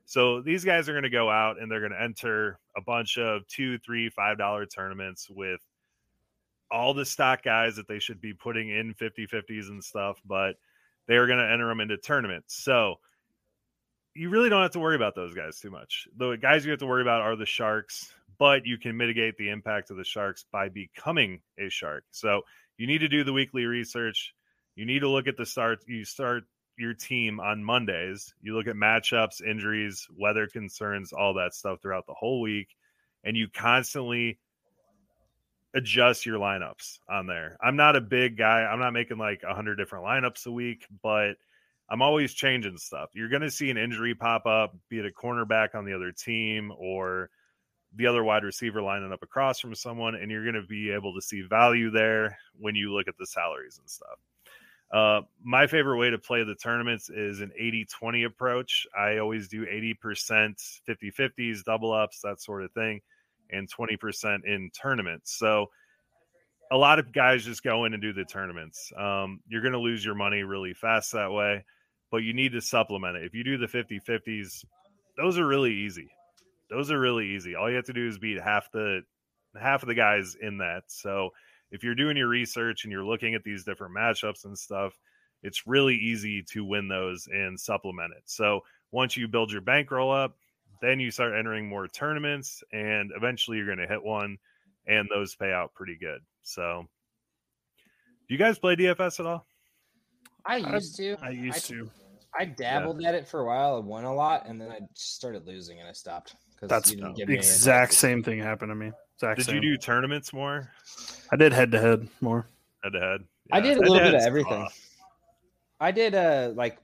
So 0.06 0.42
these 0.42 0.64
guys 0.64 0.88
are 0.88 0.94
going 0.94 1.04
to 1.04 1.10
go 1.10 1.30
out 1.30 1.60
and 1.60 1.70
they're 1.70 1.80
going 1.80 1.92
to 1.92 2.02
enter 2.02 2.60
a 2.78 2.82
bunch 2.82 3.18
of 3.18 3.48
two, 3.48 3.80
three, 3.80 4.10
five 4.10 4.38
dollar 4.38 4.66
tournaments 4.66 5.28
with 5.30 5.60
all 6.72 6.94
the 6.94 7.06
stock 7.06 7.44
guys 7.44 7.76
that 7.76 7.88
they 7.88 8.00
should 8.00 8.22
be 8.22 8.34
putting 8.34 8.70
in 8.70 8.94
50 8.94 9.28
50s 9.28 9.70
and 9.70 9.84
stuff, 9.84 10.20
but 10.26 10.56
they 11.08 11.16
are 11.16 11.28
going 11.28 11.40
to 11.40 11.52
enter 11.52 11.68
them 11.68 11.80
into 11.80 11.98
tournaments. 11.98 12.56
So 12.64 12.96
you 14.14 14.30
really 14.30 14.50
don't 14.50 14.62
have 14.62 14.72
to 14.72 14.80
worry 14.80 14.96
about 14.96 15.16
those 15.16 15.34
guys 15.34 15.60
too 15.60 15.72
much. 15.72 16.08
The 16.18 16.36
guys 16.36 16.66
you 16.66 16.72
have 16.72 16.80
to 16.80 16.86
worry 16.86 17.02
about 17.02 17.22
are 17.22 17.36
the 17.36 17.46
sharks, 17.46 18.12
but 18.38 18.66
you 18.66 18.78
can 18.78 18.98
mitigate 18.98 19.38
the 19.38 19.50
impact 19.50 19.92
of 19.92 19.98
the 19.98 20.04
sharks 20.04 20.46
by 20.52 20.70
becoming 20.70 21.42
a 21.60 21.70
shark. 21.70 22.04
So 22.12 22.42
you 22.78 22.88
need 22.88 23.00
to 23.00 23.08
do 23.08 23.24
the 23.24 23.34
weekly 23.34 23.66
research. 23.66 24.34
You 24.76 24.86
need 24.86 25.00
to 25.00 25.10
look 25.10 25.28
at 25.28 25.38
the 25.38 25.46
start. 25.46 25.80
You 25.88 26.06
start 26.06 26.44
your 26.78 26.94
team 26.94 27.40
on 27.40 27.64
Mondays. 27.64 28.34
You 28.42 28.56
look 28.56 28.68
at 28.68 28.76
matchups, 28.76 29.42
injuries, 29.42 30.08
weather 30.18 30.48
concerns, 30.48 31.14
all 31.14 31.36
that 31.36 31.54
stuff 31.54 31.82
throughout 31.82 32.06
the 32.06 32.14
whole 32.14 32.42
week, 32.42 32.68
and 33.24 33.38
you 33.38 33.48
constantly 33.48 34.40
adjust 35.74 36.26
your 36.26 36.40
lineups 36.40 37.00
on 37.10 37.28
there. 37.28 37.58
I'm 37.62 37.76
not 37.76 37.96
a 37.96 38.02
big 38.02 38.38
guy. 38.38 38.62
I'm 38.62 38.80
not 38.80 38.94
making 38.94 39.18
like 39.18 39.44
100 39.44 39.76
different 39.76 40.06
lineups 40.06 40.46
a 40.48 40.52
week, 40.52 40.86
but 41.04 41.36
I'm 41.90 42.02
always 42.02 42.34
changing 42.34 42.78
stuff. 42.78 43.10
You're 43.14 43.30
going 43.30 43.42
to 43.42 43.52
see 43.52 43.70
an 43.70 43.78
injury 43.78 44.16
pop 44.16 44.46
up, 44.46 44.76
be 44.90 45.00
it 45.00 45.06
a 45.06 45.12
cornerback 45.12 45.76
on 45.76 45.86
the 45.86 45.94
other 45.94 46.12
team 46.12 46.72
or 46.78 47.30
the 47.96 48.08
other 48.08 48.24
wide 48.24 48.44
receiver 48.44 48.82
lining 48.82 49.12
up 49.12 49.24
across 49.24 49.60
from 49.60 49.76
someone, 49.76 50.16
and 50.16 50.30
you're 50.30 50.44
going 50.44 50.62
to 50.62 50.68
be 50.68 50.92
able 50.92 51.14
to 51.14 51.22
see 51.22 51.42
value 51.42 51.90
there 51.90 52.38
when 52.60 52.76
you 52.76 52.94
look 52.94 53.08
at 53.08 53.18
the 53.18 53.26
salaries 53.26 53.78
and 53.80 53.90
stuff. 53.90 54.20
Uh, 54.94 55.22
my 55.44 55.68
favorite 55.68 55.98
way 55.98 56.10
to 56.10 56.18
play 56.18 56.44
the 56.44 56.56
tournaments 56.56 57.10
is 57.10 57.42
an 57.42 57.52
80 57.58 57.86
20 57.86 58.24
approach. 58.24 58.86
I 58.98 59.18
always 59.18 59.48
do 59.48 59.66
80% 59.66 60.80
50 60.86 61.12
50s, 61.12 61.64
double 61.64 61.92
ups, 61.92 62.22
that 62.22 62.42
sort 62.42 62.64
of 62.64 62.72
thing, 62.72 63.02
and 63.52 63.70
20% 63.70 64.46
in 64.46 64.70
tournaments. 64.80 65.38
So 65.38 65.68
a 66.72 66.78
lot 66.78 67.00
of 67.00 67.12
guys 67.12 67.46
just 67.46 67.64
go 67.64 67.86
in 67.86 67.94
and 67.94 68.02
do 68.02 68.14
the 68.14 68.26
tournaments. 68.26 68.92
Um, 68.98 69.42
you're 69.48 69.62
going 69.62 69.74
to 69.74 69.80
lose 69.80 70.06
your 70.06 70.16
money 70.16 70.44
really 70.44 70.74
fast 70.74 71.12
that 71.14 71.32
way, 71.32 71.66
but 72.12 72.18
you 72.18 72.34
need 72.34 72.54
to 72.54 72.62
supplement 72.62 73.18
it. 73.18 73.24
If 73.24 73.34
you 73.34 73.44
do 73.44 73.58
the 73.58 73.68
50 73.68 74.00
50s, 74.00 74.66
those 75.18 75.38
are 75.38 75.48
really 75.48 75.74
easy. 75.74 76.10
Those 76.70 76.92
are 76.92 77.00
really 77.00 77.36
easy. 77.36 77.56
All 77.56 77.70
you 77.70 77.76
have 77.76 77.86
to 77.86 77.94
do 77.94 78.08
is 78.08 78.18
beat 78.18 78.42
half 78.42 78.72
the 78.72 79.02
half 79.60 79.84
of 79.84 79.88
the 79.88 79.96
guys 79.96 80.36
in 80.40 80.58
that. 80.58 80.84
So 80.88 81.30
if 81.72 81.84
you're 81.84 81.96
doing 81.96 82.18
your 82.18 82.28
research 82.28 82.84
and 82.84 82.92
you're 82.92 83.06
looking 83.06 83.36
at 83.36 83.44
these 83.44 83.64
different 83.64 83.96
matchups 83.96 84.46
and 84.46 84.58
stuff, 84.58 84.98
it's 85.44 85.68
really 85.68 85.96
easy 85.96 86.44
to 86.52 86.66
win 86.66 86.88
those 86.88 87.28
and 87.32 87.60
supplement 87.60 88.14
it. 88.18 88.24
So 88.26 88.62
once 88.92 89.16
you 89.16 89.28
build 89.28 89.52
your 89.52 89.62
bankroll 89.62 90.12
up, 90.12 90.36
then 90.82 91.00
you 91.00 91.12
start 91.12 91.34
entering 91.38 91.70
more 91.70 91.88
tournaments 91.88 92.64
and 92.74 93.12
eventually 93.16 93.58
you're 93.58 93.66
going 93.66 93.78
to 93.78 93.88
hit 93.88 94.04
one 94.04 94.38
and 94.88 95.08
those 95.10 95.36
pay 95.36 95.52
out 95.52 95.74
pretty 95.74 95.98
good. 96.00 96.20
So 96.44 96.86
do 98.28 98.34
you 98.34 98.38
guys 98.38 98.58
play 98.60 98.76
DFS 98.76 99.20
at 99.20 99.26
all? 99.26 99.46
I 100.46 100.58
used 100.58 100.96
to. 100.98 101.18
I 101.22 101.30
used 101.30 101.66
to. 101.68 101.90
I 102.38 102.46
dabbled 102.46 103.04
at 103.04 103.16
it 103.16 103.28
for 103.28 103.42
a 103.42 103.46
while. 103.46 103.78
I 103.78 103.80
won 103.80 104.04
a 104.04 104.14
lot, 104.14 104.46
and 104.48 104.60
then 104.60 104.70
I 104.70 104.80
just 104.94 105.16
started 105.16 105.48
losing, 105.48 105.80
and 105.80 105.88
I 105.88 105.94
stopped. 105.94 106.36
'Cause 106.60 106.70
That's 106.70 106.92
you 106.92 106.98
didn't 106.98 107.14
the 107.14 107.18
give 107.18 107.30
me 107.30 107.36
exact 107.36 107.92
advice. 107.92 107.98
same 108.00 108.24
thing 108.24 108.40
happened 108.40 108.72
to 108.72 108.76
me. 108.76 108.92
Exact 109.16 109.38
Did 109.40 109.46
same. 109.48 109.56
you 109.56 109.62
do 109.62 109.78
tournaments 109.78 110.34
more 110.34 110.72
I 111.32 111.36
did 111.36 111.54
head 111.54 111.72
to 111.72 111.80
head 111.80 112.08
more. 112.22 112.48
head 112.84 112.94
to 112.94 113.00
head? 113.00 113.24
I 113.52 113.62
did 113.62 113.78
a 113.78 113.82
little 113.82 113.96
bit 113.96 114.02
of 114.08 114.12
Head-to-head's 114.22 114.26
everything. 114.28 114.64
tough. 114.64 114.90
I 115.80 115.92
did 115.92 116.16
uh 116.16 116.52
like 116.56 116.80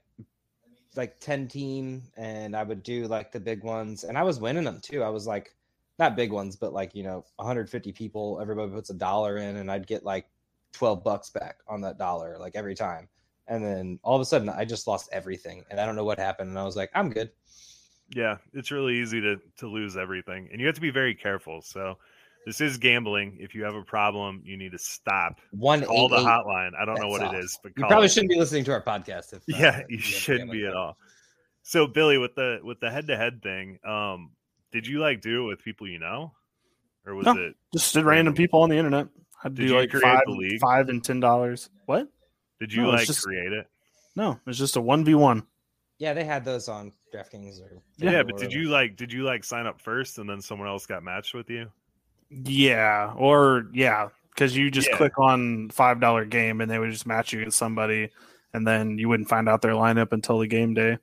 like 0.94 1.18
10 1.20 1.48
team 1.48 2.02
and 2.16 2.54
I 2.54 2.62
would 2.62 2.82
do 2.82 3.06
like 3.06 3.32
the 3.32 3.40
big 3.40 3.64
ones 3.64 4.04
and 4.04 4.18
I 4.18 4.22
was 4.22 4.40
winning 4.40 4.64
them 4.64 4.80
too. 4.80 5.02
I 5.02 5.08
was 5.08 5.26
like 5.26 5.54
not 5.98 6.16
big 6.16 6.32
ones, 6.32 6.56
but 6.56 6.72
like, 6.72 6.94
you 6.94 7.02
know, 7.02 7.24
150 7.36 7.92
people, 7.92 8.38
everybody 8.40 8.70
puts 8.72 8.90
a 8.90 8.94
dollar 8.94 9.36
in 9.38 9.56
and 9.56 9.70
I'd 9.70 9.86
get 9.86 10.04
like 10.04 10.26
12 10.72 11.02
bucks 11.04 11.30
back 11.30 11.58
on 11.68 11.80
that 11.82 11.98
dollar 11.98 12.36
like 12.38 12.56
every 12.56 12.74
time. 12.74 13.08
And 13.48 13.64
then 13.64 13.98
all 14.02 14.14
of 14.16 14.20
a 14.20 14.24
sudden 14.24 14.48
I 14.48 14.64
just 14.64 14.86
lost 14.86 15.08
everything 15.12 15.64
and 15.70 15.80
I 15.80 15.86
don't 15.86 15.96
know 15.96 16.04
what 16.04 16.18
happened 16.18 16.50
and 16.50 16.58
I 16.58 16.64
was 16.64 16.76
like, 16.76 16.90
I'm 16.94 17.10
good. 17.10 17.30
Yeah, 18.14 18.36
it's 18.52 18.70
really 18.70 18.98
easy 18.98 19.20
to 19.20 19.40
to 19.58 19.66
lose 19.68 19.96
everything, 19.96 20.48
and 20.52 20.60
you 20.60 20.66
have 20.66 20.74
to 20.74 20.80
be 20.80 20.90
very 20.90 21.14
careful. 21.14 21.62
So 21.62 21.96
this 22.44 22.60
is 22.60 22.76
gambling. 22.76 23.38
If 23.40 23.54
you 23.54 23.62
have 23.64 23.74
a 23.74 23.82
problem, 23.82 24.42
you 24.44 24.56
need 24.56 24.72
to 24.72 24.78
stop. 24.78 25.40
One 25.52 25.82
Call 25.84 26.08
the 26.08 26.16
eight 26.16 26.20
eight. 26.20 26.26
hotline. 26.26 26.70
I 26.80 26.84
don't 26.84 27.00
know 27.00 27.08
what 27.08 27.22
it 27.22 27.28
off. 27.28 27.34
is, 27.36 27.58
but 27.62 27.72
You 27.76 27.84
probably 27.86 28.06
it. 28.06 28.10
shouldn't 28.10 28.30
be 28.30 28.38
listening 28.38 28.64
to 28.64 28.72
our 28.72 28.82
podcast. 28.82 29.32
If, 29.32 29.38
uh, 29.38 29.42
Yeah, 29.46 29.78
if 29.78 29.90
you 29.90 29.96
have 29.98 30.04
shouldn't 30.04 30.50
be 30.52 30.66
at 30.66 30.74
all. 30.74 30.96
So 31.62 31.86
Billy, 31.86 32.18
with 32.18 32.34
the 32.34 32.58
with 32.62 32.80
the 32.80 32.90
head 32.90 33.06
to 33.06 33.16
head 33.16 33.42
thing, 33.42 33.78
um, 33.84 34.32
did 34.72 34.86
you 34.86 34.98
like 34.98 35.20
do 35.20 35.44
it 35.44 35.48
with 35.48 35.60
people 35.62 35.88
you 35.88 35.98
know, 36.00 36.32
or 37.06 37.14
was 37.14 37.24
No. 37.26 37.34
it? 37.36 37.54
Just 37.72 37.94
did 37.94 38.04
random 38.04 38.34
people 38.34 38.62
on 38.62 38.68
the 38.68 38.76
internet. 38.76 39.06
I'd 39.44 39.54
Did 39.54 39.62
do 39.62 39.68
you 39.68 39.76
like 39.78 39.90
create 39.90 40.02
five, 40.02 40.22
the 40.26 40.32
league? 40.32 40.60
five 40.60 40.88
and 40.88 41.02
ten 41.04 41.20
dollars. 41.20 41.70
What? 41.86 42.08
Did 42.60 42.72
you 42.72 42.82
No, 42.82 42.90
like 42.90 43.06
just- 43.06 43.24
create 43.24 43.52
it? 43.52 43.68
No, 44.14 44.38
it's 44.46 44.58
just 44.58 44.76
a 44.76 44.80
one 44.80 45.04
v 45.04 45.14
one. 45.14 45.46
Yeah, 46.02 46.14
they 46.14 46.24
had 46.24 46.44
those 46.44 46.68
on 46.68 46.92
DraftKings 47.14 47.62
or 47.62 47.80
Yeah, 47.96 48.24
but 48.24 48.36
did 48.36 48.52
you 48.52 48.64
like 48.64 48.96
did 48.96 49.12
you 49.12 49.22
like 49.22 49.44
sign 49.44 49.66
up 49.68 49.80
first 49.80 50.18
and 50.18 50.28
then 50.28 50.40
someone 50.42 50.66
else 50.66 50.84
got 50.84 51.04
matched 51.04 51.32
with 51.32 51.48
you? 51.48 51.70
Yeah, 52.28 53.14
or 53.16 53.68
yeah, 53.72 54.08
because 54.34 54.56
you 54.56 54.68
just 54.68 54.88
Yeah. 54.88 54.96
click 54.96 55.16
on 55.20 55.70
five 55.70 56.00
dollar 56.00 56.24
game 56.24 56.60
and 56.60 56.68
they 56.68 56.80
would 56.80 56.90
just 56.90 57.06
match 57.06 57.32
you 57.32 57.44
with 57.44 57.54
somebody, 57.54 58.10
and 58.52 58.66
then 58.66 58.98
you 58.98 59.08
wouldn't 59.08 59.28
find 59.28 59.48
out 59.48 59.62
their 59.62 59.74
lineup 59.74 60.12
until 60.12 60.40
the 60.40 60.48
game 60.48 60.74
day. 60.74 60.98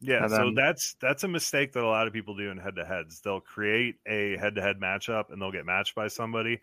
Yeah, 0.00 0.22
And 0.22 0.30
so 0.30 0.52
that's 0.56 0.94
that's 1.02 1.24
a 1.24 1.28
mistake 1.28 1.74
that 1.74 1.84
a 1.84 1.86
lot 1.86 2.06
of 2.06 2.14
people 2.14 2.34
do 2.34 2.50
in 2.50 2.56
head 2.56 2.76
to 2.76 2.86
heads. 2.86 3.20
They'll 3.20 3.42
create 3.42 3.96
a 4.06 4.38
head 4.38 4.54
to 4.54 4.62
head 4.62 4.80
matchup 4.80 5.30
and 5.30 5.42
they'll 5.42 5.52
get 5.52 5.66
matched 5.66 5.94
by 5.94 6.08
somebody. 6.08 6.62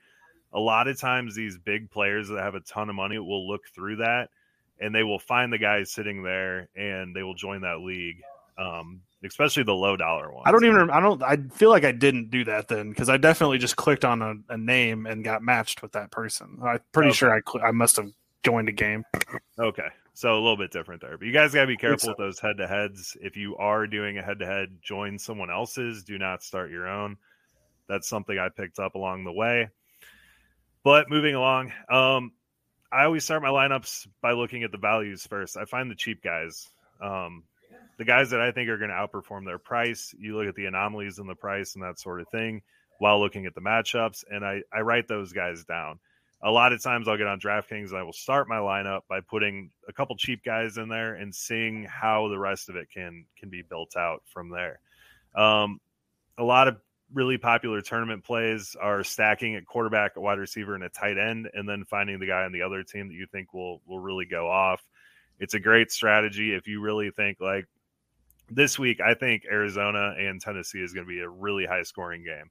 A 0.51 0.57
a 0.57 0.59
lot 0.59 0.87
of 0.87 0.99
times 0.99 1.35
these 1.35 1.59
big 1.59 1.91
players 1.91 2.29
that 2.29 2.39
have 2.41 2.55
a 2.55 2.59
ton 2.61 2.89
of 2.89 2.95
money 2.95 3.19
will 3.19 3.47
look 3.47 3.67
through 3.67 3.97
that 3.97 4.31
and 4.79 4.93
they 4.93 5.03
will 5.03 5.19
find 5.19 5.51
the 5.51 5.57
guys 5.57 5.91
sitting 5.91 6.23
there 6.23 6.69
and 6.75 7.15
they 7.15 7.23
will 7.23 7.35
join 7.35 7.61
that 7.61 7.79
league. 7.79 8.21
Um, 8.57 9.01
especially 9.23 9.63
the 9.63 9.73
low 9.73 9.95
dollar 9.97 10.31
ones. 10.31 10.43
I 10.45 10.51
don't 10.51 10.65
even. 10.65 10.89
I 10.89 10.99
don't. 10.99 11.21
I 11.23 11.37
feel 11.53 11.69
like 11.69 11.83
I 11.83 11.91
didn't 11.91 12.29
do 12.29 12.43
that 12.45 12.67
then 12.67 12.89
because 12.89 13.09
I 13.09 13.17
definitely 13.17 13.57
just 13.57 13.75
clicked 13.75 14.05
on 14.05 14.21
a, 14.21 14.35
a, 14.49 14.57
name 14.57 15.05
and 15.05 15.23
got 15.23 15.41
matched 15.41 15.81
with 15.81 15.91
that 15.93 16.11
person. 16.11 16.59
I'm 16.63 16.79
pretty 16.91 17.09
okay. 17.09 17.17
sure 17.17 17.35
I 17.35 17.41
cl- 17.47 17.65
I 17.65 17.71
must 17.71 17.97
have 17.97 18.09
joined 18.43 18.69
a 18.69 18.73
game. 18.73 19.03
Okay, 19.59 19.87
so 20.13 20.33
a 20.33 20.35
little 20.35 20.57
bit 20.57 20.71
different 20.71 21.01
there. 21.01 21.17
But 21.17 21.25
you 21.25 21.33
guys 21.33 21.53
gotta 21.53 21.67
be 21.67 21.77
careful 21.77 22.09
with 22.09 22.17
those 22.17 22.39
head 22.39 22.57
to 22.57 22.67
heads. 22.67 23.17
If 23.21 23.35
you 23.35 23.57
are 23.57 23.87
doing 23.87 24.17
a 24.17 24.21
head 24.21 24.39
to 24.39 24.45
head, 24.45 24.77
join 24.81 25.17
someone 25.17 25.49
else's. 25.49 26.03
Do 26.03 26.17
not 26.17 26.43
start 26.43 26.71
your 26.71 26.87
own. 26.87 27.17
That's 27.87 28.07
something 28.07 28.37
I 28.37 28.49
picked 28.49 28.79
up 28.79 28.95
along 28.95 29.23
the 29.23 29.31
way. 29.31 29.69
But 30.83 31.09
moving 31.09 31.35
along, 31.35 31.73
um, 31.89 32.31
I 32.91 33.03
always 33.03 33.23
start 33.23 33.41
my 33.41 33.49
lineups 33.49 34.07
by 34.21 34.31
looking 34.31 34.63
at 34.63 34.71
the 34.71 34.77
values 34.77 35.25
first. 35.27 35.57
I 35.57 35.65
find 35.65 35.91
the 35.91 35.95
cheap 35.95 36.23
guys. 36.23 36.69
Um, 37.01 37.43
the 37.97 38.05
guys 38.05 38.29
that 38.29 38.41
I 38.41 38.51
think 38.51 38.69
are 38.69 38.77
going 38.77 38.91
to 38.91 38.95
outperform 38.95 39.45
their 39.45 39.57
price. 39.57 40.13
You 40.17 40.37
look 40.37 40.47
at 40.47 40.55
the 40.55 40.65
anomalies 40.65 41.19
in 41.19 41.27
the 41.27 41.35
price 41.35 41.75
and 41.75 41.83
that 41.83 41.99
sort 41.99 42.21
of 42.21 42.29
thing 42.29 42.61
while 42.99 43.19
looking 43.19 43.45
at 43.45 43.53
the 43.53 43.61
matchups, 43.61 44.23
and 44.29 44.43
I, 44.43 44.61
I 44.73 44.81
write 44.81 45.07
those 45.07 45.33
guys 45.33 45.63
down. 45.65 45.99
A 46.43 46.51
lot 46.51 46.71
of 46.71 46.81
times 46.81 47.07
I'll 47.07 47.17
get 47.17 47.27
on 47.27 47.39
DraftKings 47.39 47.89
and 47.89 47.97
I 47.97 48.03
will 48.03 48.13
start 48.13 48.47
my 48.47 48.57
lineup 48.57 49.01
by 49.09 49.21
putting 49.21 49.71
a 49.87 49.93
couple 49.93 50.15
cheap 50.15 50.43
guys 50.43 50.77
in 50.77 50.87
there 50.87 51.15
and 51.15 51.33
seeing 51.33 51.83
how 51.83 52.27
the 52.29 52.37
rest 52.37 52.69
of 52.69 52.75
it 52.75 52.89
can 52.93 53.25
can 53.39 53.49
be 53.49 53.63
built 53.63 53.95
out 53.97 54.21
from 54.31 54.51
there. 54.51 54.79
Um, 55.35 55.79
a 56.37 56.43
lot 56.43 56.67
of 56.67 56.77
really 57.13 57.37
popular 57.37 57.81
tournament 57.81 58.23
plays 58.23 58.75
are 58.79 59.03
stacking 59.03 59.55
at 59.55 59.65
quarterback, 59.65 60.15
a 60.15 60.21
wide 60.21 60.39
receiver, 60.39 60.75
and 60.75 60.83
a 60.83 60.89
tight 60.89 61.17
end, 61.17 61.49
and 61.53 61.67
then 61.67 61.85
finding 61.85 62.19
the 62.19 62.27
guy 62.27 62.43
on 62.43 62.51
the 62.51 62.61
other 62.61 62.83
team 62.83 63.07
that 63.07 63.13
you 63.13 63.25
think 63.31 63.53
will 63.53 63.81
will 63.85 63.99
really 63.99 64.25
go 64.25 64.49
off. 64.49 64.83
It's 65.39 65.53
a 65.53 65.59
great 65.59 65.91
strategy 65.91 66.53
if 66.53 66.67
you 66.67 66.81
really 66.81 67.11
think 67.11 67.39
like 67.39 67.67
this 68.49 68.79
week, 68.79 69.01
I 69.01 69.13
think 69.13 69.43
Arizona 69.49 70.15
and 70.17 70.41
Tennessee 70.41 70.81
is 70.81 70.93
going 70.93 71.05
to 71.05 71.09
be 71.09 71.19
a 71.19 71.29
really 71.29 71.65
high 71.65 71.83
scoring 71.83 72.23
game. 72.23 72.49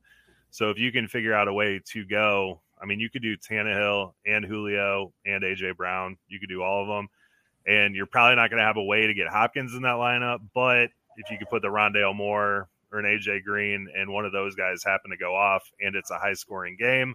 So 0.50 0.70
if 0.70 0.78
you 0.78 0.92
can 0.92 1.08
figure 1.08 1.34
out 1.34 1.48
a 1.48 1.52
way 1.52 1.80
to 1.92 2.04
go, 2.04 2.60
I 2.80 2.86
mean, 2.86 3.00
you 3.00 3.10
could 3.10 3.22
do 3.22 3.36
Tannehill 3.36 4.12
and 4.26 4.44
Julio 4.44 5.12
and 5.24 5.42
AJ 5.42 5.76
Brown. 5.76 6.16
You 6.28 6.38
could 6.38 6.48
do 6.48 6.62
all 6.62 6.82
of 6.82 6.88
them, 6.88 7.08
and 7.66 7.94
you're 7.94 8.06
probably 8.06 8.36
not 8.36 8.50
going 8.50 8.60
to 8.60 8.66
have 8.66 8.76
a 8.76 8.84
way 8.84 9.06
to 9.06 9.14
get 9.14 9.28
Hopkins 9.28 9.74
in 9.74 9.82
that 9.82 9.96
lineup. 9.96 10.38
But 10.54 10.90
if 11.16 11.30
you 11.30 11.38
could 11.38 11.48
put 11.48 11.62
the 11.62 11.68
Rondale 11.68 12.14
Moore 12.14 12.68
or 12.96 13.00
an 13.00 13.04
AJ 13.04 13.44
Green 13.44 13.88
and 13.96 14.10
one 14.10 14.24
of 14.24 14.32
those 14.32 14.54
guys 14.54 14.82
happen 14.82 15.10
to 15.10 15.16
go 15.16 15.34
off, 15.34 15.70
and 15.80 15.94
it's 15.94 16.10
a 16.10 16.18
high 16.18 16.34
scoring 16.34 16.76
game, 16.78 17.14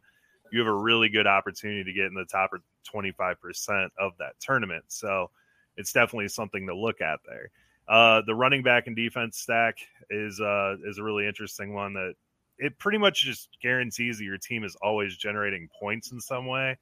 you 0.51 0.59
have 0.59 0.67
a 0.67 0.73
really 0.73 1.09
good 1.09 1.27
opportunity 1.27 1.83
to 1.83 1.93
get 1.93 2.05
in 2.05 2.13
the 2.13 2.25
top 2.25 2.51
25% 2.93 3.89
of 3.99 4.11
that 4.19 4.39
tournament. 4.39 4.83
So 4.87 5.29
it's 5.77 5.93
definitely 5.93 6.27
something 6.27 6.67
to 6.67 6.75
look 6.75 7.01
at 7.01 7.19
there. 7.25 7.49
Uh, 7.87 8.21
the 8.25 8.35
running 8.35 8.63
back 8.63 8.87
and 8.87 8.95
defense 8.95 9.37
stack 9.37 9.77
is 10.09 10.39
uh, 10.39 10.75
is 10.85 10.97
a 10.97 11.03
really 11.03 11.27
interesting 11.27 11.73
one 11.73 11.93
that 11.93 12.13
it 12.57 12.77
pretty 12.77 12.97
much 12.97 13.23
just 13.23 13.49
guarantees 13.61 14.19
that 14.19 14.23
your 14.23 14.37
team 14.37 14.63
is 14.63 14.77
always 14.81 15.17
generating 15.17 15.67
points 15.79 16.11
in 16.11 16.21
some 16.21 16.45
way. 16.45 16.77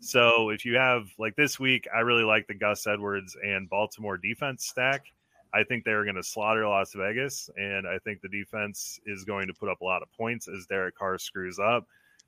So 0.00 0.50
if 0.50 0.64
you 0.64 0.76
have 0.76 1.06
like 1.18 1.36
this 1.36 1.58
week, 1.58 1.88
I 1.94 2.00
really 2.00 2.24
like 2.24 2.46
the 2.48 2.54
Gus 2.54 2.86
Edwards 2.86 3.36
and 3.42 3.70
Baltimore 3.70 4.18
defense 4.18 4.66
stack. 4.66 5.06
I 5.54 5.64
think 5.64 5.84
they're 5.84 6.04
going 6.04 6.16
to 6.16 6.22
slaughter 6.22 6.66
Las 6.66 6.92
Vegas, 6.94 7.50
and 7.56 7.86
I 7.86 7.98
think 7.98 8.20
the 8.20 8.28
defense 8.28 8.98
is 9.04 9.24
going 9.24 9.46
to 9.48 9.54
put 9.54 9.68
up 9.68 9.80
a 9.82 9.84
lot 9.84 10.02
of 10.02 10.10
points 10.12 10.48
as 10.48 10.66
Derek 10.66 10.96
Carr 10.96 11.18
screws 11.18 11.58
up. 11.58 11.86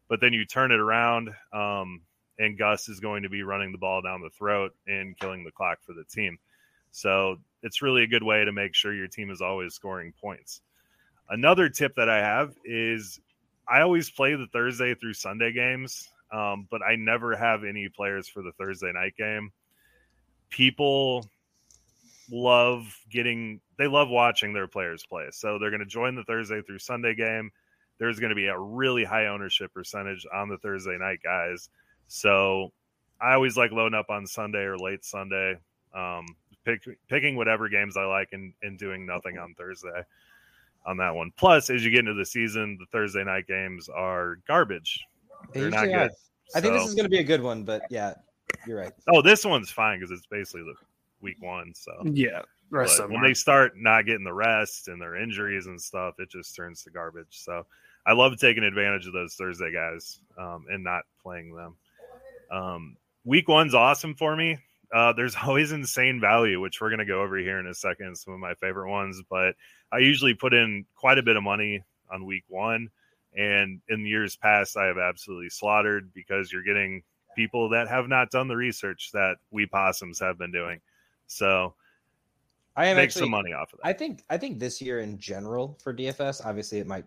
But 0.08 0.20
then 0.20 0.34
you 0.34 0.44
turn 0.44 0.70
it 0.70 0.80
around, 0.80 1.30
um, 1.52 2.02
and 2.38 2.58
Gus 2.58 2.88
is 2.88 3.00
going 3.00 3.22
to 3.22 3.30
be 3.30 3.42
running 3.42 3.72
the 3.72 3.78
ball 3.78 4.02
down 4.02 4.20
the 4.20 4.30
throat 4.30 4.72
and 4.86 5.18
killing 5.18 5.44
the 5.44 5.52
clock 5.52 5.78
for 5.82 5.94
the 5.94 6.04
team. 6.04 6.38
So 6.90 7.36
it's 7.62 7.80
really 7.80 8.02
a 8.02 8.06
good 8.06 8.22
way 8.22 8.44
to 8.44 8.52
make 8.52 8.74
sure 8.74 8.94
your 8.94 9.08
team 9.08 9.30
is 9.30 9.40
always 9.40 9.74
scoring 9.74 10.12
points. 10.20 10.60
Another 11.30 11.70
tip 11.70 11.94
that 11.96 12.10
I 12.10 12.18
have 12.18 12.54
is 12.64 13.18
I 13.66 13.80
always 13.80 14.10
play 14.10 14.34
the 14.34 14.46
Thursday 14.52 14.94
through 14.94 15.14
Sunday 15.14 15.52
games, 15.52 16.10
um, 16.30 16.68
but 16.70 16.82
I 16.82 16.96
never 16.96 17.34
have 17.34 17.64
any 17.64 17.88
players 17.88 18.28
for 18.28 18.42
the 18.42 18.52
Thursday 18.52 18.92
night 18.92 19.16
game. 19.16 19.50
People 20.50 21.28
love 22.30 22.84
getting, 23.10 23.60
they 23.78 23.86
love 23.86 24.08
watching 24.08 24.52
their 24.52 24.68
players 24.68 25.04
play. 25.06 25.28
So 25.30 25.58
they're 25.58 25.70
going 25.70 25.80
to 25.80 25.86
join 25.86 26.14
the 26.14 26.24
Thursday 26.24 26.62
through 26.62 26.78
Sunday 26.78 27.14
game. 27.14 27.50
There's 27.98 28.18
going 28.18 28.30
to 28.30 28.36
be 28.36 28.46
a 28.46 28.58
really 28.58 29.04
high 29.04 29.26
ownership 29.26 29.72
percentage 29.72 30.26
on 30.32 30.48
the 30.48 30.58
Thursday 30.58 30.96
night 30.98 31.20
guys. 31.22 31.68
So 32.08 32.72
I 33.20 33.34
always 33.34 33.56
like 33.56 33.70
loading 33.70 33.98
up 33.98 34.10
on 34.10 34.26
Sunday 34.26 34.62
or 34.62 34.76
late 34.76 35.04
Sunday. 35.04 35.58
Um, 35.94 36.26
pick, 36.64 36.82
picking 37.08 37.36
whatever 37.36 37.68
games 37.68 37.96
I 37.96 38.04
like 38.04 38.30
and, 38.32 38.52
and 38.62 38.78
doing 38.78 39.06
nothing 39.06 39.38
on 39.38 39.54
Thursday 39.54 40.02
on 40.86 40.96
that 40.98 41.14
one. 41.14 41.32
Plus, 41.36 41.70
as 41.70 41.84
you 41.84 41.90
get 41.90 42.00
into 42.00 42.14
the 42.14 42.26
season, 42.26 42.76
the 42.78 42.86
Thursday 42.86 43.24
night 43.24 43.46
games 43.46 43.88
are 43.88 44.38
garbage. 44.46 45.00
They're 45.52 45.70
not 45.70 45.86
good. 45.86 46.10
I 46.54 46.60
think 46.60 46.74
this 46.74 46.86
is 46.86 46.94
going 46.94 47.04
to 47.04 47.10
be 47.10 47.20
a 47.20 47.24
good 47.24 47.42
one, 47.42 47.64
but 47.64 47.82
yeah, 47.90 48.14
you're 48.66 48.78
right. 48.78 48.92
Oh, 49.08 49.22
this 49.22 49.44
one's 49.44 49.70
fine 49.70 49.98
because 49.98 50.10
it's 50.10 50.26
basically 50.26 50.62
the 50.62 50.74
week 51.24 51.40
one. 51.40 51.72
So 51.74 51.92
yeah, 52.04 52.42
rest 52.70 53.00
when 53.08 53.22
they 53.22 53.34
start 53.34 53.72
not 53.76 54.06
getting 54.06 54.24
the 54.24 54.32
rest 54.32 54.88
and 54.88 55.00
their 55.00 55.16
injuries 55.16 55.66
and 55.66 55.80
stuff, 55.80 56.14
it 56.18 56.30
just 56.30 56.54
turns 56.54 56.82
to 56.84 56.90
garbage. 56.90 57.26
So 57.30 57.66
I 58.06 58.12
love 58.12 58.38
taking 58.38 58.62
advantage 58.62 59.06
of 59.06 59.12
those 59.12 59.34
Thursday 59.34 59.72
guys 59.72 60.20
um, 60.38 60.66
and 60.70 60.84
not 60.84 61.04
playing 61.22 61.54
them. 61.54 61.76
Um, 62.50 62.96
week 63.24 63.48
one's 63.48 63.74
awesome 63.74 64.14
for 64.14 64.36
me. 64.36 64.58
Uh, 64.94 65.12
there's 65.14 65.34
always 65.46 65.72
insane 65.72 66.20
value, 66.20 66.60
which 66.60 66.80
we're 66.80 66.90
going 66.90 66.98
to 66.98 67.04
go 67.04 67.22
over 67.22 67.38
here 67.38 67.58
in 67.58 67.66
a 67.66 67.74
second. 67.74 68.16
Some 68.16 68.34
of 68.34 68.40
my 68.40 68.54
favorite 68.54 68.90
ones, 68.90 69.22
but 69.28 69.54
I 69.90 69.98
usually 69.98 70.34
put 70.34 70.54
in 70.54 70.84
quite 70.94 71.18
a 71.18 71.22
bit 71.22 71.36
of 71.36 71.42
money 71.42 71.82
on 72.12 72.26
week 72.26 72.44
one. 72.48 72.90
And 73.36 73.80
in 73.88 74.06
years 74.06 74.36
past, 74.36 74.76
I 74.76 74.86
have 74.86 74.98
absolutely 74.98 75.48
slaughtered 75.48 76.12
because 76.14 76.52
you're 76.52 76.62
getting 76.62 77.02
people 77.34 77.70
that 77.70 77.88
have 77.88 78.06
not 78.08 78.30
done 78.30 78.46
the 78.46 78.56
research 78.56 79.10
that 79.12 79.38
we 79.50 79.66
possums 79.66 80.20
have 80.20 80.38
been 80.38 80.52
doing. 80.52 80.80
So 81.34 81.74
I 82.76 82.86
am 82.86 82.96
make 82.96 83.04
actually, 83.04 83.20
some 83.20 83.30
money 83.30 83.52
off 83.52 83.72
of 83.72 83.80
that. 83.82 83.88
I 83.88 83.92
think 83.92 84.22
I 84.30 84.38
think 84.38 84.58
this 84.58 84.80
year 84.80 85.00
in 85.00 85.18
general 85.18 85.78
for 85.82 85.94
DFS, 85.94 86.44
obviously 86.44 86.78
it 86.78 86.86
might 86.86 87.04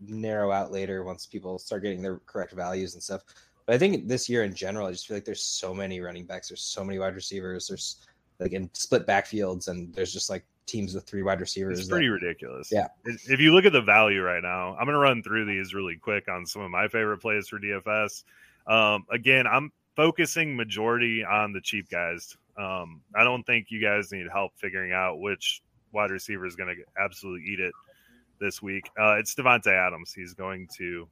narrow 0.00 0.50
out 0.50 0.72
later 0.72 1.04
once 1.04 1.26
people 1.26 1.58
start 1.58 1.82
getting 1.82 2.02
their 2.02 2.18
correct 2.26 2.52
values 2.52 2.94
and 2.94 3.02
stuff. 3.02 3.22
But 3.66 3.74
I 3.74 3.78
think 3.78 4.08
this 4.08 4.28
year 4.28 4.44
in 4.44 4.54
general, 4.54 4.86
I 4.86 4.92
just 4.92 5.06
feel 5.06 5.16
like 5.16 5.24
there's 5.24 5.42
so 5.42 5.72
many 5.72 6.00
running 6.00 6.26
backs, 6.26 6.48
there's 6.48 6.62
so 6.62 6.84
many 6.84 6.98
wide 6.98 7.14
receivers, 7.14 7.68
there's 7.68 8.06
like 8.38 8.52
in 8.52 8.68
split 8.74 9.06
backfields, 9.06 9.68
and 9.68 9.94
there's 9.94 10.12
just 10.12 10.28
like 10.28 10.44
teams 10.66 10.94
with 10.94 11.04
three 11.04 11.22
wide 11.22 11.40
receivers. 11.40 11.78
It's 11.78 11.88
pretty 11.88 12.08
that, 12.08 12.14
ridiculous. 12.14 12.70
Yeah. 12.70 12.88
If 13.04 13.40
you 13.40 13.52
look 13.52 13.64
at 13.64 13.72
the 13.72 13.82
value 13.82 14.22
right 14.22 14.42
now, 14.42 14.76
I'm 14.78 14.84
going 14.84 14.94
to 14.94 14.98
run 14.98 15.22
through 15.22 15.46
these 15.46 15.74
really 15.74 15.96
quick 15.96 16.28
on 16.28 16.44
some 16.44 16.62
of 16.62 16.70
my 16.70 16.88
favorite 16.88 17.18
plays 17.18 17.48
for 17.48 17.58
DFS. 17.58 18.24
Um, 18.66 19.06
again, 19.10 19.46
I'm 19.46 19.72
focusing 19.96 20.56
majority 20.56 21.24
on 21.24 21.52
the 21.52 21.60
cheap 21.60 21.88
guys. 21.88 22.36
Um, 22.56 23.02
I 23.14 23.24
don't 23.24 23.42
think 23.44 23.66
you 23.70 23.80
guys 23.80 24.12
need 24.12 24.26
help 24.32 24.52
figuring 24.56 24.92
out 24.92 25.20
which 25.20 25.62
wide 25.92 26.10
receiver 26.10 26.46
is 26.46 26.56
going 26.56 26.74
to 26.74 27.02
absolutely 27.02 27.46
eat 27.48 27.60
it 27.60 27.72
this 28.40 28.62
week. 28.62 28.90
Uh, 28.98 29.14
it's 29.14 29.34
Davante 29.34 29.72
Adams. 29.72 30.12
He's 30.12 30.34
going 30.34 30.68
to 30.76 31.08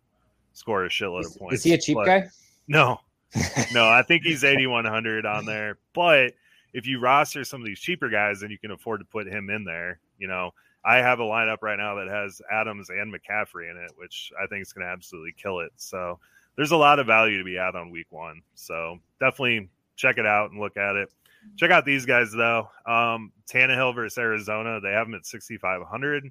score 0.52 0.84
a 0.84 0.88
shitload 0.88 1.20
is, 1.20 1.34
of 1.34 1.40
points. 1.40 1.54
Is 1.56 1.62
he 1.64 1.74
a 1.74 1.78
cheap 1.78 1.96
but, 1.96 2.06
guy? 2.06 2.28
No, 2.68 3.00
no, 3.72 3.88
I 3.88 4.02
think 4.02 4.22
he's 4.22 4.44
8,100 4.44 5.26
on 5.26 5.46
there. 5.46 5.78
But 5.94 6.34
if 6.72 6.86
you 6.86 7.00
roster 7.00 7.44
some 7.44 7.60
of 7.60 7.66
these 7.66 7.80
cheaper 7.80 8.08
guys, 8.08 8.40
then 8.40 8.50
you 8.50 8.58
can 8.58 8.70
afford 8.70 9.00
to 9.00 9.06
put 9.06 9.26
him 9.26 9.50
in 9.50 9.64
there. 9.64 10.00
You 10.18 10.28
know, 10.28 10.52
I 10.84 10.96
have 10.96 11.20
a 11.20 11.24
lineup 11.24 11.62
right 11.62 11.78
now 11.78 11.94
that 11.96 12.08
has 12.08 12.40
Adams 12.50 12.90
and 12.90 13.12
McCaffrey 13.12 13.70
in 13.70 13.76
it, 13.76 13.92
which 13.96 14.32
I 14.42 14.46
think 14.46 14.62
is 14.62 14.72
going 14.72 14.86
to 14.86 14.92
absolutely 14.92 15.34
kill 15.36 15.60
it. 15.60 15.72
So 15.76 16.18
there's 16.56 16.72
a 16.72 16.76
lot 16.76 16.98
of 16.98 17.06
value 17.06 17.38
to 17.38 17.44
be 17.44 17.54
had 17.54 17.74
on 17.74 17.90
week 17.90 18.08
one. 18.10 18.42
So 18.54 18.98
definitely 19.20 19.68
check 19.96 20.18
it 20.18 20.26
out 20.26 20.50
and 20.50 20.60
look 20.60 20.76
at 20.76 20.96
it. 20.96 21.10
Check 21.56 21.70
out 21.70 21.84
these 21.84 22.06
guys 22.06 22.32
though. 22.32 22.68
Um, 22.86 23.32
Tannehill 23.50 23.94
versus 23.94 24.18
Arizona, 24.18 24.80
they 24.80 24.92
have 24.92 25.06
them 25.06 25.14
at 25.14 25.26
6,500 25.26 26.30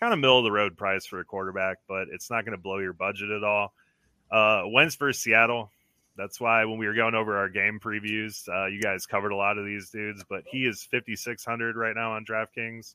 kind 0.00 0.14
of 0.14 0.18
middle 0.18 0.38
of 0.38 0.44
the 0.44 0.52
road 0.52 0.76
price 0.76 1.04
for 1.06 1.20
a 1.20 1.24
quarterback, 1.24 1.76
but 1.86 2.08
it's 2.10 2.30
not 2.30 2.44
going 2.44 2.56
to 2.56 2.62
blow 2.62 2.78
your 2.78 2.94
budget 2.94 3.30
at 3.30 3.44
all. 3.44 3.74
Uh, 4.30 4.62
Wentz 4.66 4.96
versus 4.96 5.22
Seattle. 5.22 5.70
That's 6.16 6.40
why 6.40 6.64
when 6.64 6.78
we 6.78 6.86
were 6.86 6.94
going 6.94 7.14
over 7.14 7.36
our 7.36 7.48
game 7.48 7.78
previews, 7.80 8.48
uh, 8.48 8.66
you 8.66 8.80
guys 8.80 9.06
covered 9.06 9.32
a 9.32 9.36
lot 9.36 9.58
of 9.58 9.64
these 9.64 9.90
dudes, 9.90 10.24
but 10.28 10.42
he 10.46 10.66
is 10.66 10.82
5,600 10.90 11.76
right 11.76 11.94
now 11.94 12.12
on 12.12 12.24
DraftKings. 12.24 12.94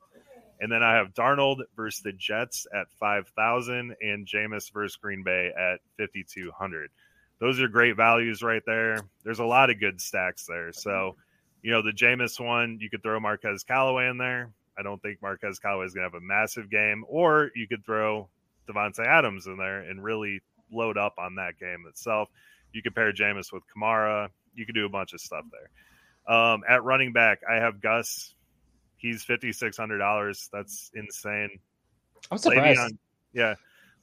And 0.59 0.71
then 0.71 0.83
I 0.83 0.95
have 0.95 1.13
Darnold 1.13 1.61
versus 1.75 2.01
the 2.01 2.13
Jets 2.13 2.65
at 2.73 2.87
5,000 2.99 3.95
and 4.01 4.25
Jameis 4.25 4.71
versus 4.71 4.95
Green 4.95 5.23
Bay 5.23 5.51
at 5.57 5.79
5,200. 5.97 6.89
Those 7.39 7.59
are 7.59 7.67
great 7.67 7.97
values 7.97 8.41
right 8.41 8.63
there. 8.65 8.99
There's 9.23 9.39
a 9.39 9.45
lot 9.45 9.69
of 9.69 9.79
good 9.79 9.99
stacks 9.99 10.45
there. 10.45 10.71
So, 10.71 11.17
you 11.65 11.71
know, 11.71 11.81
the 11.81 11.89
Jameis 11.89 12.39
one, 12.39 12.77
you 12.79 12.91
could 12.91 13.01
throw 13.01 13.19
Marquez 13.19 13.63
Callaway 13.63 14.07
in 14.07 14.19
there. 14.19 14.51
I 14.77 14.83
don't 14.83 15.01
think 15.01 15.19
Marquez 15.19 15.57
Callaway 15.57 15.87
is 15.87 15.95
going 15.95 16.07
to 16.07 16.15
have 16.15 16.21
a 16.21 16.23
massive 16.23 16.69
game, 16.69 17.03
or 17.07 17.49
you 17.55 17.67
could 17.67 17.83
throw 17.83 18.29
Davante 18.69 19.03
Adams 19.03 19.47
in 19.47 19.57
there 19.57 19.79
and 19.79 20.03
really 20.03 20.41
load 20.71 20.95
up 20.95 21.15
on 21.17 21.35
that 21.35 21.57
game 21.59 21.85
itself. 21.89 22.29
You 22.71 22.83
could 22.83 22.93
pair 22.93 23.11
Jameis 23.11 23.51
with 23.51 23.63
Kamara. 23.75 24.29
You 24.53 24.67
could 24.67 24.75
do 24.75 24.85
a 24.85 24.89
bunch 24.89 25.13
of 25.13 25.21
stuff 25.21 25.43
there. 25.51 26.35
Um, 26.35 26.61
at 26.69 26.83
running 26.83 27.13
back, 27.13 27.39
I 27.49 27.55
have 27.55 27.81
Gus. 27.81 28.35
He's 28.97 29.23
fifty 29.23 29.51
six 29.51 29.75
hundred 29.75 29.97
dollars. 29.97 30.49
That's 30.53 30.91
insane. 30.93 31.49
I'm 32.29 32.37
surprised. 32.37 32.79
Le'Veon, 32.79 32.97
yeah, 33.33 33.55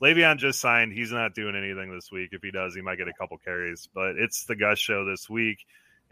Le'Veon 0.02 0.39
just 0.39 0.59
signed. 0.59 0.93
He's 0.93 1.12
not 1.12 1.36
doing 1.36 1.55
anything 1.55 1.94
this 1.94 2.10
week. 2.10 2.30
If 2.32 2.43
he 2.43 2.51
does, 2.51 2.74
he 2.74 2.80
might 2.80 2.98
get 2.98 3.06
a 3.06 3.12
couple 3.12 3.39
carries. 3.39 3.89
But 3.94 4.16
it's 4.16 4.47
the 4.47 4.56
Gus 4.56 4.80
show 4.80 5.05
this 5.05 5.30
week, 5.30 5.59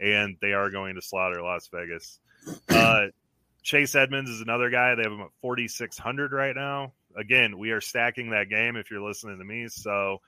and 0.01 0.35
they 0.41 0.53
are 0.53 0.69
going 0.69 0.95
to 0.95 1.01
slaughter 1.01 1.41
Las 1.41 1.69
Vegas. 1.71 2.19
Uh, 2.67 3.07
Chase 3.63 3.93
Edmonds 3.95 4.29
is 4.29 4.41
another 4.41 4.69
guy. 4.69 4.95
They 4.95 5.03
have 5.03 5.11
him 5.11 5.21
at 5.21 5.31
4,600 5.41 6.31
right 6.31 6.55
now. 6.55 6.93
Again, 7.15 7.57
we 7.57 7.71
are 7.71 7.81
stacking 7.81 8.31
that 8.31 8.49
game 8.49 8.75
if 8.75 8.89
you're 8.89 9.05
listening 9.05 9.37
to 9.37 9.45
me. 9.45 9.67
So 9.67 10.21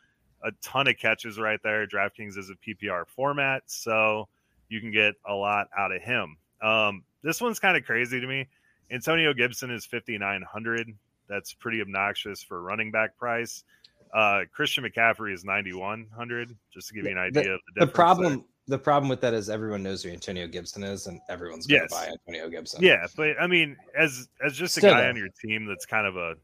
a 0.43 0.51
ton 0.61 0.87
of 0.87 0.97
catches 0.97 1.39
right 1.39 1.59
there. 1.63 1.87
DraftKings 1.87 2.37
is 2.37 2.51
a 2.51 2.55
PPR 2.55 3.07
format, 3.07 3.63
so 3.65 4.27
you 4.69 4.79
can 4.79 4.91
get 4.91 5.15
a 5.27 5.33
lot 5.33 5.67
out 5.75 5.91
of 5.91 6.01
him. 6.01 6.37
Um, 6.61 7.03
this 7.23 7.41
one's 7.41 7.59
kind 7.59 7.75
of 7.75 7.85
crazy 7.85 8.19
to 8.19 8.27
me. 8.27 8.47
Antonio 8.91 9.33
Gibson 9.33 9.71
is 9.71 9.85
5,900. 9.85 10.93
That's 11.27 11.53
pretty 11.53 11.81
obnoxious 11.81 12.43
for 12.43 12.61
running 12.61 12.91
back 12.91 13.17
price. 13.17 13.63
Uh, 14.13 14.41
Christian 14.51 14.83
McCaffrey 14.83 15.33
is 15.33 15.43
9,100, 15.43 16.55
just 16.71 16.89
to 16.89 16.93
give 16.93 17.05
you 17.05 17.11
an 17.11 17.17
idea 17.17 17.43
the, 17.43 17.53
of 17.53 17.59
the 17.75 17.85
the 17.85 17.91
problem. 17.91 18.45
The 18.67 18.77
problem 18.77 19.09
with 19.09 19.21
that 19.21 19.33
is 19.33 19.49
everyone 19.49 19.83
knows 19.83 20.03
who 20.03 20.09
Antonio 20.09 20.47
Gibson 20.47 20.83
is, 20.83 21.07
and 21.07 21.19
everyone's 21.29 21.67
going 21.67 21.81
to 21.81 21.83
Yes. 21.85 21.91
buy 21.91 22.07
Antonio 22.11 22.49
Gibson. 22.49 22.81
Yeah, 22.81 23.07
but 23.15 23.35
I 23.39 23.47
mean, 23.47 23.75
as 23.97 24.29
as 24.43 24.55
just 24.55 24.77
a 24.77 24.81
guy 24.81 25.01
though. 25.01 25.09
on 25.09 25.15
your 25.17 25.29
team 25.41 25.65
that's 25.65 25.85
kind 25.85 26.07
of 26.07 26.15
a 26.15 26.35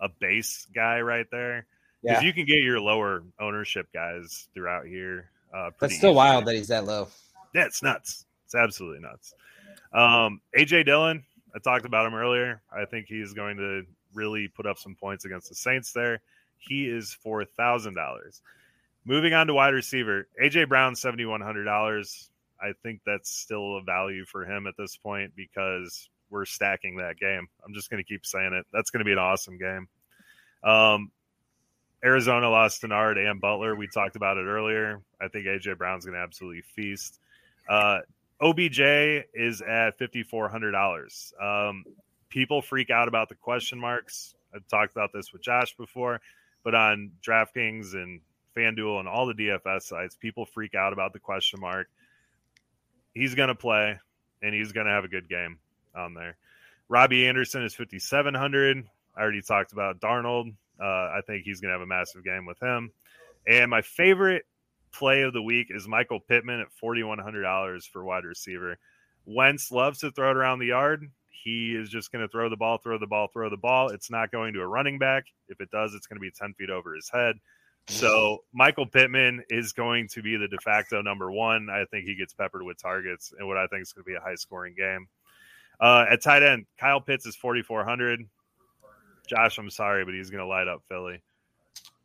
a 0.00 0.08
base 0.20 0.66
guy 0.74 1.00
right 1.00 1.26
there, 1.30 1.66
because 2.02 2.22
yeah. 2.22 2.26
you 2.26 2.32
can 2.32 2.46
get 2.46 2.62
your 2.62 2.80
lower 2.80 3.22
ownership 3.38 3.86
guys 3.92 4.48
throughout 4.54 4.86
here. 4.86 5.30
Uh, 5.52 5.70
pretty 5.70 5.92
That's 5.92 5.96
still 5.96 6.10
easily. 6.10 6.16
wild 6.16 6.44
that 6.46 6.54
he's 6.54 6.68
that 6.68 6.84
low. 6.84 7.08
Yeah, 7.54 7.64
it's 7.64 7.82
nuts. 7.82 8.24
It's 8.44 8.54
absolutely 8.54 9.00
nuts. 9.00 9.34
Um, 9.92 10.40
AJ 10.56 10.86
Dillon, 10.86 11.24
I 11.54 11.58
talked 11.58 11.84
about 11.84 12.06
him 12.06 12.14
earlier. 12.14 12.62
I 12.72 12.84
think 12.84 13.06
he's 13.08 13.32
going 13.32 13.56
to 13.56 13.82
really 14.14 14.46
put 14.48 14.66
up 14.66 14.78
some 14.78 14.94
points 14.94 15.24
against 15.24 15.48
the 15.48 15.56
Saints 15.56 15.92
there. 15.92 16.20
He 16.58 16.88
is 16.88 17.12
four 17.12 17.44
thousand 17.44 17.94
dollars. 17.94 18.40
Moving 19.04 19.32
on 19.32 19.46
to 19.46 19.54
wide 19.54 19.74
receiver, 19.74 20.28
AJ 20.42 20.68
Brown, 20.68 20.94
seventy 20.94 21.24
one 21.24 21.40
hundred 21.40 21.64
dollars. 21.64 22.30
I 22.60 22.72
think 22.82 23.00
that's 23.06 23.30
still 23.30 23.78
a 23.78 23.82
value 23.82 24.26
for 24.26 24.44
him 24.44 24.66
at 24.66 24.74
this 24.76 24.96
point 24.96 25.32
because 25.34 26.10
we're 26.28 26.44
stacking 26.44 26.96
that 26.96 27.18
game. 27.18 27.48
I'm 27.64 27.74
just 27.74 27.90
going 27.90 28.02
to 28.02 28.06
keep 28.06 28.26
saying 28.26 28.52
it. 28.52 28.66
That's 28.72 28.90
going 28.90 29.00
to 29.00 29.04
be 29.04 29.12
an 29.12 29.18
awesome 29.18 29.58
game. 29.58 29.88
Um, 30.62 31.10
Arizona 32.04 32.48
lost 32.48 32.82
Denard 32.82 33.18
and 33.18 33.40
Butler. 33.40 33.74
We 33.74 33.86
talked 33.86 34.16
about 34.16 34.36
it 34.36 34.44
earlier. 34.44 35.00
I 35.20 35.28
think 35.28 35.46
AJ 35.46 35.78
Brown's 35.78 36.04
going 36.04 36.14
to 36.14 36.22
absolutely 36.22 36.62
feast. 36.74 37.18
Uh, 37.68 38.00
OBJ 38.40 38.80
is 39.34 39.62
at 39.62 39.98
fifty 39.98 40.22
four 40.22 40.48
hundred 40.48 40.72
dollars. 40.72 41.32
Um, 41.40 41.84
people 42.30 42.62
freak 42.62 42.90
out 42.90 43.08
about 43.08 43.28
the 43.28 43.34
question 43.34 43.78
marks. 43.78 44.34
I've 44.54 44.66
talked 44.68 44.92
about 44.92 45.10
this 45.12 45.32
with 45.32 45.42
Josh 45.42 45.76
before, 45.76 46.20
but 46.64 46.74
on 46.74 47.12
DraftKings 47.26 47.94
and 47.94 48.20
FanDuel 48.56 49.00
and 49.00 49.08
all 49.08 49.26
the 49.26 49.34
DFS 49.34 49.82
sites, 49.82 50.16
people 50.16 50.46
freak 50.46 50.74
out 50.74 50.92
about 50.92 51.12
the 51.12 51.18
question 51.18 51.60
mark. 51.60 51.88
He's 53.14 53.34
going 53.34 53.48
to 53.48 53.54
play, 53.54 53.98
and 54.42 54.54
he's 54.54 54.72
going 54.72 54.86
to 54.86 54.92
have 54.92 55.04
a 55.04 55.08
good 55.08 55.28
game 55.28 55.58
on 55.96 56.14
there. 56.14 56.36
Robbie 56.88 57.26
Anderson 57.26 57.62
is 57.62 57.74
fifty 57.74 57.98
seven 57.98 58.34
hundred. 58.34 58.84
I 59.16 59.20
already 59.20 59.42
talked 59.42 59.72
about 59.72 60.00
Darnold. 60.00 60.54
Uh, 60.80 60.84
I 60.84 61.20
think 61.26 61.44
he's 61.44 61.60
going 61.60 61.70
to 61.70 61.78
have 61.78 61.82
a 61.82 61.86
massive 61.86 62.24
game 62.24 62.46
with 62.46 62.60
him. 62.60 62.90
And 63.46 63.70
my 63.70 63.82
favorite 63.82 64.44
play 64.92 65.22
of 65.22 65.32
the 65.32 65.42
week 65.42 65.68
is 65.70 65.86
Michael 65.86 66.20
Pittman 66.20 66.60
at 66.60 66.72
forty 66.72 67.02
one 67.02 67.18
hundred 67.18 67.42
dollars 67.42 67.86
for 67.86 68.04
wide 68.04 68.24
receiver. 68.24 68.78
Wentz 69.24 69.70
loves 69.70 70.00
to 70.00 70.10
throw 70.10 70.30
it 70.30 70.36
around 70.36 70.58
the 70.58 70.66
yard. 70.66 71.08
He 71.30 71.74
is 71.74 71.88
just 71.88 72.12
going 72.12 72.22
to 72.22 72.28
throw 72.28 72.48
the 72.48 72.56
ball, 72.56 72.78
throw 72.78 72.98
the 72.98 73.06
ball, 73.06 73.28
throw 73.32 73.48
the 73.48 73.56
ball. 73.56 73.88
It's 73.90 74.10
not 74.10 74.30
going 74.30 74.54
to 74.54 74.60
a 74.60 74.66
running 74.66 74.98
back. 74.98 75.24
If 75.48 75.60
it 75.60 75.70
does, 75.70 75.94
it's 75.94 76.06
going 76.06 76.16
to 76.16 76.20
be 76.20 76.30
ten 76.30 76.54
feet 76.54 76.70
over 76.70 76.94
his 76.94 77.08
head. 77.08 77.36
So 77.90 78.44
Michael 78.52 78.86
Pittman 78.86 79.42
is 79.50 79.72
going 79.72 80.08
to 80.08 80.22
be 80.22 80.36
the 80.36 80.48
de 80.48 80.58
facto 80.58 81.02
number 81.02 81.30
one. 81.30 81.68
I 81.70 81.84
think 81.90 82.06
he 82.06 82.14
gets 82.14 82.32
peppered 82.32 82.62
with 82.62 82.80
targets 82.80 83.32
and 83.38 83.46
what 83.46 83.56
I 83.56 83.66
think 83.66 83.82
is 83.82 83.92
going 83.92 84.04
to 84.04 84.08
be 84.08 84.14
a 84.14 84.20
high 84.20 84.36
scoring 84.36 84.74
game. 84.76 85.08
Uh, 85.80 86.06
at 86.10 86.22
tight 86.22 86.42
end, 86.42 86.66
Kyle 86.78 87.00
Pitts 87.00 87.26
is 87.26 87.36
forty 87.36 87.62
four 87.62 87.84
hundred. 87.84 88.26
Josh, 89.26 89.58
I'm 89.58 89.70
sorry, 89.70 90.04
but 90.04 90.14
he's 90.14 90.30
going 90.30 90.42
to 90.42 90.46
light 90.46 90.68
up 90.68 90.82
Philly. 90.88 91.22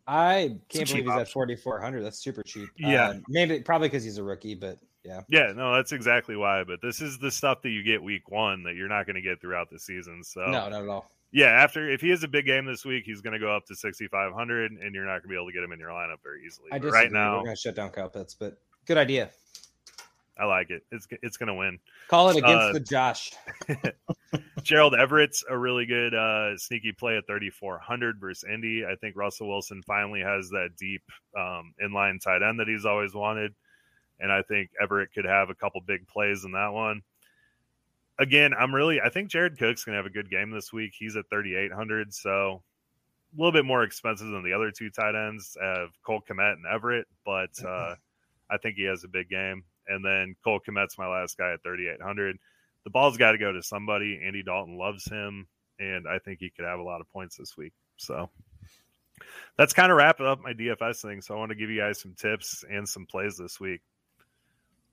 I 0.07 0.57
can't 0.69 0.87
believe 0.87 1.05
he's 1.05 1.13
at 1.13 1.29
4,400. 1.29 2.03
That's 2.03 2.19
super 2.19 2.43
cheap. 2.43 2.69
Yeah. 2.77 3.09
Uh, 3.09 3.13
maybe 3.27 3.59
probably 3.61 3.87
because 3.87 4.03
he's 4.03 4.19
a 4.19 4.23
rookie, 4.23 4.53
but 4.53 4.77
yeah. 5.03 5.21
Yeah, 5.27 5.51
no, 5.55 5.73
that's 5.73 5.91
exactly 5.91 6.35
why. 6.35 6.63
But 6.63 6.81
this 6.81 7.01
is 7.01 7.17
the 7.17 7.31
stuff 7.31 7.61
that 7.63 7.69
you 7.69 7.83
get 7.83 8.03
week 8.03 8.29
one 8.29 8.63
that 8.63 8.75
you're 8.75 8.87
not 8.87 9.05
going 9.07 9.15
to 9.15 9.21
get 9.21 9.41
throughout 9.41 9.69
the 9.71 9.79
season. 9.79 10.23
So 10.23 10.41
No, 10.41 10.69
not 10.69 10.73
at 10.73 10.87
all. 10.87 11.09
Yeah, 11.35 11.47
after 11.47 11.89
if 11.89 11.99
he 11.99 12.09
has 12.11 12.23
a 12.23 12.29
big 12.29 12.45
game 12.45 12.65
this 12.65 12.85
week, 12.85 13.03
he's 13.05 13.19
going 13.19 13.33
to 13.33 13.39
go 13.39 13.53
up 13.53 13.65
to 13.65 13.75
6,500, 13.75 14.71
and 14.71 14.95
you're 14.95 15.03
not 15.03 15.21
going 15.21 15.23
to 15.23 15.27
be 15.27 15.35
able 15.35 15.47
to 15.47 15.51
get 15.51 15.63
him 15.63 15.73
in 15.73 15.79
your 15.79 15.89
lineup 15.89 16.23
very 16.23 16.45
easily. 16.45 16.69
I 16.71 16.79
disagree. 16.79 16.97
right 16.97 17.11
now, 17.11 17.39
We're 17.39 17.43
going 17.43 17.55
to 17.57 17.61
shut 17.61 17.75
down 17.75 17.89
Kyle 17.89 18.07
Pitts, 18.07 18.33
but 18.33 18.57
good 18.85 18.97
idea. 18.97 19.29
I 20.39 20.45
like 20.45 20.69
it. 20.69 20.83
It's 20.93 21.07
it's 21.21 21.35
going 21.35 21.47
to 21.47 21.53
win. 21.53 21.77
Call 22.07 22.29
it 22.29 22.37
against 22.37 22.53
Uh, 22.53 22.71
the 22.71 22.79
Josh. 22.79 23.33
Gerald 24.63 24.95
Everett's 24.95 25.43
a 25.49 25.57
really 25.57 25.85
good 25.85 26.13
uh, 26.13 26.57
sneaky 26.57 26.93
play 26.93 27.17
at 27.17 27.27
3,400 27.27 28.17
versus 28.19 28.45
Indy. 28.49 28.85
I 28.85 28.95
think 28.95 29.17
Russell 29.17 29.49
Wilson 29.49 29.81
finally 29.85 30.21
has 30.21 30.49
that 30.49 30.69
deep 30.77 31.03
um, 31.37 31.73
inline 31.83 32.21
tight 32.21 32.43
end 32.43 32.59
that 32.61 32.67
he's 32.67 32.85
always 32.85 33.13
wanted. 33.13 33.53
And 34.21 34.31
I 34.31 34.41
think 34.41 34.71
Everett 34.81 35.13
could 35.13 35.25
have 35.25 35.49
a 35.49 35.55
couple 35.55 35.81
big 35.85 36.07
plays 36.07 36.45
in 36.45 36.53
that 36.53 36.71
one. 36.71 37.01
Again, 38.17 38.53
I'm 38.57 38.73
really, 38.73 39.01
I 39.01 39.09
think 39.09 39.29
Jared 39.29 39.57
Cook's 39.57 39.83
going 39.83 39.93
to 39.93 39.97
have 39.97 40.05
a 40.05 40.13
good 40.13 40.29
game 40.29 40.51
this 40.51 40.71
week. 40.71 40.93
He's 40.97 41.15
at 41.15 41.29
3,800. 41.29 42.13
So 42.13 42.61
a 43.33 43.37
little 43.37 43.51
bit 43.51 43.65
more 43.65 43.83
expensive 43.83 44.27
than 44.27 44.43
the 44.43 44.53
other 44.53 44.71
two 44.71 44.89
tight 44.89 45.15
ends 45.15 45.57
of 45.61 45.89
Cole 46.05 46.21
Kmet 46.21 46.53
and 46.53 46.65
Everett. 46.65 47.07
But 47.25 47.49
uh, 47.65 47.95
I 48.49 48.57
think 48.57 48.75
he 48.77 48.83
has 48.85 49.03
a 49.03 49.09
big 49.09 49.29
game. 49.29 49.63
And 49.87 50.03
then 50.03 50.35
Cole 50.43 50.59
Kmet's 50.65 50.97
my 50.97 51.07
last 51.07 51.37
guy 51.37 51.53
at 51.53 51.63
3,800 51.63 52.37
the 52.85 52.91
ball's 52.91 53.17
got 53.17 53.31
to 53.33 53.37
go 53.37 53.51
to 53.51 53.61
somebody. 53.63 54.21
Andy 54.23 54.43
Dalton 54.43 54.77
loves 54.77 55.05
him, 55.05 55.47
and 55.79 56.07
I 56.07 56.19
think 56.19 56.39
he 56.39 56.51
could 56.51 56.65
have 56.65 56.79
a 56.79 56.83
lot 56.83 57.01
of 57.01 57.09
points 57.11 57.35
this 57.35 57.57
week. 57.57 57.73
So 57.97 58.29
that's 59.57 59.73
kind 59.73 59.91
of 59.91 59.97
wrapping 59.97 60.27
up 60.27 60.39
my 60.39 60.53
DFS 60.53 61.01
thing. 61.01 61.21
So 61.21 61.35
I 61.35 61.37
want 61.39 61.49
to 61.49 61.55
give 61.55 61.71
you 61.71 61.81
guys 61.81 61.99
some 61.99 62.13
tips 62.13 62.63
and 62.69 62.87
some 62.87 63.07
plays 63.07 63.37
this 63.37 63.59
week. 63.59 63.81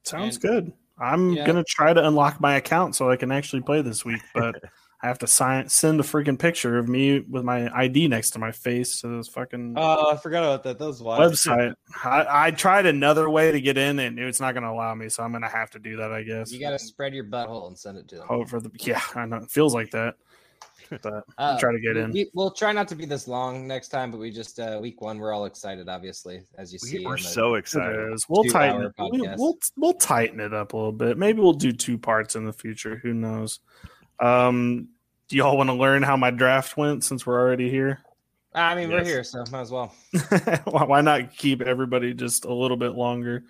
Sounds 0.04 0.36
And- 0.36 0.42
good. 0.42 0.72
I'm 1.02 1.32
Yeah. 1.32 1.44
gonna 1.46 1.64
try 1.64 1.92
to 1.92 2.06
unlock 2.06 2.40
my 2.40 2.54
account 2.56 2.94
so 2.96 3.10
I 3.10 3.16
can 3.16 3.32
actually 3.32 3.62
play 3.62 3.82
this 3.82 4.04
week, 4.04 4.20
but 4.34 4.54
I 5.02 5.08
have 5.08 5.18
to 5.18 5.26
sign 5.26 5.68
send 5.68 5.98
a 5.98 6.04
freaking 6.04 6.38
picture 6.38 6.78
of 6.78 6.88
me 6.88 7.20
with 7.20 7.42
my 7.44 7.68
ID 7.76 8.06
next 8.06 8.30
to 8.30 8.38
my 8.38 8.52
face 8.52 9.00
to 9.00 9.08
this 9.08 9.26
fucking 9.28 9.74
Oh, 9.76 10.12
I 10.12 10.16
forgot 10.16 10.44
about 10.44 10.62
that. 10.62 10.78
That 10.78 10.86
was 10.86 11.02
wild. 11.02 11.32
website. 11.32 11.74
I, 12.04 12.46
I 12.46 12.50
tried 12.52 12.86
another 12.86 13.28
way 13.28 13.50
to 13.50 13.60
get 13.60 13.76
in 13.76 13.98
and 13.98 14.16
it's 14.18 14.40
not 14.40 14.54
gonna 14.54 14.72
allow 14.72 14.94
me, 14.94 15.08
so 15.08 15.24
I'm 15.24 15.32
gonna 15.32 15.48
have 15.48 15.70
to 15.72 15.80
do 15.80 15.96
that, 15.96 16.12
I 16.12 16.22
guess. 16.22 16.52
You 16.52 16.60
got 16.60 16.70
to 16.70 16.78
spread 16.78 17.14
your 17.14 17.24
butthole 17.24 17.66
and 17.66 17.76
send 17.76 17.98
it 17.98 18.06
to 18.08 18.16
them. 18.16 18.28
hope 18.28 18.48
for 18.48 18.60
the 18.60 18.70
yeah, 18.80 19.00
I 19.16 19.26
know 19.26 19.38
it 19.38 19.50
feels 19.50 19.74
like 19.74 19.90
that. 19.90 20.14
But 21.02 21.24
Uh, 21.38 21.58
try 21.58 21.72
to 21.72 21.80
get 21.80 21.96
in. 21.96 22.10
We, 22.12 22.30
we'll 22.34 22.50
try 22.50 22.72
not 22.72 22.88
to 22.88 22.94
be 22.94 23.06
this 23.06 23.28
long 23.28 23.66
next 23.66 23.88
time, 23.88 24.10
but 24.10 24.18
we 24.18 24.30
just 24.30 24.58
uh, 24.58 24.78
week 24.80 25.00
one. 25.00 25.18
We're 25.18 25.32
all 25.32 25.44
excited, 25.44 25.88
obviously, 25.88 26.42
as 26.58 26.72
you 26.72 26.78
see. 26.78 26.98
We 27.00 27.06
are 27.06 27.18
so 27.18 27.54
excited. 27.54 28.18
We'll 28.28 28.44
tighten 28.44 28.82
it. 28.82 28.92
We, 28.98 29.20
we'll 29.36 29.58
we'll 29.76 29.94
tighten 29.94 30.40
it 30.40 30.52
up 30.52 30.72
a 30.72 30.76
little 30.76 30.92
bit. 30.92 31.16
Maybe 31.16 31.40
we'll 31.40 31.52
do 31.52 31.72
two 31.72 31.98
parts 31.98 32.36
in 32.36 32.44
the 32.44 32.52
future. 32.52 32.96
Who 32.96 33.14
knows? 33.14 33.60
Um, 34.20 34.88
do 35.28 35.36
y'all 35.36 35.56
want 35.56 35.70
to 35.70 35.74
learn 35.74 36.02
how 36.02 36.16
my 36.16 36.30
draft 36.30 36.76
went 36.76 37.04
since 37.04 37.26
we're 37.26 37.40
already 37.40 37.70
here? 37.70 38.00
I 38.54 38.74
mean, 38.74 38.90
we're 38.90 39.04
here, 39.04 39.24
so 39.24 39.44
might 39.50 39.62
as 39.62 39.70
well. 39.70 39.94
why 40.64 40.84
why 40.84 41.00
not 41.00 41.34
keep 41.34 41.62
everybody 41.62 42.12
just 42.12 42.44
a 42.44 42.52
little 42.52 42.76
bit 42.76 42.92
longer? 42.92 43.44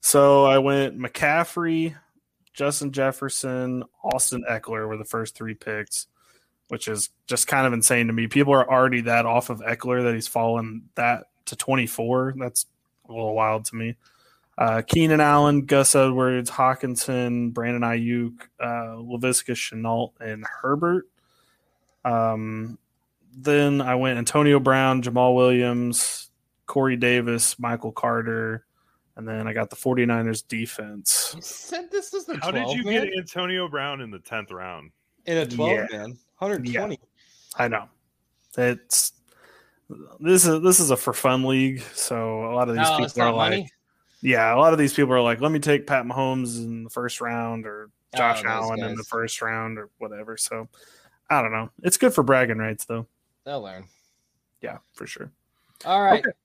So 0.00 0.44
I 0.44 0.58
went 0.58 0.98
McCaffrey, 0.98 1.96
Justin 2.54 2.92
Jefferson, 2.92 3.82
Austin 4.04 4.44
Ekeler 4.48 4.86
were 4.86 4.96
the 4.96 5.04
first 5.04 5.34
three 5.34 5.54
picks, 5.54 6.06
which 6.68 6.88
is 6.88 7.10
just 7.26 7.46
kind 7.46 7.66
of 7.66 7.72
insane 7.72 8.06
to 8.08 8.12
me. 8.12 8.26
People 8.26 8.52
are 8.54 8.68
already 8.70 9.00
that 9.02 9.26
off 9.26 9.50
of 9.50 9.60
Ekeler 9.60 10.02
that 10.02 10.14
he's 10.14 10.28
fallen 10.28 10.82
that 10.94 11.24
to 11.46 11.56
24. 11.56 12.34
That's 12.38 12.66
a 13.08 13.12
little 13.12 13.34
wild 13.34 13.64
to 13.66 13.76
me. 13.76 13.96
Uh, 14.58 14.82
Keenan 14.86 15.20
Allen, 15.20 15.66
Gus 15.66 15.94
Edwards, 15.94 16.50
Hockenson, 16.50 17.52
Brandon 17.52 17.82
Aiyuk, 17.82 18.40
uh, 18.58 18.96
Laviska 18.96 19.52
Shenault, 19.54 20.12
and 20.18 20.44
Herbert. 20.62 21.06
Um, 22.04 22.78
then 23.36 23.80
I 23.80 23.94
went 23.96 24.18
Antonio 24.18 24.58
Brown, 24.60 25.02
Jamaal 25.02 25.34
Williams, 25.34 26.30
Corey 26.66 26.96
Davis, 26.96 27.58
Michael 27.58 27.92
Carter, 27.92 28.64
and 29.16 29.26
then 29.28 29.46
I 29.46 29.52
got 29.52 29.70
the 29.70 29.76
49ers 29.76 30.46
defense. 30.46 31.32
You 31.36 31.42
said 31.42 31.90
this 31.90 32.14
is 32.14 32.24
the 32.24 32.36
How 32.38 32.50
did 32.50 32.68
you 32.70 32.82
man? 32.84 33.04
get 33.04 33.18
Antonio 33.18 33.68
Brown 33.68 34.00
in 34.00 34.10
the 34.10 34.18
10th 34.18 34.52
round? 34.52 34.90
in 35.26 35.38
a 35.38 35.46
12 35.46 35.70
Yeah. 35.72 35.86
man? 35.98 36.18
120. 36.38 36.98
I 37.58 37.68
know. 37.68 37.88
It's 38.58 39.12
this 40.20 40.46
is 40.46 40.62
this 40.62 40.80
is 40.80 40.90
a 40.90 40.96
for 40.96 41.12
fun 41.12 41.44
league, 41.44 41.80
so 41.94 42.44
a 42.46 42.52
lot 42.54 42.68
of 42.68 42.74
these 42.74 42.86
oh, 42.86 42.98
No, 42.98 43.06
people 43.06 43.22
are 43.22 43.32
like 43.32 43.50
money. 43.50 43.70
Yeah, 44.22 44.54
a 44.54 44.58
lot 44.58 44.72
of 44.72 44.78
these 44.78 44.94
people 44.94 45.12
are 45.12 45.20
like, 45.20 45.40
let 45.40 45.52
me 45.52 45.58
take 45.58 45.86
Pat 45.86 46.04
Mahomes 46.04 46.58
in 46.58 46.84
the 46.84 46.90
first 46.90 47.20
round 47.20 47.66
or 47.66 47.90
oh, 48.14 48.18
Josh 48.18 48.42
Oh, 48.44 48.48
Allen 48.48 48.82
in 48.82 48.96
the 48.96 49.04
first 49.04 49.40
round 49.42 49.78
or 49.78 49.90
whatever. 49.98 50.36
So 50.36 50.68
I 51.30 51.42
don't 51.42 51.52
know. 51.52 51.70
It's 51.82 51.96
good 51.96 52.14
for 52.14 52.22
bragging 52.22 52.58
rights 52.58 52.84
though. 52.86 53.06
They'll 53.44 53.62
learn. 53.62 53.86
Yeah, 54.60 54.78
for 54.94 55.06
sure. 55.06 55.30
All 55.84 56.02
right. 56.02 56.20
Okay. 56.20 56.36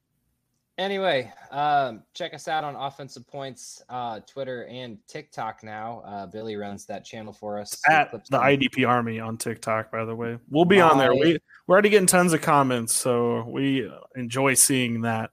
Anyway, 0.82 1.32
um, 1.52 2.02
check 2.16 2.34
us 2.34 2.48
out 2.48 2.64
on 2.64 2.76
Offensive 2.76 3.28
Points, 3.28 3.84
uh, 3.88 4.20
Twitter 4.22 4.66
and 4.66 4.98
TikTok 5.08 5.64
now. 5.64 6.02
Uh, 6.04 6.26
Billy 6.26 6.56
runs 6.56 6.88
that 6.88 7.06
channel 7.06 7.32
for 7.32 7.60
us. 7.60 7.80
At 7.88 8.12
the 8.12 8.20
them. 8.32 8.42
IDP 8.42 8.88
Army 8.88 9.20
on 9.20 9.38
TikTok, 9.38 9.92
by 9.92 10.06
the 10.06 10.16
way. 10.16 10.40
We'll 10.50 10.66
be 10.66 10.82
on 10.82 10.98
there. 10.98 11.14
We 11.14 11.38
we're 11.68 11.74
already 11.74 11.90
getting 11.90 12.08
tons 12.08 12.34
of 12.34 12.42
comments, 12.42 12.94
so 12.94 13.44
we 13.48 13.88
enjoy 14.16 14.56
seeing 14.56 15.02
that. 15.02 15.30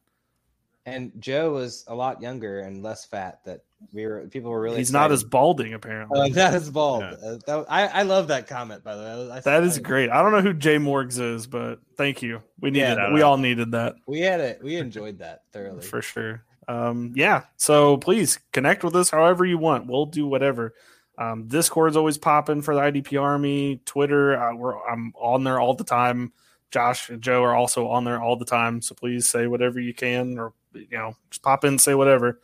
And 0.88 1.12
Joe 1.20 1.52
was 1.52 1.84
a 1.88 1.94
lot 1.94 2.20
younger 2.22 2.60
and 2.60 2.82
less 2.82 3.04
fat. 3.04 3.40
That 3.44 3.60
we 3.92 4.06
were 4.06 4.26
people 4.28 4.50
were 4.50 4.60
really. 4.60 4.78
He's 4.78 4.92
not 4.92 5.12
as 5.12 5.22
balding 5.24 5.74
apparently. 5.74 6.20
Uh, 6.20 6.34
that 6.34 6.54
is 6.54 6.70
bald. 6.70 7.02
Yeah. 7.02 7.10
Uh, 7.28 7.38
that, 7.46 7.66
I 7.68 7.86
I 7.86 8.02
love 8.02 8.28
that 8.28 8.46
comment 8.46 8.82
by 8.82 8.96
the 8.96 9.02
way. 9.02 9.30
I, 9.36 9.40
that 9.40 9.62
is 9.64 9.78
I- 9.78 9.82
great. 9.82 10.10
I 10.10 10.22
don't 10.22 10.32
know 10.32 10.40
who 10.40 10.54
Jay 10.54 10.76
Morgs 10.78 11.20
is, 11.20 11.46
but 11.46 11.80
thank 11.96 12.22
you. 12.22 12.40
We 12.60 12.70
Yeah, 12.70 12.90
needed 12.90 12.96
shout 12.96 13.12
we 13.12 13.22
all 13.22 13.36
needed 13.36 13.72
that. 13.72 13.96
We 14.06 14.20
had 14.20 14.40
it. 14.40 14.62
We 14.62 14.76
enjoyed 14.76 15.18
that 15.18 15.42
thoroughly. 15.52 15.82
for 15.82 16.02
sure. 16.02 16.42
Um, 16.66 17.12
yeah. 17.14 17.44
So 17.56 17.96
please 17.96 18.38
connect 18.52 18.84
with 18.84 18.94
us 18.96 19.10
however 19.10 19.44
you 19.44 19.58
want. 19.58 19.86
We'll 19.86 20.06
do 20.06 20.26
whatever. 20.26 20.74
Um, 21.16 21.48
Discord's 21.48 21.96
always 21.96 22.18
popping 22.18 22.62
for 22.62 22.74
the 22.74 22.80
IDP 22.80 23.20
Army. 23.20 23.80
Twitter, 23.84 24.40
uh, 24.40 24.54
we're 24.54 24.78
I'm 24.86 25.12
on 25.16 25.44
there 25.44 25.58
all 25.60 25.74
the 25.74 25.84
time. 25.84 26.32
Josh 26.70 27.08
and 27.08 27.22
Joe 27.22 27.42
are 27.44 27.54
also 27.56 27.88
on 27.88 28.04
there 28.04 28.20
all 28.20 28.36
the 28.36 28.44
time. 28.44 28.82
So 28.82 28.94
please 28.94 29.26
say 29.28 29.46
whatever 29.46 29.80
you 29.80 29.94
can, 29.94 30.38
or 30.38 30.52
you 30.72 30.86
know, 30.92 31.14
just 31.30 31.42
pop 31.42 31.64
in, 31.64 31.78
say 31.78 31.94
whatever. 31.94 32.40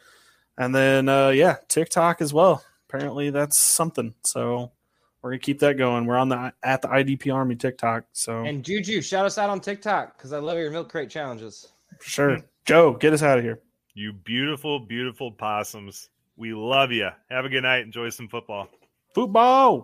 And 0.57 0.75
then 0.75 1.09
uh, 1.09 1.31
yeah, 1.31 1.57
TikTok 1.69 2.21
as 2.21 2.33
well. 2.33 2.65
Apparently 2.89 3.31
that's 3.31 3.59
something. 3.59 4.15
So 4.23 4.71
we're 5.23 5.31
gonna 5.31 5.41
keep 5.41 5.59
that 5.61 5.77
going. 5.79 6.07
We're 6.07 6.17
on 6.17 6.29
the 6.29 6.53
at 6.63 6.83
the 6.83 6.89
IDP 6.89 7.35
Army 7.35 7.57
TikTok. 7.57 8.05
So 8.13 8.45
And 8.45 8.65
Juju, 8.65 9.01
shout 9.03 9.27
us 9.27 9.39
out 9.39 9.51
on 9.51 9.61
TikTok 9.61 10.17
because 10.17 10.33
I 10.33 10.39
love 10.39 10.59
your 10.59 10.71
milk 10.71 10.91
crate 10.91 11.11
challenges. 11.11 11.73
for 11.99 12.09
sure, 12.11 12.39
Joe, 12.67 12.93
get 12.93 13.13
us 13.13 13.23
out 13.23 13.39
of 13.39 13.45
here. 13.45 13.61
You 13.95 14.13
beautiful, 14.13 14.81
beautiful 14.81 15.33
possums. 15.33 16.11
We 16.37 16.53
love 16.53 16.93
you. 16.93 17.09
Have 17.31 17.45
a 17.45 17.49
good 17.49 17.63
night. 17.63 17.85
Enjoy 17.85 18.11
some 18.11 18.29
football. 18.29 18.69
Football. 19.15 19.83